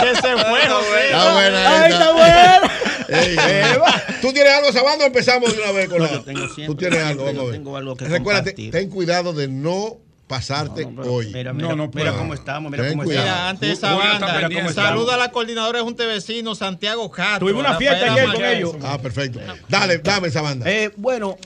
Que 0.00 0.14
se 0.16 0.36
fue, 0.44 0.68
José. 0.68 1.04
Está 1.06 1.32
buena 1.32 1.80
Ahí 1.82 1.92
esa. 1.92 1.98
está 1.98 2.12
bueno. 2.12 2.72
Ey, 3.08 3.36
¿Tú 4.20 4.32
tienes 4.32 4.52
algo, 4.52 4.72
Sabando? 4.72 5.04
Empezamos 5.04 5.54
de 5.56 5.62
una 5.62 5.72
vez 5.72 5.88
con 5.88 5.98
No, 5.98 6.04
la. 6.04 6.12
yo 6.12 6.22
tengo 6.22 6.40
siempre- 6.48 6.66
Tú 6.66 6.74
tienes 6.76 7.02
algo, 7.04 7.24
vamos 7.24 7.40
a 7.40 7.44
ver. 7.44 7.52
tengo 7.52 7.76
algo 7.76 7.96
que 7.96 8.04
Recuérdate, 8.06 8.50
compartir. 8.50 8.70
ten 8.72 8.90
cuidado 8.90 9.32
de 9.32 9.48
no 9.48 9.98
pasarte 10.26 10.84
hoy. 11.04 11.26
Mira, 11.32 11.52
mira, 11.52 11.74
mira 11.94 12.12
cómo 12.14 12.34
estamos, 12.34 12.68
mira 12.72 12.82
Ten 12.82 12.92
cómo 12.94 13.04
cuidado. 13.04 13.26
estamos. 13.26 13.42
Mira, 13.44 13.48
antes 13.48 13.68
de 13.68 13.74
esa 13.74 13.94
banda, 13.94 14.72
saluda 14.72 15.14
a 15.14 15.18
la 15.18 15.30
coordinadora 15.30 15.78
de 15.78 15.84
Junta 15.84 16.02
de 16.02 16.14
Vecinos, 16.14 16.58
Santiago 16.58 17.08
Castro. 17.12 17.40
Tuvimos 17.46 17.60
una 17.64 17.76
fiesta 17.76 18.12
ayer 18.12 18.32
con 18.32 18.44
ellos. 18.44 18.74
Ah, 18.82 18.98
perfecto. 18.98 19.38
Dale, 19.68 19.98
dame 19.98 20.26
esa 20.28 20.40
banda. 20.42 20.68
Eh, 20.68 20.90
bueno, 20.96 21.36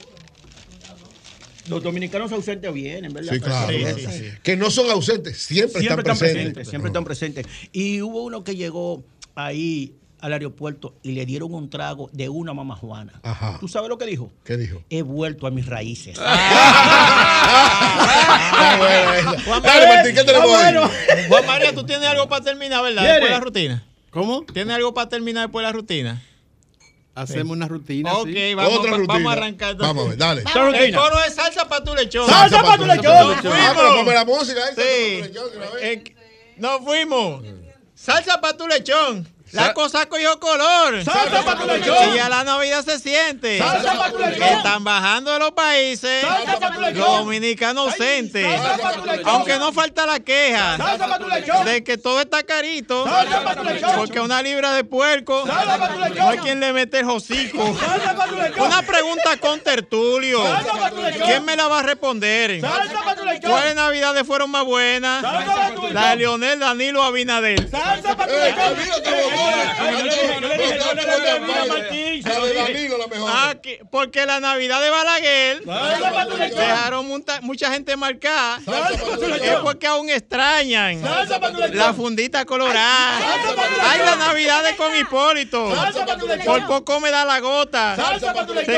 los 1.70 1.82
dominicanos 1.82 2.30
ausentes 2.32 2.72
vienen, 2.74 3.12
¿verdad? 3.12 3.32
Sí, 3.34 3.40
claro. 3.40 3.72
Sí, 3.72 3.78
claro. 3.78 3.96
sí, 3.98 4.06
sí. 4.06 4.24
Que 4.42 4.56
no 4.56 4.70
son 4.70 4.90
ausentes, 4.90 5.38
siempre, 5.38 5.82
están 5.82 6.02
presentes. 6.02 6.68
siempre 6.68 6.88
están 6.88 7.04
presentes. 7.04 7.46
Y 7.72 8.02
hubo 8.02 8.22
uno 8.24 8.44
que 8.44 8.56
llegó 8.56 9.02
ahí 9.34 9.94
al 10.20 10.34
aeropuerto 10.34 10.94
y 11.02 11.12
le 11.12 11.24
dieron 11.24 11.54
un 11.54 11.70
trago 11.70 12.10
de 12.12 12.28
una 12.28 12.52
mamá 12.52 12.76
Juana. 12.76 13.20
Ajá. 13.22 13.56
¿Tú 13.58 13.68
sabes 13.68 13.88
lo 13.88 13.96
que 13.96 14.04
dijo? 14.04 14.30
¿Qué 14.44 14.58
dijo? 14.58 14.82
He 14.90 15.00
vuelto 15.02 15.46
a 15.46 15.50
mis 15.50 15.64
raíces. 15.66 16.18
Juan 19.44 19.62
Dale, 19.62 19.86
Martín, 19.86 20.14
¿qué 20.14 20.24
tenemos 20.24 20.50
Ah. 20.52 20.90
Juan 21.28 21.46
María, 21.46 21.74
tú 21.74 21.84
tienes 21.84 22.06
algo 22.08 22.28
para 22.28 22.44
terminar, 22.44 22.82
¿verdad? 22.82 23.02
Después 23.02 23.22
de 23.24 23.30
la 23.30 23.40
rutina. 23.40 23.82
¿Cómo? 24.10 24.44
¿Tienes 24.52 24.74
algo 24.74 24.92
para 24.92 25.08
terminar 25.08 25.44
después 25.46 25.62
de 25.62 25.68
la 25.68 25.72
rutina? 25.72 26.22
Hacemos 27.14 27.56
una 27.56 27.66
rutina. 27.68 28.12
Ok, 28.14 28.28
sí. 28.28 28.54
vamos, 28.54 28.86
va- 28.86 28.98
vamos 29.06 29.30
a 29.32 29.36
arrancar. 29.36 29.76
Vamos 29.76 30.06
a 30.06 30.08
ver, 30.10 30.18
dale. 30.18 30.44
El 30.86 30.94
coro 30.94 31.22
es 31.26 31.34
salsa 31.34 31.68
para 31.68 31.84
tu 31.84 31.94
lechón. 31.94 32.26
Salsa 32.28 32.62
pa' 32.62 32.76
tu 32.76 32.86
lechón. 32.86 33.28
Nos 33.42 33.54
Ah, 33.54 33.72
pero 33.76 33.94
ponme 33.96 34.14
la 34.14 34.24
música 34.24 34.60
ahí, 34.64 34.74
salsa 34.74 34.82
Sí. 34.82 35.20
pa' 35.20 35.26
tu 35.28 35.58
lechón. 35.60 35.78
Eh, 35.82 36.14
Nos 36.56 36.80
fuimos. 36.82 37.42
Salsa 37.94 38.40
para 38.40 38.56
tu 38.56 38.66
lechón. 38.68 39.26
La 39.52 39.66
Sa- 39.66 39.74
cosa 39.74 40.06
cogió 40.06 40.38
color. 40.38 41.04
Salsa 41.04 41.42
pa' 41.44 41.56
tu 41.56 41.66
lechón. 41.66 42.12
Y 42.12 42.16
ya 42.16 42.28
la 42.28 42.44
Navidad 42.44 42.84
se 42.84 42.98
siente. 43.00 43.58
Salsa 43.58 43.94
pa' 43.98 44.10
tu 44.10 44.18
lechón. 44.18 44.42
Están 44.42 44.84
bajando 44.84 45.32
de 45.32 45.38
los 45.40 45.50
países. 45.52 46.22
Salsa 46.22 46.58
pa' 46.60 46.72
tu 46.72 46.80
lechón. 46.80 47.26
Salsa 48.62 48.92
tu 48.92 49.04
lechón. 49.04 49.28
Aunque 49.28 49.58
no 49.58 49.72
falta 49.72 50.06
la 50.06 50.20
queja. 50.20 50.76
Salsa 50.76 51.08
pa' 51.08 51.18
tu 51.18 51.28
lechón. 51.28 51.64
De 51.64 51.82
que 51.82 51.98
todo 51.98 52.20
está 52.20 52.44
carito. 52.44 53.04
Salsa 53.04 53.42
pa' 53.42 53.56
tu 53.56 53.64
lechón. 53.64 53.90
Porque 53.96 54.20
una 54.20 54.40
libra 54.40 54.72
de 54.72 54.84
puerco. 54.84 55.44
Salsa 55.46 55.78
pa' 55.78 55.88
tu 55.88 55.98
lechón. 55.98 56.16
No 56.18 56.28
hay 56.28 56.38
quien 56.38 56.60
le 56.60 56.72
mete 56.72 57.00
el 57.00 57.10
hocico. 57.10 57.76
Salsa 57.78 58.14
pa' 58.14 58.26
tu 58.26 58.36
lechón. 58.36 58.60
Una 58.66 58.82
pregunta 58.82 59.36
con 59.38 59.58
tertulio. 59.60 60.44
Salsa 60.44 60.72
pa' 60.74 60.90
tu 60.90 61.02
lechón. 61.02 61.22
¿Quién 61.26 61.44
me 61.44 61.56
la 61.56 61.66
va 61.66 61.80
a 61.80 61.82
responder? 61.82 62.60
Salsa 62.60 63.02
pa' 63.02 63.16
tu 63.16 63.24
lechón. 63.24 63.50
¿Cuáles 63.50 63.74
navidades 63.74 64.24
fueron 64.26 64.50
más 64.50 64.64
buenas? 64.64 65.22
Salsa 65.22 65.54
pa' 65.56 65.66
tu 65.74 65.82
lechón. 65.82 65.94
La 65.94 66.10
de 66.10 66.16
Leonel, 66.16 66.60
Danilo, 66.60 67.02
Abinader. 67.02 67.68
Salsa 67.68 68.16
pa' 68.16 68.26
tu 68.26 68.32
lechón. 68.32 69.39
Que- 73.62 73.80
porque 73.90 74.24
la 74.26 74.40
Navidad 74.40 74.80
de 74.80 74.90
Balaguer 74.90 75.62
dejaron 76.60 77.06
mucha 77.42 77.70
gente 77.72 77.96
marcada. 77.96 78.58
Es 79.42 79.56
porque 79.62 79.86
aún 79.86 80.08
extrañan 80.10 81.02
la 81.72 81.92
fundita 81.94 82.44
colorada. 82.44 83.18
Salsa 83.20 83.54
pa' 83.56 83.62
tu 83.68 83.74
lechón. 83.74 83.90
Ay, 83.90 84.00
la 84.04 84.16
Navidad 84.16 84.64
de 84.64 84.76
con 84.76 84.96
Hipólito. 84.96 85.74
Por 86.44 86.66
poco 86.66 87.00
me 87.00 87.10
da 87.10 87.24
la 87.24 87.40
gota. 87.40 87.96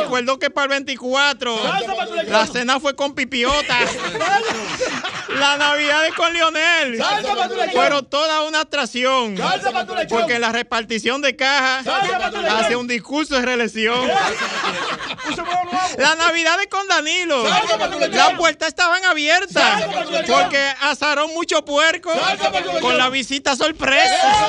Recuerdo 0.03 0.39
que 0.39 0.51
para 0.51 0.65
el 0.65 0.71
24 0.71 1.63
Salsa 1.63 1.95
pa' 1.95 2.07
tu 2.07 2.15
lechón. 2.15 2.33
la 2.33 2.47
cena 2.47 2.81
fue 2.81 2.97
con 2.97 3.15
pipiota. 3.15 3.79
La 5.39 5.57
Navidad 5.57 6.07
es 6.07 6.15
con 6.15 6.33
Lionel. 6.33 6.99
Pero 7.73 8.03
toda 8.03 8.43
una 8.43 8.61
atracción. 8.61 9.37
Porque 10.09 10.39
la 10.39 10.52
repartición 10.53 11.23
de 11.23 11.35
cajas 11.35 11.87
hace 11.87 12.77
un 12.77 12.87
discurso 12.87 13.35
de 13.37 13.43
reelección. 13.43 14.09
La 15.99 16.15
Navidad 16.15 16.61
es 16.61 16.69
con 16.69 16.87
Danilo. 16.89 17.45
Las 18.11 18.35
puertas 18.35 18.69
estaban 18.69 19.05
abiertas. 19.05 19.85
Porque 20.27 20.73
asaron 20.81 21.33
mucho 21.35 21.65
puerco 21.65 22.13
con 22.81 22.97
la 22.97 23.09
visita 23.09 23.57
sorpresa. 23.57 24.49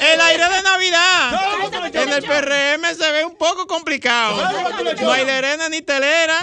El 0.00 0.20
aire 0.20 0.48
de 0.48 0.62
Navidad 0.62 1.32
en 1.92 2.08
el 2.12 2.22
PRM 2.22 2.94
se 2.96 3.12
ve 3.12 3.24
un 3.24 3.36
poco 3.36 3.66
complicado. 3.66 4.36
No 5.00 5.12
hay 5.12 5.24
lerena 5.24 5.68
ni 5.68 5.82
telera, 5.82 6.36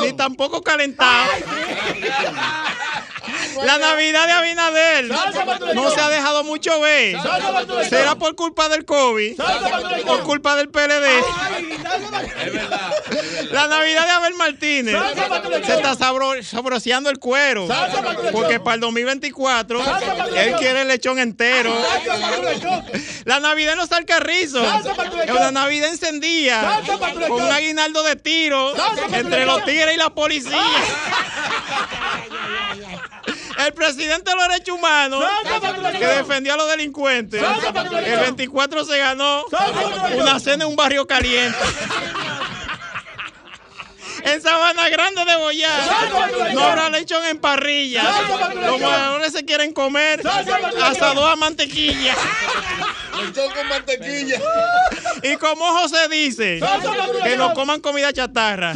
ni 0.00 0.12
tampoco 0.12 0.62
calentado. 0.62 1.30
La 3.64 3.76
Navidad 3.78 4.26
de 4.26 4.32
Abinader 4.32 5.04
no 5.74 5.90
se 5.90 6.00
ha 6.00 6.08
dejado 6.08 6.44
mucho 6.44 6.80
ver. 6.80 7.16
¿Será 7.88 8.14
por 8.14 8.34
culpa 8.36 8.68
del 8.68 8.84
COVID? 8.84 9.36
¿Por 10.06 10.22
culpa 10.22 10.56
del 10.56 10.68
PLD? 10.70 11.06
La 13.50 13.66
Navidad 13.66 14.04
de 14.06 14.10
Abel 14.12 14.34
Martínez 14.34 14.94
se 15.66 15.74
está 15.74 15.94
sabro- 15.96 16.42
sabroseando 16.42 17.10
el 17.10 17.18
cuero. 17.18 17.66
Porque 18.32 18.60
para 18.60 18.74
el 18.76 18.80
2024 18.80 19.80
él 20.36 20.54
quiere 20.58 20.82
el 20.82 20.88
lechón 20.88 21.18
entero. 21.18 21.74
La 23.24 23.40
Navidad 23.40 23.72
en 23.72 23.78
los 23.78 23.92
Alcarrizos 23.92 24.66
es 25.24 25.30
una 25.30 25.50
Navidad 25.50 25.90
encendida 25.90 26.80
con 27.26 27.42
un 27.42 27.50
aguinaldo 27.50 28.02
de 28.02 28.16
tiro 28.16 28.72
entre 29.12 29.44
los 29.46 29.64
tigres 29.64 29.94
y 29.94 29.98
la 29.98 30.10
policía. 30.10 30.58
El 33.58 33.74
presidente 33.74 34.30
de 34.30 34.36
los 34.36 34.48
derechos 34.48 34.76
humanos 34.76 35.24
que 35.98 36.06
defendió 36.06 36.54
a 36.54 36.56
los 36.56 36.68
delincuentes. 36.68 37.42
El 38.04 38.20
24 38.20 38.84
se 38.84 38.98
ganó 38.98 39.44
una 40.16 40.38
cena 40.38 40.64
en 40.64 40.70
un 40.70 40.76
barrio 40.76 41.06
caliente. 41.06 41.58
En 44.24 44.42
Sabana 44.42 44.88
Grande 44.88 45.24
de 45.24 45.36
Boyar 45.36 46.52
no 46.54 46.60
habrá 46.62 46.90
lechón 46.90 47.24
en 47.24 47.38
parrilla. 47.38 48.02
Los 48.54 48.80
moradores 48.80 49.32
se 49.32 49.44
quieren 49.44 49.72
comer 49.72 50.22
asado 50.82 51.26
a 51.26 51.36
mantequilla. 51.36 52.14
Lechón 53.24 53.50
con 53.52 53.68
mantequilla. 53.68 54.40
Y 55.22 55.36
como 55.36 55.64
José 55.80 56.08
dice, 56.08 56.60
que 57.24 57.36
no 57.36 57.54
coman 57.54 57.80
comida 57.80 58.12
chatarra, 58.12 58.72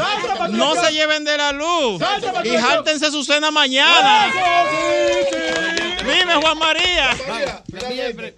no 0.51 0.75
se 0.75 0.93
lleven 0.93 1.25
de 1.25 1.37
la 1.37 1.53
luz 1.53 2.03
y 2.45 2.57
jáltense 2.57 3.11
su 3.11 3.25
cena 3.25 3.51
mañana. 3.51 4.33
Dime, 6.13 6.35
Juan 6.35 6.59
María. 6.59 7.11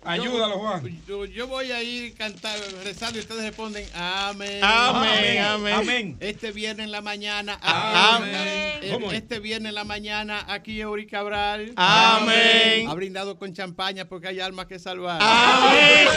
Ayúdalo, 0.05 0.59
Juan. 0.59 1.03
Yo, 1.07 1.25
yo 1.25 1.47
voy 1.47 1.73
a 1.73 1.83
ir 1.83 2.15
cantar, 2.15 2.59
rezando 2.85 3.19
y 3.19 3.23
ustedes 3.23 3.43
responden 3.43 3.87
amén. 3.95 4.61
Amén, 4.63 5.45
amén. 5.73 6.17
Este 6.21 6.53
viernes 6.53 6.87
en 6.87 6.93
la 6.93 7.01
mañana. 7.01 7.59
Amén. 7.61 8.81
Este 9.13 9.41
viernes 9.41 9.71
en 9.71 9.75
la 9.75 9.85
mañana 9.85 10.45
aquí 10.49 10.81
Eury 10.81 11.07
Cabral. 11.07 11.73
Amén. 11.77 12.89
Ha 12.89 12.95
brindado 12.95 13.39
con 13.39 13.55
champaña 13.55 14.07
porque 14.07 14.29
hay 14.29 14.41
almas 14.41 14.67
que 14.67 14.79
salvar. 14.79 15.21
Amén. 15.23 16.09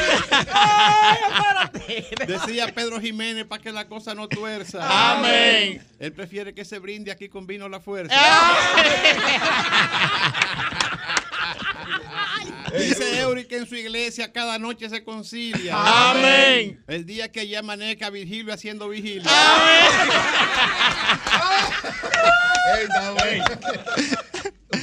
Decía 2.27 2.67
Pedro 2.73 2.99
Jiménez 2.99 3.45
para 3.45 3.61
que 3.61 3.71
la 3.71 3.87
cosa 3.87 4.13
no 4.13 4.27
tuerza. 4.27 5.15
Amén. 5.15 5.81
Él 5.99 6.13
prefiere 6.13 6.53
que 6.53 6.65
se 6.65 6.79
brinde 6.79 7.11
aquí 7.11 7.29
con 7.29 7.47
vino 7.47 7.69
la 7.69 7.79
fuerza. 7.79 8.15
Dice 12.77 13.19
Eury 13.19 13.45
que 13.45 13.57
en 13.57 13.67
su 13.67 13.75
iglesia 13.75 14.31
cada 14.31 14.59
noche 14.59 14.89
se 14.89 15.03
concilia. 15.03 15.73
Amén. 16.11 16.83
El 16.87 17.05
día 17.05 17.31
que 17.31 17.47
ya 17.47 17.59
amanezca 17.59 18.09
Virgilio 18.09 18.53
haciendo 18.53 18.89
vigilia. 18.89 19.31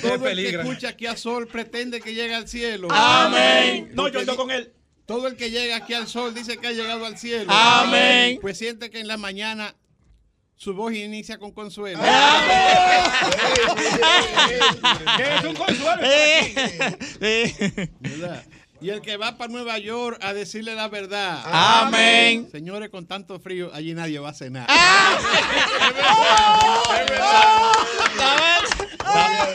Todo 0.01 0.29
el 0.29 0.37
que 0.37 0.57
escucha 0.57 0.89
aquí 0.89 1.07
a 1.07 1.17
sol 1.17 1.47
pretende 1.47 2.01
que 2.01 2.15
llegue 2.15 2.35
al 2.35 2.49
cielo. 2.49 2.89
Amén. 2.91 3.91
No, 3.95 4.09
yo 4.09 4.21
ando 4.21 4.37
con 4.37 4.51
él. 4.51 4.73
Todo 5.07 5.27
el 5.27 5.37
que 5.37 5.51
llega 5.51 5.77
aquí 5.77 5.93
al 5.93 6.09
sol 6.09 6.35
dice 6.35 6.57
que 6.57 6.69
ha 6.69 6.73
llegado 6.73 7.05
al 7.05 7.19
cielo. 7.19 7.53
Amén. 7.53 8.39
Pues 8.41 8.57
siente 8.57 8.91
que 8.91 9.01
en 9.01 9.09
la 9.09 9.19
mañana 9.19 9.75
su 10.57 10.75
voz 10.75 10.93
inicia 10.95 11.39
con 11.39 11.53
consuelo. 11.53 12.01
Es 15.19 15.45
un 15.45 15.55
consuelo. 15.55 16.03
¿Verdad? 18.01 18.45
Y 18.81 18.91
el 18.91 19.01
que 19.01 19.17
va 19.17 19.39
para 19.39 19.51
Nueva 19.51 19.79
York 19.79 20.19
a 20.21 20.35
decirle 20.35 20.75
la 20.75 20.89
verdad. 20.89 21.43
Amén. 21.47 22.49
Señores, 22.51 22.91
con 22.91 23.07
tanto 23.07 23.41
frío, 23.41 23.71
allí 23.73 23.95
nadie 23.95 24.19
va 24.19 24.29
a 24.31 24.35
cenar. 24.35 24.67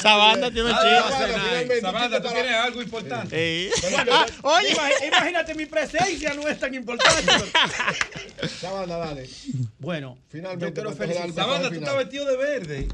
Sabanda 0.02 0.52
tiene 0.52 0.70
un 0.72 0.76
chiste. 0.76 1.82
Sabanda, 1.82 2.22
tú 2.22 2.30
tienes 2.30 2.54
algo 2.54 2.82
importante. 2.82 3.72
Sí. 3.76 3.96
Ah, 4.12 4.26
oye, 4.44 4.76
imagínate, 5.08 5.56
mi 5.56 5.66
presencia 5.66 6.34
no 6.34 6.48
es 6.48 6.60
tan 6.60 6.74
importante. 6.74 7.32
Sabanda, 8.60 8.98
dale. 8.98 9.30
Bueno, 9.80 10.18
Finalmente, 10.30 10.82
Sabanda, 11.34 11.70
tú 11.70 11.76
estás 11.76 11.98
vestido 11.98 12.26
de 12.26 12.38
verde. 12.38 12.88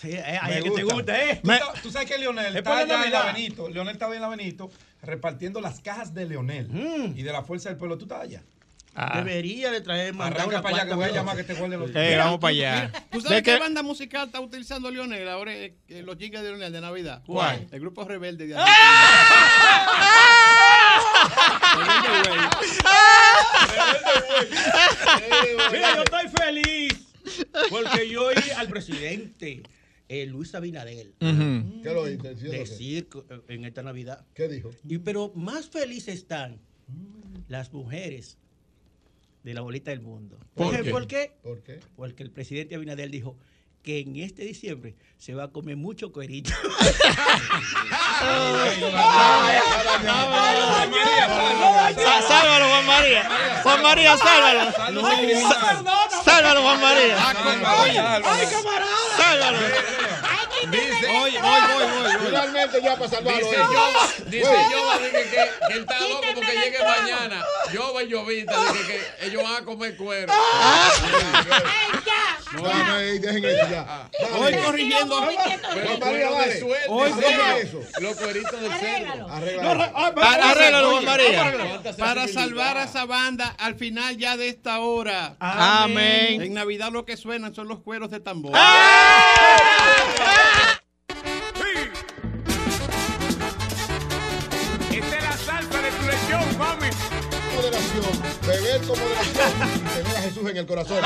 Sí, 0.00 0.10
eh, 0.12 0.38
ay, 0.42 0.62
que 0.62 0.70
te 0.70 0.82
gusta. 0.82 1.24
¿eh? 1.30 1.40
Tú, 1.82 1.90
sabes 1.90 2.06
que 2.08 2.18
Leonel 2.18 2.46
Es 2.52 2.56
está 2.56 2.76
allá 2.78 3.04
en 3.04 3.12
la. 3.12 3.32
Benito. 3.32 3.68
Leonel 3.68 3.94
estaba 3.94 4.14
en 4.14 4.20
la 4.20 4.28
Benito 4.28 4.70
repartiendo 5.02 5.60
las 5.60 5.80
cajas 5.80 6.12
de 6.12 6.26
Leonel 6.26 6.68
Mm. 6.68 7.18
y 7.18 7.22
de 7.22 7.32
la 7.32 7.42
Fuerza 7.42 7.70
del 7.70 7.78
Pueblo. 7.78 7.96
¿Tú 7.96 8.04
estás 8.04 8.20
allá? 8.22 8.42
Ah. 8.98 9.18
Debería 9.22 9.70
de 9.70 9.82
traer 9.82 10.14
mandar 10.14 10.40
Arranca 10.40 10.62
para 10.62 10.76
allá 10.76 10.88
que 10.88 10.94
voy 10.94 11.04
a 11.04 11.12
llamar 11.12 11.36
que 11.36 11.44
te 11.44 11.52
guarde 11.54 11.76
los 11.76 11.90
Eh, 11.94 12.16
vamos 12.16 12.40
para 12.40 12.50
allá. 12.50 12.92
¿Tú 13.10 13.18
¿De 13.18 13.28
sabes 13.28 13.42
qué 13.42 13.58
banda 13.58 13.82
musical 13.82 14.26
está 14.26 14.40
utilizando 14.40 14.90
Lionel 14.90 15.28
ahora 15.28 15.54
eh, 15.54 15.76
eh, 15.88 16.02
los 16.02 16.16
jingles 16.16 16.42
de 16.42 16.48
Lionel 16.50 16.72
de 16.72 16.80
Navidad? 16.80 17.22
¿Cuál? 17.26 17.66
El 17.70 17.80
grupo 17.80 18.04
Rebelde 18.04 18.46
de 18.46 18.54
¡Ah! 18.56 18.62
Mira, 25.72 25.94
yo 25.96 26.02
estoy 26.02 26.28
feliz 26.44 26.92
porque 27.70 28.08
yo 28.08 28.26
oí 28.26 28.34
al 28.56 28.68
presidente 28.68 29.62
eh, 30.08 30.26
Luis 30.26 30.54
Abinadel 30.54 31.14
Ujú. 31.20 31.82
¿Qué 31.82 31.92
lo 31.92 32.04
decir 32.04 33.08
co- 33.08 33.24
en 33.48 33.64
esta 33.64 33.82
Navidad. 33.82 34.24
¿Qué 34.34 34.48
dijo? 34.48 34.70
Y, 34.88 34.98
pero 34.98 35.32
más 35.34 35.68
felices 35.68 36.14
están 36.14 36.58
las 37.48 37.72
mujeres 37.72 38.38
de 39.46 39.54
la 39.54 39.60
bolita 39.60 39.92
del 39.92 40.00
mundo. 40.00 40.36
¿Por 40.54 40.72
¿Por, 40.72 40.82
qué? 40.82 40.90
¿Por 40.90 41.06
qué? 41.06 41.32
¿Por 41.40 41.62
qué? 41.62 41.78
Porque 41.94 42.24
el 42.24 42.32
presidente 42.32 42.74
Abinadel 42.74 43.12
dijo 43.12 43.38
que 43.80 44.00
en 44.00 44.16
este 44.16 44.42
diciembre 44.42 44.96
se 45.18 45.34
va 45.34 45.44
a 45.44 45.48
comer 45.52 45.76
mucho 45.76 46.10
cuerito. 46.10 46.50
Sálvalo, 52.26 52.66
Juan 52.68 52.86
María. 52.86 53.30
Juan 53.62 53.82
María, 53.82 54.16
sálvalo. 54.16 54.72
Sálvalo, 56.24 56.62
Juan 56.62 56.80
María. 56.80 57.16
¡Ay, 58.24 58.46
camarada! 58.50 59.16
Sálvalo. 59.16 59.58
Dice, 61.06 61.18
Oye, 61.18 61.40
voy, 61.40 61.60
voy, 61.60 62.02
voy. 62.02 62.26
Finalmente 62.26 62.82
ya 62.82 62.96
para 62.96 63.10
salvarlo. 63.10 63.40
Dice 63.40 63.56
eh. 63.56 63.64
Yoba, 63.72 64.08
dice. 64.26 64.56
Yoba 64.72 64.98
dije 64.98 65.10
que, 65.12 65.66
que 65.68 65.74
él 65.74 65.80
está 65.80 66.00
loco 66.00 66.26
porque 66.34 66.52
llegue 66.52 66.78
mañana. 66.84 67.44
Yoba 67.72 68.02
y 68.02 68.08
Llovita 68.08 68.72
dije 68.72 68.86
que 69.18 69.26
ellos 69.26 69.42
van 69.42 69.62
a 69.62 69.64
comer 69.64 69.96
cuero. 69.96 70.32
No, 72.52 72.62
no, 72.62 72.98
eh, 72.98 73.18
dejen 73.18 73.44
eso 73.44 73.68
ya. 73.68 74.08
Hoy 74.38 74.54
corrigiendo. 74.54 75.20
Pero 75.74 75.98
María, 75.98 76.30
dale. 76.30 76.62
Hoy. 76.88 77.10
Los 78.00 78.16
cueritos 78.16 78.60
de 78.60 78.70
cerdo. 78.78 79.28
Arregla. 79.28 79.92
Ah, 79.94 80.50
Arréglalo, 80.50 80.90
Juan 80.92 81.04
María. 81.04 81.82
Para 81.98 82.28
salvar 82.28 82.78
a 82.78 82.84
esa 82.84 83.04
banda 83.04 83.54
al 83.58 83.74
final 83.74 84.16
ya 84.16 84.36
de 84.36 84.48
esta 84.48 84.80
hora. 84.80 85.36
Amén. 85.40 86.40
En 86.42 86.54
Navidad 86.54 86.90
lo 86.92 87.04
que 87.04 87.16
suenan 87.16 87.54
son 87.54 87.68
los 87.68 87.80
cueros 87.80 88.10
de 88.10 88.20
tambor. 88.20 88.52
Esta 88.54 88.66
Beber 98.46 98.80
con 98.82 98.96
moderación 99.00 99.70
y 99.74 99.88
tener 99.88 100.16
a 100.16 100.20
Jesús 100.22 100.50
en 100.50 100.56
el 100.56 100.66
corazón. 100.66 100.98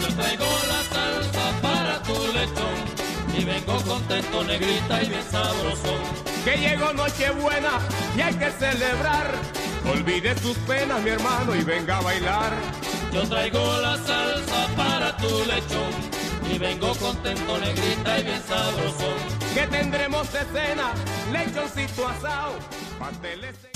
Yo 0.00 0.14
traigo 0.16 0.44
la 0.66 0.82
salsa 0.92 1.52
para 1.62 2.02
tu 2.02 2.14
lechón 2.32 3.38
y 3.38 3.44
vengo 3.44 3.80
contento, 3.82 4.42
negrita 4.42 5.02
y 5.02 5.08
bien 5.10 5.22
sabrosón. 5.30 6.00
Que 6.44 6.56
llegó 6.56 6.92
Nochebuena 6.92 7.78
y 8.16 8.20
hay 8.20 8.34
que 8.34 8.50
celebrar. 8.50 9.30
Olvide 9.88 10.36
sus 10.38 10.56
penas, 10.58 11.00
mi 11.02 11.10
hermano, 11.10 11.54
y 11.54 11.62
venga 11.62 11.98
a 11.98 12.00
bailar. 12.00 12.52
Yo 13.16 13.22
traigo 13.22 13.58
la 13.80 13.96
salsa 13.96 14.66
para 14.76 15.16
tu 15.16 15.42
lechón 15.46 16.52
y 16.52 16.58
vengo 16.58 16.94
contento, 16.96 17.58
negrita 17.58 18.18
y 18.18 18.24
bien 18.24 18.42
sabrosón. 18.42 19.16
Que 19.54 19.66
tendremos 19.68 20.30
de 20.34 20.40
cena, 20.40 20.92
lechoncito 21.32 22.08
asado, 22.08 22.58
pasteles. 22.98 23.75